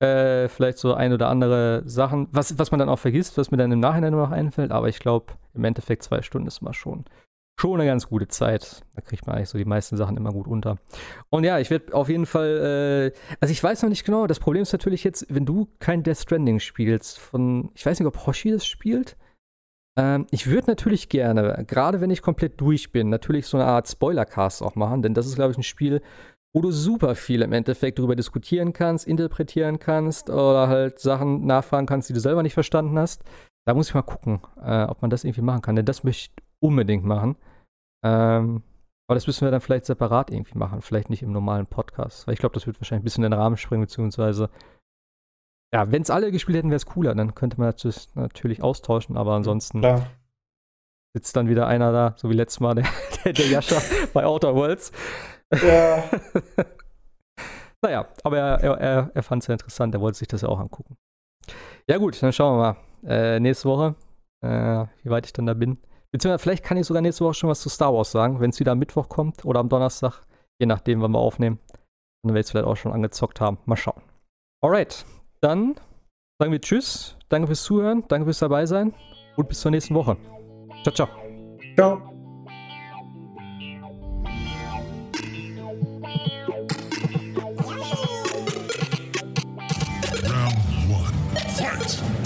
äh, 0.00 0.48
vielleicht 0.48 0.78
so 0.78 0.94
ein 0.94 1.12
oder 1.12 1.28
andere 1.28 1.84
Sachen, 1.86 2.26
was, 2.32 2.58
was 2.58 2.72
man 2.72 2.80
dann 2.80 2.88
auch 2.88 2.98
vergisst, 2.98 3.38
was 3.38 3.52
mir 3.52 3.56
dann 3.56 3.70
im 3.70 3.78
Nachhinein 3.78 4.10
nur 4.12 4.22
noch 4.22 4.32
einfällt, 4.32 4.72
aber 4.72 4.88
ich 4.88 4.98
glaube, 4.98 5.34
im 5.54 5.62
Endeffekt 5.62 6.02
zwei 6.02 6.22
Stunden 6.22 6.48
ist 6.48 6.60
mal 6.60 6.74
schon 6.74 7.04
schon 7.56 7.80
eine 7.80 7.88
ganz 7.88 8.08
gute 8.08 8.26
Zeit. 8.26 8.82
Da 8.96 9.00
kriegt 9.00 9.28
man 9.28 9.36
eigentlich 9.36 9.48
so 9.48 9.58
die 9.58 9.64
meisten 9.64 9.96
Sachen 9.96 10.16
immer 10.16 10.32
gut 10.32 10.48
unter. 10.48 10.78
Und 11.30 11.44
ja, 11.44 11.60
ich 11.60 11.70
werde 11.70 11.94
auf 11.94 12.08
jeden 12.08 12.26
Fall, 12.26 13.12
äh, 13.14 13.36
also 13.40 13.52
ich 13.52 13.62
weiß 13.62 13.82
noch 13.82 13.90
nicht 13.90 14.04
genau, 14.04 14.26
das 14.26 14.40
Problem 14.40 14.62
ist 14.62 14.72
natürlich 14.72 15.04
jetzt, 15.04 15.26
wenn 15.32 15.46
du 15.46 15.68
kein 15.78 16.02
Death 16.02 16.18
Stranding 16.18 16.58
spielst, 16.58 17.20
von, 17.20 17.70
ich 17.74 17.86
weiß 17.86 18.00
nicht, 18.00 18.08
ob 18.08 18.26
Hoshi 18.26 18.50
das 18.50 18.66
spielt. 18.66 19.16
Ähm, 19.96 20.26
ich 20.30 20.48
würde 20.48 20.68
natürlich 20.68 21.08
gerne, 21.08 21.64
gerade 21.66 22.00
wenn 22.00 22.10
ich 22.10 22.22
komplett 22.22 22.60
durch 22.60 22.90
bin, 22.92 23.10
natürlich 23.10 23.46
so 23.46 23.56
eine 23.56 23.66
Art 23.66 23.88
Spoilercast 23.88 24.62
auch 24.62 24.74
machen, 24.74 25.02
denn 25.02 25.14
das 25.14 25.26
ist, 25.26 25.36
glaube 25.36 25.52
ich, 25.52 25.58
ein 25.58 25.62
Spiel, 25.62 26.02
wo 26.54 26.60
du 26.60 26.70
super 26.70 27.14
viel 27.14 27.42
im 27.42 27.52
Endeffekt 27.52 27.98
darüber 27.98 28.16
diskutieren 28.16 28.72
kannst, 28.72 29.06
interpretieren 29.06 29.78
kannst 29.78 30.30
oder 30.30 30.68
halt 30.68 31.00
Sachen 31.00 31.46
nachfragen 31.46 31.86
kannst, 31.86 32.08
die 32.08 32.12
du 32.12 32.20
selber 32.20 32.42
nicht 32.42 32.54
verstanden 32.54 32.98
hast. 32.98 33.24
Da 33.66 33.74
muss 33.74 33.88
ich 33.88 33.94
mal 33.94 34.02
gucken, 34.02 34.40
äh, 34.62 34.84
ob 34.84 35.02
man 35.02 35.10
das 35.10 35.24
irgendwie 35.24 35.42
machen 35.42 35.62
kann, 35.62 35.76
denn 35.76 35.86
das 35.86 36.04
möchte 36.04 36.30
ich 36.36 36.44
unbedingt 36.60 37.04
machen. 37.04 37.36
Ähm, 38.04 38.62
aber 39.06 39.16
das 39.16 39.26
müssen 39.26 39.44
wir 39.44 39.50
dann 39.50 39.60
vielleicht 39.60 39.84
separat 39.84 40.30
irgendwie 40.30 40.56
machen, 40.56 40.80
vielleicht 40.80 41.10
nicht 41.10 41.22
im 41.22 41.32
normalen 41.32 41.66
Podcast, 41.66 42.26
weil 42.26 42.34
ich 42.34 42.40
glaube, 42.40 42.54
das 42.54 42.66
wird 42.66 42.80
wahrscheinlich 42.80 43.02
ein 43.02 43.04
bisschen 43.04 43.24
in 43.24 43.30
den 43.30 43.38
Rahmen 43.38 43.56
springen, 43.56 43.82
beziehungsweise 43.82 44.48
ja, 45.74 45.90
wenn 45.90 46.02
es 46.02 46.10
alle 46.10 46.30
gespielt 46.30 46.56
hätten, 46.56 46.70
wäre 46.70 46.76
es 46.76 46.86
cooler, 46.86 47.16
dann 47.16 47.34
könnte 47.34 47.58
man 47.58 47.74
das 47.76 48.08
natürlich 48.14 48.62
austauschen, 48.62 49.16
aber 49.16 49.32
ansonsten 49.32 49.80
Klar. 49.80 50.06
sitzt 51.14 51.34
dann 51.34 51.48
wieder 51.48 51.66
einer 51.66 51.90
da, 51.90 52.14
so 52.16 52.30
wie 52.30 52.34
letztes 52.34 52.60
Mal 52.60 52.76
der, 52.76 52.84
der, 53.24 53.32
der 53.32 53.46
Jascha 53.48 53.82
bei 54.14 54.24
Outer 54.24 54.54
Worlds. 54.54 54.92
Ja. 55.52 56.04
naja, 57.82 58.06
aber 58.22 58.38
er, 58.38 58.60
er, 58.62 59.10
er, 59.12 59.22
fand 59.24 59.42
es 59.42 59.48
ja 59.48 59.54
interessant, 59.54 59.92
er 59.96 60.00
wollte 60.00 60.18
sich 60.18 60.28
das 60.28 60.42
ja 60.42 60.48
auch 60.48 60.60
angucken. 60.60 60.96
Ja 61.88 61.98
gut, 61.98 62.22
dann 62.22 62.32
schauen 62.32 62.56
wir 62.56 62.62
mal. 62.62 62.76
Äh, 63.10 63.40
nächste 63.40 63.68
Woche, 63.68 63.96
äh, 64.42 64.86
wie 65.02 65.10
weit 65.10 65.26
ich 65.26 65.32
dann 65.32 65.46
da 65.46 65.54
bin. 65.54 65.78
Beziehungsweise 66.12 66.40
vielleicht 66.40 66.64
kann 66.64 66.76
ich 66.76 66.86
sogar 66.86 67.02
nächste 67.02 67.24
Woche 67.24 67.34
schon 67.34 67.50
was 67.50 67.60
zu 67.60 67.68
Star 67.68 67.92
Wars 67.92 68.12
sagen, 68.12 68.38
wenn 68.38 68.50
es 68.50 68.60
wieder 68.60 68.72
am 68.72 68.78
Mittwoch 68.78 69.08
kommt 69.08 69.44
oder 69.44 69.58
am 69.58 69.68
Donnerstag, 69.68 70.22
je 70.60 70.66
nachdem, 70.66 71.02
wann 71.02 71.10
wir 71.10 71.18
aufnehmen. 71.18 71.58
Dann 72.22 72.32
werde 72.32 72.40
ich 72.40 72.46
es 72.46 72.50
vielleicht 72.52 72.68
auch 72.68 72.76
schon 72.76 72.92
angezockt 72.92 73.40
haben. 73.40 73.58
Mal 73.66 73.76
schauen. 73.76 74.00
Alright, 74.62 75.04
dann 75.44 75.74
sagen 76.38 76.52
wir 76.52 76.60
Tschüss. 76.60 77.16
Danke 77.28 77.48
fürs 77.48 77.62
Zuhören, 77.62 78.04
danke 78.08 78.24
fürs 78.24 78.38
dabei 78.38 78.64
sein 78.66 78.94
und 79.36 79.48
bis 79.48 79.60
zur 79.60 79.70
nächsten 79.70 79.94
Woche. 79.94 80.16
Ciao, 80.82 80.94
ciao. 80.94 81.08
Ciao. 81.76 82.10
Round 90.26 90.56
one. 90.90 92.23